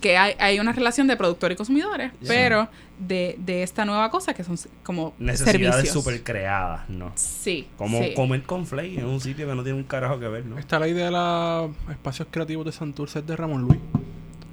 que 0.00 0.16
hay, 0.16 0.34
hay 0.38 0.60
una 0.60 0.72
relación 0.72 1.06
de 1.06 1.16
productor 1.16 1.52
y 1.52 1.56
consumidores, 1.56 2.12
pero 2.26 2.68
de, 2.98 3.36
de 3.38 3.62
esta 3.62 3.84
nueva 3.84 4.10
cosa 4.10 4.34
que 4.34 4.44
son 4.44 4.58
como 4.82 5.14
Necesidades 5.18 5.74
servicios. 5.74 5.92
súper 5.92 6.22
creadas, 6.22 6.88
¿no? 6.88 7.12
Sí. 7.14 7.68
Como 7.76 8.02
sí. 8.02 8.14
comer 8.14 8.42
con 8.42 8.66
flake 8.66 8.98
en 8.98 9.06
un 9.06 9.20
sitio 9.20 9.46
que 9.46 9.54
no 9.54 9.62
tiene 9.62 9.78
un 9.78 9.84
carajo 9.84 10.18
que 10.18 10.28
ver, 10.28 10.44
¿no? 10.44 10.58
Esta 10.58 10.78
ley 10.78 10.92
de 10.92 11.10
los 11.10 11.70
espacios 11.90 12.28
creativos 12.30 12.66
de 12.66 12.72
Santurce 12.72 13.20
es 13.20 13.26
de 13.26 13.36
Ramón 13.36 13.62
Luis. 13.62 13.80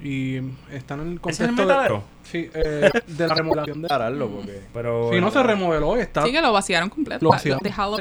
Y 0.02 0.36
están 0.72 1.00
en 1.00 1.12
el 1.12 1.20
¿Ese 1.26 1.44
es 1.44 1.50
el 1.50 1.56
contexto 1.56 1.94
de, 1.94 2.00
sí, 2.30 2.50
eh, 2.54 2.90
de 3.06 3.26
la 3.26 3.34
remodelación 3.34 3.82
de... 3.82 3.88
Pararlo 3.88 4.28
porque 4.28 4.60
Pero... 4.72 5.10
Si 5.12 5.20
no 5.20 5.30
se 5.32 5.42
remodeló, 5.42 5.96
está... 5.96 6.22
Sí, 6.22 6.30
que 6.30 6.40
lo 6.40 6.52
vaciaron 6.52 6.90
completo. 6.90 7.24
Lo 7.24 7.30
vaciaron. 7.30 7.60
Dejado. 7.62 7.98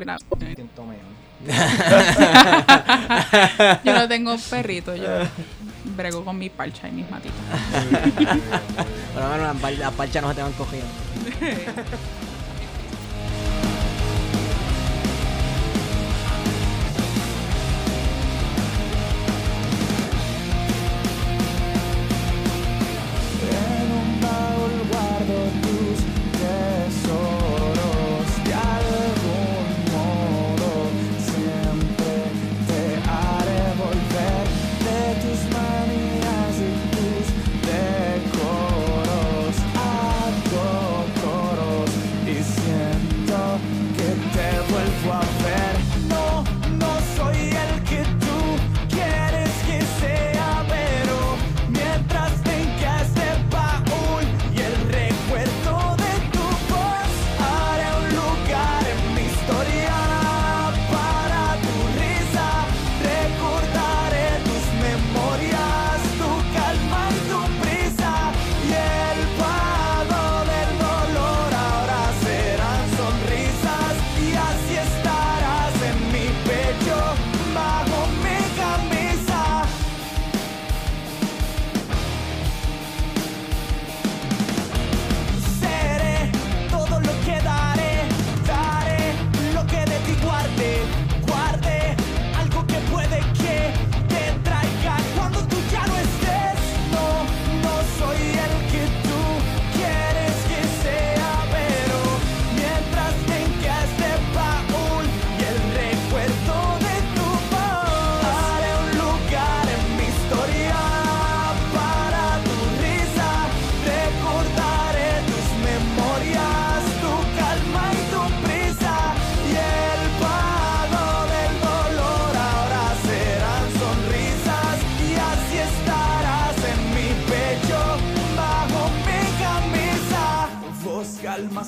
Yo 3.83 3.93
no 3.93 4.07
tengo 4.07 4.35
perrito, 4.49 4.95
yo 4.95 5.03
brego 5.95 6.23
con 6.25 6.37
mi 6.37 6.49
parcha 6.49 6.87
y 6.87 6.91
mis 6.91 7.09
matitas. 7.11 7.35
Bueno, 9.13 9.37
las, 9.43 9.57
par- 9.57 9.73
las 9.73 9.93
parchas 9.93 10.21
no 10.23 10.29
se 10.29 10.35
te 10.35 10.41
van 10.41 10.53
cogiendo. 10.53 10.87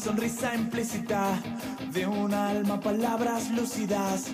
sonrisa 0.07 0.55
implícita 0.55 1.37
de 1.91 2.07
un 2.07 2.33
alma, 2.33 2.79
palabras 2.79 3.51
lúcidas. 3.51 4.27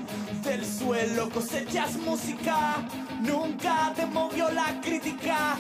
Del 0.44 0.64
suelo 0.64 1.30
cosechas 1.32 1.98
música, 1.98 2.76
nunca 3.22 3.92
te 3.96 4.06
movió 4.06 4.52
la 4.52 4.80
crítica. 4.82 5.58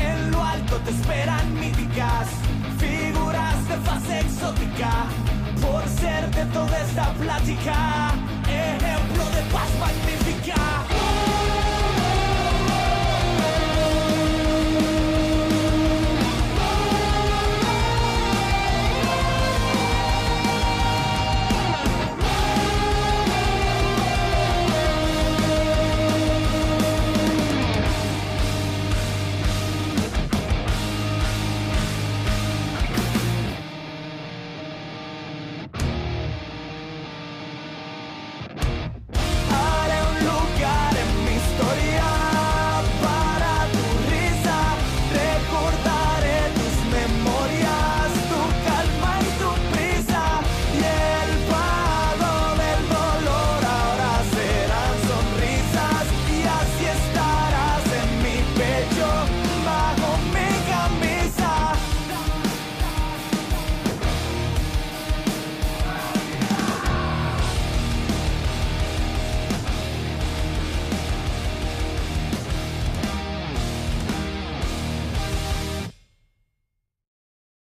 En 0.00 0.32
lo 0.32 0.42
alto 0.42 0.78
te 0.78 0.90
esperan 0.90 1.46
míticas, 1.60 2.26
figuras 2.78 3.68
de 3.68 3.76
fase 3.86 4.20
exótica. 4.20 4.92
Por 5.60 5.82
ser 6.00 6.28
de 6.34 6.44
toda 6.46 6.76
esta 6.80 7.14
plática, 7.14 7.76
ejemplo 8.48 9.24
de 9.36 9.42
paz 9.52 9.70
magnífica. 9.78 10.21